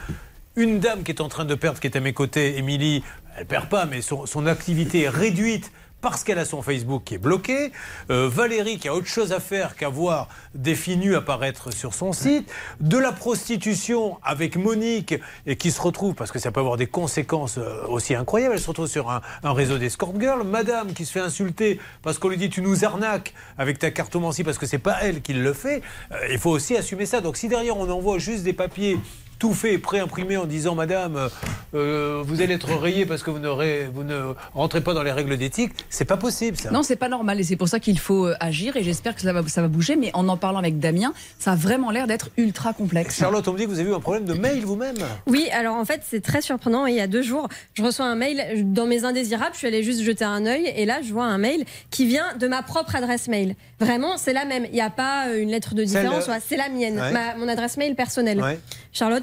Une 0.57 0.81
dame 0.81 1.03
qui 1.03 1.12
est 1.12 1.20
en 1.20 1.29
train 1.29 1.45
de 1.45 1.55
perdre, 1.55 1.81
qui 1.81 1.87
est 1.87 1.97
à 1.97 2.01
mes 2.01 2.12
côtés, 2.12 2.59
Émilie, 2.59 3.03
elle 3.37 3.47
perd 3.47 3.69
pas, 3.69 3.87
mais 3.87 4.03
son, 4.03 4.47
activité 4.47 5.03
est 5.03 5.09
réduite 5.09 5.73
parce 6.03 6.24
qu'elle 6.24 6.41
a 6.41 6.45
son 6.45 6.62
Facebook 6.62 7.05
qui 7.05 7.15
est 7.15 7.19
bloqué. 7.19 7.70
Euh, 8.11 8.29
Valérie 8.29 8.79
qui 8.79 8.89
a 8.89 8.95
autre 8.95 9.07
chose 9.07 9.33
à 9.33 9.39
faire 9.39 9.77
qu'à 9.77 9.89
voir 9.89 10.29
des 10.53 10.74
filles 10.74 10.97
nues 10.97 11.15
apparaître 11.15 11.73
sur 11.73 11.95
son 11.95 12.12
site. 12.12 12.53
De 12.81 12.99
la 12.99 13.12
prostitution 13.12 14.19
avec 14.24 14.57
Monique 14.57 15.15
et 15.47 15.55
qui 15.55 15.70
se 15.70 15.81
retrouve, 15.81 16.15
parce 16.15 16.33
que 16.33 16.41
ça 16.41 16.51
peut 16.51 16.59
avoir 16.59 16.77
des 16.77 16.89
conséquences 16.89 17.57
euh, 17.57 17.87
aussi 17.87 18.16
incroyables, 18.16 18.55
elle 18.55 18.61
se 18.61 18.66
retrouve 18.66 18.89
sur 18.89 19.11
un, 19.11 19.23
un 19.45 19.53
réseau 19.53 19.79
d'escort 19.79 20.12
girls. 20.20 20.45
Madame 20.45 20.93
qui 20.93 21.07
se 21.07 21.12
fait 21.12 21.20
insulter 21.20 21.79
parce 22.03 22.19
qu'on 22.19 22.29
lui 22.29 22.37
dit 22.37 22.51
tu 22.51 22.62
nous 22.62 22.85
arnaques 22.85 23.33
avec 23.57 23.79
ta 23.79 23.93
cartomancie 23.93 24.43
parce 24.43 24.59
que 24.59 24.66
c'est 24.66 24.79
pas 24.79 24.99
elle 25.03 25.23
qui 25.23 25.35
le 25.35 25.53
fait. 25.53 25.83
Euh, 26.11 26.16
il 26.33 26.39
faut 26.39 26.51
aussi 26.51 26.77
assumer 26.77 27.07
ça. 27.07 27.20
Donc 27.20 27.37
si 27.37 27.49
derrière 27.49 27.77
on 27.77 27.89
envoie 27.89 28.19
juste 28.19 28.43
des 28.43 28.53
papiers 28.53 28.99
tout 29.43 29.55
fait, 29.55 29.77
pré-imprimé 29.77 30.36
en 30.36 30.44
disant 30.44 30.77
Madame, 30.77 31.28
euh, 31.74 32.23
vous 32.24 32.40
allez 32.43 32.55
être 32.55 32.73
rayée 32.77 33.06
parce 33.06 33.24
que 33.24 33.31
vous, 33.32 33.40
ne 33.40 34.35
rentrez 34.55 34.81
pas 34.81 34.94
dans 34.94 35.02
les 35.02 35.10
règles 35.10 35.36
d'éthique, 35.36 35.73
c'est 35.90 36.05
pas 36.05 36.16
possible 36.16 36.56
ça. 36.56 36.70
Non, 36.70 36.85
c'est 36.85 36.94
pas 36.94 37.09
normal 37.09 37.40
et 37.40 37.43
c'est 37.43 37.56
pour 37.56 37.66
ça 37.66 37.81
qu'il 37.81 37.98
faut 37.98 38.27
euh, 38.28 38.36
agir 38.39 38.77
et 38.77 38.85
j'espère 38.85 39.16
que 39.16 39.20
ça 39.20 39.32
va, 39.32 39.43
ça 39.48 39.60
va 39.60 39.66
bouger. 39.66 39.97
Mais 39.97 40.12
en 40.14 40.28
en 40.28 40.36
parlant 40.36 40.60
avec 40.60 40.78
Damien, 40.78 41.12
ça 41.40 41.52
a 41.52 41.55
vraiment 41.56 41.90
l'air 41.90 42.06
d'être 42.06 42.31
ultra 42.36 42.73
complexe. 42.73 43.19
Charlotte, 43.19 43.48
on 43.48 43.52
me 43.55 43.59
dit 43.59 43.64
que 43.64 43.70
vous 43.70 43.81
avez 43.81 43.90
eu 43.90 43.94
un 43.94 43.98
problème 43.98 44.27
de 44.27 44.35
mail 44.35 44.60
vous-même. 44.64 44.94
Oui, 45.27 45.48
alors 45.52 45.74
en 45.74 45.85
fait, 45.85 46.02
c'est 46.09 46.23
très 46.23 46.40
surprenant. 46.40 46.86
Il 46.86 46.94
y 46.94 47.01
a 47.01 47.09
deux 47.09 47.23
jours, 47.23 47.48
je 47.74 47.82
reçois 47.82 48.06
un 48.06 48.14
mail 48.14 48.73
dans 48.73 48.86
mes 48.86 49.05
indésirables. 49.05 49.55
Je 49.55 49.59
suis 49.59 49.66
allée 49.66 49.82
juste 49.82 50.02
jeter 50.02 50.24
un 50.24 50.47
œil 50.47 50.73
et 50.77 50.86
là, 50.86 51.01
je 51.05 51.12
vois 51.12 51.24
un 51.24 51.39
mail 51.39 51.64
qui 51.90 52.06
vient 52.06 52.36
de 52.39 52.47
ma 52.47 52.62
propre 52.62 52.94
adresse 52.94 53.27
mail. 53.27 53.56
Vraiment, 53.81 54.19
c'est 54.19 54.32
la 54.35 54.44
même. 54.44 54.66
Il 54.66 54.74
n'y 54.74 54.81
a 54.81 54.90
pas 54.90 55.27
euh, 55.27 55.43
une 55.43 55.48
lettre 55.51 55.74
de 55.74 55.82
différence. 55.82 56.28
euh, 56.28 56.35
C'est 56.47 56.56
la 56.56 56.69
mienne, 56.69 57.01
ouais. 57.01 57.10
ma- 57.10 57.35
mon 57.35 57.48
adresse 57.48 57.77
mail 57.77 57.97
personnelle. 57.97 58.40
Ouais. 58.40 58.60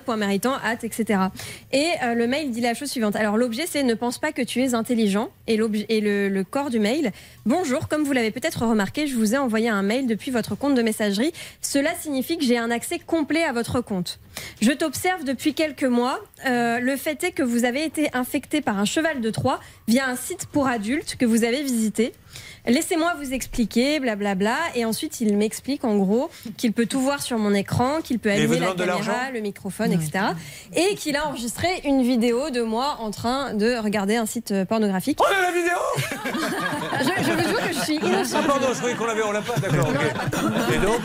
Charlotte.méritant, 0.09 0.55
at, 0.63 0.83
etc. 0.83 1.19
Et 1.71 1.87
euh, 2.03 2.13
le 2.13 2.27
mail 2.27 2.51
dit 2.51 2.61
la 2.61 2.73
chose 2.73 2.89
suivante. 2.89 3.15
Alors, 3.15 3.37
l'objet, 3.37 3.65
c'est 3.67 3.83
ne 3.83 3.93
pense 3.93 4.17
pas 4.17 4.31
que 4.31 4.41
tu 4.41 4.61
es 4.61 4.73
intelligent. 4.73 5.29
Et 5.47 5.57
le, 5.57 5.67
le 6.29 6.43
corps 6.43 6.69
du 6.69 6.79
mail. 6.79 7.11
Bonjour, 7.45 7.87
comme 7.87 8.03
vous 8.03 8.11
l'avez 8.11 8.31
peut-être 8.31 8.65
remarqué, 8.65 9.07
je 9.07 9.15
vous 9.15 9.35
ai 9.35 9.37
envoyé 9.37 9.69
un 9.69 9.81
mail 9.81 10.07
depuis 10.07 10.31
votre 10.31 10.55
compte 10.55 10.75
de 10.75 10.81
messagerie. 10.81 11.31
Cela 11.61 11.91
signifie 11.99 12.37
que 12.37 12.43
j'ai 12.43 12.57
un 12.57 12.71
accès 12.71 12.99
complet 12.99 13.43
à 13.43 13.51
votre 13.51 13.81
compte. 13.81 14.19
Je 14.61 14.71
t'observe 14.71 15.23
depuis 15.23 15.53
quelques 15.53 15.83
mois. 15.83 16.19
Euh, 16.45 16.79
le 16.79 16.95
fait 16.95 17.23
est 17.23 17.31
que 17.31 17.43
vous 17.43 17.65
avez 17.65 17.83
été 17.83 18.09
infecté 18.13 18.61
par 18.61 18.77
un 18.79 18.85
cheval 18.85 19.21
de 19.21 19.29
Troie 19.29 19.59
via 19.87 20.07
un 20.07 20.15
site 20.15 20.45
pour 20.47 20.67
adultes 20.67 21.15
que 21.17 21.25
vous 21.25 21.43
avez 21.43 21.63
visité. 21.63 22.13
Laissez-moi 22.67 23.13
vous 23.21 23.33
expliquer, 23.33 23.99
blablabla. 23.99 24.55
Et 24.75 24.85
ensuite, 24.85 25.21
il 25.21 25.35
m'explique 25.37 25.83
en 25.83 25.97
gros 25.97 26.29
qu'il 26.57 26.73
peut 26.73 26.85
tout 26.85 26.99
voir 26.99 27.21
sur 27.21 27.37
mon 27.37 27.53
écran, 27.53 28.01
qu'il 28.03 28.19
peut 28.19 28.31
allumer 28.31 28.59
la 28.59 28.73
caméra, 28.73 29.31
le 29.33 29.39
microphone, 29.39 29.91
etc. 29.93 30.25
Et 30.75 30.95
qu'il 30.95 31.15
a 31.15 31.27
enregistré 31.27 31.67
une 31.85 32.01
vidéo 32.03 32.49
de 32.49 32.61
moi 32.61 32.97
en 32.99 33.11
train 33.11 33.53
de 33.53 33.77
regarder 33.77 34.15
un 34.15 34.25
site 34.25 34.51
euh, 34.51 34.65
pornographique. 34.65 35.19
Oh 35.21 35.25
là, 35.31 35.41
la 35.41 35.51
vidéo 35.51 35.77
je, 36.99 37.23
je 37.23 37.31
vous 37.31 37.49
jure 37.49 37.67
que 37.67 37.73
je 37.73 37.79
suis 37.81 37.95
innocente. 37.95 38.43
Ah 38.43 38.47
pardon, 38.47 38.67
je 38.71 38.77
croyais 38.77 38.95
qu'on 38.95 39.05
l'avait, 39.05 39.23
on 39.23 39.31
l'a 39.31 39.41
pas, 39.41 39.55
d'accord. 39.59 39.89
ok. 39.89 40.73
Et 40.73 40.79
donc 40.79 40.99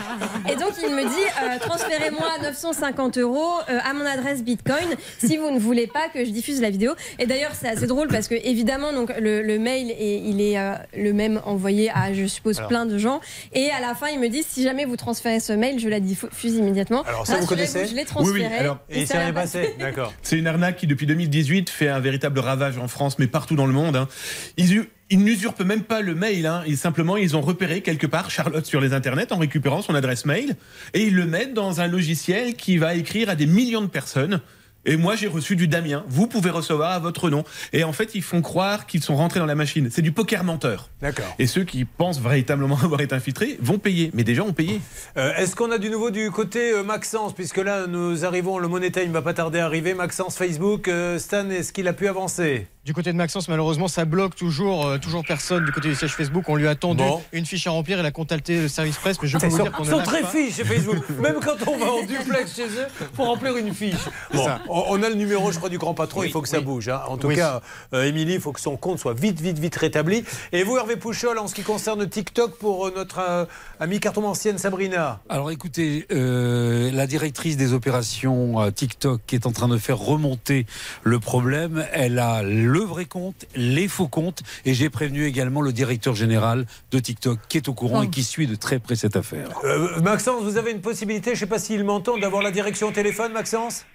Et 0.51 0.55
donc 0.55 0.73
il 0.81 0.93
me 0.95 1.03
dit 1.03 1.25
euh, 1.43 1.59
transférez-moi 1.59 2.29
950 2.43 3.17
euros 3.17 3.53
euh, 3.69 3.79
à 3.83 3.93
mon 3.93 4.05
adresse 4.05 4.43
Bitcoin 4.43 4.85
si 5.23 5.37
vous 5.37 5.49
ne 5.51 5.59
voulez 5.59 5.87
pas 5.87 6.09
que 6.13 6.23
je 6.25 6.29
diffuse 6.31 6.61
la 6.61 6.69
vidéo. 6.69 6.93
Et 7.19 7.25
d'ailleurs 7.25 7.51
c'est 7.59 7.67
assez 7.69 7.87
drôle 7.87 8.07
parce 8.07 8.27
que 8.27 8.35
évidemment 8.35 8.93
donc 8.93 9.11
le, 9.19 9.41
le 9.41 9.59
mail 9.59 9.91
est, 9.91 10.19
il 10.19 10.41
est 10.41 10.57
euh, 10.59 10.73
le 10.95 11.13
même 11.13 11.41
envoyé 11.45 11.89
à 11.91 12.13
je 12.13 12.25
suppose 12.25 12.57
Alors. 12.57 12.69
plein 12.69 12.85
de 12.85 12.97
gens. 12.97 13.21
Et 13.53 13.69
à 13.71 13.79
la 13.81 13.95
fin 13.95 14.07
il 14.07 14.19
me 14.19 14.27
dit 14.29 14.43
si 14.47 14.63
jamais 14.63 14.85
vous 14.85 14.97
transférez 14.97 15.39
ce 15.39 15.53
mail 15.53 15.79
je 15.79 15.87
la 15.89 15.99
diffuse 15.99 16.53
immédiatement. 16.55 17.03
Alors, 17.03 17.25
ça, 17.27 17.37
vous 17.37 17.45
connaissez 17.47 17.87
Je 17.87 17.95
l'ai 17.95 18.05
transféré. 18.05 18.39
Oui, 18.39 18.45
oui, 18.49 18.55
alors- 18.57 18.79
Et 18.89 19.01
il 19.01 19.07
s'est 19.07 19.17
rien 19.17 19.33
passé, 19.33 19.75
d'accord. 19.79 20.13
C'est 20.21 20.37
une 20.37 20.47
arnaque 20.47 20.77
qui, 20.77 20.87
depuis 20.87 21.05
2018, 21.05 21.69
fait 21.69 21.87
un 21.89 21.99
véritable 21.99 22.39
ravage 22.39 22.77
en 22.77 22.87
France, 22.87 23.17
mais 23.19 23.27
partout 23.27 23.55
dans 23.55 23.65
le 23.67 23.73
monde. 23.73 23.95
hein. 23.95 24.07
Ils, 24.57 24.85
ils 25.09 25.19
n'usurpent 25.19 25.61
même 25.63 25.83
pas 25.83 26.01
le 26.01 26.15
mail. 26.15 26.45
Hein. 26.47 26.63
Ils, 26.67 26.77
simplement, 26.77 27.17
ils 27.17 27.35
ont 27.35 27.41
repéré 27.41 27.81
quelque 27.81 28.07
part 28.07 28.31
Charlotte 28.31 28.65
sur 28.65 28.81
les 28.81 28.93
internets 28.93 29.31
en 29.31 29.37
récupérant 29.37 29.81
son 29.81 29.93
adresse 29.95 30.25
mail 30.25 30.55
et 30.93 31.03
ils 31.03 31.15
le 31.15 31.25
mettent 31.25 31.53
dans 31.53 31.79
un 31.81 31.87
logiciel 31.87 32.55
qui 32.55 32.77
va 32.77 32.95
écrire 32.95 33.29
à 33.29 33.35
des 33.35 33.45
millions 33.45 33.81
de 33.81 33.87
personnes. 33.87 34.41
Et 34.85 34.97
moi, 34.97 35.15
j'ai 35.15 35.27
reçu 35.27 35.55
du 35.55 35.67
Damien. 35.67 36.03
Vous 36.07 36.27
pouvez 36.27 36.49
recevoir 36.49 36.91
à 36.91 36.99
votre 36.99 37.29
nom. 37.29 37.43
Et 37.73 37.83
en 37.83 37.93
fait, 37.93 38.15
ils 38.15 38.21
font 38.21 38.41
croire 38.41 38.85
qu'ils 38.85 39.03
sont 39.03 39.15
rentrés 39.15 39.39
dans 39.39 39.45
la 39.45 39.55
machine. 39.55 39.89
C'est 39.91 40.01
du 40.01 40.11
poker 40.11 40.43
menteur. 40.43 40.89
D'accord. 41.01 41.25
Et 41.39 41.47
ceux 41.47 41.63
qui 41.63 41.85
pensent 41.85 42.19
véritablement 42.19 42.77
avoir 42.83 43.01
été 43.01 43.15
infiltrés 43.15 43.57
vont 43.61 43.79
payer. 43.79 44.11
Mais 44.13 44.23
déjà, 44.23 44.43
ont 44.43 44.53
payé. 44.53 44.81
Euh, 45.17 45.33
Est-ce 45.35 45.55
qu'on 45.55 45.71
a 45.71 45.77
du 45.77 45.89
nouveau 45.89 46.11
du 46.11 46.29
côté 46.31 46.71
euh, 46.71 46.83
Maxence? 46.83 47.33
Puisque 47.33 47.57
là, 47.57 47.87
nous 47.87 48.25
arrivons, 48.25 48.59
le 48.59 48.67
Money 48.67 48.91
Time 48.91 49.11
va 49.11 49.21
pas 49.21 49.33
tarder 49.33 49.59
à 49.59 49.65
arriver. 49.65 49.93
Maxence, 49.93 50.37
Facebook, 50.37 50.87
euh, 50.87 51.17
Stan, 51.19 51.49
est-ce 51.49 51.73
qu'il 51.73 51.87
a 51.87 51.93
pu 51.93 52.07
avancer? 52.07 52.67
Du 52.85 52.93
côté 52.93 53.11
de 53.11 53.17
Maxence, 53.17 53.47
malheureusement, 53.47 53.87
ça 53.87 54.05
bloque 54.05 54.35
toujours, 54.35 54.85
euh, 54.85 54.97
toujours 54.99 55.23
personne 55.25 55.65
du 55.65 55.71
côté 55.71 55.89
du 55.89 55.95
siège 55.95 56.11
Facebook. 56.11 56.47
On 56.47 56.55
lui 56.55 56.67
a 56.67 56.75
tendu 56.75 57.01
Bon. 57.01 57.19
une 57.33 57.43
fiche 57.47 57.65
à 57.65 57.71
remplir. 57.71 57.97
Il 57.99 58.05
a 58.05 58.11
contacté 58.11 58.61
le 58.61 58.67
service 58.67 58.97
presse, 58.97 59.17
mais 59.23 59.27
je 59.27 59.39
peux 59.39 59.45
Ils 59.47 59.49
vous 59.49 59.57
sont, 59.57 59.63
dire 59.63 59.71
qu'on 59.71 59.83
ils 59.85 59.89
ne 59.89 59.95
sont 59.95 60.03
très 60.03 60.23
fiches 60.23 60.57
chez 60.57 60.63
Facebook. 60.63 60.97
Même 61.19 61.37
quand 61.43 61.67
on 61.67 61.77
va 61.79 61.87
en 61.91 62.01
duplex 62.05 62.55
chez 62.55 62.67
eux, 62.67 62.85
pour 63.13 63.25
remplir 63.25 63.57
une 63.57 63.73
fiche. 63.73 63.95
C'est 64.29 64.37
Bon, 64.37 64.45
ça. 64.45 64.59
on 64.69 64.83
on 64.89 65.01
a 65.01 65.09
le 65.09 65.15
numéro, 65.15 65.51
je 65.51 65.57
crois, 65.57 65.69
du 65.69 65.79
grand 65.79 65.95
patron. 65.95 66.21
il 66.21 66.31
faut 66.31 66.43
que 66.43 66.47
ça 66.47 66.59
bouge. 66.61 66.87
hein. 66.89 67.01
En 67.07 67.17
tout 67.17 67.25
Oui. 67.29 67.35
cas, 67.37 67.61
euh, 67.95 68.03
Émilie, 68.05 68.35
il 68.35 68.39
faut 68.39 68.51
que 68.51 68.61
son 68.61 68.77
compte 68.77 68.99
soit 68.99 69.15
vite, 69.19 69.41
vite, 69.41 69.57
vite 69.57 69.75
rétabli. 69.77 70.23
Et 70.51 70.61
vous, 70.61 70.77
Hervé 70.77 70.95
Pouchol, 70.95 71.39
en 71.39 71.47
ce 71.47 71.55
qui 71.55 71.63
concerne 71.63 72.07
TikTok, 72.07 72.55
pour 72.59 72.85
euh, 72.85 72.93
notre 72.95 73.17
euh, 73.19 73.45
amie 73.79 73.99
cartomancienne 73.99 74.59
Sabrina 74.59 75.21
Alors 75.27 75.49
écoutez, 75.49 76.05
euh, 76.11 76.91
la 76.91 77.07
directrice 77.07 77.57
des 77.57 77.73
opérations 77.73 78.61
euh, 78.61 78.69
TikTok 78.69 79.21
qui 79.25 79.33
est 79.33 79.47
en 79.47 79.51
train 79.51 79.67
de 79.69 79.77
faire 79.79 79.97
remonter 79.97 80.67
le 81.01 81.19
problème, 81.19 81.83
elle 81.91 82.19
a 82.19 82.43
le 82.43 82.74
vrai 82.83 83.05
compte, 83.05 83.45
les 83.55 83.87
faux 83.87 84.07
comptes, 84.07 84.43
et 84.65 84.73
j'ai 84.73 84.89
prévenu 84.89 85.25
également 85.25 85.61
le 85.61 85.71
directeur 85.71 86.15
général 86.15 86.65
de 86.91 86.99
TikTok 86.99 87.39
qui 87.47 87.57
est 87.57 87.69
au 87.69 87.73
courant 87.73 88.01
et 88.01 88.09
qui 88.09 88.23
suit 88.23 88.47
de 88.47 88.55
très 88.55 88.79
près 88.79 88.95
cette 88.95 89.15
affaire. 89.15 89.49
Euh, 89.63 90.01
Maxence, 90.01 90.43
vous 90.43 90.57
avez 90.57 90.71
une 90.71 90.81
possibilité, 90.81 91.31
je 91.31 91.35
ne 91.35 91.39
sais 91.39 91.45
pas 91.45 91.59
s'il 91.59 91.83
m'entend, 91.83 92.17
d'avoir 92.17 92.41
la 92.41 92.51
direction 92.51 92.87
au 92.87 92.91
téléphone, 92.91 93.31
Maxence? 93.31 93.85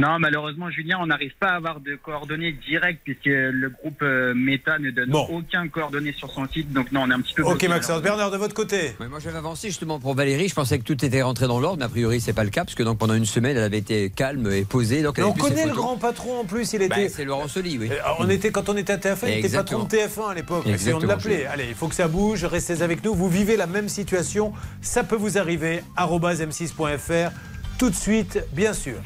Non, 0.00 0.18
malheureusement, 0.18 0.70
Julien, 0.70 0.98
on 1.00 1.06
n'arrive 1.06 1.32
pas 1.38 1.48
à 1.48 1.56
avoir 1.56 1.78
de 1.80 1.94
coordonnées 1.94 2.52
directes 2.52 3.00
puisque 3.04 3.26
le 3.26 3.68
groupe 3.68 4.00
euh, 4.02 4.32
Meta 4.34 4.78
ne 4.78 4.90
donne 4.90 5.10
Bon. 5.10 5.26
aucun 5.30 5.68
coordonnées 5.68 6.12
sur 6.14 6.30
son 6.30 6.48
site. 6.48 6.72
Donc 6.72 6.90
non, 6.90 7.02
on 7.02 7.10
est 7.10 7.14
un 7.14 7.20
petit 7.20 7.34
peu. 7.34 7.42
Ok, 7.42 7.62
Maxence. 7.68 8.00
Bernard, 8.00 8.30
de 8.30 8.36
votre 8.38 8.54
côté 8.54 8.92
Ouais, 8.98 9.08
moi 9.08 9.18
j'avais 9.18 9.36
avancé 9.38 9.68
justement 9.68 10.00
pour 10.00 10.14
Valérie, 10.14 10.48
je 10.48 10.54
pensais 10.54 10.78
que 10.78 10.84
tout 10.84 11.04
était 11.04 11.20
rentré 11.22 11.46
dans 11.46 11.60
l'ordre, 11.60 11.78
mais 11.78 11.84
a 11.84 11.88
priori 11.90 12.20
c'est 12.20 12.32
pas 12.32 12.44
le 12.44 12.50
cas, 12.50 12.64
parce 12.64 12.74
que 12.74 12.82
donc 12.82 12.98
pendant 12.98 13.14
une 13.14 13.26
semaine 13.26 13.56
elle 13.56 13.62
avait 13.62 13.78
été 13.78 14.08
calme 14.10 14.50
et 14.50 14.64
posée. 14.64 15.02
Donc 15.02 15.18
elle 15.18 15.24
on 15.24 15.32
connaît 15.34 15.66
le 15.66 15.72
grand 15.74 15.96
patron 15.98 16.40
en 16.40 16.44
plus, 16.44 16.72
il 16.72 16.78
Bah, 16.88 16.98
était. 16.98 17.08
c'est 17.10 17.24
Laurent 17.26 17.46
Soli, 17.48 17.76
oui. 17.78 17.90
Euh, 17.92 17.96
On 18.20 18.28
était, 18.30 18.50
quand 18.50 18.68
on 18.70 18.76
était 18.76 18.94
à 18.94 18.96
TF1, 18.96 19.26
il 19.28 19.44
était 19.44 19.56
patron 19.56 19.84
de 19.84 19.88
TF1 19.96 20.30
à 20.30 20.34
l'époque. 20.34 20.66
Essayons 20.66 20.98
de 20.98 21.04
Exactement, 21.04 21.08
l'appeler. 21.08 21.36
Julien. 21.36 21.50
Allez, 21.52 21.66
il 21.68 21.74
faut 21.74 21.88
que 21.88 21.94
ça 21.94 22.08
bouge. 22.08 22.44
Restez 22.44 22.82
avec 22.82 23.04
nous. 23.04 23.14
Vous 23.14 23.28
vivez 23.28 23.56
la 23.56 23.66
même 23.66 23.88
situation. 23.88 24.52
Ça 24.80 25.04
peut 25.04 25.16
vous 25.16 25.36
arriver. 25.36 25.82
arobase 25.96 26.40
m6.fr. 26.42 27.30
Tout 27.78 27.90
de 27.90 27.94
suite, 27.94 28.38
bien 28.52 28.72
sûr. 28.72 28.96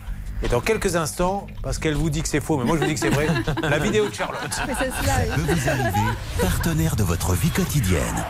Et 0.44 0.48
dans 0.48 0.60
quelques 0.60 0.94
instants, 0.94 1.46
parce 1.62 1.78
qu'elle 1.78 1.94
vous 1.94 2.10
dit 2.10 2.20
que 2.22 2.28
c'est 2.28 2.40
faux, 2.40 2.58
mais 2.58 2.64
moi 2.64 2.76
je 2.76 2.82
vous 2.82 2.88
dis 2.88 2.94
que 2.94 3.00
c'est 3.00 3.08
vrai, 3.08 3.26
la 3.62 3.78
vidéo 3.78 4.08
de 4.08 4.14
Charlotte. 4.14 4.52
Ça 4.52 4.66
peut 4.66 5.40
vous 5.40 5.68
arriver, 5.68 6.00
partenaire 6.38 6.96
de 6.96 7.02
votre 7.02 7.32
vie 7.32 7.48
quotidienne. 7.48 8.24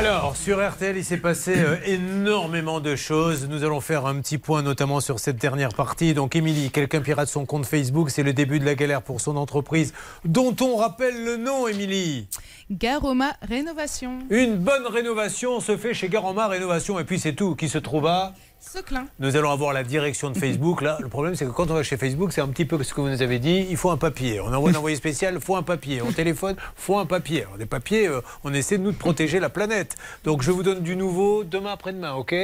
Alors, 0.00 0.34
sur 0.34 0.66
RTL, 0.66 0.96
il 0.96 1.04
s'est 1.04 1.18
passé 1.18 1.52
euh, 1.58 1.76
énormément 1.84 2.80
de 2.80 2.96
choses. 2.96 3.46
Nous 3.50 3.64
allons 3.64 3.82
faire 3.82 4.06
un 4.06 4.18
petit 4.22 4.38
point, 4.38 4.62
notamment 4.62 5.00
sur 5.00 5.20
cette 5.20 5.36
dernière 5.36 5.74
partie. 5.74 6.14
Donc, 6.14 6.34
Émilie, 6.34 6.70
quelqu'un 6.70 7.02
pirate 7.02 7.28
son 7.28 7.44
compte 7.44 7.66
Facebook. 7.66 8.08
C'est 8.08 8.22
le 8.22 8.32
début 8.32 8.58
de 8.60 8.64
la 8.64 8.74
galère 8.74 9.02
pour 9.02 9.20
son 9.20 9.36
entreprise, 9.36 9.92
dont 10.24 10.56
on 10.62 10.76
rappelle 10.76 11.22
le 11.22 11.36
nom, 11.36 11.68
Émilie. 11.68 12.28
Garoma 12.70 13.34
Rénovation. 13.42 14.20
Une 14.30 14.56
bonne 14.56 14.86
rénovation 14.86 15.60
se 15.60 15.76
fait 15.76 15.92
chez 15.92 16.08
Garama 16.08 16.48
Rénovation. 16.48 16.98
Et 16.98 17.04
puis, 17.04 17.20
c'est 17.20 17.34
tout. 17.34 17.54
Qui 17.54 17.68
se 17.68 17.76
trouve 17.76 18.06
à 18.06 18.32
Seclin. 18.60 19.06
Nous 19.18 19.36
allons 19.36 19.50
avoir 19.50 19.72
la 19.72 19.82
direction 19.82 20.30
de 20.30 20.36
Facebook. 20.36 20.82
Là, 20.82 20.98
le 21.00 21.08
problème, 21.08 21.34
c'est 21.34 21.46
que 21.46 21.50
quand 21.50 21.70
on 21.70 21.74
va 21.74 21.82
chez 21.82 21.96
Facebook, 21.96 22.32
c'est 22.32 22.42
un 22.42 22.48
petit 22.48 22.66
peu 22.66 22.80
ce 22.82 22.92
que 22.92 23.00
vous 23.00 23.08
nous 23.08 23.22
avez 23.22 23.38
dit. 23.38 23.66
Il 23.70 23.76
faut 23.78 23.90
un 23.90 23.96
papier. 23.96 24.38
On 24.40 24.52
envoie 24.52 24.70
un 24.70 24.74
envoyé 24.74 24.96
spécial, 24.96 25.34
il 25.34 25.40
faut 25.40 25.56
un 25.56 25.62
papier. 25.62 26.02
On 26.02 26.12
téléphone, 26.12 26.56
il 26.58 26.82
faut 26.82 26.98
un 26.98 27.06
papier. 27.06 27.44
Alors, 27.44 27.56
des 27.56 27.64
papiers, 27.64 28.06
euh, 28.06 28.20
on 28.44 28.52
essaie 28.52 28.76
de 28.76 28.82
nous 28.82 28.92
de 28.92 28.96
protéger 28.96 29.40
la 29.40 29.48
planète. 29.48 29.96
Donc, 30.24 30.42
je 30.42 30.50
vous 30.50 30.62
donne 30.62 30.82
du 30.82 30.94
nouveau 30.94 31.42
demain 31.42 31.72
après-demain, 31.72 32.12
ok? 32.12 32.34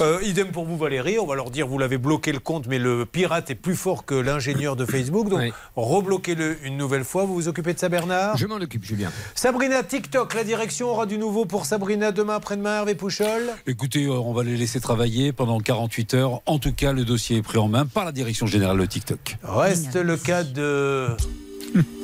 Euh, 0.00 0.18
Idem 0.22 0.50
pour 0.50 0.64
vous, 0.64 0.78
Valérie. 0.78 1.18
On 1.18 1.26
va 1.26 1.34
leur 1.34 1.50
dire, 1.50 1.66
vous 1.66 1.78
l'avez 1.78 1.98
bloqué 1.98 2.32
le 2.32 2.38
compte, 2.38 2.66
mais 2.66 2.78
le 2.78 3.04
pirate 3.04 3.50
est 3.50 3.54
plus 3.54 3.76
fort 3.76 4.06
que 4.06 4.14
l'ingénieur 4.14 4.76
de 4.76 4.86
Facebook. 4.86 5.28
Donc, 5.28 5.52
rebloquez-le 5.76 6.56
une 6.64 6.78
nouvelle 6.78 7.04
fois. 7.04 7.24
Vous 7.24 7.34
vous 7.34 7.48
occupez 7.48 7.74
de 7.74 7.78
ça, 7.78 7.90
Bernard 7.90 8.38
Je 8.38 8.46
m'en 8.46 8.56
occupe, 8.56 8.84
Julien. 8.84 9.10
Sabrina 9.34 9.82
TikTok, 9.82 10.32
la 10.34 10.44
direction 10.44 10.88
aura 10.88 11.04
du 11.04 11.18
nouveau 11.18 11.44
pour 11.44 11.66
Sabrina 11.66 12.12
demain 12.12 12.36
après-demain. 12.36 12.78
Hervé 12.78 12.94
Pouchol? 12.94 13.42
Écoutez, 13.66 14.06
euh, 14.06 14.12
on 14.12 14.32
va 14.32 14.42
les 14.42 14.56
laisser 14.56 14.80
travailler 14.80 15.32
pendant 15.32 15.49
48 15.58 16.14
heures. 16.14 16.40
En 16.46 16.58
tout 16.58 16.72
cas, 16.72 16.92
le 16.92 17.04
dossier 17.04 17.38
est 17.38 17.42
pris 17.42 17.58
en 17.58 17.68
main 17.68 17.86
par 17.86 18.04
la 18.04 18.12
direction 18.12 18.46
générale 18.46 18.78
de 18.78 18.86
TikTok. 18.86 19.36
Reste 19.42 19.96
le 19.96 20.16
cas 20.16 20.44
de 20.44 21.08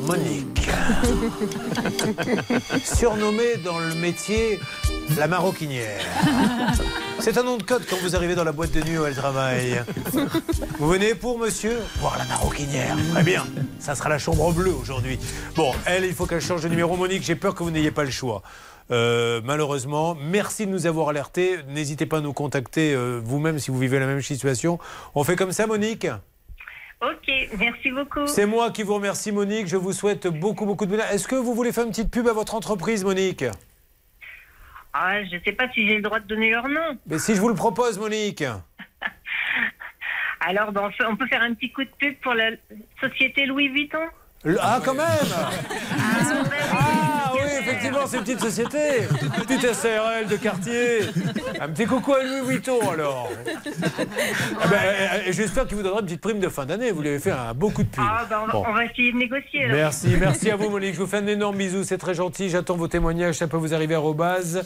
Monique. 0.01 0.69
Surnommée 2.85 3.57
dans 3.65 3.79
le 3.79 3.95
métier 3.95 4.61
la 5.17 5.27
maroquinière. 5.27 6.01
C'est 7.19 7.39
un 7.39 7.43
nom 7.43 7.57
de 7.57 7.63
code 7.63 7.83
quand 7.89 7.97
vous 8.03 8.15
arrivez 8.15 8.35
dans 8.35 8.45
la 8.45 8.53
boîte 8.53 8.73
de 8.73 8.83
nuit 8.83 8.99
où 8.99 9.05
elle 9.05 9.15
travaille. 9.15 9.83
Vous 10.79 10.89
venez 10.89 11.15
pour 11.15 11.39
monsieur 11.39 11.79
Voir 12.01 12.19
la 12.19 12.25
maroquinière. 12.27 12.97
Très 13.13 13.23
bien. 13.23 13.45
Ça 13.79 13.95
sera 13.95 14.09
la 14.09 14.19
chambre 14.19 14.53
bleue 14.53 14.75
aujourd'hui. 14.75 15.19
Bon, 15.57 15.73
elle, 15.87 16.05
il 16.05 16.15
faut 16.15 16.27
qu'elle 16.27 16.41
change 16.41 16.63
de 16.63 16.69
numéro. 16.69 16.97
Monique, 16.97 17.23
j'ai 17.23 17.37
peur 17.37 17.55
que 17.55 17.63
vous 17.63 17.71
n'ayez 17.71 17.91
pas 17.91 18.05
le 18.05 18.11
choix. 18.11 18.43
Euh, 18.91 19.41
malheureusement, 19.45 20.15
merci 20.15 20.67
de 20.67 20.71
nous 20.71 20.87
avoir 20.87 21.09
alertés. 21.09 21.59
N'hésitez 21.69 22.07
pas 22.07 22.19
à 22.19 22.21
nous 22.21 22.33
contacter 22.33 22.95
euh, 22.95 23.21
vous-même 23.23 23.59
si 23.59 23.71
vous 23.71 23.79
vivez 23.79 23.99
la 23.99 24.07
même 24.07 24.23
situation. 24.23 24.79
On 25.15 25.25
fait 25.25 25.37
comme 25.37 25.53
ça, 25.53 25.67
Monique 25.67 26.07
Ok, 27.01 27.31
merci 27.59 27.91
beaucoup. 27.91 28.27
C'est 28.27 28.47
moi 28.47 28.71
qui 28.71 28.83
vous 28.83 28.95
remercie, 28.95 29.33
Monique. 29.33 29.67
Je 29.67 29.77
vous 29.77 29.93
souhaite 29.93 30.27
beaucoup, 30.29 30.65
beaucoup 30.65 30.87
de 30.87 30.93
bonheur. 30.93 31.07
Est-ce 31.11 31.29
que 31.29 31.35
vous 31.35 31.55
voulez 31.55 31.73
faire 31.73 31.85
une 31.85 31.91
petite 31.91 32.11
pub 32.11 32.27
à 32.27 32.33
votre 32.33 32.55
entreprise, 32.55 33.05
Monique 33.05 33.45
Ah, 34.95 35.23
je 35.25 35.37
sais 35.45 35.53
pas 35.53 35.69
si 35.73 35.87
j'ai 35.87 35.97
le 35.97 36.03
droit 36.03 36.21
de 36.21 36.27
donner 36.27 36.51
leur 36.51 36.69
nom. 36.69 36.97
Mais 37.07 37.19
si 37.19 37.35
je 37.35 37.41
vous 37.41 37.49
le 37.49 37.55
propose, 37.55 37.99
Monique 37.99 38.45
Alors, 40.41 40.73
ben, 40.73 40.91
on 41.09 41.17
peut 41.17 41.27
faire 41.27 41.43
un 41.43 41.53
petit 41.55 41.71
coup 41.71 41.85
de 41.85 41.91
pub 41.99 42.15
pour 42.23 42.33
la 42.33 42.51
société 43.01 43.47
Louis 43.47 43.69
Vuitton? 43.69 44.07
Ah, 44.61 44.81
quand 44.85 44.95
même 44.95 45.07
Ah 45.35 45.51
oui, 46.31 47.06
effectivement, 47.67 48.07
c'est 48.07 48.17
une 48.19 48.23
petite 48.25 48.41
société. 48.41 48.79
Petite 49.47 49.73
SARL 49.75 50.27
de 50.29 50.37
quartier. 50.37 51.01
Un 51.61 51.69
petit 51.69 51.87
coucou 51.87 52.15
à 52.15 52.23
Louis 52.23 52.47
Vuitton, 52.55 52.79
alors. 52.91 53.31
Ah 54.61 54.69
ben, 54.69 54.77
euh, 54.77 55.07
euh, 55.29 55.33
J'espère 55.33 55.67
qu'il 55.67 55.77
vous 55.77 55.83
donnera 55.83 56.01
une 56.01 56.07
petite 56.07 56.21
prime 56.21 56.39
de 56.41 56.49
fin 56.49 56.65
d'année. 56.67 56.91
Vous 56.93 57.03
lui 57.03 57.09
avez 57.09 57.19
fait 57.19 57.31
un 57.33 57.55
beau 57.55 57.71
coup 57.71 57.83
de 57.83 57.89
pub. 57.89 58.05
Ah, 58.07 58.27
ben, 58.29 58.39
on, 58.43 58.47
va, 58.47 58.53
Bon. 58.53 58.65
on 58.69 58.73
va 58.73 58.85
essayer 58.85 59.13
de 59.13 59.19
négocier. 59.19 59.65
alors. 59.65 59.77
Merci, 59.77 60.09
merci 60.19 60.51
à 60.51 60.57
vous 60.57 60.71
Monique. 60.71 60.95
Je 60.95 61.01
vous 61.01 61.07
fais 61.07 61.19
un 61.19 61.27
énorme 61.27 61.57
bisou, 61.57 61.85
c'est 61.85 61.99
très 61.99 62.15
gentil. 62.15 62.49
J'attends 62.49 62.77
vos 62.77 62.89
témoignages, 62.89 63.37
ça 63.37 63.47
peut 63.49 63.57
vous 63.57 63.75
arriver 63.75 63.95
à 63.95 63.99
arobase, 63.99 64.65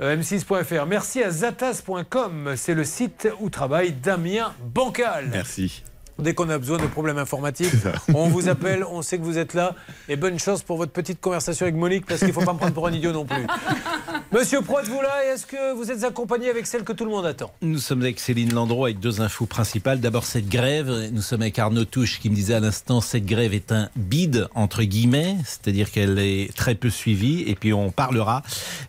euh, 0.00 0.16
m6.fr. 0.16 0.86
Merci 0.86 1.22
à 1.22 1.30
zatas.com, 1.30 2.54
c'est 2.56 2.74
le 2.74 2.84
site 2.84 3.28
où 3.40 3.50
travaille 3.50 3.92
Damien 3.92 4.52
Bancal. 4.74 5.28
Merci. 5.32 5.82
Dès 6.20 6.34
qu'on 6.34 6.48
a 6.50 6.58
besoin 6.58 6.78
de 6.78 6.86
problèmes 6.86 7.18
informatiques, 7.18 7.72
on 8.14 8.28
vous 8.28 8.48
appelle, 8.48 8.84
on 8.84 9.02
sait 9.02 9.18
que 9.18 9.24
vous 9.24 9.38
êtes 9.38 9.54
là. 9.54 9.74
Et 10.08 10.16
bonne 10.16 10.38
chance 10.38 10.62
pour 10.62 10.76
votre 10.76 10.92
petite 10.92 11.20
conversation 11.20 11.64
avec 11.64 11.76
Monique, 11.76 12.06
parce 12.06 12.20
qu'il 12.20 12.28
ne 12.28 12.32
faut 12.32 12.42
pas 12.42 12.52
me 12.52 12.58
prendre 12.58 12.74
pour 12.74 12.86
un 12.86 12.92
idiot 12.92 13.12
non 13.12 13.24
plus. 13.24 13.46
Monsieur 14.32 14.60
Pro, 14.60 14.78
êtes-vous 14.80 15.00
là 15.00 15.24
et 15.24 15.28
est-ce 15.30 15.46
que 15.46 15.74
vous 15.74 15.90
êtes 15.90 16.04
accompagné 16.04 16.50
avec 16.50 16.66
celle 16.66 16.84
que 16.84 16.92
tout 16.92 17.04
le 17.04 17.10
monde 17.10 17.26
attend? 17.26 17.52
Nous 17.62 17.78
sommes 17.78 18.02
avec 18.02 18.20
Céline 18.20 18.52
Landreau 18.54 18.84
avec 18.84 19.00
deux 19.00 19.20
infos 19.20 19.46
principales. 19.46 20.00
D'abord 20.00 20.24
cette 20.24 20.48
grève. 20.48 21.10
Nous 21.12 21.22
sommes 21.22 21.42
avec 21.42 21.58
Arnaud 21.58 21.84
Touche 21.84 22.20
qui 22.20 22.30
me 22.30 22.34
disait 22.34 22.54
à 22.54 22.60
l'instant 22.60 23.00
cette 23.00 23.26
grève 23.26 23.54
est 23.54 23.72
un 23.72 23.88
bide 23.96 24.48
entre 24.54 24.82
guillemets, 24.82 25.36
c'est-à-dire 25.44 25.90
qu'elle 25.90 26.18
est 26.18 26.54
très 26.54 26.74
peu 26.74 26.90
suivie. 26.90 27.44
Et 27.46 27.54
puis 27.54 27.72
on 27.72 27.90
parlera 27.90 28.42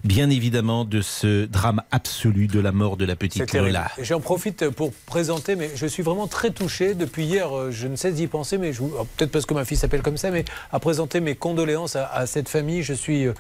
bien 0.04 0.30
évidemment 0.30 0.86
de 0.86 1.02
ce 1.02 1.46
drame 1.46 1.82
absolu 1.92 2.48
de 2.48 2.60
la 2.60 2.72
mort 2.72 2.98
de 2.98 3.06
la 3.06 3.16
petite. 3.16 3.52
Lola. 3.54 3.90
J'en 4.02 4.20
profite 4.20 4.70
pour 4.70 4.92
présenter, 5.06 5.56
mais 5.56 5.72
je 5.76 5.86
suis 5.88 6.04
vraiment 6.04 6.28
très 6.28 6.52
touché. 6.52 6.94
Depuis 6.94 7.21
hier, 7.24 7.56
euh, 7.56 7.72
je 7.72 7.88
ne 7.88 7.96
cesse 7.96 8.16
d'y 8.16 8.28
penser, 8.28 8.58
mais 8.58 8.72
oh, 8.82 9.08
peut-être 9.18 9.32
parce 9.32 9.46
que 9.46 9.54
ma 9.54 9.66
fille 9.66 9.78
s'appelle 9.78 10.02
comme 10.02 10.18
ça, 10.18 10.32
mais 10.32 10.46
à 10.72 10.80
présenter 10.80 11.20
mes 11.20 11.36
condoléances 11.36 11.96
à, 11.96 12.26
cette 12.26 12.50
famille. 12.50 12.84
Je 12.84 12.94
suis, 12.94 13.26
euh, 13.26 13.34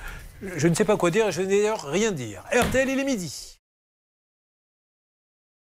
je 0.58 0.68
ne 0.68 0.74
sais 0.74 0.86
pas 0.86 0.98
quoi 0.98 1.12
dire, 1.12 1.32
je 1.32 1.42
n'ai 1.42 1.48
d'ailleurs 1.48 1.84
rien 1.86 2.12
dire. 2.12 2.44
RTL, 2.52 2.90
il 2.90 3.00
est 3.00 3.04
midi. 3.04 3.51